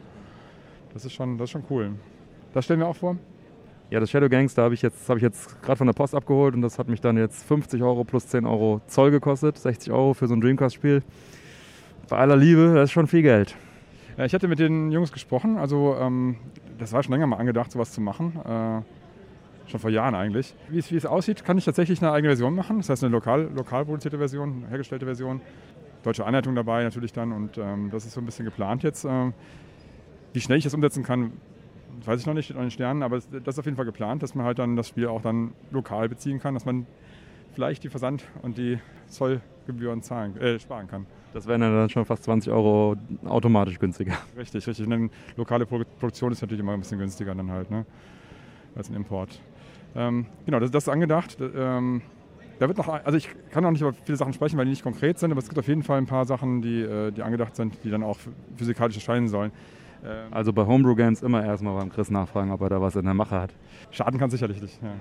Das 0.93 1.03
ist 1.03 1.13
schon, 1.13 1.37
das 1.37 1.45
ist 1.45 1.51
schon 1.51 1.63
cool. 1.69 1.91
Das 2.53 2.65
stellen 2.65 2.79
wir 2.79 2.87
auch 2.87 2.95
vor. 2.95 3.17
Ja, 3.89 3.99
das 3.99 4.09
Shadow 4.09 4.29
Gangs, 4.29 4.53
da 4.55 4.63
habe 4.63 4.73
ich 4.73 4.81
jetzt, 4.81 5.09
habe 5.09 5.19
ich 5.19 5.23
jetzt 5.23 5.61
gerade 5.61 5.77
von 5.77 5.85
der 5.85 5.93
Post 5.93 6.15
abgeholt 6.15 6.55
und 6.55 6.61
das 6.61 6.79
hat 6.79 6.87
mich 6.87 7.01
dann 7.01 7.17
jetzt 7.17 7.43
50 7.43 7.83
Euro 7.83 8.03
plus 8.03 8.27
10 8.27 8.45
Euro 8.45 8.81
Zoll 8.87 9.11
gekostet, 9.11 9.57
60 9.57 9.93
Euro 9.93 10.15
für 10.15 10.27
so 10.27 10.33
ein 10.33 10.41
Dreamcast-Spiel 10.41 11.03
bei 12.07 12.17
aller 12.17 12.35
Liebe, 12.35 12.73
das 12.75 12.85
ist 12.85 12.91
schon 12.91 13.07
viel 13.07 13.21
Geld. 13.21 13.55
Ja, 14.17 14.25
ich 14.25 14.33
hatte 14.33 14.47
mit 14.47 14.59
den 14.59 14.91
Jungs 14.91 15.11
gesprochen, 15.11 15.57
also 15.57 15.95
ähm, 15.99 16.37
das 16.77 16.93
war 16.93 17.03
schon 17.03 17.13
länger 17.13 17.27
mal 17.27 17.37
angedacht, 17.37 17.71
sowas 17.71 17.91
zu 17.91 18.01
machen. 18.01 18.39
Äh, 18.45 18.81
schon 19.69 19.79
vor 19.79 19.89
Jahren 19.89 20.15
eigentlich. 20.15 20.55
Wie 20.69 20.77
es, 20.77 20.91
wie 20.91 20.95
es 20.95 21.05
aussieht, 21.05 21.43
kann 21.43 21.57
ich 21.57 21.65
tatsächlich 21.65 22.01
eine 22.01 22.11
eigene 22.11 22.29
Version 22.29 22.53
machen. 22.53 22.77
Das 22.77 22.89
heißt 22.89 23.03
eine 23.03 23.11
lokal, 23.11 23.49
lokal 23.55 23.85
produzierte 23.85 24.17
Version, 24.17 24.65
hergestellte 24.69 25.05
Version. 25.05 25.41
Deutsche 26.03 26.25
Anleitung 26.25 26.53
dabei 26.53 26.83
natürlich 26.83 27.13
dann 27.13 27.31
und 27.31 27.57
ähm, 27.57 27.89
das 27.91 28.05
ist 28.05 28.13
so 28.13 28.21
ein 28.21 28.25
bisschen 28.25 28.45
geplant 28.45 28.83
jetzt. 28.83 29.05
Ähm, 29.05 29.33
wie 30.33 30.41
schnell 30.41 30.59
ich 30.59 30.63
das 30.63 30.73
umsetzen 30.75 31.03
kann, 31.03 31.31
weiß 32.05 32.19
ich 32.21 32.27
noch 32.27 32.35
nicht, 32.35 32.45
steht 32.45 32.57
noch 32.57 32.61
in 32.61 32.67
den 32.67 32.71
Sternen, 32.71 33.01
aber 33.01 33.17
das 33.17 33.55
ist 33.55 33.59
auf 33.59 33.65
jeden 33.65 33.75
Fall 33.75 33.85
geplant, 33.85 34.21
dass 34.21 34.35
man 34.35 34.45
halt 34.45 34.59
dann 34.59 34.75
das 34.75 34.87
Spiel 34.87 35.07
auch 35.07 35.21
dann 35.21 35.53
lokal 35.71 36.07
beziehen 36.07 36.39
kann, 36.39 36.53
dass 36.53 36.65
man 36.65 36.85
vielleicht 37.53 37.83
die 37.83 37.89
Versand- 37.89 38.23
und 38.43 38.57
die 38.57 38.77
Zollgebühren 39.07 40.03
zahlen, 40.03 40.37
äh, 40.37 40.59
sparen 40.59 40.87
kann. 40.87 41.07
Das 41.35 41.45
wären 41.47 41.59
dann 41.59 41.89
schon 41.89 42.05
fast 42.05 42.23
20 42.23 42.49
Euro 42.49 42.95
automatisch 43.25 43.77
günstiger. 43.77 44.13
Richtig, 44.37 44.65
richtig. 44.65 44.87
Und 44.87 44.93
eine 44.93 45.09
lokale 45.35 45.65
Produktion 45.65 46.31
ist 46.31 46.41
natürlich 46.41 46.61
immer 46.61 46.71
ein 46.71 46.79
bisschen 46.79 46.97
günstiger 46.97 47.35
dann 47.35 47.51
halt, 47.51 47.69
ne? 47.69 47.85
als 48.73 48.89
ein 48.89 48.95
Import. 48.95 49.41
Ähm, 49.97 50.27
genau, 50.45 50.61
das, 50.61 50.71
das, 50.71 50.83
ist 50.83 50.89
angedacht. 50.89 51.37
Ähm, 51.41 52.01
da 52.57 52.69
wird 52.69 52.77
noch, 52.77 52.87
also 52.87 53.17
ich 53.17 53.27
kann 53.51 53.63
noch 53.63 53.71
nicht 53.71 53.81
über 53.81 53.91
viele 53.91 54.17
Sachen 54.17 54.31
sprechen, 54.31 54.57
weil 54.57 54.63
die 54.63 54.71
nicht 54.71 54.83
konkret 54.83 55.19
sind, 55.19 55.31
aber 55.31 55.39
es 55.39 55.49
gibt 55.49 55.59
auf 55.59 55.67
jeden 55.67 55.83
Fall 55.83 55.97
ein 55.97 56.05
paar 56.05 56.23
Sachen, 56.23 56.61
die, 56.61 56.79
äh, 56.79 57.11
die 57.11 57.21
angedacht 57.21 57.57
sind, 57.57 57.83
die 57.83 57.89
dann 57.89 58.03
auch 58.03 58.17
physikalisch 58.55 58.95
erscheinen 58.95 59.27
sollen. 59.27 59.51
Ähm 60.05 60.31
also 60.31 60.53
bei 60.53 60.65
Homebrew 60.65 60.95
Games 60.95 61.21
immer 61.21 61.43
erstmal 61.43 61.77
beim 61.77 61.89
Chris 61.89 62.09
nachfragen, 62.09 62.51
ob 62.51 62.61
er 62.61 62.69
da 62.69 62.79
was 62.79 62.95
in 62.95 63.03
der 63.03 63.13
Mache 63.13 63.35
hat. 63.37 63.53
Schaden 63.91 64.17
kann 64.17 64.29
sicherlich 64.29 64.61
nicht, 64.61 64.81
ja. 64.81 64.93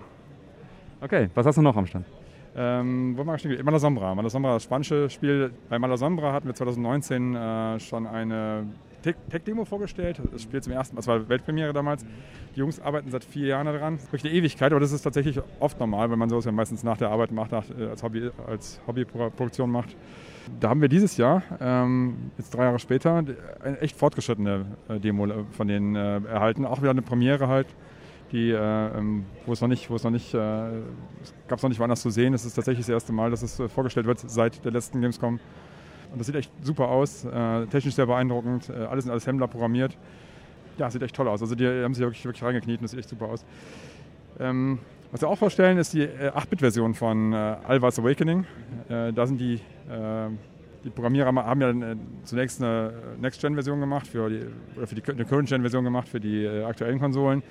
Okay, 1.00 1.30
was 1.32 1.46
hast 1.46 1.58
du 1.58 1.62
noch 1.62 1.76
am 1.76 1.86
Stand? 1.86 2.06
Ähm, 2.56 3.14
wo 3.16 3.26
war 3.26 3.34
ich 3.34 3.62
Malasombra. 3.64 4.14
Malasombra, 4.14 4.54
das 4.54 4.64
spanische 4.64 5.10
Spiel. 5.10 5.50
Bei 5.68 5.78
Malasombra 5.78 6.32
hatten 6.32 6.46
wir 6.46 6.54
2019 6.54 7.34
äh, 7.34 7.80
schon 7.80 8.06
eine 8.06 8.66
Tech-Demo 9.02 9.64
vorgestellt. 9.64 10.20
Das 10.32 10.42
Spiel 10.42 10.62
zum 10.62 10.72
ersten 10.72 10.94
Mal, 10.94 11.00
das 11.00 11.06
war 11.08 11.28
Weltpremiere 11.28 11.72
damals. 11.72 12.06
Die 12.54 12.60
Jungs 12.60 12.80
arbeiten 12.80 13.10
seit 13.10 13.24
vier 13.24 13.48
Jahren 13.48 13.66
daran. 13.66 13.98
Wirklich 14.00 14.24
eine 14.24 14.32
Ewigkeit, 14.32 14.72
aber 14.72 14.80
das 14.80 14.92
ist 14.92 15.02
tatsächlich 15.02 15.40
oft 15.60 15.78
normal, 15.78 16.10
wenn 16.10 16.18
man 16.18 16.28
sowas 16.28 16.44
ja 16.44 16.52
meistens 16.52 16.84
nach 16.84 16.96
der 16.96 17.10
Arbeit 17.10 17.32
macht, 17.32 17.52
nach, 17.52 17.64
äh, 17.78 17.86
als, 17.86 18.02
Hobby, 18.02 18.30
als 18.46 18.80
Hobbyproduktion 18.86 19.70
macht. 19.70 19.96
Da 20.60 20.68
haben 20.68 20.80
wir 20.80 20.88
dieses 20.88 21.16
Jahr, 21.16 21.42
ähm, 21.60 22.30
jetzt 22.38 22.54
drei 22.54 22.64
Jahre 22.64 22.78
später, 22.78 23.24
eine 23.62 23.80
echt 23.80 23.96
fortgeschrittene 23.96 24.66
äh, 24.88 25.00
Demo 25.00 25.26
von 25.50 25.68
denen 25.68 25.96
äh, 25.96 26.20
erhalten. 26.26 26.64
Auch 26.64 26.80
wieder 26.80 26.90
eine 26.90 27.02
Premiere 27.02 27.48
halt 27.48 27.66
die, 28.34 28.50
äh, 28.50 28.98
ähm, 28.98 29.24
wo 29.46 29.52
es 29.52 29.60
noch 29.60 29.68
nicht, 29.68 29.88
wo 29.88 29.94
es 29.94 30.02
noch 30.02 30.10
nicht, 30.10 30.34
äh, 30.34 30.38
gab 31.46 31.58
es 31.58 31.62
noch 31.62 31.68
nicht 31.68 31.78
woanders 31.78 32.02
zu 32.02 32.10
sehen. 32.10 32.34
Es 32.34 32.44
ist 32.44 32.54
tatsächlich 32.54 32.84
das 32.84 32.92
erste 32.92 33.12
Mal, 33.12 33.30
dass 33.30 33.42
es 33.42 33.60
äh, 33.60 33.68
vorgestellt 33.68 34.06
wird 34.06 34.18
seit 34.18 34.64
der 34.64 34.72
letzten 34.72 35.00
Gamescom. 35.00 35.38
Und 36.12 36.18
das 36.18 36.26
sieht 36.26 36.34
echt 36.34 36.50
super 36.60 36.88
aus, 36.88 37.24
äh, 37.24 37.66
technisch 37.66 37.94
sehr 37.94 38.06
beeindruckend, 38.06 38.70
äh, 38.70 38.86
alles 38.86 39.04
in 39.04 39.12
alles 39.12 39.26
Hemmler 39.26 39.46
programmiert. 39.46 39.96
Ja, 40.78 40.90
sieht 40.90 41.02
echt 41.02 41.14
toll 41.14 41.28
aus. 41.28 41.42
Also 41.42 41.54
die 41.54 41.66
haben 41.66 41.94
sich 41.94 42.02
wirklich, 42.02 42.24
wirklich 42.24 42.42
reingekniet 42.42 42.80
und 42.80 42.82
das 42.82 42.90
sieht 42.90 43.00
echt 43.00 43.08
super 43.08 43.26
aus. 43.26 43.44
Ähm, 44.40 44.80
was 45.12 45.20
wir 45.20 45.28
auch 45.28 45.38
vorstellen, 45.38 45.78
ist 45.78 45.94
die 45.94 46.08
8-Bit-Version 46.08 46.94
von 46.94 47.32
äh, 47.32 47.36
Alva's 47.36 48.00
Awakening. 48.00 48.44
da 48.88 49.26
sind 49.26 49.38
die, 49.38 49.60
die 50.82 50.90
Programmierer 50.90 51.32
haben 51.32 51.60
ja 51.60 51.94
zunächst 52.24 52.60
eine 52.60 52.92
Next-Gen-Version 53.20 53.78
gemacht, 53.78 54.08
für 54.08 54.28
die, 54.28 54.40
oder 54.76 54.88
für 54.88 54.96
die, 54.96 55.08
eine 55.08 55.24
Current-Gen-Version 55.24 55.84
gemacht 55.84 56.08
für 56.08 56.18
die 56.18 56.48
aktuellen 56.48 56.98
Konsolen 56.98 57.44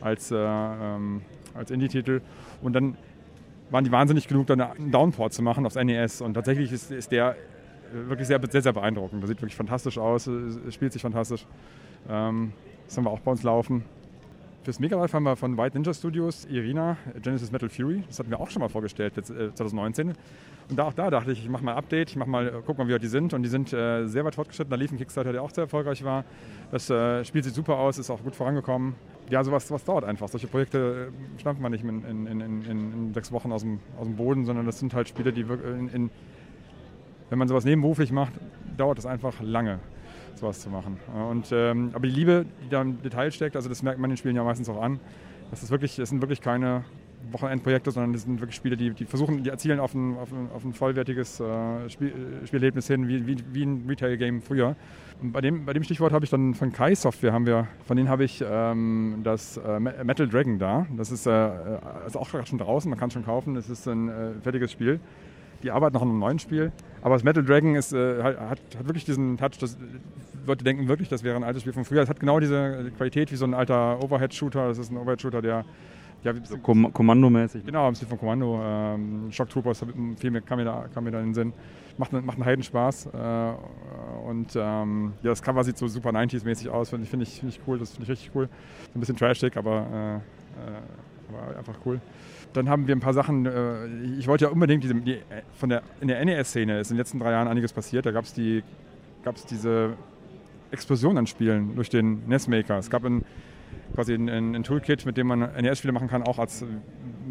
als, 0.00 0.30
äh, 0.30 0.36
ähm, 0.36 1.22
als 1.54 1.70
Indie-Titel. 1.70 2.20
Und 2.62 2.72
dann 2.74 2.96
waren 3.70 3.84
die 3.84 3.92
wahnsinnig 3.92 4.28
genug, 4.28 4.46
dann 4.46 4.60
einen 4.60 4.90
Downport 4.90 5.32
zu 5.32 5.42
machen 5.42 5.64
aufs 5.66 5.76
NES. 5.76 6.20
Und 6.20 6.34
tatsächlich 6.34 6.72
ist, 6.72 6.90
ist 6.90 7.12
der 7.12 7.30
äh, 7.30 8.08
wirklich 8.08 8.28
sehr, 8.28 8.40
sehr, 8.50 8.62
sehr 8.62 8.72
beeindruckend. 8.72 9.22
Das 9.22 9.28
sieht 9.28 9.40
wirklich 9.40 9.56
fantastisch 9.56 9.98
aus, 9.98 10.28
spielt 10.70 10.92
sich 10.92 11.02
fantastisch. 11.02 11.46
Ähm, 12.08 12.52
das 12.86 12.96
haben 12.96 13.04
wir 13.04 13.10
auch 13.10 13.20
bei 13.20 13.30
uns 13.30 13.42
laufen. 13.42 13.84
Fürs 14.62 14.78
Mega 14.78 14.96
Drive 14.96 15.14
haben 15.14 15.22
wir 15.22 15.36
von 15.36 15.56
White 15.56 15.76
Ninja 15.76 15.94
Studios 15.94 16.44
Irina 16.44 16.96
Genesis 17.22 17.50
Metal 17.50 17.68
Fury. 17.68 18.02
Das 18.06 18.18
hatten 18.18 18.30
wir 18.30 18.38
auch 18.38 18.50
schon 18.50 18.60
mal 18.60 18.68
vorgestellt, 18.68 19.16
jetzt, 19.16 19.30
äh, 19.30 19.54
2019. 19.54 20.08
Und 20.68 20.78
da, 20.78 20.84
auch 20.84 20.92
da 20.92 21.10
dachte 21.10 21.32
ich, 21.32 21.42
ich 21.42 21.48
mache 21.48 21.64
mal 21.64 21.72
ein 21.72 21.78
Update, 21.78 22.10
ich 22.10 22.16
mach 22.16 22.26
mal, 22.26 22.62
guck 22.66 22.76
mal, 22.78 22.86
wie 22.86 22.98
die 22.98 23.06
sind. 23.06 23.32
Und 23.32 23.42
die 23.42 23.48
sind 23.48 23.72
äh, 23.72 24.06
sehr 24.06 24.24
weit 24.24 24.34
fortgeschritten. 24.34 24.70
Da 24.70 24.76
lief 24.76 24.92
ein 24.92 24.98
Kickstarter, 24.98 25.32
der 25.32 25.42
auch 25.42 25.50
sehr 25.50 25.64
erfolgreich 25.64 26.04
war. 26.04 26.24
Das 26.70 26.90
äh, 26.90 27.24
Spiel 27.24 27.42
sieht 27.42 27.54
super 27.54 27.78
aus, 27.78 27.98
ist 27.98 28.10
auch 28.10 28.22
gut 28.22 28.36
vorangekommen 28.36 28.94
ja, 29.30 29.44
sowas, 29.44 29.66
sowas 29.66 29.84
dauert 29.84 30.04
einfach. 30.04 30.28
Solche 30.28 30.48
Projekte 30.48 31.12
äh, 31.36 31.40
stampft 31.40 31.62
man 31.62 31.72
nicht 31.72 31.84
in, 31.84 32.04
in, 32.04 32.26
in, 32.26 32.62
in, 32.64 33.14
sechs 33.14 33.32
Wochen 33.32 33.52
aus 33.52 33.62
dem, 33.62 33.78
aus 33.98 34.06
dem 34.06 34.16
Boden, 34.16 34.44
sondern 34.44 34.66
das 34.66 34.78
sind 34.78 34.92
halt 34.92 35.08
Spiele, 35.08 35.32
die 35.32 35.42
in, 35.42 36.10
wenn 37.30 37.38
man 37.38 37.48
sowas 37.48 37.64
nebenberuflich 37.64 38.12
macht, 38.12 38.32
dauert 38.76 38.98
es 38.98 39.06
einfach 39.06 39.40
lange, 39.40 39.78
sowas 40.34 40.60
zu 40.60 40.70
machen. 40.70 40.98
Und, 41.30 41.48
ähm, 41.52 41.90
aber 41.92 42.06
die 42.06 42.12
Liebe, 42.12 42.46
die 42.64 42.68
da 42.68 42.82
im 42.82 43.00
Detail 43.02 43.30
steckt, 43.30 43.56
also 43.56 43.68
das 43.68 43.82
merkt 43.82 43.98
man 43.98 44.10
in 44.10 44.14
den 44.14 44.18
Spielen 44.18 44.36
ja 44.36 44.44
meistens 44.44 44.68
auch 44.68 44.80
an. 44.80 45.00
Das, 45.50 45.62
ist 45.62 45.70
wirklich, 45.70 45.96
das 45.96 46.08
sind 46.08 46.20
wirklich 46.20 46.40
keine 46.40 46.84
Wochenendprojekte, 47.30 47.90
sondern 47.90 48.12
das 48.12 48.22
sind 48.22 48.40
wirklich 48.40 48.56
Spiele, 48.56 48.76
die, 48.76 48.90
die 48.90 49.04
versuchen, 49.04 49.42
die 49.42 49.50
erzielen 49.50 49.80
auf 49.80 49.94
ein, 49.94 50.16
auf 50.16 50.32
ein, 50.32 50.48
auf 50.54 50.64
ein 50.64 50.72
vollwertiges 50.72 51.40
äh, 51.40 51.88
Spiel, 51.90 52.12
Spielerlebnis 52.44 52.86
hin, 52.86 53.08
wie, 53.08 53.26
wie, 53.26 53.36
wie 53.52 53.62
ein 53.62 53.84
Retail-Game 53.88 54.40
früher. 54.40 54.76
Und 55.20 55.32
bei 55.32 55.40
dem, 55.40 55.66
bei 55.66 55.72
dem 55.72 55.82
Stichwort 55.82 56.12
habe 56.12 56.24
ich 56.24 56.30
dann 56.30 56.54
von 56.54 56.72
Kai 56.72 56.94
Software 56.94 57.32
haben 57.32 57.46
wir, 57.46 57.68
von 57.86 57.96
denen 57.96 58.08
habe 58.08 58.24
ich 58.24 58.42
ähm, 58.46 59.20
das 59.22 59.58
äh, 59.58 59.78
Metal 59.78 60.28
Dragon 60.28 60.58
da. 60.58 60.86
Das 60.96 61.10
ist, 61.10 61.26
äh, 61.26 61.50
ist 62.06 62.16
auch 62.16 62.28
schon 62.46 62.58
draußen, 62.58 62.88
man 62.88 62.98
kann 62.98 63.08
es 63.08 63.14
schon 63.14 63.24
kaufen. 63.24 63.56
Es 63.56 63.68
ist 63.68 63.86
ein 63.86 64.08
äh, 64.08 64.32
fertiges 64.42 64.72
Spiel. 64.72 65.00
Die 65.62 65.70
arbeiten 65.70 65.94
noch 65.94 66.02
an 66.02 66.08
einem 66.08 66.18
neuen 66.18 66.38
Spiel. 66.38 66.72
Aber 67.02 67.14
das 67.14 67.24
Metal 67.24 67.44
Dragon 67.44 67.74
ist, 67.74 67.92
äh, 67.92 68.22
hat, 68.22 68.38
hat, 68.38 68.86
wirklich 68.86 69.04
diesen 69.04 69.36
Touch, 69.36 69.58
dass 69.58 69.78
Leute 70.46 70.64
denken 70.64 70.88
wirklich, 70.88 71.08
das 71.08 71.22
wäre 71.22 71.36
ein 71.36 71.44
altes 71.44 71.62
Spiel 71.62 71.72
von 71.72 71.84
früher. 71.84 72.02
Es 72.02 72.08
hat 72.08 72.20
genau 72.20 72.40
diese 72.40 72.90
Qualität 72.96 73.30
wie 73.32 73.36
so 73.36 73.44
ein 73.44 73.54
alter 73.54 74.02
Overhead-Shooter. 74.02 74.68
Das 74.68 74.78
ist 74.78 74.90
ein 74.90 74.96
Overhead-Shooter, 74.96 75.42
der 75.42 75.64
Ja, 76.22 76.34
so 76.44 76.58
kom 76.58 76.92
kommandomäßig. 76.92 77.64
Genau, 77.64 77.88
im 77.88 77.94
Stil 77.94 78.08
von 78.08 78.18
Kommando. 78.18 78.60
Ähm, 78.62 79.32
Shock 79.32 79.48
Troopers 79.48 79.84
viel 80.18 80.30
mehr, 80.30 80.42
kam, 80.42 80.58
mir 80.58 80.64
da, 80.64 80.86
kam 80.92 81.04
mir 81.04 81.10
da 81.10 81.20
in 81.20 81.28
den 81.28 81.34
Sinn. 81.34 81.52
Macht, 81.96 82.12
macht 82.12 82.36
einen 82.36 82.44
Heidenspaß. 82.44 83.06
Äh, 83.06 83.52
und 84.28 84.54
ähm, 84.54 85.14
ja, 85.22 85.30
das 85.30 85.42
Cover 85.42 85.64
sieht 85.64 85.78
so 85.78 85.88
super 85.88 86.10
90s-mäßig 86.10 86.68
aus. 86.68 86.90
Finde 86.90 87.06
find 87.06 87.22
ich, 87.22 87.40
find 87.40 87.52
ich 87.52 87.60
cool, 87.66 87.78
das 87.78 87.92
finde 87.92 88.04
ich 88.04 88.10
richtig 88.10 88.30
cool. 88.34 88.48
So 88.92 88.98
ein 88.98 89.00
bisschen 89.00 89.16
trashig, 89.16 89.56
aber, 89.56 89.86
äh, 89.92 90.16
äh, 90.16 90.20
aber 91.28 91.58
einfach 91.58 91.74
cool. 91.86 92.00
Dann 92.52 92.68
haben 92.68 92.86
wir 92.86 92.96
ein 92.96 93.00
paar 93.00 93.14
Sachen, 93.14 93.46
äh, 93.46 93.86
ich 94.18 94.26
wollte 94.26 94.46
ja 94.46 94.50
unbedingt 94.50 94.82
diese, 94.82 94.94
die, 94.94 95.18
von 95.54 95.68
der, 95.68 95.82
in 96.00 96.08
der 96.08 96.24
NES-Szene 96.24 96.80
ist 96.80 96.90
in 96.90 96.96
den 96.96 96.98
letzten 96.98 97.20
drei 97.20 97.30
Jahren 97.32 97.48
einiges 97.48 97.72
passiert. 97.72 98.06
Da 98.06 98.10
gab 98.10 98.24
es 98.24 98.34
die, 98.34 98.62
gab's 99.22 99.46
diese 99.46 99.94
Explosion 100.70 101.16
an 101.18 101.26
Spielen 101.26 101.74
durch 101.76 101.90
den 101.90 102.26
NES-Maker. 102.28 102.78
Es 102.78 102.90
gab 102.90 103.04
ein, 103.04 103.24
quasi 103.94 104.14
ein, 104.14 104.28
ein, 104.28 104.62
Toolkit, 104.64 105.06
mit 105.06 105.16
dem 105.16 105.28
man 105.28 105.40
NES-Spiele 105.40 105.92
machen 105.92 106.08
kann, 106.08 106.22
auch 106.22 106.38
als 106.38 106.64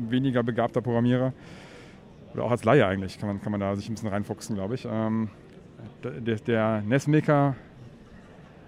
weniger 0.09 0.43
begabter 0.43 0.81
Programmierer. 0.81 1.33
Oder 2.33 2.43
auch 2.43 2.51
als 2.51 2.63
Laie 2.63 2.85
eigentlich, 2.85 3.19
kann 3.19 3.27
man, 3.27 3.41
kann 3.41 3.51
man 3.51 3.59
da 3.59 3.75
sich 3.75 3.89
ein 3.89 3.93
bisschen 3.93 4.09
reinfuchsen, 4.09 4.55
glaube 4.55 4.75
ich. 4.75 4.87
Ähm, 4.89 5.29
der, 6.03 6.35
der 6.35 6.81
NES-Maker 6.81 7.55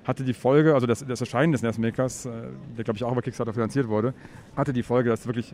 hatte 0.03 0.23
die 0.23 0.33
Folge, 0.33 0.73
also 0.73 0.87
das, 0.87 1.05
das 1.05 1.21
Erscheinen 1.21 1.51
des 1.51 1.61
NES-Makers, 1.61 2.25
äh, 2.25 2.31
der 2.77 2.83
glaube 2.83 2.97
ich 2.97 3.03
auch 3.03 3.11
über 3.11 3.21
Kickstarter 3.21 3.53
finanziert 3.53 3.87
wurde, 3.87 4.13
hatte 4.55 4.73
die 4.73 4.83
Folge, 4.83 5.09
dass 5.09 5.27
wirklich 5.27 5.53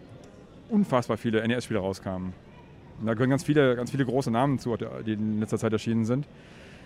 unfassbar 0.70 1.18
viele 1.18 1.46
NES-Spiele 1.48 1.80
rauskamen. 1.80 2.34
Und 3.00 3.06
da 3.06 3.14
gehören 3.14 3.30
ganz 3.30 3.44
viele, 3.44 3.76
ganz 3.76 3.92
viele 3.92 4.06
große 4.06 4.32
Namen 4.32 4.60
zu, 4.60 4.76
die 5.06 5.14
in 5.14 5.40
letzter 5.40 5.58
Zeit 5.58 5.74
erschienen 5.74 6.06
sind. 6.06 6.28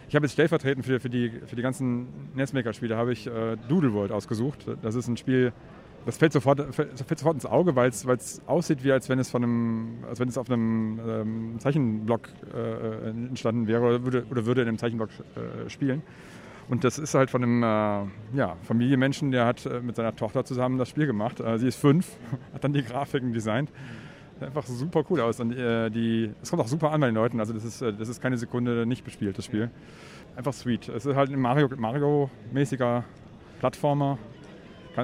Ich 0.09 0.15
habe 0.15 0.25
jetzt 0.25 0.33
stellvertretend 0.33 0.85
für, 0.85 0.99
für, 0.99 1.09
die, 1.09 1.29
für 1.29 1.55
die 1.55 1.61
ganzen 1.61 2.07
NES-Maker-Spiele 2.35 2.97
habe 2.97 3.13
ich 3.13 3.27
äh, 3.27 3.55
Doodle 3.69 3.93
World 3.93 4.11
ausgesucht. 4.11 4.65
Das 4.81 4.95
ist 4.95 5.07
ein 5.07 5.15
Spiel, 5.15 5.53
das 6.05 6.17
fällt 6.17 6.33
sofort, 6.33 6.75
fällt 6.75 6.97
sofort 6.97 7.35
ins 7.35 7.45
Auge, 7.45 7.75
weil 7.75 7.89
es 7.89 8.41
aussieht, 8.45 8.83
wie 8.83 8.91
als 8.91 9.07
wenn 9.07 9.19
es 9.19 9.29
von 9.29 9.43
einem, 9.43 10.03
als 10.09 10.19
wenn 10.19 10.27
es 10.27 10.37
auf 10.37 10.49
einem 10.49 10.99
ähm, 11.07 11.55
Zeichenblock 11.59 12.27
äh, 12.53 13.09
entstanden 13.09 13.67
wäre 13.67 13.83
oder 13.83 14.03
würde, 14.03 14.25
oder 14.29 14.45
würde 14.45 14.61
in 14.63 14.67
einem 14.67 14.77
Zeichenblock 14.79 15.09
äh, 15.11 15.69
spielen. 15.69 16.01
Und 16.71 16.85
das 16.85 16.97
ist 16.97 17.15
halt 17.15 17.29
von 17.29 17.43
einem 17.43 17.63
äh, 17.63 18.37
ja, 18.37 18.55
Familienmenschen, 18.63 19.29
der 19.31 19.45
hat 19.45 19.65
äh, 19.65 19.81
mit 19.81 19.97
seiner 19.97 20.15
Tochter 20.15 20.45
zusammen 20.45 20.77
das 20.77 20.87
Spiel 20.87 21.05
gemacht. 21.05 21.41
Äh, 21.41 21.59
sie 21.59 21.67
ist 21.67 21.75
fünf, 21.75 22.15
hat 22.53 22.63
dann 22.63 22.71
die 22.71 22.81
Grafiken 22.81 23.33
designt. 23.33 23.69
Sieht 24.35 24.43
einfach 24.47 24.65
super 24.65 25.03
cool 25.09 25.19
aus. 25.19 25.41
Und 25.41 25.51
äh, 25.51 25.89
die, 25.89 26.31
es 26.41 26.49
kommt 26.49 26.63
auch 26.63 26.69
super 26.69 26.91
an 26.93 27.01
bei 27.01 27.07
den 27.07 27.15
Leuten. 27.15 27.41
Also 27.41 27.51
das 27.51 27.65
ist, 27.65 27.81
das 27.81 28.07
ist 28.07 28.21
keine 28.21 28.37
Sekunde 28.37 28.85
nicht 28.85 29.03
bespielt, 29.03 29.37
das 29.37 29.43
Spiel. 29.43 29.69
Einfach 30.37 30.53
sweet. 30.53 30.87
Es 30.87 31.05
ist 31.05 31.13
halt 31.13 31.29
ein 31.29 31.41
Mario-mäßiger 31.41 32.85
Mario 32.85 33.03
Plattformer 33.59 34.17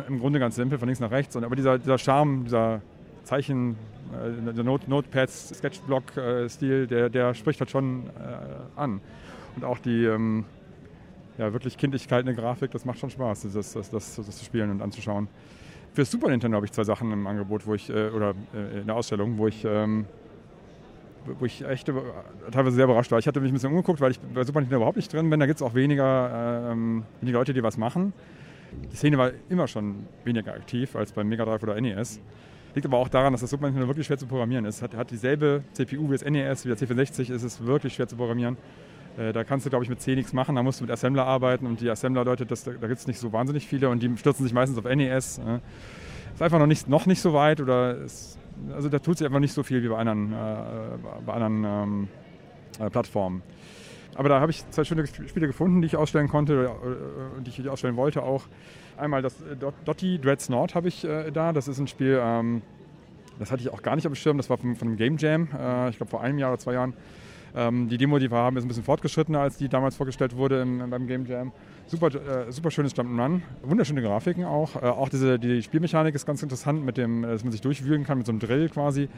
im 0.08 0.20
Grunde 0.20 0.40
ganz 0.40 0.56
simpel, 0.56 0.80
von 0.80 0.88
links 0.88 1.02
nach 1.02 1.12
rechts. 1.12 1.36
aber 1.36 1.56
dieser, 1.58 1.80
dieser 1.80 1.98
Charme, 1.98 2.46
dieser 2.46 2.82
Zeichen, 3.24 3.76
äh, 4.14 4.54
der 4.54 4.64
Not 4.64 4.88
Notepads, 4.88 5.50
Sketchblock-Stil, 5.50 6.88
der, 6.88 7.10
der 7.10 7.34
spricht 7.34 7.60
halt 7.60 7.70
schon 7.70 8.06
äh, 8.06 8.80
an. 8.80 9.02
Und 9.58 9.66
auch 9.66 9.80
die 9.80 10.06
ähm, 10.06 10.46
ja, 11.38 11.54
wirklich 11.54 11.78
Kindlichkeit 11.78 12.22
in 12.22 12.26
der 12.28 12.36
Grafik, 12.36 12.72
das 12.72 12.86
macht 12.86 13.00
schon 13.00 13.10
Spaß, 13.10 13.44
das, 13.44 13.74
das, 13.74 13.90
das, 13.90 14.16
das, 14.16 14.38
zu 14.38 14.46
spielen 14.46 14.72
und 14.72 14.82
anzuschauen. 14.82 15.28
Für 15.94 16.06
Super 16.06 16.30
Nintendo 16.30 16.56
habe 16.56 16.66
ich 16.66 16.72
zwei 16.72 16.84
Sachen 16.84 17.12
im 17.12 17.26
Angebot, 17.28 17.66
wo 17.66 17.74
ich, 17.74 17.90
äh, 17.90 18.10
oder 18.10 18.34
äh, 18.54 18.82
in 18.82 18.88
der 18.88 18.96
Ausstellung, 18.96 19.38
wo 19.38 19.48
ich, 19.48 19.66
ähm, 19.66 20.06
wo 21.40 21.46
ich 21.46 21.64
echt 21.64 21.92
teilweise 22.52 22.76
sehr 22.76 22.86
überrascht 22.86 23.12
war. 23.12 23.20
Ich 23.20 23.28
hatte 23.28 23.40
mich 23.40 23.52
ein 23.52 23.54
bisschen 23.54 23.70
umgeguckt, 23.70 24.00
weil 24.00 24.12
ich 24.12 24.20
bei 24.20 24.44
Super 24.44 24.60
Nintendo 24.60 24.78
überhaupt 24.78 24.98
nicht 24.98 25.12
drin 25.12 25.30
bin. 25.30 25.40
Da 25.40 25.46
gibt 25.46 25.58
es 25.58 25.62
auch 25.62 25.74
weniger, 25.74 26.72
ähm, 26.72 27.04
weniger 27.22 27.40
Leute, 27.40 27.54
die 27.54 27.64
was 27.64 27.78
machen. 27.78 28.14
Die 28.92 28.96
Szene 28.96 29.18
war 29.18 29.32
immer 29.50 29.68
schon 29.68 30.06
weniger 30.24 30.54
aktiv 30.54 30.96
als 30.96 31.12
beim 31.12 31.28
Mega 31.28 31.46
Drive 31.46 31.64
oder 31.64 31.80
NES. 31.80 32.22
Liegt 32.76 32.86
aber 32.86 32.98
auch 32.98 33.10
daran, 33.10 33.34
dass 33.34 33.42
das 33.42 33.50
Super 33.50 33.66
Nintendo 33.66 33.88
wirklich 33.88 34.06
schwer 34.06 34.18
zu 34.18 34.28
programmieren 34.28 34.66
ist. 34.66 34.82
Hat, 34.82 34.96
hat 34.96 35.10
dieselbe 35.10 35.64
CPU 35.74 36.10
wie 36.10 36.14
das 36.14 36.24
NES, 36.24 36.66
wie 36.66 36.70
der 36.70 36.78
C64, 36.78 37.34
ist 37.34 37.44
es 37.44 37.66
wirklich 37.66 37.94
schwer 37.96 38.08
zu 38.08 38.16
programmieren. 38.16 38.58
Äh, 39.18 39.34
da 39.34 39.44
kannst 39.44 39.66
du, 39.66 39.70
glaube 39.70 39.84
ich, 39.84 39.90
mit 39.90 40.02
C 40.02 40.16
nichts 40.16 40.34
machen. 40.34 40.56
Da 40.56 40.64
musst 40.64 40.80
du 40.80 40.84
mit 40.84 40.92
Assembler 40.92 41.26
arbeiten 41.26 41.66
und 41.66 41.82
die 41.82 41.90
Assembler-Leute, 41.90 42.46
da, 42.46 42.56
da 42.56 42.88
gibt 42.88 43.00
es 43.00 43.08
nicht 43.08 43.20
so 43.20 43.34
wahnsinnig 43.34 43.68
viele 43.68 43.90
und 43.90 44.02
die 44.02 44.16
stürzen 44.18 44.44
sich 44.44 44.54
meistens 44.54 44.78
auf 44.78 44.86
NES. 44.86 45.40
Äh. 45.40 45.60
Ist 46.34 46.42
einfach 46.42 46.60
noch 46.60 46.68
nicht, 46.68 46.88
noch 46.88 47.06
nicht 47.06 47.22
so 47.22 47.34
weit 47.34 47.62
oder 47.62 47.98
ist, 47.98 48.38
also 48.74 48.90
da 48.90 49.00
tut 49.00 49.18
sich 49.18 49.26
einfach 49.26 49.40
nicht 49.40 49.54
so 49.54 49.64
viel 49.64 49.82
wie 49.84 49.88
bei 49.88 49.98
anderen, 49.98 50.34
äh, 50.34 50.36
bei 51.26 51.34
anderen 51.34 51.64
ähm, 51.66 52.08
äh, 52.80 52.90
Plattformen. 52.90 53.42
Aber 54.16 54.30
da 54.30 54.40
habe 54.40 54.52
ich 54.52 54.68
zwei 54.72 54.84
schöne 54.84 55.06
Spiele 55.06 55.48
gefunden, 55.48 55.82
die 55.82 55.88
ich 55.88 55.96
ausstellen 55.96 56.28
konnte 56.28 56.70
und 57.38 57.46
die 57.46 57.52
ich 57.52 57.70
ausstellen 57.70 57.96
wollte 57.96 58.24
auch. 58.24 58.46
Einmal 58.98 59.22
das 59.22 59.34
äh, 59.42 59.56
Dotty 59.86 60.20
Dreads 60.20 60.50
Nord 60.50 60.74
habe 60.74 60.88
ich 60.88 61.04
äh, 61.04 61.32
da. 61.32 61.54
Das 61.54 61.68
ist 61.68 61.78
ein 61.80 61.88
Spiel, 61.88 62.20
ähm, 62.22 62.64
das 63.38 63.52
hatte 63.52 63.62
ich 63.62 63.72
auch 63.72 63.84
gar 63.84 63.96
nicht 63.96 64.08
auf 64.08 64.14
dem 64.14 64.16
Schirm. 64.16 64.38
Das 64.38 64.50
war 64.50 64.58
von, 64.58 64.76
von 64.76 64.88
einem 64.88 64.98
Game 64.98 65.18
Jam, 65.18 65.48
äh, 65.56 65.90
ich 65.90 65.98
glaube 65.98 66.10
vor 66.10 66.22
einem 66.22 66.40
Jahr 66.40 66.52
oder 66.52 66.60
zwei 66.60 66.74
Jahren. 66.74 66.94
Ähm, 67.56 67.90
die 67.90 67.98
Demo, 67.98 68.20
die 68.20 68.32
wir 68.32 68.38
haben, 68.38 68.58
ist 68.58 68.66
ein 68.66 68.68
bisschen 68.68 68.84
fortgeschrittener, 68.84 69.40
als 69.40 69.58
die 69.58 69.70
damals 69.70 69.96
vorgestellt 69.96 70.36
wurde 70.36 70.62
im, 70.62 70.90
beim 70.90 71.08
Game 71.08 71.26
Jam. 71.26 71.52
Super, 71.88 72.08
äh, 72.08 72.52
super 72.52 72.72
schönes 72.72 72.96
Jump'n'Run, 72.96 73.42
wunderschöne 73.64 74.02
Grafiken 74.02 74.46
auch. 74.46 74.76
Äh, 74.76 74.86
auch 74.86 75.10
diese, 75.10 75.40
die 75.40 75.64
Spielmechanik 75.64 76.14
ist 76.16 76.26
ganz 76.26 76.44
interessant, 76.44 76.84
mit 76.84 76.98
dem, 76.98 77.22
dass 77.24 77.44
man 77.44 77.52
sich 77.52 77.62
durchwühlen 77.62 78.04
kann 78.04 78.18
mit 78.18 78.28
so 78.28 78.32
einem 78.32 78.40
Drill 78.40 78.70
quasi. 78.70 79.04
Äh, 79.04 79.10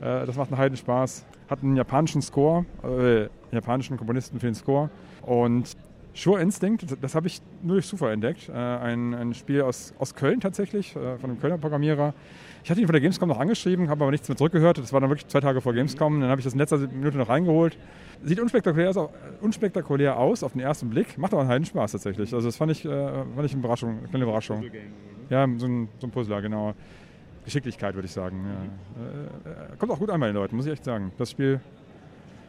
das 0.00 0.36
macht 0.36 0.50
einen 0.50 0.58
heiden 0.58 0.76
Spaß. 0.76 1.24
Hat 1.48 1.62
einen 1.62 1.76
japanischen 1.76 2.22
Score, 2.22 2.64
äh, 2.82 3.28
japanischen 3.54 3.96
Komponisten 3.96 4.40
für 4.40 4.46
den 4.46 4.54
Score. 4.54 4.90
Und 5.22 5.76
Sure 6.16 6.40
Instinct, 6.40 6.96
das 7.02 7.16
habe 7.16 7.26
ich 7.26 7.42
nur 7.62 7.74
durch 7.74 7.88
Zufall 7.88 8.12
entdeckt. 8.12 8.48
Äh, 8.48 8.52
ein, 8.52 9.14
ein, 9.14 9.34
Spiel 9.34 9.62
aus, 9.62 9.92
aus 9.98 10.14
Köln 10.14 10.40
tatsächlich, 10.40 10.94
äh, 10.94 11.18
von 11.18 11.30
einem 11.30 11.40
Kölner 11.40 11.58
Programmierer. 11.58 12.14
Ich 12.64 12.70
hatte 12.70 12.80
ihn 12.80 12.86
von 12.86 12.94
der 12.94 13.02
Gamescom 13.02 13.28
noch 13.28 13.38
angeschrieben, 13.38 13.90
habe 13.90 14.04
aber 14.04 14.10
nichts 14.10 14.26
mehr 14.26 14.38
zurückgehört. 14.38 14.78
Das 14.78 14.90
war 14.90 14.98
dann 14.98 15.10
wirklich 15.10 15.28
zwei 15.28 15.40
Tage 15.40 15.60
vor 15.60 15.74
Gamescom. 15.74 16.22
Dann 16.22 16.30
habe 16.30 16.40
ich 16.40 16.44
das 16.44 16.54
in 16.54 16.58
letzter 16.58 16.78
Minute 16.78 17.18
noch 17.18 17.28
reingeholt. 17.28 17.76
Sieht 18.22 18.40
unspektakulär 18.40 18.88
aus, 18.88 19.10
unspektakulär 19.42 20.16
aus 20.18 20.42
auf 20.42 20.52
den 20.52 20.62
ersten 20.62 20.88
Blick, 20.88 21.18
macht 21.18 21.34
aber 21.34 21.42
einen 21.42 21.50
heiden 21.50 21.66
Spaß 21.66 21.92
tatsächlich. 21.92 22.32
Also 22.32 22.48
das 22.48 22.56
fand 22.56 22.72
ich, 22.72 22.86
äh, 22.86 22.88
fand 22.88 23.44
ich 23.44 23.52
eine 23.52 23.60
Überraschung, 23.60 23.98
eine 23.98 24.08
kleine 24.08 24.24
Überraschung. 24.24 24.64
Ja, 25.28 25.46
so 25.58 25.66
ein, 25.66 25.88
so 25.98 26.06
ein 26.06 26.10
Puzzler, 26.10 26.40
genau. 26.40 26.72
Geschicklichkeit, 27.44 27.94
würde 27.94 28.06
ich 28.06 28.12
sagen. 28.12 28.46
Ja. 28.46 29.76
kommt 29.76 29.92
auch 29.92 29.98
gut 29.98 30.08
an 30.08 30.18
bei 30.18 30.28
den 30.28 30.36
Leuten, 30.36 30.56
muss 30.56 30.64
ich 30.64 30.72
echt 30.72 30.84
sagen. 30.84 31.12
Das 31.18 31.30
Spiel 31.30 31.60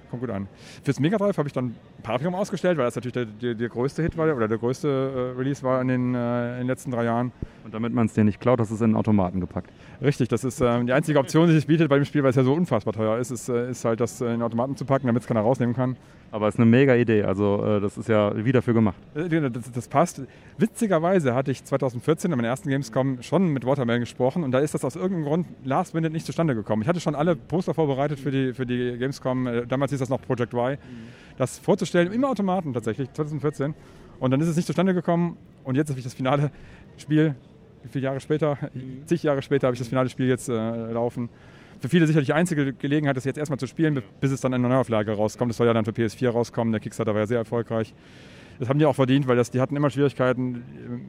kommt 0.09 0.21
gut 0.21 0.29
an. 0.29 0.47
Fürs 0.83 0.99
Mega 0.99 1.17
Drive 1.17 1.37
habe 1.37 1.47
ich 1.47 1.53
dann 1.53 1.75
Paprium 2.03 2.35
ausgestellt, 2.35 2.77
weil 2.77 2.85
das 2.85 2.95
natürlich 2.95 3.13
der, 3.13 3.25
der, 3.25 3.55
der 3.55 3.69
größte 3.69 4.01
Hit 4.01 4.17
war 4.17 4.33
oder 4.35 4.47
der 4.47 4.57
größte 4.57 5.33
äh, 5.35 5.37
Release 5.37 5.63
war 5.63 5.81
in 5.81 5.87
den, 5.87 6.15
äh, 6.15 6.53
in 6.53 6.57
den 6.59 6.67
letzten 6.67 6.91
drei 6.91 7.05
Jahren. 7.05 7.31
Und 7.63 7.73
damit 7.73 7.93
man 7.93 8.05
es 8.05 8.13
dir 8.13 8.23
nicht 8.23 8.39
klaut, 8.39 8.59
hast 8.59 8.69
du 8.69 8.75
es 8.75 8.81
in 8.81 8.91
den 8.91 8.95
Automaten 8.95 9.39
gepackt. 9.39 9.71
Richtig, 10.01 10.29
das 10.29 10.43
ist 10.43 10.61
äh, 10.61 10.83
die 10.83 10.93
einzige 10.93 11.19
Option, 11.19 11.47
die 11.47 11.53
sich 11.53 11.67
bietet 11.67 11.89
bei 11.89 11.95
dem 11.95 12.05
Spiel, 12.05 12.23
weil 12.23 12.29
es 12.29 12.35
ja 12.35 12.43
so 12.43 12.53
unfassbar 12.53 12.93
teuer 12.93 13.17
ist, 13.17 13.31
ist, 13.31 13.49
äh, 13.49 13.69
ist 13.71 13.85
halt 13.85 13.99
das 13.99 14.21
in 14.21 14.27
den 14.27 14.41
Automaten 14.41 14.75
zu 14.75 14.85
packen, 14.85 15.07
damit 15.07 15.23
es 15.23 15.27
keiner 15.27 15.41
rausnehmen 15.41 15.75
kann. 15.75 15.97
Aber 16.35 16.49
es 16.49 16.55
ist 16.55 16.59
eine 16.59 16.69
mega 16.69 16.93
Idee, 16.95 17.23
also 17.23 17.63
äh, 17.65 17.79
das 17.79 17.97
ist 17.97 18.09
ja 18.09 18.33
wie 18.35 18.51
dafür 18.51 18.73
gemacht. 18.73 18.97
Äh, 19.15 19.49
das, 19.49 19.71
das, 19.71 19.87
passt. 19.87 20.21
Witzigerweise 20.57 21.33
hatte 21.33 21.49
ich 21.49 21.63
2014 21.63 22.29
in 22.29 22.35
meiner 22.35 22.49
ersten 22.49 22.67
Gamescom 22.67 23.21
schon 23.21 23.47
mit 23.53 23.65
Watermelon 23.65 24.01
gesprochen 24.01 24.43
und 24.43 24.51
da 24.51 24.59
ist 24.59 24.73
das 24.73 24.83
aus 24.83 24.97
irgendeinem 24.97 25.23
Grund 25.23 25.47
last 25.63 25.93
minute 25.93 26.11
nicht 26.11 26.25
zustande 26.25 26.53
gekommen. 26.53 26.81
Ich 26.81 26.89
hatte 26.89 26.99
schon 26.99 27.15
alle 27.15 27.37
Poster 27.37 27.73
vorbereitet 27.73 28.19
für 28.19 28.31
die, 28.31 28.51
für 28.51 28.65
die 28.65 28.97
Gamescom, 28.97 29.47
damals 29.69 29.91
hieß 29.91 29.99
das 29.99 30.09
noch 30.09 30.21
Project 30.21 30.53
Y, 30.53 30.73
mhm. 30.73 30.77
das 31.37 31.57
vorzustellen 31.57 32.11
im 32.11 32.25
Automaten 32.25 32.73
tatsächlich, 32.73 33.13
2014. 33.13 33.73
Und 34.19 34.31
dann 34.31 34.41
ist 34.41 34.49
es 34.49 34.57
nicht 34.57 34.65
zustande 34.65 34.93
gekommen 34.93 35.37
und 35.63 35.75
jetzt 35.75 35.87
habe 35.87 35.99
ich 35.99 36.03
das 36.03 36.15
finale 36.15 36.51
Spiel, 36.97 37.35
wie 37.83 37.87
viele 37.87 38.03
Jahre 38.03 38.19
später, 38.19 38.57
mhm. 38.73 39.07
zig 39.07 39.23
Jahre 39.23 39.41
später 39.41 39.67
habe 39.67 39.75
ich 39.75 39.79
das 39.79 39.87
finale 39.87 40.09
Spiel 40.09 40.27
jetzt 40.27 40.49
äh, 40.49 40.91
laufen 40.91 41.29
für 41.79 41.89
viele 41.89 42.07
sicherlich 42.07 42.27
die 42.27 42.33
einzige 42.33 42.73
Gelegenheit, 42.73 43.17
das 43.17 43.25
jetzt 43.25 43.37
erstmal 43.37 43.59
zu 43.59 43.67
spielen, 43.67 44.01
bis 44.19 44.31
es 44.31 44.41
dann 44.41 44.53
in 44.53 44.61
der 44.61 44.69
Neuauflage 44.69 45.11
rauskommt. 45.11 45.49
Das 45.49 45.57
soll 45.57 45.67
ja 45.67 45.73
dann 45.73 45.85
für 45.85 45.91
PS4 45.91 46.29
rauskommen. 46.29 46.71
Der 46.71 46.79
Kickstarter 46.79 47.13
war 47.13 47.21
ja 47.21 47.27
sehr 47.27 47.39
erfolgreich. 47.39 47.93
Das 48.59 48.69
haben 48.69 48.79
die 48.79 48.85
auch 48.85 48.95
verdient, 48.95 49.27
weil 49.27 49.35
das, 49.35 49.51
die 49.51 49.59
hatten 49.59 49.75
immer 49.75 49.89
Schwierigkeiten. 49.89 50.63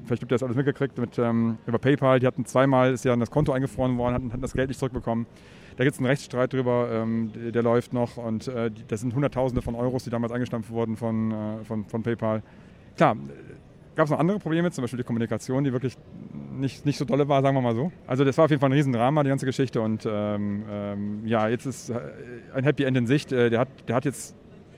Vielleicht 0.05 0.23
habt 0.23 0.33
ihr 0.33 0.35
das 0.35 0.43
alles 0.43 0.57
mitgekriegt 0.57 0.99
mit, 0.99 1.19
ähm, 1.19 1.59
über 1.67 1.79
PayPal. 1.79 2.19
Die 2.19 2.27
hatten 2.27 2.45
zweimal, 2.45 2.93
ist 2.93 3.05
ja 3.05 3.15
das 3.15 3.31
Konto 3.31 3.53
eingefroren 3.53 3.97
worden, 3.99 4.15
hatten, 4.15 4.33
hatten 4.33 4.43
das 4.43 4.53
Geld 4.53 4.69
nicht 4.69 4.79
zurückbekommen. 4.79 5.27
Da 5.77 5.85
gibt 5.85 5.95
es 5.95 6.01
einen 6.01 6.07
Rechtsstreit 6.07 6.53
drüber, 6.53 6.89
ähm, 6.91 7.31
der, 7.35 7.53
der, 7.53 7.63
läuft 7.63 7.93
noch 7.93 8.17
und 8.17 8.49
äh, 8.49 8.71
das 8.89 9.01
sind 9.01 9.15
Hunderttausende 9.15 9.61
von 9.61 9.75
Euros, 9.75 10.05
die 10.05 10.11
damals 10.11 10.33
eingestampft 10.33 10.71
wurden 10.71 10.97
von, 10.97 11.31
äh, 11.31 11.65
von, 11.65 11.85
von 11.85 12.03
PayPal. 12.03 12.43
Klar, 12.97 13.17
gab 13.97 14.05
es 14.05 14.11
noch 14.11 14.19
andere 14.19 14.39
Probleme, 14.39 14.71
zum 14.71 14.83
Beispiel 14.83 14.99
die 14.99 15.05
Kommunikation, 15.05 15.65
die 15.65 15.73
wirklich 15.73 15.97
nicht, 16.53 16.87
nicht 16.87 16.99
so 16.99 17.05
dolle 17.05 17.29
war, 17.29 17.43
sagen 17.43 17.57
wir 17.57 17.63
mal 17.63 17.75
so. 17.75 17.91
Also 18.07 18.25
das 18.25 18.37
war 18.39 18.45
auf 18.45 18.51
jeden 18.51 18.61
Fall 18.61 18.71
ein 18.71 18.75
Riesendrama, 18.75 19.23
die 19.23 19.31
ganze 19.31 19.47
Geschichte. 19.47 19.81
Und 19.81 20.07
ähm, 20.09 20.65
ähm, 20.71 21.27
ja, 21.27 21.49
jetzt 21.49 21.67
ist 21.67 21.91
äh, 21.91 21.99
ein 22.55 22.65
Happy 22.65 22.85
End 22.85 22.97
in 22.97 23.07
Sicht. 23.07 23.33
Äh, 23.33 23.51
der, 23.51 23.61
hat, 23.61 23.69
der 23.89 23.97
hat 23.97 24.05
jetzt 24.05 24.35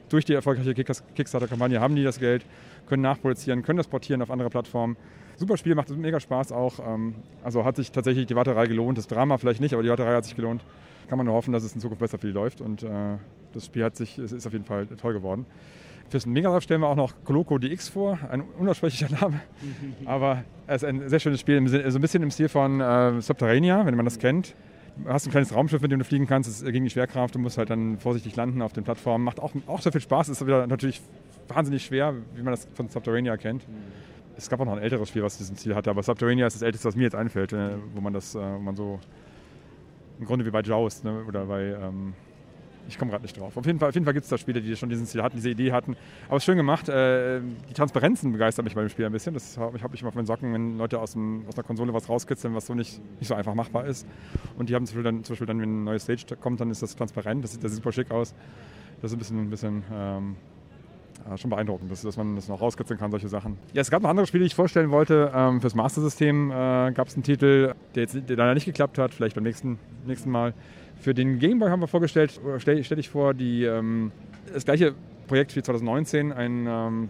durch 0.09 0.25
die 0.25 0.33
erfolgreiche 0.33 0.73
Kickstarter-Kampagne 0.75 1.81
haben 1.81 1.95
die 1.95 2.05
das 2.05 2.19
Geld, 2.19 2.47
können 2.87 3.03
nachproduzieren, 3.03 3.63
können 3.63 3.77
das 3.77 3.89
portieren 3.89 4.23
auf 4.23 4.31
andere 4.31 4.49
Plattformen. 4.49 4.97
Super 5.37 5.57
Spiel, 5.57 5.75
macht 5.75 5.91
mega 5.91 6.19
Spaß 6.19 6.53
auch. 6.53 6.79
Ähm, 6.81 7.15
also 7.43 7.65
hat 7.65 7.77
sich 7.77 7.93
tatsächlich 7.93 8.27
die 8.27 8.37
Warterei 8.37 8.67
gelohnt. 8.67 8.99
Das 8.99 9.07
Drama 9.07 9.37
vielleicht 9.39 9.61
nicht, 9.61 9.75
aber 9.75 9.83
die 9.83 9.91
Warterei 9.91 10.15
hat 10.15 10.25
sich 10.25 10.37
gelohnt. 10.37 10.63
Kann 11.09 11.19
man 11.19 11.27
nur 11.27 11.35
hoffen, 11.35 11.53
dass 11.53 11.65
es 11.65 11.75
in 11.75 11.81
Zukunft 11.81 12.01
besser 12.01 12.19
für 12.19 12.27
die 12.27 12.33
läuft. 12.33 12.61
Und 12.61 12.83
äh, 12.83 12.89
das 13.53 13.67
Spiel 13.67 13.85
hat 13.85 13.97
sich, 13.97 14.19
ist 14.19 14.47
auf 14.47 14.53
jeden 14.53 14.65
Fall 14.65 14.87
toll 14.87 15.13
geworden. 15.13 15.47
Fürs 16.09 16.25
Mega 16.25 16.51
Drive 16.51 16.63
stellen 16.63 16.81
wir 16.81 16.89
auch 16.89 16.97
noch 16.97 17.13
Coloco 17.25 17.59
DX 17.59 17.91
vor, 17.91 18.19
ein 18.31 18.43
unaussprechlicher 18.59 19.15
Name. 19.21 19.41
Aber 20.07 20.45
es 20.67 20.83
ist 20.83 20.89
ein 20.89 21.09
sehr 21.09 21.21
schönes 21.21 21.41
Spiel, 21.41 21.67
so 21.69 21.99
ein 21.99 22.01
bisschen 22.01 22.23
im 22.23 22.31
Stil 22.31 22.49
von 22.49 22.81
äh, 22.81 23.21
Subterranea, 23.21 23.85
wenn 23.85 23.95
man 23.95 24.07
das 24.07 24.19
kennt. 24.19 24.55
Du 24.97 25.11
hast 25.11 25.27
ein 25.27 25.31
kleines 25.31 25.55
Raumschiff, 25.55 25.83
mit 25.83 25.93
dem 25.93 25.99
du 25.99 26.05
fliegen 26.05 26.27
kannst, 26.27 26.49
es 26.49 26.63
ist 26.63 26.73
gegen 26.73 26.85
die 26.85 26.91
Schwerkraft, 26.91 27.35
du 27.35 27.39
musst 27.39 27.59
halt 27.59 27.71
dann 27.71 27.99
vorsichtig 27.99 28.35
landen 28.37 28.63
auf 28.63 28.73
den 28.73 28.85
Plattformen. 28.85 29.25
Macht 29.25 29.39
auch, 29.39 29.53
auch 29.67 29.81
sehr 29.81 29.93
viel 29.93 30.01
Spaß, 30.01 30.31
ist 30.31 30.45
wieder 30.45 30.67
natürlich 30.67 31.01
wahnsinnig 31.47 31.85
schwer, 31.85 32.15
wie 32.35 32.43
man 32.43 32.53
das 32.53 32.67
von 32.75 32.89
Subterranea 32.89 33.37
kennt. 33.37 33.65
Es 34.37 34.49
gab 34.49 34.61
auch 34.61 34.65
noch 34.65 34.73
ein 34.73 34.83
älteres 34.83 35.09
Spiel, 35.09 35.23
was 35.23 35.37
diesen 35.37 35.57
Ziel 35.57 35.75
hatte, 35.75 35.91
aber 35.91 36.03
Subterranea 36.03 36.47
ist 36.47 36.55
das 36.55 36.63
älteste, 36.63 36.89
was 36.89 36.97
mir 36.97 37.05
jetzt 37.05 37.17
einfällt, 37.17 37.53
äh, 37.53 37.71
wo 37.95 38.01
man 38.01 38.13
das, 38.13 38.35
äh, 38.35 38.39
wo 38.39 38.59
man 38.59 38.77
so 38.77 38.99
im 40.19 40.25
Grunde 40.25 40.47
wie 40.47 40.51
bei 40.51 40.63
Joust 40.63 41.05
ne? 41.05 41.23
oder 41.29 41.45
bei, 41.45 41.65
ähm, 41.65 42.15
ich 42.89 42.99
komme 42.99 43.11
gerade 43.11 43.23
nicht 43.23 43.39
drauf. 43.39 43.57
Auf 43.57 43.67
jeden 43.67 43.79
Fall, 43.79 43.93
Fall 43.93 44.13
gibt 44.13 44.25
es 44.25 44.29
da 44.29 44.39
Spiele, 44.39 44.61
die 44.61 44.75
schon 44.75 44.89
diesen 44.89 45.07
Ziel 45.07 45.23
hatten, 45.23 45.37
diese 45.37 45.51
Idee 45.51 45.73
hatten. 45.73 45.97
Aber 46.27 46.37
es 46.37 46.43
ist 46.43 46.47
schön 46.47 46.57
gemacht. 46.57 46.89
Äh, 46.89 47.41
die 47.69 47.75
Transparenzen 47.75 48.33
begeistern 48.33 48.65
mich 48.65 48.75
bei 48.75 48.81
dem 48.81 48.89
Spiel 48.89 49.05
ein 49.05 49.13
bisschen. 49.13 49.35
Das 49.35 49.59
habe 49.59 49.77
ich, 49.77 49.83
hab 49.83 49.93
ich 49.95 50.01
immer 50.01 50.09
auf 50.09 50.15
meinen 50.15 50.27
Socken, 50.27 50.53
wenn 50.53 50.79
Leute 50.79 50.99
aus, 50.99 51.13
dem, 51.13 51.45
aus 51.47 51.55
einer 51.55 51.65
Konsole 51.65 51.93
was 51.93 52.09
rauskitzeln, 52.09 52.55
was 52.55 52.67
so 52.67 52.75
nicht, 52.75 53.01
nicht 53.21 53.29
so 53.29 53.35
einfach 53.35 53.55
machbar 53.55 53.87
ist. 53.87 54.07
Und 54.57 54.71
die 54.71 54.75
haben 54.75 54.87
zum 54.87 54.97
Beispiel, 54.97 55.13
dann, 55.13 55.25
zum 55.25 55.35
Beispiel 55.35 55.47
dann, 55.47 55.61
wenn 55.61 55.83
ein 55.83 55.85
neues 55.85 56.05
Stage 56.05 56.37
kommt, 56.41 56.61
dann 56.61 56.71
ist 56.71 56.83
das 56.83 56.97
transparent. 56.97 57.45
Das 57.45 57.53
sieht, 57.53 57.63
das 57.63 57.73
sieht 57.73 57.83
super 57.83 57.93
schick 57.93 58.11
aus. 58.11 58.35
Das 59.03 59.13
ist 59.13 59.17
ein 59.17 59.19
bisschen, 59.19 59.39
ein 59.39 59.51
bisschen 59.51 59.85
ähm, 59.93 60.37
ja, 61.29 61.37
schon 61.37 61.51
beeindruckend, 61.51 61.91
dass, 61.91 62.03
dass, 62.03 62.17
man 62.17 62.37
das 62.37 62.49
noch 62.49 62.61
rauskitzeln 62.61 62.99
kann, 62.99 63.11
solche 63.11 63.29
Sachen. 63.29 63.59
Ja, 63.73 63.83
es 63.83 63.91
gab 63.91 64.03
noch 64.03 64.11
andere 64.11 64.27
Spiele, 64.27 64.43
die 64.43 64.49
ich 64.49 64.55
vorstellen 64.55 64.91
wollte. 64.91 65.31
Ähm, 65.35 65.61
fürs 65.61 65.75
Master-System 65.75 66.51
äh, 66.51 66.55
gab 66.93 67.09
es 67.09 67.15
einen 67.15 67.23
Titel, 67.23 67.75
der 67.95 68.03
jetzt 68.03 68.15
der 68.15 68.37
leider 68.37 68.55
nicht 68.55 68.65
geklappt 68.65 68.99
hat, 68.99 69.13
vielleicht 69.13 69.35
beim 69.35 69.45
nächsten, 69.45 69.79
nächsten 70.07 70.31
Mal. 70.31 70.55
Für 71.01 71.15
den 71.15 71.39
Game 71.39 71.59
Boy 71.59 71.71
haben 71.71 71.81
wir 71.81 71.87
vorgestellt, 71.87 72.41
stelle 72.59 72.83
stell 72.83 72.99
ich 72.99 73.09
vor, 73.09 73.33
die, 73.33 73.65
ähm, 73.65 74.11
das 74.53 74.65
gleiche 74.65 74.95
Projekt 75.29 75.55
wie 75.55 75.63
2019, 75.63 76.33
ein, 76.33 76.67
ähm, 76.67 77.09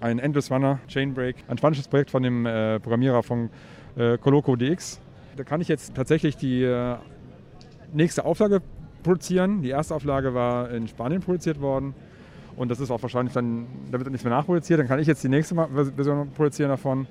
ein 0.00 0.18
Endless 0.18 0.50
Runner 0.50 0.78
Chainbreak, 0.88 1.36
ein 1.48 1.56
spanisches 1.56 1.88
Projekt 1.88 2.10
von 2.10 2.22
dem 2.22 2.44
äh, 2.44 2.78
Programmierer 2.78 3.22
von 3.22 3.48
äh, 3.96 4.18
Coloco 4.18 4.54
DX. 4.56 5.00
Da 5.36 5.44
kann 5.44 5.60
ich 5.60 5.68
jetzt 5.68 5.94
tatsächlich 5.94 6.36
die 6.36 6.62
äh, 6.62 6.96
nächste 7.92 8.24
Auflage 8.24 8.60
produzieren. 9.02 9.62
Die 9.62 9.70
erste 9.70 9.94
Auflage 9.94 10.34
war 10.34 10.70
in 10.70 10.86
Spanien 10.88 11.22
produziert 11.22 11.60
worden. 11.60 11.94
Und 12.56 12.70
das 12.70 12.80
ist 12.80 12.90
auch 12.90 13.02
wahrscheinlich 13.02 13.34
dann, 13.34 13.66
da 13.90 13.98
wird 13.98 14.10
nichts 14.10 14.24
mehr 14.24 14.32
nachproduziert. 14.32 14.80
Dann 14.80 14.88
kann 14.88 14.98
ich 14.98 15.06
jetzt 15.06 15.22
die 15.22 15.28
nächste 15.28 15.54
Version 15.94 16.30
produzieren 16.30 16.70
davon 16.70 17.06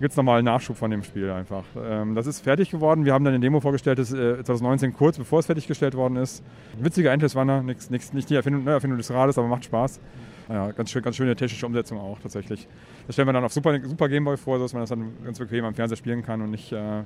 gibt 0.00 0.12
es 0.12 0.16
nochmal 0.16 0.38
einen 0.38 0.44
Nachschub 0.44 0.76
von 0.76 0.90
dem 0.90 1.02
Spiel 1.02 1.30
einfach. 1.30 1.64
Ähm, 1.76 2.14
das 2.14 2.26
ist 2.26 2.40
fertig 2.40 2.70
geworden. 2.70 3.04
Wir 3.04 3.12
haben 3.12 3.24
dann 3.24 3.34
eine 3.34 3.40
Demo 3.40 3.60
vorgestellt, 3.60 3.98
das 3.98 4.12
äh, 4.12 4.36
2019 4.36 4.92
kurz 4.92 5.18
bevor 5.18 5.40
es 5.40 5.46
fertiggestellt 5.46 5.94
worden 5.94 6.16
ist. 6.16 6.42
Witziger 6.78 7.12
Endless 7.12 7.34
Runner, 7.34 7.62
nix, 7.62 7.90
nix, 7.90 8.12
nicht 8.12 8.30
die 8.30 8.36
Erfindung, 8.36 8.64
ne, 8.64 8.72
Erfindung 8.72 8.98
des 8.98 9.10
Rades, 9.10 9.38
aber 9.38 9.48
macht 9.48 9.64
Spaß. 9.64 10.00
Ja, 10.48 10.70
ganz, 10.70 10.90
schön, 10.90 11.02
ganz 11.02 11.16
schöne 11.16 11.36
technische 11.36 11.66
Umsetzung 11.66 11.98
auch 11.98 12.18
tatsächlich. 12.20 12.66
Das 13.06 13.14
stellen 13.14 13.28
wir 13.28 13.32
dann 13.32 13.44
auf 13.44 13.52
Super, 13.52 13.78
Super 13.82 14.08
Game 14.08 14.24
Boy 14.24 14.36
vor, 14.36 14.58
dass 14.58 14.72
man 14.72 14.82
das 14.82 14.90
dann 14.90 15.12
ganz 15.24 15.38
bequem 15.38 15.64
am 15.64 15.74
Fernseher 15.74 15.96
spielen 15.96 16.22
kann 16.22 16.40
und 16.40 16.50
nicht, 16.50 16.72
äh, 16.72 17.02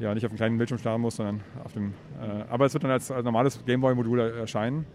ja, 0.00 0.14
nicht 0.14 0.24
auf 0.24 0.30
einem 0.30 0.38
kleinen 0.38 0.58
Bildschirm 0.58 0.78
starren 0.78 1.00
muss, 1.00 1.16
sondern 1.16 1.40
auf 1.64 1.72
dem. 1.72 1.92
Äh, 2.22 2.44
aber 2.50 2.66
es 2.66 2.72
wird 2.72 2.84
dann 2.84 2.90
als, 2.92 3.10
als 3.10 3.24
normales 3.24 3.62
Game 3.66 3.80
Boy-Modul 3.80 4.20
erscheinen. 4.20 4.86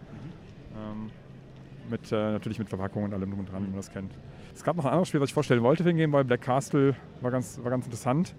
Ähm, 0.74 1.10
mit, 1.90 2.10
äh, 2.10 2.32
natürlich 2.32 2.58
mit 2.58 2.68
Verpackung 2.68 3.04
und 3.04 3.12
allem 3.12 3.30
drum 3.30 3.40
und 3.40 3.52
dran, 3.52 3.62
wie 3.62 3.68
man 3.68 3.76
das 3.76 3.92
kennt. 3.92 4.12
Es 4.54 4.64
gab 4.64 4.76
noch 4.76 4.84
ein 4.84 4.90
anderes 4.90 5.08
Spiel, 5.08 5.20
was 5.20 5.30
ich 5.30 5.34
vorstellen 5.34 5.62
wollte 5.62 5.82
für 5.82 5.90
den 5.90 5.96
Game 5.96 6.10
Boy. 6.10 6.24
Black 6.24 6.42
Castle 6.42 6.94
war 7.20 7.30
ganz, 7.30 7.58
war 7.62 7.70
ganz 7.70 7.84
interessant. 7.86 8.34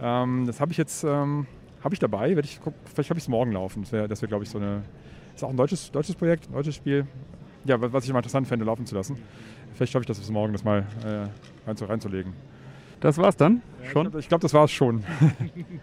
Ähm, 0.00 0.44
das 0.46 0.60
habe 0.60 0.72
ich 0.72 0.78
jetzt 0.78 1.04
ähm, 1.04 1.46
hab 1.82 1.92
ich 1.92 1.98
dabei. 1.98 2.30
Ich, 2.32 2.60
vielleicht 2.84 3.10
habe 3.10 3.18
ich 3.18 3.24
es 3.24 3.28
morgen 3.28 3.52
laufen. 3.52 3.82
Das 3.82 3.92
wäre, 3.92 4.08
wär, 4.08 4.28
glaube 4.28 4.44
ich, 4.44 4.50
so 4.50 4.58
eine. 4.58 4.82
Ist 5.34 5.44
auch 5.44 5.50
ein 5.50 5.56
deutsches, 5.56 5.90
deutsches 5.90 6.16
Projekt, 6.16 6.48
ein 6.48 6.52
deutsches 6.52 6.74
Spiel. 6.74 7.06
Ja, 7.64 7.76
was 7.80 8.04
ich 8.04 8.12
mal 8.12 8.18
interessant 8.18 8.48
fände, 8.48 8.64
laufen 8.64 8.86
zu 8.86 8.94
lassen. 8.94 9.18
Vielleicht 9.74 9.92
schaffe 9.92 10.02
ich 10.02 10.06
das 10.08 10.18
bis 10.18 10.30
morgen, 10.30 10.52
das 10.52 10.64
mal 10.64 10.86
äh, 11.04 11.68
rein, 11.68 11.76
reinzulegen. 11.76 12.32
Das 13.00 13.16
war's 13.18 13.36
dann? 13.36 13.62
Ja, 13.84 13.90
schon? 13.90 14.06
Ich 14.06 14.12
glaube, 14.12 14.22
glaub, 14.28 14.40
das 14.40 14.54
war's 14.54 14.72
schon. 14.72 15.04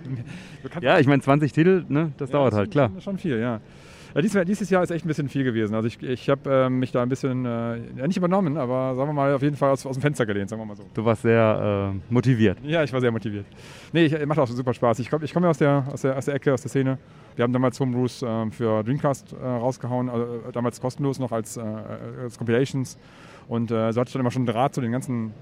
ja, 0.81 0.99
ich 0.99 1.07
meine, 1.07 1.21
20 1.21 1.53
Titel, 1.53 1.85
ne, 1.87 2.11
das 2.17 2.29
ja, 2.29 2.33
dauert 2.33 2.53
das 2.53 2.59
halt, 2.59 2.71
klar. 2.71 2.91
Schon 2.99 3.17
viel, 3.17 3.39
ja. 3.39 3.61
Ja, 4.15 4.21
dieses, 4.21 4.45
dieses, 4.45 4.69
Jahr 4.69 4.81
ist 4.81 4.91
echt 4.91 5.03
ein 5.03 5.09
bisschen 5.09 5.27
viel 5.27 5.43
gewesen. 5.43 5.75
Also 5.75 5.89
ich, 5.89 6.01
ich 6.01 6.29
habe 6.29 6.49
äh, 6.49 6.69
mich 6.69 6.93
da 6.93 7.03
ein 7.03 7.09
bisschen, 7.09 7.45
äh, 7.45 7.77
ja, 7.97 8.07
nicht 8.07 8.15
übernommen, 8.15 8.55
aber 8.55 8.95
sagen 8.95 9.09
wir 9.09 9.13
mal, 9.13 9.33
auf 9.33 9.41
jeden 9.41 9.57
Fall 9.57 9.71
aus, 9.71 9.85
aus 9.85 9.97
dem 9.97 10.01
Fenster 10.01 10.25
gelehnt, 10.25 10.49
sagen 10.49 10.61
wir 10.61 10.65
mal 10.65 10.77
so. 10.77 10.85
Du 10.93 11.03
warst 11.03 11.23
sehr 11.23 11.91
äh, 11.93 12.13
motiviert. 12.13 12.57
Ja, 12.63 12.81
ich 12.81 12.93
war 12.93 13.01
sehr 13.01 13.11
motiviert. 13.11 13.45
Nee, 13.91 14.05
ich, 14.05 14.25
macht 14.25 14.39
auch 14.39 14.47
super 14.47 14.73
Spaß. 14.73 14.99
Ich 14.99 15.09
komme 15.09 15.25
ich 15.25 15.33
komm 15.33 15.43
ja 15.43 15.49
aus 15.49 15.57
der, 15.57 15.85
aus, 15.91 16.01
der, 16.01 16.17
aus 16.17 16.23
der 16.23 16.35
Ecke, 16.35 16.53
aus 16.53 16.61
der 16.61 16.69
Szene. 16.69 16.97
Wir 17.35 17.43
haben 17.43 17.51
damals 17.51 17.77
Homebrews 17.77 18.21
äh, 18.21 18.51
für 18.51 18.83
Dreamcast 18.83 19.33
äh, 19.33 19.45
rausgehauen, 19.45 20.09
also, 20.09 20.23
äh, 20.47 20.51
damals 20.53 20.79
kostenlos 20.79 21.19
noch 21.19 21.33
als, 21.33 21.57
als 21.57 22.37
Compilations. 22.37 22.97
Und 23.49 23.69
so 23.69 23.75
hatte 23.77 24.03
ich 24.07 24.13
dann 24.13 24.21
immer 24.21 24.31
schon 24.31 24.45
Draht 24.45 24.73
zu 24.73 24.81
den 24.81 24.91
ganzen 24.91 25.33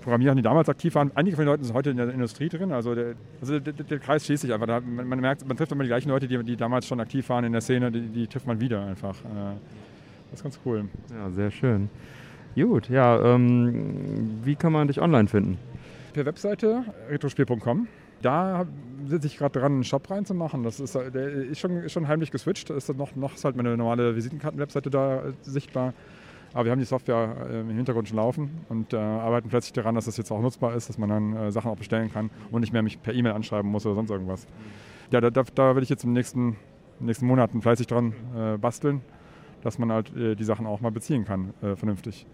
Programmierern, 0.00 0.36
die 0.36 0.42
damals 0.42 0.68
aktiv 0.68 0.94
waren. 0.94 1.10
Einige 1.14 1.36
von 1.36 1.44
den 1.44 1.50
Leuten 1.50 1.64
sind 1.64 1.74
heute 1.74 1.90
in 1.90 1.96
der 1.96 2.08
Industrie 2.10 2.48
drin. 2.48 2.72
Also 2.72 2.94
der, 2.94 3.14
also 3.40 3.58
der, 3.58 3.72
der 3.72 3.98
Kreis 3.98 4.24
schließt 4.24 4.42
sich 4.42 4.52
einfach. 4.52 4.66
Da, 4.66 4.80
man, 4.80 5.08
man, 5.08 5.20
merkt, 5.20 5.46
man 5.46 5.56
trifft 5.56 5.72
immer 5.72 5.84
die 5.84 5.88
gleichen 5.88 6.08
Leute, 6.08 6.28
die, 6.28 6.42
die, 6.42 6.56
damals 6.56 6.86
schon 6.86 7.00
aktiv 7.00 7.28
waren 7.28 7.44
in 7.44 7.52
der 7.52 7.60
Szene, 7.60 7.90
die, 7.90 8.00
die 8.00 8.26
trifft 8.26 8.46
man 8.46 8.60
wieder 8.60 8.84
einfach. 8.84 9.16
Äh, 9.20 9.56
das 10.30 10.40
ist 10.40 10.42
ganz 10.42 10.60
cool. 10.64 10.84
Ja, 11.10 11.30
sehr 11.30 11.50
schön. 11.50 11.88
Gut, 12.54 12.88
ja, 12.88 13.34
ähm, 13.34 14.40
wie 14.42 14.56
kann 14.56 14.72
man 14.72 14.88
dich 14.88 15.00
online 15.00 15.28
finden? 15.28 15.58
Per 16.12 16.26
Webseite 16.26 16.82
retrospiel.com. 17.08 17.86
Da 18.20 18.66
sitze 19.06 19.28
ich 19.28 19.38
gerade 19.38 19.60
dran, 19.60 19.72
einen 19.74 19.84
Shop 19.84 20.10
reinzumachen. 20.10 20.64
Das 20.64 20.80
ist, 20.80 20.94
der 20.94 21.14
ist 21.14 21.60
schon, 21.60 21.84
ist 21.84 21.92
schon 21.92 22.08
heimlich 22.08 22.32
geswitcht. 22.32 22.70
Ist 22.70 22.92
noch, 22.96 23.14
noch 23.14 23.34
ist 23.34 23.44
halt 23.44 23.56
meine 23.56 23.76
normale 23.76 24.16
Visitenkarten-Webseite 24.16 24.90
da 24.90 25.18
äh, 25.18 25.32
sichtbar. 25.42 25.94
Aber 26.54 26.64
wir 26.64 26.72
haben 26.72 26.78
die 26.78 26.84
Software 26.84 27.36
äh, 27.50 27.60
im 27.60 27.70
Hintergrund 27.70 28.08
schon 28.08 28.16
laufen 28.16 28.50
und 28.68 28.92
äh, 28.92 28.96
arbeiten 28.96 29.48
plötzlich 29.48 29.72
daran, 29.72 29.94
dass 29.94 30.06
das 30.06 30.16
jetzt 30.16 30.30
auch 30.30 30.40
nutzbar 30.40 30.74
ist, 30.74 30.88
dass 30.88 30.98
man 30.98 31.08
dann 31.08 31.36
äh, 31.36 31.52
Sachen 31.52 31.70
auch 31.70 31.76
bestellen 31.76 32.10
kann 32.12 32.30
und 32.50 32.62
nicht 32.62 32.72
mehr 32.72 32.82
mich 32.82 33.00
per 33.02 33.14
E-Mail 33.14 33.32
anschreiben 33.32 33.70
muss 33.70 33.84
oder 33.86 33.94
sonst 33.94 34.10
irgendwas. 34.10 34.46
Ja, 35.10 35.20
da, 35.20 35.30
da, 35.30 35.44
da 35.54 35.76
will 35.76 35.82
ich 35.82 35.88
jetzt 35.88 36.04
im 36.04 36.12
nächsten, 36.12 36.56
nächsten 37.00 37.26
Monaten 37.26 37.60
fleißig 37.60 37.86
dran 37.86 38.14
äh, 38.36 38.56
basteln, 38.56 39.02
dass 39.62 39.78
man 39.78 39.92
halt 39.92 40.14
äh, 40.16 40.34
die 40.34 40.44
Sachen 40.44 40.66
auch 40.66 40.80
mal 40.80 40.90
beziehen 40.90 41.24
kann, 41.24 41.52
äh, 41.62 41.76
vernünftig. 41.76 42.26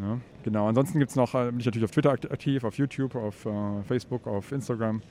Ja, 0.00 0.18
genau, 0.42 0.68
ansonsten 0.68 0.98
gibt's 0.98 1.16
noch, 1.16 1.32
bin 1.32 1.60
ich 1.60 1.66
natürlich 1.66 1.84
auf 1.84 1.90
Twitter 1.90 2.12
aktiv, 2.12 2.64
auf 2.64 2.78
YouTube, 2.78 3.14
auf 3.14 3.46
Facebook, 3.86 4.26
auf 4.26 4.50
Instagram. 4.50 5.02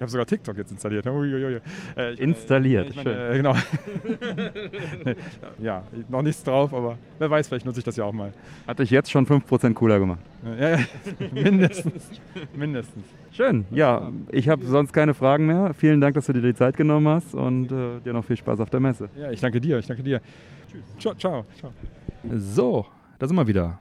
Ich 0.00 0.02
habe 0.02 0.12
sogar 0.12 0.24
TikTok 0.24 0.56
jetzt 0.56 0.70
installiert. 0.70 1.06
Uiuiui. 1.06 1.60
Äh, 1.94 2.14
ich, 2.14 2.20
installiert, 2.20 2.88
ich 2.88 2.96
meine, 2.96 3.32
äh, 3.32 3.36
genau. 3.36 3.54
ja, 5.58 5.82
noch 6.08 6.22
nichts 6.22 6.42
drauf, 6.42 6.72
aber 6.72 6.96
wer 7.18 7.30
weiß, 7.30 7.48
vielleicht 7.48 7.66
nutze 7.66 7.80
ich 7.80 7.84
das 7.84 7.96
ja 7.96 8.04
auch 8.04 8.12
mal. 8.14 8.32
Hat 8.66 8.78
dich 8.78 8.88
jetzt 8.88 9.10
schon 9.10 9.26
5% 9.26 9.74
cooler 9.74 9.98
gemacht? 9.98 10.20
Ja, 10.42 10.70
ja 10.70 10.78
mindestens. 11.34 12.08
mindestens. 12.56 13.04
Schön. 13.30 13.66
Ja, 13.72 14.10
ich 14.30 14.48
habe 14.48 14.64
sonst 14.64 14.94
keine 14.94 15.12
Fragen 15.12 15.44
mehr. 15.44 15.74
Vielen 15.74 16.00
Dank, 16.00 16.14
dass 16.14 16.24
du 16.24 16.32
dir 16.32 16.40
die 16.40 16.54
Zeit 16.54 16.78
genommen 16.78 17.06
hast 17.06 17.34
und 17.34 17.70
äh, 17.70 18.00
dir 18.00 18.14
noch 18.14 18.24
viel 18.24 18.38
Spaß 18.38 18.58
auf 18.60 18.70
der 18.70 18.80
Messe. 18.80 19.10
Ja, 19.18 19.30
ich 19.30 19.40
danke 19.40 19.60
dir. 19.60 19.80
Ich 19.80 19.86
danke 19.86 20.02
dir. 20.02 20.22
Tschüss. 20.72 20.82
Ciao, 20.98 21.14
ciao. 21.14 21.44
ciao. 21.58 21.72
So, 22.38 22.86
da 23.18 23.28
sind 23.28 23.36
wir 23.36 23.46
wieder. 23.46 23.80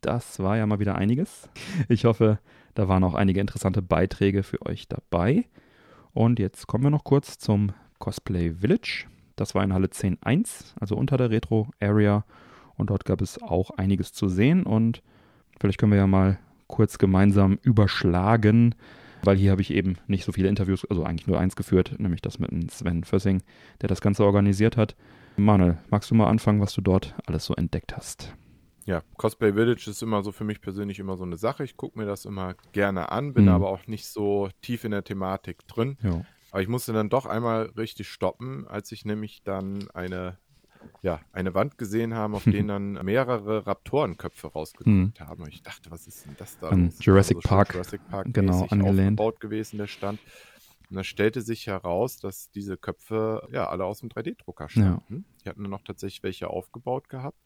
Das 0.00 0.40
war 0.40 0.56
ja 0.56 0.66
mal 0.66 0.80
wieder 0.80 0.96
einiges. 0.96 1.48
Ich 1.88 2.06
hoffe, 2.06 2.40
da 2.74 2.88
waren 2.88 3.04
auch 3.04 3.14
einige 3.14 3.40
interessante 3.40 3.82
Beiträge 3.82 4.42
für 4.42 4.60
euch 4.66 4.88
dabei. 4.88 5.44
Und 6.12 6.38
jetzt 6.38 6.66
kommen 6.66 6.84
wir 6.84 6.90
noch 6.90 7.04
kurz 7.04 7.38
zum 7.38 7.72
Cosplay 7.98 8.52
Village. 8.52 9.06
Das 9.36 9.54
war 9.54 9.64
in 9.64 9.72
Halle 9.72 9.86
10.1, 9.86 10.74
also 10.80 10.96
unter 10.96 11.16
der 11.16 11.30
Retro 11.30 11.68
Area. 11.80 12.24
Und 12.76 12.90
dort 12.90 13.04
gab 13.04 13.20
es 13.20 13.40
auch 13.42 13.70
einiges 13.70 14.12
zu 14.12 14.28
sehen. 14.28 14.64
Und 14.64 15.02
vielleicht 15.58 15.78
können 15.78 15.92
wir 15.92 15.98
ja 15.98 16.06
mal 16.06 16.38
kurz 16.66 16.98
gemeinsam 16.98 17.58
überschlagen, 17.62 18.74
weil 19.22 19.36
hier 19.36 19.50
habe 19.50 19.60
ich 19.60 19.72
eben 19.72 19.96
nicht 20.06 20.24
so 20.24 20.32
viele 20.32 20.48
Interviews, 20.48 20.84
also 20.88 21.04
eigentlich 21.04 21.26
nur 21.26 21.38
eins 21.38 21.56
geführt, 21.56 21.96
nämlich 21.98 22.22
das 22.22 22.38
mit 22.38 22.70
Sven 22.70 23.04
Fössing, 23.04 23.42
der 23.82 23.88
das 23.88 24.00
Ganze 24.00 24.24
organisiert 24.24 24.76
hat. 24.76 24.96
Manuel, 25.36 25.78
magst 25.90 26.10
du 26.10 26.14
mal 26.14 26.28
anfangen, 26.28 26.60
was 26.60 26.72
du 26.72 26.80
dort 26.80 27.14
alles 27.26 27.44
so 27.44 27.54
entdeckt 27.54 27.96
hast? 27.96 28.34
Ja, 28.90 29.02
Cosplay 29.18 29.52
Village 29.52 29.88
ist 29.88 30.02
immer 30.02 30.24
so 30.24 30.32
für 30.32 30.42
mich 30.42 30.60
persönlich 30.60 30.98
immer 30.98 31.16
so 31.16 31.22
eine 31.22 31.36
Sache. 31.36 31.62
Ich 31.62 31.76
gucke 31.76 31.96
mir 31.96 32.06
das 32.06 32.24
immer 32.24 32.56
gerne 32.72 33.12
an, 33.12 33.34
bin 33.34 33.44
mhm. 33.44 33.50
aber 33.50 33.68
auch 33.68 33.86
nicht 33.86 34.04
so 34.06 34.48
tief 34.62 34.82
in 34.82 34.90
der 34.90 35.04
Thematik 35.04 35.64
drin. 35.68 35.96
Ja. 36.02 36.24
Aber 36.50 36.60
ich 36.60 36.66
musste 36.66 36.92
dann 36.92 37.08
doch 37.08 37.24
einmal 37.24 37.66
richtig 37.76 38.08
stoppen, 38.08 38.66
als 38.66 38.90
ich 38.90 39.04
nämlich 39.04 39.44
dann 39.44 39.88
eine, 39.92 40.38
ja, 41.02 41.20
eine 41.32 41.54
Wand 41.54 41.78
gesehen 41.78 42.14
habe, 42.14 42.34
auf 42.34 42.42
denen 42.46 42.66
dann 42.66 42.92
mehrere 43.04 43.64
Raptorenköpfe 43.64 44.48
rausgedrückt 44.48 45.20
mhm. 45.20 45.28
haben. 45.28 45.44
Und 45.44 45.54
ich 45.54 45.62
dachte, 45.62 45.92
was 45.92 46.08
ist 46.08 46.26
denn 46.26 46.34
das 46.36 46.58
da? 46.58 46.70
An 46.70 46.92
Jurassic 46.98 47.36
also 47.36 47.48
Park, 47.48 47.74
Jurassic 47.74 48.00
Park 48.08 48.26
genau, 48.32 48.66
angelehnt. 48.70 49.20
aufgebaut 49.20 49.38
gewesen, 49.38 49.78
der 49.78 49.86
Stand. 49.86 50.18
Und 50.90 50.96
da 50.96 51.04
stellte 51.04 51.42
sich 51.42 51.68
heraus, 51.68 52.16
dass 52.16 52.50
diese 52.50 52.76
Köpfe 52.76 53.46
ja 53.52 53.68
alle 53.68 53.84
aus 53.84 54.00
dem 54.00 54.08
3D-Drucker 54.08 54.68
stammten. 54.68 55.14
Ja. 55.14 55.42
Die 55.44 55.48
hatten 55.48 55.62
dann 55.62 55.70
noch 55.70 55.84
tatsächlich 55.84 56.24
welche 56.24 56.48
aufgebaut 56.48 57.08
gehabt. 57.08 57.38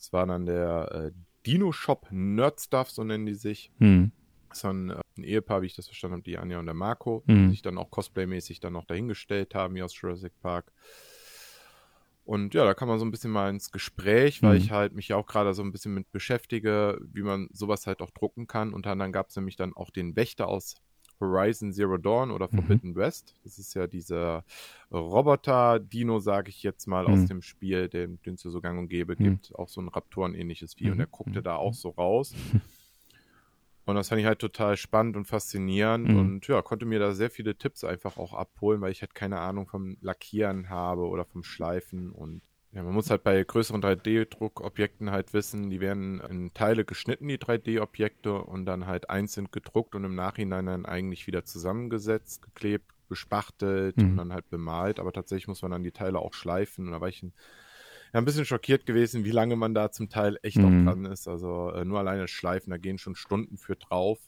Das 0.00 0.14
war 0.14 0.26
dann 0.26 0.46
der 0.46 0.90
äh, 0.92 1.12
Dino 1.44 1.72
Shop 1.72 2.06
Nerd 2.10 2.58
Stuff, 2.58 2.90
so 2.90 3.04
nennen 3.04 3.26
die 3.26 3.34
sich. 3.34 3.70
Hm. 3.78 4.12
Das 4.48 4.64
war 4.64 4.72
ein, 4.72 4.88
äh, 4.88 5.00
ein, 5.18 5.24
Ehepaar, 5.24 5.60
wie 5.60 5.66
ich 5.66 5.76
das 5.76 5.86
verstanden 5.86 6.14
habe, 6.14 6.22
die 6.22 6.38
Anja 6.38 6.58
und 6.58 6.64
der 6.64 6.74
Marco, 6.74 7.22
hm. 7.26 7.44
die 7.44 7.50
sich 7.50 7.60
dann 7.60 7.76
auch 7.76 7.90
cosplaymäßig 7.90 8.60
dann 8.60 8.72
noch 8.72 8.86
dahingestellt 8.86 9.54
haben, 9.54 9.74
hier 9.74 9.84
aus 9.84 10.00
Jurassic 10.00 10.32
Park. 10.40 10.72
Und 12.24 12.54
ja, 12.54 12.64
da 12.64 12.72
kann 12.72 12.88
man 12.88 12.98
so 12.98 13.04
ein 13.04 13.10
bisschen 13.10 13.30
mal 13.30 13.50
ins 13.50 13.72
Gespräch, 13.72 14.42
weil 14.42 14.56
Mhm. 14.56 14.64
ich 14.64 14.70
halt 14.70 14.94
mich 14.94 15.08
ja 15.08 15.16
auch 15.16 15.26
gerade 15.26 15.52
so 15.52 15.62
ein 15.62 15.72
bisschen 15.72 15.92
mit 15.92 16.10
beschäftige, 16.12 16.98
wie 17.12 17.22
man 17.22 17.48
sowas 17.52 17.86
halt 17.86 18.00
auch 18.00 18.10
drucken 18.10 18.46
kann. 18.46 18.72
Und 18.72 18.86
dann 18.86 19.12
gab 19.12 19.28
es 19.28 19.36
nämlich 19.36 19.56
dann 19.56 19.74
auch 19.74 19.90
den 19.90 20.16
Wächter 20.16 20.48
aus 20.48 20.76
Horizon 21.20 21.72
Zero 21.72 21.98
Dawn 21.98 22.30
oder 22.30 22.46
Mhm. 22.50 22.56
Forbidden 22.56 22.94
West. 22.96 23.34
Das 23.44 23.58
ist 23.58 23.74
ja 23.74 23.86
dieser 23.86 24.44
Roboter-Dino, 24.90 26.18
sage 26.20 26.48
ich 26.48 26.62
jetzt 26.62 26.86
mal, 26.86 27.06
aus 27.06 27.20
Mhm. 27.20 27.26
dem 27.26 27.42
Spiel, 27.42 27.88
den 27.88 28.18
es 28.24 28.42
ja 28.42 28.50
so 28.50 28.60
gang 28.60 28.78
und 28.78 28.88
gäbe 28.88 29.14
Mhm. 29.18 29.24
gibt. 29.24 29.54
Auch 29.54 29.68
so 29.68 29.80
ein 29.80 29.88
Raptoren-ähnliches 29.88 30.74
Vieh. 30.74 30.86
Und 30.90 30.94
Mhm. 30.96 30.98
der 30.98 31.06
guckte 31.06 31.42
da 31.42 31.56
auch 31.56 31.74
so 31.74 31.90
raus. 31.90 32.32
Und 33.86 33.96
das 33.96 34.08
fand 34.10 34.20
ich 34.20 34.26
halt 34.26 34.38
total 34.38 34.76
spannend 34.76 35.16
und 35.16 35.24
faszinierend 35.24 36.10
Mhm. 36.10 36.16
und 36.16 36.46
ja, 36.46 36.62
konnte 36.62 36.86
mir 36.86 37.00
da 37.00 37.12
sehr 37.12 37.30
viele 37.30 37.56
Tipps 37.56 37.82
einfach 37.82 38.18
auch 38.18 38.34
abholen, 38.34 38.80
weil 38.82 38.92
ich 38.92 39.00
halt 39.00 39.14
keine 39.14 39.40
Ahnung 39.40 39.66
vom 39.66 39.96
Lackieren 40.00 40.68
habe 40.68 41.08
oder 41.08 41.24
vom 41.24 41.42
Schleifen 41.42 42.12
und 42.12 42.40
ja, 42.72 42.82
man 42.84 42.94
muss 42.94 43.10
halt 43.10 43.24
bei 43.24 43.42
größeren 43.42 43.80
3D-Druckobjekten 43.80 45.10
halt 45.10 45.32
wissen, 45.34 45.70
die 45.70 45.80
werden 45.80 46.20
in 46.20 46.54
Teile 46.54 46.84
geschnitten, 46.84 47.26
die 47.28 47.38
3D-Objekte 47.38 48.34
und 48.42 48.64
dann 48.66 48.86
halt 48.86 49.10
einzeln 49.10 49.48
gedruckt 49.50 49.94
und 49.96 50.04
im 50.04 50.14
Nachhinein 50.14 50.66
dann 50.66 50.86
eigentlich 50.86 51.26
wieder 51.26 51.44
zusammengesetzt, 51.44 52.42
geklebt, 52.42 52.92
bespachtelt 53.08 53.96
Mhm. 53.96 54.04
und 54.04 54.16
dann 54.16 54.32
halt 54.32 54.48
bemalt, 54.50 55.00
aber 55.00 55.12
tatsächlich 55.12 55.48
muss 55.48 55.62
man 55.62 55.72
dann 55.72 55.82
die 55.82 55.90
Teile 55.92 56.20
auch 56.20 56.32
schleifen 56.32 56.86
und 56.86 56.92
da 56.92 57.00
war 57.00 57.08
ich 57.08 57.22
ein 57.24 57.34
ja, 58.12 58.20
ein 58.20 58.24
bisschen 58.24 58.44
schockiert 58.44 58.86
gewesen, 58.86 59.24
wie 59.24 59.30
lange 59.30 59.56
man 59.56 59.74
da 59.74 59.90
zum 59.92 60.08
Teil 60.08 60.38
echt 60.42 60.58
Mhm. 60.58 60.64
auch 60.64 60.76
dran 60.84 61.04
ist. 61.06 61.28
Also 61.28 61.70
äh, 61.70 61.84
nur 61.84 61.98
alleine 62.00 62.22
das 62.22 62.30
Schleifen, 62.30 62.70
da 62.70 62.76
gehen 62.78 62.98
schon 62.98 63.14
Stunden 63.16 63.56
für 63.58 63.76
drauf. 63.76 64.18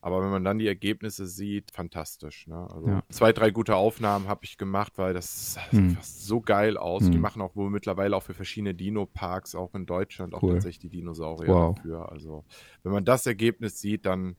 Aber 0.00 0.22
wenn 0.22 0.30
man 0.30 0.44
dann 0.44 0.58
die 0.58 0.66
Ergebnisse 0.68 1.26
sieht, 1.26 1.70
fantastisch. 1.72 2.46
Ne? 2.46 2.68
Also 2.70 2.88
Ja. 2.88 3.02
zwei, 3.10 3.32
drei 3.32 3.50
gute 3.50 3.74
Aufnahmen 3.74 4.28
habe 4.28 4.44
ich 4.44 4.56
gemacht, 4.56 4.92
weil 4.96 5.12
das 5.12 5.54
sieht 5.72 5.92
fast 5.92 6.24
so 6.24 6.40
geil 6.40 6.76
aus. 6.76 7.02
Die 7.10 7.16
Mhm. 7.16 7.20
machen 7.22 7.42
auch 7.42 7.56
wohl 7.56 7.68
mittlerweile 7.70 8.16
auch 8.16 8.22
für 8.22 8.34
verschiedene 8.34 8.74
Dino-Parks, 8.74 9.54
auch 9.56 9.74
in 9.74 9.86
Deutschland, 9.86 10.34
auch 10.34 10.42
Cool. 10.42 10.52
tatsächlich 10.54 10.78
die 10.90 10.98
Dinosaurier 10.98 11.48
Wow. 11.52 11.74
dafür. 11.76 12.12
Also 12.12 12.44
wenn 12.84 12.92
man 12.92 13.04
das 13.04 13.26
Ergebnis 13.26 13.80
sieht, 13.80 14.06
dann 14.06 14.36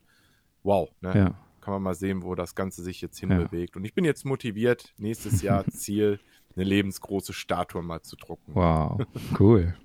wow. 0.63 0.89
Ne? 1.01 1.15
Ja. 1.15 1.45
Kann 1.61 1.73
man 1.73 1.83
mal 1.83 1.93
sehen, 1.93 2.23
wo 2.23 2.35
das 2.35 2.55
Ganze 2.55 2.81
sich 2.81 3.01
jetzt 3.01 3.19
Ja. 3.21 3.27
hinbewegt. 3.27 3.75
Und 3.75 3.83
ich 3.83 3.93
bin 3.93 4.05
jetzt 4.05 4.23
motiviert, 4.25 4.93
nächstes 4.97 5.41
Jahr 5.41 5.67
Ziel, 5.69 6.19
eine 6.55 6.63
lebensgroße 6.63 7.33
Statue 7.33 7.81
mal 7.83 8.01
zu 8.01 8.15
drucken. 8.15 8.55
Wow, 8.55 9.01
cool. 9.37 9.75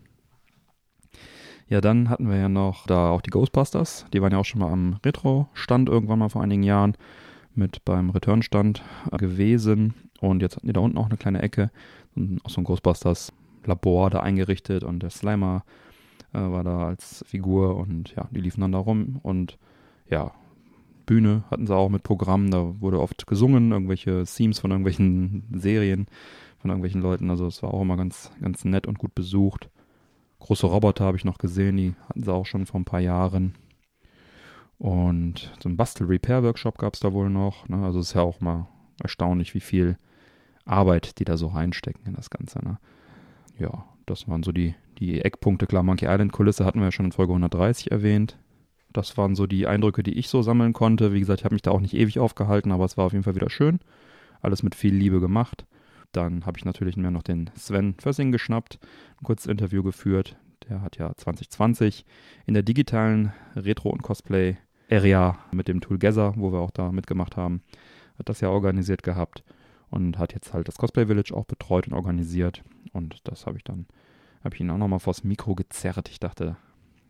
Ja, 1.69 1.81
dann 1.81 2.11
hatten 2.11 2.29
wir 2.29 2.37
ja 2.37 2.49
noch 2.49 2.87
da 2.87 3.11
auch 3.11 3.23
die 3.23 3.31
Ghostbusters. 3.31 4.07
Die 4.13 4.21
waren 4.21 4.33
ja 4.33 4.39
auch 4.39 4.45
schon 4.45 4.61
mal 4.61 4.71
am 4.71 4.99
Retro-Stand 5.05 5.89
irgendwann 5.89 6.19
mal 6.19 6.29
vor 6.29 6.43
einigen 6.43 6.63
Jahren 6.63 6.95
mit 7.55 7.85
beim 7.85 8.11
Return-Stand 8.11 8.83
gewesen. 9.13 9.95
Und 10.21 10.43
jetzt 10.43 10.57
hatten 10.57 10.67
die 10.67 10.73
da 10.73 10.81
unten 10.81 10.99
auch 10.99 11.07
eine 11.07 11.17
kleine 11.17 11.43
Ecke, 11.43 11.71
auch 12.43 12.51
so 12.51 12.61
ein 12.61 12.65
Ghostbusters-Labor 12.65 14.11
da 14.11 14.21
eingerichtet 14.21 14.85
und 14.85 15.03
der 15.03 15.11
Slimer 15.11 15.65
äh, 16.33 16.39
war 16.39 16.65
da 16.65 16.87
als 16.87 17.25
Figur 17.27 17.77
und 17.77 18.15
ja, 18.15 18.29
die 18.31 18.41
liefen 18.41 18.61
dann 18.61 18.73
da 18.73 18.79
rum 18.79 19.21
und 19.23 19.59
ja, 20.09 20.33
Bühne 21.07 21.45
hatten 21.51 21.67
sie 21.67 21.75
auch 21.75 21.89
mit 21.89 22.03
Programmen, 22.03 22.51
da 22.51 22.81
wurde 22.81 23.01
oft 23.01 23.27
gesungen, 23.27 23.73
irgendwelche 23.73 24.25
Themes 24.25 24.59
von 24.59 24.71
irgendwelchen 24.71 25.45
Serien, 25.53 26.07
von 26.59 26.71
irgendwelchen 26.71 27.03
Leuten, 27.03 27.31
also 27.31 27.47
es 27.47 27.63
war 27.63 27.73
auch 27.75 27.83
immer 27.83 27.97
ganz, 27.97 28.31
ganz 28.41 28.65
nett 28.65 28.87
und 28.87 28.99
gut 28.99 29.15
besucht. 29.15 29.69
Große 30.45 30.67
Roboter 30.67 31.07
habe 31.07 31.17
ich 31.17 31.25
noch 31.25 31.39
gesehen, 31.39 31.79
die 31.79 31.95
hatten 32.07 32.23
sie 32.23 32.31
auch 32.31 32.45
schon 32.45 32.67
vor 32.67 32.79
ein 32.79 32.85
paar 32.85 33.01
Jahren. 33.01 33.55
Und 34.77 35.51
so 35.59 35.71
ein 35.71 35.79
Bastel-Repair-Workshop 35.79 36.77
gab 36.77 36.93
es 36.93 37.01
da 37.01 37.15
wohl 37.15 37.31
noch. 37.31 37.67
Ne? 37.67 37.83
Also 37.83 38.01
es 38.01 38.09
ist 38.09 38.15
ja 38.15 38.21
auch 38.21 38.43
mal 38.43 38.69
erstaunlich, 39.03 39.55
wie 39.55 39.61
viel 39.61 39.97
Arbeit 40.67 41.19
die 41.19 41.25
da 41.25 41.39
so 41.39 41.47
reinstecken 41.47 42.05
in 42.05 42.13
das 42.13 42.29
Ganze. 42.29 42.63
Ne? 42.63 42.79
Ja, 43.59 43.87
das 44.05 44.29
waren 44.29 44.43
so 44.43 44.53
die, 44.53 44.75
die 44.99 45.23
Eckpunkte. 45.23 45.67
Klar, 45.67 45.83
Monkey 45.83 46.05
Island-Kulisse 46.05 46.67
hatten 46.67 46.81
wir 46.81 46.89
ja 46.89 46.93
schon 46.93 47.07
in 47.07 47.13
Folge 47.13 47.33
130 47.33 47.91
erwähnt. 47.91 48.37
Das 48.93 49.17
waren 49.17 49.37
so 49.37 49.47
die 49.47 49.67
Eindrücke, 49.67 50.03
die 50.03 50.19
ich 50.19 50.29
so 50.29 50.43
sammeln 50.43 50.75
konnte. 50.75 51.15
Wie 51.15 51.21
gesagt, 51.21 51.41
ich 51.41 51.47
habe 51.47 51.55
mich 51.55 51.63
da 51.63 51.71
auch 51.71 51.81
nicht 51.81 51.95
ewig 51.95 52.19
aufgehalten, 52.19 52.71
aber 52.71 52.85
es 52.85 52.99
war 52.99 53.07
auf 53.07 53.13
jeden 53.13 53.25
Fall 53.25 53.35
wieder 53.35 53.49
schön. 53.49 53.81
Alles 54.43 54.63
mit 54.63 54.75
viel 54.75 54.95
Liebe 54.95 55.21
gemacht. 55.21 55.65
Dann 56.15 56.47
habe 56.47 56.57
ich 56.59 56.65
natürlich 56.65 56.97
mir 56.97 57.11
noch 57.11 57.25
den 57.25 57.51
Sven 57.57 57.95
Fössing 57.99 58.31
geschnappt, 58.31 58.79
ein 59.21 59.25
kurzes 59.25 59.47
Interview 59.47 59.83
geführt. 59.83 60.37
Der 60.69 60.81
hat 60.81 60.97
ja 60.97 61.13
2020 61.15 62.07
in 62.47 62.55
der 62.55 62.63
digitalen 62.63 63.33
Retro- 63.57 63.91
und 63.91 64.03
Cosplay-Area 64.03 65.39
mit 65.51 65.67
dem 65.67 65.81
Tool 65.81 65.99
Gather, 65.99 66.35
wo 66.37 66.53
wir 66.53 66.61
auch 66.61 66.71
da 66.71 66.93
mitgemacht 66.93 67.37
haben, 67.37 67.63
hat 68.17 68.29
das 68.29 68.41
ja 68.41 68.49
organisiert 68.49 69.03
gehabt 69.03 69.43
und 69.91 70.17
hat 70.17 70.33
jetzt 70.35 70.55
halt 70.55 70.69
das 70.69 70.77
Cosplay 70.77 71.07
Village 71.07 71.35
auch 71.35 71.47
betreut 71.47 71.89
und 71.89 71.95
organisiert. 71.95 72.63
Und 72.93 73.21
das 73.25 73.47
habe 73.47 73.57
ich 73.57 73.65
dann, 73.65 73.87
habe 74.45 74.55
ich 74.55 74.61
ihn 74.61 74.71
auch 74.71 74.79
nochmal 74.79 75.01
vors 75.01 75.25
Mikro 75.25 75.57
gezerrt. 75.57 76.09
Ich 76.11 76.21
dachte, 76.21 76.57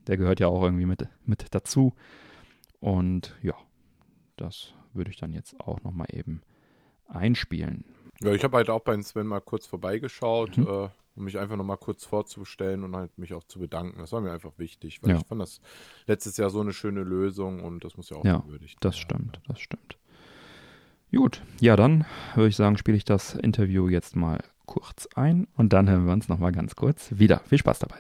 der 0.07 0.17
gehört 0.17 0.41
ja 0.41 0.49
auch 0.49 0.63
irgendwie 0.63 0.87
mit, 0.87 1.07
mit 1.27 1.55
dazu. 1.55 1.93
Und 2.81 3.37
ja, 3.43 3.55
das 4.37 4.73
würde 4.95 5.11
ich 5.11 5.19
dann 5.19 5.35
jetzt 5.35 5.61
auch 5.61 5.83
nochmal 5.83 6.07
eben 6.11 6.41
einspielen. 7.07 7.85
Ja, 8.23 8.33
ich 8.33 8.45
habe 8.45 8.57
halt 8.57 8.71
auch 8.71 8.81
bei 8.81 9.01
Sven 9.03 9.27
mal 9.27 9.41
kurz 9.41 9.67
vorbeigeschaut, 9.67 10.57
Mhm. 10.59 10.67
äh, 10.67 10.89
um 11.17 11.25
mich 11.25 11.39
einfach 11.39 11.57
nochmal 11.57 11.77
kurz 11.77 12.05
vorzustellen 12.05 12.83
und 12.85 12.97
halt 12.97 13.17
mich 13.19 13.35
auch 13.35 13.45
zu 13.45 13.59
bedanken. 13.59 13.99
Das 13.99 14.13
war 14.13 14.21
mir 14.21 14.33
einfach 14.33 14.53
wichtig, 14.57 15.03
weil 15.03 15.11
Ja. 15.11 15.17
ich 15.19 15.27
fand 15.27 15.41
das 15.41 15.61
letztes 16.07 16.37
Jahr 16.37 16.51
so 16.51 16.61
eine 16.61 16.73
schöne 16.73 17.03
Lösung 17.03 17.63
und 17.63 17.85
das 17.85 17.97
muss 17.97 18.11
ja 18.11 18.17
auch 18.17 18.25
Ja, 18.25 18.39
gewürdigt 18.39 18.79
das 18.81 18.97
stimmt, 18.99 19.41
das 19.47 19.61
stimmt. 19.61 19.97
Gut, 21.15 21.43
ja, 21.61 21.77
dann 21.77 22.05
würde 22.35 22.49
ich 22.49 22.57
sagen, 22.57 22.77
spiele 22.77 22.97
ich 22.97 23.05
das 23.05 23.35
Interview 23.37 23.89
jetzt 23.89 24.17
mal 24.17 24.41
kurz 24.67 25.09
ein 25.15 25.47
und 25.57 25.73
dann 25.73 25.89
hören 25.89 26.07
wir 26.07 26.13
uns 26.13 26.29
nochmal 26.29 26.51
ganz 26.51 26.75
kurz 26.75 27.11
wieder. 27.17 27.41
Viel 27.47 27.59
Spaß 27.59 27.79
dabei. 27.81 27.99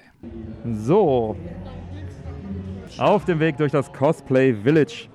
So, 0.80 1.36
auf 2.98 3.24
dem 3.24 3.38
Weg 3.38 3.56
durch 3.58 3.70
das 3.70 3.92
Cosplay 3.92 4.54
Village 4.54 5.08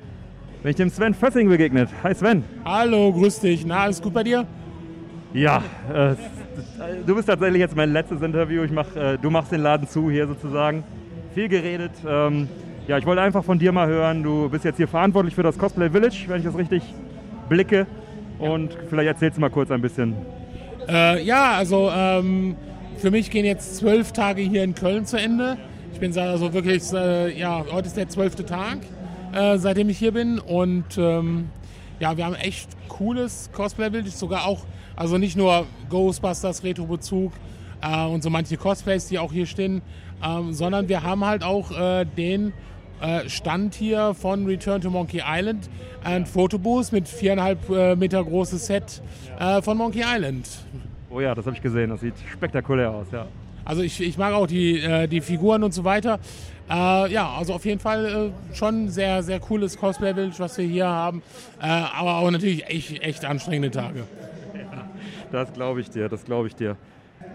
bin 0.61 0.69
ich 0.71 0.75
dem 0.77 0.89
Sven 0.89 1.13
Fössing 1.13 1.49
begegnet. 1.49 1.89
Hi 2.03 2.13
Sven. 2.13 2.43
Hallo, 2.63 3.11
grüß 3.11 3.39
dich. 3.41 3.65
Na, 3.65 3.79
alles 3.81 4.01
gut 4.01 4.13
bei 4.13 4.23
dir? 4.23 4.47
Ja, 5.33 5.63
äh, 5.93 6.15
du 7.05 7.15
bist 7.15 7.27
tatsächlich 7.27 7.59
jetzt 7.59 7.75
mein 7.75 7.93
letztes 7.93 8.21
Interview. 8.21 8.63
Ich 8.63 8.71
mach, 8.71 8.95
äh, 8.95 9.17
du 9.21 9.29
machst 9.29 9.51
den 9.51 9.61
Laden 9.61 9.87
zu 9.87 10.09
hier 10.09 10.27
sozusagen. 10.27 10.83
Viel 11.35 11.47
geredet. 11.47 11.91
Ähm, 12.07 12.47
ja, 12.87 12.97
ich 12.97 13.05
wollte 13.05 13.21
einfach 13.21 13.43
von 13.43 13.59
dir 13.59 13.71
mal 13.71 13.87
hören. 13.87 14.23
Du 14.23 14.49
bist 14.49 14.65
jetzt 14.65 14.77
hier 14.77 14.87
verantwortlich 14.87 15.35
für 15.35 15.43
das 15.43 15.57
Cosplay 15.57 15.91
Village, 15.91 16.23
wenn 16.27 16.39
ich 16.39 16.45
das 16.45 16.57
richtig 16.57 16.81
blicke. 17.47 17.85
Und 18.39 18.75
vielleicht 18.89 19.07
erzählst 19.07 19.37
du 19.37 19.41
mal 19.41 19.51
kurz 19.51 19.69
ein 19.69 19.81
bisschen. 19.81 20.15
Äh, 20.87 21.23
ja, 21.23 21.51
also 21.51 21.91
ähm, 21.93 22.55
für 22.97 23.11
mich 23.11 23.29
gehen 23.29 23.45
jetzt 23.45 23.77
zwölf 23.77 24.11
Tage 24.11 24.41
hier 24.41 24.63
in 24.63 24.73
Köln 24.73 25.05
zu 25.05 25.17
Ende. 25.17 25.57
Ich 25.93 25.99
bin 25.99 26.17
also 26.17 26.51
wirklich, 26.53 26.91
äh, 26.91 27.37
ja, 27.37 27.63
heute 27.71 27.87
ist 27.87 27.97
der 27.97 28.09
zwölfte 28.09 28.45
Tag, 28.45 28.79
äh, 29.33 29.57
seitdem 29.59 29.89
ich 29.89 29.99
hier 29.99 30.13
bin. 30.13 30.39
Und 30.39 30.97
ähm, 30.97 31.49
ja, 31.99 32.15
wir 32.17 32.25
haben 32.25 32.35
echt 32.35 32.69
cooles 32.87 33.49
Cosplay-Bild, 33.53 34.09
sogar 34.11 34.45
auch, 34.45 34.65
also 34.95 35.17
nicht 35.17 35.37
nur 35.37 35.65
Ghostbusters 35.89 36.63
Retro-Bezug 36.63 37.31
äh, 37.81 38.05
und 38.05 38.23
so 38.23 38.29
manche 38.29 38.57
Cosplays, 38.57 39.07
die 39.07 39.19
auch 39.19 39.31
hier 39.31 39.45
stehen, 39.45 39.81
ähm, 40.23 40.53
sondern 40.53 40.89
wir 40.89 41.03
haben 41.03 41.25
halt 41.25 41.43
auch 41.43 41.71
äh, 41.71 42.05
den 42.05 42.53
äh, 43.01 43.29
Stand 43.29 43.75
hier 43.75 44.13
von 44.13 44.45
Return 44.45 44.81
to 44.81 44.89
Monkey 44.89 45.21
Island, 45.25 45.69
ein 46.03 46.25
Fotobooth 46.25 46.91
mit 46.91 47.07
viereinhalb 47.07 47.69
äh, 47.69 47.95
Meter 47.95 48.23
großes 48.23 48.65
Set 48.65 49.01
äh, 49.39 49.61
von 49.61 49.77
Monkey 49.77 50.03
Island. 50.05 50.47
Oh 51.09 51.19
ja, 51.19 51.33
das 51.33 51.45
habe 51.45 51.55
ich 51.55 51.61
gesehen. 51.61 51.89
Das 51.89 52.01
sieht 52.01 52.13
spektakulär 52.31 52.91
aus, 52.91 53.07
ja. 53.11 53.25
Also 53.65 53.81
ich, 53.81 54.01
ich 54.01 54.17
mag 54.17 54.33
auch 54.33 54.47
die, 54.47 54.79
äh, 54.79 55.07
die 55.07 55.21
Figuren 55.21 55.63
und 55.63 55.73
so 55.73 55.83
weiter. 55.83 56.19
Äh, 56.69 57.11
ja, 57.11 57.33
also 57.37 57.53
auf 57.53 57.65
jeden 57.65 57.79
Fall 57.79 58.05
äh, 58.05 58.55
schon 58.55 58.89
sehr, 58.89 59.23
sehr 59.23 59.39
cooles 59.39 59.77
Cosplay-Village, 59.77 60.35
was 60.37 60.57
wir 60.57 60.65
hier 60.65 60.87
haben. 60.87 61.23
Äh, 61.61 61.65
aber 61.65 62.17
auch 62.17 62.29
natürlich 62.29 62.67
echt, 62.67 63.01
echt 63.01 63.25
anstrengende 63.25 63.71
Tage. 63.71 64.03
Das 65.31 65.53
glaube 65.53 65.81
ich 65.81 65.89
dir, 65.89 66.09
das 66.09 66.25
glaube 66.25 66.47
ich 66.47 66.55
dir. 66.55 66.75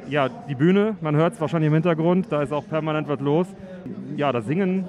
Ja, 0.08 0.28
die 0.28 0.54
Bühne, 0.54 0.96
man 1.00 1.16
hört 1.16 1.34
es 1.34 1.40
wahrscheinlich 1.40 1.68
im 1.68 1.74
Hintergrund, 1.74 2.26
da 2.30 2.42
ist 2.42 2.52
auch 2.52 2.66
permanent 2.68 3.08
was 3.08 3.20
los. 3.20 3.46
Ja, 4.16 4.32
da 4.32 4.42
singen 4.42 4.86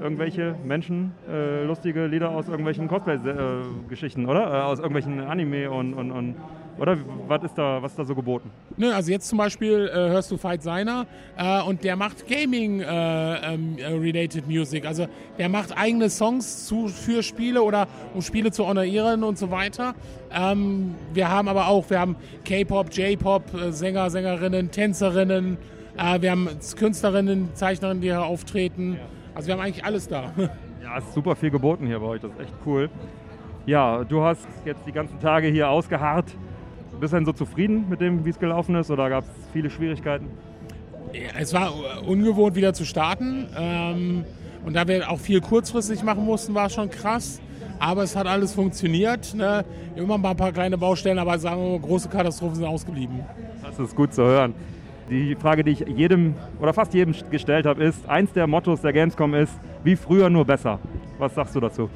irgendwelche 0.00 0.54
Menschen 0.64 1.12
äh, 1.30 1.64
lustige 1.64 2.06
Lieder 2.06 2.30
aus 2.30 2.48
irgendwelchen 2.48 2.88
Cosplay-Geschichten, 2.88 4.26
oder? 4.26 4.46
Äh, 4.46 4.62
aus 4.62 4.78
irgendwelchen 4.78 5.20
Anime 5.20 5.70
und, 5.70 5.94
und, 5.94 6.10
und 6.10 6.34
oder 6.78 6.96
was 7.26 7.42
ist 7.44 7.58
da, 7.58 7.82
was 7.82 7.92
ist 7.92 7.98
da 7.98 8.04
so 8.04 8.14
geboten? 8.14 8.50
Ne, 8.76 8.94
also 8.94 9.10
jetzt 9.10 9.28
zum 9.28 9.38
Beispiel 9.38 9.90
äh, 9.92 10.10
hörst 10.10 10.30
du 10.30 10.36
Fight 10.36 10.62
Seiner 10.62 11.06
äh, 11.36 11.62
und 11.62 11.82
der 11.82 11.96
macht 11.96 12.28
Gaming-related 12.28 14.46
Music. 14.46 14.86
Also 14.86 15.08
der 15.38 15.48
macht 15.48 15.76
eigene 15.76 16.08
Songs 16.10 16.66
zu, 16.66 16.86
für 16.88 17.22
Spiele 17.22 17.62
oder 17.62 17.88
um 18.14 18.22
Spiele 18.22 18.52
zu 18.52 18.66
honorieren 18.66 19.24
und 19.24 19.38
so 19.38 19.50
weiter. 19.50 19.94
Ähm, 20.30 20.94
wir 21.12 21.28
haben 21.28 21.48
aber 21.48 21.68
auch, 21.68 21.88
wir 21.90 22.00
haben 22.00 22.16
K-Pop, 22.44 22.92
J-Pop, 22.92 23.54
äh, 23.54 23.72
Sänger, 23.72 24.10
Sängerinnen, 24.10 24.70
Tänzerinnen. 24.70 25.58
Äh, 25.96 26.20
wir 26.20 26.30
haben 26.30 26.48
Künstlerinnen, 26.76 27.54
Zeichnerinnen, 27.54 28.00
die 28.00 28.08
hier 28.08 28.22
auftreten. 28.22 28.98
Also 29.34 29.48
wir 29.48 29.54
haben 29.54 29.62
eigentlich 29.62 29.84
alles 29.84 30.06
da. 30.08 30.32
Ja, 30.80 30.96
es 30.96 31.04
ist 31.04 31.14
super 31.14 31.36
viel 31.36 31.50
geboten 31.50 31.86
hier 31.86 32.00
bei 32.00 32.06
euch, 32.06 32.22
das 32.22 32.30
ist 32.30 32.40
echt 32.40 32.54
cool. 32.64 32.88
Ja, 33.66 34.04
du 34.04 34.22
hast 34.22 34.48
jetzt 34.64 34.86
die 34.86 34.92
ganzen 34.92 35.20
Tage 35.20 35.48
hier 35.48 35.68
ausgeharrt 35.68 36.32
bist 36.98 37.12
du 37.12 37.16
denn 37.16 37.26
so 37.26 37.32
zufrieden 37.32 37.86
mit 37.88 38.00
dem, 38.00 38.24
wie 38.24 38.30
es 38.30 38.38
gelaufen 38.38 38.74
ist 38.74 38.90
oder 38.90 39.08
gab 39.08 39.24
es 39.24 39.30
viele 39.52 39.70
Schwierigkeiten? 39.70 40.26
Es 41.38 41.54
war 41.54 41.72
ungewohnt 42.06 42.54
wieder 42.54 42.74
zu 42.74 42.84
starten. 42.84 43.46
Ähm, 43.56 44.24
und 44.64 44.74
da 44.74 44.86
wir 44.86 45.10
auch 45.10 45.18
viel 45.18 45.40
kurzfristig 45.40 46.02
machen 46.02 46.24
mussten, 46.24 46.54
war 46.54 46.66
es 46.66 46.74
schon 46.74 46.90
krass. 46.90 47.40
Aber 47.78 48.02
es 48.02 48.16
hat 48.16 48.26
alles 48.26 48.54
funktioniert. 48.54 49.34
Ne? 49.34 49.64
Immer 49.96 50.18
mal 50.18 50.30
ein 50.30 50.36
paar 50.36 50.52
kleine 50.52 50.76
Baustellen, 50.76 51.18
aber 51.18 51.38
sagen 51.38 51.62
wir, 51.62 51.78
große 51.78 52.08
Katastrophen 52.08 52.56
sind 52.56 52.64
ausgeblieben. 52.66 53.20
Das 53.62 53.78
ist 53.78 53.94
gut 53.94 54.12
zu 54.12 54.22
hören. 54.22 54.54
Die 55.08 55.34
Frage, 55.36 55.64
die 55.64 55.70
ich 55.70 55.84
jedem 55.88 56.34
oder 56.60 56.74
fast 56.74 56.92
jedem 56.92 57.14
gestellt 57.30 57.64
habe, 57.64 57.82
ist: 57.82 58.06
Eins 58.08 58.32
der 58.32 58.46
Mottos 58.46 58.82
der 58.82 58.92
Gamescom 58.92 59.34
ist, 59.34 59.52
wie 59.84 59.96
früher 59.96 60.28
nur 60.28 60.44
besser. 60.44 60.78
Was 61.18 61.34
sagst 61.34 61.54
du 61.54 61.60
dazu? 61.60 61.88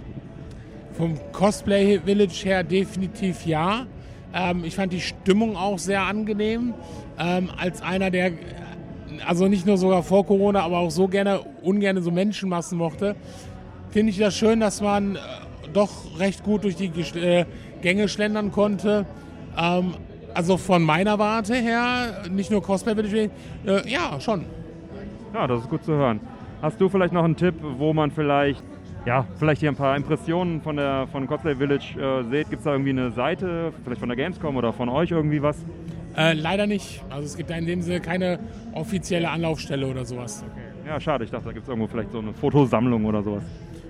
Vom 0.93 1.19
Cosplay 1.33 2.01
Village 2.01 2.43
her 2.45 2.63
definitiv 2.63 3.45
ja. 3.45 3.87
Ähm, 4.35 4.65
ich 4.65 4.77
fand 4.77 4.93
die 4.93 5.01
Stimmung 5.01 5.57
auch 5.57 5.79
sehr 5.79 6.03
angenehm. 6.03 6.75
Ähm, 7.19 7.51
als 7.57 7.83
einer, 7.83 8.11
der 8.11 8.33
also 9.27 9.49
nicht 9.49 9.67
nur 9.67 9.77
sogar 9.77 10.03
vor 10.03 10.27
Corona, 10.27 10.61
aber 10.63 10.79
auch 10.79 10.91
so 10.91 11.09
gerne, 11.09 11.41
ungern 11.63 12.01
so 12.03 12.11
Menschenmassen 12.11 12.79
mochte, 12.79 13.17
finde 13.91 14.11
ich 14.11 14.19
das 14.19 14.35
schön, 14.35 14.61
dass 14.61 14.81
man 14.81 15.17
äh, 15.17 15.19
doch 15.73 16.19
recht 16.19 16.43
gut 16.45 16.65
durch 16.65 16.77
die 16.77 16.91
äh, 17.19 17.45
Gänge 17.83 18.09
schlendern 18.09 18.53
konnte. 18.53 19.07
Ähm, 19.57 19.95
also 20.35 20.57
von 20.57 20.83
meiner 20.83 21.19
Warte 21.19 21.55
her, 21.55 22.25
nicht 22.31 22.51
nur 22.51 22.63
Cosplay 22.63 22.95
Village, 22.95 23.31
äh, 23.67 23.91
ja, 23.91 24.19
schon. 24.21 24.47
Ja, 25.35 25.47
das 25.47 25.63
ist 25.63 25.69
gut 25.69 25.85
zu 25.85 25.93
hören. 25.93 26.21
Hast 26.63 26.81
du 26.81 26.89
vielleicht 26.89 27.13
noch 27.13 27.25
einen 27.25 27.37
Tipp, 27.37 27.55
wo 27.61 27.93
man 27.93 28.11
vielleicht, 28.11 28.63
ja, 29.07 29.27
vielleicht 29.37 29.61
hier 29.61 29.71
ein 29.71 29.77
paar 29.77 29.97
Impressionen 29.97 30.61
von 30.61 30.77
der 30.77 31.07
von 31.11 31.27
Cosplay 31.27 31.57
Village 31.57 31.99
äh, 31.99 32.23
seht? 32.31 32.51
Gibt 32.51 32.61
es 32.61 32.65
da 32.65 32.73
irgendwie 32.73 32.91
eine 32.91 33.11
Seite, 33.11 33.73
vielleicht 33.83 34.01
von 34.01 34.09
der 34.09 34.17
Gamescom 34.17 34.57
oder 34.57 34.73
von 34.73 34.89
euch 34.89 35.11
irgendwie 35.11 35.43
was? 35.43 35.65
Äh, 36.17 36.35
leider 36.35 36.67
nicht. 36.67 37.03
Also 37.11 37.25
es 37.25 37.37
gibt 37.37 37.51
da 37.51 37.57
in 37.57 37.67
dem 37.67 37.83
Sinne 37.83 38.01
keine 38.01 38.39
offizielle 38.75 39.29
Anlaufstelle 39.31 39.87
oder 39.87 40.05
sowas. 40.05 40.45
Okay. 40.51 40.89
Ja, 40.89 41.01
schade. 41.01 41.25
Ich 41.25 41.31
dachte, 41.31 41.47
da 41.47 41.53
gibt 41.53 41.65
es 41.65 41.69
irgendwo 41.69 41.89
vielleicht 41.89 42.13
so 42.13 42.19
eine 42.19 42.33
Fotosammlung 42.33 43.05
oder 43.05 43.23
sowas. 43.23 43.43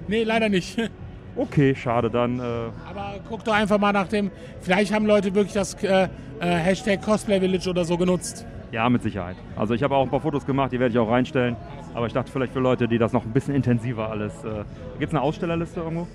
Nee, 0.08 0.24
leider 0.24 0.48
nicht. 0.48 0.78
Okay, 1.34 1.74
schade, 1.74 2.10
dann. 2.10 2.38
Äh 2.38 2.42
Aber 2.42 3.14
guck 3.26 3.42
doch 3.42 3.54
einfach 3.54 3.78
mal 3.78 3.92
nach 3.92 4.08
dem. 4.08 4.30
Vielleicht 4.60 4.92
haben 4.92 5.06
Leute 5.06 5.34
wirklich 5.34 5.54
das 5.54 5.72
äh, 5.82 6.02
äh, 6.04 6.08
Hashtag 6.40 7.00
Cosplay 7.00 7.40
Village 7.40 7.70
oder 7.70 7.86
so 7.86 7.96
genutzt. 7.96 8.46
Ja, 8.70 8.88
mit 8.90 9.02
Sicherheit. 9.02 9.36
Also 9.56 9.72
ich 9.72 9.82
habe 9.82 9.94
auch 9.94 10.02
ein 10.02 10.10
paar 10.10 10.20
Fotos 10.20 10.44
gemacht, 10.44 10.72
die 10.72 10.78
werde 10.78 10.92
ich 10.92 10.98
auch 10.98 11.10
reinstellen. 11.10 11.56
Aber 11.94 12.06
ich 12.06 12.12
dachte 12.12 12.30
vielleicht 12.32 12.52
für 12.52 12.60
Leute, 12.60 12.88
die 12.88 12.98
das 12.98 13.12
noch 13.12 13.24
ein 13.24 13.32
bisschen 13.32 13.54
intensiver 13.54 14.10
alles. 14.10 14.32
Äh 14.44 14.64
Gibt 14.98 15.12
es 15.12 15.14
eine 15.14 15.22
Ausstellerliste 15.22 15.80
irgendwo? 15.80 16.08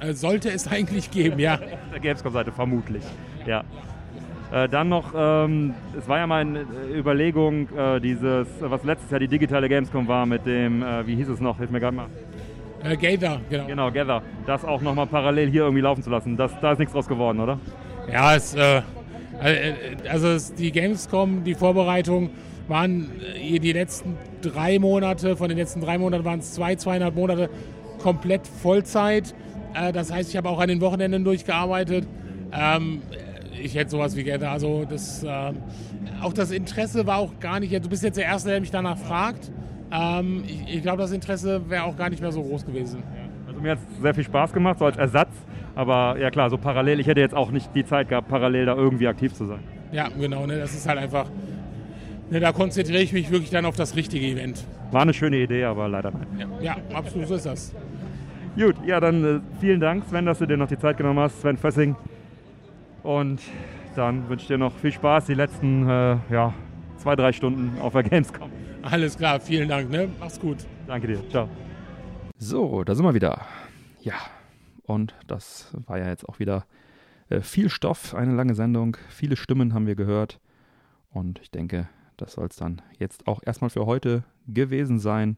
Äh, 0.00 0.12
sollte 0.12 0.50
es 0.50 0.68
eigentlich 0.68 1.10
geben, 1.10 1.38
ja. 1.38 1.58
der 1.92 2.00
Gamescom-Seite 2.00 2.52
vermutlich. 2.52 3.04
Ja. 3.46 3.64
Äh, 4.52 4.68
dann 4.68 4.88
noch, 4.88 5.12
ähm, 5.16 5.74
es 5.98 6.08
war 6.08 6.18
ja 6.18 6.26
mal 6.26 6.42
eine 6.42 6.66
Überlegung, 6.94 7.68
äh, 7.76 8.00
dieses, 8.00 8.46
was 8.60 8.84
letztes 8.84 9.10
Jahr 9.10 9.20
die 9.20 9.28
digitale 9.28 9.68
Gamescom 9.68 10.06
war 10.06 10.26
mit 10.26 10.46
dem, 10.46 10.82
äh, 10.82 11.06
wie 11.06 11.16
hieß 11.16 11.28
es 11.28 11.40
noch, 11.40 11.58
hilf 11.58 11.70
mir 11.70 11.80
gerade 11.80 11.96
mal. 11.96 12.06
Äh, 12.84 12.96
Gather, 12.96 13.40
genau. 13.50 13.66
Genau, 13.66 13.90
Gather. 13.90 14.22
Das 14.46 14.64
auch 14.64 14.80
nochmal 14.80 15.06
parallel 15.06 15.50
hier 15.50 15.62
irgendwie 15.62 15.82
laufen 15.82 16.02
zu 16.02 16.10
lassen. 16.10 16.36
Das, 16.36 16.52
da 16.60 16.72
ist 16.72 16.78
nichts 16.78 16.92
draus 16.92 17.08
geworden, 17.08 17.40
oder? 17.40 17.58
Ja, 18.12 18.36
es, 18.36 18.54
äh, 18.54 18.82
äh, 19.42 19.72
also 20.08 20.28
es, 20.28 20.54
die 20.54 20.70
Gamescom, 20.70 21.42
die 21.42 21.54
Vorbereitung 21.54 22.30
waren 22.68 23.10
die 23.38 23.72
letzten 23.72 24.16
drei 24.42 24.78
Monate, 24.78 25.36
von 25.36 25.48
den 25.48 25.58
letzten 25.58 25.80
drei 25.80 25.98
Monaten 25.98 26.24
waren 26.24 26.40
es 26.40 26.52
zwei, 26.52 26.76
zweieinhalb 26.76 27.14
Monate 27.14 27.50
komplett 27.98 28.46
Vollzeit. 28.46 29.34
das 29.92 30.12
heißt, 30.12 30.30
ich 30.30 30.36
habe 30.36 30.48
auch 30.48 30.60
an 30.60 30.68
den 30.68 30.80
Wochenenden 30.80 31.24
durchgearbeitet. 31.24 32.06
Ähm, 32.52 33.02
ich 33.62 33.74
hätte 33.74 33.90
sowas 33.90 34.16
wie 34.16 34.24
gerne. 34.24 34.48
Also 34.48 34.84
das, 34.88 35.22
äh, 35.22 35.52
auch 36.22 36.32
das 36.32 36.50
Interesse 36.50 37.06
war 37.06 37.18
auch 37.18 37.38
gar 37.40 37.60
nicht. 37.60 37.72
Du 37.72 37.88
bist 37.88 38.02
jetzt 38.02 38.16
der 38.16 38.24
Erste, 38.24 38.50
der 38.50 38.60
mich 38.60 38.70
danach 38.70 38.98
fragt. 38.98 39.50
Ähm, 39.92 40.44
ich, 40.46 40.76
ich 40.76 40.82
glaube, 40.82 41.02
das 41.02 41.12
Interesse 41.12 41.68
wäre 41.68 41.84
auch 41.84 41.96
gar 41.96 42.10
nicht 42.10 42.20
mehr 42.20 42.32
so 42.32 42.42
groß 42.42 42.66
gewesen. 42.66 43.02
Also 43.46 43.60
mir 43.60 43.72
hat 43.72 43.78
es 43.78 44.02
sehr 44.02 44.14
viel 44.14 44.24
Spaß 44.24 44.52
gemacht, 44.52 44.78
so 44.78 44.84
als 44.84 44.96
Ersatz. 44.96 45.30
Aber 45.74 46.16
ja 46.18 46.30
klar, 46.30 46.50
so 46.50 46.58
parallel. 46.58 47.00
Ich 47.00 47.06
hätte 47.06 47.20
jetzt 47.20 47.34
auch 47.34 47.50
nicht 47.50 47.74
die 47.74 47.84
Zeit 47.84 48.08
gehabt, 48.08 48.28
parallel 48.28 48.66
da 48.66 48.74
irgendwie 48.74 49.08
aktiv 49.08 49.34
zu 49.34 49.44
sein. 49.46 49.60
Ja, 49.92 50.08
genau. 50.08 50.46
Ne, 50.46 50.58
das 50.58 50.74
ist 50.74 50.88
halt 50.88 50.98
einfach. 50.98 51.26
Ne, 52.30 52.40
da 52.40 52.52
konzentriere 52.52 53.02
ich 53.02 53.12
mich 53.12 53.30
wirklich 53.30 53.50
dann 53.50 53.64
auf 53.64 53.76
das 53.76 53.94
richtige 53.94 54.26
Event. 54.26 54.64
War 54.90 55.02
eine 55.02 55.14
schöne 55.14 55.36
Idee, 55.36 55.64
aber 55.64 55.88
leider 55.88 56.10
nein. 56.10 56.26
Ja, 56.60 56.76
ja 56.76 56.76
absolut 56.92 57.28
so 57.28 57.36
ist 57.36 57.46
das. 57.46 57.74
Gut, 58.56 58.74
ja, 58.86 59.00
dann 59.00 59.24
äh, 59.24 59.40
vielen 59.60 59.80
Dank, 59.80 60.04
Sven, 60.08 60.26
dass 60.26 60.38
du 60.38 60.46
dir 60.46 60.56
noch 60.56 60.68
die 60.68 60.78
Zeit 60.78 60.96
genommen 60.96 61.20
hast. 61.20 61.40
Sven 61.40 61.56
Fössing, 61.56 61.94
und 63.06 63.40
dann 63.94 64.28
wünsche 64.28 64.42
ich 64.42 64.48
dir 64.48 64.58
noch 64.58 64.74
viel 64.78 64.90
Spaß 64.90 65.26
die 65.26 65.34
letzten 65.34 65.88
äh, 65.88 66.18
ja, 66.28 66.52
zwei, 66.96 67.14
drei 67.14 67.30
Stunden 67.30 67.80
auf 67.80 67.92
der 67.92 68.02
Gamescom. 68.02 68.50
Alles 68.82 69.16
klar, 69.16 69.38
vielen 69.38 69.68
Dank. 69.68 69.90
Ne? 69.90 70.08
Mach's 70.18 70.40
gut. 70.40 70.58
Danke 70.88 71.06
dir. 71.06 71.30
Ciao. 71.30 71.48
So, 72.36 72.82
da 72.82 72.96
sind 72.96 73.04
wir 73.04 73.14
wieder. 73.14 73.46
Ja, 74.00 74.14
und 74.86 75.14
das 75.28 75.72
war 75.86 75.98
ja 75.98 76.08
jetzt 76.08 76.28
auch 76.28 76.40
wieder 76.40 76.66
äh, 77.28 77.42
viel 77.42 77.68
Stoff, 77.68 78.12
eine 78.12 78.34
lange 78.34 78.56
Sendung. 78.56 78.96
Viele 79.08 79.36
Stimmen 79.36 79.72
haben 79.72 79.86
wir 79.86 79.94
gehört. 79.94 80.40
Und 81.12 81.38
ich 81.38 81.52
denke, 81.52 81.88
das 82.16 82.32
soll 82.32 82.46
es 82.46 82.56
dann 82.56 82.82
jetzt 82.98 83.26
auch 83.26 83.40
erstmal 83.44 83.70
für 83.70 83.86
heute 83.86 84.24
gewesen 84.46 84.98
sein. 84.98 85.36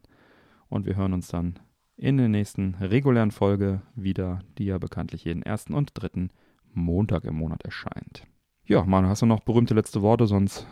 Und 0.69 0.85
wir 0.85 0.95
hören 0.95 1.13
uns 1.13 1.27
dann 1.27 1.59
in 1.95 2.17
der 2.17 2.29
nächsten 2.29 2.75
regulären 2.75 3.31
Folge 3.31 3.81
wieder, 3.95 4.39
die 4.57 4.65
ja 4.65 4.77
bekanntlich 4.77 5.25
jeden 5.25 5.43
ersten 5.43 5.73
und 5.73 5.91
dritten 5.93 6.29
Montag 6.73 7.25
im 7.25 7.35
Monat 7.35 7.63
erscheint. 7.63 8.25
Ja, 8.65 8.83
Manu, 8.85 9.07
hast 9.07 9.21
du 9.21 9.25
noch 9.25 9.41
berühmte 9.41 9.73
letzte 9.73 10.01
Worte? 10.01 10.27
Sonst 10.27 10.65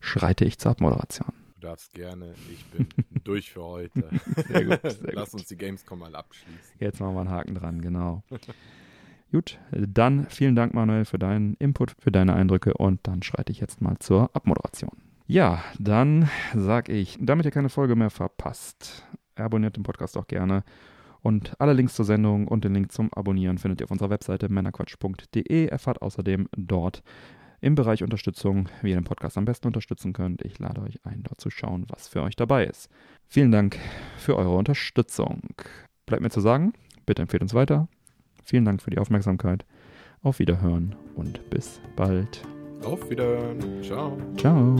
schreite 0.00 0.44
ich 0.44 0.58
zur 0.58 0.72
Abmoderation. 0.72 1.32
Du 1.54 1.60
darfst 1.60 1.92
gerne. 1.92 2.34
Ich 2.50 2.64
bin 2.66 2.88
durch 3.24 3.50
für 3.50 3.62
heute. 3.62 4.08
Sehr 4.48 4.64
gut. 4.64 4.80
Sehr 4.82 5.12
Lass 5.12 5.30
gut. 5.30 5.40
uns 5.40 5.48
die 5.48 5.56
Gamescom 5.56 5.98
mal 5.98 6.14
abschließen. 6.14 6.76
Jetzt 6.80 7.00
machen 7.00 7.14
wir 7.14 7.20
einen 7.20 7.30
Haken 7.30 7.54
dran, 7.54 7.80
genau. 7.80 8.22
Gut, 9.32 9.58
dann 9.72 10.26
vielen 10.30 10.54
Dank, 10.54 10.72
Manuel, 10.72 11.04
für 11.04 11.18
deinen 11.18 11.54
Input, 11.54 11.96
für 11.98 12.12
deine 12.12 12.34
Eindrücke 12.34 12.74
und 12.74 13.00
dann 13.02 13.22
schreite 13.22 13.50
ich 13.50 13.58
jetzt 13.58 13.82
mal 13.82 13.98
zur 13.98 14.30
Abmoderation. 14.34 15.05
Ja, 15.26 15.62
dann 15.78 16.28
sag 16.54 16.88
ich, 16.88 17.18
damit 17.20 17.46
ihr 17.46 17.50
keine 17.50 17.68
Folge 17.68 17.96
mehr 17.96 18.10
verpasst, 18.10 19.04
abonniert 19.34 19.76
den 19.76 19.82
Podcast 19.82 20.16
auch 20.16 20.28
gerne 20.28 20.62
und 21.20 21.60
alle 21.60 21.72
Links 21.72 21.94
zur 21.94 22.04
Sendung 22.04 22.46
und 22.46 22.64
den 22.64 22.74
Link 22.74 22.92
zum 22.92 23.12
Abonnieren 23.12 23.58
findet 23.58 23.80
ihr 23.80 23.84
auf 23.84 23.90
unserer 23.90 24.10
Webseite 24.10 24.48
männerquatsch.de. 24.48 25.66
Erfahrt 25.66 26.00
außerdem 26.00 26.48
dort 26.56 27.02
im 27.60 27.74
Bereich 27.74 28.04
Unterstützung, 28.04 28.68
wie 28.82 28.90
ihr 28.90 28.94
den 28.94 29.04
Podcast 29.04 29.36
am 29.36 29.44
besten 29.44 29.66
unterstützen 29.66 30.12
könnt. 30.12 30.42
Ich 30.42 30.60
lade 30.60 30.82
euch 30.82 31.04
ein, 31.04 31.24
dort 31.24 31.40
zu 31.40 31.50
schauen, 31.50 31.86
was 31.88 32.06
für 32.06 32.22
euch 32.22 32.36
dabei 32.36 32.64
ist. 32.64 32.88
Vielen 33.26 33.50
Dank 33.50 33.76
für 34.18 34.36
eure 34.36 34.54
Unterstützung. 34.54 35.42
Bleibt 36.06 36.22
mir 36.22 36.30
zu 36.30 36.40
sagen, 36.40 36.74
bitte 37.04 37.22
empfehlt 37.22 37.42
uns 37.42 37.54
weiter. 37.54 37.88
Vielen 38.44 38.64
Dank 38.64 38.80
für 38.80 38.90
die 38.90 38.98
Aufmerksamkeit. 38.98 39.66
Auf 40.22 40.38
Wiederhören 40.38 40.94
und 41.16 41.50
bis 41.50 41.80
bald. 41.96 42.46
Auf 42.84 43.08
Wiederhören. 43.10 43.82
Ciao. 43.82 44.16
Ciao. 44.36 44.76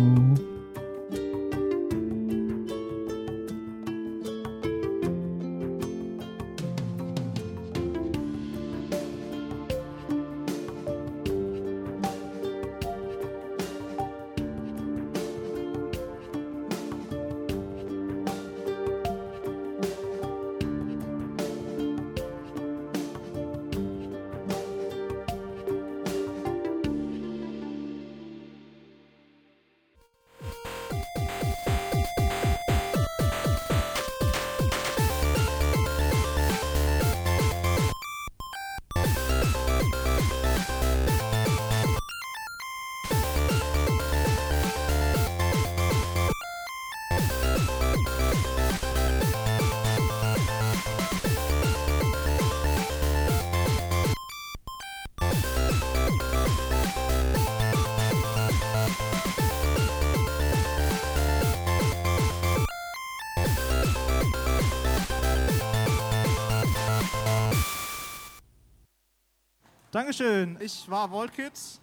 Dankeschön. 70.17 70.57
Ich 70.61 70.89
war 70.89 71.11
Volkids. 71.11 71.79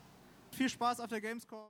Viel 0.51 0.67
Spaß 0.67 0.99
auf 1.01 1.07
der 1.07 1.21
Gamescom. 1.21 1.69